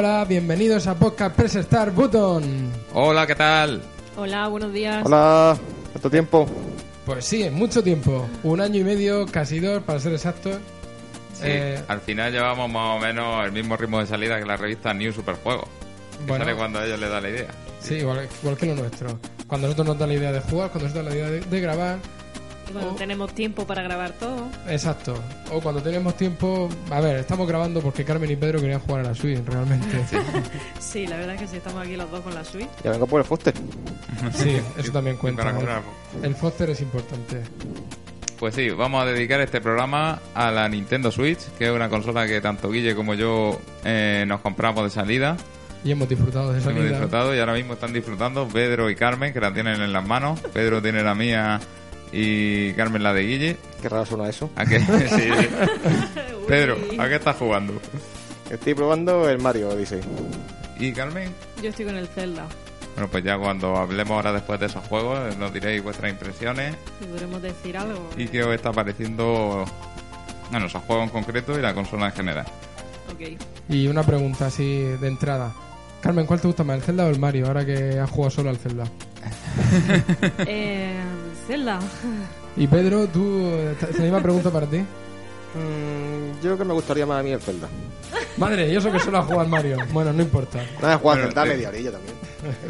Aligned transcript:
Hola, 0.00 0.24
bienvenidos 0.28 0.86
a 0.86 0.94
Podcast 0.94 1.34
Press 1.34 1.54
Start 1.54 1.92
Button. 1.92 2.70
Hola, 2.94 3.26
¿qué 3.26 3.34
tal? 3.34 3.82
Hola, 4.16 4.46
buenos 4.46 4.72
días. 4.72 5.04
Hola, 5.04 5.58
¿cuánto 5.90 6.08
tiempo? 6.08 6.46
Pues 7.04 7.24
sí, 7.24 7.42
en 7.42 7.54
mucho 7.54 7.82
tiempo. 7.82 8.28
Un 8.44 8.60
año 8.60 8.78
y 8.80 8.84
medio, 8.84 9.26
casi 9.26 9.58
dos, 9.58 9.82
para 9.82 9.98
ser 9.98 10.12
exactos. 10.12 10.58
Sí, 11.32 11.42
Eh, 11.46 11.82
al 11.88 12.00
final 12.00 12.30
llevamos 12.30 12.70
más 12.70 12.96
o 12.96 13.00
menos 13.00 13.44
el 13.44 13.50
mismo 13.50 13.76
ritmo 13.76 13.98
de 13.98 14.06
salida 14.06 14.38
que 14.38 14.46
la 14.46 14.56
revista 14.56 14.94
New 14.94 15.12
Superjuego. 15.12 15.62
Que 15.62 16.26
Bueno. 16.28 16.44
sale 16.44 16.56
cuando 16.56 16.78
a 16.78 16.86
ellos 16.86 17.00
les 17.00 17.10
da 17.10 17.20
la 17.20 17.30
idea. 17.30 17.48
sí, 17.80 17.94
igual, 17.96 18.28
igual 18.40 18.56
que 18.56 18.66
lo 18.66 18.74
nuestro. 18.76 19.18
Cuando 19.48 19.66
nosotros 19.66 19.88
nos 19.88 19.98
da 19.98 20.06
la 20.06 20.14
idea 20.14 20.30
de 20.30 20.40
jugar, 20.42 20.70
cuando 20.70 20.86
nos 20.90 20.94
da 20.94 21.02
la 21.02 21.10
idea 21.12 21.28
de, 21.28 21.40
de 21.40 21.60
grabar. 21.60 21.98
Cuando 22.72 22.92
Oh. 22.92 22.94
tenemos 22.96 23.32
tiempo 23.34 23.66
para 23.66 23.82
grabar 23.82 24.12
todo. 24.12 24.48
Exacto. 24.68 25.14
O 25.52 25.60
cuando 25.60 25.82
tenemos 25.82 26.16
tiempo. 26.16 26.68
A 26.90 27.00
ver, 27.00 27.16
estamos 27.16 27.46
grabando 27.48 27.80
porque 27.80 28.04
Carmen 28.04 28.30
y 28.30 28.36
Pedro 28.36 28.60
querían 28.60 28.80
jugar 28.80 29.00
a 29.04 29.08
la 29.08 29.14
Switch, 29.14 29.40
realmente. 29.46 29.98
Sí, 30.80 31.06
la 31.06 31.16
verdad 31.16 31.34
es 31.34 31.42
que 31.42 31.48
sí, 31.48 31.56
estamos 31.58 31.82
aquí 31.82 31.96
los 31.96 32.10
dos 32.10 32.20
con 32.20 32.34
la 32.34 32.44
Switch. 32.44 32.68
Ya 32.84 32.90
vengo 32.90 33.06
por 33.06 33.20
el 33.20 33.26
Foster. 33.26 33.54
Sí, 34.34 34.56
eso 34.78 34.92
también 34.92 35.16
cuenta. 35.16 35.52
El 36.22 36.34
Foster 36.34 36.70
es 36.70 36.80
importante. 36.80 37.42
Pues 38.38 38.54
sí, 38.54 38.70
vamos 38.70 39.02
a 39.02 39.06
dedicar 39.06 39.40
este 39.40 39.60
programa 39.60 40.20
a 40.34 40.50
la 40.52 40.68
Nintendo 40.68 41.10
Switch, 41.10 41.40
que 41.58 41.66
es 41.66 41.72
una 41.72 41.88
consola 41.88 42.26
que 42.26 42.40
tanto 42.40 42.70
Guille 42.70 42.94
como 42.94 43.14
yo 43.14 43.58
eh, 43.84 44.24
nos 44.28 44.40
compramos 44.40 44.84
de 44.84 44.90
salida. 44.90 45.36
Y 45.84 45.90
hemos 45.90 46.08
disfrutado 46.08 46.52
de 46.52 46.60
esa 46.60 46.70
Hemos 46.70 46.82
vida. 46.82 46.92
disfrutado 46.92 47.34
y 47.34 47.38
ahora 47.40 47.54
mismo 47.54 47.74
están 47.74 47.92
disfrutando 47.92 48.46
Pedro 48.48 48.90
y 48.90 48.94
Carmen, 48.96 49.32
que 49.32 49.40
la 49.40 49.52
tienen 49.52 49.80
en 49.80 49.92
las 49.92 50.06
manos. 50.06 50.40
Pedro 50.52 50.80
tiene 50.80 51.02
la 51.02 51.14
mía 51.14 51.60
y 52.12 52.72
Carmen 52.74 53.02
la 53.02 53.12
de 53.12 53.22
Guille. 53.22 53.56
Qué 53.82 53.88
raro 53.88 54.06
suena 54.06 54.28
eso. 54.28 54.50
¿A 54.56 54.64
qué? 54.64 54.80
Sí. 55.08 55.28
Pedro, 56.48 56.78
¿a 56.98 57.08
qué 57.08 57.16
estás 57.16 57.36
jugando? 57.36 57.74
Estoy 58.50 58.74
probando 58.74 59.28
el 59.28 59.38
Mario 59.38 59.68
Odyssey. 59.70 60.00
¿Y 60.78 60.92
Carmen? 60.92 61.32
Yo 61.62 61.68
estoy 61.68 61.84
con 61.84 61.96
el 61.96 62.08
Zelda. 62.08 62.46
Bueno, 62.94 63.08
pues 63.10 63.22
ya 63.22 63.36
cuando 63.38 63.76
hablemos 63.76 64.12
ahora 64.16 64.32
después 64.32 64.58
de 64.58 64.66
esos 64.66 64.84
juegos, 64.86 65.36
nos 65.36 65.52
diréis 65.52 65.82
vuestras 65.82 66.10
impresiones 66.10 66.74
Si 66.98 67.06
podremos 67.06 67.42
decir 67.42 67.76
algo. 67.76 68.10
y 68.16 68.26
qué 68.26 68.42
os 68.42 68.54
está 68.54 68.72
pareciendo, 68.72 69.64
bueno, 70.50 70.66
esos 70.66 70.82
juegos 70.84 71.04
en 71.04 71.10
concreto 71.10 71.56
y 71.58 71.62
la 71.62 71.74
consola 71.74 72.06
en 72.06 72.12
general. 72.12 72.46
Ok. 73.12 73.38
Y 73.68 73.86
una 73.86 74.02
pregunta 74.02 74.46
así 74.46 74.80
de 74.82 75.06
entrada. 75.08 75.52
Carmen, 76.00 76.26
¿cuál 76.26 76.40
te 76.40 76.46
gusta 76.48 76.64
más, 76.64 76.76
el 76.78 76.82
Zelda 76.82 77.04
o 77.04 77.08
el 77.10 77.18
Mario? 77.18 77.46
Ahora 77.46 77.64
que 77.66 77.98
has 77.98 78.10
jugado 78.10 78.30
solo 78.30 78.50
al 78.50 78.56
Zelda. 78.56 78.84
eh, 80.46 80.94
Zelda. 81.48 81.80
Y 82.56 82.66
Pedro, 82.68 83.06
tú, 83.08 83.40
eh, 83.42 83.74
la 83.96 84.04
misma 84.04 84.20
pregunta 84.22 84.50
para 84.50 84.66
ti. 84.66 84.78
Mm, 84.78 86.34
yo 86.36 86.40
creo 86.42 86.58
que 86.58 86.64
me 86.64 86.74
gustaría 86.74 87.06
más 87.06 87.18
a 87.18 87.22
mí 87.24 87.30
el 87.32 87.40
Zelda. 87.40 87.68
Madre, 88.36 88.70
yo 88.72 88.80
sé 88.80 88.92
que 88.92 89.00
solo 89.00 89.18
has 89.18 89.24
jugado 89.24 89.40
al 89.42 89.48
Mario. 89.48 89.76
Bueno, 89.92 90.12
no 90.12 90.22
importa. 90.22 90.58
Nada, 90.80 90.94
he 90.94 90.96
jugado 90.98 91.22
al 91.22 91.26
Bueno, 91.26 91.26
Zelda 91.28 91.44
de- 91.44 91.50
media 91.50 91.68
orilla 91.70 91.90
también. 91.92 92.14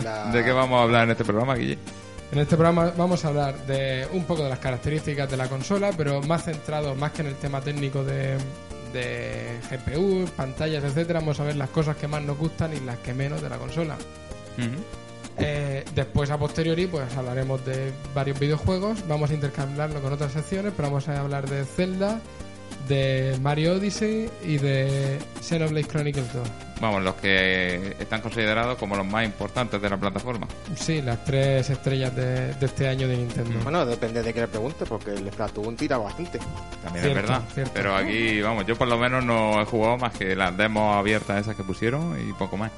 La- 0.03 0.31
¿De 0.33 0.45
qué 0.45 0.53
vamos 0.53 0.79
a 0.81 0.83
hablar 0.85 1.05
en 1.05 1.11
este 1.11 1.25
programa, 1.25 1.55
Guille? 1.57 1.77
En 2.33 2.39
este 2.39 2.57
programa 2.57 2.93
vamos 2.97 3.25
a 3.25 3.29
hablar 3.29 3.67
de 3.67 4.07
un 4.13 4.25
poco 4.25 4.43
de 4.45 4.51
las 4.51 4.59
características 4.59 5.31
de 5.31 5.37
la 5.37 5.49
consola, 5.49 5.91
pero 5.97 6.23
más 6.23 6.45
centrado, 6.45 6.95
más 6.95 7.13
que 7.13 7.23
en 7.23 7.29
el 7.29 7.35
tema 7.37 7.61
técnico 7.61 8.05
de, 8.05 8.37
de 8.93 9.59
GPU, 9.71 10.27
pantallas, 10.37 10.85
etcétera, 10.85 11.21
vamos 11.21 11.41
a 11.41 11.45
ver 11.45 11.57
las 11.57 11.71
cosas 11.71 11.97
que 11.97 12.07
más 12.07 12.23
nos 12.23 12.37
gustan 12.39 12.75
y 12.77 12.81
las 12.81 12.99
que 12.99 13.13
menos 13.15 13.41
de 13.43 13.49
la 13.49 13.57
consola. 13.57 13.97
Eh, 15.39 15.85
después, 15.95 16.31
a 16.31 16.39
posteriori, 16.39 16.87
pues 16.87 17.17
hablaremos 17.17 17.65
de 17.65 17.93
varios 18.15 18.39
videojuegos, 18.39 19.07
vamos 19.07 19.31
a 19.31 19.35
intercambiarlo 19.35 20.01
con 20.01 20.13
otras 20.13 20.33
secciones, 20.33 20.73
pero 20.77 20.89
vamos 20.89 21.09
a 21.09 21.21
hablar 21.21 21.49
de 21.49 21.65
Zelda, 21.65 22.21
de 22.89 23.37
Mario 23.41 23.75
Odyssey 23.75 24.29
y 24.45 24.57
de 24.59 25.19
Xenoblade 25.41 25.87
Chronicles 25.87 26.33
2. 26.33 26.49
Vamos, 26.81 27.03
los 27.03 27.15
que 27.17 27.97
están 27.99 28.21
considerados 28.21 28.79
como 28.79 28.95
los 28.97 29.05
más 29.05 29.25
importantes 29.25 29.83
de 29.83 29.91
la 29.91 29.97
plataforma. 29.97 30.47
Sí, 30.77 31.03
las 31.03 31.25
tres 31.25 31.69
estrellas 31.71 32.15
de, 32.15 32.55
de 32.55 32.67
este 32.67 32.87
año 32.89 33.09
de 33.09 33.17
Nintendo. 33.17 33.59
Bueno, 33.65 33.85
depende 33.85 34.23
de 34.23 34.33
qué 34.33 34.41
le 34.43 34.49
pregunte, 34.49 34.87
porque 34.87 35.11
el 35.11 35.29
Splatoon 35.31 35.77
tira 35.77 35.99
bastante. 35.99 36.39
También 36.83 37.05
Cierto, 37.05 37.21
es 37.21 37.27
verdad. 37.27 37.43
cierto. 37.53 37.73
Pero 37.75 37.97
aquí, 37.97 38.41
vamos, 38.41 38.65
yo 38.65 38.77
por 38.77 38.87
lo 38.89 38.97
menos 38.97 39.25
no 39.25 39.61
he 39.61 39.65
jugado 39.65 39.99
más 39.99 40.13
que 40.17 40.37
las 40.37 40.57
demos 40.57 40.97
abiertas 40.97 41.41
esas 41.41 41.57
que 41.57 41.65
pusieron 41.65 42.17
y 42.29 42.33
poco 42.35 42.57
más. 42.57 42.71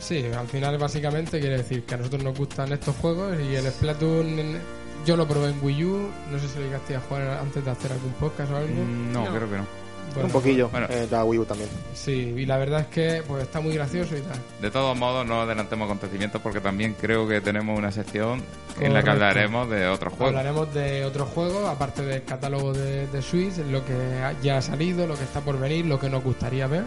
Sí, 0.00 0.24
al 0.36 0.46
final 0.48 0.76
básicamente 0.78 1.40
quiere 1.40 1.58
decir 1.58 1.84
que 1.84 1.94
a 1.94 1.98
nosotros 1.98 2.22
nos 2.22 2.36
gustan 2.36 2.72
estos 2.72 2.94
juegos 2.96 3.36
y 3.40 3.54
el 3.54 3.64
Splatoon 3.70 4.38
en- 4.38 4.60
yo 5.06 5.16
lo 5.16 5.26
probé 5.28 5.50
en 5.50 5.58
Wii 5.62 5.84
U, 5.84 6.10
no 6.32 6.38
sé 6.38 6.48
si 6.48 6.58
lo 6.58 6.64
llegaste 6.64 6.96
a 6.96 7.00
jugar 7.00 7.38
antes 7.38 7.64
de 7.64 7.70
hacer 7.70 7.92
algún 7.92 8.12
podcast 8.14 8.50
o 8.52 8.56
algo. 8.56 8.74
Mm, 8.74 9.12
No, 9.12 9.24
No. 9.26 9.30
creo 9.36 9.50
que 9.50 9.56
no. 9.58 9.83
Bueno, 10.12 10.26
un 10.26 10.32
poquillo. 10.32 10.68
bueno. 10.68 10.86
eh, 10.90 11.08
la 11.10 11.24
Wii 11.24 11.38
U 11.40 11.44
también. 11.44 11.68
Sí, 11.94 12.34
y 12.36 12.46
la 12.46 12.56
verdad 12.56 12.80
es 12.80 12.86
que 12.88 13.22
pues 13.26 13.42
está 13.44 13.60
muy 13.60 13.74
gracioso 13.74 14.16
y 14.16 14.20
tal. 14.20 14.38
De 14.60 14.70
todos 14.70 14.96
modos, 14.96 15.26
no 15.26 15.40
adelantemos 15.42 15.86
acontecimientos 15.86 16.40
porque 16.40 16.60
también 16.60 16.94
creo 17.00 17.26
que 17.26 17.40
tenemos 17.40 17.76
una 17.78 17.90
sección 17.90 18.42
en 18.80 18.92
la 18.94 19.02
que 19.02 19.10
hablaremos 19.10 19.68
de 19.70 19.86
otros 19.88 20.12
juegos. 20.14 20.28
Hablaremos 20.36 20.72
de 20.74 21.04
otros 21.04 21.28
juegos, 21.30 21.68
aparte 21.68 22.02
del 22.02 22.22
catálogo 22.24 22.72
de, 22.72 23.06
de 23.08 23.22
Switch, 23.22 23.56
lo 23.70 23.84
que 23.84 23.94
ya 24.42 24.58
ha 24.58 24.62
salido, 24.62 25.06
lo 25.06 25.16
que 25.16 25.24
está 25.24 25.40
por 25.40 25.58
venir, 25.58 25.86
lo 25.86 25.98
que 25.98 26.08
nos 26.08 26.22
gustaría 26.22 26.66
ver. 26.66 26.84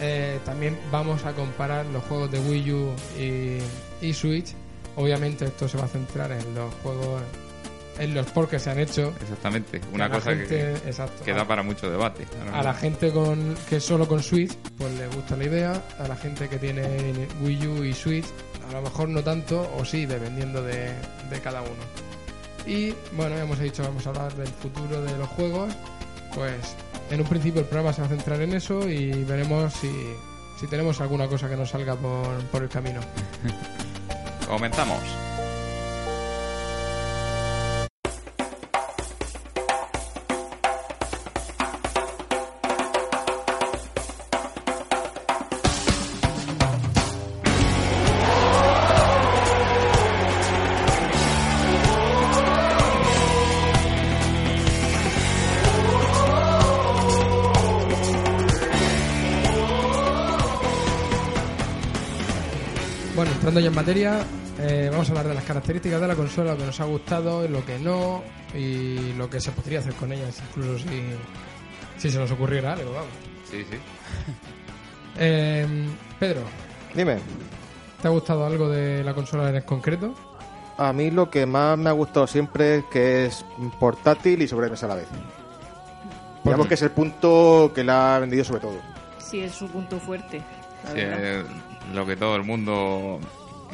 Eh, 0.00 0.38
también 0.44 0.78
vamos 0.90 1.24
a 1.24 1.32
comparar 1.32 1.86
los 1.86 2.04
juegos 2.04 2.30
de 2.30 2.38
Wii 2.40 2.72
U 2.72 2.90
y, 3.18 4.06
y 4.06 4.12
Switch. 4.12 4.52
Obviamente 4.96 5.44
esto 5.46 5.68
se 5.68 5.78
va 5.78 5.84
a 5.84 5.88
centrar 5.88 6.32
en 6.32 6.54
los 6.54 6.72
juegos, 6.82 7.22
en 7.98 8.14
los 8.14 8.26
ports 8.26 8.50
que 8.50 8.58
se 8.58 8.70
han 8.70 8.78
hecho. 8.78 9.12
Exactamente. 9.20 9.80
Una 9.92 10.08
cosa 10.10 10.30
gente- 10.30 10.46
que, 10.48 10.70
exacto, 10.88 11.24
que 11.24 11.32
a- 11.32 11.36
da 11.36 11.44
para 11.46 11.62
mucho 11.62 11.90
debate. 11.90 12.26
A 12.52 12.62
la 12.62 12.74
gente 12.74 13.12
con 13.12 13.54
que 13.68 13.80
solo 13.80 14.06
con 14.06 14.22
Switch, 14.22 14.52
pues 14.78 14.92
le 14.94 15.06
gusta 15.08 15.36
la 15.36 15.44
idea. 15.44 15.82
A 15.98 16.08
la 16.08 16.16
gente 16.16 16.48
que 16.48 16.58
tiene 16.58 17.26
Wii 17.42 17.66
U 17.66 17.84
y 17.84 17.92
Switch, 17.94 18.26
a 18.68 18.72
lo 18.72 18.82
mejor 18.82 19.08
no 19.08 19.22
tanto, 19.22 19.70
o 19.78 19.84
sí, 19.84 20.06
dependiendo 20.06 20.62
de, 20.62 20.92
de 21.30 21.40
cada 21.42 21.62
uno. 21.62 21.70
Y 22.66 22.92
bueno, 23.12 23.36
ya 23.36 23.42
hemos 23.42 23.58
dicho, 23.60 23.82
vamos 23.82 24.04
a 24.06 24.10
hablar 24.10 24.34
del 24.34 24.48
futuro 24.48 25.00
de 25.02 25.16
los 25.18 25.28
juegos. 25.30 25.72
Pues 26.34 26.74
en 27.10 27.20
un 27.20 27.26
principio 27.26 27.60
el 27.62 27.66
programa 27.66 27.92
se 27.92 28.00
va 28.02 28.08
a 28.08 28.10
centrar 28.10 28.40
en 28.42 28.52
eso 28.52 28.88
y 28.88 29.10
veremos 29.24 29.72
si, 29.72 29.90
si 30.60 30.66
tenemos 30.66 31.00
alguna 31.00 31.28
cosa 31.28 31.48
que 31.48 31.56
nos 31.56 31.70
salga 31.70 31.94
por, 31.94 32.36
por 32.50 32.62
el 32.62 32.68
camino. 32.68 33.00
Comenzamos. 34.46 34.98
Entrando 63.56 63.60
ya 63.60 63.68
en 63.68 63.74
materia, 63.74 64.26
eh, 64.58 64.88
vamos 64.90 65.08
a 65.08 65.12
hablar 65.12 65.28
de 65.28 65.34
las 65.34 65.44
características 65.44 66.00
de 66.00 66.08
la 66.08 66.14
consola, 66.14 66.52
lo 66.52 66.58
que 66.58 66.66
nos 66.66 66.80
ha 66.80 66.84
gustado, 66.84 67.48
lo 67.48 67.64
que 67.64 67.78
no, 67.78 68.22
y 68.54 69.14
lo 69.14 69.30
que 69.30 69.40
se 69.40 69.50
podría 69.52 69.78
hacer 69.78 69.94
con 69.94 70.12
ellas, 70.12 70.42
incluso 70.50 70.78
si, 70.78 71.02
si 71.96 72.10
se 72.10 72.18
nos 72.18 72.30
ocurriera 72.30 72.74
algo, 72.74 72.92
vamos. 72.92 73.12
Sí, 73.50 73.64
sí. 73.70 73.76
Eh, 75.18 75.66
Pedro, 76.20 76.42
Dime, 76.94 77.16
¿te 78.02 78.06
ha 78.06 78.10
gustado 78.10 78.44
algo 78.44 78.68
de 78.68 79.02
la 79.02 79.14
consola 79.14 79.48
en 79.48 79.62
concreto? 79.62 80.14
a 80.76 80.92
mí 80.92 81.10
lo 81.10 81.30
que 81.30 81.46
más 81.46 81.78
me 81.78 81.88
ha 81.88 81.92
gustado 81.92 82.26
siempre 82.26 82.76
es 82.76 82.84
que 82.92 83.24
es 83.24 83.42
portátil 83.80 84.42
y 84.42 84.46
sobremesa 84.46 84.84
a 84.84 84.88
la 84.90 84.94
vez. 84.96 85.08
Digamos 86.44 86.66
que 86.66 86.74
es 86.74 86.82
el 86.82 86.90
punto 86.90 87.72
que 87.74 87.82
la 87.82 88.16
ha 88.16 88.18
vendido 88.18 88.44
sobre 88.44 88.60
todo. 88.60 88.78
Sí, 89.16 89.40
es 89.40 89.52
su 89.54 89.68
punto 89.68 89.98
fuerte. 89.98 90.42
la 90.84 90.90
Sí, 90.90 90.98
eh, 90.98 91.42
lo 91.94 92.04
que 92.04 92.14
todo 92.14 92.36
el 92.36 92.42
mundo 92.42 93.20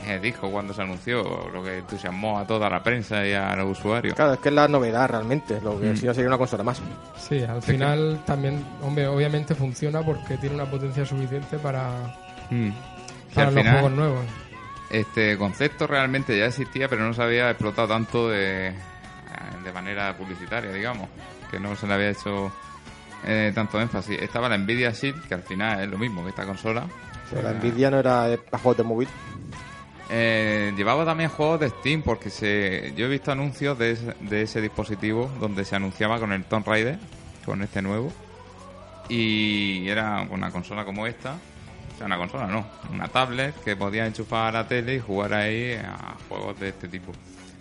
eh, 0.06 0.18
dijo 0.22 0.50
cuando 0.50 0.72
se 0.74 0.82
anunció, 0.82 1.48
lo 1.52 1.62
que 1.62 1.78
entusiasmó 1.78 2.38
a 2.38 2.46
toda 2.46 2.68
la 2.68 2.82
prensa 2.82 3.26
y 3.26 3.32
a 3.32 3.54
los 3.56 3.78
usuarios. 3.78 4.14
Claro, 4.14 4.34
es 4.34 4.38
que 4.40 4.48
es 4.48 4.54
la 4.54 4.66
novedad 4.68 5.08
realmente. 5.08 5.60
Lo 5.60 5.78
que 5.80 5.86
Mm. 5.92 5.96
si 5.96 6.06
no 6.06 6.14
sería 6.14 6.28
una 6.28 6.38
consola 6.38 6.62
más. 6.64 6.80
Sí, 7.16 7.42
al 7.42 7.62
final 7.62 8.20
también, 8.26 8.64
hombre, 8.82 9.06
obviamente 9.06 9.54
funciona 9.54 10.02
porque 10.02 10.36
tiene 10.38 10.54
una 10.56 10.66
potencia 10.66 11.04
suficiente 11.06 11.58
para, 11.58 11.90
Mm. 12.50 12.70
Para 13.34 13.46
los 13.50 13.54
final, 13.54 13.72
juegos 13.74 13.92
nuevos. 13.92 14.24
este 14.90 15.38
concepto 15.38 15.86
realmente 15.86 16.36
ya 16.36 16.46
existía, 16.46 16.88
pero 16.88 17.04
no 17.06 17.14
se 17.14 17.22
había 17.22 17.48
explotado 17.50 17.88
tanto 17.88 18.28
de, 18.28 18.74
de 19.64 19.72
manera 19.72 20.14
publicitaria, 20.16 20.70
digamos. 20.72 21.08
Que 21.50 21.58
no 21.60 21.74
se 21.76 21.86
le 21.86 21.94
había 21.94 22.10
hecho 22.10 22.52
eh, 23.24 23.52
tanto 23.54 23.80
énfasis. 23.80 24.20
Estaba 24.20 24.48
la 24.48 24.58
Nvidia 24.58 24.90
Shield, 24.90 25.26
que 25.28 25.34
al 25.34 25.42
final 25.42 25.80
es 25.80 25.88
lo 25.88 25.96
mismo 25.96 26.22
que 26.24 26.30
esta 26.30 26.44
consola. 26.44 26.84
Pero 27.30 27.42
la 27.42 27.52
Nvidia 27.54 27.90
no 27.90 27.98
era 28.00 28.26
para 28.50 28.62
juegos 28.62 28.76
de 28.78 28.82
móvil. 28.82 29.08
Eh, 30.14 30.74
llevaba 30.76 31.06
también 31.06 31.30
juegos 31.30 31.60
de 31.60 31.70
Steam 31.70 32.02
porque 32.02 32.28
se, 32.28 32.92
yo 32.96 33.06
he 33.06 33.08
visto 33.08 33.32
anuncios 33.32 33.78
de 33.78 33.92
ese, 33.92 34.14
de 34.20 34.42
ese 34.42 34.60
dispositivo 34.60 35.30
donde 35.40 35.64
se 35.64 35.74
anunciaba 35.74 36.20
con 36.20 36.32
el 36.32 36.44
Tomb 36.44 36.66
Raider, 36.66 36.98
con 37.46 37.62
este 37.62 37.80
nuevo. 37.80 38.12
Y 39.08 39.88
era 39.88 40.26
una 40.30 40.50
consola 40.50 40.84
como 40.84 41.06
esta, 41.06 41.36
sea, 42.02 42.06
una 42.06 42.18
consola 42.18 42.46
no, 42.46 42.66
una 42.92 43.08
tablet 43.08 43.54
que 43.64 43.76
podías 43.76 44.06
enchufar 44.06 44.48
a 44.48 44.62
la 44.62 44.68
tele 44.68 44.96
y 44.96 45.00
jugar 45.00 45.34
ahí 45.34 45.74
a 45.74 46.16
juegos 46.28 46.58
de 46.58 46.68
este 46.68 46.88
tipo. 46.88 47.12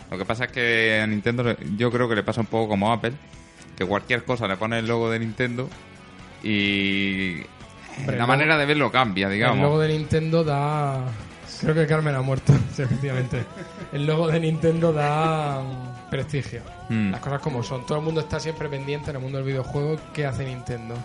Lo 0.10 0.18
que 0.18 0.26
pasa 0.26 0.46
es 0.46 0.52
que 0.52 1.00
a 1.02 1.08
Nintendo 1.08 1.56
yo 1.78 1.92
creo 1.92 2.10
que 2.10 2.16
le 2.16 2.24
pasa 2.24 2.42
un 2.42 2.48
poco 2.48 2.70
como 2.70 2.92
a 2.92 2.96
Apple, 2.96 3.14
que 3.78 3.86
cualquier 3.86 4.24
cosa 4.24 4.48
le 4.48 4.58
pone 4.58 4.80
el 4.80 4.88
logo 4.88 5.10
de 5.10 5.20
Nintendo 5.20 5.70
y 6.44 7.38
la 8.08 8.26
manera 8.26 8.58
de 8.58 8.66
verlo 8.66 8.92
cambia, 8.92 9.30
digamos. 9.30 9.58
El 9.58 9.64
logo 9.64 9.80
de 9.80 9.88
Nintendo 9.90 10.44
da. 10.44 11.04
Creo 11.62 11.76
que 11.76 11.88
Carmen 11.88 12.16
ha 12.16 12.22
muerto, 12.22 12.54
sí, 12.76 12.82
efectivamente. 12.82 13.44
El 13.94 14.06
logo 14.06 14.28
de 14.28 14.40
Nintendo 14.40 14.92
da 14.92 15.62
mm, 15.62 16.10
prestigio. 16.10 16.62
Mm. 16.90 17.12
Las 17.12 17.20
cosas 17.22 17.42
como 17.42 17.64
son. 17.64 17.86
Todo 17.86 18.00
el 18.00 18.04
mundo 18.04 18.22
está 18.22 18.40
siempre 18.40 18.68
pendiente 18.70 19.10
en 19.12 19.16
el 19.18 19.22
mundo 19.22 19.38
del 19.38 19.48
videojuego. 19.48 19.98
¿Qué 20.14 20.26
hace 20.26 20.46
Nintendo? 20.46 20.96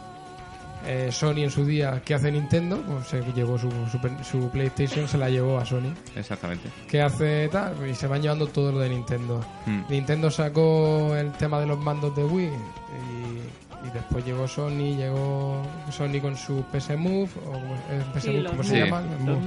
Eh, 0.87 1.09
Sony 1.11 1.39
en 1.43 1.51
su 1.51 1.65
día, 1.65 2.01
¿qué 2.05 2.15
hace 2.15 2.31
Nintendo? 2.31 2.81
Pues 2.87 3.09
se 3.09 3.21
llevó 3.33 3.59
su, 3.59 3.69
su, 3.91 3.99
su 4.23 4.51
PlayStation, 4.51 5.09
se 5.09 5.19
la 5.19 5.29
llevó 5.29 5.59
a 5.59 5.65
Sony. 5.65 5.93
Exactamente. 6.15 6.69
¿Qué 6.89 7.03
hace 7.03 7.49
tal? 7.49 7.75
Y 7.91 7.95
se 7.95 8.07
van 8.07 8.23
llevando 8.23 8.47
todo 8.47 8.71
lo 8.71 8.79
de 8.79 8.91
Nintendo. 8.91 9.41
Mm. 9.67 9.81
Nintendo 9.89 10.31
sacó 10.31 11.17
el 11.17 11.33
tema 11.33 11.59
de 11.59 11.67
los 11.67 11.79
mandos 11.79 12.15
de 12.15 12.23
Wii 12.25 12.47
y, 12.47 13.89
y 13.89 13.91
después 13.93 14.25
llegó 14.25 14.47
Sony, 14.47 14.95
llegó 14.97 15.63
Sony 15.91 16.21
con 16.21 16.37
su 16.37 16.63
PS 16.73 16.97
Move, 16.97 17.31
o 17.49 17.53
como, 17.53 17.75
eh, 17.91 18.05
PS 18.15 18.23
Sí, 18.23 18.29
Move, 18.31 18.43
los 18.43 18.53
¿cómo 18.53 18.63
se 18.63 18.71
Sí. 18.71 18.77
llama? 18.79 19.01
Move. 19.21 19.41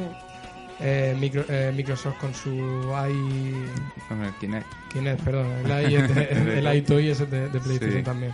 Eh, 0.81 1.15
micro- 1.19 1.45
eh, 1.49 1.73
Microsoft 1.75 2.17
con 2.19 2.33
su 2.33 2.49
i... 2.51 3.65
Con 4.07 4.23
el 4.23 4.33
Kinect. 4.39 4.67
Kinect, 4.93 5.21
perdón, 5.23 5.47
el 5.65 5.67
de- 6.15 6.59
el 6.59 6.75
iToy 6.77 7.09
es 7.09 7.19
de, 7.29 7.49
de 7.49 7.59
PlayStation 7.59 7.97
Sí. 7.99 8.03
también. 8.03 8.33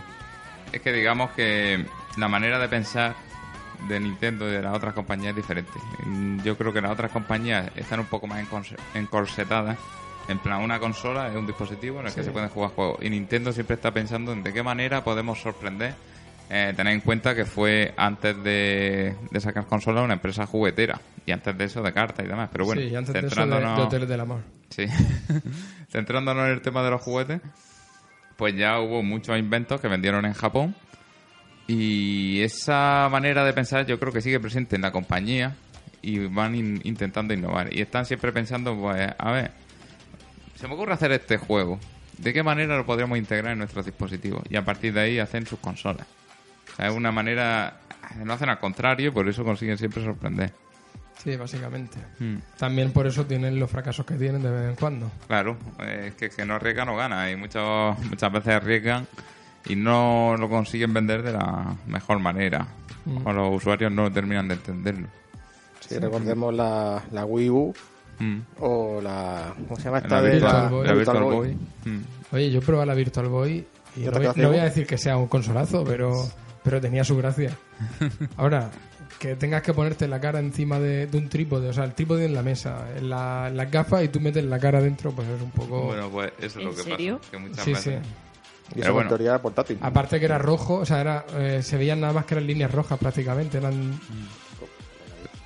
Es 0.72 0.80
que 0.80 0.92
digamos 0.92 1.30
que 1.32 1.84
la 2.16 2.28
manera 2.28 2.58
de 2.58 2.68
pensar 2.68 3.14
de 3.88 3.98
Nintendo 4.00 4.48
y 4.48 4.52
de 4.52 4.62
las 4.62 4.74
otras 4.74 4.94
compañías 4.94 5.30
es 5.30 5.36
diferente. 5.36 5.72
Mm, 6.04 6.42
Yo 6.42 6.56
creo 6.56 6.72
que 6.72 6.80
las 6.80 6.90
otras 6.92 7.10
compañías 7.10 7.70
están 7.76 8.00
un 8.00 8.06
poco 8.06 8.26
más 8.26 8.40
encorse- 8.40 8.76
encorsetadas. 8.94 9.76
En 10.28 10.38
plan, 10.38 10.60
una 10.60 10.78
consola 10.80 11.28
es 11.28 11.36
un 11.36 11.46
dispositivo 11.46 12.00
en 12.00 12.06
el 12.06 12.14
que 12.14 12.22
se 12.24 12.30
pueden 12.32 12.48
jugar 12.48 12.70
juegos. 12.70 12.98
Y 13.02 13.10
Nintendo 13.10 13.52
siempre 13.52 13.74
está 13.76 13.92
pensando 13.92 14.32
en 14.32 14.42
de 14.42 14.52
qué 14.52 14.62
manera 14.62 15.02
podemos 15.04 15.40
sorprender. 15.40 15.94
Eh, 16.48 16.72
tener 16.76 16.92
en 16.92 17.00
cuenta 17.00 17.34
que 17.34 17.44
fue 17.44 17.92
antes 17.96 18.40
de, 18.42 19.14
de 19.30 19.40
sacar 19.40 19.66
consola 19.66 20.02
una 20.02 20.14
empresa 20.14 20.46
juguetera. 20.46 21.00
Y 21.26 21.32
antes 21.32 21.58
de 21.58 21.64
eso 21.64 21.82
de 21.82 21.92
cartas 21.92 22.24
y 22.24 22.28
demás. 22.28 22.48
Pero 22.52 22.64
bueno, 22.64 22.80
sí, 22.80 22.88
y 22.88 22.94
antes 22.94 23.12
de 23.12 23.18
eso 23.20 23.28
de, 23.28 23.34
centrándonos- 23.34 23.76
de 23.76 23.82
Hoteles 23.82 24.08
del 24.08 24.20
Amor. 24.20 24.40
Sí. 24.70 24.86
Centrándonos 25.90 26.46
en 26.46 26.52
el 26.52 26.60
tema 26.62 26.82
de 26.82 26.90
los 26.90 27.00
juguetes, 27.02 27.40
pues 28.36 28.54
ya 28.56 28.78
hubo 28.80 29.02
muchos 29.02 29.38
inventos 29.38 29.80
que 29.80 29.88
vendieron 29.88 30.24
en 30.24 30.32
Japón. 30.34 30.74
Y 31.66 32.40
esa 32.42 33.08
manera 33.10 33.44
de 33.44 33.52
pensar 33.52 33.86
yo 33.86 33.98
creo 33.98 34.12
que 34.12 34.20
sigue 34.20 34.38
presente 34.38 34.76
en 34.76 34.82
la 34.82 34.92
compañía 34.92 35.56
y 36.00 36.18
van 36.26 36.54
in- 36.54 36.80
intentando 36.84 37.34
innovar. 37.34 37.74
Y 37.74 37.80
están 37.80 38.06
siempre 38.06 38.30
pensando, 38.32 38.76
pues, 38.78 39.08
a 39.18 39.32
ver, 39.32 39.50
se 40.54 40.68
me 40.68 40.74
ocurre 40.74 40.92
hacer 40.92 41.10
este 41.12 41.38
juego. 41.38 41.80
¿De 42.18 42.32
qué 42.32 42.42
manera 42.42 42.76
lo 42.76 42.86
podríamos 42.86 43.18
integrar 43.18 43.52
en 43.52 43.58
nuestros 43.58 43.84
dispositivos? 43.84 44.42
Y 44.48 44.56
a 44.56 44.64
partir 44.64 44.92
de 44.92 45.00
ahí 45.00 45.18
hacen 45.18 45.44
sus 45.46 45.58
consolas. 45.58 46.06
O 46.72 46.76
sea, 46.76 46.86
es 46.88 46.94
una 46.94 47.10
manera... 47.10 47.80
Lo 48.24 48.32
hacen 48.32 48.48
al 48.48 48.60
contrario 48.60 49.08
y 49.08 49.10
por 49.10 49.28
eso 49.28 49.42
consiguen 49.44 49.76
siempre 49.76 50.04
sorprender. 50.04 50.52
Sí, 51.22 51.36
básicamente. 51.36 51.98
Mm. 52.18 52.36
También 52.58 52.92
por 52.92 53.06
eso 53.06 53.24
tienen 53.26 53.58
los 53.58 53.70
fracasos 53.70 54.04
que 54.06 54.14
tienen 54.14 54.42
de 54.42 54.50
vez 54.50 54.68
en 54.70 54.76
cuando. 54.76 55.10
Claro, 55.26 55.56
es 55.80 56.14
que, 56.14 56.30
que 56.30 56.44
no 56.44 56.54
arriesga 56.54 56.84
no 56.84 56.96
gana 56.96 57.30
y 57.30 57.36
muchos, 57.36 57.98
muchas 58.10 58.32
veces 58.32 58.54
arriesgan 58.54 59.06
y 59.66 59.74
no 59.76 60.36
lo 60.38 60.48
consiguen 60.48 60.92
vender 60.94 61.22
de 61.22 61.32
la 61.32 61.74
mejor 61.86 62.20
manera. 62.20 62.66
Mm. 63.04 63.26
O 63.26 63.32
los 63.32 63.56
usuarios 63.56 63.90
no 63.92 64.12
terminan 64.12 64.46
de 64.48 64.54
entenderlo. 64.54 65.08
Sí, 65.80 65.98
recordemos 65.98 66.54
la, 66.54 67.02
la 67.12 67.24
Wii 67.24 67.50
U 67.50 67.74
Mm. 68.18 68.38
o 68.60 68.98
la. 69.02 69.52
¿Cómo 69.68 69.76
se 69.76 69.82
llama 69.84 69.98
La 70.00 70.04
esta? 70.06 70.22
de 70.22 70.30
Virtual 70.30 70.52
la, 70.62 70.68
Boy. 70.70 70.86
la 70.86 70.92
Virtual 70.94 71.16
Virtual 71.18 71.34
Boy. 71.36 71.48
Boy. 71.84 71.92
Mm. 71.92 72.00
Oye, 72.32 72.50
yo 72.50 72.60
probé 72.62 72.86
la 72.86 72.94
Virtual 72.94 73.28
Boy 73.28 73.66
y 73.94 74.00
¿Ya 74.00 74.10
no, 74.10 74.18
voy- 74.20 74.42
no 74.42 74.48
voy 74.48 74.58
a 74.58 74.64
decir 74.64 74.86
que 74.86 74.96
sea 74.96 75.18
un 75.18 75.26
consolazo, 75.28 75.84
pero, 75.84 76.26
pero 76.64 76.80
tenía 76.80 77.04
su 77.04 77.14
gracia. 77.18 77.50
Ahora, 78.38 78.70
que 79.18 79.36
tengas 79.36 79.62
que 79.62 79.72
ponerte 79.74 80.06
la 80.08 80.20
cara 80.20 80.38
encima 80.40 80.78
de, 80.78 81.06
de 81.06 81.18
un 81.18 81.28
trípode, 81.28 81.68
o 81.68 81.72
sea, 81.72 81.84
el 81.84 81.94
trípode 81.94 82.24
en 82.26 82.34
la 82.34 82.42
mesa, 82.42 82.86
en 82.96 83.08
la- 83.08 83.48
en 83.48 83.56
las 83.56 83.70
gafas 83.70 84.04
y 84.04 84.08
tú 84.08 84.20
metes 84.20 84.44
la 84.44 84.58
cara 84.58 84.80
dentro, 84.80 85.10
pues 85.12 85.26
es 85.28 85.40
un 85.42 85.50
poco... 85.50 85.82
Bueno, 85.86 86.08
pues 86.10 86.32
eso 86.38 86.58
es 86.58 86.64
lo 86.64 86.70
¿En 86.70 86.76
que 86.76 86.82
serio? 86.82 87.18
pasa. 87.18 87.30
Que 87.30 87.38
muchas 87.38 87.64
Sí, 87.64 87.72
veces... 87.72 88.02
sí. 88.04 88.10
Y 88.68 88.74
Pero 88.74 88.82
eso 88.84 88.92
bueno. 88.94 89.02
en 89.06 89.08
teoría 89.16 89.30
era 89.30 89.42
portátil. 89.42 89.78
Aparte 89.80 90.18
que 90.18 90.24
era 90.24 90.38
rojo, 90.38 90.74
o 90.78 90.84
sea, 90.86 91.00
era, 91.00 91.24
eh, 91.36 91.60
se 91.62 91.76
veían 91.76 92.00
nada 92.00 92.12
más 92.12 92.26
que 92.26 92.34
eran 92.34 92.46
líneas 92.48 92.72
rojas 92.72 92.98
prácticamente. 92.98 93.58
Eran, 93.58 93.98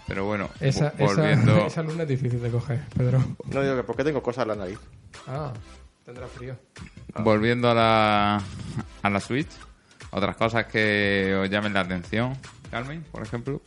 Pero 0.06 0.24
bueno, 0.24 0.48
esa, 0.58 0.92
volviendo... 0.98 1.56
esa, 1.58 1.66
esa 1.66 1.82
luna 1.82 2.02
es 2.04 2.08
difícil 2.08 2.40
de 2.42 2.50
coger, 2.50 2.80
Pedro. 2.96 3.22
No 3.52 3.62
digo 3.62 3.76
que 3.76 3.82
porque 3.84 4.04
tengo 4.04 4.22
cosas 4.22 4.42
en 4.42 4.48
la 4.48 4.54
nariz. 4.56 4.78
Ah, 5.28 5.52
tendrá 6.04 6.26
frío. 6.28 6.56
Volviendo 7.18 7.70
a 7.70 7.74
la, 7.74 8.42
a 9.02 9.10
la 9.10 9.20
Switch, 9.20 9.50
otras 10.12 10.34
cosas 10.36 10.64
que 10.66 11.38
os 11.40 11.50
llamen 11.50 11.74
la 11.74 11.80
atención, 11.80 12.32
Carmen, 12.70 13.04
por 13.10 13.22
ejemplo. 13.22 13.60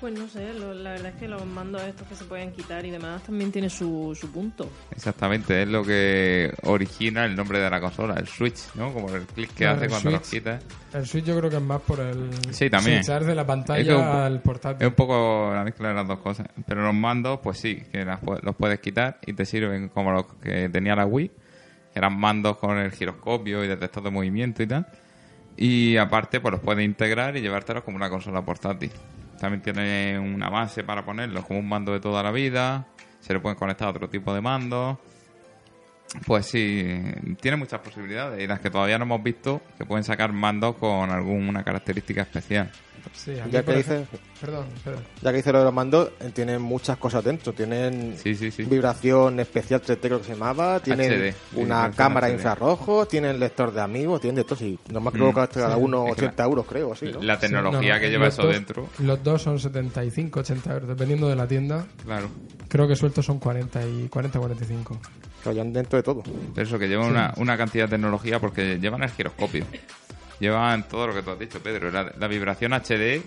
Pues 0.00 0.16
no 0.16 0.28
sé, 0.28 0.54
lo- 0.54 0.74
la 0.74 0.92
verdad 0.92 1.06
es 1.08 1.14
que 1.16 1.26
los 1.26 1.44
mandos 1.44 1.82
estos 1.82 2.06
que 2.06 2.14
se 2.14 2.24
pueden 2.24 2.52
quitar 2.52 2.86
y 2.86 2.90
demás 2.92 3.20
también 3.24 3.50
tiene 3.50 3.68
su, 3.68 4.16
su 4.18 4.30
punto. 4.30 4.70
Exactamente, 4.92 5.62
es 5.62 5.68
lo 5.68 5.82
que 5.82 6.52
origina 6.62 7.24
el 7.24 7.34
nombre 7.34 7.58
de 7.58 7.68
la 7.68 7.80
consola, 7.80 8.14
el 8.14 8.28
Switch, 8.28 8.60
¿no? 8.76 8.92
Como 8.92 9.12
el 9.12 9.22
clic 9.22 9.52
que 9.54 9.66
hace 9.66 9.86
el 9.86 9.90
cuando 9.90 10.10
Switch. 10.12 10.30
quitas. 10.30 10.62
El 10.94 11.04
Switch 11.04 11.24
yo 11.24 11.36
creo 11.36 11.50
que 11.50 11.56
es 11.56 11.62
más 11.62 11.80
por 11.82 11.98
el 11.98 12.30
Sí, 12.52 12.70
también. 12.70 13.02
switchar 13.02 13.24
de 13.24 13.34
la 13.34 13.44
pantalla 13.44 13.80
Es 13.80 13.88
que 13.88 13.94
un 13.96 14.04
po- 14.04 14.18
al 14.18 14.40
portátil. 14.40 14.82
Es 14.86 14.88
un 14.88 14.94
poco 14.94 15.50
la 15.52 15.64
mezcla 15.64 15.88
de 15.88 15.94
las 15.94 16.06
dos 16.06 16.20
cosas. 16.20 16.46
Pero 16.64 16.84
los 16.84 16.94
mandos, 16.94 17.40
pues 17.42 17.58
sí, 17.58 17.82
que 17.90 18.04
las 18.04 18.20
los 18.22 18.54
puedes 18.54 18.78
quitar 18.78 19.18
y 19.26 19.32
te 19.32 19.44
sirven 19.44 19.88
como 19.88 20.12
los 20.12 20.26
que 20.40 20.68
tenía 20.68 20.94
la 20.94 21.06
Wii, 21.06 21.28
que 21.28 21.98
eran 21.98 22.16
mandos 22.16 22.56
con 22.58 22.78
el 22.78 22.92
giroscopio 22.92 23.64
y 23.64 23.66
detector 23.66 24.04
de 24.04 24.10
movimiento 24.12 24.62
y 24.62 24.68
tal. 24.68 24.86
Y 25.60 25.96
aparte, 25.96 26.38
pues 26.38 26.52
los 26.52 26.60
puedes 26.60 26.84
integrar 26.84 27.36
y 27.36 27.40
llevártelos 27.40 27.82
como 27.82 27.96
una 27.96 28.08
consola 28.08 28.42
portátil. 28.42 28.92
También 29.40 29.60
tiene 29.60 30.16
una 30.16 30.48
base 30.48 30.84
para 30.84 31.04
ponerlos 31.04 31.44
como 31.44 31.58
un 31.58 31.68
mando 31.68 31.92
de 31.92 31.98
toda 31.98 32.22
la 32.22 32.30
vida. 32.30 32.86
Se 33.20 33.32
le 33.32 33.40
pueden 33.40 33.58
conectar 33.58 33.88
a 33.88 33.90
otro 33.90 34.08
tipo 34.08 34.32
de 34.32 34.40
mandos. 34.40 34.98
Pues 36.26 36.46
sí, 36.46 37.02
tiene 37.40 37.56
muchas 37.56 37.80
posibilidades 37.80 38.40
y 38.40 38.46
las 38.46 38.60
que 38.60 38.70
todavía 38.70 38.98
no 38.98 39.04
hemos 39.04 39.22
visto 39.22 39.60
que 39.76 39.84
pueden 39.84 40.04
sacar 40.04 40.32
mandos 40.32 40.76
con 40.76 41.10
alguna 41.10 41.64
característica 41.64 42.22
especial. 42.22 42.70
Sí, 43.12 43.32
Ya 43.50 43.62
que 43.64 43.76
dices, 43.76 44.06
Perdón, 44.40 44.66
perdón. 44.84 45.02
ya 45.22 45.30
que 45.30 45.36
dice 45.38 45.52
lo 45.52 45.58
de 45.58 45.64
los 45.64 45.74
mandos, 45.74 46.10
eh, 46.20 46.30
tienen 46.34 46.62
muchas 46.62 46.96
cosas 46.98 47.24
dentro. 47.24 47.52
Tienen 47.52 48.16
Sí, 48.22 48.34
sí, 48.34 48.50
sí. 48.50 48.62
vibración 48.64 49.40
especial 49.40 49.80
3D 49.82 49.98
creo 50.00 50.18
que 50.18 50.24
se 50.26 50.32
llamaba, 50.32 50.80
tienen 50.80 51.10
HD, 51.12 51.34
una 51.56 51.90
cámara 51.90 52.28
HD. 52.28 52.34
infrarrojo, 52.34 53.06
tienen 53.06 53.38
lector 53.40 53.72
de 53.72 53.80
amigos, 53.80 54.20
tienen 54.20 54.36
de 54.36 54.44
todo. 54.44 54.56
Sí, 54.58 54.78
nomás 54.90 55.12
creo 55.14 55.32
Mm, 55.32 55.34
que 55.34 55.48
cada 55.60 55.74
sí. 55.76 55.80
uno 55.82 56.06
Es 56.08 56.14
que 56.16 56.24
80 56.26 56.44
euros, 56.44 56.66
creo, 56.66 56.92
así, 56.92 57.06
¿no? 57.12 57.22
La 57.22 57.38
tecnología 57.38 57.80
Sí, 57.80 57.88
no, 57.88 58.00
que 58.00 58.10
lleva 58.10 58.26
eso 58.28 58.42
dos- 58.42 58.52
dentro, 58.54 58.88
Los 58.98 59.22
dos 59.24 59.42
son 59.42 59.58
75, 59.58 60.40
80 60.40 60.72
euros, 60.74 60.88
dependiendo 60.88 61.28
de 61.28 61.36
la 61.36 61.46
tienda. 61.48 61.86
claro. 62.04 62.28
Creo 62.68 62.86
que 62.86 62.96
sueltos 62.96 63.24
son 63.24 63.38
40 63.38 63.82
y 63.86 64.08
40, 64.08 64.38
45. 64.38 64.98
Que 65.42 65.48
hayan 65.48 65.72
dentro 65.72 65.96
de 65.96 66.02
todo. 66.02 66.22
Pero 66.54 66.66
eso, 66.66 66.78
que 66.78 66.86
llevan 66.86 67.06
Sí. 67.06 67.10
una, 67.12 67.32
una 67.38 67.56
cantidad 67.56 67.84
de 67.86 67.92
tecnología 67.92 68.38
porque 68.40 68.78
llevan 68.78 69.02
el 69.02 69.08
giroscopio. 69.10 69.64
Llevan 70.40 70.86
todo 70.88 71.08
lo 71.08 71.14
que 71.14 71.22
tú 71.22 71.30
has 71.30 71.38
dicho, 71.38 71.60
Pedro. 71.60 71.90
La, 71.90 72.12
la 72.16 72.28
vibración 72.28 72.72
HD, 72.72 73.20
que 73.20 73.22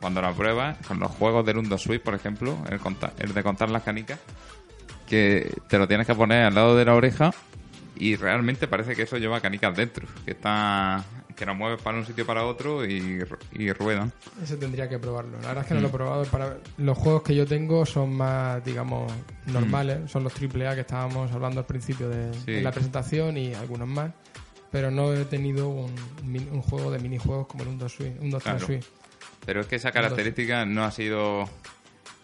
cuando 0.00 0.22
la 0.22 0.32
pruebas, 0.32 0.76
con 0.86 1.00
los 1.00 1.10
juegos 1.10 1.44
del 1.44 1.58
Undo 1.58 1.76
Switch, 1.76 2.00
por 2.02 2.14
ejemplo, 2.14 2.56
el, 2.70 2.78
conta- 2.78 3.12
el 3.18 3.34
de 3.34 3.42
contar 3.42 3.68
las 3.70 3.82
canicas, 3.82 4.18
que 5.08 5.52
te 5.68 5.78
lo 5.78 5.86
tienes 5.88 6.06
que 6.06 6.14
poner 6.14 6.44
al 6.44 6.54
lado 6.54 6.76
de 6.76 6.84
la 6.84 6.94
oreja 6.94 7.32
y 7.96 8.16
realmente 8.16 8.68
parece 8.68 8.94
que 8.94 9.02
eso 9.02 9.16
lleva 9.18 9.40
canicas 9.40 9.76
dentro. 9.76 10.06
Que 10.24 10.32
está 10.32 11.04
que 11.34 11.44
lo 11.44 11.54
mueves 11.54 11.82
para 11.82 11.98
un 11.98 12.06
sitio 12.06 12.24
para 12.24 12.44
otro 12.44 12.86
y, 12.86 13.22
y 13.52 13.70
ruedan. 13.72 14.10
Ese 14.42 14.56
tendría 14.56 14.88
que 14.88 14.98
probarlo. 14.98 15.32
La 15.42 15.48
verdad 15.48 15.64
es 15.64 15.68
que 15.68 15.74
Mm. 15.74 15.76
no 15.76 15.82
lo 15.82 15.88
he 15.88 15.92
probado. 15.92 16.24
Para... 16.24 16.56
Los 16.78 16.96
juegos 16.96 17.22
que 17.22 17.34
yo 17.34 17.44
tengo 17.46 17.84
son 17.84 18.14
más, 18.16 18.64
digamos, 18.64 19.12
normales. 19.46 20.10
Son 20.10 20.24
los 20.24 20.32
AAA 20.32 20.74
que 20.74 20.80
estábamos 20.80 21.30
hablando 21.32 21.60
al 21.60 21.66
principio 21.66 22.08
de, 22.08 22.28
Mm. 22.30 22.34
Sí. 22.46 22.52
de 22.52 22.62
la 22.62 22.72
presentación 22.72 23.36
y 23.36 23.52
algunos 23.52 23.86
más. 23.86 24.12
Pero 24.70 24.90
no 24.90 25.12
he 25.14 25.24
tenido 25.24 25.68
un, 25.68 25.94
un 26.24 26.62
juego 26.62 26.90
de 26.90 26.98
minijuegos 26.98 27.46
como 27.46 27.62
el 27.62 27.68
1 27.70 27.78
2 27.78 27.92
Switch. 27.92 28.20
Un 28.20 28.30
2 28.30 28.42
Claro. 28.42 28.58
Switch. 28.60 28.84
Pero 29.44 29.60
es 29.60 29.66
que 29.66 29.76
esa 29.76 29.92
característica 29.92 30.64
no 30.66 30.84
ha 30.84 30.90
sido 30.90 31.48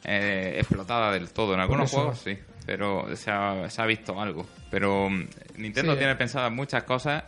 eh, 0.05 0.57
explotada 0.59 1.13
del 1.13 1.31
todo. 1.31 1.55
En 1.55 1.61
algunos 1.61 1.91
juegos 1.91 2.19
sí, 2.21 2.37
pero 2.67 3.15
se 3.17 3.31
ha, 3.31 3.71
se 3.71 3.81
ha 3.81 3.87
visto 3.87 4.21
algo. 4.21 4.45
Pero 4.71 5.09
mm, 5.09 5.25
Nintendo 5.59 5.93
Sí. 5.93 5.99
tiene 5.99 6.17
pensadas 6.17 6.51
muchas 6.51 6.83
cosas 6.85 7.23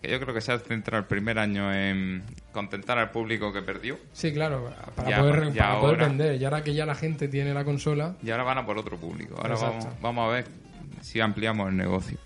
que 0.00 0.10
yo 0.10 0.18
creo 0.20 0.32
que 0.32 0.40
se 0.40 0.52
ha 0.52 0.58
centrado 0.58 1.02
el 1.02 1.06
primer 1.08 1.38
año 1.38 1.72
en 1.74 2.22
contentar 2.52 2.98
al 2.98 3.10
público 3.10 3.52
que 3.52 3.60
perdió. 3.62 3.98
Sí, 4.12 4.32
claro, 4.32 4.72
para, 4.94 5.10
Ya, 5.10 5.18
poder, 5.18 5.52
ya 5.52 5.68
para 5.68 5.80
poder 5.80 5.96
vender. 5.98 6.40
Y 6.40 6.44
ahora 6.44 6.62
que 6.64 6.72
ya 6.72 6.86
la 6.86 6.94
gente 6.94 7.28
tiene 7.28 7.52
la 7.52 7.64
consola, 7.64 8.16
Y 8.22 8.30
ahora 8.30 8.44
van 8.44 8.58
a 8.58 8.64
por 8.66 8.78
otro 8.78 8.96
público. 8.96 9.34
Ahora 9.36 9.56
vamos, 9.56 9.86
vamos 10.00 10.28
a 10.28 10.32
ver 10.32 10.46
si 11.02 11.20
ampliamos 11.20 11.68
el 11.68 11.76
negocio. 11.76 12.16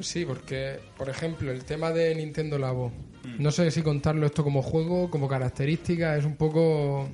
Sí, 0.00 0.24
porque, 0.24 0.78
por 0.96 1.08
ejemplo, 1.08 1.50
el 1.50 1.64
tema 1.64 1.90
de 1.90 2.14
Nintendo 2.14 2.58
Labo, 2.58 2.92
Mm. 3.24 3.40
no 3.40 3.52
sé 3.52 3.70
si 3.70 3.82
contarlo 3.82 4.26
esto 4.26 4.42
como 4.42 4.62
juego, 4.62 5.08
como 5.08 5.28
característica, 5.28 6.16
es 6.16 6.24
un 6.24 6.34
poco... 6.34 7.08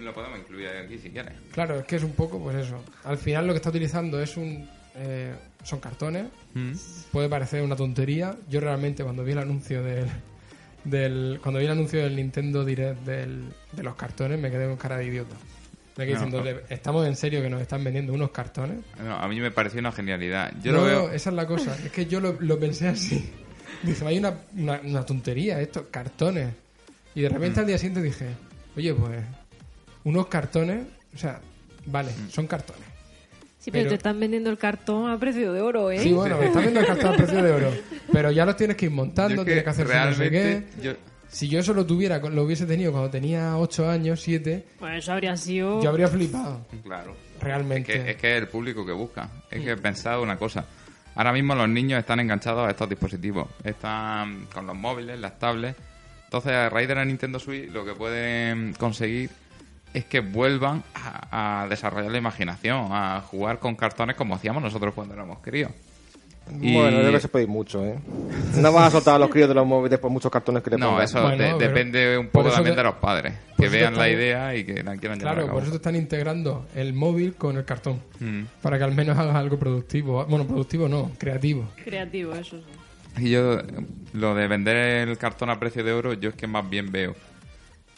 lo 0.00 0.12
podemos 0.12 0.40
incluir 0.40 0.66
aquí 0.68 0.98
si 0.98 1.10
quieres. 1.10 1.34
Claro, 1.52 1.78
es 1.78 1.84
que 1.86 1.94
es 1.94 2.02
un 2.02 2.10
poco, 2.12 2.40
pues 2.40 2.56
eso. 2.56 2.82
Al 3.04 3.18
final 3.18 3.46
lo 3.46 3.52
que 3.52 3.58
está 3.58 3.70
utilizando 3.70 4.20
es 4.20 4.36
un... 4.36 4.68
eh, 4.96 5.32
son 5.62 5.78
cartones. 5.78 6.26
Mm. 6.54 6.72
Puede 7.12 7.28
parecer 7.28 7.62
una 7.62 7.76
tontería. 7.76 8.34
Yo 8.48 8.58
realmente 8.60 9.04
cuando 9.04 9.22
vi 9.22 9.30
el 9.30 9.38
anuncio 9.38 9.82
del... 9.84 10.06
del 10.82 11.38
cuando 11.40 11.60
vi 11.60 11.66
el 11.66 11.72
anuncio 11.72 12.02
del 12.02 12.16
Nintendo 12.16 12.64
Direct 12.64 13.02
del, 13.04 13.44
de 13.70 13.82
los 13.84 13.94
cartones 13.94 14.40
me 14.40 14.50
quedé 14.50 14.66
con 14.66 14.76
cara 14.76 14.96
de 14.96 15.06
idiota. 15.06 15.36
Quedé 15.96 16.06
No, 16.06 16.12
diciendo, 16.12 16.38
no. 16.38 16.44
"¿Le- 16.44 16.62
¿estamos 16.70 17.06
en 17.06 17.16
serio 17.16 17.42
que 17.42 17.50
nos 17.50 17.60
están 17.60 17.84
vendiendo 17.84 18.12
unos 18.14 18.30
cartones? 18.30 18.78
No, 19.02 19.14
a 19.16 19.28
mí 19.28 19.38
me 19.40 19.50
pareció 19.50 19.78
una 19.80 19.92
genialidad. 19.92 20.52
Yo 20.62 20.72
No, 20.72 20.78
lo 20.78 20.84
veo... 20.84 21.10
esa 21.12 21.30
es 21.30 21.36
la 21.36 21.46
cosa. 21.46 21.76
Es 21.84 21.92
que 21.92 22.06
yo 22.06 22.20
lo, 22.20 22.36
lo 22.40 22.58
pensé 22.58 22.88
así. 22.88 23.30
Dije, 23.82 24.06
hay 24.06 24.18
una, 24.18 24.34
una, 24.56 24.80
una 24.84 25.04
tontería 25.04 25.60
esto, 25.60 25.88
cartones. 25.90 26.54
Y 27.14 27.20
de 27.22 27.28
repente 27.28 27.60
al 27.60 27.66
día 27.66 27.76
siguiente 27.78 28.00
dije, 28.02 28.26
oye, 28.76 28.94
pues, 28.94 29.20
unos 30.04 30.26
cartones, 30.28 30.86
o 31.14 31.18
sea, 31.18 31.40
vale, 31.86 32.10
son 32.30 32.46
cartones. 32.46 32.82
Sí, 33.58 33.70
pero, 33.70 33.82
Pero- 33.82 33.90
te 33.90 33.94
están 33.96 34.18
vendiendo 34.18 34.50
el 34.50 34.58
cartón 34.58 35.10
a 35.10 35.18
precio 35.18 35.52
de 35.52 35.60
oro, 35.60 35.90
¿eh? 35.90 35.98
Sí, 35.98 36.12
bueno, 36.12 36.38
me 36.38 36.46
está 36.46 36.60
viendo 36.60 36.80
el 36.80 36.86
cartón 36.86 37.12
a 37.12 37.16
precio 37.16 37.42
de 37.42 37.52
oro. 37.52 37.70
Pero 38.12 38.30
ya 38.30 38.44
los 38.46 38.56
tienes 38.56 38.76
que 38.76 38.86
ir 38.86 38.90
montando, 38.90 39.36
yo 39.36 39.40
es 39.42 39.46
tienes 39.46 39.64
que 39.64 39.70
hacer 39.70 39.86
su 39.86 39.92
no 39.92 39.98
sé 40.14 40.28
realmente... 40.30 40.66
qué. 40.78 40.82
yo- 40.82 40.94
Si 41.32 41.48
yo 41.48 41.60
eso 41.60 41.72
lo 41.72 41.86
tuviera, 41.86 42.18
lo 42.18 42.42
hubiese 42.42 42.66
tenido 42.66 42.92
cuando 42.92 43.08
tenía 43.10 43.56
8 43.56 43.88
años, 43.88 44.20
7, 44.20 44.66
Bueno, 44.78 44.96
eso 44.96 45.12
habría 45.12 45.34
sido... 45.34 45.82
yo 45.82 45.88
habría 45.88 46.06
flipado. 46.06 46.66
Claro. 46.84 47.16
Realmente. 47.40 47.96
Es 47.96 48.04
que, 48.04 48.10
es 48.10 48.16
que 48.18 48.36
es 48.36 48.42
el 48.42 48.48
público 48.48 48.84
que 48.84 48.92
busca. 48.92 49.30
Es 49.50 49.64
que 49.64 49.76
pensad 49.78 50.20
una 50.20 50.36
cosa. 50.36 50.66
Ahora 51.14 51.32
mismo 51.32 51.54
los 51.54 51.68
niños 51.68 51.98
están 51.98 52.20
enganchados 52.20 52.68
a 52.68 52.70
estos 52.70 52.86
dispositivos. 52.88 53.48
Están 53.64 54.46
con 54.52 54.66
los 54.66 54.76
móviles, 54.76 55.18
las 55.18 55.38
tablets. 55.38 55.78
Entonces, 56.24 56.52
a 56.52 56.68
raíz 56.68 56.86
de 56.88 56.94
la 56.94 57.04
Nintendo 57.04 57.38
Switch, 57.38 57.70
lo 57.70 57.84
que 57.84 57.94
pueden 57.94 58.74
conseguir 58.74 59.30
es 59.94 60.04
que 60.04 60.20
vuelvan 60.20 60.82
a, 60.94 61.62
a 61.62 61.68
desarrollar 61.68 62.12
la 62.12 62.18
imaginación, 62.18 62.88
a 62.90 63.22
jugar 63.22 63.58
con 63.58 63.74
cartones 63.74 64.16
como 64.16 64.34
hacíamos 64.34 64.62
nosotros 64.62 64.92
cuando 64.94 65.14
éramos 65.14 65.38
críos. 65.40 65.70
Y- 66.60 66.74
Bueno, 66.74 66.98
debe 66.98 67.18
ser 67.20 67.30
pedir 67.30 67.48
mucho, 67.48 67.84
¿eh? 67.84 67.98
No 68.56 68.72
vas 68.72 68.88
a 68.88 68.90
soltar 68.90 69.14
a 69.14 69.18
los 69.18 69.30
críos 69.30 69.48
de 69.48 69.54
los 69.54 69.66
móviles 69.66 69.98
por 69.98 70.10
muchos 70.10 70.30
cartones 70.30 70.62
que 70.62 70.70
le 70.70 70.76
No, 70.78 70.90
pongan. 70.90 71.04
eso 71.04 71.22
Bueno, 71.22 71.36
de- 71.42 71.44
pero- 71.44 71.58
depende 71.58 72.18
un 72.18 72.26
por 72.26 72.32
poco 72.32 72.48
eso 72.48 72.56
también 72.56 72.74
te- 72.76 72.80
de 72.82 72.84
los 72.88 72.94
padres. 72.96 73.32
por 73.32 73.56
Que 73.56 73.64
eso 73.66 73.72
te 73.72 73.78
vean 73.78 73.96
la 73.96 74.08
están- 74.08 74.20
idea 74.20 74.56
y 74.56 74.64
que 74.64 74.82
la 74.82 74.96
quieran 74.96 75.18
llevar 75.18 75.32
a 75.32 75.34
Claro, 75.34 75.46
cabo. 75.46 75.52
por 75.54 75.62
eso 75.62 75.70
te 75.70 75.76
están 75.76 75.96
integrando 75.96 76.66
el 76.74 76.92
móvil 76.92 77.34
con 77.34 77.56
el 77.56 77.64
cartón. 77.64 78.00
Mm. 78.20 78.42
Para 78.60 78.76
que 78.78 78.84
al 78.84 78.92
menos 78.94 79.16
hagas 79.18 79.36
algo 79.36 79.58
productivo. 79.58 80.24
Bueno, 80.26 80.46
productivo 80.46 80.88
no, 80.88 81.10
creativo. 81.18 81.68
Creativo, 81.82 82.34
eso 82.34 82.58
sí. 82.58 83.24
Y 83.24 83.30
yo, 83.30 83.58
lo 84.14 84.34
de 84.34 84.48
vender 84.48 84.76
el 85.08 85.16
cartón 85.18 85.48
a 85.50 85.58
precio 85.60 85.84
de 85.84 85.92
oro, 85.92 86.12
yo 86.14 86.30
es 86.30 86.34
que 86.34 86.46
más 86.46 86.68
bien 86.68 86.90
veo 86.90 87.14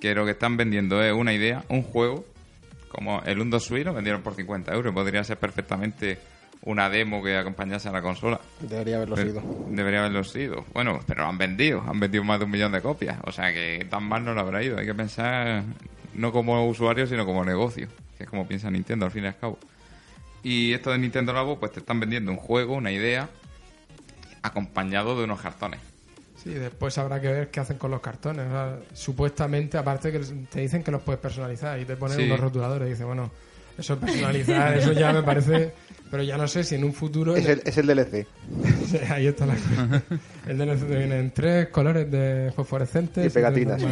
que 0.01 0.15
lo 0.15 0.25
que 0.25 0.33
están 0.33 0.57
vendiendo 0.57 1.03
es 1.03 1.13
una 1.13 1.33
idea, 1.33 1.65
un 1.69 1.83
juego, 1.83 2.25
como 2.89 3.23
el 3.23 3.41
Undo 3.41 3.59
Switch 3.59 3.85
lo 3.85 3.95
vendieron 3.95 4.23
por 4.23 4.35
50 4.35 4.73
euros. 4.75 4.93
Podría 4.95 5.25
ser 5.25 5.39
perfectamente 5.39 6.19
una 6.65 6.89
demo 6.89 7.23
que 7.23 7.37
acompañase 7.37 7.89
a 7.89 7.93
la 7.93 8.01
consola. 8.03 8.41
Debería 8.61 8.97
haberlo 8.97 9.15
Pero- 9.17 9.29
sido. 9.31 9.43
Debería 9.71 10.01
haberlo 10.01 10.25
sido. 10.25 10.65
Bueno, 10.73 11.01
pero 11.07 11.23
lo 11.23 11.29
han 11.29 11.39
vendido, 11.39 11.83
han 11.87 12.01
vendido 12.01 12.25
más 12.25 12.39
de 12.39 12.47
un 12.47 12.51
millón 12.51 12.73
de 12.73 12.81
copias. 12.81 13.19
O 13.25 13.33
sea 13.33 13.53
que 13.53 13.87
tan 13.91 14.05
mal 14.05 14.25
no 14.25 14.33
lo 14.35 14.41
habrá 14.41 14.63
ido. 14.63 14.79
Hay 14.79 14.87
que 14.87 14.95
pensar 14.95 15.63
no 16.15 16.33
como 16.33 16.67
usuario, 16.69 17.07
sino 17.07 17.27
como 17.27 17.45
negocio, 17.45 17.89
que 18.17 18.25
es 18.25 18.31
como 18.31 18.47
piensa 18.49 18.71
Nintendo 18.71 19.05
al 19.07 19.13
fin 19.13 19.25
y 19.25 19.27
al 19.27 19.37
cabo. 19.37 19.59
Y 20.43 20.73
esto 20.75 20.91
de 20.91 20.99
Nintendo 20.99 21.33
Labo, 21.33 21.59
pues 21.59 21.73
te 21.73 21.81
están 21.81 22.01
vendiendo 22.01 22.31
un 22.31 22.37
juego, 22.39 22.75
una 22.75 22.93
idea, 22.93 23.29
acompañado 24.43 25.17
de 25.19 25.25
unos 25.25 25.41
cartones. 25.41 25.81
Sí, 26.37 26.51
después 26.53 26.97
habrá 26.99 27.21
que 27.21 27.29
ver 27.29 27.51
qué 27.51 27.61
hacen 27.61 27.79
con 27.79 27.91
los 27.91 28.01
cartones. 28.01 28.47
O 28.47 28.51
sea, 28.51 28.79
supuestamente, 28.93 29.79
aparte 29.79 30.13
que 30.13 30.19
te 30.19 30.61
dicen 30.61 30.83
que 30.83 30.91
los 30.91 31.01
puedes 31.03 31.21
personalizar 31.21 31.79
y 31.81 31.85
te 31.87 31.97
ponen 31.97 32.19
Sí. 32.19 32.25
unos 32.25 32.41
rotuladores 32.41 32.87
y 32.87 32.91
dices, 32.91 33.07
bueno, 33.07 33.31
eso 33.79 33.99
personalizar, 33.99 34.77
eso 34.79 34.93
ya 34.93 35.13
me 35.13 35.23
parece... 35.23 35.73
Pero 36.11 36.23
ya 36.23 36.37
no 36.37 36.47
sé 36.47 36.63
si 36.63 36.77
en 36.77 36.85
un 36.85 36.93
futuro... 36.93 37.35
Es 37.35 37.47
el, 37.47 37.63
es 37.65 37.77
el 37.77 37.87
DLC. 37.87 38.27
Ahí 39.11 39.27
está 39.27 39.47
la 39.47 39.55
cosa. 39.55 40.03
El 40.47 40.59
DLC 40.59 40.87
te 40.87 40.97
viene 40.97 41.19
en 41.19 41.31
tres 41.33 41.69
colores 41.69 42.09
de 42.09 42.53
fosforescentes. 42.55 43.27
Y 43.27 43.31
pegatinas. 43.31 43.83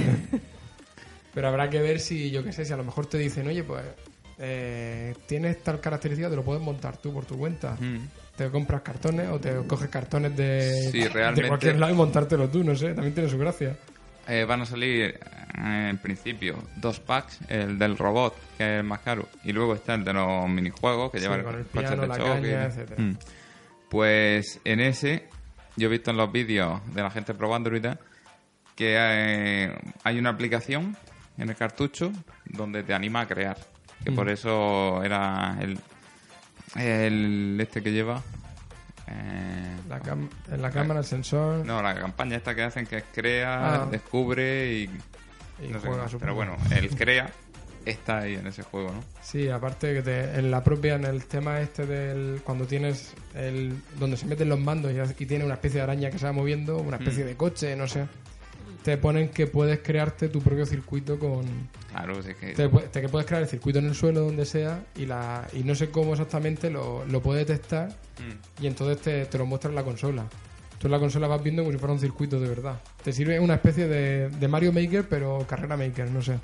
Pero 1.34 1.48
habrá 1.48 1.68
que 1.68 1.80
ver 1.80 1.98
si, 1.98 2.30
yo 2.30 2.44
qué 2.44 2.52
sé, 2.52 2.64
si 2.64 2.72
a 2.72 2.76
lo 2.76 2.84
mejor 2.84 3.06
te 3.06 3.18
dicen, 3.18 3.48
oye, 3.48 3.64
pues 3.64 3.82
eh, 4.38 5.14
tienes 5.26 5.62
tal 5.62 5.80
característica, 5.80 6.28
te 6.28 6.36
lo 6.36 6.44
puedes 6.44 6.62
montar 6.62 6.96
tú 6.96 7.12
por 7.12 7.24
tu 7.24 7.36
cuenta. 7.36 7.76
Mm. 7.80 8.08
Te 8.36 8.50
compras 8.50 8.82
cartones 8.82 9.28
o 9.28 9.38
te 9.38 9.54
coges 9.66 9.88
cartones 9.88 10.36
de, 10.36 10.90
Sí, 10.90 11.00
de 11.00 11.48
cualquier 11.48 11.78
lado 11.78 11.92
y 11.92 11.96
montártelo 11.96 12.48
tú, 12.48 12.62
no 12.62 12.74
sé, 12.76 12.94
también 12.94 13.14
tiene 13.14 13.28
su 13.28 13.38
gracia. 13.38 13.76
Eh, 14.28 14.44
van 14.44 14.60
a 14.62 14.66
salir, 14.66 15.18
eh, 15.58 15.88
en 15.90 15.98
principio, 15.98 16.56
dos 16.76 17.00
packs. 17.00 17.40
El 17.48 17.78
del 17.78 17.98
robot, 17.98 18.34
que 18.56 18.64
es 18.74 18.78
el 18.80 18.84
más 18.84 19.00
caro. 19.00 19.28
Y 19.44 19.52
luego 19.52 19.74
está 19.74 19.94
el 19.94 20.04
de 20.04 20.12
los 20.12 20.48
minijuegos, 20.48 21.10
que 21.10 21.18
Sí, 21.18 21.24
lleva 21.24 21.42
con 21.42 21.56
el 21.56 21.64
piano, 21.64 22.02
de 22.02 22.06
la 22.08 22.16
choque. 22.16 22.30
caña, 22.30 22.64
etcétera. 22.66 23.02
Mm. 23.02 23.16
Pues 23.88 24.60
en 24.64 24.80
ese, 24.80 25.28
yo 25.76 25.88
he 25.88 25.90
visto 25.90 26.10
en 26.12 26.16
los 26.16 26.30
vídeos 26.32 26.80
de 26.94 27.02
la 27.02 27.10
gente 27.10 27.34
probándolo 27.34 27.76
y 27.76 27.80
tal, 27.80 27.98
que 28.76 28.94
eh, 28.98 29.78
hay 30.04 30.18
una 30.18 30.30
aplicación 30.30 30.96
en 31.36 31.50
el 31.50 31.56
cartucho 31.56 32.12
donde 32.46 32.82
te 32.84 32.94
anima 32.94 33.22
a 33.22 33.26
crear. 33.26 33.56
Que 34.04 34.10
Mm. 34.10 34.14
por 34.14 34.28
eso 34.30 35.02
era 35.04 35.56
el, 35.60 35.78
el 36.76 37.58
este 37.60 37.82
que 37.82 37.92
lleva. 37.92 38.22
Eh, 39.12 39.76
La, 39.88 40.00
cam- 40.00 40.28
en 40.50 40.62
la 40.62 40.70
cámara, 40.70 41.00
el 41.00 41.06
sensor 41.06 41.64
no, 41.66 41.82
la 41.82 41.94
campaña 41.94 42.36
esta 42.36 42.54
que 42.54 42.62
hacen 42.62 42.86
que 42.86 42.98
es 42.98 43.04
crea, 43.12 43.82
Ah. 43.82 43.88
descubre 43.90 44.72
y. 44.72 44.82
y 45.64 45.68
no 45.68 45.80
sé 45.80 45.86
juega, 45.88 46.04
supongo. 46.08 46.20
Pero 46.20 46.34
bueno, 46.34 46.56
el 46.74 46.88
crea 46.96 47.30
está 47.84 48.18
ahí 48.18 48.34
en 48.34 48.46
ese 48.46 48.62
juego, 48.62 48.92
¿no? 48.92 49.02
Sí, 49.22 49.48
aparte 49.48 49.92
que 49.92 50.02
te- 50.02 50.38
en 50.38 50.50
la 50.50 50.62
propia, 50.62 50.94
en 50.94 51.04
el 51.04 51.24
tema 51.26 51.60
este 51.60 51.84
del 51.86 52.40
cuando 52.44 52.64
tienes 52.66 53.12
el 53.34 53.74
donde 53.98 54.16
se 54.16 54.26
meten 54.26 54.48
los 54.48 54.60
mandos 54.60 54.92
y, 54.92 55.22
y 55.22 55.26
tiene 55.26 55.44
una 55.44 55.54
especie 55.54 55.78
de 55.78 55.82
araña 55.84 56.10
que 56.10 56.18
se 56.18 56.26
va 56.26 56.32
moviendo, 56.32 56.78
una 56.78 56.96
especie 56.98 57.24
Mm. 57.24 57.26
de 57.26 57.36
coche, 57.36 57.76
no 57.76 57.88
sé. 57.88 58.06
Te 58.84 58.96
ponen 58.98 59.28
que 59.28 59.46
puedes 59.46 59.80
crearte 59.80 60.28
tu 60.28 60.40
propio 60.42 60.64
circuito 60.66 61.18
con 61.18 61.44
Claro, 61.92 62.18
es 62.20 62.34
que. 62.36 62.52
te, 62.54 62.68
te- 62.68 63.00
que 63.00 63.08
puedes 63.08 63.26
crear 63.26 63.42
el 63.42 63.48
circuito 63.48 63.78
en 63.78 63.86
el 63.86 63.94
suelo 63.94 64.20
donde 64.20 64.44
sea 64.46 64.82
y 64.96 65.06
la 65.06 65.46
y 65.52 65.62
no 65.62 65.74
sé 65.74 65.90
cómo 65.90 66.12
exactamente 66.12 66.70
lo, 66.70 67.04
lo 67.06 67.20
puedes 67.22 67.46
testar 67.46 67.88
Mm. 68.18 68.62
y 68.62 68.66
entonces 68.66 68.98
te, 69.00 69.24
te 69.26 69.38
lo 69.38 69.46
muestra 69.46 69.70
en 69.70 69.74
la 69.76 69.82
consola. 69.82 70.24
Tú 70.78 70.86
en 70.86 70.92
la 70.92 70.98
consola 70.98 71.26
vas 71.28 71.42
viendo 71.42 71.62
como 71.62 71.72
si 71.72 71.78
fuera 71.78 71.92
un 71.94 71.98
circuito 72.00 72.38
de 72.40 72.48
verdad. 72.48 72.80
Te 73.02 73.12
sirve 73.12 73.38
una 73.40 73.54
especie 73.54 73.86
de, 73.88 74.28
de 74.28 74.48
Mario 74.48 74.72
Maker, 74.72 75.08
pero 75.08 75.44
carrera 75.48 75.76
Maker, 75.76 76.10
no 76.10 76.20
sé. 76.22 76.38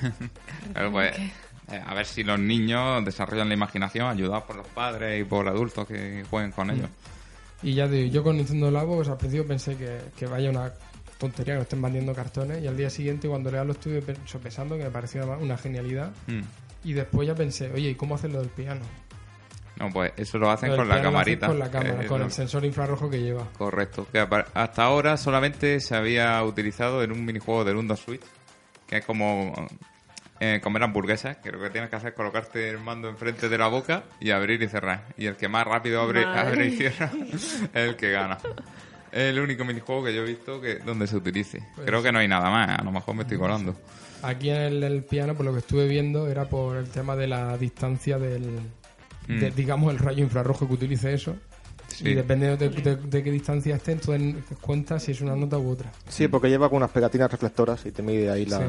Claro, 0.72 0.92
pues, 0.92 1.16
eh, 1.18 1.82
a 1.86 1.94
ver 1.94 2.06
si 2.06 2.22
los 2.24 2.38
niños 2.38 3.04
desarrollan 3.04 3.48
la 3.48 3.54
imaginación 3.54 4.06
ayudados 4.08 4.44
por 4.44 4.56
los 4.56 4.66
padres 4.68 5.20
y 5.20 5.24
por 5.24 5.46
adultos 5.48 5.86
que 5.86 6.24
jueguen 6.28 6.52
con 6.52 6.70
ellos. 6.70 6.88
Y 7.62 7.74
ya 7.74 7.86
te 7.86 7.92
digo, 7.96 8.12
yo 8.14 8.22
con 8.24 8.36
Nintendo 8.36 8.70
Labo, 8.70 8.96
pues 8.96 9.08
al 9.08 9.18
principio 9.18 9.46
pensé 9.46 9.76
que, 9.76 9.98
que 10.16 10.26
vaya 10.26 10.50
una 10.50 10.72
tontería 11.20 11.54
que 11.54 11.58
nos 11.58 11.62
estén 11.66 11.80
vendiendo 11.82 12.12
cartones 12.14 12.60
y 12.64 12.66
al 12.66 12.76
día 12.76 12.90
siguiente 12.90 13.28
cuando 13.28 13.50
lea 13.52 13.62
lo 13.62 13.72
estuve 13.72 14.02
pe- 14.02 14.16
sopesando 14.24 14.76
que 14.76 14.82
me 14.84 14.90
parecía 14.90 15.24
una, 15.24 15.56
genialidad 15.56 16.10
Mm. 16.26 16.40
y 16.82 16.92
después 16.94 17.28
ya 17.28 17.34
pensé, 17.36 17.70
oye, 17.72 17.90
¿y 17.90 17.94
cómo 17.94 18.16
hacen 18.16 18.32
lo 18.32 18.40
del 18.40 18.48
piano? 18.48 18.80
No, 19.78 19.88
pues 19.90 20.12
eso 20.16 20.36
lo 20.38 20.50
hacen 20.50 20.74
con 20.76 20.88
la 20.88 21.00
camarita. 21.00 21.46
Con 21.46 21.58
la 21.58 21.70
cámara, 21.70 22.02
Eh, 22.02 22.06
con 22.06 22.18
no- 22.18 22.26
el 22.26 22.32
sensor 22.32 22.64
infrarrojo 22.64 23.08
que 23.08 23.20
lleva. 23.22 23.46
Correcto. 23.56 24.06
Que 24.12 24.26
hasta 24.54 24.82
ahora 24.82 25.16
solamente 25.16 25.80
se 25.80 25.94
había 25.94 26.42
utilizado 26.42 27.02
en 27.02 27.12
un 27.12 27.24
minijuego 27.24 27.64
de 27.64 27.72
Nintendo 27.72 27.96
Switch, 27.96 28.20
que 28.86 28.98
es 28.98 29.04
como 29.06 29.54
eh, 30.42 30.58
comer 30.62 30.82
hamburguesas, 30.82 31.36
que 31.38 31.50
lo 31.52 31.60
que 31.60 31.68
tienes 31.70 31.88
que 31.90 31.96
hacer 31.96 32.10
es 32.10 32.14
colocarte 32.14 32.70
el 32.70 32.78
mando 32.78 33.08
enfrente 33.10 33.48
de 33.50 33.58
la 33.58 33.68
boca 33.68 34.04
y 34.20 34.30
abrir 34.30 34.62
y 34.62 34.68
cerrar. 34.68 35.04
Y 35.18 35.26
el 35.26 35.36
que 35.36 35.48
más 35.48 35.66
rápido 35.66 36.00
abre, 36.02 36.24
Madre 36.24 36.40
abre 36.40 36.66
y 36.68 36.76
cierra 36.78 37.10
es 37.32 37.62
el 37.74 37.96
que 37.96 38.10
gana. 38.10 38.38
Es 39.12 39.18
el 39.30 39.40
único 39.40 39.64
minijuego 39.64 40.04
que 40.04 40.14
yo 40.14 40.22
he 40.22 40.26
visto 40.26 40.60
que 40.60 40.76
donde 40.76 41.06
se 41.06 41.16
utilice. 41.16 41.62
Pues 41.74 41.86
Creo 41.86 42.02
que 42.02 42.12
no 42.12 42.18
hay 42.20 42.28
nada 42.28 42.48
más, 42.50 42.78
a 42.78 42.84
lo 42.84 42.92
mejor 42.92 43.14
me 43.14 43.22
estoy 43.22 43.38
colando. 43.38 43.74
Aquí 44.22 44.50
en 44.50 44.56
el, 44.56 44.82
el 44.82 45.02
piano, 45.04 45.34
por 45.34 45.46
lo 45.46 45.52
que 45.52 45.60
estuve 45.60 45.88
viendo, 45.88 46.28
era 46.28 46.44
por 46.48 46.76
el 46.76 46.88
tema 46.88 47.16
de 47.16 47.26
la 47.26 47.56
distancia 47.58 48.18
del, 48.18 48.42
de, 49.26 49.50
Mm. 49.50 49.54
digamos, 49.54 49.92
el 49.92 49.98
rayo 49.98 50.22
infrarrojo 50.22 50.66
que 50.68 50.74
utilice 50.74 51.12
eso. 51.14 51.36
Sí. 51.88 52.08
Y 52.10 52.14
dependiendo 52.14 52.56
de, 52.56 52.68
de- 52.68 52.96
de 52.96 53.22
qué 53.22 53.30
distancia 53.32 53.74
esté, 53.76 53.92
entonces 53.92 54.34
cuenta 54.60 54.98
si 55.00 55.10
es 55.12 55.20
una 55.20 55.34
nota 55.34 55.58
u 55.58 55.70
otra. 55.70 55.90
Sí, 56.08 56.28
porque 56.28 56.48
lleva 56.48 56.68
con 56.68 56.76
unas 56.78 56.90
pegatinas 56.90 57.30
reflectoras 57.30 57.84
y 57.86 57.90
te 57.92 58.02
mide 58.02 58.30
ahí 58.30 58.46
la... 58.46 58.58
Sí. 58.58 58.64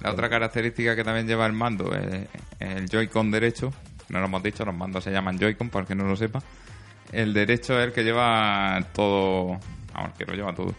La 0.00 0.10
otra 0.12 0.28
característica 0.28 0.96
que 0.96 1.04
también 1.04 1.26
lleva 1.28 1.46
el 1.46 1.52
mando 1.52 1.94
es 1.94 2.26
el 2.58 2.88
Joy-Con 2.88 3.30
derecho. 3.30 3.72
No 4.08 4.18
lo 4.18 4.24
hemos 4.26 4.42
dicho, 4.42 4.64
los 4.64 4.74
mandos 4.74 5.04
se 5.04 5.10
llaman 5.12 5.38
Joy-Con, 5.38 5.68
para 5.70 5.82
el 5.82 5.86
que 5.88 5.94
no 5.94 6.04
lo 6.04 6.16
sepa. 6.16 6.42
El 7.12 7.32
derecho 7.34 7.78
es 7.78 7.86
el 7.86 7.92
que 7.92 8.02
lleva 8.02 8.84
todo. 8.92 9.58
Vamos, 9.94 10.12
que 10.16 10.24
lo 10.24 10.34
lleva 10.34 10.54
todo. 10.54 10.74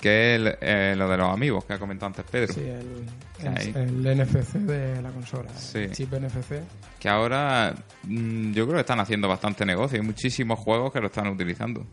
Que 0.00 0.34
es 0.34 0.40
el- 0.40 0.56
eh, 0.60 0.94
lo 0.96 1.08
de 1.08 1.16
los 1.16 1.28
amigos 1.32 1.64
que 1.64 1.74
ha 1.74 1.78
comentado 1.78 2.06
antes 2.08 2.24
Pedro. 2.30 2.52
Sí, 2.52 2.60
el, 2.60 3.06
el, 3.42 4.04
el 4.06 4.18
NFC 4.18 4.54
de 4.54 5.02
la 5.02 5.10
consola. 5.10 5.50
Sí. 5.54 5.78
El 5.80 5.92
chip 5.92 6.12
NFC. 6.14 6.60
Que 6.98 7.08
ahora 7.08 7.74
mm, 8.04 8.52
yo 8.52 8.64
creo 8.64 8.76
que 8.76 8.80
están 8.80 9.00
haciendo 9.00 9.28
bastante 9.28 9.64
negocio. 9.66 10.00
Hay 10.00 10.06
muchísimos 10.06 10.58
juegos 10.58 10.92
que 10.92 11.00
lo 11.00 11.06
están 11.06 11.28
utilizando. 11.28 11.86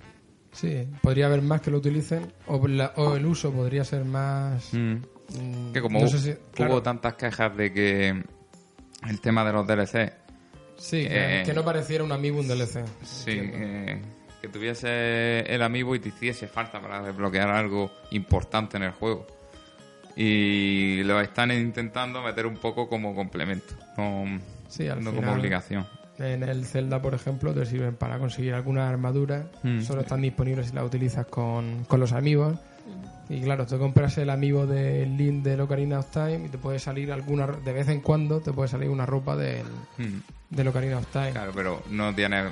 Sí, 0.52 0.88
podría 1.02 1.26
haber 1.26 1.42
más 1.42 1.62
que 1.62 1.72
lo 1.72 1.78
utilicen 1.80 2.32
o, 2.48 2.68
la- 2.68 2.94
o 2.98 3.16
el 3.16 3.26
uso 3.26 3.52
podría 3.52 3.84
ser 3.84 4.06
más... 4.06 4.74
Mm. 4.74 4.94
mm, 4.98 5.74
Que 5.74 5.82
como 5.82 6.00
no 6.00 6.06
hu- 6.06 6.10
sé 6.10 6.20
si- 6.20 6.38
claro, 6.54 6.74
hubo 6.74 6.84
tantas 6.84 7.16
quejas 7.16 7.56
de 7.58 7.74
que 7.74 8.24
el 9.10 9.20
tema 9.22 9.44
de 9.44 9.52
los 9.54 9.66
DLC, 9.66 10.14
Sí, 10.84 11.08
que, 11.08 11.40
eh, 11.42 11.44
que 11.46 11.54
no 11.54 11.64
pareciera 11.64 12.04
un 12.04 12.12
amiibo 12.12 12.40
un 12.42 12.48
DLC. 12.48 12.84
sí, 13.04 13.32
eh, 13.40 14.02
que 14.42 14.50
tuviese 14.50 15.40
el 15.42 15.62
amiibo 15.62 15.96
y 15.96 16.00
te 16.00 16.10
hiciese 16.10 16.48
falta 16.48 16.82
para 16.82 17.02
desbloquear 17.02 17.50
algo 17.50 17.90
importante 18.12 18.76
en 18.76 18.84
el 18.84 18.92
juego. 18.92 19.26
Y 20.16 21.02
lo 21.04 21.20
están 21.22 21.52
intentando 21.52 22.22
meter 22.22 22.46
un 22.46 22.58
poco 22.58 22.88
como 22.88 23.16
complemento, 23.16 23.74
no, 23.98 24.26
Sí, 24.68 24.88
al 24.88 25.04
no 25.04 25.12
final- 25.12 25.26
como 25.26 25.40
obligación. 25.40 25.88
En 26.20 26.44
el 26.44 26.66
Zelda, 26.66 27.02
por 27.02 27.16
ejemplo, 27.16 27.54
te 27.54 27.66
sirven 27.66 27.96
para 27.96 28.20
conseguir 28.20 28.54
algunas 28.54 28.88
armaduras. 28.90 29.46
Mm. 29.64 29.82
Solo 29.82 30.02
están 30.02 30.22
disponibles 30.22 30.68
si 30.68 30.74
las 30.76 30.84
utilizas 30.86 31.26
con, 31.26 31.86
con 31.86 32.00
los 32.00 32.12
amigos. 32.12 32.60
Y 33.30 33.42
claro, 33.42 33.66
te 33.66 33.78
compras 33.80 34.18
el 34.20 34.30
amiibo 34.30 34.68
del 34.68 35.18
Link 35.18 35.44
de 35.44 35.60
Ocarina 35.60 36.00
of 36.00 36.12
Time 36.12 36.46
y 36.46 36.50
te 36.50 36.58
puede 36.60 36.78
salir 36.78 37.12
alguna... 37.12 37.48
De 37.48 37.72
vez 37.74 37.88
en 37.88 38.02
cuando 38.02 38.42
te 38.42 38.52
puede 38.52 38.68
salir 38.68 38.90
una 38.90 39.06
ropa 39.08 39.36
del, 39.36 39.64
Mm. 39.98 40.20
Del 40.56 40.68
Ocarina 40.68 40.98
of 40.98 41.08
Time. 41.08 41.32
Claro, 41.32 41.52
pero 41.54 41.84
no 41.90 42.14
tiene 42.14 42.44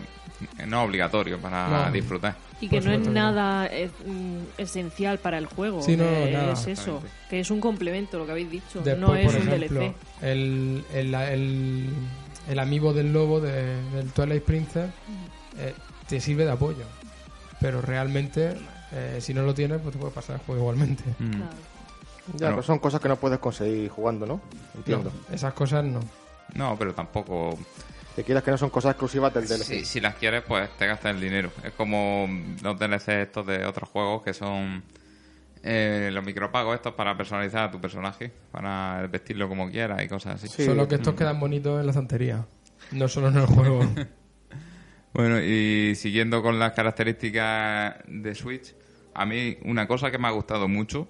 no 0.67 0.81
es 0.81 0.87
obligatorio 0.87 1.39
para 1.39 1.85
No. 1.85 1.91
disfrutar. 1.91 2.35
Y 2.59 2.67
que 2.67 2.77
Por 2.81 2.85
no 2.89 2.91
es 2.93 3.07
nada 3.07 3.67
eh, 3.67 3.89
mm, 4.05 4.59
esencial 4.59 5.19
para 5.19 5.37
el 5.37 5.45
juego. 5.45 5.81
Sí, 5.83 5.95
no, 5.95 6.03
que 6.05 6.31
nada. 6.31 6.53
es 6.53 6.65
eso, 6.67 7.01
que 7.29 7.39
es 7.39 7.51
un 7.51 7.59
complemento, 7.61 8.17
lo 8.17 8.25
que 8.25 8.31
habéis 8.31 8.49
dicho. 8.51 8.81
Después, 8.81 8.97
no 8.99 9.15
es 9.15 9.25
por 9.31 9.41
un 9.41 9.47
ejemplo, 9.49 9.79
DLC. 9.81 9.95
el, 10.23 10.83
el, 10.93 11.13
el, 11.13 11.89
el 12.49 12.59
amiibo 12.59 12.91
del 12.93 13.13
lobo 13.13 13.39
de- 13.39 13.81
del 13.91 14.11
Twilight 14.11 14.43
Princess 14.43 14.89
eh, 15.59 15.73
te 16.07 16.19
sirve 16.19 16.45
de 16.45 16.51
apoyo. 16.51 16.85
Pero 17.59 17.81
realmente, 17.81 18.57
eh, 18.91 19.17
si 19.21 19.33
no 19.35 19.43
lo 19.43 19.53
tienes, 19.53 19.79
pues 19.81 19.93
te 19.93 19.99
puede 19.99 20.11
pasar 20.13 20.37
el 20.37 20.41
juego 20.45 20.61
igualmente. 20.61 21.03
Mm. 21.19 21.31
Claro. 21.31 21.51
Ya, 22.37 22.49
pero 22.49 22.63
son 22.63 22.79
cosas 22.79 22.99
que 23.01 23.09
no 23.09 23.15
puedes 23.15 23.37
conseguir 23.39 23.89
jugando, 23.89 24.25
¿no? 24.25 24.41
Entiendo. 24.75 25.11
No, 25.29 25.35
esas 25.35 25.53
cosas 25.53 25.83
no. 25.83 25.99
No, 26.55 26.75
pero 26.77 26.93
tampoco 26.93 27.57
Que 28.15 28.23
quieras 28.23 28.43
que 28.43 28.51
no 28.51 28.57
son 28.57 28.69
cosas 28.69 28.91
exclusivas 28.91 29.33
del 29.33 29.47
DLC. 29.47 29.63
Si, 29.63 29.85
si 29.85 30.01
las 30.01 30.15
quieres, 30.15 30.43
pues 30.45 30.69
te 30.77 30.85
gastas 30.85 31.15
el 31.15 31.21
dinero. 31.21 31.51
Es 31.63 31.71
como 31.73 32.27
los 32.61 32.77
DLC 32.77 33.09
estos 33.09 33.47
de 33.47 33.65
otros 33.65 33.89
juegos 33.89 34.21
que 34.23 34.33
son 34.33 34.83
eh, 35.63 36.09
los 36.11 36.23
micropagos 36.25 36.75
estos 36.75 36.93
para 36.93 37.15
personalizar 37.15 37.69
a 37.69 37.71
tu 37.71 37.79
personaje, 37.79 38.31
para 38.51 39.07
vestirlo 39.07 39.47
como 39.47 39.69
quieras 39.69 40.03
y 40.03 40.07
cosas 40.07 40.35
así. 40.35 40.47
Sí. 40.47 40.65
Solo 40.65 40.87
que 40.87 40.95
estos 40.95 41.15
quedan 41.15 41.39
bonitos 41.39 41.79
en 41.79 41.85
la 41.85 41.91
estantería. 41.91 42.45
No 42.91 43.07
solo 43.07 43.29
en 43.29 43.37
el 43.37 43.45
juego. 43.45 43.81
Bueno, 45.13 45.41
y 45.41 45.93
siguiendo 45.95 46.41
con 46.41 46.57
las 46.57 46.71
características 46.71 47.95
de 48.07 48.33
Switch, 48.33 48.73
a 49.13 49.25
mí 49.25 49.57
una 49.65 49.85
cosa 49.85 50.09
que 50.09 50.17
me 50.17 50.29
ha 50.29 50.31
gustado 50.31 50.69
mucho 50.69 51.09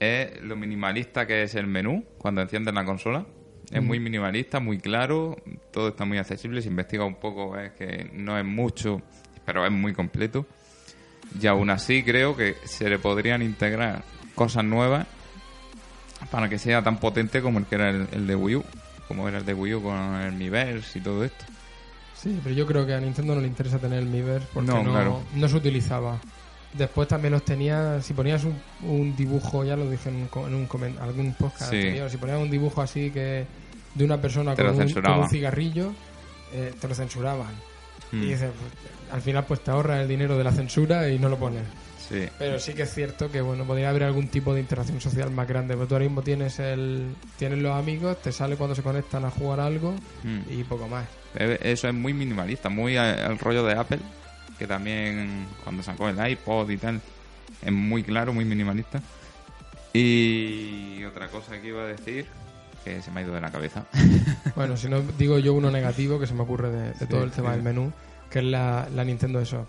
es 0.00 0.42
lo 0.42 0.56
minimalista 0.56 1.24
que 1.24 1.44
es 1.44 1.54
el 1.54 1.68
menú 1.68 2.04
cuando 2.18 2.40
enciendes 2.40 2.74
la 2.74 2.84
consola. 2.84 3.24
Es 3.72 3.82
muy 3.82 3.98
minimalista, 4.00 4.60
muy 4.60 4.78
claro, 4.78 5.36
todo 5.72 5.88
está 5.88 6.04
muy 6.04 6.18
accesible. 6.18 6.60
Si 6.62 6.68
investigas 6.68 7.06
un 7.06 7.14
poco, 7.16 7.56
es 7.58 7.72
que 7.72 8.10
no 8.12 8.38
es 8.38 8.44
mucho, 8.44 9.00
pero 9.46 9.64
es 9.64 9.72
muy 9.72 9.92
completo. 9.94 10.46
Y 11.40 11.46
aún 11.46 11.70
así, 11.70 12.02
creo 12.02 12.36
que 12.36 12.56
se 12.64 12.90
le 12.90 12.98
podrían 12.98 13.40
integrar 13.42 14.02
cosas 14.34 14.64
nuevas 14.64 15.06
para 16.30 16.48
que 16.48 16.58
sea 16.58 16.82
tan 16.82 16.98
potente 16.98 17.40
como 17.42 17.58
el 17.58 17.64
que 17.66 17.74
era 17.76 17.90
el, 17.90 18.06
el 18.12 18.26
de 18.26 18.36
Wii 18.36 18.56
U, 18.56 18.64
como 19.08 19.28
era 19.28 19.38
el 19.38 19.46
de 19.46 19.54
Wii 19.54 19.74
U 19.74 19.82
con 19.82 19.96
el 20.20 20.32
Miiverse 20.32 20.98
y 20.98 21.02
todo 21.02 21.24
esto. 21.24 21.44
Sí, 22.16 22.38
pero 22.42 22.54
yo 22.54 22.66
creo 22.66 22.86
que 22.86 22.94
a 22.94 23.00
Nintendo 23.00 23.34
no 23.34 23.40
le 23.40 23.48
interesa 23.48 23.78
tener 23.78 23.98
el 24.00 24.06
Miiverse 24.06 24.46
porque 24.52 24.70
No, 24.70 24.82
no, 24.84 24.92
claro. 24.92 25.22
no 25.34 25.48
se 25.48 25.56
utilizaba. 25.56 26.20
Después 26.74 27.08
también 27.08 27.32
los 27.32 27.44
tenía, 27.44 28.00
si 28.00 28.14
ponías 28.14 28.44
un, 28.44 28.58
un 28.82 29.14
dibujo, 29.16 29.64
ya 29.64 29.76
lo 29.76 29.90
dije 29.90 30.08
en 30.08 30.16
un, 30.32 30.46
en 30.46 30.54
un 30.54 30.98
algún 31.00 31.34
podcast 31.34 31.70
Sí. 31.70 31.76
anterior, 31.76 32.08
si 32.10 32.16
ponías 32.18 32.38
un 32.38 32.50
dibujo 32.50 32.80
así 32.80 33.10
que 33.10 33.44
de 33.94 34.04
una 34.04 34.20
persona 34.20 34.54
con 34.56 34.66
un, 34.66 34.72
con 34.72 34.80
censuraban. 34.82 35.20
un 35.20 35.28
cigarrillo, 35.30 35.92
eh, 36.52 36.72
te 36.80 36.88
lo 36.88 36.94
censuraban. 36.94 37.54
Mm. 38.12 38.22
Y 38.22 38.26
dices, 38.26 38.50
pues, 38.58 39.12
al 39.12 39.20
final 39.22 39.44
pues 39.46 39.60
te 39.62 39.70
ahorras 39.70 40.00
el 40.02 40.08
dinero 40.08 40.36
de 40.38 40.44
la 40.44 40.52
censura 40.52 41.08
y 41.08 41.18
no 41.18 41.28
lo 41.28 41.38
pones. 41.38 41.62
Sí. 42.08 42.28
Pero 42.38 42.58
sí 42.58 42.74
que 42.74 42.82
es 42.82 42.92
cierto 42.92 43.30
que 43.30 43.40
bueno, 43.40 43.64
podría 43.64 43.88
haber 43.88 44.02
algún 44.02 44.28
tipo 44.28 44.52
de 44.52 44.60
interacción 44.60 45.00
social 45.00 45.30
más 45.30 45.48
grande. 45.48 45.74
Pero 45.74 45.86
tú 45.86 45.94
ahora 45.94 46.04
mismo 46.04 46.20
tienes 46.22 46.58
el 46.58 47.14
tienes 47.38 47.58
los 47.60 47.74
amigos, 47.74 48.20
te 48.20 48.32
sale 48.32 48.56
cuando 48.56 48.74
se 48.74 48.82
conectan 48.82 49.24
a 49.24 49.30
jugar 49.30 49.60
algo 49.60 49.94
Mm. 50.24 50.40
y 50.50 50.64
poco 50.64 50.88
más. 50.88 51.06
Eh, 51.36 51.58
Eso 51.62 51.88
es 51.88 51.94
muy 51.94 52.12
minimalista, 52.12 52.68
muy 52.68 52.96
al 52.98 53.38
rollo 53.38 53.64
de 53.64 53.74
Apple, 53.74 54.00
que 54.58 54.66
también 54.66 55.46
cuando 55.64 55.82
sacó 55.82 56.08
el 56.08 56.30
iPod 56.32 56.68
y 56.70 56.76
tal, 56.76 57.00
es 57.62 57.72
muy 57.72 58.02
claro, 58.02 58.32
muy 58.34 58.44
minimalista. 58.44 59.00
Y 59.94 61.04
otra 61.04 61.28
cosa 61.28 61.60
que 61.60 61.68
iba 61.68 61.82
a 61.82 61.86
decir, 61.86 62.26
que 62.84 63.00
se 63.02 63.10
me 63.10 63.20
ha 63.20 63.22
ido 63.24 63.32
de 63.34 63.40
la 63.40 63.50
cabeza. 63.50 63.84
Bueno, 64.56 64.76
si 64.76 64.88
no 64.88 65.00
digo 65.18 65.38
yo 65.38 65.54
uno 65.54 65.70
negativo 65.70 66.18
que 66.20 66.26
se 66.26 66.34
me 66.34 66.42
ocurre 66.42 66.70
de, 66.70 66.82
de 66.90 66.94
Sí, 66.94 67.06
todo 67.06 67.22
el 67.24 67.30
tema 67.30 67.50
sí. 67.50 67.54
del 67.56 67.62
menú, 67.64 67.92
que 68.30 68.40
es 68.40 68.44
la, 68.44 68.88
la 68.94 69.04
Nintendo 69.04 69.40
eShop. 69.40 69.66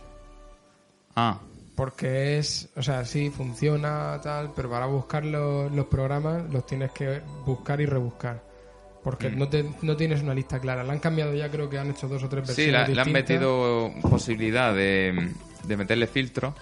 Ah, 1.16 1.40
Porque 1.76 2.38
es, 2.40 2.70
o 2.76 2.82
sea, 2.84 3.06
sí, 3.06 3.30
funciona 3.30 4.20
tal, 4.22 4.52
pero 4.56 4.70
para 4.70 4.86
buscar 4.88 5.26
los, 5.26 5.72
los 5.72 5.86
programas 5.88 6.44
los 6.52 6.66
tienes 6.66 6.92
que 6.92 7.22
buscar 7.46 7.80
y 7.82 7.86
rebuscar. 7.86 8.42
Porque 9.04 9.30
Mm. 9.30 9.38
no, 9.40 9.50
te, 9.50 9.66
no 9.82 9.98
tienes 9.98 10.22
una 10.22 10.34
lista 10.34 10.60
clara. 10.60 10.84
La 10.84 10.94
han 10.94 11.00
cambiado 11.00 11.34
ya, 11.34 11.50
creo 11.52 11.70
que 11.70 11.78
han 11.78 11.90
hecho 11.92 12.08
dos 12.08 12.24
o 12.24 12.30
tres 12.30 12.48
versiones. 12.48 12.66
sí, 12.66 12.72
la- 12.72 12.88
le 12.88 13.02
han 13.02 13.12
metido 13.12 13.92
posibilidad 14.02 14.74
de, 14.74 15.32
de 15.66 15.78
meterle 15.78 16.08
filtros, 16.08 16.54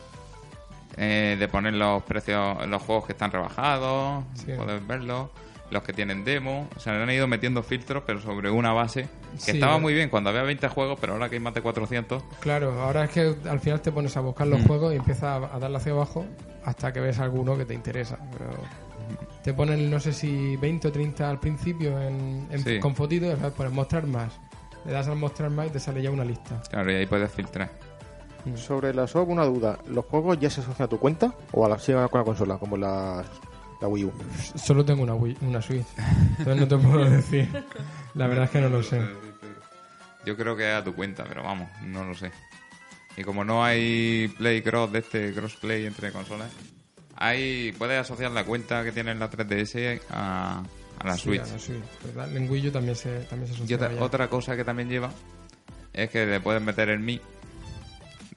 eh, 0.98 1.36
de 1.40 1.48
poner 1.48 1.74
los 1.74 2.04
precios, 2.04 2.66
los 2.68 2.82
juegos 2.82 3.06
que 3.06 3.12
están 3.14 3.32
rebajados, 3.32 4.24
Sí. 4.36 4.52
poder 4.54 4.82
verlos, 4.82 5.30
los 5.72 5.82
que 5.84 5.94
tienen 5.94 6.24
demo. 6.24 6.68
O 6.76 6.80
sea, 6.80 6.94
le 6.94 7.04
han 7.04 7.10
ido 7.12 7.28
metiendo 7.28 7.64
filtros, 7.64 8.04
pero 8.06 8.20
sobre 8.22 8.52
una 8.52 8.72
base 8.74 9.08
que 9.34 9.40
Sí, 9.40 9.52
estaba 9.52 9.78
muy 9.80 9.94
bien 9.94 10.10
cuando 10.10 10.30
había 10.30 10.44
20 10.44 10.68
juegos, 10.68 10.98
pero 11.02 11.14
ahora 11.14 11.30
que 11.30 11.36
hay 11.36 11.42
más 11.42 11.54
de 11.54 11.62
400. 11.62 12.24
Claro, 12.42 12.80
ahora 12.82 13.06
es 13.06 13.12
que 13.12 13.36
al 13.50 13.60
final 13.60 13.82
te 13.82 13.92
pones 13.92 14.16
a 14.18 14.22
buscar 14.22 14.48
los 14.48 14.60
Mm. 14.62 14.68
juegos 14.68 14.94
y 14.94 14.98
empiezas 14.98 15.24
a, 15.24 15.36
a 15.56 15.60
darle 15.60 15.78
hacia 15.78 15.94
abajo 15.94 16.26
hasta 16.66 16.92
que 16.94 17.00
ves 17.00 17.18
alguno 17.20 17.58
que 17.58 17.66
te 17.66 17.74
interesa. 17.74 18.20
Pero 18.38 18.52
te 19.44 19.54
ponen, 19.54 19.90
no 19.90 20.00
sé 20.00 20.14
si 20.14 20.56
20 20.58 20.90
o 20.90 20.92
30 20.92 21.30
al 21.30 21.40
principio 21.40 22.00
en, 22.02 22.48
en- 22.52 22.64
Sí. 22.64 22.80
con 22.80 22.96
fotitos 22.96 23.28
y 23.28 23.32
después 23.32 23.54
pones 23.54 23.72
mostrar 23.74 24.06
más. 24.06 24.40
Le 24.86 24.92
das 24.92 25.08
al 25.08 25.16
mostrar 25.16 25.50
más 25.52 25.68
y 25.68 25.70
te 25.72 25.80
sale 25.80 26.02
ya 26.02 26.12
una 26.12 26.26
lista. 26.26 26.62
Claro, 26.70 26.92
y 26.92 26.96
ahí 26.96 27.06
puedes 27.06 27.32
filtrar. 27.32 27.70
Sobre 28.56 28.92
la 28.94 29.06
SOP, 29.08 29.30
una 29.30 29.46
duda. 29.46 29.78
¿Los 29.88 30.06
juegos 30.06 30.40
ya 30.40 30.50
se 30.50 30.62
asocian 30.62 30.86
a 30.86 30.90
tu 30.90 30.98
cuenta 30.98 31.34
o 31.52 31.64
a 31.66 31.70
la, 31.70 31.78
sí, 31.78 31.94
con 31.94 32.20
la 32.20 32.26
consola, 32.26 32.58
como 32.58 32.76
la, 32.76 33.24
la 33.82 33.88
Wii 33.88 34.06
U? 34.06 34.13
Solo 34.56 34.86
tengo 34.86 35.04
una, 35.04 35.13
Wii- 35.13 35.38
una 35.41 35.62
Switch. 35.62 35.86
Entonces 36.38 36.56
no 36.58 36.67
te 36.67 36.78
puedo 36.78 37.10
decir. 37.10 37.50
La 38.15 38.28
verdad 38.28 38.46
es 38.46 38.52
que 38.52 38.62
no 38.62 38.70
lo 38.70 38.84
sé. 38.84 39.02
Yo 40.26 40.38
creo 40.38 40.56
que 40.56 40.70
es 40.70 40.76
a 40.76 40.84
tu 40.84 40.94
cuenta, 40.94 41.24
pero 41.28 41.44
vamos, 41.44 41.70
no 41.84 42.04
lo 42.06 42.13
sé. 42.13 42.32
Y 43.17 43.24
como 43.24 43.44
no 43.44 43.63
hay 43.65 44.28
Play 44.38 44.62
Cross 44.62 44.91
de 44.91 45.00
este 45.00 45.34
crossplay 45.34 45.86
entre 45.86 46.12
consolas, 46.12 46.50
hay 47.15 47.72
puedes 47.74 48.00
asociar 48.00 48.32
la 48.32 48.46
cuenta 48.46 48.84
que 48.84 48.91
tienes 48.91 49.13
en 49.13 49.20
la 49.20 49.30
3DS 49.30 50.00
a, 50.12 50.63
a 51.00 51.08
la 51.08 51.15
Sí, 51.15 51.24
Switch. 51.24 51.41
a 51.41 51.46
la 51.54 51.60
Switch, 51.60 51.84
¿verdad? 52.06 52.36
En 52.36 52.50
Wii 52.50 52.67
U 52.67 52.72
también 52.72 52.96
se, 52.96 53.20
también 53.22 53.48
se 53.52 53.60
Y 53.60 53.74
asocia 53.74 53.76
otra, 53.78 54.04
otra 54.06 54.30
cosa 54.30 54.56
que 54.56 54.63
también 54.63 54.89
lleva 54.89 55.12
es 55.94 56.10
que 56.10 56.26
le 56.26 56.39
puedes 56.39 56.62
meter 56.62 56.89
el 56.89 57.00
Mi. 57.00 57.20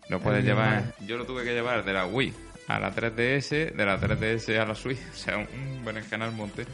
Lo 0.08 0.20
puedes 0.20 0.44
llevar. 0.44 0.80
vale. 0.80 1.06
Yo 1.06 1.16
lo 1.16 1.24
tuve 1.24 1.44
que 1.44 1.52
llevar 1.54 1.84
de 1.84 1.92
la 1.92 2.06
Wii 2.06 2.32
a 2.68 2.78
la 2.78 2.94
3DS, 2.94 3.72
de 3.74 3.84
la 3.86 4.00
3DS 4.00 4.58
a 4.58 4.66
la 4.66 4.74
Switch. 4.74 4.98
O 5.12 5.16
sea, 5.16 5.38
un 5.38 5.84
berenjenal 5.84 6.32
monte. 6.32 6.66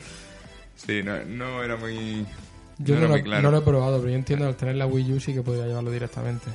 Sí, 0.76 1.02
no, 1.02 1.22
no 1.24 1.62
era 1.62 1.76
muy. 1.76 2.26
Yo 2.78 2.94
no 2.94 3.00
no, 3.00 3.06
era 3.06 3.08
lo, 3.08 3.14
muy 3.14 3.22
claro. 3.22 3.42
no 3.42 3.50
lo 3.50 3.58
he 3.58 3.62
probado, 3.62 3.98
pero 3.98 4.10
yo 4.10 4.16
entiendo 4.16 4.46
al 4.46 4.56
tener 4.56 4.76
la 4.76 4.86
Wii 4.86 5.12
U 5.12 5.20
sí 5.20 5.34
que 5.34 5.42
podría 5.42 5.66
llevarlo 5.66 5.90
directamente. 5.90 6.50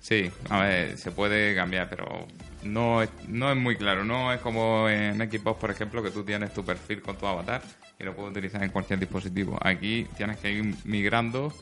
Sí, 0.00 0.30
a 0.50 0.60
ver, 0.60 0.96
se 0.98 1.10
puede 1.10 1.52
cambiar, 1.56 1.88
pero 1.88 2.28
no 2.62 3.02
es, 3.02 3.10
no 3.26 3.50
es 3.50 3.56
muy 3.56 3.76
claro. 3.76 4.04
No 4.04 4.32
es 4.32 4.40
como 4.40 4.88
en 4.88 5.18
Xbox, 5.18 5.58
por 5.58 5.70
ejemplo, 5.70 6.02
que 6.02 6.10
tú 6.10 6.22
tienes 6.22 6.54
tu 6.54 6.64
perfil 6.64 7.02
con 7.02 7.16
tu 7.16 7.26
avatar 7.26 7.60
y 7.98 8.04
lo 8.04 8.14
puedes 8.14 8.30
utilizar 8.30 8.62
en 8.62 8.70
cualquier 8.70 9.00
dispositivo. 9.00 9.58
Aquí 9.60 10.06
tienes 10.16 10.38
que 10.38 10.52
ir 10.52 10.74
migrando 10.84 11.52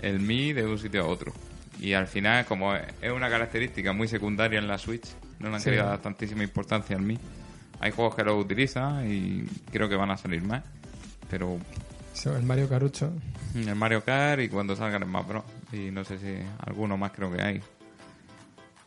el 0.00 0.20
Mi 0.20 0.52
de 0.52 0.64
un 0.64 0.78
sitio 0.78 1.02
a 1.02 1.06
otro. 1.06 1.32
Y 1.80 1.92
al 1.92 2.06
final, 2.06 2.44
como 2.44 2.74
es 2.74 3.12
una 3.12 3.28
característica 3.28 3.92
muy 3.92 4.06
secundaria 4.06 4.58
en 4.58 4.68
la 4.68 4.78
Switch, 4.78 5.08
no 5.40 5.48
le 5.48 5.54
han 5.56 5.60
Sí. 5.60 5.66
querido 5.66 5.86
dar 5.86 6.00
tantísima 6.00 6.42
importancia 6.42 6.96
al 6.96 7.02
Mi. 7.02 7.18
Hay 7.80 7.90
juegos 7.92 8.14
que 8.16 8.24
lo 8.24 8.36
utilizan 8.36 9.10
y 9.10 9.44
creo 9.70 9.88
que 9.88 9.96
van 9.96 10.10
a 10.10 10.16
salir 10.16 10.42
más. 10.42 10.62
Pero 11.30 11.58
So, 12.12 12.36
El 12.36 12.42
Mario 12.42 12.68
Carucho. 12.68 13.12
el 13.54 13.74
Mario 13.76 14.02
Kart 14.02 14.40
y 14.42 14.48
cuando 14.48 14.74
salgan 14.74 15.02
el 15.02 15.08
Smash 15.08 15.26
Bros. 15.26 15.44
Y 15.72 15.90
no 15.92 16.02
sé 16.04 16.18
si 16.18 16.34
alguno 16.66 16.96
más 16.96 17.12
creo 17.12 17.30
que 17.32 17.40
hay. 17.40 17.60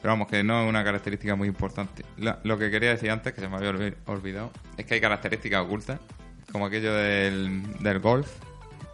Pero 0.02 0.14
vamos, 0.14 0.28
que 0.28 0.44
no 0.44 0.64
es 0.64 0.68
una 0.70 0.84
característica 0.84 1.36
muy 1.36 1.48
importante. 1.48 2.04
La- 2.18 2.40
lo 2.44 2.58
que 2.58 2.70
quería 2.72 2.90
decir 2.90 3.10
antes, 3.12 3.34
que 3.34 3.40
se 3.40 3.48
me 3.48 3.56
había 3.56 3.70
olvi- 3.72 3.96
olvidado, 4.08 4.52
es 4.76 4.86
que 4.86 4.96
hay 4.96 5.00
características 5.02 5.64
ocultas, 5.64 6.00
como 6.52 6.66
aquello 6.66 6.94
del, 6.94 7.62
del 7.82 8.00
golf 8.00 8.28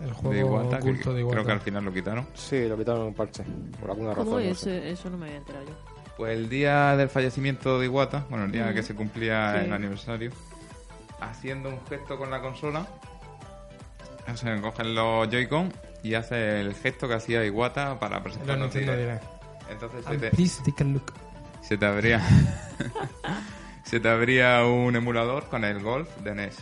El 0.01 0.07
de 0.07 0.13
juego 0.13 0.61
Iwata, 0.61 0.79
que 0.79 0.91
de 0.91 0.99
creo 0.99 1.15
que 1.15 1.31
al 1.31 1.45
Iwata. 1.45 1.59
final 1.61 1.85
lo 1.85 1.93
quitaron. 1.93 2.27
Sí, 2.35 2.67
lo 2.67 2.77
quitaron 2.77 3.01
en 3.03 3.07
un 3.07 3.13
parche. 3.15 3.43
Por 3.79 3.89
alguna 3.89 4.13
¿Cómo 4.13 4.35
razón. 4.37 4.49
no 4.49 4.55
sé. 4.55 4.91
Eso 4.91 5.09
no 5.09 5.17
me 5.17 5.25
había 5.27 5.37
enterado 5.37 5.65
yo. 5.65 5.73
Pues 6.17 6.35
el 6.35 6.49
día 6.49 6.97
del 6.97 7.09
fallecimiento 7.09 7.79
de 7.79 7.85
Iwata, 7.85 8.25
bueno, 8.29 8.45
el 8.45 8.51
día 8.51 8.65
Mm. 8.71 8.73
que 8.73 8.83
se 8.83 8.95
cumplía 8.95 9.53
Sí. 9.59 9.65
el 9.65 9.73
aniversario, 9.73 10.31
haciendo 11.21 11.69
un 11.69 11.79
gesto 11.87 12.17
con 12.17 12.31
la 12.31 12.41
consola, 12.41 12.87
se 14.35 14.59
cogen 14.61 14.95
los 14.95 15.29
Joy-Con 15.29 15.71
y 16.03 16.15
hace 16.15 16.59
el 16.61 16.73
gesto 16.75 17.07
que 17.07 17.13
hacía 17.15 17.45
Iwata 17.45 17.99
para 17.99 18.21
presentar 18.23 18.57
no. 18.57 18.65
Entonces 18.65 20.05
se 20.05 20.17
te, 20.17 20.29
please 20.31 20.61
take 20.65 20.83
a 20.83 20.87
look. 20.87 21.13
se 21.61 21.77
te 21.77 21.85
abría 21.85 22.21
se 23.83 23.99
te 23.99 24.09
abría 24.09 24.63
un 24.65 24.95
emulador 24.95 25.45
con 25.49 25.63
el 25.63 25.81
Golf 25.83 26.09
de 26.17 26.33
NES 26.35 26.57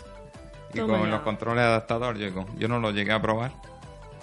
y 0.73 0.77
Toma 0.79 0.97
con 0.97 1.03
ya. 1.07 1.11
los 1.15 1.21
controles 1.21 1.63
adaptados 1.63 2.07
al 2.09 2.17
Joy-Con. 2.17 2.57
Yo 2.59 2.67
no 2.67 2.79
lo 2.79 2.91
llegué 2.91 3.11
a 3.13 3.21
probar. 3.21 3.51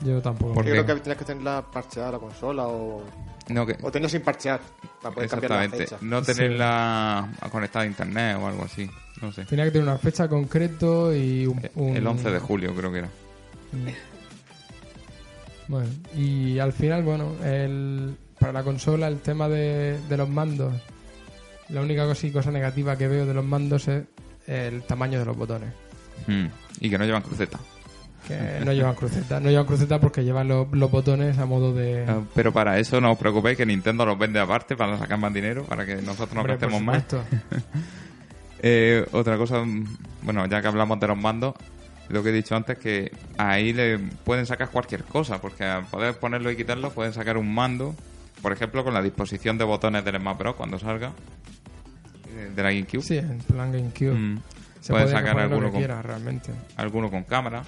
Yo 0.00 0.20
tampoco. 0.20 0.54
¿Por 0.54 0.64
Yo 0.66 0.72
creo 0.72 0.86
que 0.86 0.94
tienes 0.96 1.18
que 1.18 1.24
tenerla 1.24 1.62
parcheada 1.72 2.12
la 2.12 2.18
consola 2.18 2.66
o, 2.66 3.02
No, 3.48 3.66
que, 3.66 3.76
o 3.82 3.90
tenerla 3.90 4.08
sin 4.08 4.20
parchear 4.22 4.60
para 5.02 5.14
poder 5.14 5.28
cambiar 5.30 5.50
la 5.52 5.68
fecha. 5.70 5.96
No 6.00 6.22
Sí. 6.24 6.32
tenerla 6.32 7.28
conectada 7.50 7.84
a 7.84 7.88
internet 7.88 8.36
o 8.40 8.46
algo 8.46 8.64
así. 8.64 8.88
No 9.20 9.32
sé. 9.32 9.44
Tenía 9.44 9.64
que 9.64 9.70
tener 9.72 9.86
una 9.88 9.98
fecha 9.98 10.28
concreto 10.28 11.14
y 11.14 11.46
un, 11.46 11.60
un- 11.74 11.96
El 11.96 12.06
11 12.06 12.30
de 12.30 12.38
julio 12.38 12.74
creo 12.74 12.92
que 12.92 12.98
era. 12.98 13.08
Mm. 13.72 13.88
Bueno, 15.68 15.88
y 16.16 16.58
al 16.58 16.72
final, 16.72 17.02
bueno, 17.02 17.32
el, 17.44 18.16
para 18.38 18.52
la 18.52 18.62
consola 18.62 19.08
el 19.08 19.20
tema 19.20 19.48
de, 19.48 19.98
de 20.08 20.16
los 20.16 20.28
mandos, 20.28 20.74
la 21.68 21.80
única 21.80 22.04
cosa, 22.06 22.26
y 22.26 22.30
cosa 22.32 22.50
negativa 22.50 22.96
que 22.96 23.08
veo 23.08 23.24
de 23.26 23.34
los 23.34 23.44
mandos 23.44 23.88
es 23.88 24.04
el 24.46 24.82
tamaño 24.82 25.18
de 25.18 25.24
los 25.24 25.36
botones. 25.36 25.72
Mm. 26.26 26.46
Y 26.80 26.90
que 26.90 26.98
no 26.98 27.04
llevan 27.04 27.22
cruceta. 27.22 27.58
Que 28.26 28.60
no 28.64 28.72
llevan 28.72 28.94
cruceta, 28.94 29.40
no 29.40 29.50
llevan 29.50 29.66
cruceta 29.66 30.00
porque 30.00 30.22
llevan 30.24 30.46
los, 30.48 30.70
los 30.72 30.90
botones 30.90 31.38
a 31.38 31.46
modo 31.46 31.72
de... 31.74 32.04
Ah, 32.08 32.20
Pero 32.34 32.52
para 32.52 32.78
eso 32.78 33.00
no 33.00 33.12
os 33.12 33.18
preocupéis 33.18 33.56
que 33.56 33.66
Nintendo 33.66 34.06
los 34.06 34.16
vende 34.18 34.38
aparte 34.38 34.76
para 34.76 34.96
sacar 34.96 35.18
más 35.18 35.34
dinero, 35.34 35.64
para 35.64 35.84
que 35.84 35.96
nosotros 35.96 36.40
por 36.40 36.46
gastemos 36.48 36.80
más. 36.82 37.04
Eh, 38.64 39.04
otra 39.10 39.36
cosa, 39.36 39.64
bueno, 40.22 40.46
ya 40.46 40.62
que 40.62 40.68
hablamos 40.68 41.00
de 41.00 41.08
los 41.08 41.18
mandos, 41.18 41.54
lo 42.08 42.22
que 42.22 42.28
he 42.28 42.32
dicho 42.32 42.54
antes 42.54 42.78
que 42.78 43.10
ahí 43.36 43.72
le 43.72 43.98
pueden 43.98 44.46
sacar 44.46 44.68
cualquier 44.70 45.02
cosa, 45.02 45.40
porque 45.40 45.64
al 45.64 45.86
poder 45.86 46.14
ponerlo 46.14 46.48
y 46.48 46.56
quitarlo 46.56 46.90
pueden 46.90 47.12
sacar 47.12 47.36
un 47.38 47.52
mando, 47.52 47.96
por 48.40 48.52
ejemplo, 48.52 48.84
con 48.84 48.94
la 48.94 49.02
disposición 49.02 49.58
de 49.58 49.64
botones 49.64 50.04
del 50.04 50.20
Smash 50.20 50.38
Bros. 50.38 50.54
cuando 50.54 50.78
salga, 50.78 51.10
eh, 52.36 52.52
de 52.54 52.62
la 52.62 52.70
GameCube. 52.70 53.02
Sí, 53.02 53.18
en 53.18 53.38
plan 53.38 53.72
GameCube. 53.72 54.12
Mm. 54.14 54.40
Se 54.80 54.92
Pueden 54.92 55.08
puede 55.08 55.16
sacar 55.18 55.38
alguno 55.40 55.70
con, 55.72 55.82
realmente. 55.82 56.52
alguno 56.76 57.10
con 57.10 57.22
cámara, 57.24 57.62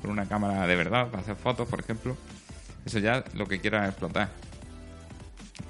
con 0.00 0.10
una 0.10 0.26
cámara 0.26 0.66
de 0.66 0.76
verdad, 0.76 1.08
para 1.08 1.22
hacer 1.22 1.36
fotos, 1.36 1.68
por 1.68 1.80
ejemplo. 1.80 2.16
Eso 2.84 2.98
ya 2.98 3.24
lo 3.34 3.46
que 3.46 3.60
quieran 3.60 3.84
explotar. 3.84 4.30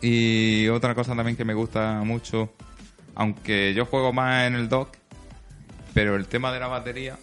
Y 0.00 0.68
otra 0.68 0.94
cosa 0.94 1.14
también 1.14 1.36
que 1.36 1.44
me 1.44 1.54
gusta 1.54 2.02
mucho, 2.04 2.52
aunque 3.14 3.72
yo 3.74 3.86
juego 3.86 4.12
más 4.12 4.46
en 4.46 4.54
el 4.54 4.68
dock, 4.68 4.90
pero 5.94 6.16
el 6.16 6.26
tema 6.26 6.52
de 6.52 6.60
la 6.60 6.66
batería, 6.66 7.16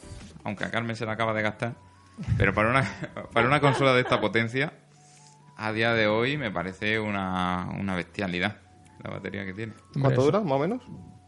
aunque 0.44 0.64
a 0.64 0.72
Carmen 0.72 0.96
se 0.96 1.06
la 1.06 1.12
acaba 1.14 1.34
de 1.34 1.44
gastar, 1.44 1.76
pero 2.38 2.54
para 2.54 2.70
una, 2.70 2.84
para 3.34 3.48
una 3.48 3.60
consola 3.60 3.94
de 3.94 4.02
esta 4.02 4.20
potencia, 4.20 4.74
a 5.56 5.72
día 5.72 5.94
de 5.94 6.08
hoy 6.08 6.38
me 6.38 6.50
parece 6.50 7.00
una, 7.00 7.70
una 7.78 7.96
bestialidad 7.96 8.64
la 9.04 9.12
batería 9.12 9.46
que 9.46 9.54
tiene. 9.54 9.74
¿Cuánto 10.00 10.24
dura, 10.24 10.40
más 10.42 10.54
o 10.54 10.60
menos? 10.60 10.82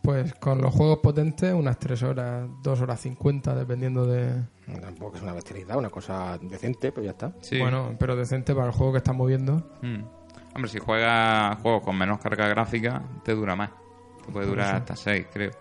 Pues 0.06 0.36
con 0.36 0.62
los 0.62 0.72
juegos 0.72 1.00
potentes, 1.00 1.52
unas 1.52 1.80
3 1.80 2.04
horas, 2.04 2.48
2 2.62 2.82
horas 2.82 3.02
50, 3.02 3.56
dependiendo 3.56 4.06
de... 4.06 4.44
Tampoco 4.80 5.18
es 5.18 5.24
una 5.24 5.34
bestialidad, 5.34 5.78
una 5.78 5.90
cosa 5.90 6.38
decente, 6.38 6.92
pero 6.92 7.06
ya 7.06 7.12
está. 7.12 7.34
Sí. 7.42 7.58
Bueno, 7.58 7.96
pero 7.98 8.16
decente 8.16 8.54
para 8.54 8.68
el 8.68 8.72
juego 8.72 8.92
que 8.92 9.00
estás 9.00 9.16
moviendo. 9.16 9.64
Mm. 9.82 10.04
Hombre, 10.54 10.70
si 10.70 10.78
juegas 10.78 11.58
juegos 11.60 11.82
con 11.82 11.98
menos 11.98 12.20
carga 12.20 12.48
gráfica, 12.48 13.02
te 13.24 13.34
dura 13.34 13.56
más. 13.56 13.72
Te 14.24 14.32
puede 14.32 14.46
durar 14.46 14.76
hasta 14.76 14.96
6, 14.96 15.26
creo. 15.34 15.52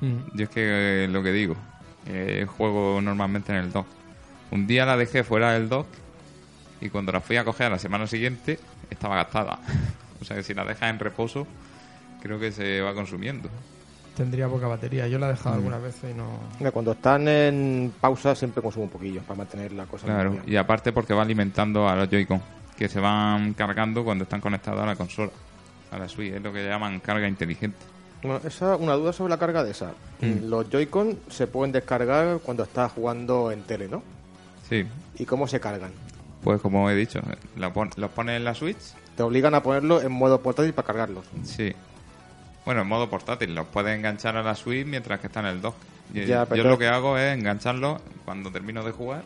Mm. 0.00 0.34
Yo 0.34 0.44
es 0.44 0.48
que 0.48 1.04
eh, 1.04 1.08
lo 1.08 1.22
que 1.22 1.32
digo, 1.32 1.54
eh, 2.06 2.46
juego 2.48 3.02
normalmente 3.02 3.52
en 3.52 3.58
el 3.58 3.70
dock. 3.70 3.86
Un 4.50 4.66
día 4.66 4.86
la 4.86 4.96
dejé 4.96 5.24
fuera 5.24 5.52
del 5.52 5.68
dock 5.68 5.88
y 6.80 6.88
cuando 6.88 7.12
la 7.12 7.20
fui 7.20 7.36
a 7.36 7.44
coger 7.44 7.66
a 7.66 7.70
la 7.70 7.78
semana 7.78 8.06
siguiente 8.06 8.58
estaba 8.88 9.14
gastada. 9.16 9.58
o 10.22 10.24
sea 10.24 10.36
que 10.36 10.42
si 10.42 10.54
la 10.54 10.64
dejas 10.64 10.88
en 10.88 10.98
reposo, 10.98 11.46
creo 12.22 12.38
que 12.38 12.52
se 12.52 12.80
va 12.80 12.94
consumiendo. 12.94 13.48
Tendría 14.16 14.46
poca 14.48 14.66
batería. 14.66 15.08
Yo 15.08 15.18
la 15.18 15.26
he 15.28 15.32
Mm. 15.32 15.36
dejado 15.36 15.54
algunas 15.56 15.82
veces 15.82 16.10
y 16.10 16.14
no... 16.14 16.26
Mira, 16.58 16.70
Cuando 16.70 16.92
están 16.92 17.26
en 17.28 17.92
pausa 18.00 18.34
siempre 18.34 18.62
consumo 18.62 18.84
un 18.84 18.90
poquillo 18.90 19.22
para 19.22 19.38
mantener 19.38 19.72
la 19.72 19.86
cosa. 19.86 20.06
Claro, 20.06 20.36
y 20.46 20.56
aparte 20.56 20.92
porque 20.92 21.14
va 21.14 21.22
alimentando 21.22 21.88
a 21.88 21.96
los 21.96 22.08
Joy-Con, 22.10 22.40
que 22.76 22.88
se 22.88 23.00
van 23.00 23.54
cargando 23.54 24.04
cuando 24.04 24.24
están 24.24 24.40
conectados 24.40 24.82
a 24.82 24.86
la 24.86 24.96
consola, 24.96 25.30
a 25.90 25.98
la 25.98 26.08
Switch, 26.08 26.32
es 26.34 26.42
lo 26.42 26.52
que 26.52 26.64
llaman 26.66 27.00
carga 27.00 27.26
inteligente. 27.26 27.78
Bueno, 28.22 28.40
esa, 28.44 28.76
una 28.76 28.92
duda 28.94 29.12
sobre 29.12 29.30
la 29.30 29.38
carga 29.38 29.64
de 29.64 29.70
esa. 29.72 29.92
Mm. 30.20 30.48
Los 30.48 30.68
Joy-Con 30.70 31.18
se 31.28 31.46
pueden 31.46 31.72
descargar 31.72 32.38
cuando 32.40 32.62
estás 32.64 32.92
jugando 32.92 33.50
en 33.50 33.62
tele, 33.62 33.88
¿no? 33.88 34.02
Sí, 34.68 34.84
¿Y 35.18 35.24
cómo 35.24 35.46
se 35.48 35.58
cargan? 35.58 35.90
pues 36.44 36.60
como 36.60 36.90
he 36.90 36.94
dicho, 36.96 37.20
la 37.56 37.72
pon- 37.72 37.90
los 37.96 38.10
pones 38.10 38.36
en 38.36 38.44
la 38.44 38.54
Switch, 38.54 38.76
Te 39.16 39.22
obligan 39.22 39.54
a 39.54 39.62
ponerlo 39.62 40.00
en 40.02 40.10
modo 40.12 40.40
portátil 40.42 40.72
para 40.74 40.86
cargarlos. 40.86 41.24
sí. 41.44 41.72
Bueno, 42.64 42.82
en 42.82 42.88
modo 42.88 43.10
portátil, 43.10 43.54
los 43.54 43.66
puedes 43.66 43.96
enganchar 43.96 44.36
a 44.36 44.42
la 44.42 44.54
Switch 44.54 44.86
mientras 44.86 45.20
que 45.20 45.26
está 45.26 45.40
en 45.40 45.46
el 45.46 45.60
dock. 45.60 45.74
Y- 46.14 46.26
Ya, 46.26 46.44
pero- 46.46 46.62
Yo 46.62 46.68
lo 46.68 46.78
que 46.78 46.86
hago 46.86 47.18
es 47.18 47.36
engancharlos 47.36 48.00
cuando 48.24 48.50
termino 48.50 48.84
de 48.84 48.92
jugar 48.92 49.24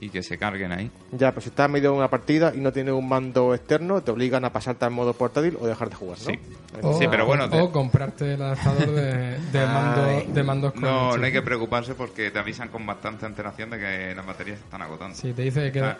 y 0.00 0.10
que 0.10 0.22
se 0.22 0.36
carguen 0.36 0.72
ahí. 0.72 0.90
Ya, 1.12 1.30
pero 1.30 1.40
si 1.42 1.48
estás 1.50 1.70
medio 1.70 1.90
en 1.92 1.96
una 1.98 2.08
partida 2.08 2.52
y 2.54 2.58
no 2.58 2.72
tienes 2.72 2.92
un 2.92 3.08
mando 3.08 3.54
externo, 3.54 4.02
te 4.02 4.10
obligan 4.10 4.44
a 4.44 4.52
pasarte 4.52 4.84
al 4.84 4.90
modo 4.90 5.12
portátil 5.14 5.56
o 5.60 5.66
dejar 5.66 5.88
de 5.90 5.94
jugar, 5.96 6.18
¿no? 6.18 6.24
Sí. 6.24 6.38
O, 6.82 6.98
Sí, 6.98 7.06
pero 7.10 7.24
bueno, 7.24 7.44
o, 7.44 7.48
te- 7.48 7.60
o 7.60 7.70
comprarte 7.72 8.34
el 8.34 8.42
adaptador 8.42 8.90
de, 8.90 9.38
de, 9.38 9.66
mando, 9.66 10.24
de 10.34 10.42
mandos 10.42 10.72
con 10.72 10.82
No, 10.82 11.16
no 11.16 11.24
hay 11.24 11.32
que 11.32 11.40
preocuparse 11.42 11.94
porque 11.94 12.30
te 12.30 12.38
avisan 12.38 12.68
con 12.68 12.84
bastante 12.84 13.24
antelación 13.26 13.70
de 13.70 13.78
que 13.78 14.14
las 14.14 14.26
baterías 14.26 14.58
se 14.58 14.64
están 14.64 14.82
agotando. 14.82 15.14
Sí, 15.16 15.32
te 15.32 15.42
dice 15.42 15.70
que... 15.72 15.80
Ah, 15.80 15.96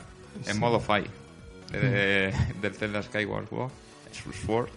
en 0.46 0.58
modo 0.58 0.78
FI. 0.80 1.04
de- 1.72 2.34
del 2.60 2.74
Zelda 2.74 3.02
Skyward 3.02 3.48
Sword. 3.48 3.70
Sword. 4.32 4.68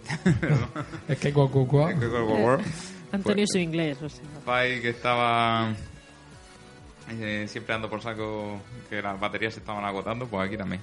Es 1.08 1.18
que 1.18 1.30
Goku. 1.32 1.80
Antonio 3.12 3.44
su 3.46 3.58
inglés, 3.58 3.98
o 4.02 4.08
sea. 4.08 4.24
FI 4.44 4.80
que 4.80 4.90
estaba 4.90 5.72
eh, 7.10 7.46
siempre 7.48 7.72
dando 7.74 7.90
por 7.90 8.00
saco 8.00 8.60
que 8.88 9.02
las 9.02 9.18
baterías 9.18 9.54
se 9.54 9.60
estaban 9.60 9.84
agotando, 9.84 10.26
pues 10.26 10.46
aquí 10.46 10.56
también. 10.56 10.80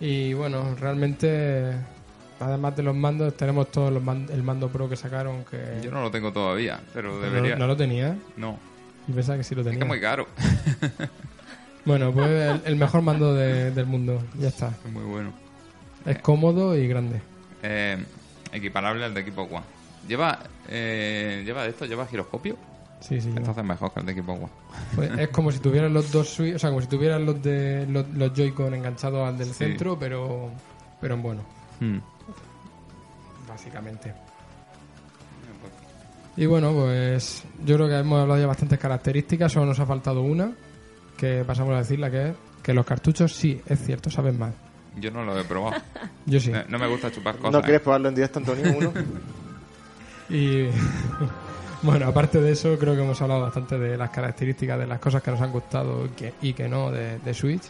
Y 0.00 0.32
bueno, 0.34 0.74
realmente, 0.80 1.72
además 2.40 2.74
de 2.76 2.82
los 2.82 2.94
mandos, 2.96 3.36
tenemos 3.36 3.70
todos 3.70 3.92
los 3.92 4.02
man- 4.02 4.26
el 4.32 4.42
mando 4.42 4.68
pro 4.68 4.88
que 4.88 4.96
sacaron 4.96 5.44
que... 5.44 5.80
Yo 5.82 5.90
no 5.92 6.02
lo 6.02 6.10
tengo 6.10 6.32
todavía, 6.32 6.80
pero 6.92 7.20
debería. 7.20 7.54
no 7.56 7.66
lo 7.66 7.76
tenía 7.76 8.16
No, 8.36 8.58
y 9.06 9.12
pensaba 9.12 9.38
que 9.38 9.44
sí 9.44 9.54
lo 9.54 9.60
es 9.60 9.66
que 9.66 9.70
tenía. 9.72 9.84
es 9.84 9.88
muy 9.88 10.00
caro. 10.00 10.26
Bueno, 11.84 12.12
pues 12.12 12.28
el, 12.28 12.62
el 12.64 12.76
mejor 12.76 13.02
mando 13.02 13.34
de- 13.34 13.72
del 13.72 13.86
mundo, 13.86 14.22
ya 14.38 14.46
está. 14.48 14.68
Es 14.84 14.92
muy 14.92 15.02
bueno. 15.02 15.32
Es 16.06 16.18
cómodo 16.18 16.76
y 16.76 16.86
grande. 16.88 17.20
Eh, 17.62 17.96
equiparable 18.52 19.04
al 19.04 19.14
de 19.14 19.20
equipo 19.20 19.42
One. 19.42 19.62
Lleva, 20.08 20.38
eh, 20.68 21.42
lleva 21.44 21.66
esto, 21.66 21.84
lleva 21.86 22.06
giroscopio. 22.06 22.56
Sí, 23.00 23.20
sí. 23.20 23.28
Entonces 23.28 23.58
es 23.58 23.64
mejor 23.64 23.92
que 23.92 24.00
el 24.00 24.06
de 24.06 24.12
equipo 24.12 24.32
One. 24.32 24.48
Pues 24.94 25.10
es 25.18 25.28
como 25.28 25.50
si 25.52 25.58
tuvieran 25.60 25.92
los 25.92 26.10
dos 26.12 26.38
o 26.40 26.58
sea, 26.58 26.70
como 26.70 26.80
si 26.80 26.86
tuvieran 26.88 27.24
los 27.26 27.42
de 27.42 27.86
los, 27.86 28.08
los 28.10 28.32
Joy-Con 28.32 28.74
enganchados 28.74 29.28
al 29.28 29.36
del 29.38 29.48
Sí. 29.48 29.54
centro, 29.54 29.98
pero 29.98 30.50
pero 31.00 31.14
en 31.14 31.22
bueno, 31.22 31.42
Hmm. 31.80 31.98
básicamente. 33.48 34.12
Y 36.36 36.46
bueno, 36.46 36.72
pues 36.72 37.44
yo 37.64 37.74
creo 37.76 37.88
que 37.88 37.98
hemos 37.98 38.20
hablado 38.22 38.40
ya 38.40 38.46
bastantes 38.46 38.78
características, 38.78 39.52
solo 39.52 39.66
nos 39.66 39.80
ha 39.80 39.86
faltado 39.86 40.22
una, 40.22 40.52
que 41.16 41.44
pasamos 41.44 41.74
a 41.74 41.78
decirla 41.78 42.10
que 42.10 42.30
es 42.30 42.36
que 42.62 42.72
los 42.72 42.86
cartuchos 42.86 43.34
sí, 43.34 43.60
es 43.66 43.84
cierto, 43.84 44.08
saben 44.10 44.38
mal. 44.38 44.54
Yo 44.96 45.10
no 45.10 45.24
lo 45.24 45.38
he 45.38 45.44
probado. 45.44 45.80
Yo 46.26 46.38
sí. 46.40 46.50
Eh, 46.54 46.64
No 46.68 46.78
me 46.78 46.86
gusta 46.86 47.10
chupar 47.10 47.36
cosas. 47.36 47.52
¿No 47.52 47.58
eh. 47.58 47.62
quieres 47.62 47.80
probarlo 47.80 48.08
en 48.08 48.14
directo, 48.14 48.38
Antonio? 48.38 48.64
Uno? 48.76 48.92
Y 50.30 50.66
bueno, 51.82 52.06
aparte 52.06 52.40
de 52.40 52.52
eso, 52.52 52.78
creo 52.78 52.94
que 52.94 53.02
hemos 53.02 53.20
hablado 53.20 53.42
bastante 53.42 53.78
de 53.78 53.96
las 53.98 54.08
características, 54.10 54.78
de 54.78 54.86
las 54.86 54.98
cosas 54.98 55.22
que 55.22 55.30
nos 55.30 55.40
han 55.42 55.50
gustado 55.52 56.06
y 56.06 56.08
que, 56.10 56.34
y 56.40 56.52
que 56.54 56.68
no 56.68 56.90
de, 56.90 57.18
de 57.18 57.34
Switch. 57.34 57.64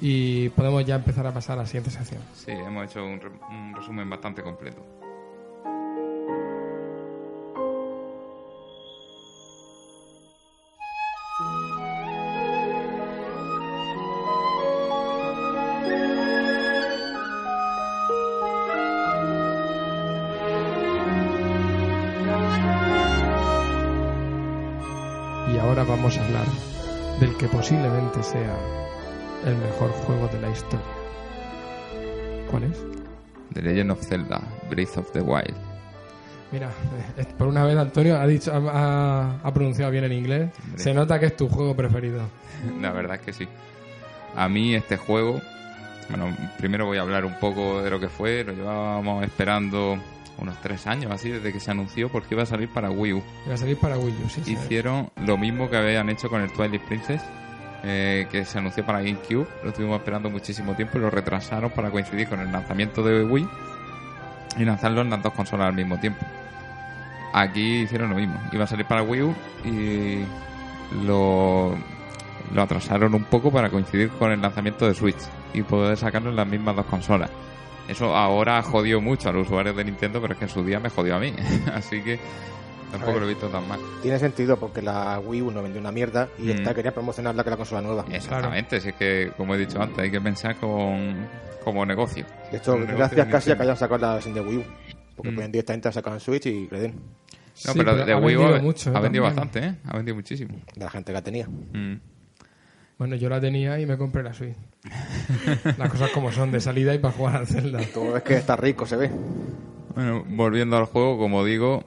Y 0.00 0.48
podemos 0.50 0.84
ya 0.84 0.96
empezar 0.96 1.26
a 1.26 1.32
pasar 1.32 1.58
a 1.58 1.62
la 1.62 1.66
siguiente 1.66 1.90
sección. 1.90 2.20
Sí, 2.34 2.50
hemos 2.50 2.84
hecho 2.90 3.04
un, 3.04 3.20
re- 3.20 3.30
un 3.50 3.74
resumen 3.74 4.10
bastante 4.10 4.42
completo. 4.42 4.84
Posiblemente 27.62 28.20
sea 28.24 28.56
el 29.46 29.56
mejor 29.56 29.92
juego 29.92 30.26
de 30.26 30.40
la 30.40 30.50
historia. 30.50 30.84
¿Cuál 32.50 32.64
es? 32.64 32.84
The 33.54 33.62
Legend 33.62 33.92
of 33.92 34.04
Zelda, 34.04 34.40
Breath 34.68 34.96
of 34.98 35.12
the 35.12 35.20
Wild. 35.20 35.54
Mira, 36.50 36.70
eh, 37.16 37.24
por 37.38 37.46
una 37.46 37.64
vez 37.64 37.76
Antonio 37.76 38.18
ha 38.18 38.26
dicho 38.26 38.52
ha, 38.52 39.38
ha 39.40 39.54
pronunciado 39.54 39.92
bien 39.92 40.02
en 40.02 40.12
inglés. 40.12 40.50
Se 40.74 40.92
nota 40.92 41.20
que 41.20 41.26
es 41.26 41.36
tu 41.36 41.48
juego 41.48 41.76
preferido. 41.76 42.22
La 42.80 42.90
verdad 42.90 43.14
es 43.14 43.22
que 43.22 43.32
sí. 43.32 43.48
A 44.34 44.48
mí 44.48 44.74
este 44.74 44.96
juego, 44.96 45.40
bueno, 46.08 46.36
primero 46.58 46.86
voy 46.86 46.98
a 46.98 47.02
hablar 47.02 47.24
un 47.24 47.38
poco 47.38 47.80
de 47.80 47.90
lo 47.90 48.00
que 48.00 48.08
fue. 48.08 48.42
Lo 48.42 48.54
llevábamos 48.54 49.22
esperando 49.22 50.00
unos 50.38 50.60
tres 50.60 50.88
años 50.88 51.12
así 51.12 51.30
desde 51.30 51.52
que 51.52 51.60
se 51.60 51.70
anunció 51.70 52.08
porque 52.08 52.34
iba 52.34 52.42
a 52.42 52.46
salir 52.46 52.68
para 52.70 52.90
Wii 52.90 53.12
U. 53.12 53.22
Iba 53.46 53.54
a 53.54 53.58
salir 53.58 53.76
para 53.76 53.96
Wii 53.98 54.16
U, 54.24 54.28
sí, 54.28 54.42
sí. 54.44 54.52
Hicieron 54.54 55.10
lo 55.24 55.38
mismo 55.38 55.70
que 55.70 55.76
habían 55.76 56.08
hecho 56.08 56.28
con 56.28 56.40
el 56.40 56.52
Twilight 56.52 56.82
Princess, 56.82 57.22
eh, 57.82 58.26
que 58.30 58.44
se 58.44 58.58
anunció 58.58 58.84
para 58.84 59.00
GameCube. 59.00 59.46
Lo 59.62 59.70
estuvimos 59.70 59.98
esperando 59.98 60.30
muchísimo 60.30 60.74
tiempo 60.74 60.98
y 60.98 61.00
lo 61.00 61.10
retrasaron 61.10 61.70
para 61.70 61.90
coincidir 61.90 62.28
con 62.28 62.40
el 62.40 62.52
lanzamiento 62.52 63.02
de 63.02 63.24
Wii 63.24 63.48
y 64.58 64.64
lanzarlo 64.64 65.00
en 65.00 65.10
las 65.10 65.22
dos 65.22 65.32
consolas 65.32 65.68
al 65.68 65.74
mismo 65.74 65.98
tiempo. 65.98 66.24
Aquí 67.32 67.82
hicieron 67.82 68.10
lo 68.10 68.16
mismo. 68.16 68.40
Iba 68.52 68.64
a 68.64 68.66
salir 68.66 68.86
para 68.86 69.02
Wii 69.02 69.22
U 69.22 69.34
y 69.64 70.24
lo, 71.04 71.76
lo 72.54 72.62
atrasaron 72.62 73.14
un 73.14 73.24
poco 73.24 73.50
para 73.50 73.70
coincidir 73.70 74.10
con 74.10 74.30
el 74.30 74.40
lanzamiento 74.40 74.86
de 74.86 74.94
Switch 74.94 75.20
y 75.54 75.62
poder 75.62 75.96
sacarlo 75.96 76.30
en 76.30 76.36
las 76.36 76.46
mismas 76.46 76.76
dos 76.76 76.86
consolas. 76.86 77.30
Eso 77.88 78.14
ahora 78.14 78.62
jodió 78.62 79.00
mucho 79.00 79.28
a 79.28 79.32
los 79.32 79.46
usuarios 79.46 79.76
de 79.76 79.84
Nintendo, 79.84 80.20
pero 80.20 80.34
es 80.34 80.38
que 80.38 80.44
en 80.44 80.50
su 80.50 80.64
día 80.64 80.78
me 80.78 80.88
jodió 80.88 81.16
a 81.16 81.18
mí. 81.18 81.34
Así 81.74 82.00
que 82.02 82.20
tampoco 82.92 83.18
lo 83.18 83.24
he 83.26 83.28
visto 83.30 83.48
tan 83.48 83.66
mal. 83.66 83.80
Tiene 84.02 84.18
sentido 84.20 84.56
porque 84.56 84.80
la 84.82 85.18
Wii 85.18 85.42
U 85.42 85.50
no 85.50 85.62
vendió 85.62 85.80
una 85.80 85.90
mierda 85.90 86.28
y 86.38 86.42
Mm. 86.44 86.50
esta 86.50 86.74
quería 86.74 86.92
promocionarla 86.94 87.42
que 87.42 87.50
la 87.50 87.56
consola 87.56 87.82
nueva. 87.82 88.04
Exactamente, 88.12 88.80
si 88.80 88.90
es 88.90 88.94
que, 88.94 89.32
como 89.36 89.54
he 89.54 89.58
dicho 89.58 89.82
antes, 89.82 89.98
hay 89.98 90.10
que 90.10 90.20
pensar 90.20 90.56
con, 90.56 91.26
como 91.64 91.84
negocio. 91.84 92.24
De 92.52 92.58
hecho, 92.58 92.76
gracias 92.78 93.26
casi 93.26 93.50
a 93.50 93.56
que 93.56 93.62
hayan 93.64 93.76
sacado 93.76 94.00
la 94.00 94.14
versión 94.14 94.34
de 94.34 94.40
Wii 94.42 94.58
U. 94.58 94.64
Porque 95.16 95.30
Mm. 95.30 95.34
pueden 95.34 95.52
directamente 95.52 95.92
sacar 95.92 96.12
en 96.14 96.20
Switch 96.20 96.46
y 96.46 96.68
le 96.70 96.80
den 96.80 96.92
No, 96.92 97.72
Sí, 97.72 97.78
pero, 97.78 97.94
de 97.96 98.12
ha 98.12 98.16
Wii 98.16 98.36
U 98.36 98.38
vendido 98.40 98.56
ha, 98.56 98.62
mucho, 98.62 98.90
ha 98.94 98.98
¿eh? 98.98 99.02
vendido 99.02 99.24
también. 99.24 99.44
bastante, 99.46 99.68
¿eh? 99.68 99.74
Ha 99.90 99.96
vendido 99.96 100.14
muchísimo. 100.16 100.54
de 100.74 100.84
la 100.84 100.90
gente 100.90 101.06
que 101.06 101.12
la 101.12 101.22
tenía. 101.22 101.46
Mm. 101.48 102.00
Bueno, 102.98 103.16
yo 103.16 103.28
la 103.28 103.40
tenía 103.40 103.78
y 103.80 103.84
me 103.86 103.96
compré 103.98 104.22
la 104.22 104.32
Switch. 104.32 104.54
Las 105.78 105.90
cosas 105.90 106.10
como 106.10 106.30
son, 106.32 106.50
de 106.52 106.60
salida 106.60 106.94
y 106.94 106.98
para 106.98 107.12
jugar 107.14 107.36
al 107.36 107.46
Zelda. 107.46 107.80
Todo 107.92 108.16
es 108.16 108.22
que 108.22 108.34
está 108.36 108.56
rico, 108.56 108.86
se 108.86 108.96
ve. 108.96 109.10
Bueno, 109.94 110.24
volviendo 110.28 110.76
al 110.78 110.84
juego, 110.86 111.18
como 111.18 111.44
digo, 111.44 111.84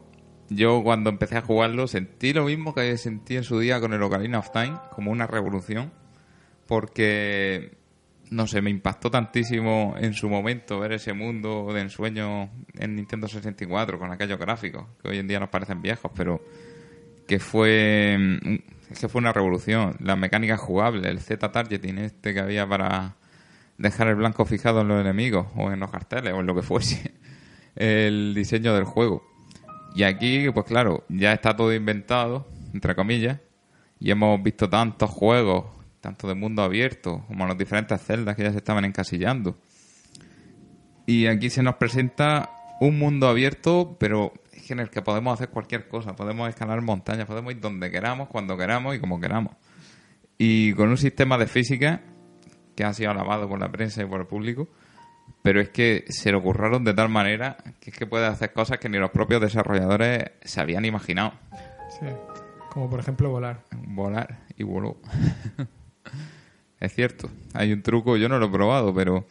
yo 0.50 0.82
cuando 0.84 1.10
empecé 1.10 1.38
a 1.38 1.42
jugarlo 1.42 1.88
sentí 1.88 2.34
lo 2.34 2.46
mismo 2.46 2.74
que 2.74 2.98
sentí 2.98 3.36
en 3.36 3.44
su 3.44 3.60
día 3.60 3.80
con 3.80 3.94
el 3.94 4.02
Ocarina 4.02 4.40
of 4.40 4.52
Time, 4.52 4.78
como 4.92 5.12
una 5.12 5.28
revolución, 5.28 5.92
porque, 6.68 7.78
no 8.30 8.48
sé, 8.48 8.62
me 8.62 8.70
impactó 8.70 9.10
tantísimo 9.12 9.96
en 9.98 10.14
su 10.14 10.30
momento 10.30 10.80
ver 10.80 10.94
ese 10.94 11.14
mundo 11.14 11.72
de 11.74 11.82
ensueño 11.82 12.50
en 12.74 12.96
Nintendo 12.96 13.28
64 13.28 14.00
con 14.00 14.12
aquellos 14.12 14.40
gráficos, 14.40 14.86
que 15.02 15.10
hoy 15.10 15.20
en 15.20 15.28
día 15.28 15.40
nos 15.40 15.50
parecen 15.50 15.82
viejos, 15.82 16.12
pero 16.16 16.42
que 17.28 17.40
fue 17.40 18.18
mm, 18.18 18.56
que 19.00 19.10
fue 19.10 19.20
una 19.20 19.34
revolución. 19.34 19.96
La 20.00 20.16
mecánica 20.16 20.58
jugable, 20.58 21.10
el 21.10 21.20
Z-targeting 21.20 21.98
este 22.00 22.34
que 22.34 22.40
había 22.40 22.68
para 22.68 23.16
dejar 23.78 24.08
el 24.08 24.16
blanco 24.16 24.46
fijado 24.46 24.82
en 24.82 24.88
los 24.88 25.02
enemigos 25.02 25.48
o 25.56 25.72
en 25.72 25.80
los 25.80 25.92
carteles 25.92 26.34
o 26.34 26.40
en 26.40 26.46
lo 26.46 26.56
que 26.56 26.62
fuese. 26.62 27.14
El 27.76 28.34
diseño 28.34 28.74
del 28.74 28.86
juego. 28.86 29.35
Y 29.96 30.04
aquí, 30.04 30.50
pues 30.52 30.66
claro, 30.66 31.06
ya 31.08 31.32
está 31.32 31.56
todo 31.56 31.74
inventado, 31.74 32.46
entre 32.74 32.96
comillas, 32.96 33.40
y 34.00 34.12
hemos 34.12 34.44
visto 34.44 34.70
tantos 34.70 35.10
juegos, 35.10 35.66
tanto 36.02 36.28
de 36.28 36.36
mundo 36.36 36.62
abierto 36.64 37.24
como 37.28 37.48
los 37.48 37.58
diferentes 37.58 38.02
celdas 38.02 38.36
que 38.36 38.44
ya 38.44 38.52
se 38.52 38.58
estaban 38.58 38.84
encasillando. 38.84 39.58
Y 41.06 41.28
aquí 41.28 41.50
se 41.50 41.64
nos 41.64 41.76
presenta 41.76 42.50
un 42.82 43.00
mundo 43.00 43.30
abierto, 43.30 43.96
pero 43.98 44.34
es 44.52 44.64
que 44.64 44.74
en 44.74 44.82
el 44.82 44.90
que 44.90 45.02
podemos 45.02 45.34
hacer 45.34 45.50
cualquier 45.50 45.88
cosa. 45.88 46.14
Podemos 46.14 46.50
escalar 46.50 46.82
montañas, 46.82 47.26
podemos 47.26 47.54
ir 47.54 47.62
donde 47.62 47.90
queramos, 47.90 48.28
cuando 48.28 48.58
queramos 48.58 48.96
y 48.96 49.00
como 49.00 49.22
queramos. 49.22 49.56
Y 50.38 50.74
con 50.74 50.90
un 50.90 50.98
sistema 50.98 51.38
de 51.38 51.48
física 51.48 52.02
que 52.76 52.84
ha 52.84 52.94
sido 52.94 53.12
alabado 53.12 53.48
por 53.48 53.60
la 53.60 53.72
prensa 53.72 54.04
y 54.04 54.06
por 54.06 54.20
el 54.20 54.28
público, 54.28 54.68
pero 55.42 55.62
es 55.62 55.70
que 55.70 56.06
se 56.10 56.32
lo 56.32 56.42
curraron 56.42 56.84
de 56.84 56.94
tal 56.94 57.10
manera 57.10 57.58
que 57.80 57.92
es 57.92 57.98
que 57.98 58.08
puede 58.08 58.26
hacer 58.26 58.52
cosas 58.52 58.80
que 58.80 58.90
ni 58.90 58.98
los 58.98 59.12
propios 59.12 59.42
desarrolladores 59.42 60.32
se 60.42 60.60
habían 60.60 60.86
imaginado. 60.86 61.34
Sí. 62.00 62.08
Como 62.72 62.90
por 62.90 63.00
ejemplo 63.00 63.30
volar. 63.30 63.62
Volar 63.72 64.40
y 64.58 64.64
voló. 64.64 64.98
es 66.80 66.94
cierto, 66.94 67.30
hay 67.54 67.72
un 67.72 67.82
truco, 67.84 68.18
yo 68.18 68.28
no 68.28 68.40
lo 68.40 68.48
he 68.48 68.50
probado, 68.50 68.94
pero 68.94 69.26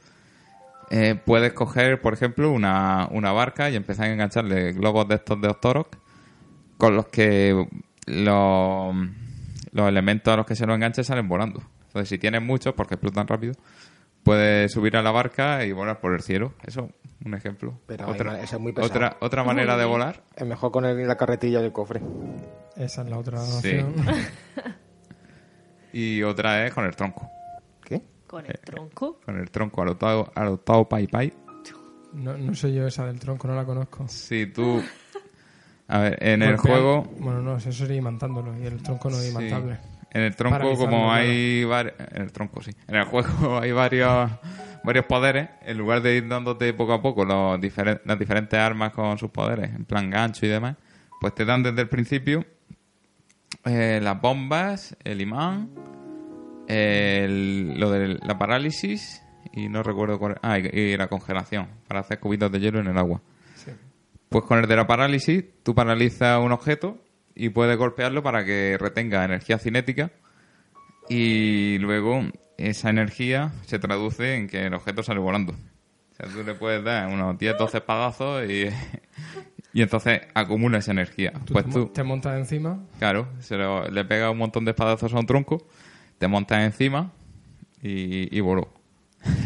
eh, 0.90 1.14
puedes 1.14 1.52
coger, 1.52 2.00
por 2.00 2.14
ejemplo, 2.14 2.50
una, 2.50 3.08
una 3.10 3.32
barca 3.32 3.70
y 3.70 3.76
empezar 3.76 4.06
a 4.06 4.12
engancharle 4.12 4.72
globos 4.72 5.08
de 5.08 5.16
estos 5.16 5.40
de 5.40 5.48
Octorok 5.48 5.96
con 6.78 6.96
los 6.96 7.08
que 7.08 7.66
los, 8.06 8.94
los 9.72 9.88
elementos 9.88 10.32
a 10.32 10.36
los 10.36 10.46
que 10.46 10.54
se 10.54 10.66
los 10.66 10.76
enganche 10.76 11.02
salen 11.04 11.28
volando. 11.28 11.62
Entonces, 11.86 12.08
si 12.08 12.18
tienes 12.18 12.42
muchos, 12.42 12.74
porque 12.74 12.94
explotan 12.94 13.26
rápido, 13.26 13.54
puedes 14.24 14.72
subir 14.72 14.96
a 14.96 15.02
la 15.02 15.10
barca 15.12 15.64
y 15.64 15.72
volar 15.72 16.00
por 16.00 16.14
el 16.14 16.22
cielo. 16.22 16.54
Eso, 16.66 16.88
un 17.24 17.34
ejemplo. 17.34 17.78
Pero 17.86 18.08
otra, 18.08 18.32
hay- 18.32 18.42
eso 18.44 18.56
es 18.56 18.62
muy 18.62 18.72
pesado. 18.72 18.92
otra, 18.92 19.16
otra 19.20 19.44
manera 19.44 19.76
de 19.76 19.84
volar. 19.84 20.22
Es 20.34 20.46
mejor 20.46 20.72
con 20.72 20.84
el- 20.84 21.06
la 21.06 21.16
carretilla 21.16 21.60
del 21.60 21.72
cofre. 21.72 22.00
Esa 22.76 23.02
es 23.02 23.08
la 23.08 23.18
otra 23.18 23.38
Sí. 23.40 23.78
opción. 23.78 23.94
Y 25.92 26.22
otra 26.22 26.66
es 26.66 26.74
con 26.74 26.84
el 26.84 26.96
tronco. 26.96 27.30
¿Qué? 27.84 28.02
Con 28.26 28.44
el 28.46 28.58
tronco. 28.58 29.20
Con 29.24 29.38
el 29.38 29.50
tronco 29.50 29.82
al 29.82 29.88
octavo, 29.90 30.30
al 30.34 30.48
octavo 30.48 30.88
pai 30.88 31.06
pai. 31.06 31.32
No, 32.14 32.36
no 32.36 32.54
sé 32.54 32.72
yo 32.72 32.86
esa 32.86 33.06
del 33.06 33.18
tronco, 33.18 33.46
no 33.48 33.54
la 33.54 33.64
conozco. 33.64 34.06
Si 34.08 34.46
tú... 34.46 34.82
A 35.88 35.98
ver, 35.98 36.16
en 36.20 36.42
el 36.42 36.56
juego... 36.56 37.02
Bueno, 37.18 37.42
no, 37.42 37.56
eso 37.58 37.70
sería 37.70 37.96
imantándolo 37.96 38.58
y 38.58 38.66
el 38.66 38.82
tronco 38.82 39.10
no 39.10 39.16
es 39.18 39.24
sí, 39.24 39.30
imantable. 39.30 39.78
En 40.14 40.22
el 40.22 40.34
tronco, 40.36 40.76
como 40.76 41.12
hay 41.12 41.64
varios... 41.64 41.94
En 42.12 42.22
el 42.22 42.32
tronco, 42.32 42.62
sí. 42.62 42.70
En 42.88 42.94
el 42.96 43.04
juego 43.04 43.58
hay 43.62 43.72
varios 43.72 44.30
varios 44.84 45.04
poderes. 45.06 45.48
En 45.62 45.76
lugar 45.78 46.00
de 46.02 46.16
ir 46.16 46.28
dándote 46.28 46.72
poco 46.74 46.92
a 46.94 47.02
poco 47.02 47.24
los 47.24 47.58
diferen- 47.60 48.00
las 48.04 48.18
diferentes 48.18 48.58
armas 48.58 48.92
con 48.92 49.18
sus 49.18 49.30
poderes, 49.30 49.74
en 49.74 49.84
plan 49.84 50.08
gancho 50.10 50.46
y 50.46 50.48
demás, 50.48 50.76
pues 51.20 51.34
te 51.34 51.44
dan 51.44 51.62
desde 51.62 51.82
el 51.82 51.88
principio 51.88 52.44
eh, 53.64 53.98
las 54.02 54.20
bombas, 54.20 54.96
el 55.04 55.20
imán, 55.20 55.70
el- 56.68 57.78
lo 57.78 57.90
de 57.90 58.18
la 58.22 58.38
parálisis 58.38 59.22
y 59.52 59.68
no 59.68 59.82
recuerdo 59.82 60.18
cuál... 60.18 60.36
Ah, 60.42 60.58
y, 60.58 60.66
y 60.66 60.96
la 60.96 61.06
congelación, 61.08 61.68
para 61.88 62.00
hacer 62.00 62.18
cubitos 62.18 62.50
de 62.50 62.60
hielo 62.60 62.80
en 62.80 62.86
el 62.88 62.98
agua. 62.98 63.20
Sí. 63.54 63.70
Pues 64.28 64.44
con 64.44 64.58
el 64.58 64.66
de 64.66 64.76
la 64.76 64.86
parálisis, 64.86 65.44
tú 65.62 65.74
paralizas 65.74 66.40
un 66.42 66.52
objeto 66.52 66.98
y 67.34 67.48
puedes 67.50 67.76
golpearlo 67.76 68.22
para 68.22 68.44
que 68.44 68.76
retenga 68.78 69.24
energía 69.24 69.58
cinética 69.58 70.10
y 71.08 71.78
luego 71.78 72.22
esa 72.56 72.90
energía 72.90 73.52
se 73.66 73.78
traduce 73.78 74.36
en 74.36 74.46
que 74.48 74.66
el 74.66 74.74
objeto 74.74 75.02
sale 75.02 75.20
volando. 75.20 75.52
O 75.52 76.16
sea, 76.16 76.28
tú 76.28 76.42
le 76.44 76.54
puedes 76.54 76.82
dar 76.84 77.08
unos 77.08 77.36
10, 77.38 77.58
12 77.58 77.78
espadazos 77.78 78.48
y, 78.48 78.68
y 79.72 79.82
entonces 79.82 80.20
acumula 80.34 80.78
esa 80.78 80.92
energía. 80.92 81.32
Tú 81.44 81.52
pues 81.54 81.66
te, 81.66 81.72
tú, 81.72 81.86
te 81.88 82.02
montas 82.04 82.38
encima. 82.38 82.84
claro, 82.98 83.28
se 83.40 83.56
lo- 83.56 83.88
le 83.88 84.04
pegas 84.04 84.30
un 84.30 84.38
montón 84.38 84.64
de 84.64 84.70
espadazos 84.70 85.12
a 85.12 85.18
un 85.18 85.26
tronco, 85.26 85.66
te 86.18 86.28
montas 86.28 86.62
encima 86.62 87.12
y, 87.82 88.34
y 88.36 88.40
voló. 88.40 88.72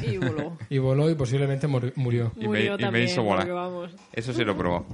Y 0.02 0.18
voló. 0.18 0.58
Y 0.70 0.76
voló 0.78 1.08
y 1.08 1.14
posiblemente 1.14 1.66
murió. 1.66 2.32
Y 2.36 2.40
me- 2.40 2.46
Murió 2.46 2.74
y 2.74 2.76
me 2.76 2.78
también, 2.78 3.04
hizo 3.06 3.22
volar. 3.22 3.46
Eso 4.12 4.34
sí 4.34 4.44
lo 4.44 4.52
he 4.52 4.54
probado. 4.54 4.86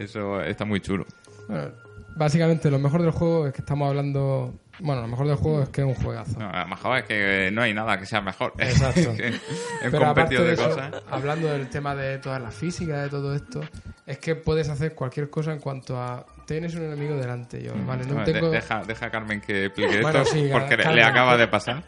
Eso 0.00 0.42
está 0.42 0.64
muy 0.64 0.80
chulo. 0.80 1.06
Bueno, 1.46 1.70
básicamente 2.18 2.70
lo 2.70 2.78
mejor 2.78 3.02
del 3.02 3.12
juego 3.12 3.46
es 3.46 3.52
que 3.54 3.60
estamos 3.62 3.88
hablando... 3.88 4.52
Bueno, 4.80 5.02
lo 5.02 5.08
mejor 5.08 5.26
del 5.26 5.36
juego 5.36 5.62
es 5.62 5.68
que 5.70 5.80
es 5.80 5.86
un 5.86 5.94
juegazo. 5.94 6.38
No, 6.38 6.48
a 6.50 6.60
lo 6.62 6.68
mejor 6.68 6.98
es 6.98 7.04
que 7.04 7.50
no 7.52 7.62
hay 7.62 7.74
nada 7.74 7.98
que 7.98 8.06
sea 8.06 8.20
mejor. 8.20 8.52
Exacto. 8.58 9.12
En 9.18 9.90
Pero 9.90 10.06
aparte 10.06 10.36
de, 10.38 10.44
de 10.44 10.52
eso, 10.52 10.68
cosas. 10.68 11.02
hablando 11.10 11.48
del 11.48 11.68
tema 11.68 11.94
de 11.96 12.18
toda 12.18 12.38
la 12.38 12.50
física, 12.50 13.02
de 13.02 13.08
todo 13.08 13.34
esto, 13.34 13.60
es 14.06 14.18
que 14.18 14.36
puedes 14.36 14.68
hacer 14.68 14.94
cualquier 14.94 15.30
cosa 15.30 15.52
en 15.52 15.58
cuanto 15.58 15.98
a... 16.00 16.24
Tienes 16.46 16.74
un 16.76 16.84
enemigo 16.84 17.16
delante, 17.16 17.62
yo, 17.62 17.72
vale, 17.86 18.04
no 18.06 18.22
tengo... 18.24 18.50
deja, 18.50 18.82
deja 18.84 19.06
a 19.06 19.10
Carmen 19.10 19.40
que 19.40 19.66
explique 19.66 20.00
Bueno, 20.00 20.20
esto 20.20 20.32
sí, 20.34 20.48
porque 20.52 20.76
Carmen. 20.76 20.96
le 20.96 21.02
acaba 21.02 21.36
de 21.36 21.48
pasar. 21.48 21.82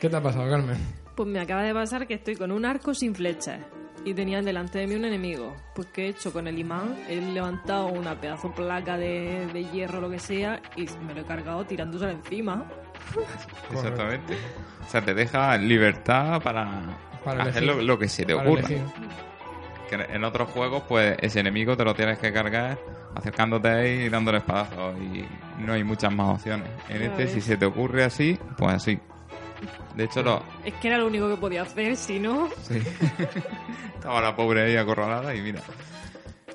¿Qué 0.00 0.08
te 0.08 0.16
ha 0.16 0.22
pasado, 0.22 0.48
Carmen? 0.48 0.76
Pues 1.16 1.28
me 1.28 1.40
acaba 1.40 1.62
de 1.64 1.74
pasar 1.74 2.06
que 2.06 2.14
estoy 2.14 2.36
con 2.36 2.52
un 2.52 2.64
arco 2.64 2.94
sin 2.94 3.14
flechas 3.14 3.58
y 4.04 4.14
tenía 4.14 4.40
delante 4.42 4.78
de 4.78 4.86
mí 4.86 4.94
un 4.94 5.04
enemigo. 5.04 5.54
Pues 5.74 5.88
¿qué 5.92 6.06
he 6.06 6.08
hecho 6.08 6.32
con 6.32 6.46
el 6.46 6.58
imán? 6.58 6.96
He 7.08 7.16
levantado 7.20 7.86
una 7.88 8.14
pedazo 8.20 8.50
placa 8.52 8.96
de, 8.96 9.46
de 9.52 9.64
hierro 9.66 9.98
o 9.98 10.00
lo 10.02 10.10
que 10.10 10.18
sea 10.18 10.60
y 10.76 10.86
me 11.06 11.14
lo 11.14 11.20
he 11.20 11.24
cargado 11.24 11.64
tirándosela 11.64 12.12
encima. 12.12 12.64
Exactamente. 13.72 14.34
O 14.86 14.90
sea, 14.90 15.04
te 15.04 15.14
deja 15.14 15.56
libertad 15.56 16.40
para, 16.42 16.80
Para 17.24 17.44
hacer 17.44 17.62
lo, 17.62 17.80
lo 17.82 17.98
que 17.98 18.08
se 18.08 18.24
te 18.24 18.34
ocurra. 18.34 18.68
Que 19.88 19.96
en- 20.14 20.24
otros 20.24 20.48
juegos, 20.50 20.84
pues 20.88 21.16
ese 21.20 21.40
enemigo 21.40 21.76
te 21.76 21.84
lo 21.84 21.94
tienes 21.94 22.18
que 22.18 22.32
cargar 22.32 22.78
acercándote 23.14 23.68
ahí 23.68 23.90
y 24.02 24.08
dándole 24.08 24.38
espadazos. 24.38 24.96
Y 25.00 25.24
no 25.62 25.72
hay 25.72 25.82
muchas 25.84 26.12
más 26.14 26.36
opciones. 26.36 26.68
En 26.88 27.02
este, 27.02 27.26
si 27.28 27.40
se 27.40 27.56
te 27.56 27.66
ocurre 27.66 28.04
así, 28.04 28.38
pues 28.56 28.74
así. 28.74 28.98
De 29.94 30.04
hecho, 30.04 30.22
lo, 30.22 30.42
Es 30.64 30.74
que 30.74 30.88
era 30.88 30.98
lo 30.98 31.06
único 31.06 31.28
que 31.28 31.36
podía 31.36 31.62
hacer, 31.62 31.96
si 31.96 32.18
no... 32.18 32.48
Sí. 32.66 32.80
Estaba 33.94 34.20
la 34.20 34.34
pobre 34.34 34.62
ahí 34.62 34.76
acorralada 34.76 35.34
y 35.34 35.40
mira. 35.42 35.60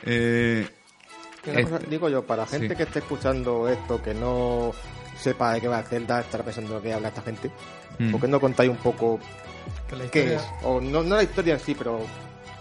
Eh, 0.05 0.67
Este- 1.45 1.63
cosa, 1.63 1.79
digo 1.89 2.09
yo, 2.09 2.23
para 2.25 2.45
gente 2.45 2.69
sí. 2.69 2.75
que 2.75 2.83
esté 2.83 2.99
escuchando 2.99 3.67
esto, 3.69 4.01
que 4.01 4.13
no 4.13 4.71
sepa 5.17 5.53
de 5.53 5.61
qué 5.61 5.67
va 5.67 5.83
Zelda, 5.83 6.21
estará 6.21 6.43
pensando 6.43 6.75
de 6.75 6.81
qué 6.81 6.93
habla 6.93 7.09
esta 7.09 7.21
gente. 7.21 7.51
mm, 7.99 8.11
¿Por 8.11 8.21
qué 8.21 8.27
no 8.27 8.39
contáis 8.39 8.69
un 8.69 8.77
poco 8.77 9.19
qué 10.11 10.35
es? 10.35 10.41
O 10.63 10.81
no, 10.81 11.03
no 11.03 11.15
la 11.15 11.23
historia 11.23 11.53
en 11.53 11.59
sí, 11.59 11.75
pero 11.75 11.99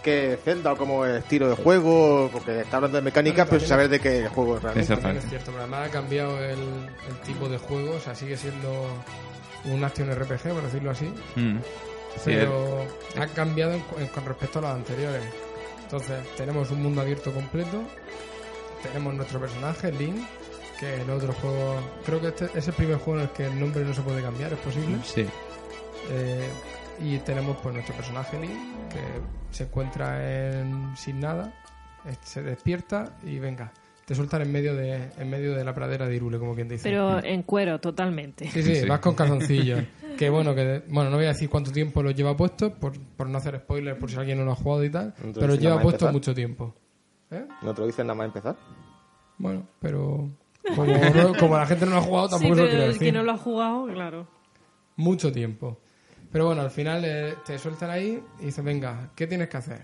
qué 0.03 0.33
es 0.33 0.39
Zelda 0.43 0.73
o 0.73 0.77
cómo 0.77 1.03
es 1.05 1.11
el 1.11 1.17
estilo 1.17 1.49
de 1.49 1.55
juego, 1.55 2.29
porque 2.31 2.61
está 2.61 2.77
hablando 2.77 2.97
de 2.97 3.01
mecánica, 3.01 3.37
Bueno, 3.43 3.49
pero 3.49 3.59
sin 3.61 3.69
saber 3.69 3.89
de 3.89 3.99
qué 3.99 4.27
juego 4.27 4.59
realmente. 4.59 4.93
Es 4.93 5.25
cierto, 5.29 5.47
pero 5.51 5.61
además 5.63 5.89
ha 5.89 5.91
cambiado 5.91 6.37
el, 6.43 6.59
el 6.59 7.15
tipo 7.25 7.49
de 7.49 7.57
juego, 7.57 7.95
o 7.95 7.99
sea, 7.99 8.13
sigue 8.13 8.37
siendo 8.37 8.87
un 9.71 9.83
action 9.83 10.09
RPG, 10.13 10.53
por 10.53 10.63
decirlo 10.63 10.91
así, 10.91 11.05
mm. 11.35 11.57
Sí, 12.17 12.21
pero 12.25 12.85
ha 13.19 13.27
cambiado 13.27 13.73
en- 13.73 13.83
en- 13.99 14.07
con 14.07 14.25
respecto 14.25 14.59
a 14.59 14.61
los 14.63 14.71
anteriores. 14.71 15.23
Entonces, 15.83 16.17
tenemos 16.37 16.71
un 16.71 16.81
mundo 16.81 17.01
abierto 17.01 17.33
completo, 17.33 17.81
tenemos 18.81 19.13
nuestro 19.13 19.39
personaje, 19.39 19.91
Link, 19.91 20.23
que 20.79 20.95
en 21.01 21.09
otros 21.09 21.35
juegos, 21.37 21.83
creo 22.05 22.21
que 22.21 22.27
este 22.29 22.49
es 22.53 22.67
el 22.67 22.73
primer 22.73 22.97
juego 22.97 23.19
en 23.19 23.25
el 23.27 23.31
que 23.31 23.45
el 23.45 23.59
nombre 23.59 23.83
no 23.83 23.93
se 23.93 24.01
puede 24.01 24.21
cambiar, 24.21 24.53
es 24.53 24.59
posible. 24.59 24.97
Sí. 25.03 25.27
Eh, 26.09 26.49
y 27.01 27.17
tenemos 27.19 27.57
pues 27.61 27.73
nuestro 27.73 27.95
personaje 27.95 28.39
Link, 28.39 28.51
que 28.89 29.01
se 29.51 29.63
encuentra 29.63 30.59
en, 30.59 30.95
sin 30.95 31.19
nada, 31.19 31.53
eh, 32.05 32.15
se 32.23 32.41
despierta 32.43 33.17
y 33.23 33.39
venga, 33.39 33.71
te 34.05 34.13
sueltan 34.15 34.41
en 34.43 34.51
medio 34.51 34.75
de 34.75 35.09
en 35.17 35.29
medio 35.29 35.55
de 35.55 35.63
la 35.65 35.73
pradera 35.73 36.07
de 36.07 36.15
Irule, 36.15 36.37
como 36.39 36.53
quien 36.55 36.67
dice. 36.69 36.83
Pero 36.83 37.23
en 37.23 37.43
cuero, 37.43 37.79
totalmente. 37.79 38.47
Sí, 38.51 38.61
sí, 38.63 38.75
Sí. 38.75 38.87
vas 38.87 38.99
con 38.99 39.15
calzoncillos. 39.15 39.81
que 40.17 40.29
bueno, 40.29 40.53
que 40.55 40.83
bueno, 40.89 41.09
no 41.09 41.15
voy 41.17 41.25
a 41.25 41.29
decir 41.29 41.49
cuánto 41.49 41.71
tiempo 41.71 42.01
lo 42.03 42.11
lleva 42.11 42.37
puesto, 42.37 42.71
por, 42.73 42.93
por 43.17 43.27
no 43.27 43.37
hacer 43.37 43.57
spoilers, 43.59 43.97
por 43.99 44.09
si 44.11 44.17
alguien 44.17 44.37
no 44.37 44.45
lo 44.45 44.51
ha 44.51 44.55
jugado 44.55 44.83
y 44.83 44.89
tal, 44.89 45.13
Entonces, 45.17 45.41
pero 45.41 45.55
lleva 45.55 45.75
puesto 45.81 46.05
empezar. 46.05 46.13
mucho 46.13 46.33
tiempo. 46.35 46.75
¿Eh? 47.31 47.45
¿No 47.63 47.73
te 47.73 47.81
lo 47.81 47.87
dicen 47.87 48.07
nada 48.07 48.15
más 48.17 48.27
empezar? 48.27 48.55
Bueno, 49.37 49.67
pero 49.81 50.29
como, 50.75 50.85
no- 50.85 51.33
como 51.39 51.57
la 51.57 51.65
gente 51.65 51.85
no 51.85 51.91
lo 51.93 51.97
ha 51.97 52.01
jugado, 52.01 52.27
Sí, 52.29 52.31
tampoco 52.35 52.55
lo 52.61 52.67
quiero 52.67 52.83
el 52.83 52.87
decir. 52.93 53.07
que 53.07 53.11
no 53.11 53.23
lo 53.23 53.31
ha 53.31 53.37
jugado, 53.37 53.87
claro. 53.87 54.27
Mucho 54.95 55.31
tiempo. 55.31 55.79
Pero 56.31 56.45
bueno, 56.45 56.61
al 56.61 56.71
final 56.71 57.03
eh, 57.05 57.33
te 57.45 57.57
sueltan 57.59 57.89
ahí 57.89 58.21
y 58.39 58.45
dices, 58.45 58.63
venga, 58.63 59.09
¿qué 59.15 59.25
tienes 59.27 59.49
que 59.49 59.57
hacer? 59.57 59.81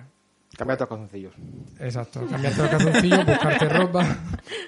Cambiar 0.58 0.78
tus 0.78 0.88
calzoncillos. 0.88 1.34
Exacto, 1.80 2.26
cambiarte 2.30 2.62
los 2.62 2.70
calzoncillos, 2.72 3.26
buscarte 3.26 3.70
ropa, 3.70 4.18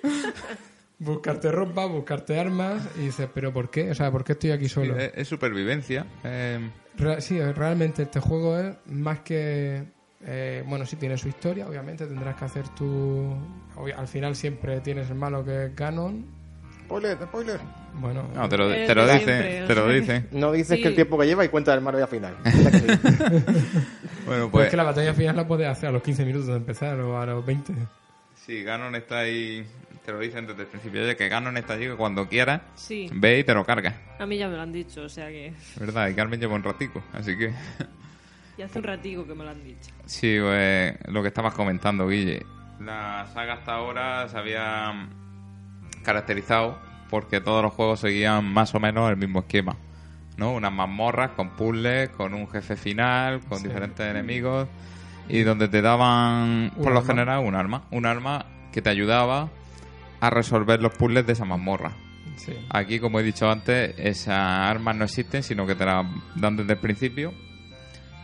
buscarte 1.00 1.52
ropa, 1.52 1.86
buscarte 1.86 2.40
armas 2.40 2.88
y 2.98 3.02
dices, 3.02 3.28
pero 3.34 3.52
¿por 3.54 3.70
qué? 3.70 3.92
O 3.92 3.96
sea, 3.96 4.12
¿por 4.12 4.24
qué 4.24 4.34
estoy 4.34 4.52
aquí 4.52 4.66
Sí, 4.66 4.70
solo? 4.70 4.98
es, 4.98 5.12
es 5.16 5.28
supervivencia. 5.28 6.06
eh, 6.24 6.70
Re- 6.98 7.22
sí, 7.22 7.40
realmente 7.42 8.04
este 8.04 8.20
juego 8.20 8.58
es 8.58 8.76
más 8.88 9.20
que... 9.20 9.84
eh, 10.22 10.64
bueno, 10.68 10.86
sí 10.86 10.96
tiene 10.96 11.18
su 11.18 11.28
historia, 11.28 11.68
obviamente 11.68 12.06
tendrás 12.06 12.36
que 12.36 12.46
hacer 12.46 12.68
tu... 12.70 13.36
Al 13.98 14.08
final 14.08 14.36
siempre 14.36 14.80
tienes 14.82 15.10
el 15.10 15.16
malo 15.16 15.44
que 15.44 15.66
es 15.66 15.76
Ganon. 15.76 16.43
Spoiler, 16.86 17.18
spoiler. 17.18 17.60
Bueno, 17.96 18.28
no, 18.34 18.50
te 18.50 18.58
lo, 18.58 18.72
Eh, 18.72 18.86
te 18.88 18.96
lo 18.96 19.06
de 19.06 19.14
o 19.64 19.68
te 19.68 19.76
lo 19.76 19.86
sea. 19.86 19.94
dicen. 19.94 20.28
No 20.32 20.52
dices 20.52 20.78
Sí. 20.78 20.82
que 20.82 20.90
el 20.90 20.96
tiempo 20.96 21.18
que 21.18 21.26
lleva 21.28 21.46
y 21.46 21.50
cuenta 21.50 21.72
del 21.72 21.82
malo 21.82 22.00
ya 22.00 22.08
final. 22.08 22.36
Bueno, 24.26 24.44
pues 24.44 24.52
pues. 24.52 24.66
es 24.66 24.72
que 24.72 24.78
la 24.78 24.84
batalla 24.84 25.14
final 25.14 25.36
la 25.36 25.48
puedes 25.48 25.68
hacer 25.68 25.90
a 25.90 25.92
los 25.92 26.02
15 26.02 26.24
minutos 26.26 26.48
de 26.48 26.56
empezar 26.56 26.98
o 27.02 27.20
a 27.20 27.26
los 27.26 27.46
20. 27.46 27.74
Sí, 28.36 28.64
Ganon 28.64 28.96
está 28.96 29.20
ahí. 29.20 29.66
Te 30.06 30.12
lo 30.12 30.20
dicen 30.20 30.48
desde 30.48 30.62
el 30.64 30.68
principio. 30.68 31.02
Oye, 31.04 31.16
que 31.16 31.28
Ganon 31.30 31.56
está 31.58 31.74
allí 31.74 31.86
que 31.88 31.96
cuando 31.96 32.28
quiera, 32.28 32.62
Sí, 32.76 33.10
ve 33.14 33.40
y 33.40 33.44
te 33.44 33.54
lo 33.54 33.66
carga. 33.66 33.96
a 34.20 34.26
mí 34.26 34.38
ya 34.38 34.48
me 34.50 34.56
lo 34.56 34.62
han 34.62 34.72
dicho, 34.74 35.04
o 35.04 35.10
sea 35.10 35.28
que... 35.28 35.54
¿Verdad? 35.78 36.10
Y 36.10 36.14
Carmen 36.14 36.40
lleva 36.40 36.56
un 36.56 36.64
ratico. 36.64 37.04
Así 37.14 37.38
que. 37.38 37.54
Y 38.58 38.62
hace 38.62 38.78
un 38.78 38.84
ratico 38.84 39.26
que 39.26 39.34
me 39.34 39.44
lo 39.44 39.50
han 39.50 39.64
dicho. 39.64 39.90
Sí, 40.06 40.38
pues, 40.40 40.94
lo 41.08 41.22
que 41.24 41.30
estabas 41.30 41.56
comentando, 41.56 42.08
Guille. 42.08 42.46
La 42.82 43.26
saga 43.34 43.54
hasta 43.56 43.74
ahora 43.74 44.30
se 44.30 44.38
había 44.38 44.94
caracterizado 46.04 46.78
porque 47.10 47.42
todos 47.42 47.64
los 47.64 47.74
juegos 47.74 48.00
seguían 48.00 48.46
más 48.52 48.74
o 48.76 48.80
menos 48.80 49.10
el 49.10 49.18
mismo 49.18 49.40
esquema. 49.40 49.76
¿no? 50.38 50.54
Unas 50.54 50.72
mazmorras 50.74 51.32
con 51.32 51.52
puzzles, 51.52 52.10
con 52.10 52.34
un 52.34 52.50
jefe 52.50 52.76
final, 52.76 53.42
con 53.42 53.60
Sí. 53.60 53.68
diferentes 53.68 54.06
enemigos 54.06 54.68
y 55.30 55.42
donde 55.44 55.68
te 55.68 55.82
daban, 55.82 56.72
por 56.76 56.92
lo 56.92 57.00
arma. 57.00 57.08
general, 57.08 57.40
un 57.46 57.54
arma. 57.56 57.84
Un 57.92 58.06
arma 58.08 58.46
que 58.72 58.82
te 58.82 58.90
ayudaba 58.90 59.50
a 60.20 60.30
resolver 60.32 60.82
los 60.82 60.94
puzzles 60.98 61.26
de 61.28 61.34
esa 61.34 61.46
mazmorra. 61.46 61.92
Sí. 62.38 62.54
Aquí, 62.72 63.00
como 63.00 63.20
he 63.20 63.24
dicho 63.24 63.48
antes, 63.50 63.94
esas 64.00 64.36
armas 64.40 64.96
no 64.96 65.06
existen, 65.06 65.44
sino 65.44 65.68
que 65.68 65.76
te 65.76 65.86
las 65.86 66.06
dan 66.36 66.58
desde 66.58 66.74
el 66.74 66.80
principio 66.80 67.32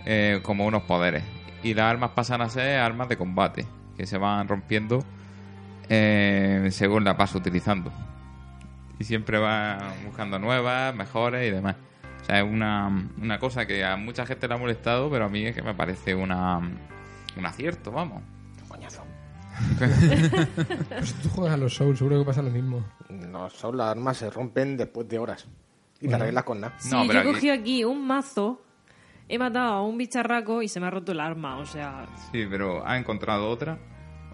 eh, 0.05 0.39
como 0.41 0.65
unos 0.65 0.83
poderes. 0.83 1.23
Y 1.61 1.73
las 1.75 1.85
armas 1.91 2.11
pasan 2.15 2.41
a 2.41 2.49
ser 2.49 2.79
armas 2.79 3.07
de 3.09 3.17
combate, 3.17 3.65
que 3.97 4.07
se 4.07 4.17
van 4.17 4.47
rompiendo 4.47 5.03
eh, 5.89 6.69
según 6.71 7.03
las 7.03 7.17
vas 7.17 7.33
utilizando. 7.35 7.91
Y 8.99 9.03
siempre 9.05 9.37
vas 9.39 9.81
buscando 10.05 10.39
nuevas, 10.39 10.93
mejores 10.95 11.47
y 11.47 11.51
demás. 11.51 11.75
O 12.21 12.25
sea, 12.25 12.39
es 12.39 12.43
una, 12.43 12.87
una 13.21 13.39
cosa 13.39 13.65
que 13.65 13.83
a 13.83 13.95
mucha 13.97 14.25
gente 14.25 14.47
le 14.47 14.53
ha 14.53 14.57
molestado, 14.57 15.09
pero 15.09 15.25
a 15.25 15.29
mí 15.29 15.45
es 15.45 15.55
que 15.55 15.61
me 15.61 15.73
parece 15.73 16.13
una, 16.13 16.57
un 16.57 17.45
acierto, 17.45 17.91
vamos. 17.91 18.21
Coñazo. 18.67 19.03
Si 21.03 21.13
tú 21.23 21.29
juegas 21.29 21.53
a 21.53 21.57
los 21.57 21.73
Souls, 21.73 21.97
seguro 21.97 22.19
que 22.19 22.25
pasa 22.25 22.41
lo 22.41 22.49
mismo. 22.49 22.83
No, 23.09 23.49
son 23.49 23.77
las 23.77 23.87
armas 23.87 24.17
se 24.17 24.29
rompen 24.29 24.77
después 24.77 25.07
de 25.07 25.17
horas. 25.19 25.47
Y 26.01 26.05
Bueno. 26.05 26.17
te 26.17 26.23
arreglas 26.23 26.43
con 26.43 26.61
nada. 26.61 26.73
Sí, 26.77 26.89
No, 26.91 27.03
yo 27.03 27.07
pero 27.07 27.19
he 27.19 27.21
aquí- 27.23 27.31
cogido 27.33 27.53
aquí 27.53 27.83
un 27.83 28.05
mazo, 28.07 28.61
he 29.27 29.37
matado 29.37 29.73
a 29.73 29.81
un 29.81 29.97
bicharraco 29.97 30.61
y 30.61 30.67
se 30.67 30.79
me 30.79 30.87
ha 30.87 30.89
roto 30.91 31.11
el 31.11 31.19
arma, 31.19 31.57
o 31.57 31.65
sea... 31.65 32.05
Sí, 32.31 32.45
pero 32.49 32.85
¿ha 32.87 32.97
encontrado 32.97 33.49
otra? 33.49 33.77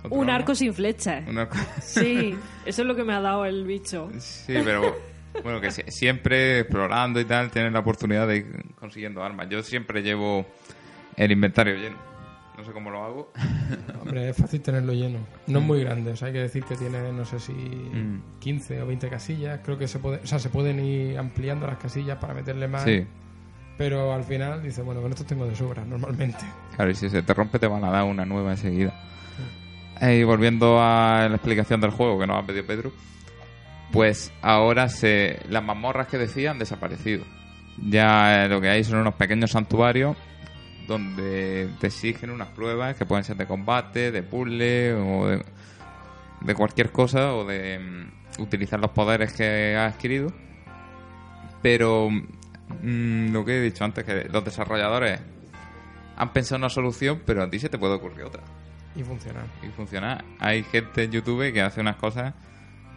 ¿Otra 0.06 0.18
Un 0.18 0.24
arma? 0.26 0.36
arco 0.36 0.56
sin 0.56 0.74
flechas. 0.74 1.28
Un 1.28 1.38
arco- 1.38 1.58
Sí, 1.82 2.36
eso 2.66 2.82
es 2.82 2.88
lo 2.88 2.96
que 2.96 3.04
me 3.04 3.14
ha 3.14 3.22
dado 3.22 3.46
el 3.46 3.66
bicho. 3.66 4.10
Sí, 4.20 4.54
pero 4.64 4.96
bueno, 5.44 5.60
que 5.62 5.70
sie- 5.70 5.90
siempre 5.90 6.60
explorando 6.62 7.20
y 7.20 7.26
tal 7.26 7.52
tienes 7.52 7.72
la 7.74 7.80
oportunidad 7.80 8.28
de 8.28 8.38
ir 8.38 8.66
consiguiendo 8.80 9.24
armas. 9.24 9.48
Yo 9.50 9.62
siempre 9.64 10.02
llevo 10.02 10.46
el 11.18 11.32
inventario 11.32 11.76
lleno. 11.76 11.98
No 12.58 12.64
sé 12.64 12.72
cómo 12.72 12.90
lo 12.90 13.04
hago. 13.04 13.34
Hombre, 14.02 14.30
es 14.30 14.38
fácil 14.38 14.62
tenerlo 14.62 14.94
lleno. 14.94 15.20
No 15.48 15.60
es 15.60 15.66
muy 15.66 15.84
grande, 15.84 16.12
o 16.12 16.16
sea, 16.16 16.28
hay 16.28 16.34
que 16.36 16.40
decir 16.40 16.64
que 16.64 16.76
tiene, 16.78 17.12
no 17.12 17.26
sé 17.26 17.38
si 17.40 17.52
Mm. 17.52 18.22
15 18.40 18.82
o 18.82 18.88
20 18.88 19.10
casillas. 19.10 19.60
Creo 19.64 19.78
que 19.78 19.90
se 19.90 20.00
puede, 20.00 20.18
o 20.24 20.28
sea, 20.28 20.40
se 20.40 20.48
pueden 20.50 20.80
ir 20.80 21.18
ampliando 21.18 21.68
las 21.68 21.78
casillas 21.78 22.18
para 22.18 22.34
meterle 22.34 22.68
más. 22.70 22.84
Sí, 22.84 23.06
Pero 23.78 24.14
al 24.14 24.24
final 24.24 24.64
dice, 24.64 24.82
bueno, 24.84 25.02
con 25.02 25.12
esto 25.12 25.26
tengo 25.26 25.46
de 25.46 25.54
sobra, 25.54 25.84
normalmente. 25.84 26.40
claro, 26.78 26.92
y 26.92 26.96
si 26.96 27.10
se 27.10 27.22
te 27.24 27.34
rompe 27.34 27.60
te 27.60 27.68
van 27.68 27.84
a 27.84 27.92
dar 27.92 28.06
una 28.06 28.24
nueva 28.26 28.52
enseguida. 28.52 28.94
Y 30.02 30.24
volviendo 30.24 30.80
a 30.82 31.28
la 31.30 31.36
explicación 31.36 31.80
del 31.80 31.92
juego 31.92 32.20
que 32.20 32.28
nos 32.28 32.44
ha 32.44 32.46
pedido 32.46 32.66
Pedro, 32.66 32.92
pues 33.92 34.32
ahora 34.42 34.90
se 34.90 35.40
las 35.50 35.64
mazmorras 35.64 36.08
que 36.08 36.18
decía 36.18 36.52
han 36.52 36.60
desaparecido. 36.60 37.24
Ya 37.78 38.46
eh, 38.46 38.50
lo 38.50 38.60
que 38.60 38.70
hay 38.70 38.84
son 38.84 39.00
unos 39.00 39.16
pequeños 39.16 39.52
santuarios 39.52 40.18
donde 40.88 41.70
te 41.80 41.88
exigen 41.88 42.30
unas 42.30 42.50
pruebas 42.50 42.96
que 42.96 43.06
pueden 43.06 43.24
ser 43.24 43.38
de 43.38 43.48
combate, 43.48 44.12
de 44.12 44.22
puzzle 44.22 44.94
o 44.94 45.28
de, 45.28 45.46
de 46.42 46.56
cualquier 46.56 46.92
cosa 46.92 47.34
o 47.34 47.46
de 47.46 47.80
mm, 47.80 48.42
utilizar 48.42 48.80
los 48.80 48.92
poderes 48.92 49.34
que 49.34 49.76
has 49.78 49.94
adquirido. 49.94 50.32
Pero 51.62 52.10
mm, 52.10 53.32
lo 53.32 53.46
que 53.46 53.58
he 53.58 53.62
dicho 53.62 53.84
antes, 53.86 54.04
que 54.04 54.26
los 54.26 54.44
desarrolladores 54.44 55.22
han 56.18 56.34
pensado 56.34 56.60
una 56.60 56.70
solución, 56.70 57.22
pero 57.26 57.44
a 57.44 57.50
ti 57.50 57.60
se 57.60 57.70
te 57.70 57.78
puede 57.78 57.96
ocurrir 57.96 58.24
otra 58.24 58.44
Y 58.96 59.04
funciona. 59.04 59.42
y 59.62 59.68
funciona. 59.68 60.24
Hay 60.40 60.64
gente 60.64 61.04
en 61.04 61.12
YouTube 61.12 61.52
que 61.52 61.62
hace 61.62 61.82
unas 61.82 61.98
cosas 61.98 62.34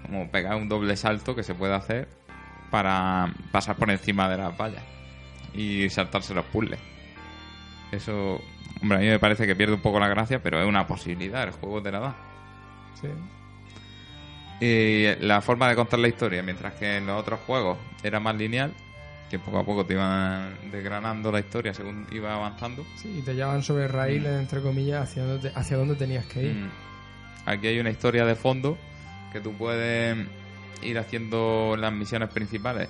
como 0.03 0.31
pegar 0.31 0.57
un 0.57 0.69
doble 0.69 0.97
salto 0.97 1.35
que 1.35 1.43
se 1.43 1.55
puede 1.55 1.75
hacer 1.75 2.09
para 2.71 3.33
pasar 3.51 3.77
por 3.77 3.91
encima 3.91 4.29
de 4.29 4.37
las 4.37 4.57
vallas 4.57 4.83
y 5.53 5.89
saltarse 5.91 6.35
los 6.35 6.45
puzzles. 6.47 6.79
Eso, 7.91 8.41
hombre, 8.81 8.99
a 8.99 9.01
mí 9.01 9.07
me 9.07 9.19
parece 9.19 9.47
que 9.47 9.57
pierde 9.57 9.75
un 9.75 9.81
poco 9.81 9.99
la 9.99 10.09
gracia, 10.09 10.43
pero 10.43 10.61
es 10.61 10.67
una 10.69 10.87
posibilidad, 10.87 11.43
el 11.45 11.53
juego 11.53 11.83
te 11.83 11.91
la 11.91 12.01
da. 12.01 12.17
Sí. 13.01 13.09
Y 14.61 15.25
la 15.25 15.41
forma 15.41 15.69
de 15.69 15.77
contar 15.77 15.99
la 16.01 16.09
historia, 16.09 16.43
mientras 16.43 16.75
que 16.75 16.99
en 16.99 17.07
los 17.07 17.21
otros 17.21 17.41
juegos 17.47 17.79
era 18.03 18.21
más 18.21 18.37
lineal, 18.37 18.75
que 19.31 19.39
poco 19.39 19.59
a 19.59 19.65
poco 19.65 19.85
te 19.85 19.95
iban 19.95 20.71
desgranando 20.71 21.31
la 21.31 21.41
historia 21.41 21.75
según 21.75 22.07
iba 22.11 22.35
avanzando. 22.35 22.85
Sí, 22.97 23.17
y 23.19 23.23
te 23.23 23.35
llevan 23.35 23.63
sobre 23.63 23.89
raíles, 23.89 24.39
entre 24.39 24.61
comillas, 24.63 25.09
hacia 25.09 25.25
donde, 25.25 25.53
hacia 25.55 25.77
dónde 25.77 25.95
tenías 25.97 26.27
que 26.27 26.45
ir. 26.45 26.55
Mm. 26.55 26.71
Aquí 27.47 27.67
hay 27.67 27.79
una 27.79 27.91
historia 27.91 28.25
de 28.25 28.35
fondo 28.35 28.79
que 29.33 29.41
tú 29.41 29.53
puedes 29.53 30.17
ir 30.83 30.99
haciendo 30.99 31.77
las 31.79 31.93
misiones 31.93 32.31
principales 32.31 32.89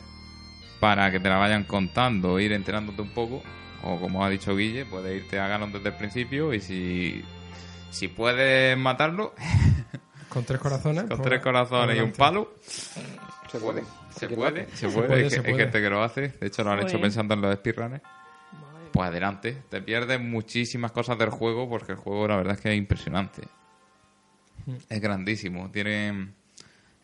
para 0.81 1.11
que 1.11 1.21
te 1.21 1.29
la 1.29 1.37
vayan 1.39 1.65
contando, 1.65 2.39
ir 2.39 2.53
enterándote 2.53 3.03
un 3.03 3.11
poco. 3.11 3.43
O 3.83 4.01
como 4.01 4.25
ha 4.25 4.31
dicho 4.31 4.57
Guille, 4.57 4.85
puedes 4.85 5.23
irte 5.23 5.39
a 5.39 5.47
Ganon 5.47 5.73
desde 5.73 5.91
el 5.91 5.95
principio 5.95 6.53
y 6.53 6.61
si, 6.61 7.25
si 7.91 8.09
puedes 8.09 8.77
matarlo 8.77 9.35
Con 10.29 10.45
tres 10.45 10.61
corazones. 10.61 11.05
con 11.05 11.09
pues, 11.17 11.23
tres 11.23 11.43
corazones 11.43 11.97
y 11.97 12.01
un 12.01 12.13
palo, 12.13 12.53
Se 13.51 13.59
puede. 13.59 13.83
Se 14.19 14.27
¿Quién 14.27 14.39
lo 14.41 14.47
puede, 14.47 14.69
se 14.77 14.89
puede, 14.89 15.09
puede, 15.09 15.25
hay, 15.25 15.31
se 15.31 15.43
gente 15.43 15.81
que 15.81 15.91
lo 15.91 16.03
hace. 16.03 16.29
De 16.29 16.47
hecho, 16.47 16.63
lo 16.65 16.71
han 16.73 16.81
hecho 16.81 17.01
pensando 17.01 17.35
en 17.35 17.41
los 17.41 17.55
speedrunners. 17.57 18.03
Pues 18.93 19.09
adelante, 19.09 19.57
te 19.69 19.83
pierdes 19.83 20.21
muchísimas 20.21 20.93
cosas 20.93 21.19
del 21.19 21.31
juego 21.31 21.69
porque 21.69 21.93
el 21.93 21.99
juego 21.99 22.27
la 22.27 22.37
verdad 22.37 22.55
es 22.55 22.61
que 22.61 22.73
es 22.73 22.79
impresionante. 22.79 23.43
Es 24.89 25.01
grandísimo. 25.01 25.71
Tiene 25.71 26.29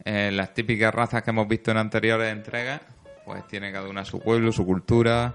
eh, 0.05 0.31
las 0.33 0.53
típicas 0.55 0.95
razas 0.95 1.23
que 1.23 1.31
hemos 1.31 1.47
visto 1.49 1.71
en 1.71 1.77
anteriores 1.79 2.33
entregas, 2.33 2.81
pues 3.25 3.47
tiene 3.47 3.71
cada 3.73 3.89
una 3.89 4.05
su 4.05 4.21
pueblo, 4.21 4.51
su 4.53 4.65
cultura. 4.67 5.35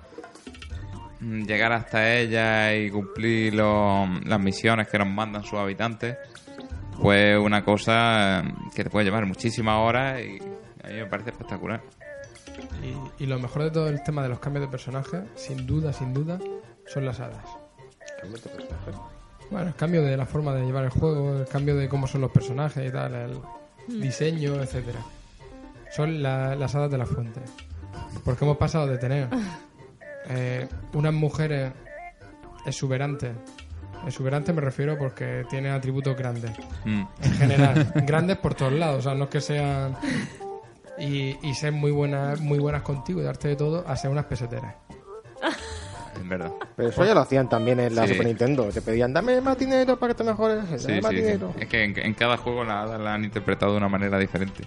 Mm, 1.22 1.44
Llegar 1.46 1.72
hasta 1.74 2.16
ella 2.18 2.76
y 2.76 2.90
cumplir 2.90 3.54
los- 3.56 4.26
las 4.26 4.40
misiones 4.40 4.88
que 4.88 4.98
nos 5.00 5.08
mandan 5.08 5.44
sus 5.44 5.60
habitantes, 5.60 6.18
pues 7.02 7.38
una 7.38 7.64
cosa 7.64 8.40
eh, 8.42 8.54
que 8.76 8.84
te 8.84 8.90
puede 8.90 9.06
llevar 9.06 9.26
muchísimas 9.26 9.78
horas 9.78 10.22
y 10.22 10.40
a 10.90 10.94
mí 10.94 10.98
me 11.00 11.06
parece 11.06 11.30
espectacular. 11.32 11.82
Y, 12.84 13.24
y 13.24 13.28
lo 13.28 13.40
mejor 13.40 13.64
de 13.64 13.72
todo 13.72 13.88
el 13.88 14.02
tema 14.04 14.24
de 14.24 14.30
los 14.30 14.40
cambios 14.40 14.66
de 14.66 14.72
personaje, 14.72 15.22
sin 15.36 15.66
duda, 15.66 15.94
sin 15.94 16.14
duda, 16.14 16.40
son 16.88 17.06
las 17.06 17.20
hadas. 17.20 17.44
Cambios 18.20 18.44
de 18.44 18.50
personaje. 18.50 18.92
Bueno, 19.52 19.68
el 19.68 19.76
cambio 19.76 20.04
de 20.04 20.16
la 20.18 20.26
forma 20.26 20.54
de 20.54 20.66
llevar 20.66 20.84
el 20.84 20.90
juego, 20.92 21.38
el 21.40 21.48
cambio 21.48 21.76
de 21.76 21.88
cómo 21.90 22.06
son 22.08 22.22
los 22.22 22.32
personajes 22.32 22.88
y 22.88 22.92
tal, 22.92 23.16
el 23.16 23.40
diseño, 24.02 24.62
etcétera. 24.62 25.00
Son 25.92 26.22
la- 26.22 26.56
las 26.56 26.76
hadas 26.76 26.92
de 26.92 26.98
la 26.98 27.06
fuente. 27.06 27.40
Porque 28.24 28.46
hemos 28.46 28.58
pasado 28.58 28.88
de 28.88 28.98
tener 28.98 29.28
eh, 30.30 30.68
unas 30.94 31.14
mujeres 31.14 31.72
exuberantes. 32.66 33.32
Exuberantes 34.06 34.54
me 34.56 34.62
refiero 34.62 34.98
porque 34.98 35.46
tienen 35.50 35.72
atributos 35.74 36.16
grandes. 36.18 36.52
Mm. 36.86 37.04
En 37.24 37.32
general. 37.34 37.92
grandes 38.06 38.38
por 38.38 38.54
todos 38.54 38.74
lados. 38.74 39.00
O 39.00 39.02
sea, 39.10 39.16
no 39.16 39.26
es 39.26 39.30
que 39.30 39.42
sean. 39.42 39.96
Y, 41.00 41.38
y 41.42 41.54
ser 41.54 41.72
muy 41.72 41.92
buenas, 41.92 42.42
muy 42.42 42.60
buenas 42.60 42.82
contigo 42.82 43.22
y 43.22 43.24
darte 43.24 43.48
de 43.50 43.56
todo 43.56 43.84
a 43.88 43.96
ser 43.96 44.12
unas 44.12 44.26
peseteras. 44.26 44.76
Es 46.16 46.28
verdad. 46.28 46.52
Pero 46.76 46.90
eso 46.90 47.06
ya 47.06 47.14
lo 47.14 47.22
hacían 47.22 47.48
también 47.48 47.80
en 47.80 47.96
la 47.96 48.06
Sí. 48.06 48.14
Super 48.14 48.28
Nintendo. 48.28 48.66
Te 48.66 48.82
pedían, 48.82 49.14
dame 49.14 49.40
más 49.40 49.58
dinero 49.58 49.98
para 49.98 50.14
que 50.14 50.18
te 50.18 50.24
mejores. 50.30 50.66
Dame 50.66 50.78
Sí, 50.80 51.02
más 51.02 51.12
sí, 51.12 51.18
sí. 51.18 51.22
dinero. 51.24 51.54
Es 51.58 51.68
que 51.68 51.84
en, 51.84 51.98
en 51.98 52.14
cada 52.14 52.36
juego 52.38 52.64
la, 52.64 52.86
la 52.98 53.14
han 53.14 53.24
interpretado 53.24 53.72
de 53.72 53.78
una 53.78 53.88
manera 53.88 54.18
diferente. 54.20 54.66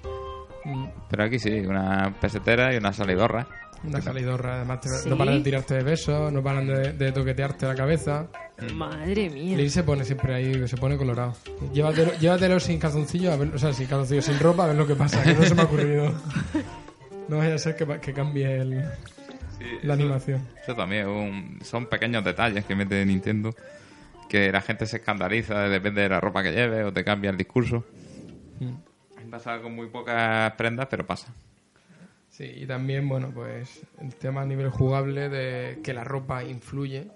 Mm, 0.65 0.87
Pero 1.11 1.25
aquí 1.25 1.39
sí, 1.39 1.61
una 1.61 2.15
pesetera 2.21 2.73
y 2.73 2.79
una 2.79 2.93
salidorra. 2.93 3.47
Una 3.85 4.01
salidorra, 4.01 4.57
además 4.57 4.81
te- 4.81 4.89
Sí. 4.89 5.09
no 5.11 5.19
paran 5.19 5.39
de 5.39 5.41
tirarte 5.43 5.75
de 5.75 5.83
besos, 5.83 6.33
no 6.33 6.43
paran 6.43 6.67
de, 6.67 6.93
de 6.93 7.13
toquetearte 7.13 7.67
la 7.67 7.75
cabeza. 7.75 8.29
Madre 8.75 9.29
mía. 9.29 9.57
Lee 9.57 9.69
se 9.71 9.83
pone 9.83 10.05
siempre 10.05 10.35
ahí, 10.35 10.69
se 10.69 10.77
pone 10.77 10.97
colorado. 10.97 11.35
Llévatelo, 11.73 12.13
llévatelo 12.19 12.61
sin 12.61 12.79
calzoncillo, 12.79 13.33
a 13.33 13.37
ver, 13.37 13.49
o 13.55 13.59
sea, 13.59 13.73
sin 13.73 13.87
calzoncillo, 13.89 14.23
sin 14.23 14.39
ropa, 14.39 14.65
a 14.65 14.67
ver 14.69 14.77
lo 14.77 14.87
que 14.87 14.95
pasa, 14.95 15.23
que 15.23 15.35
no 15.35 15.43
se 15.43 15.55
me 15.55 15.63
ha 15.63 15.65
ocurrido. 15.65 16.13
No 17.29 17.39
vaya 17.39 17.55
a 17.55 17.59
ser 17.59 17.77
que, 17.77 17.87
pa- 17.87 17.99
que 18.01 18.13
cambie 18.13 18.57
el- 18.61 18.85
la 19.85 19.95
animación. 19.95 20.47
Eso 20.61 20.75
también 20.75 21.07
un- 21.07 21.59
son 21.63 21.87
pequeños 21.87 22.25
detalles 22.25 22.65
que 22.65 22.75
mete 22.75 23.05
Nintendo. 23.07 23.55
Que 24.29 24.51
la 24.51 24.61
gente 24.61 24.87
se 24.87 24.97
escandaliza, 24.99 25.61
depende 25.69 26.03
de 26.03 26.09
la 26.09 26.21
ropa 26.21 26.43
que 26.43 26.53
lleve 26.53 26.85
o 26.85 26.93
te 26.93 27.05
cambia 27.05 27.31
el 27.31 27.37
discurso. 27.37 27.85
Mm. 28.61 29.31
Pasa 29.31 29.61
con 29.63 29.75
muy 29.75 29.87
pocas 29.87 30.53
prendas, 30.55 30.89
pero 30.91 31.07
pasa. 31.07 31.33
Sí, 32.43 32.63
y 32.63 32.67
también, 32.67 33.09
bueno, 33.09 33.31
pues 33.33 33.83
el 34.01 34.17
tema 34.17 34.43
a 34.43 34.45
nivel 34.45 34.69
jugable 34.69 35.29
de 35.29 35.79
que 35.81 35.95
la 35.95 36.03
ropa 36.03 36.43
influye. 36.43 37.07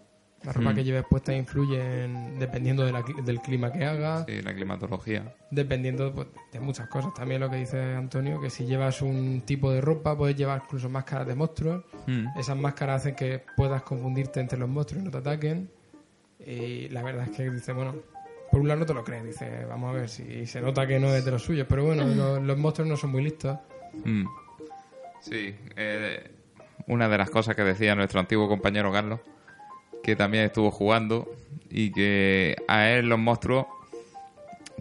La 0.44 0.52
ropa 0.52 0.70
Mm. 0.70 0.74
que 0.76 0.84
lleves 0.84 1.04
puesta 1.10 1.34
influye 1.34 2.04
en- 2.04 2.38
dependiendo 2.38 2.84
de 2.86 2.92
la 2.92 3.00
cli- 3.02 3.24
del 3.24 3.40
clima 3.40 3.72
que 3.72 3.84
haga. 3.84 4.24
Sí, 4.26 4.40
la 4.42 4.54
climatología. 4.54 5.34
dependiendo 5.50 6.12
pues, 6.14 6.28
de 6.52 6.60
muchas 6.60 6.88
cosas. 6.88 7.12
También 7.14 7.40
lo 7.40 7.50
que 7.50 7.56
dice 7.56 7.80
Antonio, 7.94 8.40
que 8.40 8.50
si 8.50 8.66
llevas 8.66 9.02
un 9.02 9.42
tipo 9.44 9.72
de 9.72 9.80
ropa, 9.80 10.16
puedes 10.16 10.36
llevar 10.36 10.62
incluso 10.64 10.88
máscaras 10.88 11.26
de 11.26 11.34
monstruos. 11.34 11.84
Mm. 12.06 12.38
Esas 12.38 12.56
máscaras 12.56 13.00
hacen 13.02 13.16
que 13.16 13.42
puedas 13.56 13.82
confundirte 13.82 14.38
entre 14.38 14.58
los 14.58 14.68
monstruos 14.68 15.02
y 15.02 15.04
no 15.06 15.10
te 15.10 15.18
ataquen. 15.18 15.68
Y 16.46 16.88
la 16.90 17.02
verdad 17.02 17.24
es 17.24 17.36
que 17.36 17.50
dice, 17.50 17.72
bueno, 17.72 17.96
por 18.52 18.60
un 18.60 18.68
lado 18.68 18.80
no 18.80 18.86
te 18.86 18.94
lo 18.94 19.02
crees, 19.02 19.24
dice, 19.24 19.64
vamos 19.64 19.90
a 19.90 19.98
ver 19.98 20.08
si 20.08 20.46
se 20.46 20.60
nota 20.60 20.86
que 20.86 21.00
no 21.00 21.08
es 21.08 21.24
de 21.24 21.30
los 21.32 21.42
suyos. 21.42 21.66
Pero 21.68 21.84
bueno, 21.84 22.04
los, 22.06 22.40
los 22.42 22.56
monstruos 22.58 22.88
no 22.88 22.96
son 22.96 23.10
muy 23.10 23.24
listos. 23.24 23.58
Mm. 24.04 24.24
Sí, 25.28 25.56
eh, 25.74 26.30
una 26.86 27.08
de 27.08 27.18
las 27.18 27.30
cosas 27.30 27.56
que 27.56 27.64
decía 27.64 27.96
nuestro 27.96 28.20
antiguo 28.20 28.46
compañero 28.48 28.92
Carlos, 28.92 29.18
que 30.04 30.14
también 30.14 30.44
estuvo 30.44 30.70
jugando 30.70 31.28
y 31.68 31.90
que 31.90 32.54
a 32.68 32.90
él 32.90 33.08
los 33.08 33.18
monstruos 33.18 33.66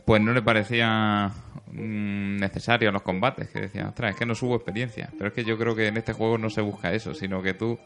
pues 0.05 0.21
no 0.21 0.33
le 0.33 0.43
parecían 0.43 1.29
mm, 1.71 2.37
necesarios 2.37 2.93
los 2.93 3.01
combates, 3.01 3.49
que 3.49 3.61
decían, 3.61 3.87
ostras, 3.87 4.11
es 4.11 4.19
que 4.19 4.27
no 4.27 4.35
subo 4.35 4.55
experiencia. 4.55 5.09
Pero 5.17 5.29
es 5.29 5.33
que 5.33 5.43
yo 5.43 5.57
creo 5.57 5.75
que 5.75 5.87
en 5.87 5.97
este 5.97 6.13
juego 6.13 6.37
no 6.37 6.51
se 6.51 6.61
busca 6.61 6.93
eso, 6.93 7.15
sino 7.15 7.41
que 7.41 7.55
tú, 7.55 7.79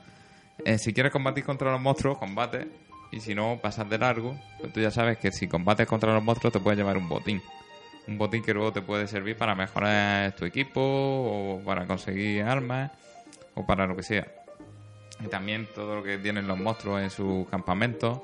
eh, 0.66 0.78
si 0.78 0.94
quieres 0.94 1.14
combatir 1.14 1.46
contra 1.46 1.72
los 1.72 1.80
monstruos, 1.80 2.18
combates, 2.18 2.68
y 3.10 3.22
si 3.22 3.36
no, 3.36 3.58
pasas 3.62 3.90
de 3.90 4.00
largo, 4.00 4.38
pues 4.60 4.74
tú 4.74 4.82
ya 4.82 4.92
sabes 4.92 5.18
que 5.18 5.32
si 5.32 5.48
combates 5.48 5.88
contra 5.88 6.14
los 6.14 6.22
monstruos 6.22 6.52
te 6.52 6.60
puedes 6.60 6.78
llevar 6.78 6.98
un 6.98 7.08
botín 7.08 7.42
un 8.08 8.18
botín 8.18 8.44
que 8.44 8.54
luego 8.54 8.72
te 8.74 8.82
puede 8.82 9.08
servir 9.08 9.36
para 9.38 9.54
mejorar 9.56 10.32
tu 10.36 10.46
equipo 10.46 10.82
o 10.82 11.62
para 11.66 11.86
conseguir 11.86 12.44
armas 12.44 12.92
o 13.56 13.66
para 13.66 13.86
lo 13.86 13.96
que 13.96 14.04
sea. 14.04 14.28
Y 15.24 15.28
también 15.28 15.68
todo 15.76 15.96
lo 15.96 16.04
que 16.04 16.18
tienen 16.18 16.48
los 16.48 16.58
monstruos 16.58 17.02
en 17.02 17.10
sus 17.10 17.48
campamentos 17.50 18.20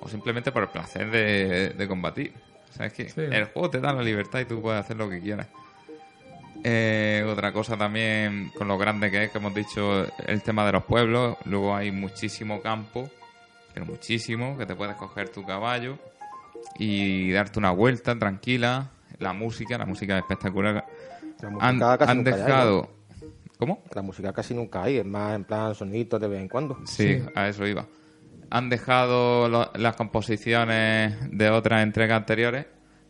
o 0.00 0.08
simplemente 0.08 0.50
por 0.52 0.62
el 0.64 0.68
placer 0.70 1.10
de, 1.10 1.70
de 1.70 1.88
combatir. 1.88 2.32
O 2.70 2.72
sea, 2.76 2.86
es 2.86 2.92
que 2.92 3.08
Sí. 3.08 3.20
el 3.20 3.44
juego 3.46 3.70
te 3.70 3.80
da 3.80 3.92
la 3.92 4.02
libertad 4.02 4.40
y 4.40 4.44
tú 4.44 4.60
puedes 4.62 4.80
hacer 4.80 4.96
lo 4.96 5.08
que 5.10 5.20
quieras. 5.20 5.46
Eh, 6.64 7.24
otra 7.28 7.52
cosa 7.52 7.76
también 7.76 8.50
con 8.56 8.66
lo 8.66 8.76
grande 8.78 9.10
que 9.10 9.24
es, 9.24 9.30
que 9.30 9.38
hemos 9.38 9.54
dicho, 9.54 10.06
el 10.26 10.42
tema 10.42 10.66
de 10.66 10.72
los 10.72 10.84
pueblos. 10.84 11.36
Luego 11.44 11.74
hay 11.76 11.92
muchísimo 11.92 12.60
campo, 12.60 13.08
pero 13.74 13.86
muchísimo, 13.86 14.56
que 14.58 14.66
te 14.66 14.74
puedes 14.74 14.96
coger 14.96 15.28
tu 15.28 15.44
caballo 15.44 15.98
y 16.78 17.30
darte 17.30 17.58
una 17.58 17.70
vuelta 17.70 18.18
tranquila. 18.18 18.88
La 19.18 19.32
música, 19.32 19.76
la 19.78 19.86
música 19.86 20.16
es 20.16 20.22
espectacular. 20.22 20.86
La 21.40 21.50
música 21.50 21.68
Han, 21.68 21.78
casi 21.98 22.10
han 22.10 22.16
nunca 22.18 22.30
hay, 22.34 22.36
dejado... 22.42 22.90
¿Cómo? 23.58 23.82
La 23.92 24.02
música 24.02 24.32
casi 24.32 24.54
nunca 24.54 24.84
hay, 24.84 24.98
es 24.98 25.04
más 25.04 25.34
en 25.34 25.44
plan 25.44 25.74
soniditos 25.74 26.20
de 26.20 26.28
vez 26.28 26.40
en 26.40 26.48
cuando. 26.48 26.78
Sí, 26.86 27.18
Sí. 27.18 27.22
a 27.34 27.48
eso 27.48 27.66
iba. 27.66 27.86
Han 28.50 28.68
dejado 28.70 29.48
lo- 29.48 29.70
las 29.74 29.96
composiciones 29.96 31.16
de 31.36 31.50
otras 31.50 31.82
entregas 31.82 32.16
anteriores 32.18 32.66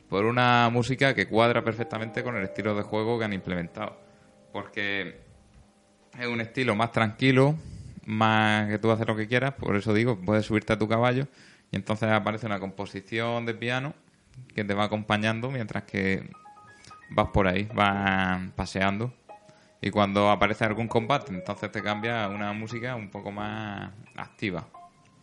por 0.08 0.24
una 0.24 0.70
música 0.72 1.14
que 1.14 1.28
cuadra 1.28 1.62
perfectamente 1.62 2.22
con 2.22 2.34
el 2.36 2.44
estilo 2.44 2.74
de 2.74 2.82
juego 2.82 3.18
que 3.18 3.26
han 3.26 3.34
implementado. 3.34 3.98
Porque 4.52 5.20
es 6.18 6.26
un 6.26 6.40
estilo 6.40 6.74
más 6.74 6.92
tranquilo, 6.92 7.54
más 8.06 8.68
que 8.68 8.78
tú 8.78 8.90
haces 8.90 9.06
lo 9.06 9.14
que 9.14 9.28
quieras, 9.28 9.52
por 9.52 9.76
eso 9.76 9.92
digo, 9.92 10.18
puedes 10.18 10.46
subirte 10.46 10.72
a 10.72 10.78
tu 10.78 10.88
caballo 10.88 11.26
y 11.70 11.76
entonces 11.76 12.08
aparece 12.10 12.46
una 12.46 12.58
composición 12.58 13.44
de 13.44 13.52
piano 13.52 13.92
que 14.54 14.64
te 14.64 14.74
va 14.74 14.84
acompañando 14.84 15.50
mientras 15.50 15.84
que 15.84 16.30
vas 17.10 17.28
por 17.28 17.46
ahí, 17.46 17.68
vas 17.74 18.40
paseando. 18.54 19.12
Y 19.80 19.90
cuando 19.90 20.30
aparece 20.30 20.64
algún 20.64 20.88
combate, 20.88 21.32
entonces 21.32 21.70
te 21.70 21.82
cambia 21.82 22.24
a 22.24 22.28
una 22.28 22.52
música 22.52 22.96
un 22.96 23.10
poco 23.10 23.30
más 23.30 23.92
activa. 24.16 24.66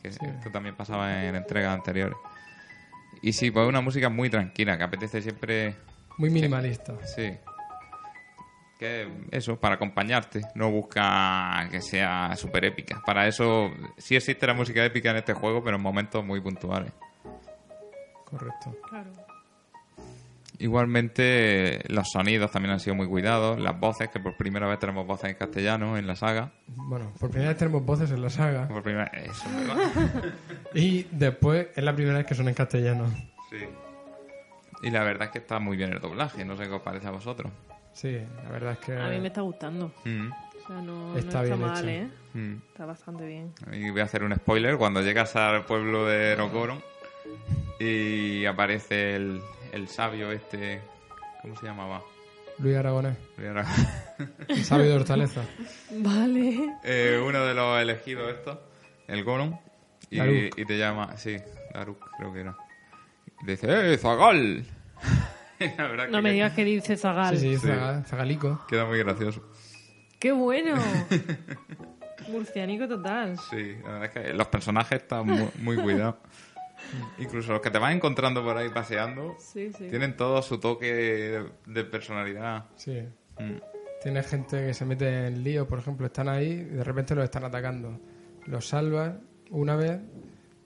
Que 0.02 0.10
esto 0.10 0.52
también 0.52 0.76
pasaba 0.76 1.26
en 1.26 1.36
entregas 1.36 1.74
anteriores. 1.74 2.18
Y 3.22 3.34
sí, 3.34 3.52
pues 3.52 3.68
una 3.68 3.82
música 3.82 4.10
muy 4.10 4.30
tranquila, 4.30 4.78
que 4.78 4.84
apetece 4.84 5.22
siempre. 5.22 5.76
Muy 6.18 6.30
minimalista. 6.30 6.94
Sí. 7.06 7.34
Que 8.80 9.10
eso, 9.32 9.60
para 9.60 9.76
acompañarte. 9.76 10.42
No 10.54 10.70
busca 10.72 11.68
que 11.72 11.82
sea 11.82 12.36
súper 12.38 12.66
épica. 12.66 13.02
Para 13.06 13.28
eso 13.28 13.72
sí 13.98 14.16
existe 14.16 14.48
la 14.48 14.54
música 14.54 14.86
épica 14.86 15.12
en 15.12 15.18
este 15.18 15.34
juego, 15.34 15.64
pero 15.64 15.78
en 15.78 15.84
momentos 15.84 16.24
muy 16.24 16.40
puntuales. 16.40 16.92
Correcto. 18.26 18.76
Claro. 18.90 19.10
Igualmente, 20.58 21.82
los 21.90 22.10
sonidos 22.12 22.50
también 22.50 22.72
han 22.74 22.80
sido 22.80 22.96
muy 22.96 23.08
cuidados. 23.08 23.60
Las 23.60 23.78
voces, 23.78 24.10
que 24.10 24.20
por 24.22 24.38
primera 24.38 24.68
vez 24.68 24.80
tenemos 24.80 25.06
voces 25.06 25.32
en 25.32 25.36
castellano 25.36 25.98
en 25.98 26.08
la 26.08 26.16
saga. 26.16 26.52
Bueno, 26.68 27.12
por 27.20 27.30
primera 27.30 27.50
vez 27.50 27.58
tenemos 27.58 27.84
voces 27.86 28.10
en 28.12 28.22
la 28.22 28.30
saga. 28.30 28.68
Por 28.68 28.82
primera 28.82 29.06
Eso. 29.08 29.44
Y 30.74 31.04
después 31.12 31.68
es 31.76 31.84
la 31.84 31.94
primera 31.94 32.18
vez 32.18 32.26
que 32.28 32.36
son 32.36 32.48
en 32.48 32.54
castellano. 32.54 33.06
Sí. 33.50 33.58
Y 34.84 34.92
la 34.92 35.04
verdad 35.04 35.26
es 35.28 35.32
que 35.32 35.40
está 35.40 35.60
muy 35.60 35.76
bien 35.76 35.92
el 35.92 36.00
doblaje. 36.00 36.46
No 36.46 36.56
sé 36.56 36.64
qué 36.64 36.72
os 36.74 36.82
parece 36.82 37.08
a 37.08 37.12
vosotros. 37.12 37.52
Sí, 37.92 38.18
la 38.44 38.50
verdad 38.50 38.74
es 38.74 38.80
que... 38.80 38.98
A 38.98 39.10
mí 39.10 39.20
me 39.20 39.28
está 39.28 39.42
gustando. 39.42 39.92
Mm, 40.06 40.28
O 40.32 40.68
sea, 40.68 40.76
no 40.82 41.12
no 41.12 41.18
Está 41.18 41.28
está, 41.30 41.42
bien 41.44 41.60
mal, 41.62 41.90
hecho. 41.90 41.90
¿eh? 42.06 42.10
mm. 42.34 42.56
Está 42.72 42.86
bastante 42.86 43.26
bien. 43.26 43.54
Y 43.74 43.90
voy 43.90 44.02
a 44.02 44.04
hacer 44.06 44.24
un 44.24 44.34
spoiler. 44.36 44.78
Cuando 44.78 45.02
llegas 45.02 45.36
al 45.36 45.66
pueblo 45.66 46.06
de 46.06 46.36
Rocoron 46.36 46.82
y 47.80 48.46
aparece 48.46 49.16
el, 49.16 49.42
el 49.72 49.88
sabio 49.88 50.32
este... 50.32 50.82
¿Cómo 51.42 51.56
se 51.60 51.66
llamaba? 51.68 52.02
Luis 52.58 52.76
Aragonés, 52.78 53.18
Voy 53.38 53.48
a- 53.48 53.66
el 54.48 54.64
sabio 54.64 54.86
de 54.88 54.94
Hortaleza. 54.96 55.42
Vale. 55.92 56.74
Eh, 56.84 57.22
uno 57.24 57.46
de 57.46 57.54
los 57.54 57.82
elegidos 57.82 58.32
estos, 58.34 58.58
el 59.08 59.24
Goron, 59.26 59.60
y, 60.10 60.50
te 60.66 60.78
llama, 60.78 61.18
sí, 61.18 61.36
Daruk 61.74 62.10
creo 62.18 62.34
que 62.34 62.40
era. 62.40 62.56
Y 63.42 63.46
te 63.46 63.52
dice, 63.52 63.94
¡eh, 63.94 63.98
Zagal! 63.98 64.66
La 65.78 65.88
verdad 65.88 66.08
No 66.08 66.18
que 66.18 66.22
me 66.22 66.32
digas 66.32 66.54
que 66.54 66.64
dice 66.64 66.96
Zagal. 66.98 67.38
Sí, 67.38 67.56
sí, 67.56 67.60
Sí. 67.60 67.68
zaga- 67.68 68.04
zagalico. 68.06 68.66
Queda 68.68 68.86
muy 68.86 69.00
gracioso. 69.00 69.44
¡Qué 70.18 70.32
bueno! 70.32 70.76
Murcianico 72.30 72.88
total. 72.88 73.38
Sí, 73.50 73.76
la 73.84 73.92
verdad 74.00 74.04
es 74.06 74.12
que 74.12 74.34
los 74.34 74.48
personajes 74.48 75.02
están 75.02 75.26
muy, 75.28 75.50
muy 75.60 75.76
cuidados. 75.78 76.16
Incluso 77.20 77.52
los 77.54 77.62
que 77.62 77.70
te 77.72 77.80
vas 77.80 77.94
encontrando 77.96 78.44
por 78.44 78.58
ahí 78.58 78.70
paseando 78.70 79.36
Sí, 79.40 79.72
sí. 79.78 79.88
tienen 79.90 80.16
todo 80.16 80.42
su 80.42 80.60
toque 80.60 80.94
de, 80.94 81.46
de 81.66 81.84
personalidad. 81.86 82.66
Sí. 82.76 83.02
Mm. 83.40 83.58
Tiene 84.02 84.24
gente 84.24 84.66
que 84.68 84.74
se 84.74 84.86
mete 84.86 85.28
en 85.28 85.44
lío, 85.44 85.68
por 85.68 85.80
ejemplo, 85.80 86.06
están 86.06 86.30
ahí 86.30 86.52
y 86.52 86.64
de 86.64 86.84
repente 86.84 87.16
los 87.16 87.24
están 87.24 87.44
atacando. 87.46 88.00
Los 88.46 88.68
salvas 88.68 89.14
una 89.50 89.76
vez 89.76 90.00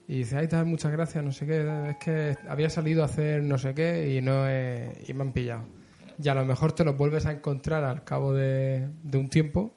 y 0.08 0.18
dice, 0.18 0.36
ay, 0.36 0.48
tal, 0.48 0.66
muchas 0.66 0.92
gracias, 0.92 1.24
no 1.24 1.32
sé 1.32 1.46
qué, 1.46 1.88
es 1.90 1.96
que 1.98 2.36
había 2.48 2.68
salido 2.68 3.02
a 3.02 3.06
hacer 3.06 3.42
no 3.42 3.56
sé 3.58 3.72
qué 3.74 4.14
y 4.14 4.20
no 4.20 4.46
he- 4.48 4.92
y 5.06 5.14
me 5.14 5.22
han 5.22 5.32
pillado. 5.32 5.64
Y 6.22 6.28
a 6.28 6.34
lo 6.34 6.44
mejor 6.44 6.72
te 6.72 6.84
los 6.84 6.96
vuelves 6.98 7.24
a 7.26 7.32
encontrar 7.32 7.82
al 7.84 8.04
cabo 8.04 8.34
de, 8.34 8.88
de 9.04 9.18
un 9.18 9.28
tiempo 9.30 9.72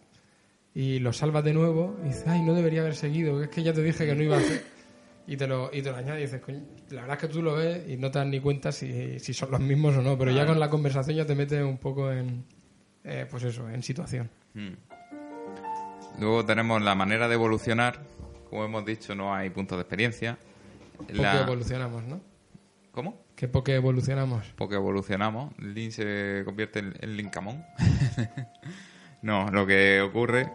y 0.75 0.99
los 0.99 1.17
salvas 1.17 1.43
de 1.43 1.53
nuevo 1.53 1.95
y 2.03 2.07
dices, 2.09 2.25
ay, 2.27 2.41
no 2.41 2.53
debería 2.55 2.81
haber 2.81 2.95
seguido, 2.95 3.41
es 3.43 3.49
que 3.49 3.63
ya 3.63 3.71
te 3.73 3.81
dije 3.83 4.05
que 4.05 4.15
no 4.15 4.23
iba 4.23 4.35
a 4.35 4.39
hacer. 4.39 4.63
Y 5.25 5.37
te 5.37 5.47
lo, 5.47 5.69
y 5.73 5.81
te 5.81 5.89
lo 5.89 5.97
añades 5.97 6.19
y 6.19 6.23
dices, 6.25 6.41
"Coño, 6.41 6.59
la 6.89 7.01
verdad 7.01 7.15
es 7.17 7.21
que 7.21 7.27
tú 7.33 7.41
lo 7.41 7.55
ves 7.55 7.87
y 7.87 7.95
no 7.97 8.11
te 8.11 8.19
das 8.19 8.27
ni 8.27 8.39
cuenta 8.41 8.71
si, 8.73 9.19
si 9.19 9.33
son 9.33 9.51
los 9.51 9.59
mismos 9.61 9.95
o 9.95 10.01
no, 10.01 10.17
pero 10.17 10.31
ya 10.31 10.45
con 10.45 10.59
la 10.59 10.69
conversación 10.69 11.15
ya 11.15 11.25
te 11.25 11.33
metes 11.35 11.63
un 11.63 11.77
poco 11.77 12.11
en, 12.11 12.43
eh, 13.05 13.25
pues 13.31 13.43
eso, 13.43 13.69
en 13.69 13.81
situación. 13.83 14.29
Mm. 14.53 14.73
Luego 16.19 16.45
tenemos 16.45 16.81
la 16.81 16.93
manera 16.95 17.27
de 17.27 17.35
evolucionar. 17.35 18.01
Como 18.49 18.65
hemos 18.65 18.85
dicho, 18.85 19.15
no 19.15 19.33
hay 19.33 19.49
puntos 19.49 19.77
de 19.77 19.81
experiencia. 19.81 20.37
Porque 20.97 21.13
La- 21.13 21.41
evolucionamos, 21.41 22.03
¿no? 22.03 22.21
¿Cómo? 22.91 23.23
Que 23.35 23.47
porque 23.47 23.73
evolucionamos. 23.75 24.53
Porque 24.57 24.75
evolucionamos. 24.75 25.57
Link 25.57 25.91
se 25.91 26.43
convierte 26.45 26.79
en, 26.79 26.93
en 26.99 27.17
Linkamon. 27.17 27.63
no, 29.21 29.49
lo 29.49 29.65
que 29.65 30.01
ocurre 30.01 30.51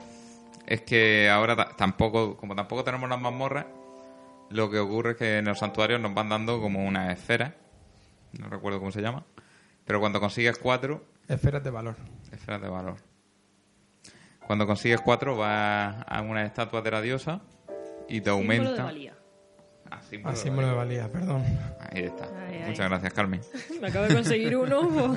es 0.66 0.82
que 0.82 1.28
ahora 1.28 1.56
ta- 1.56 1.70
tampoco, 1.76 2.36
como 2.36 2.54
tampoco 2.54 2.84
tenemos 2.84 3.08
las 3.08 3.20
mazmorras, 3.20 3.66
lo 4.50 4.70
que 4.70 4.78
ocurre 4.78 5.12
es 5.12 5.16
que 5.16 5.38
en 5.38 5.44
los 5.46 5.58
santuarios 5.58 6.00
nos 6.00 6.14
van 6.14 6.28
dando 6.28 6.60
como 6.60 6.84
una 6.86 7.12
esfera. 7.12 7.54
No 8.38 8.48
recuerdo 8.48 8.78
cómo 8.78 8.90
se 8.92 9.00
llama. 9.02 9.24
Pero 9.84 10.00
cuando 10.00 10.20
consigues 10.20 10.58
cuatro, 10.58 11.04
Esferas 11.28 11.62
de 11.64 11.70
valor. 11.70 11.96
esferas 12.32 12.60
de 12.60 12.68
valor. 12.68 12.96
Cuando 14.46 14.66
consigues 14.66 15.00
cuatro, 15.02 15.36
vas 15.36 15.96
a 16.06 16.22
una 16.22 16.44
estatua 16.44 16.80
de 16.82 16.90
la 16.90 17.00
diosa 17.02 17.40
y 18.08 18.20
te 18.20 18.30
Símbolo 18.30 18.46
de 18.54 18.54
aumenta. 18.60 18.84
valía. 18.84 19.14
Ah, 19.90 20.00
símbolo 20.02 20.28
Ah, 20.28 20.32
de 20.32 20.36
símbolo 20.42 20.66
de 20.68 20.74
valía. 20.74 21.02
valía, 21.08 21.12
perdón. 21.12 21.44
Ahí 21.80 22.02
está. 22.04 22.24
Ay, 22.46 22.56
ay. 22.62 22.68
Muchas 22.70 22.88
gracias, 22.88 23.12
Carmen. 23.12 23.40
Me 23.80 23.88
acabo 23.88 24.06
de 24.06 24.14
conseguir 24.14 24.56
uno. 24.56 25.16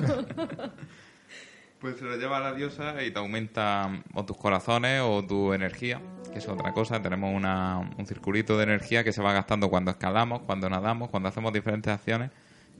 Pues 1.82 1.96
se 1.98 2.04
lo 2.04 2.16
lleva 2.16 2.36
a 2.36 2.40
la 2.40 2.54
diosa 2.54 3.02
y 3.02 3.10
te 3.10 3.18
aumenta 3.18 3.90
o 4.14 4.24
tus 4.24 4.36
corazones 4.36 5.00
o 5.04 5.26
tu 5.26 5.52
energía, 5.52 6.00
que 6.32 6.38
es 6.38 6.46
otra 6.48 6.72
cosa. 6.72 7.02
Tenemos 7.02 7.34
una, 7.34 7.78
un 7.98 8.06
circulito 8.06 8.56
de 8.56 8.62
energía 8.62 9.02
que 9.02 9.12
se 9.12 9.20
va 9.20 9.32
gastando 9.32 9.68
cuando 9.68 9.90
escalamos, 9.90 10.42
cuando 10.42 10.70
nadamos, 10.70 11.10
cuando 11.10 11.28
hacemos 11.28 11.52
diferentes 11.52 11.92
acciones. 11.92 12.30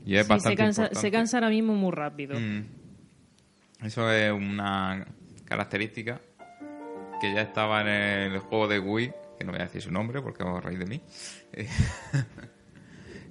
Y 0.07 0.14
es 0.14 0.22
Sí, 0.26 0.28
bastante 0.30 0.57
se, 0.57 0.57
cansa, 0.57 0.82
importante. 0.82 1.00
se 1.00 1.11
cansa 1.11 1.36
ahora 1.38 1.48
mismo 1.50 1.74
muy 1.74 1.90
rápido. 1.90 2.38
Mm. 2.38 2.64
Eso 3.84 4.09
es 4.12 4.30
una 4.30 5.05
característica 5.46 6.20
que 7.20 7.34
ya 7.34 7.40
estaba 7.42 7.80
en 7.80 7.88
el 7.88 8.38
juego 8.38 8.68
de 8.68 8.78
Wii, 8.78 9.12
que 9.36 9.44
no 9.44 9.50
voy 9.50 9.61
a 9.62 9.64
decir 9.64 9.82
su 9.82 9.90
nombre 9.90 10.22
porque 10.22 10.44
os 10.44 10.62
reís 10.62 10.78
de 10.78 10.86
mí. 10.86 11.03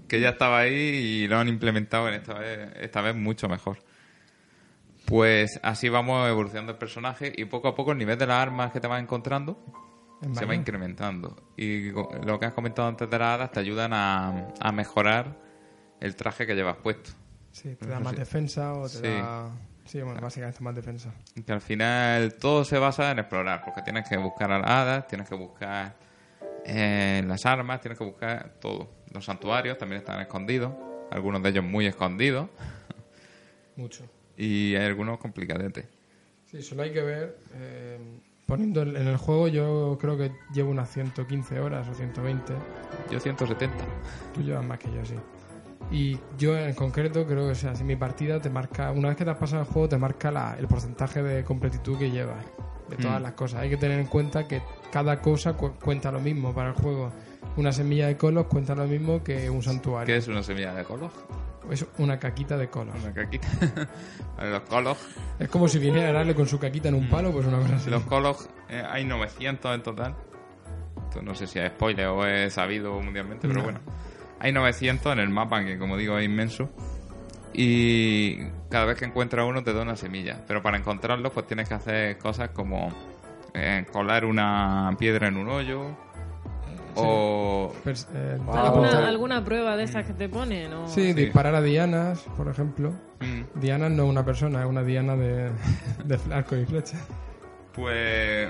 Que 0.10 0.20
ya 0.20 0.32
estaba 0.32 0.60
ahí 0.60 0.74
y 0.74 1.28
lo 1.30 1.38
han 1.38 1.48
implementado 1.48 2.10
en 2.10 2.16
esta 2.16 2.34
vez, 2.34 2.70
esta 2.82 3.00
vez 3.00 3.16
mucho 3.16 3.48
mejor. 3.48 3.78
Pues 5.12 5.60
así 5.62 5.90
vamos 5.90 6.28
evolucionando 6.30 6.72
el 6.72 6.78
personaje 6.78 7.32
y 7.36 7.46
poco 7.46 7.68
a 7.68 7.76
poco 7.76 7.92
el 7.92 7.98
nivel 7.98 8.18
de 8.18 8.26
las 8.28 8.38
armas 8.42 8.72
que 8.72 8.80
te 8.80 8.88
vas 8.88 9.02
encontrando 9.02 9.58
En 10.22 10.34
se 10.36 10.46
va 10.46 10.56
incrementando. 10.56 11.36
Y 11.58 11.92
lo 11.92 12.40
que 12.40 12.46
has 12.46 12.54
comentado 12.54 12.88
antes 12.88 13.10
de 13.10 13.20
las 13.20 13.36
hadas 13.36 13.52
te 13.52 13.60
ayudan 13.60 13.92
a, 13.94 14.48
a 14.60 14.72
mejorar 14.72 15.38
el 16.00 16.16
traje 16.16 16.48
que 16.48 16.56
llevas 16.56 16.78
puesto. 16.78 17.12
Sí, 17.52 17.76
te 17.76 17.88
da 17.88 18.00
más 18.00 18.16
defensa 18.16 18.74
o 18.74 18.84
te 18.84 18.98
Sí. 18.98 19.02
da... 19.04 19.52
Sí, 19.84 20.02
bueno, 20.02 20.22
básicamente 20.22 20.62
más 20.64 20.74
defensa. 20.76 21.12
Que 21.46 21.52
al 21.52 21.60
final 21.60 22.36
todo 22.36 22.64
se 22.64 22.78
basa 22.78 23.12
en 23.12 23.20
explorar, 23.20 23.64
porque 23.66 23.82
tienes 23.82 24.08
que 24.08 24.16
buscar 24.16 24.50
a 24.52 24.60
las 24.60 24.70
hadas, 24.70 25.08
tienes 25.08 25.28
que 25.28 25.36
buscar 25.36 25.98
eh, 26.66 27.22
las 27.28 27.46
armas, 27.46 27.82
tienes 27.82 27.98
que 27.98 28.06
buscar 28.06 28.54
todo. 28.62 28.90
Los 29.12 29.26
santuarios 29.26 29.78
también 29.78 30.00
están 30.00 30.22
escondidos, 30.22 30.72
algunos 31.12 31.44
de 31.44 31.50
ellos 31.50 31.66
muy 31.66 31.88
escondidos, 31.88 32.48
Mucho. 33.76 34.06
Y 34.38 34.76
hay 34.76 34.86
algunos 34.86 35.20
complicadetes. 35.20 35.86
Sí, 36.46 36.62
solo 36.62 36.84
hay 36.84 36.92
que 36.92 37.02
ver... 37.02 37.38
eh, 37.54 37.98
poniendo 38.46 38.82
en 38.82 39.08
el 39.08 39.16
juego 39.18 39.48
yo 39.48 39.98
creo 40.02 40.18
que 40.18 40.32
llevo 40.54 40.72
unas 40.72 40.90
115 40.92 41.60
horas 41.62 41.88
o 41.88 41.94
120. 41.94 42.54
Yo 43.10 43.20
170. 43.20 43.78
Tú 44.34 44.42
llevas 44.42 44.66
más 44.66 44.78
que 44.80 44.92
yo, 44.92 45.06
sí. 45.06 45.16
Y 45.90 46.18
yo 46.38 46.58
en 46.58 46.74
concreto 46.74 47.26
creo 47.26 47.46
que 47.46 47.52
o 47.52 47.56
sea, 47.56 47.76
si 47.76 47.84
mi 47.84 47.96
partida 47.96 48.40
te 48.42 48.50
marca, 48.50 48.92
una 48.92 49.10
vez 49.10 49.18
que 49.18 49.24
te 49.26 49.32
has 49.32 49.38
pasado 49.38 49.62
el 49.64 49.68
juego, 49.68 49.88
te 49.90 49.98
marca 49.98 50.32
la- 50.32 50.56
el 50.60 50.68
porcentaje 50.68 51.22
de 51.24 51.44
completitud 51.44 51.98
que 51.98 52.12
llevas 52.12 52.44
de 52.90 52.98
todas 52.98 53.20
Mm. 53.22 53.24
las 53.24 53.34
cosas. 53.34 53.62
Hay 53.62 53.70
que 53.70 53.78
tener 53.78 54.00
en 54.00 54.08
cuenta 54.08 54.48
que 54.48 54.62
cada 54.92 55.22
cosa 55.22 55.54
cu- 55.54 55.74
cuenta 55.82 56.12
lo 56.12 56.20
mismo 56.20 56.54
para 56.54 56.70
el 56.70 56.76
juego. 56.76 57.12
Una 57.58 57.72
semilla 57.72 58.08
de 58.08 58.18
colos 58.18 58.48
cuenta 58.48 58.76
lo 58.76 58.86
mismo 58.86 59.24
que 59.24 59.50
un 59.50 59.60
¿Qué 59.60 59.64
santuario. 59.64 60.16
es 60.16 60.28
una 60.28 60.44
semilla 60.44 60.74
de 60.74 60.84
colos? 60.84 61.12
Es 61.70 61.86
una 62.00 62.18
caquita 62.20 62.58
de 62.58 62.70
colos. 62.70 62.96
Una 63.04 63.14
caquita. 63.14 63.48
Los 64.42 64.62
colos, 64.62 64.98
Es 65.40 65.48
como 65.50 65.68
si 65.68 65.78
viniera 65.80 66.10
a 66.10 66.14
darle 66.14 66.34
con 66.34 66.48
su 66.48 66.58
caquita 66.60 66.90
en 66.90 66.96
un 66.96 67.08
palo, 67.10 67.32
pues 67.32 67.46
una 67.46 67.60
cosa 67.60 67.76
así. 67.76 67.90
los 67.90 68.04
colos 68.04 68.50
eh, 68.70 68.82
hay 68.90 69.06
900 69.06 69.76
en 69.76 69.84
total. 69.84 70.16
Esto 71.08 71.22
no 71.22 71.36
sé 71.36 71.46
si 71.46 71.60
es 71.60 71.70
spoiler 71.72 72.08
o 72.08 72.26
es 72.26 72.54
sabido 72.54 73.00
mundialmente, 73.00 73.48
pero 73.48 73.60
No. 73.60 73.64
bueno. 73.66 73.80
Hay 74.40 74.52
900 74.52 75.14
en 75.14 75.20
el 75.20 75.30
mapa, 75.30 75.64
que 75.64 75.78
como 75.78 75.98
digo 75.98 76.18
es 76.18 76.26
inmenso. 76.26 76.70
Y 77.54 78.38
cada 78.70 78.86
vez 78.86 78.98
que 78.98 79.06
encuentras 79.06 79.46
uno 79.48 79.64
te 79.64 79.74
da 79.74 79.82
una 79.84 79.96
semilla. 79.96 80.44
Pero 80.48 80.62
para 80.64 80.78
encontrarlos 80.78 81.32
pues 81.32 81.46
tienes 81.48 81.68
que 81.68 81.76
hacer 81.76 82.18
cosas 82.18 82.50
como 82.50 82.90
eh, 83.54 83.86
colar 83.92 84.26
una 84.26 84.90
piedra 84.98 85.28
en 85.28 85.38
un 85.38 85.50
hoyo. 85.50 85.86
O... 86.96 87.74
Pers- 87.86 88.08
eh, 88.14 88.38
Wow. 88.46 88.56
¿Alguna, 89.06 89.44
prueba 89.44 89.76
de 89.78 89.84
estas 89.84 90.06
que 90.06 90.14
te 90.14 90.28
ponen? 90.30 90.74
o- 90.74 90.88
Sí, 90.88 91.14
disparar 91.14 91.56
a 91.56 91.62
dianas, 91.62 92.20
por 92.38 92.48
ejemplo. 92.48 92.92
Mm, 93.20 93.60
Diana 93.60 93.90
no 93.90 94.04
es 94.04 94.10
una 94.10 94.26
persona, 94.26 94.62
es 94.62 94.66
una 94.68 94.84
diana 94.84 95.16
de, 95.16 95.52
de 96.06 96.20
arco 96.34 96.56
y 96.56 96.66
flecha. 96.66 96.98
Pues 97.74 98.50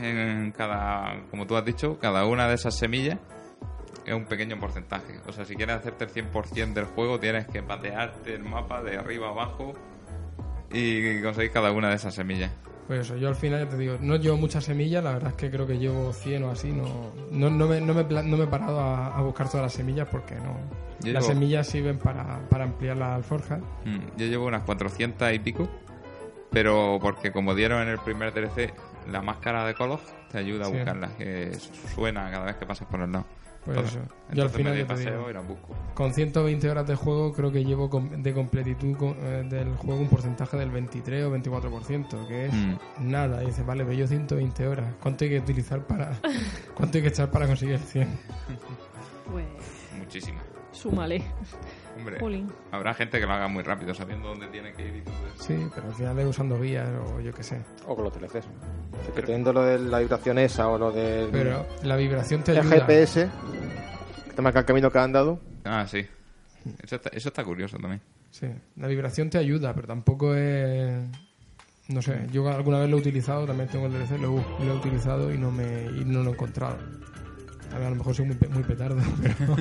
en 0.00 0.52
cada, 0.56 1.20
como 1.30 1.46
tú 1.46 1.56
has 1.56 1.64
dicho, 1.64 1.98
cada 1.98 2.24
una 2.26 2.48
de 2.48 2.54
esas 2.54 2.76
semillas 2.76 3.18
es 4.04 4.14
un 4.14 4.24
pequeño 4.24 4.58
porcentaje. 4.58 5.20
O 5.28 5.32
sea, 5.32 5.44
si 5.44 5.54
quieres 5.54 5.76
hacerte 5.76 6.04
el 6.04 6.10
100% 6.12 6.72
del 6.72 6.86
juego, 6.86 7.20
tienes 7.20 7.46
que 7.46 7.62
patearte 7.62 8.34
el 8.34 8.42
mapa 8.42 8.82
de 8.82 8.96
arriba 8.96 9.28
a 9.28 9.30
abajo 9.30 9.74
y 10.72 11.20
conseguir 11.22 11.52
cada 11.52 11.70
una 11.70 11.90
de 11.90 11.96
esas 11.96 12.14
semillas. 12.14 12.50
Pues 12.86 13.00
eso, 13.00 13.16
yo 13.16 13.28
al 13.28 13.36
final 13.36 13.64
ya 13.64 13.68
te 13.70 13.76
digo, 13.78 13.96
no 14.00 14.16
llevo 14.16 14.36
muchas 14.36 14.64
semillas, 14.64 15.02
la 15.04 15.12
verdad 15.12 15.30
es 15.30 15.36
que 15.36 15.50
creo 15.50 15.66
que 15.66 15.78
llevo 15.78 16.12
100 16.12 16.42
o 16.44 16.50
así, 16.50 16.72
no, 16.72 17.12
no, 17.30 17.48
no, 17.48 17.66
me, 17.68 17.80
no, 17.80 17.94
me, 17.94 18.02
no 18.04 18.36
me 18.36 18.44
he 18.44 18.46
parado 18.48 18.80
a, 18.80 19.16
a 19.16 19.22
buscar 19.22 19.46
todas 19.48 19.62
las 19.66 19.72
semillas 19.72 20.08
porque 20.10 20.34
no. 20.34 20.56
Yo 21.00 21.12
las 21.12 21.22
llevo- 21.24 21.32
semillas 21.34 21.66
sirven 21.68 21.98
para, 21.98 22.40
para 22.48 22.64
ampliar 22.64 22.96
la 22.96 23.14
alforja. 23.14 23.58
Mm, 23.84 24.16
Yo 24.18 24.26
llevo 24.26 24.46
unas 24.46 24.62
400 24.64 25.32
y 25.32 25.38
pico, 25.38 25.68
pero 26.50 26.98
porque 27.00 27.32
como 27.32 27.54
dieron 27.54 27.82
en 27.82 27.88
el 27.88 27.98
primer 27.98 28.32
DLC 28.34 28.72
la 29.10 29.22
máscara 29.22 29.64
de 29.64 29.74
Kolos, 29.74 30.00
te 30.30 30.38
ayuda 30.38 30.64
a 30.64 30.68
Sí. 30.68 30.74
buscarlas, 30.74 31.12
que 31.12 31.52
suena 31.94 32.30
cada 32.30 32.44
vez 32.46 32.56
que 32.56 32.66
pasas 32.66 32.86
por 32.88 33.00
el 33.00 33.12
lado. 33.12 33.24
Pues 33.64 33.76
Entonces- 33.78 34.02
eso, 34.02 34.34
yo 34.34 34.42
al 34.42 34.50
final 34.50 34.72
me 34.72 34.78
doy 34.80 34.88
paseo 34.88 35.30
y 35.30 35.32
las 35.32 35.46
busco. 35.46 35.68
con 35.94 36.12
120 36.12 36.68
horas 36.68 36.84
de 36.86 36.96
juego 36.96 37.32
creo 37.32 37.52
que 37.52 37.64
llevo 37.64 37.88
de 38.16 38.34
completitud 38.34 38.96
co- 38.96 39.14
eh, 39.20 39.44
del 39.48 39.76
juego 39.76 40.00
un 40.00 40.08
porcentaje 40.08 40.56
del 40.56 40.70
23 40.70 41.24
o 41.26 41.30
24%, 41.30 42.26
que 42.26 42.46
es 42.46 42.52
Mm. 42.52 42.76
nada. 42.98 43.42
Y 43.44 43.46
dices, 43.46 43.64
vale, 43.64 43.84
pero 43.84 43.96
yo 43.96 44.06
120 44.08 44.66
horas, 44.66 44.86
¿cuánto 45.00 45.22
hay 45.24 45.30
que 45.30 45.38
utilizar 45.38 45.86
para... 45.86 46.18
¿Cuánto 46.74 46.98
hay 46.98 47.02
que 47.02 47.08
echar 47.10 47.30
para 47.30 47.46
conseguir 47.46 47.74
el 47.76 47.80
100? 47.82 48.08
Pues 49.30 49.46
Muchísimas. 49.98 50.42
súmale. 50.72 51.22
Hombre, 51.96 52.18
Jolín. 52.20 52.50
habrá 52.70 52.94
gente 52.94 53.20
que 53.20 53.26
lo 53.26 53.32
haga 53.32 53.48
muy 53.48 53.62
rápido, 53.62 53.94
sabiendo 53.94 54.28
dónde 54.28 54.46
tiene 54.48 54.72
que 54.72 54.86
ir 54.88 54.96
y 54.96 55.00
todo 55.02 55.14
eso. 55.34 55.44
Sí, 55.44 55.66
pero 55.74 55.88
al 55.88 55.94
final 55.94 56.18
es 56.20 56.26
usando 56.26 56.58
vías 56.58 56.88
o 57.06 57.20
yo 57.20 57.32
qué 57.32 57.42
sé. 57.42 57.60
O 57.86 57.94
con 57.94 58.04
los 58.04 58.14
DLCs. 58.14 58.34
Es 58.36 59.14
que 59.14 59.22
teniendo 59.22 59.52
lo 59.52 59.62
de 59.62 59.78
la 59.78 59.98
vibración 59.98 60.38
esa 60.38 60.68
o 60.68 60.78
lo 60.78 60.90
del 60.92 61.28
Pero 61.30 61.66
la 61.82 61.96
vibración 61.96 62.42
te 62.42 62.52
el 62.52 62.58
ayuda. 62.60 62.80
GPS, 62.80 63.28
que 64.26 64.32
te 64.32 64.42
marca 64.42 64.60
el 64.60 64.64
camino 64.64 64.90
que 64.90 64.98
han 64.98 65.12
dado. 65.12 65.38
Ah, 65.64 65.86
sí. 65.88 66.06
Eso 66.82 66.96
está, 66.96 67.10
eso 67.10 67.28
está 67.28 67.44
curioso 67.44 67.76
también. 67.78 68.00
Sí, 68.30 68.46
la 68.76 68.86
vibración 68.88 69.28
te 69.30 69.36
ayuda, 69.38 69.74
pero 69.74 69.86
tampoco 69.86 70.34
es... 70.34 70.98
No 71.88 72.00
sé, 72.00 72.26
yo 72.32 72.48
alguna 72.48 72.78
vez 72.78 72.88
lo 72.88 72.96
he 72.96 73.00
utilizado, 73.00 73.44
también 73.44 73.68
tengo 73.68 73.86
el 73.86 73.92
DLC, 73.92 74.12
lo, 74.20 74.38
he- 74.38 74.64
lo 74.64 74.72
he 74.72 74.76
utilizado 74.76 75.32
y 75.34 75.36
no, 75.36 75.50
me, 75.50 75.82
y 75.84 76.04
no 76.06 76.22
lo 76.22 76.30
he 76.30 76.32
encontrado. 76.32 76.78
A, 77.74 77.78
ver, 77.78 77.86
a 77.88 77.90
lo 77.90 77.96
mejor 77.96 78.14
soy 78.14 78.26
muy, 78.26 78.36
pe- 78.36 78.48
muy 78.48 78.62
petardo, 78.62 78.96
pero... 79.22 79.56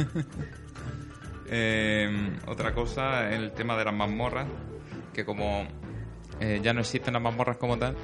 Eh, 1.51 2.31
otra 2.47 2.73
cosa, 2.73 3.29
el 3.33 3.51
tema 3.51 3.75
de 3.77 3.83
las 3.85 3.93
mazmorras, 3.93 4.47
que 5.13 5.25
como 5.25 5.67
eh, 6.39 6.61
ya 6.63 6.73
no 6.73 6.79
existen 6.79 7.13
las 7.13 7.21
mazmorras 7.21 7.57
como 7.57 7.77
tal, 7.77 7.95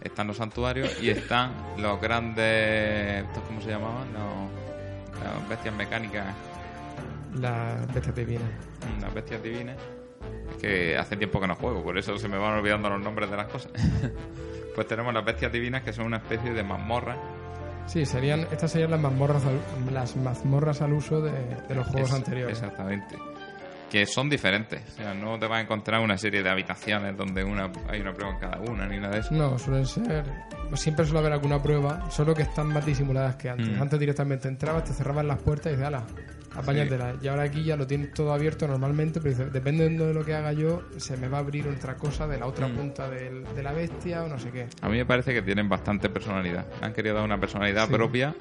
están 0.00 0.26
los 0.28 0.38
santuarios 0.38 1.02
y 1.02 1.10
están 1.10 1.52
los 1.76 2.00
grandes... 2.00 3.24
¿estos 3.24 3.42
¿Cómo 3.44 3.60
se 3.60 3.68
llamaban? 3.70 4.12
Los- 4.12 4.56
las 5.22 5.48
bestias 5.48 5.74
mecánicas, 5.74 6.34
Las 7.40 7.92
bestias 7.92 8.14
divinas. 8.14 8.48
las 9.00 9.12
bestias 9.14 9.42
divinas. 9.42 9.76
Es 10.52 10.56
que 10.56 10.96
hace 10.96 11.16
tiempo 11.16 11.40
que 11.40 11.46
no 11.48 11.54
juego, 11.54 11.82
por 11.82 11.98
eso 11.98 12.18
se 12.18 12.28
me 12.28 12.38
van 12.38 12.54
olvidando 12.58 12.88
los 12.90 13.00
nombres 13.00 13.30
de 13.30 13.36
las 13.36 13.46
cosas. 13.48 13.72
pues 14.74 14.86
tenemos 14.86 15.12
las 15.12 15.24
bestias 15.24 15.50
divinas 15.52 15.82
que 15.82 15.92
son 15.92 16.06
una 16.06 16.18
especie 16.18 16.52
de 16.52 16.62
mazmorra 16.62 17.16
Sí, 17.86 18.04
serían, 18.04 18.40
estas 18.50 18.70
serían 18.72 18.90
las 18.90 19.00
mazmorras 19.00 19.42
al, 19.44 19.60
las 19.94 20.16
mazmorras 20.16 20.82
al 20.82 20.92
uso 20.92 21.20
de, 21.20 21.32
de 21.68 21.74
los 21.74 21.86
juegos 21.86 22.10
Es- 22.10 22.16
anteriores. 22.16 22.58
Exactamente. 22.58 23.16
Que 23.90 24.04
son 24.04 24.28
diferentes. 24.28 24.82
O 24.94 24.96
sea, 24.96 25.14
no 25.14 25.38
te 25.38 25.46
vas 25.46 25.58
a 25.58 25.60
encontrar 25.62 26.00
una 26.00 26.18
serie 26.18 26.42
de 26.42 26.50
habitaciones 26.50 27.16
donde 27.16 27.44
una 27.44 27.70
hay 27.88 28.00
una 28.00 28.12
prueba 28.12 28.34
en 28.34 28.40
cada 28.40 28.58
una, 28.60 28.86
ni 28.88 28.98
nada 28.98 29.14
de 29.14 29.20
eso. 29.20 29.32
No, 29.32 29.56
suelen 29.60 29.86
ser. 29.86 30.24
Siempre 30.74 31.04
suele 31.04 31.20
haber 31.20 31.32
alguna 31.32 31.62
prueba, 31.62 32.10
solo 32.10 32.34
que 32.34 32.42
están 32.42 32.66
más 32.66 32.84
disimuladas 32.84 33.36
que 33.36 33.48
antes. 33.48 33.68
Mm. 33.78 33.80
Antes 33.82 34.00
directamente 34.00 34.48
entrabas, 34.48 34.84
te 34.84 34.92
cerraban 34.92 35.28
las 35.28 35.38
puertas 35.38 35.66
y 35.68 35.76
dices, 35.76 35.86
ala, 35.86 36.02
apáñatela. 36.58 37.14
Y 37.22 37.28
ahora 37.28 37.42
aquí 37.44 37.64
ya 37.64 37.76
lo 37.76 37.86
tienes 37.86 38.12
todo 38.12 38.32
abierto 38.32 38.66
normalmente, 38.66 39.20
pero 39.20 39.50
dependiendo 39.50 40.06
de 40.06 40.14
lo 40.14 40.24
que 40.24 40.34
haga 40.34 40.52
yo, 40.52 40.82
se 40.96 41.16
me 41.16 41.28
va 41.28 41.38
a 41.38 41.40
abrir 41.40 41.66
otra 41.68 41.96
cosa 41.96 42.26
de 42.26 42.38
la 42.38 42.46
otra 42.46 42.68
Mm. 42.68 42.72
punta 42.76 43.08
del- 43.08 43.44
de 43.54 43.62
la 43.62 43.72
bestia 43.72 44.24
o 44.24 44.28
no 44.28 44.38
sé 44.38 44.50
qué. 44.50 44.66
A 44.82 44.88
mí 44.88 44.96
me 44.96 45.06
parece 45.06 45.32
que 45.34 45.42
tienen 45.42 45.68
bastante 45.68 46.08
personalidad. 46.08 46.66
Han 46.80 46.92
querido 46.92 47.14
dar 47.16 47.24
una 47.24 47.38
personalidad 47.38 47.86
Sí. 47.88 47.92
propia 47.92 48.34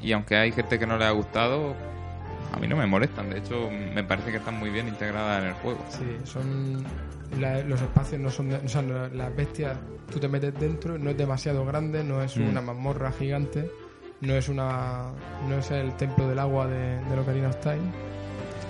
y 0.00 0.12
aunque 0.12 0.36
hay 0.36 0.52
gente 0.52 0.78
que 0.78 0.86
no 0.86 0.96
le 0.98 1.04
ha 1.04 1.10
gustado, 1.10 1.74
a 2.52 2.58
mí 2.58 2.68
no 2.68 2.76
me 2.76 2.86
molestan. 2.86 3.30
De 3.30 3.38
hecho, 3.38 3.70
me 3.70 4.04
parece 4.04 4.30
que 4.30 4.36
están 4.36 4.58
muy 4.58 4.70
bien 4.70 4.88
integradas 4.88 5.42
en 5.42 5.48
el 5.48 5.54
juego. 5.54 5.84
Sí, 5.88 6.04
son. 6.24 6.84
la- 7.40 7.62
los 7.62 7.80
espacios 7.80 8.20
no 8.20 8.28
son. 8.28 8.50
de- 8.50 8.56
o 8.56 8.68
sea, 8.68 8.82
las 8.82 9.34
bestias, 9.34 9.74
tú 10.12 10.20
te 10.20 10.28
metes 10.28 10.52
dentro, 10.60 10.98
no 10.98 11.08
es 11.08 11.16
demasiado 11.16 11.64
grande, 11.64 12.04
no 12.04 12.22
es 12.22 12.36
Mm. 12.36 12.48
una 12.50 12.60
mazmorra 12.60 13.10
gigante, 13.10 13.70
no 14.22 14.34
es 14.34 14.48
una. 14.48 15.10
No 15.48 15.56
es 15.58 15.70
el 15.70 15.92
templo 15.94 16.26
del 16.28 16.38
agua 16.38 16.66
de, 16.66 16.96
de 17.04 17.18
Ocarina 17.18 17.48
of 17.48 17.56
Time. 17.60 17.82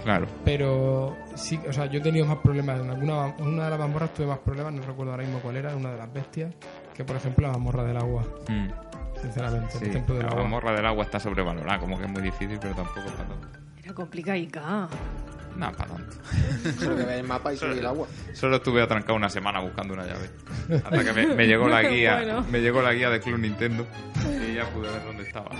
Claro. 0.04 0.26
Pero 0.44 1.16
sí, 1.36 1.60
o 1.68 1.72
sea, 1.72 1.86
yo 1.86 2.00
he 2.00 2.02
tenido 2.02 2.26
más 2.26 2.38
problemas. 2.38 2.80
En 2.80 2.90
alguna 2.90 3.34
en 3.38 3.46
una 3.46 3.64
de 3.64 3.70
las 3.70 3.78
mazmorras 3.78 4.12
tuve 4.12 4.26
más 4.26 4.38
problemas, 4.40 4.72
no 4.72 4.82
recuerdo 4.82 5.12
ahora 5.12 5.22
mismo 5.22 5.38
cuál 5.38 5.56
era, 5.56 5.76
una 5.76 5.92
de 5.92 5.98
las 5.98 6.12
bestias, 6.12 6.52
que 6.92 7.04
por 7.04 7.14
ejemplo 7.16 7.46
la 7.46 7.52
mazmorra 7.52 7.84
del 7.84 7.96
agua, 7.96 8.24
Mm. 8.48 8.68
sinceramente, 9.20 9.78
Sí, 9.78 9.84
el 9.84 9.92
templo 9.92 10.14
del 10.16 10.24
la 10.24 10.30
agua. 10.30 10.42
mazmorra 10.42 10.72
del 10.72 10.86
agua 10.86 11.04
está 11.04 11.20
sobrevalorada, 11.20 11.78
como 11.78 11.96
que 11.98 12.04
es 12.06 12.10
muy 12.10 12.22
difícil, 12.22 12.58
pero 12.60 12.74
tampoco 12.74 13.00
está 13.00 13.22
tanto. 13.24 13.48
Era 13.84 13.94
complicadica. 13.94 14.88
Nada, 15.56 15.72
para 15.72 15.90
tanto. 15.94 16.16
Solo 16.80 16.96
que 16.96 17.02
ve 17.04 17.18
el 17.18 17.26
mapa 17.26 17.52
y 17.52 17.56
sigue 17.56 17.78
el 17.78 17.86
agua. 17.86 18.06
Solo 18.32 18.56
estuve 18.56 18.82
atrancado 18.82 19.14
una 19.14 19.28
semana 19.28 19.60
buscando 19.60 19.94
una 19.94 20.06
llave. 20.06 20.30
Hasta 20.84 21.04
que 21.04 21.12
me, 21.12 21.34
me 21.34 21.46
llegó 21.46 21.68
la 21.68 21.82
guía, 21.82 22.16
Bueno. 22.16 22.46
me 22.50 22.60
llegó 22.60 22.80
la 22.82 22.92
guía 22.94 23.10
de 23.10 23.20
Club 23.20 23.38
Nintendo 23.38 23.86
y 24.50 24.54
ya 24.54 24.64
pude 24.70 24.88
ver 24.90 25.04
dónde 25.04 25.22
estaba. 25.24 25.50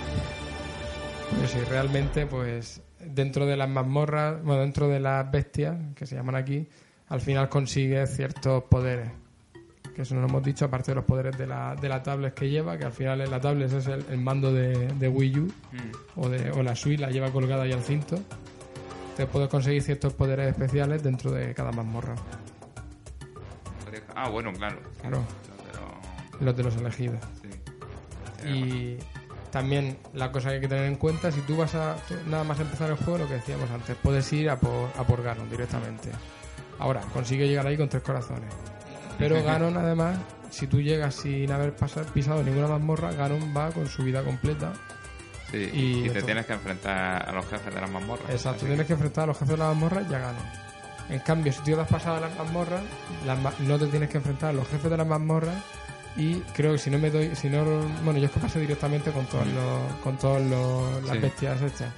Pero 1.35 1.47
sí, 1.47 1.59
realmente, 1.69 2.25
pues 2.25 2.81
dentro 2.99 3.45
de 3.45 3.57
las 3.57 3.69
mazmorras, 3.69 4.41
bueno, 4.43 4.61
dentro 4.61 4.87
de 4.87 4.99
las 4.99 5.29
bestias, 5.29 5.75
que 5.95 6.05
se 6.05 6.15
llaman 6.15 6.35
aquí, 6.35 6.67
al 7.09 7.21
final 7.21 7.49
consigues 7.49 8.15
ciertos 8.15 8.63
poderes. 8.63 9.09
Que 9.95 10.01
eso 10.01 10.15
no 10.15 10.21
lo 10.21 10.27
hemos 10.27 10.43
dicho, 10.43 10.65
aparte 10.65 10.89
de 10.91 10.95
los 10.95 11.05
poderes 11.05 11.37
de 11.37 11.45
la, 11.45 11.75
de 11.75 11.87
la 11.87 12.01
tablet 12.01 12.33
que 12.33 12.49
lleva, 12.49 12.77
que 12.79 12.85
al 12.85 12.93
final 12.93 13.21
en 13.21 13.29
la 13.29 13.39
tablet 13.39 13.71
es 13.71 13.85
el, 13.87 14.03
el 14.09 14.17
mando 14.19 14.51
de, 14.51 14.87
de 14.87 15.07
Wii 15.07 15.39
U, 15.39 15.53
o, 16.15 16.29
de, 16.29 16.49
o 16.51 16.63
la 16.63 16.75
Switch 16.75 16.99
la 16.99 17.09
lleva 17.11 17.31
colgada 17.31 17.63
ahí 17.63 17.73
al 17.73 17.83
cinto. 17.83 18.19
Te 19.15 19.27
puedes 19.27 19.49
conseguir 19.49 19.81
ciertos 19.83 20.13
poderes 20.13 20.47
especiales 20.49 21.03
dentro 21.03 21.31
de 21.31 21.53
cada 21.53 21.71
mazmorra. 21.71 22.15
Ah, 24.15 24.29
bueno, 24.29 24.51
claro. 24.53 24.77
Claro, 25.01 25.23
los 26.39 26.55
de 26.57 26.63
los 26.63 26.75
elegidos. 26.77 27.19
sí. 27.41 28.49
Y 28.49 28.97
también 29.51 29.97
la 30.13 30.31
cosa 30.31 30.49
que 30.49 30.55
hay 30.55 30.61
que 30.61 30.67
tener 30.67 30.85
en 30.85 30.95
cuenta, 30.95 31.31
si 31.31 31.39
tú 31.41 31.55
vas 31.55 31.73
a 31.75 31.95
tú- 32.07 32.15
nada 32.27 32.43
más 32.43 32.59
empezar 32.59 32.89
el 32.89 32.97
juego, 32.97 33.19
lo 33.19 33.27
que 33.27 33.35
decíamos 33.35 33.69
antes, 33.71 33.95
puedes 34.01 34.31
ir 34.33 34.49
a 34.49 34.57
por, 34.59 34.89
a 34.97 35.03
por 35.03 35.21
Ganon 35.23 35.49
directamente. 35.49 36.09
Ahora, 36.79 37.01
consigue 37.13 37.47
llegar 37.47 37.65
ahí 37.67 37.77
con 37.77 37.87
tres 37.87 38.01
corazones. 38.03 38.51
Pero 39.19 39.41
Ganon, 39.45 39.77
además, 39.77 40.17
si 40.49 40.67
tú 40.67 40.81
llegas 40.81 41.15
sin 41.15 41.51
haber 41.51 41.75
pasado, 41.75 42.05
pisado 42.13 42.43
ninguna 42.43 42.67
mazmorra, 42.67 43.13
Ganon 43.13 43.53
va 43.55 43.69
con 43.71 43.87
su 43.87 44.03
vida 44.03 44.23
completa. 44.23 44.73
Sí, 45.53 45.69
Y 45.71 46.07
y, 46.07 46.09
te 46.09 46.23
tienes 46.23 46.45
que 46.47 46.53
enfrentar 46.53 47.29
a 47.29 47.31
los 47.31 47.45
jefes 47.47 47.73
de 47.73 47.79
las 47.79 47.89
mazmorras. 47.89 48.29
Exacto, 48.29 48.65
tienes 48.65 48.87
que 48.87 48.93
enfrentar 48.93 49.25
a 49.25 49.27
los 49.27 49.37
jefes 49.37 49.51
de 49.51 49.57
la 49.57 49.67
mazmorra 49.69 50.01
y 50.01 50.13
a 50.13 50.19
Ganon. 50.19 50.43
En 51.09 51.19
cambio, 51.19 51.53
si 51.53 51.59
tú 51.59 51.65
te 51.65 51.79
has 51.81 51.87
pasado 51.87 52.17
a 52.17 52.19
las 52.21 52.35
mazmorras, 52.37 52.81
las 53.25 53.39
ma- 53.39 53.53
no 53.59 53.77
te 53.77 53.85
tienes 53.87 54.09
que 54.09 54.17
enfrentar 54.17 54.49
a 54.49 54.53
los 54.53 54.67
jefes 54.67 54.89
de 54.89 54.97
las 54.97 55.05
mazmorras 55.07 55.55
y 56.17 56.39
creo 56.55 56.71
que 56.73 56.79
si 56.79 56.89
no 56.89 56.97
me 56.97 57.11
doy, 57.11 57.35
si 57.35 57.49
no, 57.49 57.63
bueno, 58.03 58.17
yo 58.19 58.25
es 58.25 58.31
que 58.31 58.39
pasé 58.39 58.59
directamente 58.59 59.11
con 59.11 59.25
todos 59.27 59.45
los, 59.47 59.93
con 60.03 60.17
todos 60.17 60.41
los, 60.41 61.03
las 61.03 61.13
Sí. 61.13 61.19
bestias 61.19 61.61
hechas. 61.61 61.89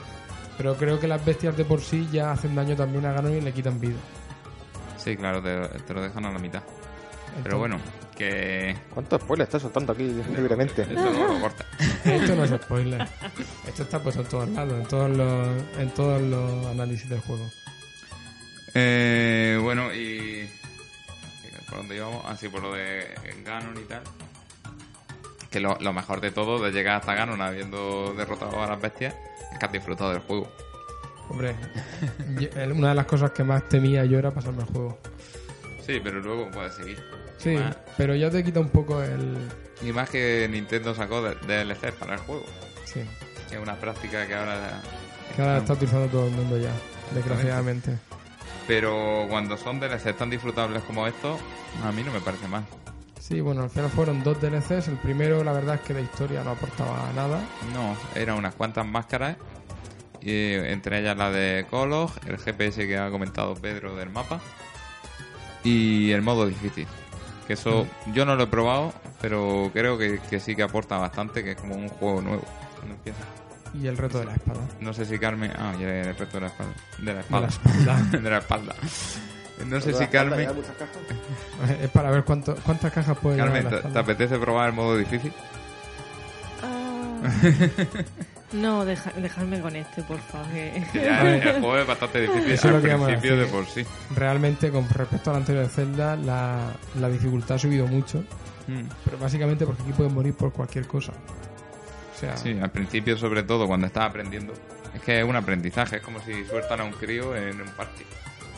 Pero 0.58 0.76
creo 0.76 1.00
que 1.00 1.08
las 1.08 1.24
bestias 1.24 1.56
de 1.56 1.64
por 1.66 1.82
sí 1.82 2.08
ya 2.12 2.32
hacen 2.32 2.56
daño 2.56 2.76
también 2.76 3.06
a 3.06 3.14
Ganon 3.14 3.36
y 3.38 3.42
le 3.42 3.54
quitan 3.54 3.80
vida. 3.80 3.98
Sí, 4.98 5.16
claro, 5.16 5.42
te, 5.42 5.56
te 5.80 5.94
lo 5.94 6.02
dejan 6.02 6.26
a 6.26 6.32
la 6.32 6.40
mitad. 6.40 6.64
Pero 7.44 7.58
bueno, 7.60 7.78
que 8.16 8.76
¿Cuántos 8.94 9.22
spoilers 9.22 9.48
estás 9.50 9.62
soltando 9.64 9.94
aquí 9.94 10.04
libremente? 10.36 10.84
eso 10.84 10.94
no 11.12 11.34
lo 11.34 11.40
corta. 11.42 11.66
Esto 12.06 12.36
no 12.36 12.44
es 12.46 12.52
spoiler. 12.52 13.08
Esto 13.68 13.84
está 13.84 14.00
puesto 14.00 14.22
en 14.22 14.28
todos 14.28 14.50
lados, 14.50 14.74
en 14.80 14.88
todos 14.88 15.10
los, 15.12 15.48
en 15.80 15.90
todos 15.92 16.22
los 16.22 16.66
análisis 16.68 17.10
del 17.10 17.20
juego. 17.22 17.46
Eh, 18.74 19.60
bueno, 19.62 19.94
y... 19.94 20.50
¿Por 21.68 21.78
dónde 21.80 21.96
íbamos? 21.96 22.24
Ah, 22.26 22.36
sí, 22.36 22.48
por 22.48 22.62
lo 22.62 22.74
de 22.74 23.08
Ganon 23.44 23.76
y 23.78 23.84
tal. 23.86 24.02
Que 25.50 25.60
lo, 25.60 25.78
lo 25.80 25.94
mejor 25.94 26.22
de 26.22 26.32
todo, 26.32 26.64
de 26.64 26.72
llegar 26.72 26.98
hasta 26.98 27.16
Ganon 27.16 27.42
habiendo 27.42 28.14
derrotado 28.16 28.62
a 28.64 28.68
las 28.68 28.80
bestias, 28.82 29.16
es 29.52 29.60
que 29.60 29.66
has 29.66 29.72
disfrutado 29.72 30.12
del 30.12 30.20
juego. 30.20 30.52
Hombre, 31.30 31.56
yo- 32.40 32.50
una 32.74 32.90
de 32.90 32.96
las 32.96 33.06
cosas 33.06 33.32
que 33.32 33.44
más 33.44 33.68
temía 33.68 34.06
yo 34.06 34.20
era 34.20 34.32
pasarme 34.32 34.62
el 34.64 34.70
juego. 34.70 35.00
Sí, 35.86 36.00
pero 36.04 36.20
luego 36.20 36.50
puedes 36.52 36.76
seguir. 36.76 37.02
Sí, 37.38 37.56
Más- 37.56 37.76
pero 37.98 38.16
ya 38.16 38.30
te 38.30 38.44
quita 38.44 38.60
un 38.60 38.70
poco 38.70 39.02
el... 39.04 39.38
Y 39.82 39.92
más 39.92 40.10
que 40.10 40.48
Nintendo 40.50 40.96
sacó 40.96 41.22
de- 41.22 41.36
DLC 41.36 41.92
para 41.94 42.14
el 42.16 42.20
juego. 42.22 42.46
Sí, 42.86 43.02
Que 43.50 43.56
es 43.56 43.62
una 43.62 43.76
práctica 43.76 44.26
que 44.26 44.34
ahora... 44.36 44.82
que 45.36 45.42
ahora 45.42 45.58
está 45.58 45.74
utilizando 45.74 46.08
todo 46.08 46.26
el 46.28 46.32
mundo 46.32 46.58
ya, 46.58 46.72
desgraciadamente. 47.14 47.98
Pero 48.68 49.26
cuando 49.30 49.58
son 49.58 49.80
DLC 49.80 50.16
tan 50.18 50.30
disfrutables 50.30 50.82
como 50.84 51.06
estos, 51.08 51.40
a 51.84 51.92
mí 51.92 52.02
no 52.04 52.12
me 52.12 52.20
parece 52.22 52.48
mal. 52.48 52.64
Sí, 53.20 53.42
bueno, 53.42 53.64
al 53.64 53.70
final 53.70 53.90
fueron 53.90 54.24
dos 54.24 54.40
DLCs. 54.42 54.88
El 54.88 54.98
primero, 54.98 55.44
la 55.44 55.52
verdad 55.52 55.76
es 55.76 55.82
que 55.82 55.94
de 55.94 56.02
historia 56.04 56.44
no 56.44 56.52
aportaba 56.52 57.12
nada. 57.16 57.42
No, 57.74 57.96
eran 58.20 58.38
unas 58.38 58.56
cuantas 58.56 58.86
máscaras. 58.86 59.36
Y 60.22 60.54
entre 60.54 61.00
ellas 61.00 61.18
la 61.18 61.30
de 61.32 61.66
Kolog, 61.70 62.12
el 62.28 62.38
GPS 62.40 62.88
que 62.88 62.98
ha 62.98 63.10
comentado 63.12 63.54
Pedro 63.56 63.96
del 63.96 64.10
mapa. 64.10 64.40
Y 65.64 66.12
el 66.12 66.22
modo 66.22 66.46
difícil. 66.48 66.88
Que 67.48 67.54
eso 67.54 67.86
yo 68.14 68.26
no 68.26 68.36
lo 68.36 68.44
he 68.44 68.48
probado, 68.48 68.94
pero 69.22 69.70
creo 69.74 69.98
que, 69.98 70.20
que 70.30 70.40
sí 70.40 70.56
que 70.56 70.64
aporta 70.64 70.98
bastante, 70.98 71.44
que 71.44 71.52
es 71.52 71.58
como 71.58 71.76
un 71.76 71.88
juego 71.90 72.22
nuevo. 72.22 72.44
cuando 72.78 72.96
empieza. 72.96 73.20
Y 73.74 73.88
el 73.88 73.98
reto 73.98 74.20
de 74.20 74.26
la 74.26 74.34
espada. 74.34 74.60
No 74.80 74.94
sé 74.94 75.06
si 75.06 75.20
Carmen... 75.20 75.52
Ah, 75.58 75.74
y 75.78 75.84
el 75.84 76.16
resto 76.16 76.38
de 76.38 76.42
la 76.42 76.48
espalda. 76.48 76.74
De 76.98 77.14
la 77.14 77.14
De 77.14 77.14
la 77.14 77.48
espalda. 77.48 77.48
espalda. 77.48 78.18
de 78.22 78.30
la 78.30 78.38
espalda. 78.38 78.76
No 79.68 79.82
sé 79.82 79.94
si 79.94 80.08
Carmen... 80.08 80.50
es 81.82 81.90
para 81.92 82.10
ver 82.12 82.24
cuánto, 82.24 82.56
cuántas 82.64 82.92
cajas 82.94 83.18
puede 83.18 83.38
Carmen, 83.38 83.64
la 83.66 83.70
¿te, 83.70 83.76
espalda. 83.78 83.94
te 83.94 84.00
apetece 84.12 84.40
probar 84.40 84.70
el 84.70 84.76
modo 84.76 84.98
difícil? 84.98 85.34
Ah. 86.64 87.30
no, 88.54 88.86
deja- 88.86 89.12
dejadme 89.12 89.60
con 89.60 89.76
este, 89.76 90.04
por 90.04 90.20
favor. 90.20 90.48
ya 90.94 91.34
el, 91.36 91.60
juego 91.60 91.78
es 91.78 91.88
bastante 91.88 92.22
difícil 92.22 92.52
Eso 92.52 92.54
es 92.54 92.66
al 92.66 92.74
lo 92.74 92.82
que 92.82 93.06
principio 93.06 93.38
de 93.38 93.46
por 93.48 93.66
sí. 93.66 93.86
Realmente, 94.16 94.70
con 94.72 94.88
respecto 94.90 95.32
al 95.32 95.38
anterior 95.38 95.64
de 95.66 95.70
Zelda, 95.70 96.16
la, 96.16 96.72
la 97.00 97.10
dificultad 97.10 97.56
ha 97.56 97.60
subido 97.60 97.88
mucho. 97.88 98.24
Mm. 98.68 98.84
Pero 99.04 99.18
básicamente 99.20 99.66
porque 99.66 99.84
aquí 99.84 99.94
pueden 99.94 100.14
morir 100.14 100.34
por 100.34 100.52
cualquier 100.54 100.88
cosa. 100.88 101.12
O 101.12 102.20
sea, 102.20 102.38
Sí, 102.38 102.58
al 102.62 102.72
principio 102.72 103.18
sobre 103.18 103.44
todo 103.44 103.68
cuando 103.68 103.88
estás 103.88 104.06
aprendiendo. 104.10 104.54
Es 104.94 105.02
que 105.02 105.20
es 105.20 105.26
un 105.26 105.36
aprendizaje, 105.36 105.98
es 105.98 106.02
como 106.02 106.22
si 106.22 106.46
sueltan 106.46 106.80
a 106.80 106.84
un 106.86 106.92
crío 106.94 107.36
en 107.36 107.62
un 107.62 107.68
party. 107.70 108.04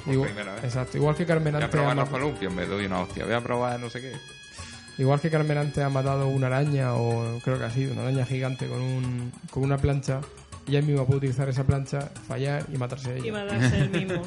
Por 0.06 0.14
igual, 0.14 0.30
primera 0.30 0.54
vez. 0.56 0.64
exacto. 0.66 0.98
Igual 0.98 1.16
que 1.16 1.26
Carmen 1.26 1.54
Voy 1.54 1.62
a 1.62 1.66
antes 1.66 1.80
ha 1.80 1.84
probar 1.84 1.96
los 1.98 2.10
columpios, 2.10 2.54
me 2.54 2.66
doy 2.66 2.86
una 2.86 3.02
hostia. 3.02 3.26
Voy 3.26 3.34
a 3.34 3.42
probar 3.42 3.80
no 3.80 3.90
sé 3.90 4.00
qué. 4.02 4.14
Igual 4.98 5.20
que 5.20 5.30
Carmen 5.30 5.58
antes 5.58 5.84
ha 5.84 5.90
matado 5.90 6.28
una 6.28 6.48
araña, 6.48 6.94
o 6.96 7.40
creo 7.44 7.60
que 7.60 7.66
ha 7.66 7.70
sido 7.70 7.94
una 7.94 8.04
araña 8.04 8.26
gigante 8.26 8.68
con, 8.68 8.82
un, 8.82 9.32
con 9.52 9.64
una 9.64 9.78
plancha, 9.78 10.22
y 10.68 10.76
él 10.76 10.84
mismo 10.84 11.06
puede 11.06 11.18
utilizar 11.18 11.48
esa 11.50 11.64
plancha, 11.64 12.10
fallar 12.28 12.66
y 12.72 12.78
matarse 12.78 13.18
ella. 13.18 13.28
Y 13.28 13.32
matarse 13.32 13.78
el 13.78 13.90
mismo. 13.90 14.22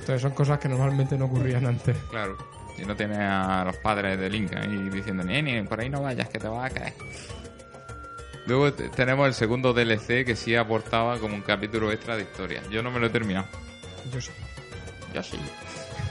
Entonces 0.00 0.22
son 0.22 0.32
cosas 0.32 0.58
que 0.58 0.68
normalmente 0.68 1.16
no 1.16 1.26
ocurrían 1.26 1.66
antes. 1.66 1.96
Claro. 2.10 2.36
Y 2.78 2.84
no 2.84 2.94
tienes 2.94 3.18
a 3.18 3.64
los 3.64 3.76
padres 3.78 4.18
de 4.18 4.28
Link 4.28 4.52
ahí 4.54 4.90
diciendo, 4.90 5.24
nene, 5.24 5.64
por 5.64 5.80
ahí 5.80 5.88
no 5.88 6.02
vayas, 6.02 6.28
que 6.28 6.38
te 6.38 6.48
vas 6.48 6.70
a 6.70 6.74
caer. 6.74 6.92
Luego 8.46 8.72
tenemos 8.72 9.26
el 9.26 9.34
segundo 9.34 9.72
DLC 9.72 10.24
que 10.24 10.36
sí 10.36 10.54
aportaba 10.54 11.18
como 11.18 11.34
un 11.34 11.42
capítulo 11.42 11.90
extra 11.90 12.16
de 12.16 12.22
historia. 12.22 12.62
Yo 12.70 12.82
no 12.82 12.90
me 12.90 13.00
lo 13.00 13.06
he 13.06 13.10
terminado. 13.10 13.46
Yo 14.12 14.20
sí. 14.20 14.30
Yo 15.12 15.22
sí. 15.22 15.38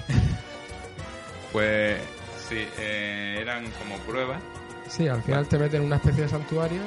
pues 1.54 1.98
sí, 2.48 2.68
eh, 2.80 3.38
eran 3.42 3.66
como 3.72 3.98
pruebas. 4.00 4.42
Sí, 4.88 5.08
al 5.08 5.22
final 5.24 5.48
te 5.48 5.58
meten 5.58 5.82
en 5.82 5.88
una 5.88 5.96
especie 5.96 6.24
de 6.24 6.30
santuario. 6.30 6.82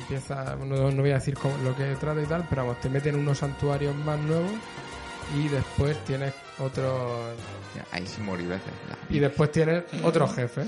Empieza, 0.00 0.56
no, 0.56 0.90
no 0.90 1.02
voy 1.02 1.10
a 1.10 1.14
decir 1.14 1.34
cómo- 1.34 1.56
lo 1.62 1.76
que 1.76 1.94
trata 1.96 2.22
y 2.22 2.26
tal, 2.26 2.46
pero 2.48 2.62
vamos, 2.64 2.80
te 2.80 2.88
meten 2.88 3.14
unos 3.16 3.38
santuarios 3.38 3.94
más 3.94 4.18
nuevos 4.20 4.52
y 5.36 5.48
después 5.48 5.98
tienes 6.04 6.32
otros 6.58 7.34
Ya, 7.76 7.84
Ahí 7.92 8.06
sí 8.06 8.20
morí 8.22 8.46
veces. 8.46 8.72
y 9.10 9.18
después 9.20 9.52
tienes 9.52 9.84
otros 10.02 10.34
jefes, 10.34 10.66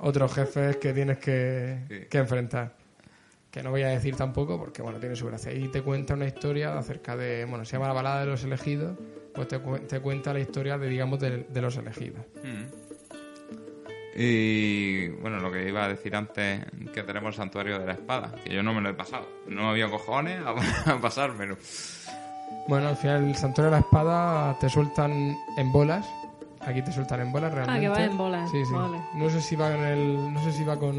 otros 0.00 0.34
jefes 0.34 0.76
que 0.78 0.92
tienes 0.92 1.18
que, 1.18 1.78
Sí. 1.88 2.06
que 2.10 2.18
enfrentar. 2.18 2.74
Que 3.50 3.62
no 3.62 3.70
voy 3.70 3.82
a 3.82 3.88
decir 3.88 4.16
tampoco 4.16 4.58
porque 4.58 4.80
bueno, 4.80 4.98
tiene 4.98 5.14
su 5.16 5.26
gracia. 5.26 5.52
Y 5.52 5.68
te 5.68 5.82
cuenta 5.82 6.14
una 6.14 6.24
historia 6.26 6.76
acerca 6.78 7.16
de, 7.16 7.44
bueno, 7.44 7.64
se 7.64 7.72
llama 7.72 7.88
la 7.88 7.94
balada 7.94 8.20
de 8.20 8.26
los 8.26 8.42
elegidos, 8.44 8.96
pues 9.34 9.48
te, 9.48 9.58
cu- 9.58 9.78
te 9.80 10.00
cuenta 10.00 10.32
la 10.32 10.40
historia 10.40 10.78
de 10.78 10.88
digamos 10.88 11.20
de, 11.20 11.44
de 11.48 11.60
los 11.60 11.76
elegidos. 11.76 12.24
Mm. 12.42 12.89
Y 14.16 15.08
bueno, 15.08 15.38
lo 15.38 15.52
que 15.52 15.68
iba 15.68 15.84
a 15.84 15.88
decir 15.88 16.14
antes, 16.16 16.60
que 16.92 17.02
tenemos 17.04 17.28
el 17.28 17.34
santuario 17.34 17.78
de 17.78 17.86
la 17.86 17.92
espada, 17.92 18.34
que 18.44 18.52
yo 18.54 18.62
no 18.62 18.74
me 18.74 18.80
lo 18.80 18.90
he 18.90 18.94
pasado. 18.94 19.26
No 19.46 19.70
había 19.70 19.88
cojones 19.88 20.40
a, 20.44 20.50
a 20.92 21.00
pasármelo. 21.00 21.56
Bueno, 22.68 22.88
al 22.88 22.96
final 22.96 23.28
el 23.28 23.36
santuario 23.36 23.70
de 23.70 23.76
la 23.80 23.86
espada 23.86 24.58
te 24.58 24.68
sueltan 24.68 25.36
en 25.56 25.72
bolas. 25.72 26.06
Aquí 26.60 26.82
te 26.82 26.92
sueltan 26.92 27.20
en 27.20 27.32
bolas 27.32 27.54
realmente. 27.54 27.86
Ah, 27.86 27.94
que 27.94 28.00
va 28.00 28.04
en 28.04 28.18
bolas, 28.18 28.50
Sí, 28.50 28.62
sí. 28.66 28.74
vale. 28.74 29.00
No 29.14 29.30
sé 29.30 29.40
si 29.40 29.56
va 29.56 29.74
en 29.74 29.82
el, 29.84 30.34
no 30.34 30.44
sé 30.44 30.52
si 30.52 30.62
va 30.64 30.76
con, 30.78 30.94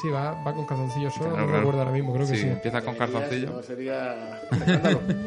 sí 0.00 0.08
va, 0.10 0.30
va 0.44 0.54
con 0.54 0.64
calzoncillos 0.64 1.12
solo. 1.14 1.30
Claro, 1.30 1.40
no 1.42 1.46
claro. 1.48 1.58
recuerdo 1.60 1.80
ahora 1.80 1.92
mismo, 1.92 2.14
creo 2.14 2.26
que 2.28 2.36
sí. 2.36 2.46
empieza 2.46 2.82
con 2.82 2.92
No 2.92 2.98
calzoncillo. 2.98 3.62
sería. 3.62 4.40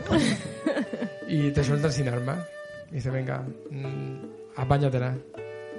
Y 1.28 1.51
te 1.51 1.64
sueltan 1.64 1.91
sin 1.91 2.07
armas. 2.07 2.39
Y 2.91 2.95
dice, 2.95 3.10
venga, 3.12 3.43
mm, 3.70 4.16
apáñatela. 4.55 5.16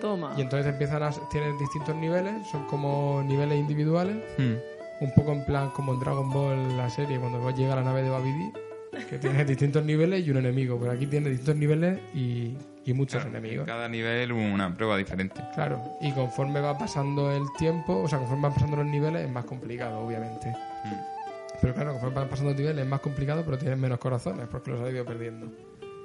Toma. 0.01 0.35
Y 0.37 0.41
entonces 0.43 0.67
empiezan 0.73 1.03
a, 1.03 1.11
tienes 1.31 1.59
distintos 1.59 1.95
niveles, 1.97 2.47
son 2.51 2.65
como 2.67 3.23
niveles 3.25 3.59
individuales, 3.59 4.17
Mm. 4.39 5.05
un 5.05 5.15
poco 5.15 5.33
en 5.33 5.45
plan 5.45 5.71
como 5.71 5.95
en 5.95 6.01
Dragon 6.01 6.31
Ball 6.31 6.77
la 6.77 6.89
serie, 6.91 7.19
cuando 7.19 7.51
llega 7.51 7.73
a 7.75 7.77
la 7.77 7.83
nave 7.83 8.03
de 8.03 8.11
Babidi, 8.11 8.53
que 9.09 9.19
tienes 9.19 9.47
distintos 9.47 9.85
niveles 9.85 10.27
y 10.27 10.31
un 10.31 10.39
enemigo. 10.39 10.79
Pero 10.79 10.93
aquí 10.93 11.07
tienes 11.07 11.31
distintos 11.31 11.57
niveles 11.57 11.99
y, 12.15 12.57
y 12.85 12.93
muchos 12.93 13.23
Claro, 13.23 13.37
enemigos. 13.39 13.67
Cada 13.67 13.89
nivel 13.89 14.33
una 14.33 14.75
prueba 14.75 14.97
diferente. 14.97 15.41
Claro, 15.55 15.81
y 16.01 16.13
conforme 16.13 16.61
va 16.61 16.77
pasando 16.77 17.31
el 17.31 17.45
tiempo, 17.59 17.97
o 18.03 18.09
sea, 18.09 18.19
conforme 18.19 18.43
van 18.45 18.55
pasando 18.55 18.77
los 18.77 18.87
niveles, 18.87 19.25
es 19.27 19.31
más 19.31 19.45
complicado, 19.45 20.01
obviamente. 20.01 20.49
Mm. 20.51 20.95
Pero 21.61 21.75
claro, 21.75 21.93
conforme 21.93 22.17
van 22.17 22.29
pasando 22.29 22.51
los 22.53 22.59
niveles, 22.61 22.83
es 22.85 22.91
más 22.91 23.01
complicado, 23.01 23.43
pero 23.45 23.59
tienes 23.59 23.79
menos 23.79 23.99
corazones, 23.99 24.47
porque 24.51 24.71
los 24.71 24.81
has 24.81 24.91
ido 24.93 25.05
perdiendo. 25.05 25.47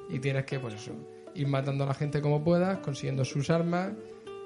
Y 0.10 0.20
tienes 0.20 0.46
que, 0.46 0.60
pues 0.60 0.74
eso, 0.76 0.92
ir 1.36 1.48
matando 1.48 1.84
a 1.84 1.88
la 1.88 1.94
gente 1.94 2.22
como 2.22 2.44
puedas, 2.44 2.80
consiguiendo 2.80 3.24
sus 3.26 3.50
armas, 3.50 3.92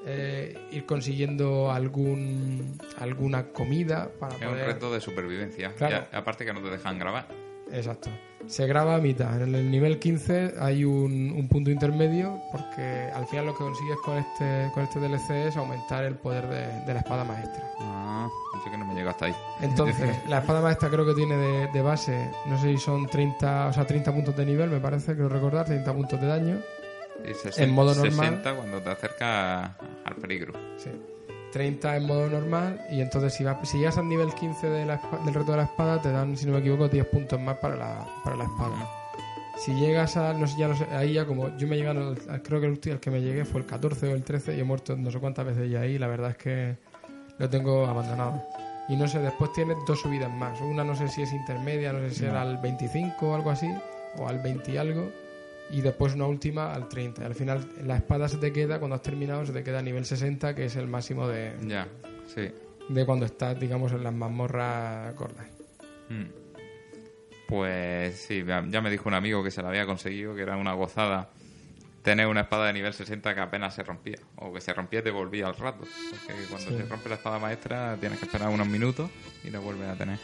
eh, 0.06 0.58
ir 0.72 0.86
consiguiendo 0.86 1.72
algún 1.72 2.78
alguna 3.00 3.48
comida 3.50 4.10
para 4.20 4.36
Es 4.36 4.42
un 4.42 4.48
poder... 4.50 4.66
reto 4.68 4.94
de 4.94 5.02
supervivencia. 5.02 5.74
Claro. 5.76 5.96
Y 6.12 6.16
a- 6.16 6.20
aparte 6.20 6.46
que 6.46 6.54
no 6.54 6.62
te 6.62 6.70
dejan 6.70 6.98
grabar. 7.00 7.28
Exacto. 7.72 8.10
Se 8.48 8.66
graba 8.66 8.96
a 8.96 8.98
mitad. 9.00 9.40
En 9.44 9.54
el 9.54 9.70
nivel 9.70 10.00
15 10.00 10.56
hay 10.60 10.84
un, 10.84 11.32
un 11.38 11.48
punto 11.50 11.70
intermedio 11.70 12.40
porque 12.52 13.10
al 13.14 13.28
final 13.28 13.46
lo 13.48 13.52
que 13.52 13.64
consigues 13.64 13.98
con 14.04 14.18
este, 14.18 14.72
con 14.74 14.84
este 14.84 15.00
DLC 15.00 15.30
es 15.50 15.58
aumentar 15.58 16.04
el 16.06 16.16
poder 16.16 16.48
de, 16.48 16.86
de 16.86 16.94
la 16.94 17.02
espada 17.02 17.24
maestra. 17.26 17.64
Ah, 17.80 18.28
yo 18.66 18.72
que 18.72 18.78
no 18.78 18.86
me 18.88 18.96
llega 18.96 19.12
hasta 19.12 19.26
ahí. 19.26 19.36
Entonces, 19.62 20.18
la 20.30 20.40
espada 20.40 20.62
maestra 20.62 20.90
creo 20.90 21.06
que 21.06 21.14
tiene 21.14 21.36
de, 21.38 21.68
de 21.68 21.82
base, 21.82 22.32
no 22.48 22.58
sé 22.60 22.72
si 22.72 22.78
son 22.80 23.06
30, 23.06 23.68
o 23.68 23.74
sea, 23.74 23.86
30 23.86 24.12
puntos 24.16 24.36
de 24.36 24.46
nivel, 24.46 24.70
me 24.72 24.80
parece, 24.80 25.14
creo 25.14 25.30
recordar, 25.30 25.66
30 25.68 25.94
puntos 25.94 26.20
de 26.20 26.26
daño. 26.26 26.58
Y 27.26 27.34
60, 27.34 27.64
En 27.64 27.72
modo 27.72 27.94
normal. 27.96 28.12
60 28.12 28.56
cuando 28.56 28.82
te 28.82 28.90
acercas 28.90 29.72
al 30.06 30.16
peligro. 30.22 30.54
Sí. 30.78 30.90
30 31.52 31.98
en 31.98 32.06
modo 32.06 32.30
normal 32.30 32.80
y 32.92 33.02
entonces 33.02 33.34
si, 33.34 33.44
va- 33.44 33.60
si 33.66 33.80
llegas 33.80 33.98
al 33.98 34.08
nivel 34.08 34.32
15 34.36 34.70
de 34.70 34.86
la 34.86 35.02
del 35.26 35.34
reto 35.34 35.52
de 35.52 35.58
la 35.58 35.64
espada 35.64 36.00
te 36.00 36.12
dan, 36.12 36.38
si 36.38 36.46
no 36.46 36.52
me 36.54 36.60
equivoco, 36.60 36.88
10 36.88 37.06
puntos 37.08 37.40
más 37.42 37.58
para 37.58 37.76
la, 37.76 38.06
para 38.24 38.36
la 38.36 38.44
espada. 38.44 38.88
Si 39.58 39.74
llegas 39.74 40.16
a, 40.16 40.34
no 40.34 40.46
sé, 40.48 40.58
ya 40.60 40.68
no 40.68 40.76
sé, 40.76 40.86
ahí 40.92 41.14
ya 41.14 41.26
como 41.26 41.50
yo 41.58 41.68
me 41.68 41.76
llegué 41.76 41.90
al, 41.90 42.16
creo 42.44 42.60
que 42.60 42.68
el 42.68 42.74
último 42.74 42.94
al 42.94 43.00
que 43.02 43.10
me 43.12 43.20
llegué 43.22 43.46
fue 43.46 43.62
el 43.62 43.66
14 43.66 44.08
o 44.08 44.16
el 44.16 44.24
13 44.24 44.56
y 44.56 44.60
he 44.60 44.64
muerto 44.64 44.96
no 44.96 45.10
sé 45.10 45.20
cuántas 45.20 45.44
veces 45.46 45.70
ya 45.72 45.82
ahí, 45.82 45.98
la 45.98 46.06
verdad 46.08 46.30
es 46.32 46.38
que 46.38 46.78
lo 47.40 47.50
tengo 47.50 47.88
abandonado. 47.88 48.44
Y 48.88 48.96
no 48.96 49.08
sé, 49.08 49.18
después 49.20 49.52
tienes 49.54 49.78
dos 49.88 50.00
subidas 50.02 50.32
más. 50.32 50.60
Una 50.62 50.84
no 50.84 50.96
sé 50.96 51.08
si 51.10 51.24
es 51.24 51.32
intermedia, 51.34 51.92
no 51.94 52.00
sé 52.00 52.12
si 52.14 52.26
era 52.26 52.42
al 52.44 52.58
25 52.58 53.28
o 53.28 53.36
algo 53.36 53.50
así, 53.50 53.68
o 54.18 54.28
al 54.28 54.38
20 54.40 54.72
y 54.72 54.78
algo. 54.78 55.12
Y 55.72 55.82
después 55.82 56.16
una 56.16 56.26
última 56.26 56.74
al 56.74 56.88
30. 56.90 57.22
Y 57.22 57.26
al 57.26 57.36
final 57.36 57.68
la 57.84 57.98
espada 57.98 58.28
se 58.28 58.38
te 58.38 58.52
queda, 58.52 58.80
cuando 58.80 58.96
has 58.96 59.02
terminado, 59.04 59.46
se 59.46 59.54
te 59.54 59.64
queda 59.64 59.80
a 59.80 59.84
nivel 59.84 60.04
60, 60.06 60.56
que 60.56 60.66
es 60.66 60.76
el 60.76 60.88
máximo 60.88 61.28
de, 61.28 61.54
Ya, 61.68 61.88
sí. 62.34 62.50
de 62.90 63.06
cuando 63.06 63.26
estás, 63.26 63.60
digamos, 63.60 63.92
en 63.92 64.04
las 64.04 64.14
mazmorras 64.14 65.16
gordas. 65.16 65.46
Mm. 66.10 66.24
Pues 67.48 68.16
sí, 68.20 68.44
ya 68.46 68.64
ya 68.68 68.82
me 68.82 68.92
dijo 68.92 69.10
un 69.10 69.16
amigo 69.16 69.44
que 69.44 69.52
se 69.52 69.62
la 69.62 69.70
había 69.70 69.86
conseguido, 69.86 70.36
que 70.36 70.42
era 70.44 70.56
una 70.58 70.74
gozada 70.74 71.30
tener 72.04 72.28
una 72.28 72.42
espada 72.42 72.68
de 72.68 72.74
nivel 72.74 72.94
60 72.94 73.34
que 73.36 73.42
apenas 73.42 73.76
se 73.76 73.84
rompía, 73.84 74.18
o 74.38 74.54
que 74.54 74.62
se 74.62 74.74
rompía 74.74 75.00
y 75.00 75.04
te 75.04 75.12
volvía 75.12 75.48
al 75.48 75.56
rato. 75.56 75.80
Porque 76.28 76.44
cuando 76.50 76.70
Sí. 76.72 76.78
se 76.78 76.84
rompe 76.86 77.10
la 77.10 77.16
espada 77.16 77.40
maestra 77.40 77.98
tienes 78.00 78.20
que 78.20 78.26
esperar 78.26 78.50
unos 78.50 78.68
minutos 78.68 79.10
y 79.44 79.50
la 79.50 79.60
vuelves 79.60 79.90
a 79.90 79.96
tener. 79.96 80.18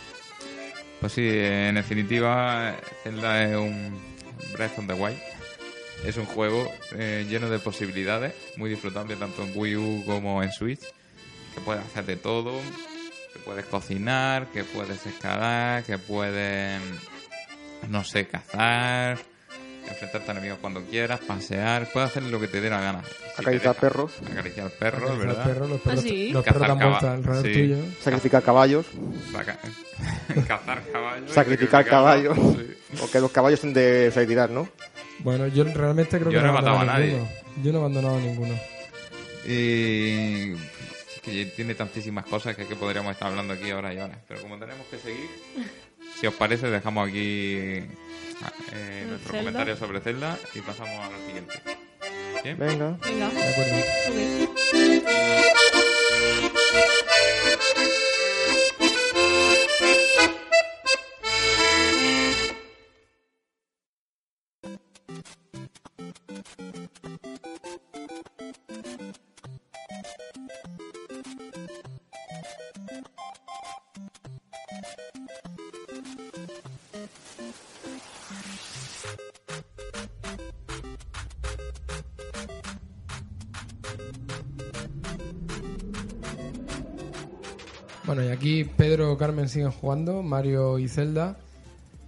Pues 1.02 1.12
sí, 1.14 1.28
en 1.28 1.76
definitiva, 1.76 2.76
Zelda 3.04 3.44
es 3.44 3.56
un 3.58 4.15
Breath 4.54 4.80
of 4.80 4.88
the 4.88 4.94
Wild. 4.94 5.18
Es 6.06 6.18
un 6.18 6.26
juego 6.26 6.72
eh, 6.94 7.26
lleno 7.30 7.50
de 7.50 7.60
posibilidades, 7.60 8.34
muy 8.58 8.70
disfrutable 8.70 9.16
tanto 9.16 9.44
en 9.44 9.52
Wii 9.56 9.76
U 9.76 10.04
como 10.06 10.44
en 10.44 10.52
Switch, 10.52 10.82
que 11.54 11.62
puedes 11.62 11.84
hacer 11.84 12.06
de 12.06 12.18
todo, 12.18 12.60
que 13.34 13.40
puedes 13.40 13.66
cocinar, 13.66 14.48
que 14.48 14.64
puedes 14.64 15.06
escalar, 15.06 15.84
que 15.84 15.98
puedes, 15.98 16.82
no 17.90 18.04
sé, 18.04 18.28
cazar, 18.28 19.18
enfrentarte 19.88 20.30
a 20.30 20.32
enemigos 20.32 20.58
cuando 20.60 20.82
quieras, 20.84 21.20
pasear, 21.22 21.90
puedes 21.92 22.10
hacer 22.10 22.24
lo 22.24 22.40
que 22.40 22.48
te 22.48 22.62
dé 22.62 22.70
la 22.70 22.80
gana. 22.82 23.04
Si 23.04 23.42
Acariciar 23.42 23.74
deja. 23.76 23.82
perros, 23.82 24.12
Acariciar 24.32 24.70
perros, 24.72 25.04
Acariciar 25.04 25.28
¿verdad? 25.28 25.44
perros, 25.46 25.70
los 25.70 25.82
perros, 25.82 26.02
sí? 26.02 26.30
los 26.32 26.44
perros 26.44 26.68
dan 26.68 26.78
vuelta 26.80 27.12
alrededor 27.14 27.46
sí. 27.46 27.54
tuyo. 27.54 27.78
sacrificar 28.02 28.44
caballos, 28.44 28.86
Saca- 29.32 29.60
cazar 30.48 30.84
caballos. 30.92 31.32
sacrificar 31.32 31.86
caballos, 31.86 32.38
sí. 32.38 32.74
porque 33.00 33.20
los 33.20 33.32
caballos 33.32 33.60
son 33.60 33.74
de 33.74 34.08
usar 34.10 34.24
y 34.24 34.28
tirar, 34.28 34.50
¿no? 34.50 34.68
Bueno, 35.20 35.48
yo 35.48 35.64
realmente 35.64 36.20
creo 36.20 36.32
Yo 36.32 36.40
que 36.40 36.44
no 36.46 36.50
he 36.50 36.54
matado 36.54 36.80
a 36.80 36.86
nadie. 36.86 37.06
ninguno. 37.14 37.30
Yo 37.64 37.72
no 37.72 37.78
he 37.78 37.82
abandonado 37.82 38.20
ninguno. 38.20 38.54
Y 39.48 40.54
que 41.22 41.46
tiene 41.56 41.74
tantísimas 41.76 42.26
cosas 42.26 42.56
que, 42.56 42.66
que 42.68 42.76
podríamos 42.76 43.12
estar 43.14 43.30
hablando 43.30 43.54
aquí 43.54 43.72
horas 43.72 43.94
y 43.96 43.98
horas. 43.98 44.18
Pero 44.28 44.42
como 44.42 44.58
tenemos 44.60 44.86
que 44.88 44.98
seguir, 44.98 45.30
si 46.20 46.28
os 46.28 46.34
parece, 46.34 46.68
dejamos 46.70 47.08
aquí 47.10 47.80
eh, 48.72 49.06
nuestro 49.08 49.32
Zelda. 49.32 49.40
comentario 49.40 49.78
sobre 49.78 50.02
Zelda 50.02 50.38
y 50.54 50.62
pasamos 50.62 51.00
a 51.00 51.10
lo 51.10 51.18
siguiente. 51.26 51.62
¿Bien? 52.44 52.58
Venga. 52.58 52.98
Venga. 53.04 53.30
De 53.30 53.44
acuerdo. 53.50 53.76
Aquí 88.36 88.64
Pedro 88.64 89.12
o 89.12 89.18
Carmen 89.18 89.50
siguen 89.50 89.72
jugando, 89.72 90.22
Mario 90.24 90.80
y 90.80 90.88
Zelda, 90.88 91.38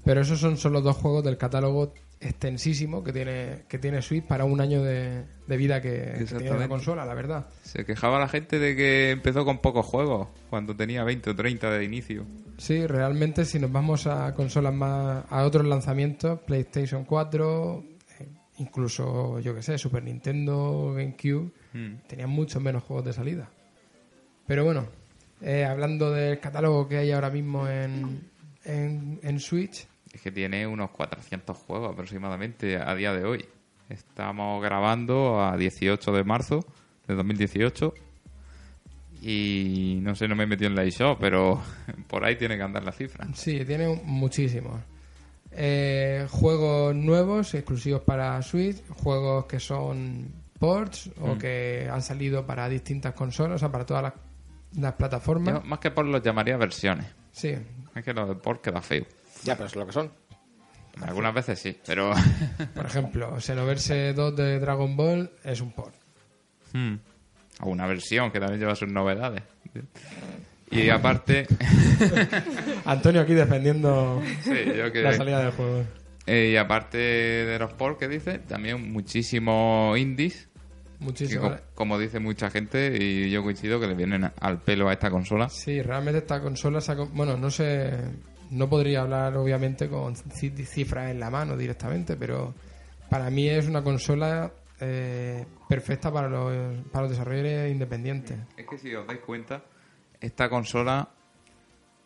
pero 0.06 0.22
esos 0.22 0.40
son 0.40 0.58
solo 0.58 0.82
dos 0.82 0.96
juegos 0.98 1.24
del 1.24 1.38
catálogo 1.38 1.94
extensísimo 2.20 3.04
que 3.04 3.14
tiene 3.14 3.64
que 3.68 3.78
tiene 3.78 4.02
Switch 4.02 4.26
para 4.26 4.44
un 4.46 4.60
año 4.60 4.82
de, 4.82 5.24
de 5.46 5.58
vida 5.58 5.82
que, 5.82 6.16
que 6.18 6.26
tiene 6.26 6.58
la 6.58 6.68
consola, 6.68 7.06
la 7.06 7.14
verdad. 7.14 7.48
Se 7.62 7.86
quejaba 7.86 8.18
la 8.20 8.28
gente 8.28 8.58
de 8.58 8.76
que 8.76 9.12
empezó 9.12 9.46
con 9.46 9.60
pocos 9.60 9.86
juegos, 9.86 10.28
cuando 10.50 10.76
tenía 10.76 11.04
20 11.04 11.30
o 11.30 11.36
30 11.36 11.70
de 11.70 11.84
inicio. 11.84 12.26
Sí, 12.58 12.88
realmente 12.88 13.46
si 13.46 13.60
nos 13.60 13.72
vamos 13.72 14.08
a 14.08 14.34
consolas 14.34 14.74
más, 14.74 15.26
a 15.30 15.44
otros 15.44 15.66
lanzamientos, 15.68 16.40
PlayStation 16.40 17.06
4, 17.06 17.84
eh, 18.20 18.28
incluso 18.58 19.40
yo 19.40 19.54
que 19.54 19.62
sé, 19.62 19.78
Super 19.78 20.04
Nintendo, 20.04 20.94
GameCube, 20.96 21.52
Mm. 21.74 21.98
tenían 22.08 22.30
muchos 22.30 22.60
menos 22.64 22.82
juegos 22.82 23.06
de 23.06 23.14
salida. 23.14 23.50
Pero 24.48 24.64
bueno, 24.64 24.88
eh, 25.42 25.66
hablando 25.66 26.12
del 26.12 26.40
catálogo 26.40 26.88
que 26.88 26.98
hay 26.98 27.12
ahora 27.12 27.30
mismo 27.30 27.68
en, 27.68 28.30
en, 28.66 29.20
en 29.24 29.40
Switch, 29.40 29.86
Es 30.14 30.22
que 30.22 30.32
tiene 30.32 30.66
unos 30.68 30.90
400 30.92 31.56
juegos 31.58 31.92
aproximadamente 31.94 32.78
a 32.78 32.94
día 32.96 33.14
de 33.14 33.24
hoy. 33.26 33.46
Estamos 33.90 34.62
grabando 34.64 35.42
a 35.42 35.56
18 35.58 36.12
de 36.12 36.24
marzo 36.24 36.66
de 37.08 37.16
2018 37.16 37.94
y 39.22 40.00
no 40.02 40.16
sé, 40.16 40.28
no 40.28 40.36
me 40.36 40.44
he 40.44 40.48
metido 40.48 40.70
en 40.70 40.76
la 40.76 40.84
eShop, 40.84 41.18
pero 41.20 41.62
por 42.08 42.24
ahí 42.24 42.36
tiene 42.36 42.56
que 42.58 42.64
andar 42.64 42.84
la 42.84 42.92
cifra. 42.92 43.28
Sí, 43.34 43.64
tiene 43.66 44.00
muchísimos. 44.04 44.80
Eh, 45.52 46.28
juegos 46.30 46.94
nuevos, 46.96 47.54
exclusivos 47.56 48.02
para 48.02 48.40
Switch, 48.44 48.78
juegos 48.90 49.46
que 49.46 49.60
son 49.60 50.28
ports 50.60 51.10
o 51.22 51.36
Mm. 51.36 51.38
que 51.40 51.90
han 51.92 52.02
salido 52.02 52.46
para 52.46 52.68
distintas 52.70 53.14
consolas, 53.14 53.56
o 53.56 53.60
sea, 53.60 53.72
para 53.72 53.86
todas 53.86 54.04
las, 54.04 54.14
las 54.76 54.94
plataformas. 54.94 55.56
Yo 55.56 55.62
más 55.62 55.80
que 55.80 55.92
por 55.92 56.06
los 56.06 56.22
llamaría 56.22 56.58
versiones. 56.58 57.08
Sí, 57.32 57.56
Es 57.96 58.04
que 58.04 58.14
lo 58.14 58.28
de 58.28 58.36
por 58.36 58.62
queda 58.62 58.82
feo. 58.82 59.06
Ya, 59.44 59.56
pero 59.56 59.68
es 59.68 59.76
lo 59.76 59.86
que 59.86 59.94
son. 59.94 60.12
Algunas 61.02 61.34
veces 61.34 61.60
sí, 61.60 61.78
pero... 61.86 62.12
por 62.74 62.86
ejemplo, 62.86 63.36
Xenoverse 63.40 64.14
2 64.14 64.36
de 64.36 64.60
Dragon 64.60 64.96
Ball 64.98 65.32
es 65.44 65.62
un 65.62 65.72
port. 65.72 65.94
Hmm. 66.74 66.96
O 67.62 67.70
una 67.70 67.86
versión 67.86 68.32
que 68.32 68.40
también 68.40 68.60
lleva 68.60 68.76
sus 68.76 68.90
novedades. 68.90 69.44
Y 70.72 70.90
aparte... 70.90 71.48
Antonio 72.86 73.22
aquí 73.22 73.34
defendiendo 73.34 74.22
sí, 74.44 74.56
yo 74.76 74.92
que... 74.92 75.02
la 75.02 75.14
salida 75.14 75.40
del 75.40 75.52
juego. 75.52 75.84
Eh, 76.26 76.50
y 76.52 76.58
aparte 76.58 76.98
de 76.98 77.58
los 77.58 77.72
ports 77.74 78.00
que 78.00 78.08
dice, 78.08 78.40
también 78.40 78.92
muchísimos 78.92 79.98
indies, 79.98 80.50
Muchísimo. 81.00 81.50
co- 81.50 81.58
como 81.76 82.00
dice 82.00 82.20
mucha 82.20 82.50
gente, 82.50 82.98
y 83.00 83.30
yo 83.30 83.44
coincido 83.44 83.80
que 83.80 83.88
le 83.88 83.94
vienen 83.94 84.32
al 84.40 84.62
pelo 84.62 84.90
a 84.90 84.94
esta 84.94 85.10
consola. 85.12 85.48
Sí, 85.50 85.82
realmente 85.82 86.20
esta 86.20 86.42
consola 86.42 86.80
Bueno, 87.14 87.38
no 87.38 87.50
sé... 87.52 87.92
No 88.50 88.70
podría 88.70 89.02
hablar 89.02 89.36
obviamente 89.36 89.90
con 89.90 90.16
ci- 90.16 90.66
cifras 90.66 91.12
en 91.12 91.20
la 91.20 91.30
mano 91.30 91.58
directamente, 91.58 92.16
pero 92.16 92.54
para 93.10 93.30
mí 93.30 93.50
es 93.50 93.68
una 93.68 93.84
consola 93.84 94.50
eh, 94.80 95.46
perfecta 95.68 96.12
para 96.14 96.30
los, 96.30 96.78
para 96.92 97.02
los 97.04 97.12
desarrolladores 97.12 97.70
independientes. 97.72 98.38
Es 98.56 98.66
que 98.66 98.78
si 98.78 98.96
os 98.96 99.06
dais 99.06 99.20
cuenta, 99.20 99.62
esta 100.22 100.50
consola... 100.50 101.10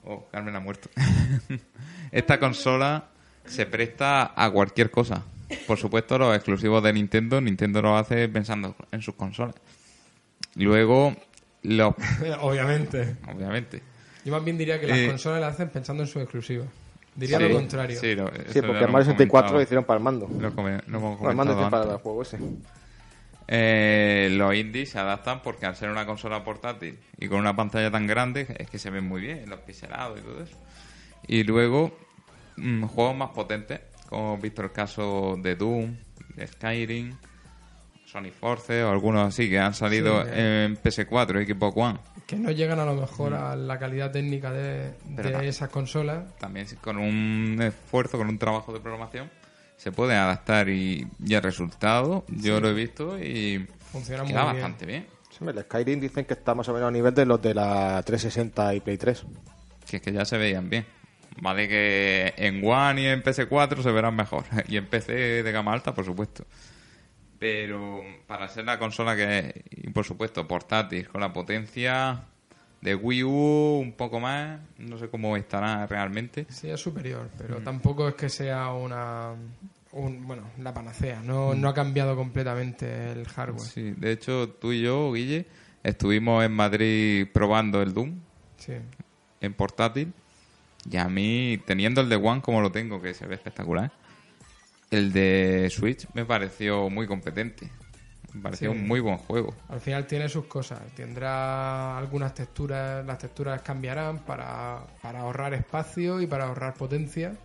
Oh, 0.04 0.28
Carmen 0.32 0.56
ha 0.56 0.60
muerto. 0.60 0.89
esta 2.12 2.39
consola 2.39 3.10
se 3.46 3.68
presta 3.68 4.34
a 4.36 4.50
cualquier 4.50 4.89
cosa. 4.89 5.24
Por 5.68 5.78
supuesto, 5.78 6.18
los 6.18 6.36
exclusivos 6.36 6.84
de 6.84 6.93
Nintendo, 6.93 7.39
Nintendo 7.41 7.82
lo 7.82 7.97
hace 7.97 8.28
pensando 8.30 8.76
en 8.91 9.02
sus 9.02 9.16
consolas. 9.16 9.56
Luego, 10.56 11.16
los... 11.64 11.93
obviamente. 12.41 13.16
Obviamente. 13.34 13.82
Yo 14.26 14.32
más 14.34 14.43
bien 14.43 14.58
diría 14.58 14.80
que 14.80 14.88
las 14.88 14.97
Eh, 14.97 15.08
consolas 15.08 15.41
las 15.41 15.54
hacen 15.56 15.70
pensando 15.70 16.04
en 16.04 16.08
sus 16.08 16.22
exclusivos. 16.22 16.68
Diría 17.16 17.38
Sí, 17.39 17.43
lo 17.49 17.54
contrario. 17.56 17.99
Sí, 17.99 18.16
lo- 18.16 18.28
Sí, 18.28 18.62
porque 18.62 18.88
Mario 18.88 18.88
hemos 18.88 19.06
64 19.06 19.54
lo 19.54 19.62
hicieron 19.62 19.84
para 19.84 19.97
el 19.97 20.04
mando. 20.04 20.30
Lo, 20.39 20.54
come- 20.56 20.80
lo 20.88 20.97
hemos 20.97 21.18
Para 21.20 21.32
el 21.32 21.38
mando 21.38 21.70
para 21.70 21.91
el 21.93 21.97
juego 21.97 22.22
ese. 22.22 22.38
Eh, 23.47 24.30
los 24.32 24.56
indies 24.56 24.91
se 24.91 24.99
adaptan 24.99 25.41
porque 25.41 25.66
al 25.66 25.76
ser 25.76 25.89
una 25.89 26.06
consola 26.06 26.43
portátil 26.43 26.97
y 27.18 27.28
con 27.28 27.39
una 27.39 27.54
pantalla 27.56 27.91
tan 27.91 28.08
grande 28.08 28.47
es 28.58 28.70
que 28.70 28.80
se 28.80 28.89
ven 28.89 29.04
muy 29.06 29.20
bien 29.22 29.49
los 29.49 29.60
pixelados 29.62 30.20
y 30.20 30.22
todo 30.22 30.43
eso. 30.43 30.58
Y 31.28 31.43
luego 31.43 31.91
mm, 32.56 32.84
juegos 32.86 33.16
más 33.18 33.32
potentes, 33.32 33.82
como 34.12 34.34
hemos 34.34 34.41
visto 34.41 34.62
el 34.62 34.74
caso 34.74 35.38
de 35.41 35.55
Doom, 35.55 35.95
de 36.36 36.45
Skyrim, 36.45 37.16
Sonic 38.05 38.34
Force 38.34 38.84
o 38.84 38.91
algunos 38.91 39.26
así 39.30 39.49
que 39.49 39.57
han 39.57 39.74
salido 39.74 40.22
Sí, 40.26 40.32
en 40.34 40.76
PS4 40.76 41.41
y 41.41 41.53
Xbox 41.53 41.78
One. 41.78 41.99
Que 42.28 42.36
no 42.36 42.51
llegan 42.51 42.78
a 42.80 42.86
lo 42.86 42.93
mejor 42.95 43.34
a 43.34 43.55
la 43.55 43.80
calidad 43.80 44.12
técnica 44.12 44.51
de, 44.51 44.91
esas 45.43 45.70
consolas. 45.70 46.26
También 46.39 46.68
con 46.82 46.97
un 46.97 47.57
esfuerzo, 47.62 48.18
con 48.18 48.28
un 48.28 48.38
trabajo 48.38 48.74
de 48.74 48.82
programación, 48.82 49.30
se 49.78 49.93
pueden 49.93 50.18
adaptar 50.18 50.68
y, 50.68 51.07
y 51.26 51.34
el 51.34 51.41
resultado 51.41 52.26
yo 52.28 52.59
lo 52.59 52.68
he 52.70 52.74
visto 52.74 53.18
y 53.18 53.66
Funciona 53.93 54.24
muy 54.24 54.34
queda 54.34 54.43
bien. 54.43 54.55
bastante 54.55 54.86
bien. 54.86 55.07
Sí, 55.30 55.45
el 55.47 55.62
Skyrim 55.62 56.01
dicen 56.01 56.26
que 56.26 56.34
está 56.34 56.53
más 56.53 56.68
o 56.68 56.74
menos 56.74 56.89
a 56.89 56.91
nivel 56.91 57.14
de 57.14 57.26
los 57.26 57.41
de 57.41 57.53
la 57.53 58.03
360 58.05 58.76
y 58.76 58.80
Play 58.82 58.97
3. 58.97 59.24
que 59.89 59.95
es 59.97 60.01
que 60.01 60.12
ya 60.12 60.26
se 60.26 60.38
veían 60.38 60.70
bien. 60.70 60.86
Vale 61.40 61.68
que 61.68 62.34
en 62.38 62.64
One 62.66 63.02
y 63.02 63.06
en 63.08 63.24
PS4 63.24 63.82
se 63.82 63.92
verán 63.92 64.16
mejor. 64.16 64.44
Y 64.68 64.78
en 64.78 64.86
PC 64.88 65.44
de 65.44 65.52
gama 65.52 65.74
alta, 65.74 65.94
por 65.94 66.06
supuesto. 66.06 66.46
Pero 67.40 68.02
para 68.28 68.48
ser 68.48 68.66
la 68.66 68.78
consola 68.78 69.16
que 69.16 69.40
es, 69.40 69.54
y 69.72 69.90
por 69.90 70.06
supuesto, 70.06 70.48
portátil, 70.48 71.08
con 71.08 71.22
la 71.22 71.34
potencia 71.34 72.26
de 72.82 72.94
Wii 72.96 73.24
U 73.24 73.80
un 73.82 73.94
poco 73.94 74.20
más, 74.20 74.60
no 74.78 74.98
sé 74.98 75.10
cómo 75.10 75.36
estará 75.38 75.88
realmente. 75.88 76.46
Sí, 76.50 76.70
es 76.70 76.80
superior, 76.80 77.30
pero 77.38 77.60
Mm. 77.60 77.64
tampoco 77.64 78.08
es 78.08 78.16
que 78.16 78.30
sea 78.30 78.70
una. 78.74 79.34
un- 79.94 80.26
bueno, 80.26 80.44
la 80.60 80.74
panacea. 80.74 81.20
Mm. 81.22 81.28
No, 81.28 81.54
no 81.54 81.68
ha 81.68 81.74
cambiado 81.74 82.16
completamente 82.16 83.12
el 83.12 83.28
hardware. 83.28 83.60
Sí, 83.68 83.92
de 83.98 84.12
hecho, 84.14 84.48
tú 84.50 84.72
y 84.72 84.82
yo, 84.82 85.12
Guille, 85.12 85.48
estuvimos 85.84 86.46
en 86.46 86.54
Madrid 86.54 87.28
probando 87.34 87.82
el 87.82 87.94
Doom 87.94 88.20
Sí. 88.58 88.74
en 89.42 89.54
portátil. 89.54 90.14
Y 90.90 90.98
a 90.98 91.08
mí, 91.08 91.62
teniendo 91.66 92.02
el 92.02 92.10
de 92.10 92.16
One 92.16 92.42
como 92.42 92.62
lo 92.62 92.72
tengo, 92.72 93.02
que 93.02 93.14
se 93.14 93.28
ve 93.28 93.36
espectacular, 93.36 93.92
el 94.90 95.14
de 95.14 95.70
Switch 95.70 96.08
me 96.14 96.26
pareció 96.26 96.90
muy 96.90 97.08
competente. 97.08 97.70
Me 98.34 98.42
pareció 98.42 98.72
Sí. 98.72 98.78
un 98.78 98.88
muy 98.88 99.00
buen 99.02 99.18
juego. 99.18 99.54
Al 99.68 99.82
final 99.82 100.08
tiene 100.08 100.30
sus 100.30 100.46
cosas. 100.46 100.80
Tendrá 100.96 101.98
algunas 101.98 102.34
texturas, 102.34 103.06
las 103.06 103.18
texturas 103.20 103.62
cambiarán 103.62 104.20
para, 104.20 104.80
para 105.02 105.20
ahorrar 105.20 105.54
espacio 105.54 106.22
y 106.22 106.28
para 106.28 106.46
ahorrar 106.46 106.74
potencia. 106.76 107.36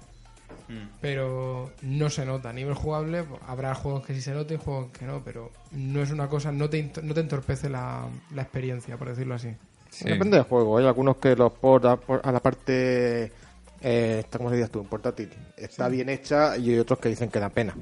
Mm. 0.68 0.88
Pero 1.00 1.72
no 1.82 2.08
se 2.08 2.24
nota 2.24 2.50
a 2.50 2.52
nivel 2.52 2.74
jugable. 2.74 3.24
pues, 3.24 3.40
Habrá 3.46 3.74
juegos 3.74 4.06
que 4.06 4.14
sí 4.14 4.20
se 4.20 4.32
noten, 4.32 4.58
juegos 4.58 4.90
que 4.92 5.04
no, 5.04 5.22
pero 5.24 5.52
no 5.72 6.02
es 6.02 6.10
una 6.12 6.28
cosa, 6.28 6.52
no 6.52 6.70
te, 6.70 6.90
no 7.02 7.14
te 7.14 7.20
entorpece 7.20 7.68
la, 7.68 8.06
la 8.34 8.42
experiencia, 8.42 8.96
por 8.96 9.08
decirlo 9.08 9.34
así. 9.34 9.48
Sí. 9.96 10.04
Depende 10.04 10.36
del 10.36 10.44
juego. 10.44 10.76
Hay 10.76 10.86
algunos 10.86 11.16
que 11.16 11.34
los 11.34 11.52
por 11.52 11.86
a, 11.86 11.96
por- 11.96 12.20
a 12.22 12.30
la 12.30 12.40
parte, 12.40 13.32
eh, 13.80 14.24
¿cómo 14.36 14.50
se 14.50 14.56
dice 14.56 14.68
tú? 14.68 14.80
En 14.80 14.86
portátil. 14.88 15.30
Está 15.56 15.88
bien 15.88 16.10
hecha 16.10 16.56
y 16.58 16.70
hay 16.70 16.78
otros 16.78 16.98
que 16.98 17.08
dicen 17.08 17.30
que 17.30 17.40
da 17.40 17.48
pena. 17.48 17.74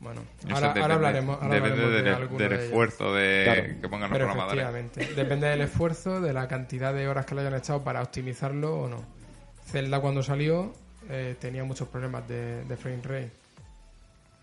Bueno, 0.00 0.20
ahora, 0.50 0.68
depende- 0.68 0.80
ahora 0.82 0.94
hablaremos, 0.96 1.42
ahora 1.42 1.54
depende 1.54 1.82
hablaremos 1.84 2.04
de 2.04 2.10
del, 2.10 2.28
del 2.28 2.48
de 2.50 2.54
ellos. 2.56 2.64
esfuerzo 2.66 3.14
de 3.14 3.42
Claro. 3.44 3.62
que 3.80 3.88
pongan 3.88 4.10
los 4.10 4.18
Pero 4.18 4.24
programadores. 4.26 4.62
efectivamente, 4.64 5.14
depende 5.14 5.46
del 5.48 5.60
esfuerzo, 5.62 6.20
de 6.20 6.32
la 6.34 6.46
cantidad 6.48 6.92
de 6.92 7.08
horas 7.08 7.24
que 7.26 7.34
le 7.34 7.40
hayan 7.42 7.54
echado 7.54 7.82
para 7.84 8.02
optimizarlo 8.02 8.80
o 8.82 8.88
no. 8.88 9.02
Zelda 9.66 10.00
cuando 10.00 10.22
salió 10.22 10.74
eh, 11.08 11.36
tenía 11.40 11.64
muchos 11.64 11.88
problemas 11.88 12.28
de, 12.28 12.64
de 12.64 12.76
frame 12.76 13.00
rate. 13.02 13.30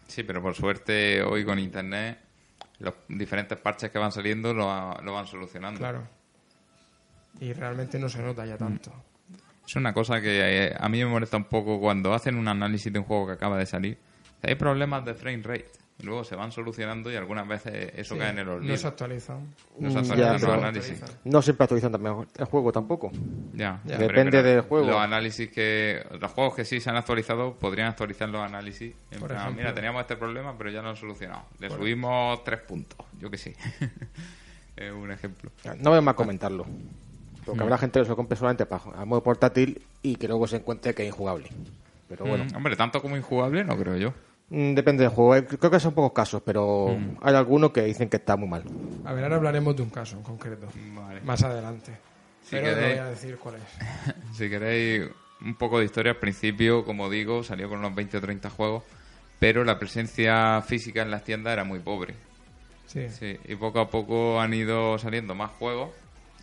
Sí, 0.08 0.24
pero 0.24 0.42
por 0.42 0.56
suerte 0.56 1.22
hoy 1.22 1.46
con 1.46 1.60
internet 1.60 2.18
los 2.80 2.94
diferentes 3.08 3.58
parches 3.60 3.92
que 3.92 3.98
van 4.00 4.12
saliendo 4.12 4.54
lo, 4.54 4.94
lo 5.02 5.14
van 5.14 5.28
solucionando. 5.28 5.80
Claro. 5.80 6.02
Y 7.42 7.54
realmente 7.54 8.00
no 8.00 8.10
se 8.10 8.22
nota 8.22 8.46
ya 8.46 8.58
tanto. 8.58 8.92
Es 9.68 9.76
una 9.76 9.94
cosa 9.94 10.22
que 10.22 10.68
eh, 10.68 10.76
a 10.80 10.88
mí 10.90 11.00
me 11.00 11.10
molesta 11.10 11.38
un 11.38 11.44
poco 11.46 11.80
cuando 11.80 12.14
hacen 12.14 12.36
un 12.38 12.48
análisis 12.48 12.92
de 12.92 13.00
un 13.00 13.06
juego 13.06 13.28
que 13.28 13.34
acaba 13.34 13.58
de 13.58 13.66
salir. 13.66 13.98
Hay 14.44 14.56
problemas 14.56 15.04
de 15.06 15.14
frame 15.14 15.42
rate. 15.44 15.72
Luego 16.04 16.24
se 16.24 16.36
van 16.36 16.52
solucionando 16.52 17.12
y 17.12 17.16
algunas 17.16 17.48
veces 17.48 17.92
eso 17.96 18.14
Sí, 18.14 18.20
cae 18.20 18.30
en 18.30 18.38
el 18.38 18.48
olvido. 18.50 18.72
no 18.72 18.78
se 18.78 18.88
actualizan. 18.88 19.48
No 19.80 19.90
se 19.90 19.96
Mm, 19.96 20.00
actualizan 20.00 20.18
ya, 20.18 20.34
los 20.48 20.58
análisis. 20.58 21.02
No 21.26 21.42
siempre 21.42 21.64
actualizan 21.64 21.92
también 21.92 22.28
el 22.38 22.46
juego 22.46 22.72
tampoco. 22.72 23.12
Ya, 23.54 23.82
Depende 23.84 24.30
pero 24.38 24.44
del 24.44 24.62
juego. 24.62 24.86
Los 24.88 24.98
análisis 24.98 25.50
que. 25.50 26.06
Los 26.22 26.32
juegos 26.32 26.54
que 26.56 26.66
sí 26.66 26.80
se 26.80 26.92
han 26.92 26.98
actualizado 26.98 27.56
podrían 27.56 27.88
actualizar 27.88 28.30
los 28.30 28.42
análisis. 28.42 28.94
En 29.10 29.20
Por 29.20 29.30
plan, 29.30 29.42
ejemplo. 29.42 29.62
mira, 29.64 29.74
teníamos 29.74 30.02
este 30.02 30.16
problema, 30.18 30.56
pero 30.56 30.70
ya 30.70 30.84
lo 30.84 30.90
han 30.90 30.96
solucionado. 30.96 31.46
Le 31.60 31.70
subimos 31.72 32.44
tres 32.44 32.62
puntos. 32.62 33.00
Yo 33.20 33.32
que 33.32 33.38
sé. 33.40 33.56
es 34.78 34.92
un 34.92 35.12
ejemplo. 35.12 35.50
No 35.80 35.90
voy 35.90 36.02
más 36.02 36.14
a 36.14 36.16
comentarlo. 36.16 36.68
Porque 37.48 37.60
Mm. 37.62 37.64
habrá 37.64 37.78
gente 37.80 38.00
que 38.00 38.06
se 38.06 38.10
lo 38.10 38.16
compre 38.16 38.38
solamente 38.38 38.66
para 38.66 38.84
a 38.96 39.06
modo 39.06 39.24
portátil 39.24 39.82
y 40.04 40.16
que 40.18 40.28
luego 40.28 40.48
se 40.48 40.58
encuentre 40.58 40.94
que 40.94 41.04
es 41.04 41.08
injugable. 41.10 41.50
Pero 42.10 42.26
bueno, 42.26 42.46
Mm, 42.46 42.56
hombre, 42.58 42.76
tanto 42.76 43.02
como 43.02 43.18
injugable, 43.18 43.64
no 43.64 43.76
creo 43.78 43.98
yo. 43.98 44.14
mm, 44.50 44.74
depende 44.76 45.04
del 45.04 45.12
juego. 45.12 45.36
Eh, 45.36 45.46
Creo 45.46 45.72
que 45.72 45.80
son 45.80 45.94
pocos 45.94 46.12
casos, 46.14 46.42
pero 46.46 46.96
Mm. 47.00 47.18
hay 47.22 47.36
algunos 47.36 47.72
que 47.72 47.82
dicen 47.84 48.10
que 48.10 48.18
está 48.18 48.36
muy 48.38 48.48
mal. 48.48 48.64
A 49.06 49.14
ver, 49.14 49.24
ahora 49.24 49.38
hablaremos 49.38 49.76
de 49.76 49.82
un 49.84 49.90
caso 49.90 50.16
en 50.18 50.24
concreto. 50.24 50.68
Vale. 50.96 51.22
Más 51.22 51.42
adelante. 51.44 51.92
Si 52.44 52.52
Pero 52.52 52.68
no 52.68 52.74
queréis- 52.76 52.98
voy 52.98 53.06
a 53.08 53.10
decir 53.10 53.38
cuál 53.38 53.56
es. 53.56 53.62
Si 54.38 54.50
queréis 54.50 55.10
un 55.42 55.56
poco 55.56 55.80
de 55.80 55.86
historia, 55.86 56.12
al 56.14 56.18
principio, 56.20 56.84
como 56.86 57.10
digo, 57.10 57.44
salió 57.44 57.68
con 57.70 57.80
unos 57.80 57.94
20 57.96 58.18
o 58.18 58.22
30 58.22 58.50
juegos, 58.50 58.84
pero 59.40 59.64
la 59.64 59.78
presencia 59.80 60.62
física 60.62 61.02
en 61.02 61.12
las 61.12 61.24
tiendas 61.24 61.54
era 61.54 61.64
muy 61.64 61.80
pobre. 61.80 62.16
Sí. 62.88 63.10
Sí, 63.10 63.38
y 63.48 63.56
poco 63.56 63.80
a 63.82 63.90
poco 63.90 64.40
han 64.40 64.54
ido 64.54 64.98
saliendo 64.98 65.36
más 65.36 65.52
juegos 65.52 65.90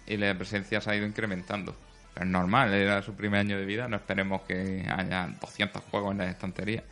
y 0.07 0.17
la 0.17 0.35
presencia 0.37 0.81
se 0.81 0.91
ha 0.91 0.97
ido 0.97 1.07
incrementando. 1.07 1.75
Pero 2.13 2.27
es 2.27 2.33
normal, 2.33 2.73
era 2.73 3.03
su 3.03 3.15
primer 3.15 3.41
año 3.41 3.59
de 3.59 3.65
vida, 3.65 3.89
no 3.89 3.97
esperemos 3.97 4.43
que 4.43 4.87
haya 4.89 5.29
200 5.41 5.83
juegos 5.91 6.13
en 6.13 6.19
la 6.19 6.31
estantería. 6.31 6.85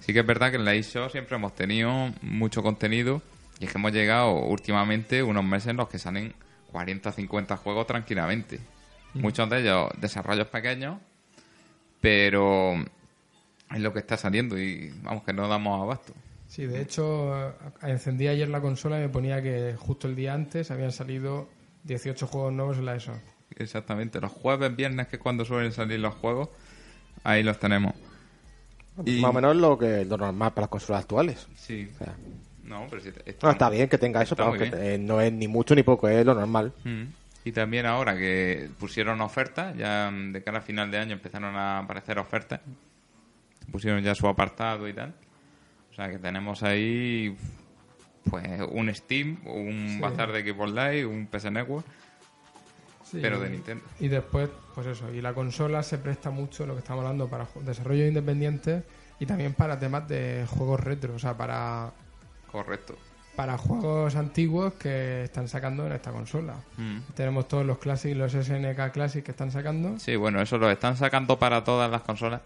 Sí 0.00 0.12
que 0.12 0.20
es 0.20 0.26
verdad 0.26 0.50
que 0.50 0.56
en 0.56 0.64
la 0.64 0.74
eShop 0.74 1.10
siempre 1.10 1.36
hemos 1.36 1.54
tenido 1.54 2.12
mucho 2.20 2.62
contenido 2.62 3.22
y 3.58 3.64
es 3.64 3.72
que 3.72 3.78
hemos 3.78 3.92
llegado 3.92 4.34
últimamente 4.34 5.22
unos 5.22 5.44
meses 5.44 5.68
en 5.68 5.78
los 5.78 5.88
que 5.88 5.98
salen 5.98 6.34
40 6.70 7.12
50 7.12 7.56
juegos 7.56 7.86
tranquilamente. 7.86 8.60
Muchos 9.14 9.48
de 9.48 9.60
ellos 9.60 9.88
desarrollos 9.98 10.48
pequeños, 10.48 10.98
pero 12.02 12.74
es 13.70 13.80
lo 13.80 13.92
que 13.94 14.00
está 14.00 14.18
saliendo 14.18 14.58
y 14.58 14.92
vamos 15.02 15.24
que 15.24 15.32
no 15.32 15.48
damos 15.48 15.82
abasto. 15.82 16.12
Sí, 16.48 16.66
de 16.66 16.82
hecho, 16.82 17.54
encendí 17.82 18.28
ayer 18.28 18.48
la 18.48 18.60
consola 18.60 18.98
y 18.98 19.02
me 19.02 19.08
ponía 19.08 19.42
que 19.42 19.74
justo 19.78 20.06
el 20.06 20.14
día 20.14 20.34
antes 20.34 20.70
habían 20.70 20.92
salido 20.92 21.48
18 21.86 22.26
juegos 22.26 22.52
nuevos 22.52 22.78
en 22.78 22.84
la 22.86 22.96
ESO. 22.96 23.12
Exactamente, 23.56 24.20
los 24.20 24.32
jueves, 24.32 24.74
viernes, 24.74 25.08
que 25.08 25.16
es 25.16 25.22
cuando 25.22 25.44
suelen 25.44 25.72
salir 25.72 26.00
los 26.00 26.14
juegos, 26.14 26.48
ahí 27.24 27.42
los 27.42 27.58
tenemos. 27.58 27.94
Y- 29.04 29.20
Más 29.20 29.30
o 29.30 29.34
menos 29.34 29.56
lo 29.56 29.78
que 29.78 30.04
lo 30.04 30.16
normal 30.16 30.52
para 30.52 30.62
las 30.64 30.70
consolas 30.70 31.02
actuales. 31.02 31.46
Sí. 31.56 31.88
O 31.94 31.98
sea, 32.04 32.14
No, 32.64 32.86
pero 32.90 33.02
no, 33.42 33.50
está 33.50 33.70
bien 33.70 33.88
que 33.88 33.98
tenga 33.98 34.22
eso, 34.22 34.34
pero 34.34 34.52
que 34.54 34.70
eh, 34.72 34.98
no 34.98 35.20
es 35.20 35.32
ni 35.32 35.46
mucho 35.48 35.74
ni 35.74 35.82
poco, 35.82 36.08
es 36.08 36.24
lo 36.26 36.34
normal. 36.34 36.72
Mm. 36.84 37.04
Y 37.44 37.52
también 37.52 37.86
ahora 37.86 38.16
que 38.16 38.68
pusieron 38.80 39.20
ofertas, 39.20 39.76
ya 39.76 40.10
mm, 40.12 40.32
de 40.32 40.42
cara 40.42 40.58
a 40.58 40.62
final 40.62 40.90
de 40.90 40.98
año 40.98 41.12
empezaron 41.12 41.54
a 41.54 41.78
aparecer 41.78 42.18
ofertas, 42.18 42.60
pusieron 43.70 44.02
ya 44.02 44.14
su 44.16 44.26
apartado 44.26 44.88
y 44.88 44.92
tal. 44.92 45.14
O 45.92 45.94
sea 45.94 46.10
que 46.10 46.18
tenemos 46.18 46.62
ahí 46.62 47.36
pues 48.30 48.46
un 48.70 48.94
Steam, 48.94 49.38
un 49.46 49.88
Sí. 49.94 50.00
bazar 50.00 50.32
de 50.32 50.42
Xbox 50.52 50.70
Live, 50.72 51.06
un 51.06 51.26
PS 51.26 51.50
Network, 51.50 51.84
Sí, 53.04 53.18
pero 53.22 53.38
de 53.38 53.50
Nintendo. 53.50 53.84
Y 54.00 54.08
después, 54.08 54.48
pues 54.74 54.86
eso, 54.88 55.12
y 55.14 55.20
la 55.20 55.32
consola 55.32 55.82
se 55.84 55.98
presta 55.98 56.30
mucho, 56.30 56.66
lo 56.66 56.74
que 56.74 56.80
estamos 56.80 57.02
hablando, 57.04 57.28
para 57.28 57.46
desarrollos 57.62 58.08
independientes 58.08 58.82
y 59.20 59.26
también 59.26 59.52
para 59.54 59.78
temas 59.78 60.08
de 60.08 60.44
juegos 60.48 60.80
retro, 60.80 61.14
o 61.14 61.18
sea, 61.20 61.36
para, 61.36 61.92
Correcto. 62.50 62.98
para 63.36 63.56
juegos 63.58 64.16
antiguos 64.16 64.74
que 64.74 65.22
están 65.24 65.46
sacando 65.46 65.86
en 65.86 65.92
esta 65.92 66.10
consola. 66.10 66.56
Mm. 66.78 66.98
Tenemos 67.14 67.46
todos 67.46 67.64
los 67.64 67.78
Classic, 67.78 68.16
los 68.16 68.32
SNK 68.34 68.90
Classic 68.92 69.24
que 69.24 69.30
están 69.30 69.52
sacando. 69.52 69.98
Sí, 70.00 70.16
bueno, 70.16 70.40
eso 70.42 70.58
lo 70.58 70.68
están 70.68 70.96
sacando 70.96 71.38
para 71.38 71.62
todas 71.62 71.88
las 71.88 72.02
consolas, 72.02 72.40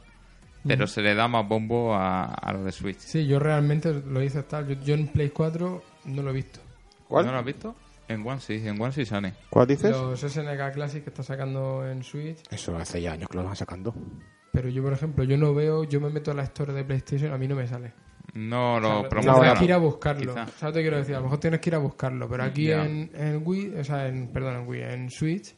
pero 0.67 0.87
se 0.87 1.01
le 1.03 1.15
da 1.15 1.29
más 1.29 1.47
bombo 1.49 1.95
a, 1.95 2.25
a 2.27 2.53
lo 2.53 2.65
de 2.65 2.73
Switch. 2.73 2.99
Sí, 2.99 3.27
yo 3.27 3.39
realmente 3.39 3.93
lo 3.93 4.23
hice 4.23 4.43
tal. 4.45 4.67
Yo, 4.69 4.75
yo 4.85 4.95
en 4.95 5.09
Play 5.09 5.31
4 5.31 5.83
no 6.07 6.23
lo 6.23 6.31
he 6.31 6.35
visto. 6.35 6.61
¿Cuál? 7.09 7.27
¿No 7.27 7.33
lo 7.33 7.39
has 7.39 7.45
visto? 7.45 7.75
En 8.09 8.27
One 8.27 8.41
sí, 8.41 8.61
en 8.67 8.81
One 8.81 8.93
sí 8.93 9.05
sale. 9.05 9.35
¿Cuál 9.51 9.69
dices? 9.69 9.91
Los 9.93 10.21
SNK 10.21 10.73
Classic 10.73 11.03
que 11.05 11.11
está 11.11 11.23
sacando 11.23 11.87
en 11.89 12.03
Switch. 12.03 12.39
Eso 12.51 12.77
hace 12.77 13.01
ya 13.01 13.13
años 13.13 13.29
que 13.29 13.37
lo 13.37 13.45
van 13.45 13.55
sacando. 13.57 13.95
Pero 14.53 14.69
yo, 14.69 14.83
por 14.83 14.93
ejemplo, 14.93 15.23
yo 15.25 15.37
no 15.37 15.55
veo, 15.55 15.85
yo 15.85 16.01
me 16.01 16.11
meto 16.11 16.33
a 16.33 16.35
la 16.35 16.43
store 16.43 16.73
de 16.73 16.83
PlayStation, 16.85 17.33
a 17.33 17.39
mí 17.39 17.47
no 17.47 17.55
me 17.55 17.69
sale. 17.69 17.93
No 18.35 18.75
O 18.75 18.81
lo 18.81 19.01
sea, 19.01 19.09
promocionan. 19.09 19.41
tienes 19.43 19.59
que 19.61 19.65
ir 19.65 19.73
a 19.73 19.77
buscarlo. 19.79 20.33
Quizá. 20.35 20.47
¿Sabes 20.49 20.63
lo 20.63 20.73
que 20.73 20.81
quiero 20.83 20.97
decir? 20.99 21.15
A 21.15 21.19
lo 21.19 21.25
mejor 21.25 21.39
tienes 21.39 21.61
que 21.61 21.71
ir 21.71 21.75
a 21.75 21.79
buscarlo, 21.79 22.29
pero 22.29 22.43
aquí 22.45 22.71
en, 22.73 23.11
en 23.15 23.43
Wii, 23.45 23.75
o 23.79 23.85
sea, 23.85 24.09
en, 24.09 24.29
perdón, 24.33 24.57
en 24.63 24.69
Wii, 24.69 24.83
en 24.83 25.11
Switch, 25.11 25.55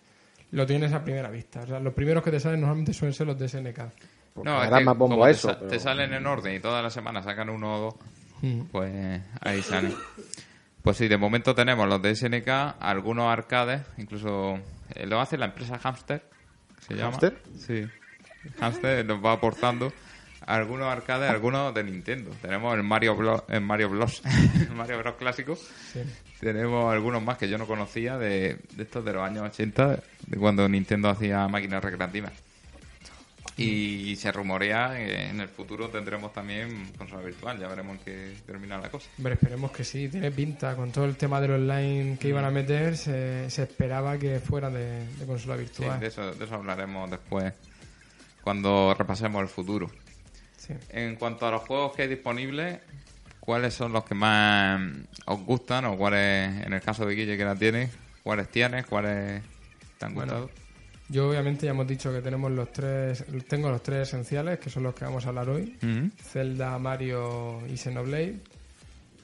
lo 0.50 0.66
tienes 0.66 0.92
a 0.92 1.02
primera 1.02 1.30
vista. 1.30 1.60
O 1.62 1.66
sea, 1.66 1.80
los 1.80 1.94
primeros 1.94 2.22
que 2.22 2.30
te 2.30 2.38
salen 2.40 2.60
normalmente 2.60 2.92
suelen 2.92 3.14
ser 3.14 3.26
los 3.26 3.38
de 3.38 3.48
SNK. 3.48 3.80
Porque 4.34 4.48
No, 4.50 4.62
es 4.62 4.70
que 4.70 4.84
más 4.84 4.96
bombo 4.96 5.14
como 5.16 5.24
a 5.24 5.28
te 5.28 5.32
eso. 5.32 5.48
sa- 5.50 5.58
pero- 5.58 5.70
te 5.70 5.78
salen 5.78 6.12
en 6.14 6.26
orden 6.26 6.54
y 6.56 6.60
todas 6.60 6.82
las 6.82 6.92
semanas 6.92 7.24
sacan 7.24 7.50
uno 7.50 7.74
o 7.76 7.80
dos, 7.80 7.94
Mm. 8.42 8.60
pues 8.72 9.22
ahí 9.40 9.62
salen. 9.62 9.94
Pues 10.82 10.96
sí, 10.96 11.06
de 11.08 11.16
momento 11.16 11.54
tenemos 11.54 11.86
los 11.88 12.00
de 12.02 12.10
SNK, 12.14 12.48
algunos 12.80 13.26
arcades, 13.30 13.82
incluso 13.98 14.58
eh, 14.94 15.06
lo 15.06 15.20
hace 15.20 15.36
la 15.38 15.46
empresa 15.46 15.78
Hamster, 15.78 16.22
se 16.80 16.94
llama. 16.94 17.10
¿Hamster? 17.12 17.38
Sí. 17.58 17.86
Hamster 18.58 19.04
nos 19.04 19.24
va 19.24 19.32
aportando 19.32 19.92
algunos 20.46 20.88
arcades, 20.88 21.30
algunos 21.30 21.72
de 21.72 21.84
Nintendo. 21.84 22.30
Tenemos 22.42 22.74
el 22.74 22.82
Mario 22.82 23.14
Bros, 23.14 23.44
el 23.48 23.60
Mario 23.60 23.90
Bros, 23.90 24.22
el 24.70 24.74
Mario 24.74 24.98
Bros 24.98 25.14
clásico. 25.14 25.54
Sí. 25.56 26.00
Tenemos 26.40 26.92
algunos 26.92 27.22
más 27.22 27.38
que 27.38 27.48
yo 27.48 27.56
no 27.58 27.66
conocía 27.68 28.18
de, 28.18 28.58
de 28.74 28.82
estos 28.82 29.04
de 29.04 29.12
los 29.12 29.22
años 29.22 29.44
80, 29.44 30.00
de 30.26 30.36
cuando 30.36 30.68
Nintendo 30.68 31.08
hacía 31.10 31.46
máquinas 31.46 31.84
recreativas. 31.84 32.32
Y 33.56 34.16
se 34.16 34.32
rumorea 34.32 34.94
que 34.96 35.28
en 35.28 35.40
el 35.40 35.48
futuro 35.48 35.88
tendremos 35.90 36.32
también 36.32 36.90
consola 36.96 37.22
virtual, 37.22 37.58
ya 37.58 37.68
veremos 37.68 37.98
en 37.98 38.02
qué 38.04 38.34
termina 38.46 38.78
la 38.78 38.88
cosa. 38.88 39.08
Hombre, 39.18 39.34
esperemos 39.34 39.70
que 39.72 39.84
sí, 39.84 40.08
tiene 40.08 40.30
pinta. 40.30 40.74
Con 40.74 40.90
todo 40.90 41.04
el 41.04 41.16
tema 41.16 41.40
del 41.40 41.52
online 41.52 42.16
que 42.18 42.28
iban 42.28 42.44
a 42.46 42.50
meter, 42.50 42.96
se, 42.96 43.50
se 43.50 43.62
esperaba 43.64 44.16
que 44.18 44.40
fuera 44.40 44.70
de, 44.70 45.06
de 45.18 45.26
consola 45.26 45.56
Sí, 45.56 45.60
virtual. 45.62 46.00
de 46.00 46.06
eso, 46.06 46.32
de 46.32 46.44
eso 46.44 46.54
hablaremos 46.54 47.10
después, 47.10 47.52
cuando 48.42 48.94
repasemos 48.98 49.42
el 49.42 49.48
futuro. 49.48 49.90
Sí. 50.56 50.72
En 50.88 51.16
cuanto 51.16 51.46
a 51.46 51.50
los 51.50 51.62
juegos 51.62 51.94
que 51.94 52.02
hay 52.02 52.08
disponibles, 52.08 52.78
¿cuáles 53.40 53.74
son 53.74 53.92
los 53.92 54.04
que 54.04 54.14
más 54.14 54.80
os 55.26 55.40
gustan? 55.40 55.84
O 55.84 55.96
cuáles, 55.96 56.64
en 56.64 56.72
el 56.72 56.80
caso 56.80 57.04
de 57.04 57.14
Guille 57.14 57.36
que 57.36 57.44
la 57.44 57.54
tiene, 57.54 57.90
cuáles 58.22 58.48
tienes, 58.48 58.86
cuáles 58.86 59.42
te 59.98 60.06
han 60.06 60.14
Bueno, 60.14 60.40
gustado? 60.40 60.61
Yo 61.12 61.28
obviamente 61.28 61.66
ya 61.66 61.72
hemos 61.72 61.86
dicho 61.86 62.10
que 62.10 62.22
tenemos 62.22 62.50
los 62.50 62.72
tres, 62.72 63.22
tengo 63.46 63.68
los 63.68 63.82
tres 63.82 64.08
esenciales, 64.08 64.58
que 64.58 64.70
son 64.70 64.82
los 64.84 64.94
que 64.94 65.04
vamos 65.04 65.26
a 65.26 65.28
hablar 65.28 65.50
hoy. 65.50 65.76
Ujú. 65.82 66.10
Zelda, 66.16 66.78
Mario 66.78 67.60
y 67.68 67.76
Xenoblade. 67.76 68.40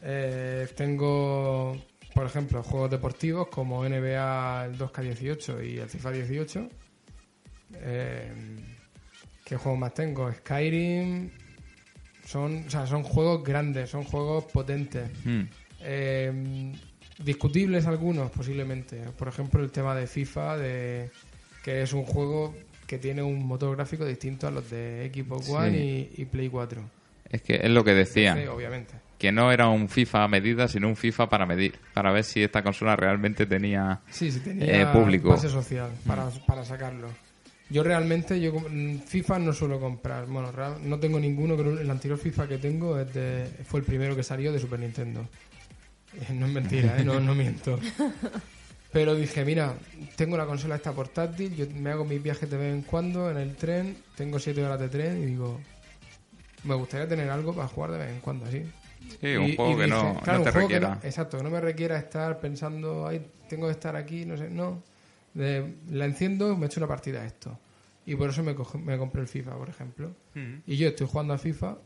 Eh, 0.03 0.69
tengo, 0.77 1.83
por 2.15 2.27
ejemplo, 2.27 2.63
juegos 2.63 2.91
deportivos 2.91 3.49
como 3.49 3.89
NBA 3.89 4.67
el 4.67 4.79
2K18 4.79 5.67
y 5.67 5.79
el 5.79 5.89
FIFA 5.89 6.11
18. 6.11 6.69
Eh, 7.77 8.33
¿Qué 9.47 9.57
juegos 9.57 9.81
más 9.81 9.95
tengo? 9.95 10.31
Skyrim. 10.31 11.31
Son, 12.27 12.67
o 12.67 12.71
sea, 12.71 12.87
son 12.87 13.03
juegos 13.03 13.43
grandes, 13.43 13.89
son 13.89 14.05
juegos 14.05 14.45
potentes. 14.45 15.09
Mm. 15.25 15.41
Eh, 15.81 16.73
discutibles 17.25 17.87
algunos, 17.87 18.31
posiblemente. 18.31 19.05
Por 19.17 19.29
ejemplo, 19.29 19.63
el 19.63 19.71
tema 19.71 19.95
de 19.95 20.07
FIFA, 20.07 20.59
de 20.59 21.11
que 21.69 21.83
es 21.83 21.93
un 21.93 22.05
juego 22.05 22.55
que 22.87 22.97
tiene 22.97 23.23
un 23.23 23.47
motor 23.47 23.77
gráfico 23.77 24.07
distinto 24.07 24.47
a 24.47 24.51
los 24.51 24.71
de 24.71 25.11
Xbox 25.15 25.45
Sí. 25.47 25.53
One 25.53 25.79
y, 25.79 26.11
y 26.17 26.25
Play 26.25 26.49
4. 26.49 26.81
Es 27.31 27.43
que 27.43 27.57
es 27.57 27.69
lo 27.71 27.85
que 27.85 27.93
decía. 27.93 28.35
Sí, 28.35 28.47
obviamente. 28.47 28.95
que 29.19 29.31
no 29.33 29.53
era 29.53 29.69
un 29.69 29.89
FIFA 29.91 30.25
a 30.25 30.29
medida, 30.29 30.67
sino 30.69 30.89
un 30.89 30.97
FIFA 30.97 31.29
para 31.29 31.45
medir, 31.45 31.75
para 31.93 32.11
ver 32.11 32.25
si 32.25 32.43
esta 32.43 32.63
consola 32.63 32.97
realmente 32.97 33.45
tenía... 33.45 34.01
Sí, 34.11 34.33
sí, 34.33 34.41
tenía 34.41 34.83
Eh, 34.83 34.87
público. 34.95 35.29
base 35.29 35.51
social 35.51 35.91
para, 36.07 36.31
para 36.47 36.65
sacarlo. 36.65 37.09
Yo 37.69 37.83
realmente, 37.83 38.41
yo 38.41 38.55
mm, 38.55 39.01
FIFA 39.01 39.41
no 39.41 39.53
suelo 39.53 39.79
comprar. 39.79 40.25
Bueno, 40.27 40.51
real- 40.53 40.79
no 40.85 40.99
tengo 40.99 41.21
ninguno, 41.21 41.55
pero 41.55 41.79
el 41.79 41.91
anterior 41.91 42.19
FIFA 42.19 42.49
que 42.49 42.57
tengo 42.57 42.99
es 42.99 43.13
de, 43.13 43.47
fue 43.67 43.81
el 43.81 43.85
primero 43.87 44.17
que 44.17 44.23
salió 44.23 44.51
de 44.53 44.59
Super 44.59 44.79
Nintendo. 44.81 45.29
No 46.33 46.47
es 46.47 46.53
mentira, 46.53 46.99
¿eh? 46.99 47.05
no, 47.05 47.21
no 47.21 47.35
miento. 47.35 47.79
Pero 48.93 49.15
dije, 49.15 49.45
mira, 49.45 49.75
tengo 50.17 50.37
la 50.37 50.47
consola 50.47 50.77
esta 50.77 50.93
portátil, 50.93 51.55
yo 51.55 51.67
me 51.75 51.91
hago 51.91 52.05
mis 52.05 52.23
viajes 52.23 52.49
de 52.51 52.57
vez 52.57 52.73
en 52.75 52.83
cuando 52.83 53.31
en 53.31 53.37
el 53.37 53.55
tren, 53.57 53.97
tengo 54.17 54.39
7 54.39 54.65
horas 54.65 54.81
de 54.81 54.89
tren 54.89 55.23
y 55.23 55.27
digo, 55.27 55.61
me 56.65 56.75
gustaría 56.75 57.07
tener 57.07 57.29
algo 57.29 57.55
para 57.55 57.69
jugar 57.69 57.91
de 57.93 57.99
vez 57.99 58.11
en 58.11 58.21
cuando 58.21 58.47
así. 58.47 58.63
Sí, 59.21 59.37
un 59.37 59.45
Y- 59.47 59.57
juego 59.57 59.73
y 59.73 59.77
que 59.77 59.85
dije, 59.85 59.89
no, 59.97 60.21
claro, 60.21 60.39
no 60.41 60.45
te 60.47 60.53
que 60.53 60.59
requiera. 60.59 60.89
no- 60.95 61.01
exacto, 61.03 61.37
que 61.37 61.45
no 61.45 61.51
me 61.51 61.61
requiera 61.61 61.99
estar 61.99 62.41
pensando, 62.41 63.07
ay, 63.07 63.27
tengo 63.49 63.67
que 63.67 63.73
estar 63.73 63.95
aquí, 63.95 64.25
no 64.25 64.37
sé, 64.37 64.49
no. 64.49 64.83
De- 65.35 65.75
la 65.91 66.07
enciendo, 66.07 66.57
me 66.57 66.67
echo 66.67 66.81
una 66.81 66.89
partida 66.89 67.21
a 67.23 67.27
esto. 67.27 67.59
Y 68.07 68.17
por 68.17 68.31
eso 68.31 68.43
me, 68.43 68.57
coge- 68.57 68.79
me 68.83 68.97
compré 68.97 69.21
el 69.21 69.29
FIFA, 69.29 69.57
por 69.59 69.69
ejemplo. 69.69 70.11
Y 70.67 70.77
yo 70.79 70.89
estoy 70.89 71.07
jugando 71.07 71.35
a 71.35 71.39
FIFA 71.39 71.77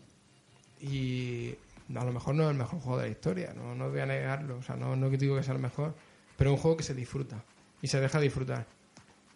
y 0.81 1.55
a 1.95 2.05
lo 2.05 2.13
mejor 2.13 2.35
no 2.35 2.45
es 2.45 2.51
el 2.51 2.57
mejor 2.57 2.81
juego 2.81 2.99
de 2.99 3.07
la 3.07 3.11
historia, 3.11 3.53
no, 3.57 3.75
no 3.75 3.91
voy 3.91 4.01
a 4.01 4.07
negarlo, 4.07 4.57
o 4.59 4.63
sea, 4.63 4.77
no, 4.77 4.95
no 4.97 5.11
digo 5.11 5.37
que 5.37 5.43
sea 5.43 5.55
el 5.55 5.61
mejor, 5.61 5.95
pero 6.37 6.51
es 6.51 6.57
un 6.57 6.63
juego 6.63 6.77
que 6.77 6.85
se 6.85 6.95
disfruta 6.95 7.43
y 7.81 7.89
se 7.89 8.01
deja 8.01 8.21
disfrutar. 8.21 8.67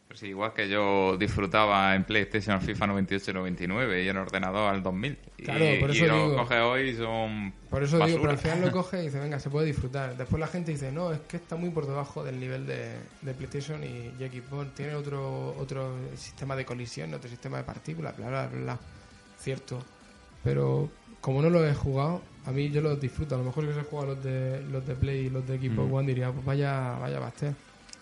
Pues 0.08 0.20
sí, 0.20 0.28
igual 0.28 0.54
que 0.54 0.68
yo 0.68 1.16
disfrutaba 1.18 1.94
en 1.96 2.04
PlayStation 2.04 2.62
FIFA 2.62 2.86
98 2.86 3.30
y 3.32 3.34
99 3.34 4.04
y 4.04 4.08
en 4.08 4.16
ordenador 4.16 4.72
al 4.72 4.82
2000. 4.82 5.18
Claro, 5.44 5.74
y, 5.74 5.80
por 5.80 5.90
y 5.90 5.96
eso 5.96 6.06
lo 6.06 6.22
digo. 6.22 6.36
coges 6.36 6.60
hoy 6.60 6.88
y 6.88 6.94
son 6.94 7.52
Por 7.68 7.82
eso 7.82 7.98
digo, 8.06 8.18
pero 8.20 8.30
al 8.30 8.38
final 8.38 8.60
lo 8.60 8.72
coge 8.72 9.00
y 9.00 9.06
dice, 9.06 9.18
venga, 9.18 9.40
se 9.40 9.50
puede 9.50 9.66
disfrutar. 9.66 10.16
Después 10.16 10.38
la 10.38 10.46
gente 10.46 10.70
dice, 10.70 10.92
no, 10.92 11.12
es 11.12 11.20
que 11.20 11.38
está 11.38 11.56
muy 11.56 11.70
por 11.70 11.86
debajo 11.86 12.22
del 12.22 12.38
nivel 12.38 12.66
de, 12.66 12.94
de 13.20 13.34
PlayStation 13.34 13.82
y, 13.82 14.12
y 14.18 14.28
Xbox. 14.28 14.74
Tiene 14.74 14.94
otro, 14.94 15.56
otro 15.58 15.96
sistema 16.16 16.54
de 16.54 16.64
colisión, 16.64 17.12
otro 17.12 17.28
sistema 17.28 17.58
de 17.58 17.64
partículas, 17.64 18.16
bla, 18.16 18.28
bla, 18.28 18.46
bla. 18.46 18.78
Cierto. 19.40 19.84
Pero 20.44 20.88
como 21.20 21.42
no 21.42 21.50
lo 21.50 21.66
he 21.66 21.74
jugado, 21.74 22.22
a 22.46 22.50
mí 22.52 22.70
yo 22.70 22.80
los 22.80 23.00
disfruto. 23.00 23.34
A 23.34 23.38
lo 23.38 23.44
mejor 23.44 23.64
si 23.64 23.70
hubiese 23.70 23.88
jugado 23.88 24.14
los 24.14 24.24
de, 24.24 24.62
los 24.70 24.86
de 24.86 24.94
Play 24.94 25.26
y 25.26 25.30
los 25.30 25.46
de 25.46 25.58
Xbox 25.58 25.88
Mm. 25.88 25.92
One 25.94 26.06
diría, 26.08 26.30
pues 26.32 26.44
vaya, 26.44 26.92
vaya 26.98 27.18
basté. 27.18 27.52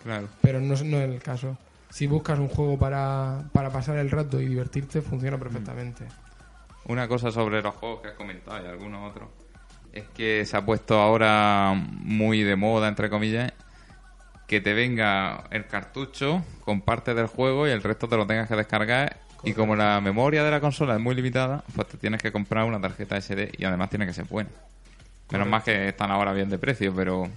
Claro. 0.03 0.27
Pero 0.41 0.59
no, 0.61 0.73
es- 0.75 0.83
no 0.83 0.97
es 0.97 1.09
el 1.09 1.21
caso. 1.21 1.57
Si 1.89 2.07
buscas 2.07 2.37
un 2.39 2.47
juego 2.49 2.77
para, 2.77 3.43
para 3.53 3.69
pasar 3.71 3.97
el 3.97 4.11
rato 4.11 4.39
y 4.41 4.45
divertirte, 4.47 5.01
funciona 5.01 5.37
perfectamente. 5.37 6.05
Una 6.87 7.07
cosa 7.07 7.31
sobre 7.31 7.61
los 7.61 7.73
juegos 7.75 8.01
que 8.01 8.09
has 8.09 8.13
comentado 8.13 8.63
y 8.63 8.67
algunos 8.69 9.09
otros 9.11 9.29
es 9.93 10.03
que 10.13 10.45
se 10.45 10.57
ha 10.57 10.65
puesto 10.65 10.99
ahora 10.99 11.73
muy 11.73 12.43
de 12.43 12.55
moda, 12.57 12.87
entre 12.89 13.09
comillas, 13.09 13.53
que 14.45 14.61
te 14.61 14.73
venga 14.73 15.45
el 15.51 15.65
cartucho 15.67 16.43
con 16.65 16.81
parte 16.81 17.13
del 17.15 17.27
juego 17.27 17.67
y 17.67 17.71
el 17.71 17.81
resto 17.81 18.07
te 18.07 18.17
lo 18.17 18.27
tengas 18.27 18.47
que 18.49 18.55
descargar. 18.55 19.17
Y 19.45 19.53
como 19.53 19.75
la 19.75 20.01
memoria 20.01 20.43
de 20.43 20.51
la 20.51 20.59
consola 20.59 20.95
es 20.95 20.99
muy 20.99 21.15
limitada, 21.15 21.63
pues 21.75 21.87
te 21.87 21.97
tienes 21.97 22.21
que 22.21 22.31
comprar 22.31 22.65
una 22.65 22.79
tarjeta 22.81 23.15
SD 23.19 23.51
y 23.57 23.65
además 23.65 23.89
tiene 23.89 24.05
que 24.05 24.13
ser 24.13 24.25
buena. 24.25 24.49
Menos 25.31 25.47
más 25.47 25.63
que 25.63 25.89
están 25.89 26.11
ahora 26.11 26.33
bien 26.33 26.49
de 26.49 26.57
precio, 26.57 26.93
pero 26.95 27.29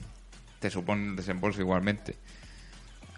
te 0.61 0.71
supone 0.71 1.09
el 1.09 1.17
desembolso 1.17 1.61
igualmente. 1.61 2.17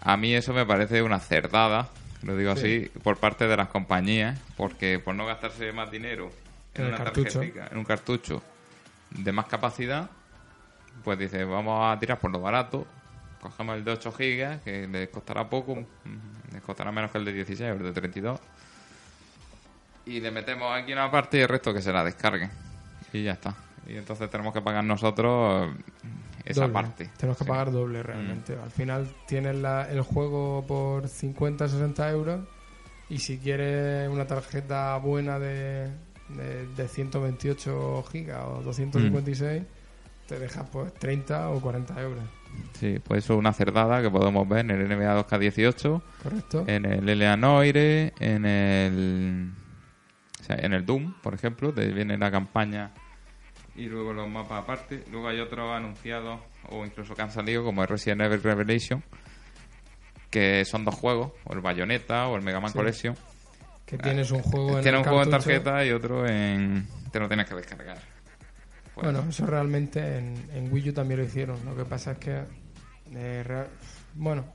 A 0.01 0.17
mí 0.17 0.33
eso 0.33 0.53
me 0.53 0.65
parece 0.65 1.01
una 1.01 1.19
cerdada, 1.19 1.89
lo 2.23 2.35
digo 2.35 2.55
Sí. 2.55 2.87
así, 2.89 2.99
por 3.03 3.17
parte 3.17 3.47
de 3.47 3.57
las 3.57 3.67
compañías, 3.69 4.39
porque 4.57 4.99
por 4.99 5.15
no 5.15 5.25
gastarse 5.25 5.71
más 5.73 5.91
dinero 5.91 6.31
En 6.73 6.85
una 6.85 6.97
tarjetica, 6.97 7.67
en 7.71 7.77
un 7.77 7.83
cartucho 7.85 8.41
de 9.09 9.31
más 9.31 9.45
capacidad, 9.47 10.09
pues 11.03 11.19
dice, 11.19 11.43
vamos 11.43 11.93
a 11.95 11.99
tirar 11.99 12.17
por 12.19 12.31
lo 12.31 12.39
barato, 12.39 12.87
cogemos 13.41 13.75
el 13.75 13.83
de 13.83 13.91
8 13.91 14.11
gigas, 14.13 14.61
que 14.61 14.87
les 14.87 15.09
costará 15.09 15.49
poco, 15.49 15.75
mm, 15.75 16.53
les 16.53 16.61
costará 16.61 16.91
menos 16.91 17.11
que 17.11 17.17
el 17.17 17.25
de 17.25 17.33
16 17.33 17.71
o 17.71 17.73
el 17.73 17.83
de 17.83 17.91
32, 17.91 18.39
y 20.05 20.19
le 20.19 20.31
metemos 20.31 20.71
aquí 20.75 20.93
una 20.93 21.09
parte 21.11 21.37
y 21.37 21.41
el 21.41 21.47
resto 21.47 21.73
que 21.73 21.81
se 21.81 21.91
la 21.91 22.03
descargue. 22.03 22.49
Y 23.13 23.23
ya 23.23 23.33
está. 23.33 23.55
Y 23.87 23.95
entonces 23.97 24.29
tenemos 24.29 24.53
que 24.53 24.61
pagar 24.61 24.83
nosotros 24.83 25.69
eh, 25.69 25.81
esa 26.45 26.61
Doble. 26.61 26.73
parte. 26.73 27.09
Tenemos 27.17 27.37
que 27.37 27.43
Sí. 27.43 27.49
pagar 27.49 27.71
doble 27.71 28.01
realmente. 28.03 28.55
Al 28.61 28.71
final 28.71 29.07
tienes 29.27 29.55
la- 29.55 29.89
el 29.91 30.01
juego 30.01 30.63
por 30.67 31.07
50, 31.07 31.67
60 31.67 32.09
euros 32.09 32.41
y 33.09 33.17
si 33.19 33.37
quieres 33.39 34.07
una 34.09 34.25
tarjeta 34.27 34.95
buena 34.97 35.39
de, 35.39 35.89
de, 36.29 36.67
de 36.75 36.87
128 36.87 38.03
gigas 38.11 38.43
o 38.45 38.61
256, 38.63 39.63
te 40.27 40.39
dejas 40.39 40.65
pues 40.71 40.93
30 40.93 41.49
o 41.49 41.59
40 41.59 42.01
euros. 42.01 42.23
Sí, 42.79 42.99
pues 43.03 43.23
eso 43.25 43.33
es 43.33 43.39
una 43.39 43.53
cerdada 43.53 44.01
que 44.01 44.09
podemos 44.09 44.47
ver 44.47 44.59
en 44.59 44.71
el 44.71 44.87
NBA 44.87 45.15
2K18, 45.27 46.01
¿Correcto? 46.23 46.63
en 46.67 46.85
el 46.85 47.09
LA 47.19 47.35
Noire, 47.37 48.13
en 48.19 48.45
el 48.45 49.51
o 50.41 50.43
sea, 50.43 50.57
en 50.59 50.73
el 50.73 50.85
Doom, 50.85 51.13
por 51.21 51.33
ejemplo, 51.33 51.71
te 51.73 51.87
viene 51.87 52.17
la 52.17 52.29
campaña 52.31 52.91
y 53.75 53.85
luego 53.85 54.11
los 54.11 54.27
mapas 54.29 54.63
aparte. 54.63 55.03
Luego 55.11 55.29
hay 55.29 55.39
otros 55.39 55.71
anunciados 55.73 56.39
o 56.69 56.85
incluso 56.85 57.15
que 57.15 57.21
han 57.21 57.31
salido 57.31 57.63
como 57.63 57.81
el 57.83 57.87
Resident 57.87 58.21
Evil 58.21 58.43
Revelation, 58.43 59.01
que 60.29 60.65
son 60.65 60.83
dos 60.85 60.95
juegos, 60.95 61.31
o 61.45 61.53
el 61.53 61.61
Bayonetta 61.61 62.27
o 62.27 62.35
el 62.35 62.41
Mega 62.41 62.59
Man 62.59 62.71
Sí. 62.71 62.77
Collection. 62.77 63.15
que 63.85 63.97
tienes 63.97 64.31
un 64.31 64.41
juego 64.41 64.79
en 64.79 64.95
un 64.95 65.03
juego 65.03 65.23
en 65.23 65.29
tarjeta 65.29 65.85
y 65.85 65.91
otro 65.91 66.25
en 66.27 66.87
te 67.11 67.19
lo 67.19 67.27
tienes 67.27 67.47
que 67.47 67.55
descargar. 67.55 67.97
Pues, 68.93 69.05
Bueno, 69.05 69.23
eso 69.29 69.45
realmente 69.45 70.17
en, 70.17 70.49
en 70.53 70.71
Wii 70.71 70.89
U 70.89 70.93
también 70.93 71.19
lo 71.19 71.25
hicieron. 71.25 71.63
Lo 71.65 71.75
que 71.75 71.85
pasa 71.85 72.11
es 72.13 72.17
que. 72.17 72.41
eh, 73.13 73.65
bueno, 74.13 74.45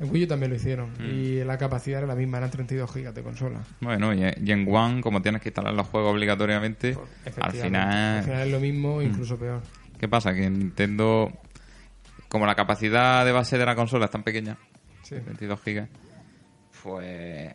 en 0.00 0.10
Wii 0.10 0.24
U 0.24 0.26
también 0.26 0.50
lo 0.50 0.56
hicieron. 0.56 0.90
Mm. 0.98 1.04
Y 1.04 1.44
la 1.44 1.56
capacidad 1.58 1.98
era 1.98 2.06
la 2.08 2.14
misma, 2.16 2.38
eran 2.38 2.50
32 2.50 2.92
gigas 2.92 3.14
de 3.14 3.22
consola. 3.22 3.60
bueno, 3.80 4.12
y, 4.14 4.22
en 4.50 4.66
One, 4.74 5.00
como 5.02 5.22
tienes 5.22 5.40
que 5.42 5.50
instalar 5.50 5.72
los 5.74 5.86
juegos 5.86 6.12
obligatoriamente, 6.12 6.96
al 7.40 7.52
final 7.52 8.18
Al 8.18 8.24
final 8.24 8.42
es 8.46 8.52
lo 8.52 8.60
mismo, 8.60 8.96
Mm. 8.98 9.02
incluso 9.02 9.38
peor. 9.38 9.62
¿Qué 9.98 10.08
pasa? 10.08 10.32
Que 10.34 10.48
Nintendo, 10.50 11.30
como 12.28 12.46
la 12.46 12.54
capacidad 12.54 13.24
de 13.24 13.32
base 13.32 13.58
de 13.58 13.66
la 13.66 13.74
consola 13.76 14.06
es 14.06 14.10
tan 14.10 14.22
pequeña, 14.22 14.56
Sí. 15.02 15.16
22 15.16 15.60
gigas, 15.62 15.88
pues... 16.82 17.54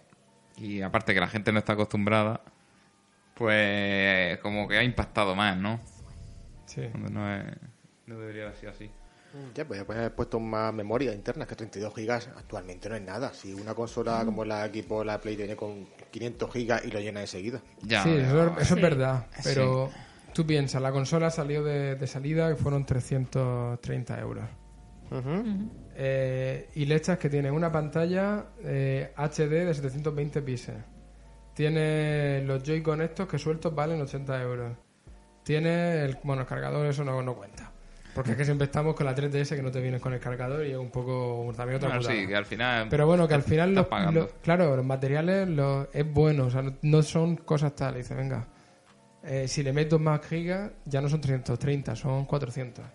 Y 0.57 0.81
aparte 0.81 1.13
que 1.13 1.19
la 1.19 1.27
gente 1.27 1.51
no 1.51 1.59
está 1.59 1.73
acostumbrada, 1.73 2.41
pues 3.33 4.37
como 4.39 4.67
que 4.67 4.77
ha 4.77 4.83
impactado 4.83 5.35
más, 5.35 5.57
¿no? 5.57 5.79
Sí. 6.65 6.81
No, 7.11 7.33
es- 7.35 7.57
no 8.07 8.17
debería 8.19 8.53
ser 8.53 8.69
así. 8.69 8.89
Ya, 9.53 9.65
pues 9.67 9.79
ya 9.79 9.85
pueden 9.85 10.01
haber 10.03 10.15
puesto 10.15 10.39
más 10.39 10.73
memoria 10.73 11.13
interna, 11.13 11.45
que 11.45 11.55
32 11.55 11.93
gigas 11.95 12.29
actualmente 12.37 12.87
no 12.89 12.95
es 12.95 13.01
nada. 13.01 13.33
Si 13.33 13.53
una 13.53 13.73
consola 13.73 14.21
Mm. 14.23 14.25
como 14.25 14.45
la 14.45 14.65
equipo, 14.65 15.03
la 15.03 15.19
Play, 15.19 15.35
viene 15.35 15.55
con 15.55 15.87
500 16.11 16.51
gigas 16.53 16.85
y 16.85 16.91
lo 16.91 16.99
llena 16.99 17.21
enseguida. 17.21 17.61
Ya, 17.81 18.03
sí, 18.03 18.09
eso, 18.11 18.35
ya, 18.55 18.61
eso 18.61 18.75
Sí. 18.75 18.79
es 18.79 18.81
verdad. 18.81 19.25
Pero 19.43 19.91
tú 20.33 20.45
piensas, 20.45 20.81
la 20.81 20.91
consola 20.91 21.29
salió 21.31 21.63
de, 21.63 21.95
de 21.95 22.07
salida 22.07 22.51
y 22.51 22.55
fueron 22.55 22.85
330 22.85 24.19
euros. 24.19 24.45
Eh, 25.97 26.69
y 26.75 26.85
le 26.85 26.95
echas 26.95 27.17
que 27.17 27.29
tiene 27.29 27.51
una 27.51 27.71
pantalla 27.71 28.45
eh, 28.63 29.13
HD 29.15 29.65
de 29.65 29.73
720 29.73 30.41
píxeles. 30.41 30.83
Tiene 31.53 32.41
los 32.45 32.63
Joy-Con 32.63 33.01
estos 33.01 33.27
que 33.27 33.39
sueltos 33.39 33.73
valen 33.73 34.01
80 34.01 34.41
euros. 34.41 34.73
Tiene 35.43 36.03
el, 36.03 36.17
bueno, 36.23 36.41
el 36.41 36.47
cargador, 36.47 36.85
eso 36.87 37.03
no, 37.05 37.21
no 37.21 37.35
cuenta. 37.35 37.71
Porque 38.15 38.31
es 38.31 38.37
que 38.37 38.45
siempre 38.45 38.65
estamos 38.65 38.95
con 38.95 39.05
la 39.05 39.13
3DS 39.13 39.55
que 39.57 39.61
no 39.61 39.69
te 39.69 39.81
vienes 39.81 40.01
con 40.01 40.13
el 40.13 40.19
cargador 40.21 40.65
y 40.65 40.71
es 40.71 40.77
un 40.77 40.89
poco 40.89 41.53
también 41.55 41.75
otra 41.77 41.89
Bueno, 41.89 42.01
putada. 42.01 42.17
sí, 42.19 42.25
que 42.25 42.35
al 42.35 42.45
final... 42.45 42.87
Pero 42.89 43.05
bueno, 43.05 43.27
que 43.27 43.33
al 43.35 43.43
final, 43.43 43.75
los, 43.75 43.87
los- 44.13 44.31
claro, 44.41 44.73
los 44.75 44.85
materiales 44.85 45.47
los- 45.49 45.87
es 45.93 46.09
bueno, 46.11 46.45
o 46.45 46.49
sea, 46.49 46.61
no, 46.61 46.73
no 46.81 47.03
son 47.03 47.35
cosas 47.35 47.75
tales. 47.75 48.07
Dice, 48.07 48.15
venga, 48.15 48.47
eh, 49.21 49.47
si 49.49 49.63
le 49.63 49.73
meto 49.73 49.99
más 49.99 50.25
gigas, 50.25 50.71
ya 50.85 51.01
no 51.01 51.09
son 51.09 51.19
330, 51.19 51.93
son 51.97 52.23
400. 52.25 52.85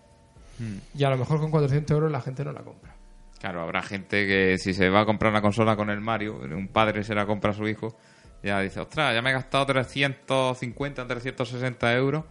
Hmm. 0.59 0.77
Y 0.97 1.03
a 1.03 1.09
lo 1.11 1.17
mejor 1.17 1.39
con 1.39 1.51
400 1.51 1.93
euros 1.95 2.11
la 2.11 2.19
gente 2.21 2.43
no 2.43 2.51
la 2.51 2.61
compra. 2.61 2.95
Claro, 3.39 3.61
habrá 3.61 3.83
gente 3.83 4.25
que 4.25 4.57
si 4.57 4.73
se 4.73 4.89
va 4.89 5.01
a 5.01 5.05
comprar 5.05 5.31
una 5.31 5.41
consola 5.41 5.75
con 5.75 5.89
el 5.91 6.01
Mario, 6.01 6.37
un 6.39 6.67
padre 6.67 7.03
se 7.03 7.13
la 7.13 7.25
compra 7.27 7.51
a 7.51 7.53
su 7.53 7.67
hijo, 7.67 7.95
ya 8.43 8.59
dice, 8.59 8.79
ostras, 8.79 9.13
ya 9.13 9.21
me 9.21 9.29
he 9.29 9.33
gastado 9.33 9.67
350, 9.67 11.07
360 11.07 11.93
euros. 11.95 12.23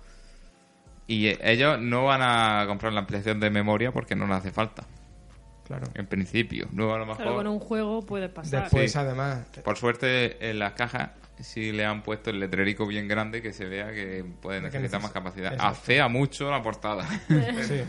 Y 1.10 1.26
ellos 1.42 1.80
no 1.80 2.04
van 2.04 2.20
a 2.22 2.64
comprar 2.68 2.92
la 2.92 3.00
ampliación 3.00 3.40
de 3.40 3.50
memoria 3.50 3.90
porque 3.90 4.14
no 4.14 4.26
les 4.28 4.36
hace 4.36 4.52
falta, 4.52 4.84
Claro. 5.66 5.88
en 5.94 6.06
principio. 6.06 6.68
Luego 6.72 6.94
a 6.94 6.98
lo 6.98 7.06
mejor, 7.06 7.24
Pero 7.24 7.34
con 7.36 7.46
un 7.48 7.58
juego 7.58 8.06
puede 8.06 8.28
pasar. 8.28 8.62
Después, 8.62 8.92
Sí. 8.92 8.98
además, 8.98 9.40
por 9.64 9.76
suerte, 9.76 10.50
en 10.50 10.58
las 10.60 10.74
cajas 10.74 11.10
sí 11.40 11.72
le 11.72 11.84
han 11.84 12.02
puesto 12.02 12.30
el 12.30 12.38
letrerico 12.38 12.86
bien 12.86 13.08
grande 13.08 13.42
que 13.42 13.52
se 13.52 13.64
vea 13.64 13.90
que 13.92 14.24
puede 14.40 14.60
necesitar 14.60 15.00
neces- 15.00 15.02
más 15.02 15.10
capacidad. 15.10 15.52
Exacto. 15.54 15.72
Afea 15.72 16.06
mucho 16.08 16.48
la 16.50 16.62
portada. 16.62 17.04
sí. 17.28 17.80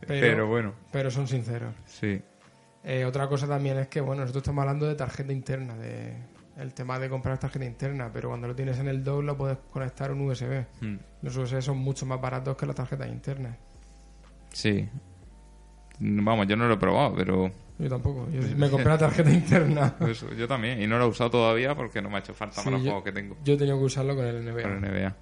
Pero, 0.00 0.20
Pero 0.20 0.46
bueno, 0.46 0.74
pero 0.92 1.10
son 1.10 1.26
sinceros. 1.26 1.74
sí. 1.86 2.20
Eh, 2.86 3.06
otra 3.06 3.26
cosa 3.28 3.48
también 3.48 3.78
es 3.78 3.88
que, 3.88 4.02
bueno, 4.02 4.20
nosotros 4.20 4.42
estamos 4.42 4.60
hablando 4.60 4.86
de 4.86 4.94
tarjeta 4.96 5.32
interna, 5.32 5.74
de 5.76 6.12
el 6.58 6.72
tema 6.74 6.98
de 6.98 7.08
comprar 7.08 7.38
tarjeta 7.38 7.64
interna, 7.64 8.10
pero 8.12 8.28
cuando 8.28 8.46
lo 8.48 8.54
tienes 8.54 8.78
en 8.78 8.88
el 8.88 9.02
dock 9.02 9.22
lo 9.22 9.36
puedes 9.36 9.58
conectar 9.70 10.10
a 10.10 10.12
un 10.12 10.20
USB. 10.22 10.64
Mm, 10.80 10.96
Los 11.22 11.36
USB 11.36 11.60
son 11.60 11.78
mucho 11.78 12.06
más 12.06 12.20
baratos 12.20 12.56
que 12.56 12.66
las 12.66 12.76
tarjetas 12.76 13.08
internas. 13.08 13.56
Sí. 14.52 14.88
Vamos, 15.98 16.46
yo 16.46 16.56
no 16.56 16.66
lo 16.66 16.74
he 16.74 16.78
probado, 16.78 17.14
pero 17.16 17.50
Yo 17.78 17.88
tampoco. 17.88 18.28
Yo 18.30 18.40
me 18.56 18.68
compré 18.70 18.88
la 18.90 18.98
tarjeta 18.98 19.30
interna. 19.30 19.94
Eso, 20.08 20.32
yo 20.34 20.46
también, 20.48 20.80
y 20.82 20.86
no 20.86 20.98
lo 20.98 21.04
he 21.04 21.08
usado 21.08 21.30
todavía 21.30 21.74
porque 21.74 22.02
no 22.02 22.08
me 22.10 22.16
ha 22.16 22.18
hecho 22.20 22.34
falta 22.34 22.56
Sí, 22.56 22.64
para 22.64 22.76
los 22.76 22.84
yo- 22.84 22.90
juegos 22.92 23.04
que 23.04 23.12
tengo 23.12 23.36
Yo 23.44 23.54
he 23.54 23.56
tenido 23.56 23.78
que 23.78 23.84
usarlo 23.84 24.14
con 24.16 24.24
el 24.26 24.44
NBA. 24.44 24.62
el 24.62 24.80
NBA. 24.80 25.16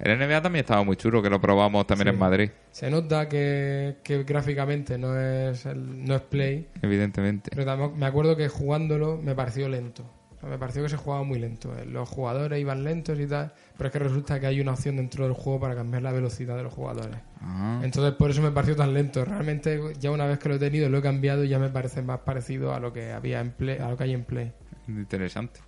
El 0.00 0.18
NBA 0.18 0.42
también 0.42 0.64
estaba 0.64 0.82
muy 0.82 0.96
chulo, 0.96 1.22
que 1.22 1.30
lo 1.30 1.40
probamos 1.40 1.86
también 1.86 2.08
Sí. 2.08 2.14
en 2.14 2.18
Madrid, 2.18 2.50
Se 2.72 2.90
nota 2.90 3.28
que, 3.28 3.98
que 4.02 4.24
gráficamente 4.24 4.98
no 4.98 5.16
es, 5.18 5.64
el- 5.66 6.04
no 6.04 6.16
es 6.16 6.22
Play, 6.22 6.68
evidentemente. 6.82 7.50
pero 7.50 7.64
también 7.64 7.96
me 7.96 8.06
acuerdo 8.06 8.36
que 8.36 8.48
jugándolo 8.48 9.18
me 9.22 9.34
pareció 9.36 9.68
lento. 9.68 10.04
Me 10.48 10.58
pareció 10.58 10.82
que 10.82 10.88
se 10.88 10.96
jugaba 10.96 11.22
muy 11.24 11.38
lento. 11.38 11.76
Eh, 11.78 11.84
Los 11.86 12.08
jugadores 12.08 12.60
iban 12.60 12.84
lentos 12.84 13.18
y 13.18 13.26
tal, 13.26 13.52
pero 13.76 13.86
es 13.88 13.92
que 13.92 13.98
resulta 13.98 14.38
que 14.40 14.46
hay 14.46 14.60
una 14.60 14.72
opción 14.72 14.96
dentro 14.96 15.24
del 15.24 15.32
juego 15.34 15.60
para 15.60 15.74
cambiar 15.74 16.02
la 16.02 16.12
velocidad 16.12 16.56
de 16.56 16.62
los 16.62 16.72
jugadores. 16.72 17.16
Ah, 17.40 17.80
Entonces 17.82 18.12
por 18.14 18.30
eso 18.30 18.42
me 18.42 18.50
pareció 18.50 18.76
tan 18.76 18.92
lento. 18.94 19.24
Realmente 19.24 19.80
ya 20.00 20.10
una 20.10 20.26
vez 20.26 20.38
que 20.38 20.48
lo 20.48 20.56
he 20.56 20.58
tenido 20.58 20.88
lo 20.88 20.98
he 20.98 21.02
cambiado 21.02 21.44
y 21.44 21.48
ya 21.48 21.58
me 21.58 21.68
parece 21.70 22.02
más 22.02 22.20
parecido 22.20 22.74
a 22.74 22.80
lo 22.80 22.92
que 22.92 23.12
había 23.12 23.40
en 23.40 23.50
Play, 23.52 23.78
a 23.78 23.88
lo 23.90 23.96
que 23.96 24.04
hay 24.04 24.12
en 24.14 24.24
Play. 24.24 24.52
interesante. 24.88 25.60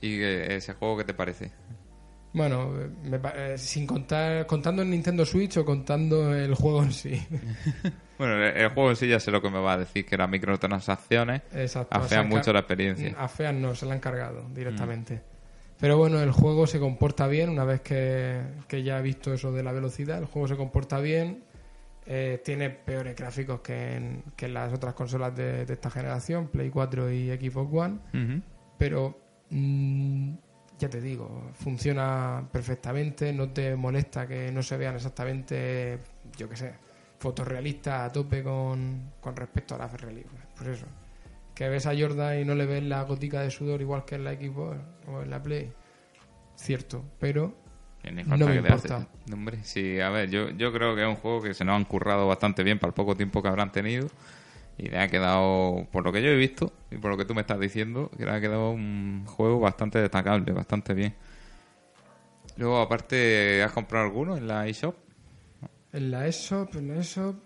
¿Y 0.00 0.18
que- 0.18 0.56
ese 0.56 0.74
juego 0.74 0.98
qué 0.98 1.04
te 1.04 1.14
parece? 1.14 1.50
Bueno, 2.34 2.70
me 3.04 3.20
eh, 3.34 3.58
sin 3.58 3.86
contar 3.86 4.46
contando 4.46 4.80
el 4.82 4.88
Nintendo 4.90 5.24
Switch 5.26 5.56
o 5.58 5.64
contando 5.64 6.34
el 6.34 6.54
juego 6.54 6.82
en 6.82 6.92
sí. 6.92 7.20
Bueno, 8.18 8.36
el, 8.36 8.56
el 8.56 8.68
juego 8.68 8.90
en 8.90 8.96
sí 8.96 9.08
ya 9.08 9.18
sé 9.18 9.30
lo 9.32 9.42
que 9.42 9.50
me 9.50 9.58
va 9.58 9.72
a 9.72 9.78
decir, 9.78 10.06
que 10.06 10.16
las 10.16 10.28
microtransacciones 10.30 11.42
Exacto. 11.54 11.96
afean 11.98 12.28
mucho 12.28 12.52
la 12.52 12.60
experiencia. 12.60 13.14
Afean 13.18 13.60
no, 13.60 13.74
se 13.74 13.84
la 13.84 13.94
han 13.94 14.00
cargado 14.00 14.46
directamente. 14.54 15.20
Pero 15.80 15.98
bueno, 15.98 16.20
el 16.20 16.30
juego 16.30 16.66
se 16.68 16.78
comporta 16.78 17.26
bien 17.26 17.48
una 17.50 17.64
vez 17.64 17.80
que, 17.80 18.40
que 18.68 18.84
ya 18.84 19.00
he 19.00 19.02
visto 19.02 19.34
eso 19.34 19.50
de 19.50 19.64
la 19.64 19.72
velocidad. 19.72 20.18
El 20.18 20.26
juego 20.26 20.46
se 20.46 20.56
comporta 20.56 21.00
bien. 21.00 21.42
eh, 22.06 22.40
tiene 22.44 22.70
peores 22.70 23.16
gráficos 23.16 23.60
que 23.60 23.96
en, 23.96 24.22
que 24.36 24.46
en 24.46 24.54
las 24.54 24.72
otras 24.72 24.94
consolas 24.94 25.34
de, 25.34 25.66
de 25.66 25.72
esta 25.74 25.90
generación, 25.90 26.46
Play 26.48 26.70
4 26.70 27.10
y 27.12 27.28
Xbox 27.30 27.74
One. 27.74 27.98
Pero 28.78 29.18
mm, 29.50 30.34
ya 30.82 30.90
te 30.90 31.00
digo, 31.00 31.50
funciona 31.54 32.44
perfectamente. 32.50 33.32
No 33.32 33.48
te 33.50 33.76
molesta 33.76 34.26
que 34.26 34.50
no 34.50 34.62
se 34.64 34.76
vean 34.76 34.96
exactamente, 34.96 36.00
yo 36.36 36.48
qué 36.48 36.56
sé, 36.56 36.74
fotorrealistas 37.20 38.00
a 38.10 38.12
tope 38.12 38.42
con, 38.42 39.12
con 39.20 39.36
respecto 39.36 39.76
a 39.76 39.78
la 39.78 39.86
realidad. 39.86 40.26
Pues 40.56 40.70
eso. 40.70 40.86
Que 41.54 41.68
ves 41.68 41.86
a 41.86 41.92
Jordan 41.96 42.40
y 42.40 42.44
no 42.44 42.56
le 42.56 42.66
ves 42.66 42.82
la 42.82 43.02
gotica 43.04 43.42
de 43.42 43.50
sudor 43.52 43.80
igual 43.80 44.04
que 44.04 44.16
en 44.16 44.24
la 44.24 44.32
Xbox 44.34 44.76
o 45.06 45.22
en 45.22 45.30
la 45.30 45.40
Play. 45.40 45.70
Cierto, 46.56 47.04
pero 47.20 47.54
No 48.26 48.46
me 48.48 48.56
importa. 48.56 48.96
hace. 48.96 49.32
Hombre, 49.32 49.58
sí, 49.62 50.00
a 50.00 50.10
ver, 50.10 50.30
yo, 50.30 50.50
yo 50.50 50.72
creo 50.72 50.96
que 50.96 51.02
es 51.02 51.08
un 51.08 51.14
juego 51.14 51.42
que 51.42 51.54
se 51.54 51.64
nos 51.64 51.76
han 51.76 51.84
currado 51.84 52.26
bastante 52.26 52.64
bien 52.64 52.80
para 52.80 52.88
el 52.88 52.94
poco 52.94 53.14
tiempo 53.14 53.40
que 53.40 53.48
habrán 53.48 53.70
tenido. 53.70 54.08
Y 54.78 54.88
le 54.88 54.98
ha 54.98 55.08
quedado, 55.08 55.86
por 55.92 56.02
lo 56.04 56.12
que 56.12 56.22
yo 56.22 56.28
he 56.28 56.36
visto 56.36 56.72
y 56.90 56.96
por 56.96 57.10
lo 57.10 57.16
que 57.16 57.24
tú 57.24 57.34
me 57.34 57.42
estás 57.42 57.60
diciendo, 57.60 58.10
que 58.16 58.24
le 58.24 58.30
ha 58.32 58.40
quedado 58.40 58.70
un 58.70 59.24
juego 59.26 59.60
bastante 59.60 59.98
destacable, 60.00 60.52
bastante 60.52 60.94
bien. 60.94 61.14
Luego, 62.56 62.80
aparte, 62.80 63.62
¿has 63.62 63.72
comprado 63.72 64.04
alguno 64.04 64.36
en 64.36 64.46
la 64.48 64.66
eShop? 64.66 64.96
en 65.92 66.10
la 66.10 66.26
eShop, 66.26 66.74
en 66.76 66.88
la 66.88 66.96
eShop 67.00 67.36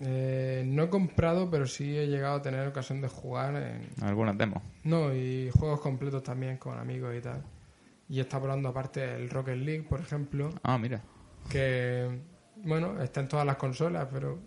eh, 0.00 0.62
no 0.64 0.84
he 0.84 0.88
comprado, 0.88 1.50
pero 1.50 1.66
sí 1.66 1.96
he 1.96 2.06
llegado 2.06 2.36
a 2.36 2.42
tener 2.42 2.66
ocasión 2.68 3.00
de 3.00 3.08
jugar 3.08 3.56
en, 3.56 4.04
Algunas 4.04 4.38
demos. 4.38 4.62
No, 4.84 5.12
y 5.14 5.50
juegos 5.50 5.80
completos 5.80 6.22
también 6.22 6.56
con 6.58 6.78
amigos 6.78 7.14
y 7.16 7.20
tal. 7.20 7.42
y 8.08 8.20
está 8.20 8.38
probando 8.40 8.68
aparte 8.68 9.16
el 9.16 9.28
Rocket 9.28 9.56
League, 9.56 9.82
por 9.88 10.00
ejemplo, 10.00 10.50
Ah, 10.62 10.78
mira. 10.78 11.00
que, 11.50 12.08
bueno, 12.62 13.00
está 13.02 13.20
en 13.20 13.28
todas 13.28 13.44
las 13.46 13.56
consolas, 13.56 14.06
pero 14.12 14.38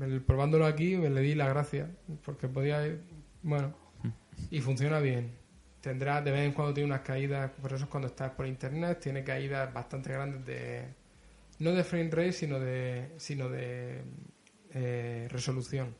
el- 0.00 0.22
probándolo 0.22 0.66
aquí 0.66 0.96
me 0.96 1.10
le 1.10 1.20
di 1.20 1.34
la 1.34 1.48
gracia, 1.48 1.90
porque 2.24 2.48
podía 2.48 2.86
ir, 2.86 3.00
bueno, 3.42 3.74
y 4.50 4.60
funciona 4.60 4.98
bien. 5.00 5.32
Tendrá, 5.80 6.22
de 6.22 6.30
vez 6.30 6.40
en 6.46 6.52
cuando 6.52 6.72
tiene 6.72 6.86
unas 6.88 7.02
caídas, 7.02 7.50
por 7.60 7.72
eso 7.72 7.84
es 7.84 7.90
cuando 7.90 8.08
estás 8.08 8.30
por 8.32 8.46
internet, 8.46 9.00
tiene 9.00 9.22
caídas 9.22 9.72
bastante 9.72 10.12
grandes 10.12 10.44
de, 10.46 10.84
no 11.58 11.72
de 11.72 11.84
frame 11.84 12.10
rate, 12.10 12.32
sino 12.32 12.58
de, 12.58 13.12
sino 13.18 13.48
de 13.50 14.02
eh, 14.72 15.28
resolución. 15.30 15.94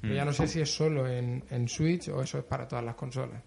Pero 0.00 0.14
ya 0.14 0.24
no 0.24 0.32
sé 0.32 0.46
si 0.46 0.60
es 0.60 0.70
solo 0.72 1.08
en, 1.08 1.44
en 1.50 1.68
Switch 1.68 2.08
o 2.08 2.22
eso 2.22 2.38
es 2.38 2.44
para 2.44 2.66
todas 2.68 2.84
las 2.84 2.94
consolas. 2.94 3.42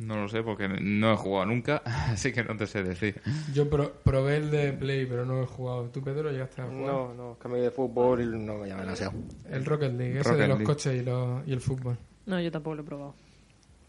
No 0.00 0.16
lo 0.16 0.28
sé 0.28 0.42
porque 0.42 0.66
no 0.68 1.12
he 1.12 1.16
jugado 1.16 1.46
nunca, 1.46 1.82
así 1.84 2.32
que 2.32 2.42
no 2.42 2.56
te 2.56 2.66
sé 2.66 2.82
decir. 2.82 3.20
Yo 3.54 3.68
pro- 3.70 3.92
probé 4.02 4.38
el 4.38 4.50
de 4.50 4.72
Play, 4.72 5.06
pero 5.06 5.24
no 5.24 5.42
he 5.42 5.46
jugado. 5.46 5.90
¿Tú, 5.90 6.02
Pedro, 6.02 6.30
llegaste 6.32 6.62
a 6.62 6.66
jugar? 6.66 6.80
No, 6.86 7.14
no, 7.14 7.38
que 7.38 7.46
a 7.48 7.50
mí 7.50 7.60
de 7.60 7.70
fútbol 7.70 8.44
no 8.44 8.58
me 8.58 8.68
llama 8.68 8.82
demasiado. 8.82 9.12
El 9.48 9.64
Rocket 9.64 9.92
League, 9.92 10.20
ese 10.20 10.32
de 10.34 10.48
los 10.48 10.58
League. 10.58 10.64
coches 10.64 10.94
y, 11.00 11.04
los- 11.04 11.46
y 11.46 11.52
el 11.52 11.60
fútbol. 11.60 11.96
No, 12.26 12.40
yo 12.40 12.50
tampoco 12.50 12.76
lo 12.76 12.82
he 12.82 12.84
probado. 12.86 13.14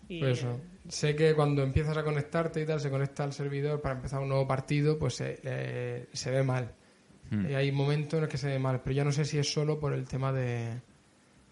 Y, 0.08 0.20
Pues 0.20 0.40
eso. 0.40 0.60
Sé 0.90 1.16
que 1.16 1.34
cuando 1.36 1.64
empiezas 1.64 1.96
a 1.96 2.04
conectarte 2.04 2.62
y 2.62 2.66
tal, 2.66 2.82
se 2.82 2.90
conecta 2.90 3.24
al 3.24 3.32
servidor 3.32 3.80
para 3.82 3.96
empezar 3.96 4.20
un 4.22 4.28
nuevo 4.28 4.46
partido, 4.46 5.00
pues 5.00 5.16
se, 5.16 5.40
eh, 5.44 6.10
se 6.12 6.32
ve 6.32 6.44
mal. 6.44 6.74
Hmm. 7.30 7.50
Y 7.50 7.54
hay 7.54 7.72
momentos 7.72 8.16
en 8.16 8.22
los 8.22 8.30
que 8.30 8.38
se 8.38 8.48
ve 8.48 8.60
mal, 8.60 8.82
pero 8.84 8.94
ya 8.94 9.06
no 9.06 9.14
sé 9.14 9.24
si 9.24 9.38
es 9.38 9.54
solo 9.54 9.80
por 9.80 9.94
el 9.94 10.06
tema 10.06 10.34
de 10.34 10.82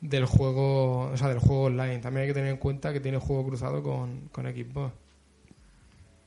del 0.01 0.25
juego, 0.25 1.09
o 1.11 1.17
sea, 1.17 1.27
del 1.29 1.39
juego 1.39 1.63
online. 1.63 1.99
También 1.99 2.23
hay 2.23 2.27
que 2.29 2.33
tener 2.33 2.49
en 2.51 2.57
cuenta 2.57 2.93
que 2.93 2.99
tiene 2.99 3.17
juego 3.17 3.45
cruzado 3.47 3.83
con, 3.83 4.29
con 4.31 4.45
Xbox. 4.45 4.93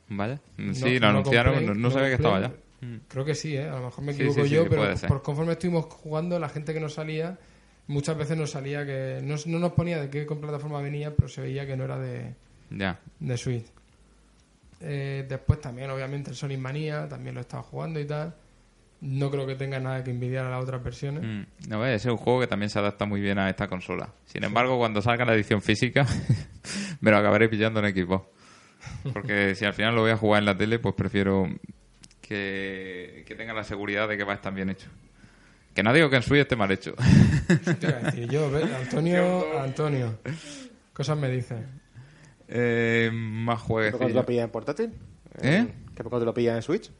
Vaya. 0.09 0.39
No- 0.57 0.73
sí, 0.73 0.99
lo 0.99 1.11
no 1.11 1.19
anunciaron, 1.19 1.65
no, 1.65 1.73
no 1.73 1.79
no 1.79 1.91
sabía 1.91 2.09
que 2.09 2.15
estaba 2.15 2.39
ya. 2.41 2.47
Mm. 2.81 2.97
Creo 3.07 3.25
que 3.25 3.33
sí, 3.35 3.55
¿eh? 3.55 3.67
a 3.67 3.75
lo 3.79 3.85
mejor 3.85 4.03
me 4.03 4.11
equivoco 4.11 4.41
sí, 4.43 4.49
sí, 4.49 4.55
yo, 4.55 4.63
sí, 4.63 4.69
pero 4.69 4.95
por 5.07 5.21
conforme 5.23 5.53
estuvimos 5.53 5.85
jugando, 5.85 6.37
la 6.37 6.49
gente 6.49 6.73
que 6.73 6.79
nos 6.81 6.93
salía, 6.93 7.37
muchas 7.87 8.17
veces 8.17 8.37
nos 8.37 8.51
salía 8.51 8.85
que 8.85 9.21
no, 9.23 9.35
no 9.45 9.59
nos 9.59 9.71
ponía 9.71 9.99
de 10.01 10.09
qué 10.09 10.25
plataforma 10.25 10.81
venía, 10.81 11.15
pero 11.15 11.27
se 11.29 11.41
veía 11.41 11.65
que 11.65 11.77
no 11.77 11.85
era 11.85 11.97
de, 11.97 12.35
Ya. 12.69 12.99
de 13.19 13.37
Switch. 13.37 13.65
Eh, 14.81 15.25
después 15.29 15.61
también, 15.61 15.89
obviamente, 15.89 16.29
el 16.29 16.35
Sonic 16.35 16.59
Mania, 16.59 17.07
también 17.07 17.35
lo 17.35 17.41
he 17.41 17.43
estado 17.43 17.63
jugando 17.63 17.99
y 18.01 18.05
tal. 18.05 18.35
No 19.05 19.29
creo 19.29 19.45
que 19.45 19.55
tenga 19.55 19.81
nada 19.81 20.01
que 20.01 20.11
envidiar 20.11 20.45
a 20.45 20.49
las 20.49 20.63
otras 20.63 20.81
versiones. 20.81 21.23
Mm. 21.23 21.69
No, 21.69 21.81
ves, 21.81 21.97
ese 21.97 22.07
es 22.07 22.11
un 22.13 22.17
juego 22.17 22.39
que 22.39 22.47
también 22.47 22.69
se 22.69 22.79
adapta 22.79 23.05
muy 23.05 23.19
bien 23.19 23.37
a 23.37 23.49
esta 23.49 23.67
consola. 23.67 24.13
Sin 24.25 24.45
embargo, 24.45 24.77
cuando 24.77 25.01
salga 25.01 25.25
la 25.25 25.33
edición 25.33 25.61
física, 25.61 26.05
me 27.01 27.11
lo 27.11 27.17
acabaré 27.17 27.49
pillando 27.49 27.85
en 27.85 27.93
Xbox. 27.93 28.25
Porque 29.11 29.55
si 29.55 29.65
al 29.65 29.73
final 29.73 29.93
lo 29.93 30.01
voy 30.01 30.11
a 30.11 30.17
jugar 30.17 30.39
en 30.39 30.45
la 30.45 30.57
tele, 30.57 30.79
pues 30.79 30.95
prefiero 30.95 31.49
que, 32.21 33.25
que 33.27 33.35
tenga 33.35 33.53
la 33.53 33.65
seguridad 33.65 34.07
de 34.07 34.15
que 34.17 34.23
va 34.23 34.31
a 34.31 34.35
estar 34.35 34.53
bien 34.53 34.69
hecho. 34.69 34.87
Que 35.75 35.83
no 35.83 35.91
digo 35.91 36.09
que 36.09 36.15
en 36.17 36.21
Switch 36.23 36.41
esté 36.41 36.55
mal 36.55 36.71
hecho. 36.71 36.93
¿Qué 37.47 37.73
te 37.73 37.87
iba 37.87 37.97
a 37.97 38.01
decir 38.03 38.29
yo? 38.29 38.49
Antonio, 38.81 39.59
Antonio. 39.59 40.19
Cosas 40.93 41.17
me 41.17 41.29
dicen. 41.29 41.65
eh, 42.47 43.09
más 43.11 43.63
¿Qué 43.63 43.91
poco 43.91 44.07
te 44.07 44.13
lo 44.13 44.25
pillas 44.25 44.45
en 44.45 44.49
portátil? 44.51 44.93
¿Eh? 45.41 45.67
¿Qué 45.95 46.03
poco 46.03 46.19
te 46.19 46.25
lo 46.25 46.33
pillas 46.33 46.55
en 46.55 46.61
Switch? 46.61 46.91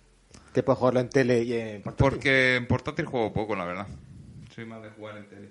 ¿Que 0.53 0.63
puedes 0.63 0.77
jugarlo 0.79 0.99
en 0.99 1.09
tele 1.09 1.43
y 1.43 1.53
en 1.53 1.81
portátil? 1.81 2.09
Porque 2.09 2.55
en 2.57 2.67
portátil 2.67 3.05
juego 3.05 3.33
poco, 3.33 3.55
la 3.55 3.65
verdad. 3.65 3.87
Soy 4.53 4.65
más 4.65 4.81
de 4.83 4.89
jugar 4.91 5.17
en 5.17 5.27
tele. 5.27 5.49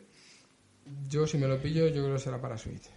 Yo, 1.08 1.26
si 1.26 1.38
me 1.38 1.46
lo 1.48 1.58
pillo, 1.58 1.86
yo 1.88 2.02
creo 2.04 2.14
que 2.14 2.20
será 2.20 2.40
para 2.40 2.56
Switch. 2.58 2.88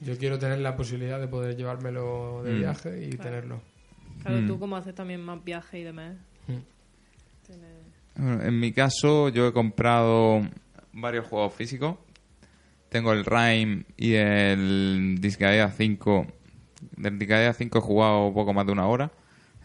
Yo 0.00 0.16
quiero 0.16 0.38
tener 0.38 0.58
la 0.60 0.76
posibilidad 0.76 1.20
de 1.20 1.28
poder 1.28 1.56
llevármelo 1.56 2.42
de 2.44 2.52
Mm. 2.52 2.58
viaje 2.58 3.04
y 3.06 3.10
tenerlo. 3.10 3.60
Claro, 4.22 4.38
Mm. 4.42 4.46
tú 4.46 4.58
como 4.58 4.76
haces 4.76 4.94
también 4.94 5.20
más 5.22 5.42
viajes 5.44 5.80
y 5.80 5.84
demás. 5.84 6.16
Mm. 6.46 6.56
tienes- 7.46 7.70
Bueno, 8.16 8.42
en 8.44 8.60
mi 8.60 8.72
caso, 8.72 9.28
yo 9.30 9.46
he 9.48 9.52
comprado 9.52 10.42
varios 10.92 11.26
juegos 11.26 11.52
físicos. 11.54 11.96
Tengo 12.88 13.12
el 13.12 13.24
Rime 13.24 13.84
y 13.96 14.14
el 14.14 15.18
Disgaea 15.20 15.70
5. 15.70 16.26
Del 16.96 17.18
Disgaea 17.18 17.52
5 17.52 17.78
he 17.78 17.80
jugado 17.80 18.32
poco 18.32 18.52
más 18.52 18.66
de 18.66 18.72
una 18.72 18.86
hora. 18.86 19.10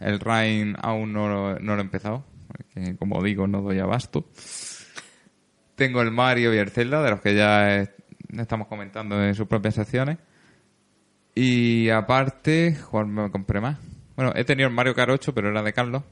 El 0.00 0.20
Rime 0.20 0.74
aún 0.80 1.12
no 1.12 1.28
lo, 1.28 1.58
no 1.58 1.74
lo 1.74 1.80
he 1.80 1.84
empezado. 1.84 2.24
como 2.98 3.22
digo, 3.22 3.46
no 3.46 3.62
doy 3.62 3.78
abasto. 3.78 4.28
Tengo 5.74 6.00
el 6.02 6.10
Mario 6.10 6.54
y 6.54 6.58
el 6.58 6.70
Zelda, 6.70 7.02
de 7.02 7.10
los 7.10 7.20
que 7.20 7.34
ya 7.34 7.82
estamos 8.36 8.66
comentando 8.68 9.22
en 9.22 9.34
sus 9.34 9.46
propias 9.46 9.74
secciones. 9.74 10.18
Y 11.34 11.90
aparte, 11.90 12.78
¿cuál 12.90 13.06
me 13.06 13.30
compré 13.30 13.60
más? 13.60 13.78
Bueno, 14.16 14.32
he 14.34 14.44
tenido 14.44 14.68
el 14.68 14.74
Mario 14.74 14.94
Kart 14.94 15.10
8, 15.10 15.34
pero 15.34 15.50
era 15.50 15.62
de 15.62 15.72
Carlos. 15.72 16.02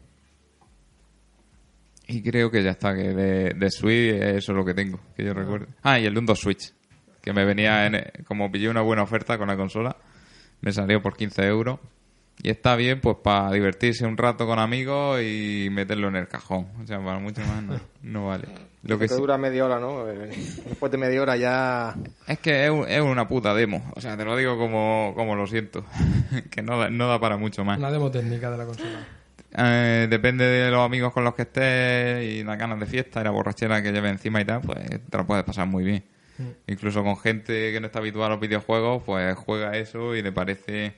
Y 2.07 2.23
creo 2.23 2.51
que 2.51 2.63
ya 2.63 2.73
está, 2.73 2.95
que 2.95 3.15
de, 3.15 3.55
de 3.55 3.71
Switch 3.71 4.15
eso 4.15 4.53
es 4.53 4.57
lo 4.57 4.65
que 4.65 4.75
tengo, 4.75 5.01
que 5.17 5.25
yo 5.25 5.33
recuerdo. 5.33 5.69
Ah, 5.83 5.99
y 5.99 6.05
el 6.05 6.13
Nintendo 6.13 6.35
Switch, 6.35 6.75
que 7.23 7.33
me 7.33 7.47
venía, 7.47 7.87
en, 7.87 8.03
como 8.27 8.53
pillé 8.53 8.69
una 8.69 8.83
buena 8.83 9.03
oferta 9.03 9.39
con 9.39 9.49
la 9.49 9.57
consola, 9.57 9.97
me 10.61 10.71
salió 10.73 11.01
por 11.01 11.17
15 11.17 11.47
euros. 11.47 11.81
Y 12.43 12.51
está 12.51 12.77
bien, 12.77 13.01
pues 13.01 13.17
para 13.23 13.51
divertirse 13.53 14.05
un 14.05 14.17
rato 14.19 14.47
con 14.47 14.59
amigos 14.59 15.21
y 15.23 15.69
meterlo 15.71 16.09
en 16.09 16.17
el 16.17 16.29
cajón. 16.29 16.67
O 16.83 16.87
sea, 16.87 16.99
para 17.03 17.19
mucho 17.19 17.41
más 17.43 17.63
no, 17.63 17.81
no 18.03 18.27
vale. 18.27 18.45
Lo 18.83 18.99
que 18.99 19.05
que 19.07 19.15
sí- 19.15 19.21
dura 19.21 19.39
media 19.39 19.65
hora, 19.65 19.81
¿no? 19.81 20.11
Eh, 20.11 20.29
Después 20.69 20.93
de 20.93 20.99
media 20.99 21.23
hora 21.23 21.37
ya... 21.39 21.95
es 22.27 22.39
que 22.41 22.65
es, 22.67 22.71
un- 22.71 22.87
es 22.87 23.01
una 23.01 23.27
puta 23.27 23.55
demo. 23.55 23.91
O 23.97 24.01
sea, 24.03 24.15
te 24.17 24.27
lo 24.27 24.37
digo 24.37 24.59
como, 24.59 25.13
como 25.17 25.35
lo 25.37 25.47
siento. 25.47 25.87
que 26.51 26.61
no 26.61 26.79
da, 26.79 26.91
no 26.91 27.09
da 27.09 27.19
para 27.19 27.39
mucho 27.39 27.65
más. 27.65 27.79
Una 27.79 27.91
demo 27.91 28.11
técnica 28.11 28.51
de 28.51 28.59
la 28.59 28.67
consola. 28.67 29.07
Eh, 29.57 30.07
depende 30.11 30.45
de 30.45 30.71
los 30.71 30.81
amigos 30.85 31.13
con 31.15 31.25
los 31.25 31.35
que 31.35 31.43
estés 31.43 32.25
y 32.25 32.43
las 32.45 32.59
ganas 32.59 32.79
de 32.81 32.87
fiesta 32.87 33.21
y 33.21 33.25
la 33.25 33.31
borrachera 33.31 33.81
que 33.83 33.93
lleve 33.93 34.11
encima 34.11 34.41
y 34.41 34.45
tal, 34.45 34.61
pues 34.61 34.81
te 35.09 35.17
lo 35.17 35.25
puedes 35.27 35.45
pasar 35.45 35.67
muy 35.67 35.85
bien. 35.85 36.05
Incluso 36.67 37.05
con 37.05 37.17
gente 37.17 37.73
que 37.73 37.79
no 37.81 37.87
está 37.87 38.01
habituada 38.01 38.27
a 38.27 38.31
los 38.31 38.41
videojuegos, 38.41 39.03
pues 39.07 39.35
juega 39.39 39.77
eso 39.79 40.17
y 40.17 40.23
le 40.23 40.33
parece 40.33 40.95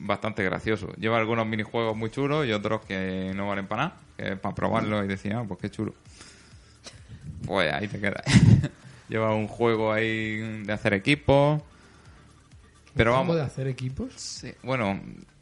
bastante 0.00 0.42
gracioso. 0.44 0.92
Lleva 0.94 1.18
algunos 1.18 1.46
minijuegos 1.46 1.96
muy 1.96 2.10
chulos 2.10 2.46
y 2.46 2.52
otros 2.52 2.82
que 2.84 3.32
no 3.34 3.48
valen 3.48 3.66
para 3.66 3.82
nada, 3.84 3.96
que 4.16 4.32
es 4.32 4.38
para 4.38 4.54
probarlo 4.54 5.04
y 5.04 5.08
decir, 5.08 5.32
ah, 5.34 5.44
pues 5.46 5.60
qué 5.60 5.70
chulo. 5.70 5.94
Pues 7.46 7.72
ahí 7.72 7.88
te 7.88 8.00
quedas. 8.00 8.22
Lleva 9.08 9.34
un 9.34 9.48
juego 9.48 9.92
ahí 9.92 10.62
de 10.64 10.72
hacer 10.72 10.92
equipos. 10.94 11.62
Pero 12.94 13.12
¿Cómo 13.12 13.22
vamos. 13.22 13.36
de 13.36 13.42
hacer 13.42 13.66
equipos? 13.68 14.12
Sí, 14.16 14.52
Bueno, 14.62 15.00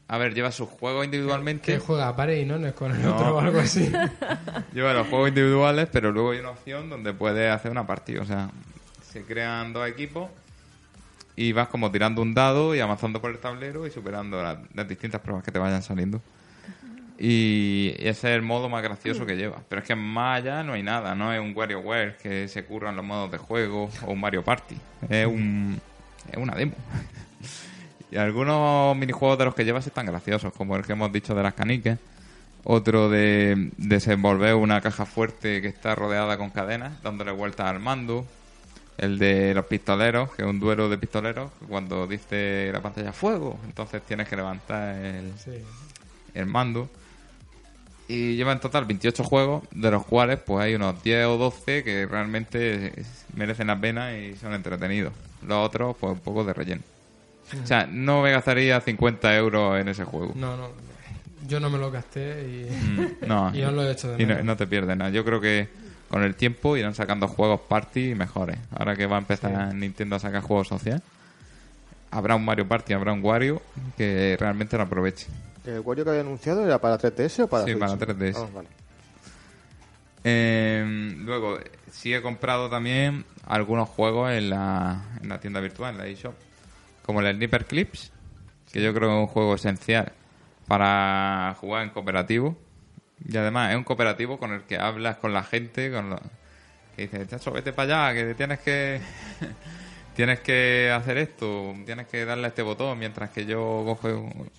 a 0.09 0.19
ver, 0.19 0.35
lleva 0.35 0.53
sus 0.53 0.69
juegos 0.69 1.05
individualmente. 1.05 1.73
¿Qué 1.73 1.79
juega? 1.81 2.15
Pare 2.15 2.39
y 2.41 2.45
no, 2.45 2.59
no 2.59 2.67
es 2.69 2.75
con 2.75 2.93
el 2.95 3.03
No. 3.03 3.17
otro 3.17 3.35
o 3.37 3.41
algo 3.41 3.59
así. 3.61 3.91
Lleva 4.73 4.93
los 4.93 5.09
juegos 5.09 5.31
individuales, 5.31 5.89
pero 5.91 6.13
luego 6.13 6.31
hay 6.33 6.39
una 6.41 6.51
opción 6.51 6.89
donde 6.91 7.13
puedes 7.15 7.51
hacer 7.51 7.71
una 7.73 7.87
partida. 7.87 8.21
O 8.23 8.25
sea, 8.27 8.51
se 9.11 9.23
crean 9.25 9.73
dos 9.73 9.89
equipos 9.89 10.29
y 11.37 11.53
vas 11.53 11.69
como 11.69 11.91
tirando 11.91 12.23
un 12.23 12.33
dado 12.33 12.75
y 12.75 12.81
avanzando 12.81 13.21
por 13.21 13.31
el 13.31 13.39
tablero 13.39 13.87
y 13.87 13.91
superando 13.91 14.43
las, 14.43 14.89
distintas 14.89 15.21
pruebas 15.21 15.45
que 15.45 15.53
te 15.53 15.59
vayan 15.59 15.83
saliendo. 15.83 16.23
Y 17.19 17.95
ese 17.99 18.11
es 18.11 18.25
el 18.37 18.43
modo 18.43 18.69
más 18.69 18.83
gracioso 18.83 19.25
que 19.27 19.37
lleva. 19.37 19.63
Pero 19.69 19.83
es 19.83 19.87
que 19.87 19.95
más 19.95 20.39
allá 20.39 20.63
no 20.63 20.73
hay 20.73 20.83
nada. 20.83 21.15
No 21.15 21.33
es 21.33 21.41
un 21.41 21.55
WarioWare 21.55 22.17
que 22.17 22.49
se 22.49 22.65
curran 22.65 22.97
los 22.97 23.05
modos 23.05 23.31
de 23.31 23.39
juego 23.39 23.91
o 24.07 24.13
un 24.13 24.21
Mario 24.21 24.43
Party. 24.43 24.77
Es, 25.09 25.27
un, 25.27 25.81
es 26.31 26.37
una 26.37 26.55
demo. 26.55 26.75
Y 28.09 28.19
algunos 28.19 28.97
minijuegos 28.97 29.37
de 29.37 29.47
los 29.47 29.55
que 29.57 29.65
llevas 29.65 29.85
están 29.85 30.07
graciosos, 30.07 30.53
como 30.53 30.77
el 30.77 30.85
que 30.85 30.93
hemos 30.93 31.13
dicho 31.13 31.35
de 31.35 31.43
las 31.43 31.55
caniques. 31.55 31.99
Otro 32.63 33.11
de 33.11 33.73
desenvolver 33.79 34.55
una 34.55 34.81
caja 34.81 35.07
fuerte 35.07 35.61
que 35.61 35.67
está 35.67 35.97
rodeada 35.97 36.39
con 36.39 36.51
cadenas, 36.51 37.03
dándole 37.03 37.33
vueltas 37.33 37.67
al 37.67 37.81
mando. 37.81 38.25
El 38.99 39.19
de 39.19 39.53
los 39.55 39.67
pistoleros, 39.67 40.33
que 40.35 40.43
es 40.43 40.49
un 40.49 40.59
duelo 40.59 40.89
de 40.89 40.97
pistoleros, 40.99 41.51
cuando 41.69 42.07
dice 42.07 42.71
la 42.73 42.81
pantalla 42.81 43.13
fuego, 43.13 43.59
entonces 43.67 44.01
tienes 44.03 44.27
que 44.29 44.37
levantar 44.37 44.95
el, 44.97 45.33
Sí. 45.39 45.51
el 46.35 46.47
mando. 46.47 46.89
Y 48.09 48.37
lleva 48.37 48.53
en 48.53 48.61
total 48.61 48.85
28 48.85 49.25
juegos, 49.25 49.65
de 49.73 49.91
los 49.91 50.05
cuales 50.07 50.39
pues 50.39 50.65
hay 50.65 50.75
unos 50.77 51.03
10 51.03 51.27
o 51.27 51.37
12 51.37 51.83
que 51.83 52.07
realmente 52.07 52.93
merecen 53.35 53.67
la 53.67 53.79
pena 53.81 54.17
y 54.17 54.37
son 54.37 54.55
entretenidos. 54.55 55.13
Los 55.47 55.67
otros, 55.67 55.97
pues 55.99 56.13
un 56.13 56.21
poco 56.21 56.45
de 56.45 56.53
relleno. 56.55 56.83
O 57.63 57.67
sea, 57.67 57.87
no 57.91 58.23
me 58.23 58.31
gastaría 58.31 58.81
50 58.81 59.37
euros 59.37 59.79
en 59.81 59.89
ese 59.89 60.05
juego. 60.05 60.33
No, 60.37 60.57
no. 60.57 60.69
Yo 61.49 61.61
no 61.61 61.69
me 61.69 61.79
lo 61.79 61.91
gasté 61.91 62.43
y, 62.49 62.71
Mm, 63.23 63.27
No, 63.29 63.51
y 63.55 63.61
no 63.61 63.73
lo 63.73 63.83
he 63.87 63.93
hecho 63.93 64.09
de 64.13 64.23
y 64.23 64.27
no, 64.27 64.31
menos. 64.31 64.45
no 64.45 64.57
te 64.57 64.67
pierdes 64.67 64.97
nada. 64.97 65.11
Yo 65.11 65.25
creo 65.25 65.41
que 65.41 65.69
con 66.09 66.23
el 66.23 66.35
tiempo 66.37 66.77
irán 66.77 66.95
sacando 66.95 67.29
juegos 67.29 67.61
party 67.63 68.15
mejores. 68.15 68.59
Ahora 68.77 68.95
que 68.97 69.07
va 69.07 69.17
a 69.17 69.19
empezar 69.21 69.75
Nintendo 69.75 70.17
a 70.17 70.19
sacar 70.21 70.43
juegos 70.43 70.69
sociales, 70.69 71.03
habrá 72.11 72.37
un 72.37 72.45
Mario 72.45 72.67
Party, 72.69 72.93
habrá 72.93 73.13
un 73.13 73.25
Wario 73.25 73.61
que 73.97 74.37
realmente 74.39 74.77
lo 74.77 74.85
aproveche. 74.85 75.27
¿El 75.65 75.81
Wario 75.81 76.05
que 76.05 76.11
había 76.11 76.23
anunciado 76.23 76.65
era 76.65 76.79
para 76.81 76.97
3DS 76.99 77.41
o 77.45 77.49
para 77.49 77.65
Sí, 77.65 77.73
Switch? 77.73 77.81
para 77.81 77.99
3DS. 77.99 78.37
Ah, 78.37 78.47
vale. 78.55 78.69
Eh, 80.25 81.15
luego, 81.19 81.59
sí 81.93 82.13
he 82.15 82.23
comprado 82.23 82.69
también 82.69 83.25
algunos 83.47 83.89
juegos 83.89 84.33
en 84.33 84.51
la, 84.51 85.03
en 85.23 85.29
la 85.29 85.41
tienda 85.41 85.61
virtual, 85.61 85.95
en 85.95 85.99
la 85.99 86.07
eShop. 86.07 86.35
Como 87.05 87.21
el 87.21 87.37
Sniper 87.37 87.67
Clips, 87.67 88.11
que 88.73 88.83
yo 88.83 88.93
creo 88.93 89.09
que 89.09 89.15
es 89.17 89.21
un 89.21 89.27
juego 89.29 89.55
esencial 89.55 90.13
para 90.67 91.55
jugar 91.61 91.85
en 91.85 91.91
cooperativo. 91.91 92.57
Y 93.29 93.37
además 93.37 93.71
es 93.71 93.77
un 93.77 93.85
cooperativo 93.85 94.39
con 94.39 94.53
el 94.53 94.63
que 94.63 94.77
hablas 94.79 95.17
con 95.17 95.33
la 95.33 95.43
gente, 95.43 95.91
con 95.91 96.11
lo- 96.11 96.21
que 96.95 97.03
dices, 97.03 97.29
chacho, 97.29 97.51
vete 97.53 97.73
para 97.73 98.09
allá, 98.09 98.15
que 98.27 98.35
tienes 98.35 98.59
que 98.61 99.01
tienes 100.17 100.41
que 100.41 100.91
hacer 100.91 101.19
esto, 101.19 101.75
tienes 101.85 102.07
que 102.07 102.25
darle 102.25 102.47
a 102.47 102.49
este 102.49 102.63
botón 102.63 102.99
mientras 102.99 103.31
que 103.31 103.45
yo 103.47 103.83
cojo... 103.85 104.09
un- 104.09 104.51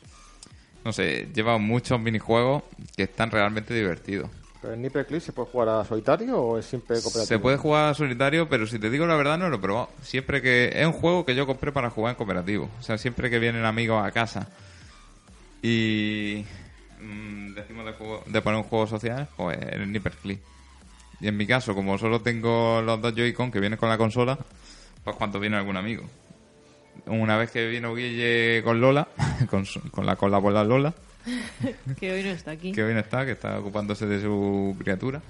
No 0.84 0.93
sé, 0.93 1.27
lleva 1.34 1.57
muchos 1.57 1.99
minijuegos 1.99 2.63
que 2.95 3.03
están 3.03 3.29
realmente 3.31 3.73
divertidos. 3.73 4.29
¿Pero 4.61 4.73
en 4.73 4.81
Nipper 4.81 5.05
Clip 5.05 5.21
se 5.21 5.31
puede 5.34 5.49
jugar 5.49 5.69
a 5.69 5.85
solitario 5.85 6.38
o 6.39 6.57
es 6.57 6.65
siempre 6.65 6.95
cooperativo? 7.01 7.25
Se 7.27 7.39
puede 7.39 7.57
jugar 7.57 7.89
a 7.89 7.93
solitario, 7.93 8.49
pero 8.49 8.65
si 8.67 8.79
te 8.79 8.89
digo 8.89 9.05
la 9.05 9.15
verdad 9.15 9.38
no 9.38 9.49
lo 9.49 9.57
he 9.57 9.59
probado. 9.59 9.89
Siempre 10.01 10.41
que 10.41 10.71
es 10.73 10.85
un 10.85 10.93
juego 10.93 11.25
que 11.25 11.35
yo 11.35 11.45
compré 11.45 11.71
para 11.71 11.89
jugar 11.89 12.11
en 12.11 12.17
cooperativo. 12.17 12.69
O 12.79 12.84
sea, 12.84 12.97
siempre 12.97 13.29
que 13.29 13.38
vienen 13.39 13.65
amigos 13.65 14.03
a 14.05 14.11
casa 14.11 14.47
y 15.61 16.45
mm, 17.02 17.53
decimos 17.53 17.86
de, 17.86 17.91
juego- 17.94 18.24
de 18.26 18.41
poner 18.41 18.57
un 18.57 18.64
juego 18.64 18.88
social, 18.88 19.28
pues 19.38 19.57
el 19.72 19.91
Nipper 19.91 20.14
Click. 20.14 20.40
Y 21.19 21.28
en 21.28 21.38
mi 21.38 21.48
caso, 21.48 21.74
como 21.74 21.98
solo 21.98 22.22
tengo 22.22 22.82
los 22.82 23.02
dos 23.02 23.14
Joy-Con 23.15 23.52
que 23.52 23.60
vienen 23.60 23.78
con 23.80 23.90
la 23.90 23.98
consola, 23.98 24.38
pues 25.03 25.15
cuando 25.15 25.40
viene 25.40 25.57
algún 25.57 25.78
amigo. 25.78 26.03
Una 27.06 27.38
vez 27.38 27.52
que 27.52 27.68
vino 27.68 27.94
Guille 27.95 28.61
con 28.64 28.80
Lola, 28.82 29.07
con, 29.49 29.65
su- 29.65 29.82
con 29.91 30.06
la 30.06 30.15
cola 30.15 30.40
por 30.41 30.53
la 30.53 30.64
Lola, 30.64 30.94
Que 31.99 32.11
hoy 32.11 32.24
no 32.24 32.30
está 32.30 32.52
aquí. 32.52 32.72
que 32.72 32.84
hoy 32.84 32.94
no 32.94 32.99
está, 33.02 33.26
que 33.26 33.32
está 33.34 33.60
ocupándose 33.60 34.06
de 34.06 34.22
su 34.22 34.76
criatura, 34.80 35.22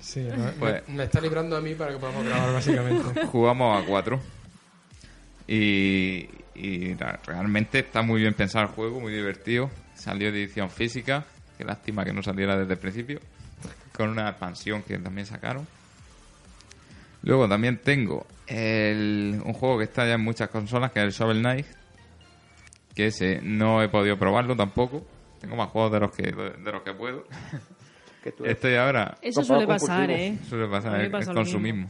Sí, 0.00 0.20
me- 0.20 0.52
Pues- 0.58 0.88
me, 0.88 0.94
me 0.96 1.04
está 1.04 1.20
librando 1.20 1.56
a 1.56 1.60
mí 1.60 1.74
para 1.74 1.92
que 1.92 1.98
podamos 1.98 2.24
grabar, 2.24 2.52
básicamente. 2.54 3.26
jugamos 3.26 3.82
a 3.82 3.86
cuatro. 3.86 4.20
Y, 5.46 6.28
realmente 7.26 7.80
está 7.80 8.02
muy 8.02 8.20
bien 8.20 8.34
pensado 8.34 8.64
el 8.64 8.70
juego, 8.72 9.00
muy 9.00 9.12
divertido. 9.12 9.70
Salió 10.02 10.32
de 10.32 10.42
edición 10.42 10.68
física, 10.68 11.24
qué 11.56 11.64
lástima 11.64 12.04
que 12.04 12.12
no 12.12 12.24
saliera 12.24 12.56
desde 12.58 12.72
el 12.72 12.78
principio. 12.80 13.20
Con 13.96 14.08
una 14.08 14.28
expansión 14.30 14.82
que 14.82 14.98
también 14.98 15.26
sacaron. 15.28 15.64
Luego 17.22 17.48
también 17.48 17.78
tengo 17.78 18.26
el- 18.48 19.40
un 19.44 19.52
juego 19.52 19.78
que 19.78 19.84
está 19.84 20.04
ya 20.04 20.14
en 20.14 20.22
muchas 20.22 20.48
consolas, 20.48 20.90
que 20.90 20.98
es 20.98 21.04
el 21.06 21.12
Shovel 21.12 21.38
Knight. 21.38 21.66
Que 22.96 23.06
ese 23.06 23.40
no 23.42 23.80
he 23.80 23.88
podido 23.88 24.18
probarlo 24.18 24.56
tampoco. 24.56 25.06
Tengo 25.40 25.54
más 25.54 25.68
juegos 25.70 25.92
de 25.92 26.00
los 26.00 26.10
que, 26.10 26.22
de 26.24 26.72
los 26.72 26.82
que 26.82 26.92
puedo. 26.94 27.24
Estoy 28.44 28.74
ahora 28.74 29.16
Eso 29.22 29.40
Comprado 29.42 29.60
suele 29.62 29.66
pasar. 29.66 30.10
¿eh? 30.10 30.38
Suele 30.48 30.66
pasar 30.68 31.00
el, 31.00 31.10
pasa 31.12 31.32
consumismo. 31.32 31.88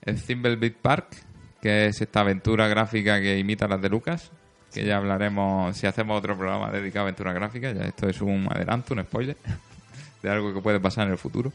El 0.00 0.22
Thimblebeat 0.22 0.74
Park, 0.76 1.16
que 1.60 1.86
es 1.86 2.00
esta 2.00 2.20
aventura 2.20 2.66
gráfica 2.68 3.20
que 3.20 3.38
imita 3.38 3.68
las 3.68 3.80
de 3.82 3.88
Lucas, 3.90 4.30
que 4.72 4.84
ya 4.84 4.96
hablaremos 4.96 5.76
si 5.76 5.86
hacemos 5.86 6.18
otro 6.18 6.36
programa 6.36 6.70
dedicado 6.70 7.00
a 7.00 7.08
aventura 7.08 7.32
gráfica. 7.32 7.72
Ya 7.72 7.84
esto 7.84 8.08
es 8.08 8.20
un 8.20 8.46
adelanto, 8.50 8.94
un 8.94 9.02
spoiler 9.04 9.36
de 10.22 10.30
algo 10.30 10.52
que 10.52 10.60
puede 10.60 10.80
pasar 10.80 11.06
en 11.06 11.12
el 11.12 11.18
futuro. 11.18 11.52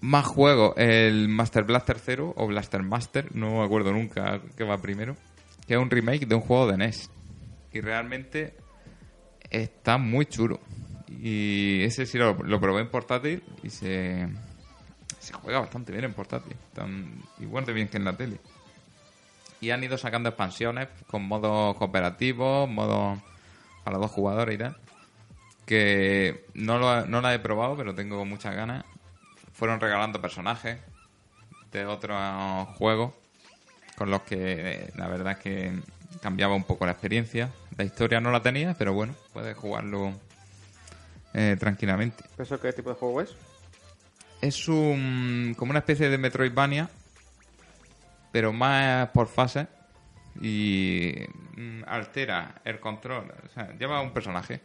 Más 0.00 0.26
juegos, 0.26 0.74
el 0.76 1.28
Master 1.28 1.64
Blaster 1.64 1.98
0 1.98 2.34
o 2.36 2.46
Blaster 2.46 2.82
Master, 2.82 3.34
no 3.34 3.58
me 3.58 3.64
acuerdo 3.64 3.92
nunca 3.92 4.40
qué 4.56 4.64
va 4.64 4.78
primero, 4.78 5.16
que 5.66 5.74
es 5.74 5.80
un 5.80 5.90
remake 5.90 6.26
de 6.26 6.34
un 6.34 6.42
juego 6.42 6.66
de 6.66 6.76
NES. 6.76 7.10
Y 7.72 7.80
realmente 7.80 8.54
está 9.50 9.96
muy 9.98 10.26
chulo. 10.26 10.60
Y 11.08 11.82
ese 11.82 12.04
sí 12.04 12.18
lo, 12.18 12.34
lo 12.34 12.60
probé 12.60 12.82
en 12.82 12.90
portátil 12.90 13.42
y 13.62 13.70
se, 13.70 14.28
se 15.18 15.32
juega 15.32 15.60
bastante 15.60 15.92
bien 15.92 16.04
en 16.04 16.12
portátil. 16.12 16.56
Tan, 16.72 17.22
igual 17.40 17.64
de 17.64 17.72
bien 17.72 17.88
que 17.88 17.96
en 17.96 18.04
la 18.04 18.16
tele. 18.16 18.38
Y 19.66 19.72
han 19.72 19.82
ido 19.82 19.98
sacando 19.98 20.28
expansiones 20.28 20.86
con 21.08 21.24
modos 21.24 21.76
cooperativos, 21.76 22.68
modos 22.68 23.18
para 23.82 23.98
dos 23.98 24.12
jugadores 24.12 24.54
y 24.54 24.58
tal. 24.58 24.76
Que 25.64 26.46
no, 26.54 26.78
lo, 26.78 27.04
no 27.06 27.20
la 27.20 27.34
he 27.34 27.40
probado, 27.40 27.76
pero 27.76 27.92
tengo 27.92 28.24
muchas 28.24 28.54
ganas. 28.54 28.84
Fueron 29.52 29.80
regalando 29.80 30.22
personajes 30.22 30.78
de 31.72 31.84
otros 31.84 32.16
juegos 32.76 33.12
con 33.96 34.08
los 34.08 34.22
que 34.22 34.36
eh, 34.38 34.90
la 34.94 35.08
verdad 35.08 35.32
es 35.32 35.38
que 35.38 35.72
cambiaba 36.22 36.54
un 36.54 36.62
poco 36.62 36.86
la 36.86 36.92
experiencia. 36.92 37.50
La 37.76 37.82
historia 37.82 38.20
no 38.20 38.30
la 38.30 38.42
tenía, 38.42 38.74
pero 38.74 38.94
bueno, 38.94 39.16
puedes 39.32 39.56
jugarlo 39.56 40.12
eh, 41.34 41.56
tranquilamente. 41.58 42.22
¿Eso 42.38 42.60
qué 42.60 42.72
tipo 42.72 42.90
de 42.90 42.94
juego 42.94 43.20
es? 43.20 43.34
Es 44.40 44.68
un 44.68 45.56
como 45.58 45.70
una 45.70 45.80
especie 45.80 46.08
de 46.08 46.18
Metroidvania, 46.18 46.88
pero 48.36 48.52
más 48.52 49.08
por 49.14 49.28
fase 49.28 49.66
y 50.42 51.14
mm, 51.56 51.84
altera 51.86 52.56
el 52.66 52.78
control. 52.80 53.32
O 53.46 53.48
sea, 53.48 53.72
lleva 53.78 54.02
un 54.02 54.10
personaje 54.12 54.60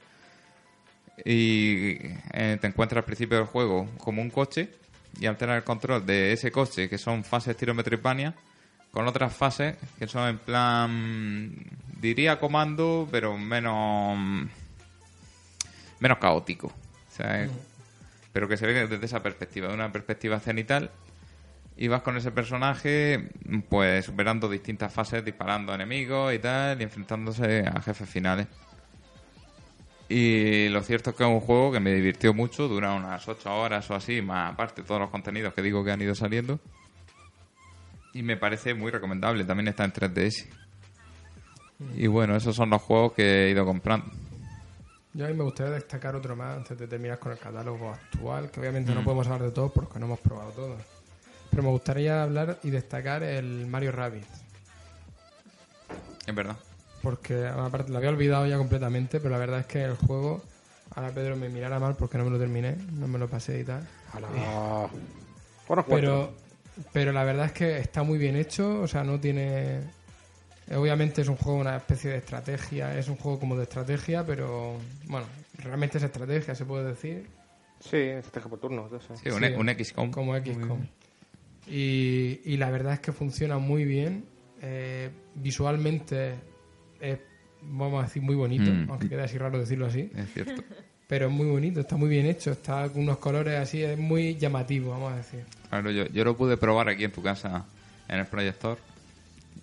y 1.23 1.95
eh, 2.33 2.57
te 2.59 2.67
encuentras 2.67 2.97
al 2.97 3.05
principio 3.05 3.37
del 3.37 3.47
juego 3.47 3.87
como 3.97 4.21
un 4.21 4.29
coche 4.29 4.73
y 5.21 5.25
altera 5.25 5.55
el 5.55 5.63
control 5.63 6.05
de 6.05 6.33
ese 6.33 6.51
coche, 6.51 6.89
que 6.89 6.97
son 6.97 7.23
fases 7.23 7.51
estilo 7.51 7.73
Metroidvania, 7.73 8.33
con 8.91 9.07
otras 9.07 9.33
fases 9.33 9.77
que 9.97 10.05
son 10.05 10.27
en 10.27 10.37
plan, 10.39 11.55
diría 11.97 12.41
comando, 12.41 13.07
pero 13.09 13.37
menos 13.37 14.17
menos 16.01 16.17
caótico. 16.17 16.67
O 16.67 17.15
sea, 17.15 17.41
es- 17.43 17.51
pero 18.33 18.49
que 18.49 18.57
se 18.57 18.65
ve 18.67 18.85
desde 18.85 19.05
esa 19.05 19.23
perspectiva, 19.23 19.69
de 19.69 19.75
una 19.75 19.93
perspectiva 19.93 20.41
cenital. 20.41 20.91
Y 21.81 21.87
vas 21.87 22.03
con 22.03 22.15
ese 22.15 22.29
personaje, 22.29 23.31
pues 23.67 24.05
superando 24.05 24.47
distintas 24.47 24.93
fases, 24.93 25.25
disparando 25.25 25.71
a 25.71 25.75
enemigos 25.75 26.31
y 26.31 26.37
tal, 26.37 26.79
y 26.79 26.83
enfrentándose 26.83 27.65
a 27.65 27.81
jefes 27.81 28.07
finales. 28.07 28.45
Y 30.07 30.69
lo 30.69 30.83
cierto 30.83 31.09
es 31.09 31.15
que 31.15 31.23
es 31.23 31.29
un 31.29 31.39
juego 31.39 31.71
que 31.71 31.79
me 31.79 31.91
divirtió 31.91 32.35
mucho, 32.35 32.67
dura 32.67 32.93
unas 32.93 33.27
8 33.27 33.51
horas 33.51 33.89
o 33.89 33.95
así, 33.95 34.21
más 34.21 34.53
aparte 34.53 34.83
todos 34.83 35.01
los 35.01 35.09
contenidos 35.09 35.55
que 35.55 35.63
digo 35.63 35.83
que 35.83 35.89
han 35.91 35.99
ido 36.03 36.13
saliendo. 36.13 36.59
Y 38.13 38.21
me 38.21 38.37
parece 38.37 38.75
muy 38.75 38.91
recomendable, 38.91 39.43
también 39.43 39.69
está 39.69 39.83
en 39.83 39.93
3DS. 39.93 40.47
Y 41.95 42.05
bueno, 42.05 42.35
esos 42.35 42.55
son 42.55 42.69
los 42.69 42.81
juegos 42.83 43.13
que 43.13 43.47
he 43.47 43.49
ido 43.49 43.65
comprando. 43.65 44.05
Yo 45.13 45.25
a 45.25 45.29
mí 45.29 45.33
me 45.33 45.45
gustaría 45.45 45.73
destacar 45.73 46.15
otro 46.15 46.35
más 46.35 46.57
antes 46.57 46.77
de 46.77 46.87
terminar 46.87 47.17
con 47.17 47.31
el 47.31 47.39
catálogo 47.39 47.89
actual, 47.89 48.51
que 48.51 48.59
obviamente 48.59 48.91
Mm. 48.91 48.95
no 48.95 49.03
podemos 49.03 49.25
hablar 49.25 49.47
de 49.49 49.51
todos 49.51 49.71
porque 49.71 49.97
no 49.97 50.05
hemos 50.05 50.19
probado 50.19 50.51
todos. 50.51 51.00
Pero 51.51 51.63
me 51.63 51.69
gustaría 51.69 52.23
hablar 52.23 52.57
y 52.63 52.69
destacar 52.71 53.21
el 53.23 53.67
Mario 53.67 53.91
Rabbit. 53.91 54.23
Es 56.25 56.33
verdad. 56.35 56.55
Porque 57.01 57.45
aparte 57.47 57.91
lo 57.91 57.97
había 57.97 58.09
olvidado 58.09 58.45
ya 58.47 58.57
completamente, 58.57 59.19
pero 59.19 59.31
la 59.31 59.37
verdad 59.39 59.59
es 59.61 59.65
que 59.65 59.83
el 59.83 59.95
juego, 59.95 60.41
ahora 60.95 61.09
Pedro 61.11 61.35
me 61.35 61.49
mirara 61.49 61.79
mal 61.79 61.95
porque 61.95 62.17
no 62.17 62.25
me 62.25 62.29
lo 62.31 62.39
terminé, 62.39 62.75
no 62.93 63.07
me 63.07 63.17
lo 63.19 63.27
pasé 63.27 63.59
y 63.59 63.63
tal. 63.63 63.87
Ah. 64.13 64.87
Bueno, 65.67 65.85
Pero, 65.87 66.33
pero 66.93 67.11
la 67.11 67.23
verdad 67.23 67.47
es 67.47 67.51
que 67.53 67.79
está 67.79 68.03
muy 68.03 68.17
bien 68.17 68.35
hecho, 68.35 68.81
o 68.81 68.87
sea, 68.87 69.03
no 69.03 69.19
tiene... 69.19 69.79
Obviamente 70.75 71.21
es 71.21 71.27
un 71.27 71.35
juego, 71.37 71.59
una 71.59 71.75
especie 71.77 72.11
de 72.11 72.17
estrategia, 72.17 72.97
es 72.97 73.09
un 73.09 73.17
juego 73.17 73.39
como 73.39 73.57
de 73.57 73.63
estrategia, 73.63 74.25
pero 74.25 74.77
bueno, 75.05 75.25
realmente 75.57 75.97
es 75.97 76.03
estrategia, 76.03 76.55
se 76.55 76.65
puede 76.65 76.85
decir, 76.85 77.27
Sí, 77.79 77.97
estrategia 77.97 78.47
por 78.49 78.59
turno. 78.59 78.85
eso 78.87 78.99
sí. 79.15 79.21
Sí, 79.23 79.29
un, 79.31 79.39
Sí, 79.43 79.53
un 79.57 79.69
XCOM. 79.85 80.11
como 80.11 80.37
XCOM. 80.37 80.85
Y, 81.71 82.41
y 82.43 82.57
la 82.57 82.69
verdad 82.69 82.93
es 82.93 82.99
que 82.99 83.11
funciona 83.13 83.57
muy 83.57 83.85
bien, 83.85 84.25
eh, 84.61 85.09
visualmente 85.35 86.35
es, 86.99 87.17
vamos 87.61 88.03
a 88.03 88.07
decir, 88.07 88.21
muy 88.21 88.35
bonito, 88.35 88.69
Mm. 88.71 88.89
aunque 88.89 89.07
queda 89.09 89.23
así 89.23 89.37
raro 89.37 89.57
decirlo 89.57 89.85
así, 89.85 90.11
Es 90.15 90.33
cierto. 90.33 90.61
pero 91.07 91.27
es 91.27 91.31
muy 91.31 91.47
bonito, 91.47 91.79
está 91.79 91.95
muy 91.97 92.09
bien 92.09 92.25
hecho, 92.25 92.51
está 92.51 92.89
con 92.89 93.03
unos 93.03 93.17
colores 93.19 93.57
así, 93.59 93.81
es 93.83 93.97
muy 93.97 94.35
llamativo, 94.35 94.91
vamos 94.91 95.13
a 95.13 95.17
decir. 95.17 95.45
Claro, 95.69 95.91
yo, 95.91 96.05
yo 96.07 96.23
lo 96.25 96.35
pude 96.35 96.57
probar 96.57 96.89
aquí 96.89 97.03
en 97.05 97.11
tu 97.11 97.21
casa, 97.21 97.65
en 98.07 98.19
el 98.19 98.25
proyector. 98.27 98.77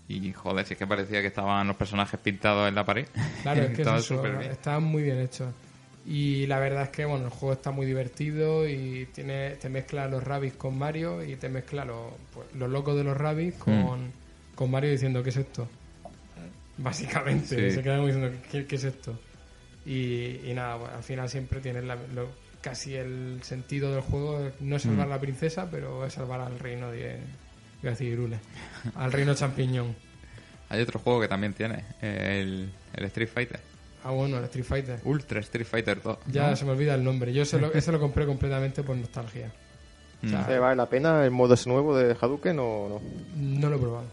Y 0.09 0.33
joder, 0.33 0.65
si 0.65 0.73
es 0.73 0.79
que 0.79 0.87
parecía 0.87 1.21
que 1.21 1.27
estaban 1.27 1.67
los 1.67 1.77
personajes 1.77 2.19
pintados 2.21 2.67
en 2.69 2.75
la 2.75 2.85
pared. 2.85 3.07
Claro, 3.43 3.63
es 3.65 3.77
que 3.77 3.83
es 3.83 3.89
eso, 3.89 4.01
súper 4.17 4.39
bien. 4.39 4.51
está 4.53 4.79
muy 4.81 5.03
bien 5.03 5.21
hecho. 5.21 5.53
Y 6.11 6.47
la 6.47 6.59
verdad 6.59 6.85
es 6.85 6.89
que 6.89 7.05
bueno, 7.05 7.27
el 7.27 7.31
juego 7.31 7.53
está 7.53 7.71
muy 7.71 7.85
divertido 7.85 8.67
y 8.67 9.07
tiene 9.13 9.51
te 9.57 9.69
mezcla 9.69 10.09
los 10.09 10.25
rabbits 10.25 10.57
con 10.57 10.79
Mario 10.79 11.23
y 11.23 11.37
te 11.37 11.51
mezcla 11.51 11.85
los, 11.85 12.13
pues, 12.33 12.47
los 12.55 12.71
locos 12.71 12.97
de 12.97 13.05
los 13.05 13.15
rabbits 13.17 13.59
con, 13.59 14.07
Hmm. 14.07 14.11
con 14.55 14.71
Mario 14.71 14.91
diciendo 14.91 15.23
¿qué 15.23 15.29
es 15.31 15.37
esto? 15.37 15.69
Básicamente, 16.79 17.71
Sí. 17.71 17.75
se 17.77 17.83
quedan 17.83 18.07
diciendo 18.07 18.31
¿qué, 18.51 18.65
qué 18.67 18.77
es 18.77 18.85
esto? 18.85 19.19
Y, 19.85 20.41
y 20.49 20.53
nada, 20.55 20.79
pues, 20.79 20.93
al 20.93 21.03
final 21.03 21.29
siempre 21.29 21.61
tienes 21.61 21.85
la- 21.85 21.97
lo- 22.15 22.31
casi 22.63 22.95
el 22.95 23.41
sentido 23.43 23.93
del 23.93 24.01
juego, 24.03 24.51
no 24.61 24.77
es 24.77 24.83
salvar 24.83 25.07
Mm. 25.07 25.11
a 25.11 25.15
la 25.15 25.21
princesa, 25.21 25.69
pero 25.71 26.05
es 26.07 26.13
salvar 26.13 26.41
al 26.41 26.59
reino 26.59 26.91
de... 26.91 27.19
Iba 27.83 27.91
a 27.91 27.95
decir 27.95 28.09
Irule, 28.13 28.39
al 28.97 29.13
reino 29.13 29.35
champiñón. 29.35 29.95
Hay 30.69 30.81
otro 30.83 30.99
juego 31.01 31.21
que 31.21 31.29
también 31.29 31.53
tiene, 31.55 31.85
el, 32.01 32.71
el 32.95 33.05
Street 33.05 33.29
Fighter. 33.29 33.61
Ah, 34.09 34.13
bueno, 34.13 34.39
el 34.39 34.45
Street 34.45 34.65
Fighter. 34.65 35.01
Ultra 35.05 35.41
Street 35.41 35.67
Fighter 35.67 36.01
2. 36.03 36.19
Ya 36.29 36.51
¿no? 36.51 36.57
se 36.57 36.65
me 36.65 36.71
olvida 36.73 36.95
el 36.95 37.05
nombre. 37.05 37.33
Yo 37.33 37.45
se 37.45 37.59
lo, 37.61 37.73
ese 37.73 37.93
lo 37.93 38.01
compré 38.01 38.25
completamente 38.27 38.83
por 38.83 38.97
nostalgia. 38.97 39.53
O 40.25 40.29
sea, 40.29 40.47
Mm. 40.49 40.51
¿Eh, 40.51 40.59
¿Vale 40.59 40.77
la 40.77 40.87
pena 40.89 41.25
el 41.25 41.31
modo 41.31 41.55
ese 41.55 41.69
nuevo 41.69 41.97
de 41.97 42.17
Hadouken 42.21 42.59
o 42.59 42.89
no? 42.89 43.01
no 43.37 43.69
lo 43.71 43.77
he 43.77 43.79
probado. 43.79 44.07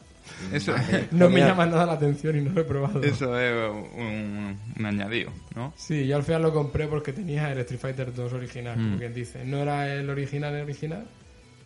Eso, 0.52 0.74
No 1.12 1.30
me 1.30 1.40
llama 1.40 1.66
nada 1.66 1.86
la 1.86 1.94
atención 1.94 2.38
y 2.38 2.42
no 2.42 2.52
lo 2.52 2.62
he 2.62 2.64
probado. 2.64 3.02
eso 3.04 3.40
es 3.40 3.72
un, 3.96 4.58
un 4.78 4.86
añadido, 4.86 5.32
¿no? 5.56 5.74
Sí, 5.78 6.06
yo 6.08 6.16
al 6.18 6.24
final 6.24 6.42
lo 6.44 6.54
compré 6.54 6.88
porque 6.88 7.14
tenía 7.14 7.52
el 7.52 7.60
Street 7.60 7.80
Fighter 7.80 8.14
2 8.14 8.34
original, 8.34 8.76
como 8.76 8.96
Mm. 8.96 9.00
quien 9.00 9.14
dice. 9.14 9.46
No 9.46 9.58
era 9.60 9.94
el 9.94 10.10
original, 10.10 10.54
el 10.56 10.64
original, 10.64 11.06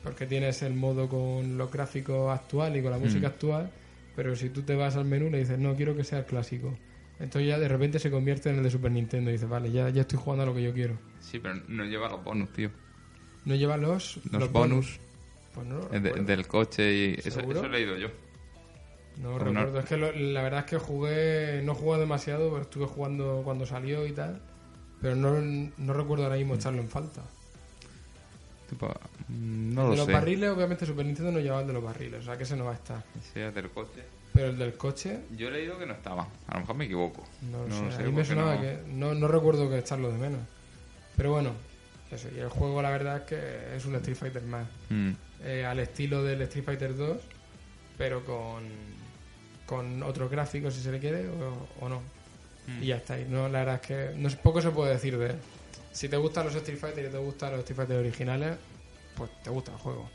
porque 0.03 0.25
tienes 0.25 0.61
el 0.61 0.73
modo 0.73 1.09
con 1.09 1.57
los 1.57 1.71
gráficos 1.71 2.31
actual 2.31 2.77
y 2.77 2.81
con 2.81 2.91
la 2.91 2.97
música 2.97 3.27
Mm. 3.27 3.31
actual, 3.31 3.71
pero 4.15 4.35
si 4.35 4.49
tú 4.49 4.61
te 4.61 4.75
vas 4.75 4.95
al 4.95 5.05
menú 5.05 5.29
le 5.29 5.39
dices, 5.39 5.57
no, 5.59 5.75
quiero 5.75 5.95
que 5.95 6.03
sea 6.03 6.19
el 6.19 6.25
clásico. 6.25 6.77
Entonces 7.19 7.47
ya 7.49 7.59
de 7.59 7.67
repente 7.67 7.99
se 7.99 8.09
convierte 8.09 8.49
en 8.49 8.57
el 8.57 8.63
de 8.63 8.69
Super 8.71 8.91
Nintendo 8.91 9.29
y 9.29 9.33
dices, 9.33 9.49
vale, 9.49 9.71
ya, 9.71 9.89
ya 9.89 10.01
estoy 10.01 10.17
jugando 10.19 10.43
a 10.43 10.45
lo 10.45 10.53
que 10.55 10.63
yo 10.63 10.73
quiero. 10.73 10.97
Sí, 11.19 11.39
pero 11.39 11.55
no 11.67 11.83
lleva 11.85 12.07
los 12.09 12.23
bonus, 12.23 12.49
tío. 12.53 12.69
No 13.45 13.55
lleva 13.55 13.77
los, 13.77 14.19
Los, 14.31 14.51
bonus, 14.51 14.99
Pues 15.53 15.67
no 15.67 15.79
lo 15.79 15.87
de- 15.89 15.99
del 16.23 16.47
coche 16.47 16.93
y 16.93 17.13
eso, 17.27 17.39
eso 17.41 17.65
he 17.65 17.69
leído 17.69 17.97
yo. 17.97 18.07
No 19.21 19.31
Pues 19.37 19.51
no- 19.51 19.59
recuerdo. 19.65 19.79
Es 19.79 19.85
que 19.85 19.97
lo- 19.97 20.11
la 20.13 20.41
verdad 20.43 20.59
es 20.61 20.65
que 20.67 20.77
jugué, 20.77 21.61
no 21.65 21.75
jugué 21.75 21.99
demasiado, 21.99 22.49
pero 22.51 22.61
estuve 22.61 22.85
jugando 22.85 23.41
cuando 23.43 23.65
salió 23.65 24.05
y 24.07 24.13
tal. 24.13 24.41
Pero 25.01 25.15
no, 25.15 25.39
no 25.77 25.93
recuerdo 25.93 26.23
ahora 26.25 26.35
mismo 26.37 26.55
echarlo 26.55 26.81
en 26.81 26.89
falta. 26.89 27.21
Tipo, 28.69 28.87
mm, 29.29 29.73
no 29.73 29.83
de 29.83 29.89
lo 29.89 29.95
los 29.95 30.05
sé. 30.05 30.11
barriles, 30.13 30.49
obviamente 30.51 30.85
Super 30.85 31.05
Nintendo 31.05 31.31
no 31.31 31.39
llevaba 31.39 31.61
el 31.61 31.67
de 31.67 31.73
los 31.73 31.83
barriles, 31.83 32.21
o 32.21 32.23
sea 32.23 32.37
que 32.37 32.43
ese 32.43 32.55
no 32.55 32.65
va 32.65 32.71
a 32.71 32.75
estar. 32.75 33.03
Sí, 33.33 33.39
es 33.39 33.53
del 33.53 33.69
coche. 33.71 34.03
Pero 34.39 34.51
el 34.51 34.57
del 34.57 34.73
coche, 34.75 35.19
Yo 35.37 35.49
he 35.49 35.51
leído 35.51 35.77
que 35.77 35.85
no 35.85 35.93
estaba. 35.93 36.25
A 36.47 36.53
lo 36.53 36.59
mejor 36.61 36.75
me 36.77 36.85
equivoco. 36.85 37.25
no 37.51 37.67
No 37.67 37.91
sé. 37.91 37.97
sé 37.97 38.03
a 38.03 38.05
mí 38.05 38.11
me 38.13 38.23
sonaba 38.23 38.55
no. 38.55 38.61
que 38.61 38.77
no, 38.87 39.13
no 39.13 39.27
recuerdo 39.27 39.69
que 39.69 39.77
echarlo 39.79 40.09
de 40.11 40.17
menos. 40.17 40.39
Pero 41.17 41.31
bueno, 41.33 41.51
eso. 42.09 42.29
Y 42.33 42.39
el 42.39 42.47
juego, 42.47 42.81
la 42.81 42.89
verdad 42.89 43.17
es 43.17 43.23
que 43.23 43.75
es 43.75 43.83
un 43.85 43.95
Street 43.95 44.15
Fighter 44.17 44.43
más. 44.43 44.65
Mm, 44.89 45.11
Eh, 45.43 45.65
al 45.65 45.79
estilo 45.79 46.23
del 46.23 46.41
Street 46.43 46.63
Fighter 46.63 46.95
2, 46.95 47.17
pero 47.97 48.23
con, 48.25 48.63
con 49.65 50.03
otros 50.03 50.31
gráficos, 50.31 50.73
si 50.73 50.81
se 50.81 50.91
le 50.91 50.99
quiere, 50.99 51.27
o, 51.27 51.67
o 51.85 51.89
no. 51.89 52.01
Mm. 52.67 52.83
Y 52.83 52.87
ya 52.87 52.95
está. 52.97 53.19
Y 53.19 53.25
no, 53.25 53.49
la 53.49 53.59
verdad 53.59 53.75
es 53.75 53.81
que 53.81 54.11
no, 54.17 54.29
poco 54.41 54.61
se 54.61 54.69
puede 54.69 54.93
decir 54.93 55.17
de 55.17 55.31
él. 55.31 55.35
Si 55.91 56.07
te 56.07 56.15
gustan 56.17 56.45
los 56.45 56.55
Street 56.55 56.77
Fighter 56.79 57.05
y 57.05 57.09
te 57.09 57.17
gustan 57.17 57.51
los 57.51 57.59
Street 57.59 57.75
Fighter 57.77 57.97
originales, 57.97 58.55
pues 59.17 59.29
te 59.43 59.49
gusta 59.49 59.71
el 59.73 59.77
juego. 59.79 60.09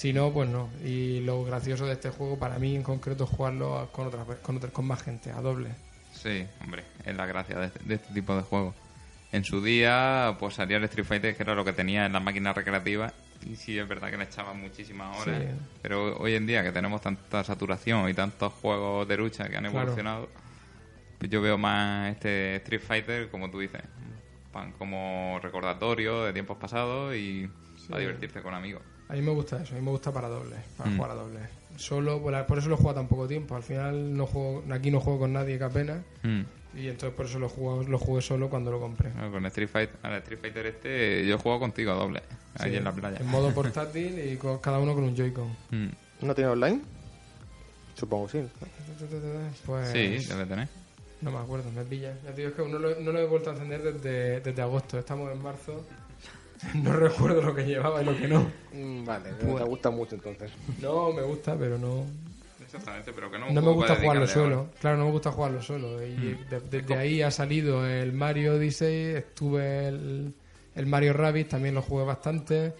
Si 0.00 0.14
no, 0.14 0.32
pues 0.32 0.48
no. 0.48 0.70
Y 0.82 1.20
lo 1.20 1.44
gracioso 1.44 1.84
de 1.84 1.92
este 1.92 2.08
juego, 2.08 2.38
para 2.38 2.58
mí 2.58 2.74
en 2.74 2.82
concreto, 2.82 3.24
es 3.24 3.30
jugarlo 3.30 3.86
con 3.92 4.06
otras 4.06 4.24
con, 4.40 4.56
otras- 4.56 4.72
con 4.72 4.86
más 4.86 5.02
gente, 5.02 5.30
a 5.30 5.42
doble. 5.42 5.68
Sí, 6.14 6.46
hombre, 6.64 6.84
es 7.04 7.14
la 7.14 7.26
gracia 7.26 7.58
de, 7.58 7.70
de 7.84 7.94
este 7.96 8.14
tipo 8.14 8.34
de 8.34 8.40
juegos. 8.40 8.74
En 9.30 9.44
su 9.44 9.62
día, 9.62 10.36
pues 10.40 10.54
salía 10.54 10.78
el 10.78 10.84
Street 10.84 11.04
Fighter, 11.04 11.36
que 11.36 11.42
era 11.42 11.54
lo 11.54 11.66
que 11.66 11.74
tenía 11.74 12.06
en 12.06 12.14
las 12.14 12.22
máquinas 12.22 12.56
recreativas. 12.56 13.12
Y 13.46 13.56
sí, 13.56 13.78
es 13.78 13.86
verdad 13.86 14.08
que 14.10 14.16
le 14.16 14.24
echaban 14.24 14.58
muchísimas 14.58 15.18
horas. 15.20 15.42
Sí. 15.42 15.48
Pero 15.82 16.16
hoy 16.16 16.34
en 16.34 16.46
día, 16.46 16.62
que 16.62 16.72
tenemos 16.72 17.02
tanta 17.02 17.44
saturación 17.44 18.08
y 18.08 18.14
tantos 18.14 18.54
juegos 18.54 19.06
de 19.06 19.18
lucha 19.18 19.50
que 19.50 19.56
han 19.58 19.64
Claro. 19.64 19.80
evolucionado, 19.80 20.30
pues 21.18 21.30
yo 21.30 21.42
veo 21.42 21.58
más 21.58 22.10
este 22.12 22.56
Street 22.56 22.80
Fighter, 22.80 23.28
como 23.28 23.50
tú 23.50 23.58
dices, 23.60 23.82
pan 24.50 24.72
como 24.78 25.38
recordatorio 25.42 26.24
de 26.24 26.32
tiempos 26.32 26.56
pasados 26.56 27.14
y 27.14 27.50
para 27.90 28.00
divertirse 28.00 28.40
con 28.40 28.54
amigos. 28.54 28.82
A 29.10 29.14
mí 29.14 29.22
me 29.22 29.32
gusta 29.32 29.62
eso, 29.62 29.74
a 29.74 29.78
mí 29.78 29.84
me 29.84 29.90
gusta 29.90 30.12
para 30.12 30.28
doble, 30.28 30.56
para 30.76 30.88
Mm. 30.90 30.96
jugar 30.96 31.10
a 31.10 31.14
doble. 31.14 31.40
Solo, 31.76 32.20
por 32.22 32.46
por 32.46 32.58
eso 32.58 32.68
lo 32.68 32.76
juego 32.76 32.94
tan 32.94 33.08
poco 33.08 33.26
tiempo. 33.26 33.56
Al 33.56 33.62
final 33.62 34.16
no 34.16 34.26
juego, 34.26 34.62
aquí 34.70 34.90
no 34.90 35.00
juego 35.00 35.20
con 35.20 35.32
nadie 35.32 35.58
que 35.58 35.64
apenas. 35.64 35.98
Mm. 36.22 36.42
Y 36.76 36.86
entonces 36.88 37.16
por 37.16 37.26
eso 37.26 37.38
lo 37.40 37.48
jugué, 37.48 37.88
lo 37.88 37.98
jugué 37.98 38.22
solo 38.22 38.48
cuando 38.48 38.70
lo 38.70 38.78
compré. 38.78 39.10
Bueno, 39.10 39.32
Con 39.32 39.46
Street 39.46 39.68
Fighter, 39.68 39.96
al 40.02 40.12
Street 40.18 40.38
Fighter 40.40 40.66
este, 40.66 41.26
yo 41.26 41.36
juego 41.38 41.58
contigo 41.58 41.90
a 41.90 41.94
doble, 41.96 42.22
ahí 42.58 42.70
Sí, 42.70 42.76
en 42.76 42.84
la 42.84 42.92
playa. 42.92 43.18
En 43.18 43.26
modo 43.26 43.50
portátil 43.54 44.18
y 44.32 44.36
con, 44.36 44.58
cada 44.58 44.78
uno 44.78 44.94
con 44.94 45.02
un 45.04 45.16
Joy-Con. 45.16 45.48
Mm. 45.70 45.88
¿No 46.22 46.34
tiene 46.34 46.50
online? 46.50 46.80
Supongo 47.96 48.26
que 48.28 48.42
sí. 48.42 48.48
Pues 49.66 49.88
Sí, 49.88 50.18
debe 50.28 50.46
tener. 50.46 50.68
no 51.22 51.30
me 51.32 51.38
acuerdo, 51.38 51.70
me 51.72 51.82
pilla. 51.84 52.14
Ya 52.24 52.30
te 52.30 52.36
digo, 52.42 52.50
es 52.50 52.54
que 52.54 52.68
no 52.68 52.78
lo, 52.78 53.00
no 53.00 53.12
lo 53.12 53.18
he 53.18 53.26
vuelto 53.26 53.50
a 53.50 53.52
encender 53.54 53.82
desde, 53.82 54.40
desde 54.40 54.62
agosto. 54.62 54.98
Estamos 54.98 55.32
en 55.32 55.42
marzo. 55.42 55.84
No 56.74 56.92
recuerdo 56.94 57.42
lo 57.42 57.54
que 57.54 57.64
llevaba 57.64 58.02
y 58.02 58.04
lo 58.04 58.16
que 58.16 58.28
no. 58.28 58.50
Mm, 58.72 59.04
Vale, 59.04 59.30
Pues- 59.40 59.56
te 59.56 59.64
gusta 59.64 59.90
mucho 59.90 60.14
entonces. 60.14 60.50
No, 60.80 61.12
me 61.12 61.22
gusta, 61.22 61.56
pero 61.58 61.78
no. 61.78 62.04
Exactamente, 62.62 63.12
pero 63.12 63.30
que 63.30 63.38
no, 63.38 63.50
No 63.50 63.62
me 63.62 63.72
gusta 63.72 63.96
jugarlo 63.96 64.26
solo. 64.26 64.68
Claro, 64.80 64.98
no 64.98 65.06
me 65.06 65.10
gusta 65.10 65.32
jugarlo 65.32 65.60
solo. 65.62 66.06
Y 66.06 66.10
Mm. 66.14 66.48
de- 66.48 66.60
desde 66.70 66.94
ahí 66.96 67.22
ha 67.22 67.30
salido 67.30 67.84
el 67.86 68.12
Mario 68.12 68.54
Odyssey, 68.54 69.16
estuve 69.16 69.88
el, 69.88 70.32
el 70.76 70.86
Mario 70.86 71.12
Rabbit, 71.14 71.48
también 71.48 71.74
lo 71.74 71.82
jugué 71.82 72.04
bastante. 72.04 72.74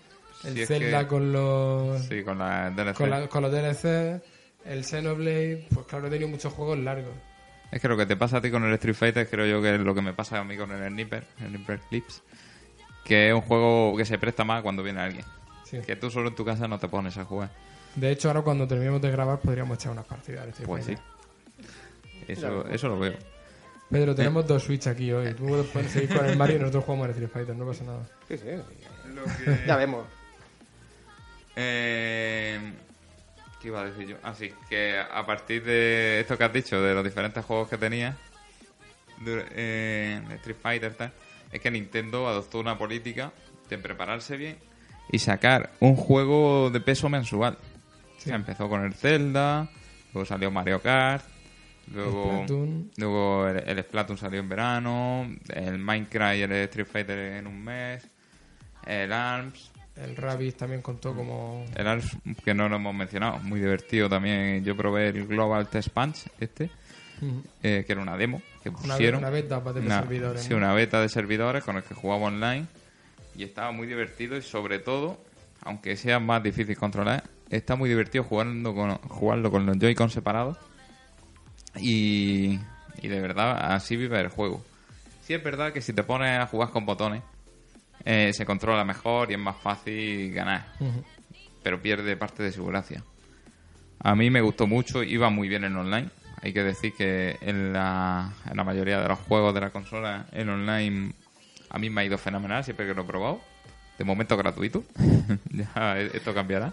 El 0.44 0.56
es 0.58 0.68
Zelda 0.68 1.00
que- 1.00 1.06
con 1.08 1.32
los 1.32 2.02
Sí, 2.04 2.22
con 2.22 2.38
la 2.38 2.70
DLC. 2.70 2.94
con, 2.96 3.10
la- 3.10 3.28
con 3.28 3.42
los 3.42 3.50
DLC, 3.52 4.20
el 4.64 4.84
Xenoblade, 4.84 5.66
pues 5.74 5.86
claro, 5.86 6.06
he 6.06 6.10
tenido 6.10 6.28
muchos 6.28 6.52
juegos 6.52 6.78
largos. 6.78 7.12
Es 7.72 7.80
que 7.80 7.88
lo 7.88 7.96
que 7.96 8.06
te 8.06 8.16
pasa 8.16 8.38
a 8.38 8.40
ti 8.40 8.50
con 8.50 8.64
el 8.64 8.72
Street 8.74 8.94
Fighter 8.94 9.28
creo 9.28 9.46
yo 9.46 9.62
que 9.62 9.74
es 9.74 9.80
lo 9.80 9.94
que 9.94 10.02
me 10.02 10.12
pasa 10.12 10.38
a 10.38 10.44
mí 10.44 10.56
con 10.56 10.70
el 10.70 10.88
Sniper, 10.90 11.24
el 11.40 11.48
Sniper 11.48 11.78
Clips, 11.88 12.22
que 13.04 13.28
es 13.28 13.34
un 13.34 13.40
juego 13.42 13.96
que 13.96 14.04
se 14.04 14.18
presta 14.18 14.44
más 14.44 14.62
cuando 14.62 14.82
viene 14.82 15.00
alguien. 15.00 15.24
Sí. 15.64 15.78
Que 15.86 15.96
tú 15.96 16.10
solo 16.10 16.28
en 16.28 16.34
tu 16.34 16.44
casa 16.44 16.66
no 16.68 16.78
te 16.78 16.88
pones 16.88 17.16
a 17.16 17.24
jugar. 17.24 17.50
De 17.94 18.10
hecho, 18.10 18.28
ahora 18.28 18.42
cuando 18.42 18.66
terminemos 18.68 19.00
de 19.02 19.10
grabar 19.10 19.40
podríamos 19.40 19.76
echar 19.78 19.92
unas 19.92 20.04
partidas. 20.06 20.44
de 20.44 20.50
Street 20.50 20.66
Pues 20.68 20.84
sí. 20.84 20.96
Fighter. 20.96 22.28
Eso, 22.28 22.66
eso 22.68 22.88
lo 22.88 22.98
veo. 22.98 23.14
Pedro, 23.90 24.14
tenemos 24.14 24.46
dos 24.46 24.62
Switch 24.62 24.86
aquí 24.86 25.10
hoy. 25.12 25.34
Tú 25.34 25.66
puedes 25.72 25.90
seguir 25.90 26.16
con 26.16 26.24
el 26.24 26.36
Mario 26.36 26.56
y 26.56 26.58
nosotros 26.60 26.84
jugamos 26.84 27.04
al 27.06 27.10
Street 27.10 27.30
Fighter, 27.32 27.56
no 27.56 27.66
pasa 27.66 27.84
nada. 27.84 28.06
Sí, 28.28 28.38
sí. 28.38 28.44
Ya 29.66 29.76
vemos. 29.76 30.06
Eh, 31.56 32.72
¿Qué 33.60 33.68
iba 33.68 33.80
a 33.82 33.84
decir 33.86 34.06
yo? 34.08 34.16
Ah, 34.22 34.34
sí, 34.34 34.52
que 34.68 34.98
a 34.98 35.26
partir 35.26 35.64
de 35.64 36.20
esto 36.20 36.38
que 36.38 36.44
has 36.44 36.52
dicho, 36.52 36.80
de 36.80 36.94
los 36.94 37.04
diferentes 37.04 37.44
juegos 37.44 37.68
que 37.68 37.76
tenía, 37.76 38.16
eh, 39.26 40.22
Street 40.36 40.56
Fighter, 40.62 40.94
tal, 40.94 41.12
es 41.50 41.60
que 41.60 41.70
Nintendo 41.70 42.28
adoptó 42.28 42.60
una 42.60 42.78
política 42.78 43.32
de 43.68 43.78
prepararse 43.78 44.36
bien 44.36 44.58
y 45.10 45.18
sacar 45.18 45.70
un 45.80 45.96
juego 45.96 46.70
de 46.70 46.80
peso 46.80 47.08
mensual. 47.08 47.58
O 48.16 48.20
sea, 48.20 48.36
empezó 48.36 48.68
con 48.68 48.84
el 48.84 48.94
Zelda, 48.94 49.68
luego 50.12 50.26
salió 50.26 50.50
Mario 50.50 50.80
Kart, 50.80 51.24
luego, 51.92 52.44
Splatoon. 52.44 52.90
luego 52.96 53.48
el, 53.48 53.68
el 53.68 53.82
Splatoon 53.82 54.18
salió 54.18 54.40
en 54.40 54.48
verano, 54.48 55.28
el 55.48 55.78
Minecraft 55.78 56.36
y 56.36 56.42
el 56.42 56.52
Street 56.52 56.86
Fighter 56.86 57.18
en 57.18 57.46
un 57.46 57.64
mes, 57.64 58.06
el 58.86 59.12
ARMS, 59.12 59.72
El 59.96 60.16
Rabbids 60.16 60.56
también 60.56 60.82
contó 60.82 61.14
como... 61.14 61.64
el 61.74 61.86
ARMS 61.86 62.16
que 62.44 62.54
no 62.54 62.68
lo 62.68 62.76
hemos 62.76 62.94
mencionado, 62.94 63.38
muy 63.38 63.60
divertido 63.60 64.08
también. 64.08 64.64
Yo 64.64 64.76
probé 64.76 65.08
el 65.08 65.26
Global 65.26 65.68
Test 65.68 65.88
Punch, 65.88 66.26
este, 66.38 66.70
eh, 67.62 67.84
que 67.86 67.92
era 67.92 68.00
una 68.00 68.16
demo 68.16 68.40
que 68.62 68.68
Una, 68.68 68.78
pusieron. 68.78 69.20
una 69.20 69.30
beta 69.30 69.62
tener 69.62 69.82
Una- 69.84 70.00
servidores. 70.00 70.50
Una 70.50 70.72
beta 70.74 71.00
de 71.00 71.08
servidores 71.08 71.64
con 71.64 71.76
el 71.76 71.82
que 71.82 71.94
jugaba 71.94 72.22
online 72.26 72.66
y 73.36 73.44
estaba 73.44 73.72
muy 73.72 73.86
divertido 73.86 74.36
y 74.36 74.42
sobre 74.42 74.78
todo, 74.78 75.18
aunque 75.62 75.96
sea 75.96 76.18
más 76.20 76.42
difícil 76.42 76.76
controlar, 76.76 77.24
está 77.48 77.76
muy 77.76 77.88
divertido 77.88 78.24
jugando 78.24 78.74
con, 78.74 78.96
jugarlo 78.96 79.50
con 79.50 79.66
los 79.66 79.78
Joy-Con 79.78 80.10
separados 80.10 80.56
y, 81.76 82.58
y 83.00 83.08
de 83.08 83.20
verdad 83.20 83.72
así 83.74 83.96
vive 83.96 84.20
el 84.20 84.28
juego. 84.28 84.64
Sí 85.22 85.34
es 85.34 85.42
verdad 85.42 85.72
que 85.72 85.80
si 85.80 85.92
te 85.92 86.02
pones 86.02 86.38
a 86.38 86.46
jugar 86.46 86.70
con 86.70 86.84
botones 86.84 87.22
eh, 88.04 88.32
se 88.32 88.44
controla 88.44 88.84
mejor 88.84 89.30
y 89.30 89.34
es 89.34 89.40
más 89.40 89.56
fácil 89.56 90.32
ganar, 90.32 90.66
pero 91.62 91.80
pierde 91.80 92.16
parte 92.16 92.42
de 92.42 92.50
su 92.52 92.64
gracia. 92.66 93.02
A 94.02 94.14
mí 94.14 94.30
me 94.30 94.40
gustó 94.40 94.66
mucho, 94.66 95.02
iba 95.02 95.28
muy 95.30 95.48
bien 95.48 95.64
en 95.64 95.76
online. 95.76 96.08
Hay 96.42 96.52
que 96.52 96.62
decir 96.62 96.94
que 96.94 97.38
en 97.40 97.72
la, 97.72 98.32
en 98.50 98.56
la 98.56 98.64
mayoría 98.64 99.00
de 99.00 99.08
los 99.08 99.18
juegos 99.18 99.52
de 99.54 99.60
la 99.60 99.70
consola 99.70 100.26
en 100.32 100.48
online 100.48 101.12
a 101.70 101.78
mí 101.78 101.88
me 101.88 102.00
ha 102.00 102.04
ido 102.04 102.18
fenomenal 102.18 102.64
siempre 102.64 102.86
que 102.86 102.94
lo 102.94 103.02
he 103.02 103.04
probado. 103.04 103.40
De 103.98 104.04
momento 104.04 104.36
gratuito. 104.36 104.82
ya 105.50 105.98
esto 105.98 106.34
cambiará. 106.34 106.72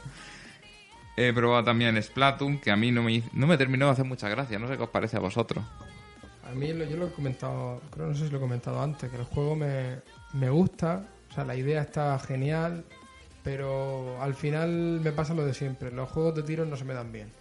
He 1.15 1.33
probado 1.33 1.63
también 1.63 2.01
Splatoon, 2.01 2.59
que 2.59 2.71
a 2.71 2.75
mí 2.75 2.91
no 2.91 3.03
me, 3.03 3.23
no 3.33 3.47
me 3.47 3.57
terminó 3.57 3.87
de 3.87 3.91
hacer 3.93 4.05
mucha 4.05 4.29
gracia. 4.29 4.59
No 4.59 4.67
sé 4.67 4.77
qué 4.77 4.83
os 4.83 4.89
parece 4.89 5.17
a 5.17 5.19
vosotros. 5.19 5.63
A 6.49 6.55
mí 6.55 6.67
yo 6.67 6.97
lo 6.97 7.07
he 7.07 7.11
comentado, 7.11 7.81
creo 7.91 8.07
no 8.07 8.15
sé 8.15 8.25
si 8.25 8.31
lo 8.31 8.37
he 8.37 8.41
comentado 8.41 8.81
antes, 8.81 9.09
que 9.09 9.17
el 9.17 9.25
juego 9.25 9.55
me, 9.55 9.97
me 10.33 10.49
gusta, 10.49 11.05
o 11.29 11.33
sea, 11.33 11.43
la 11.43 11.55
idea 11.55 11.81
está 11.81 12.17
genial, 12.19 12.85
pero 13.43 14.21
al 14.21 14.33
final 14.33 15.01
me 15.03 15.11
pasa 15.11 15.33
lo 15.33 15.45
de 15.45 15.53
siempre, 15.53 15.91
los 15.91 16.09
juegos 16.09 16.35
de 16.35 16.43
tiros 16.43 16.65
no 16.65 16.77
se 16.77 16.85
me 16.85 16.93
dan 16.93 17.11
bien. 17.11 17.31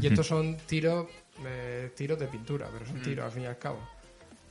Y 0.00 0.06
estos 0.06 0.26
son 0.28 0.56
tiros, 0.66 1.06
eh, 1.44 1.90
tiros 1.96 2.18
de 2.18 2.26
pintura, 2.26 2.68
pero 2.72 2.86
son 2.86 3.00
tiros 3.02 3.24
al 3.26 3.32
fin 3.32 3.42
y 3.44 3.46
al 3.46 3.58
cabo. 3.58 3.78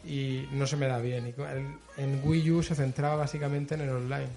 Y 0.06 0.48
no 0.54 0.66
se 0.66 0.78
me 0.78 0.88
da 0.88 0.98
bien. 1.00 1.28
Y 1.28 1.42
el- 1.42 1.78
en 1.98 2.22
Wii 2.24 2.52
U 2.52 2.64
se 2.64 2.74
centraba 2.76 3.16
básicamente 3.18 3.76
en 3.76 3.82
el 3.82 3.90
online, 3.90 4.30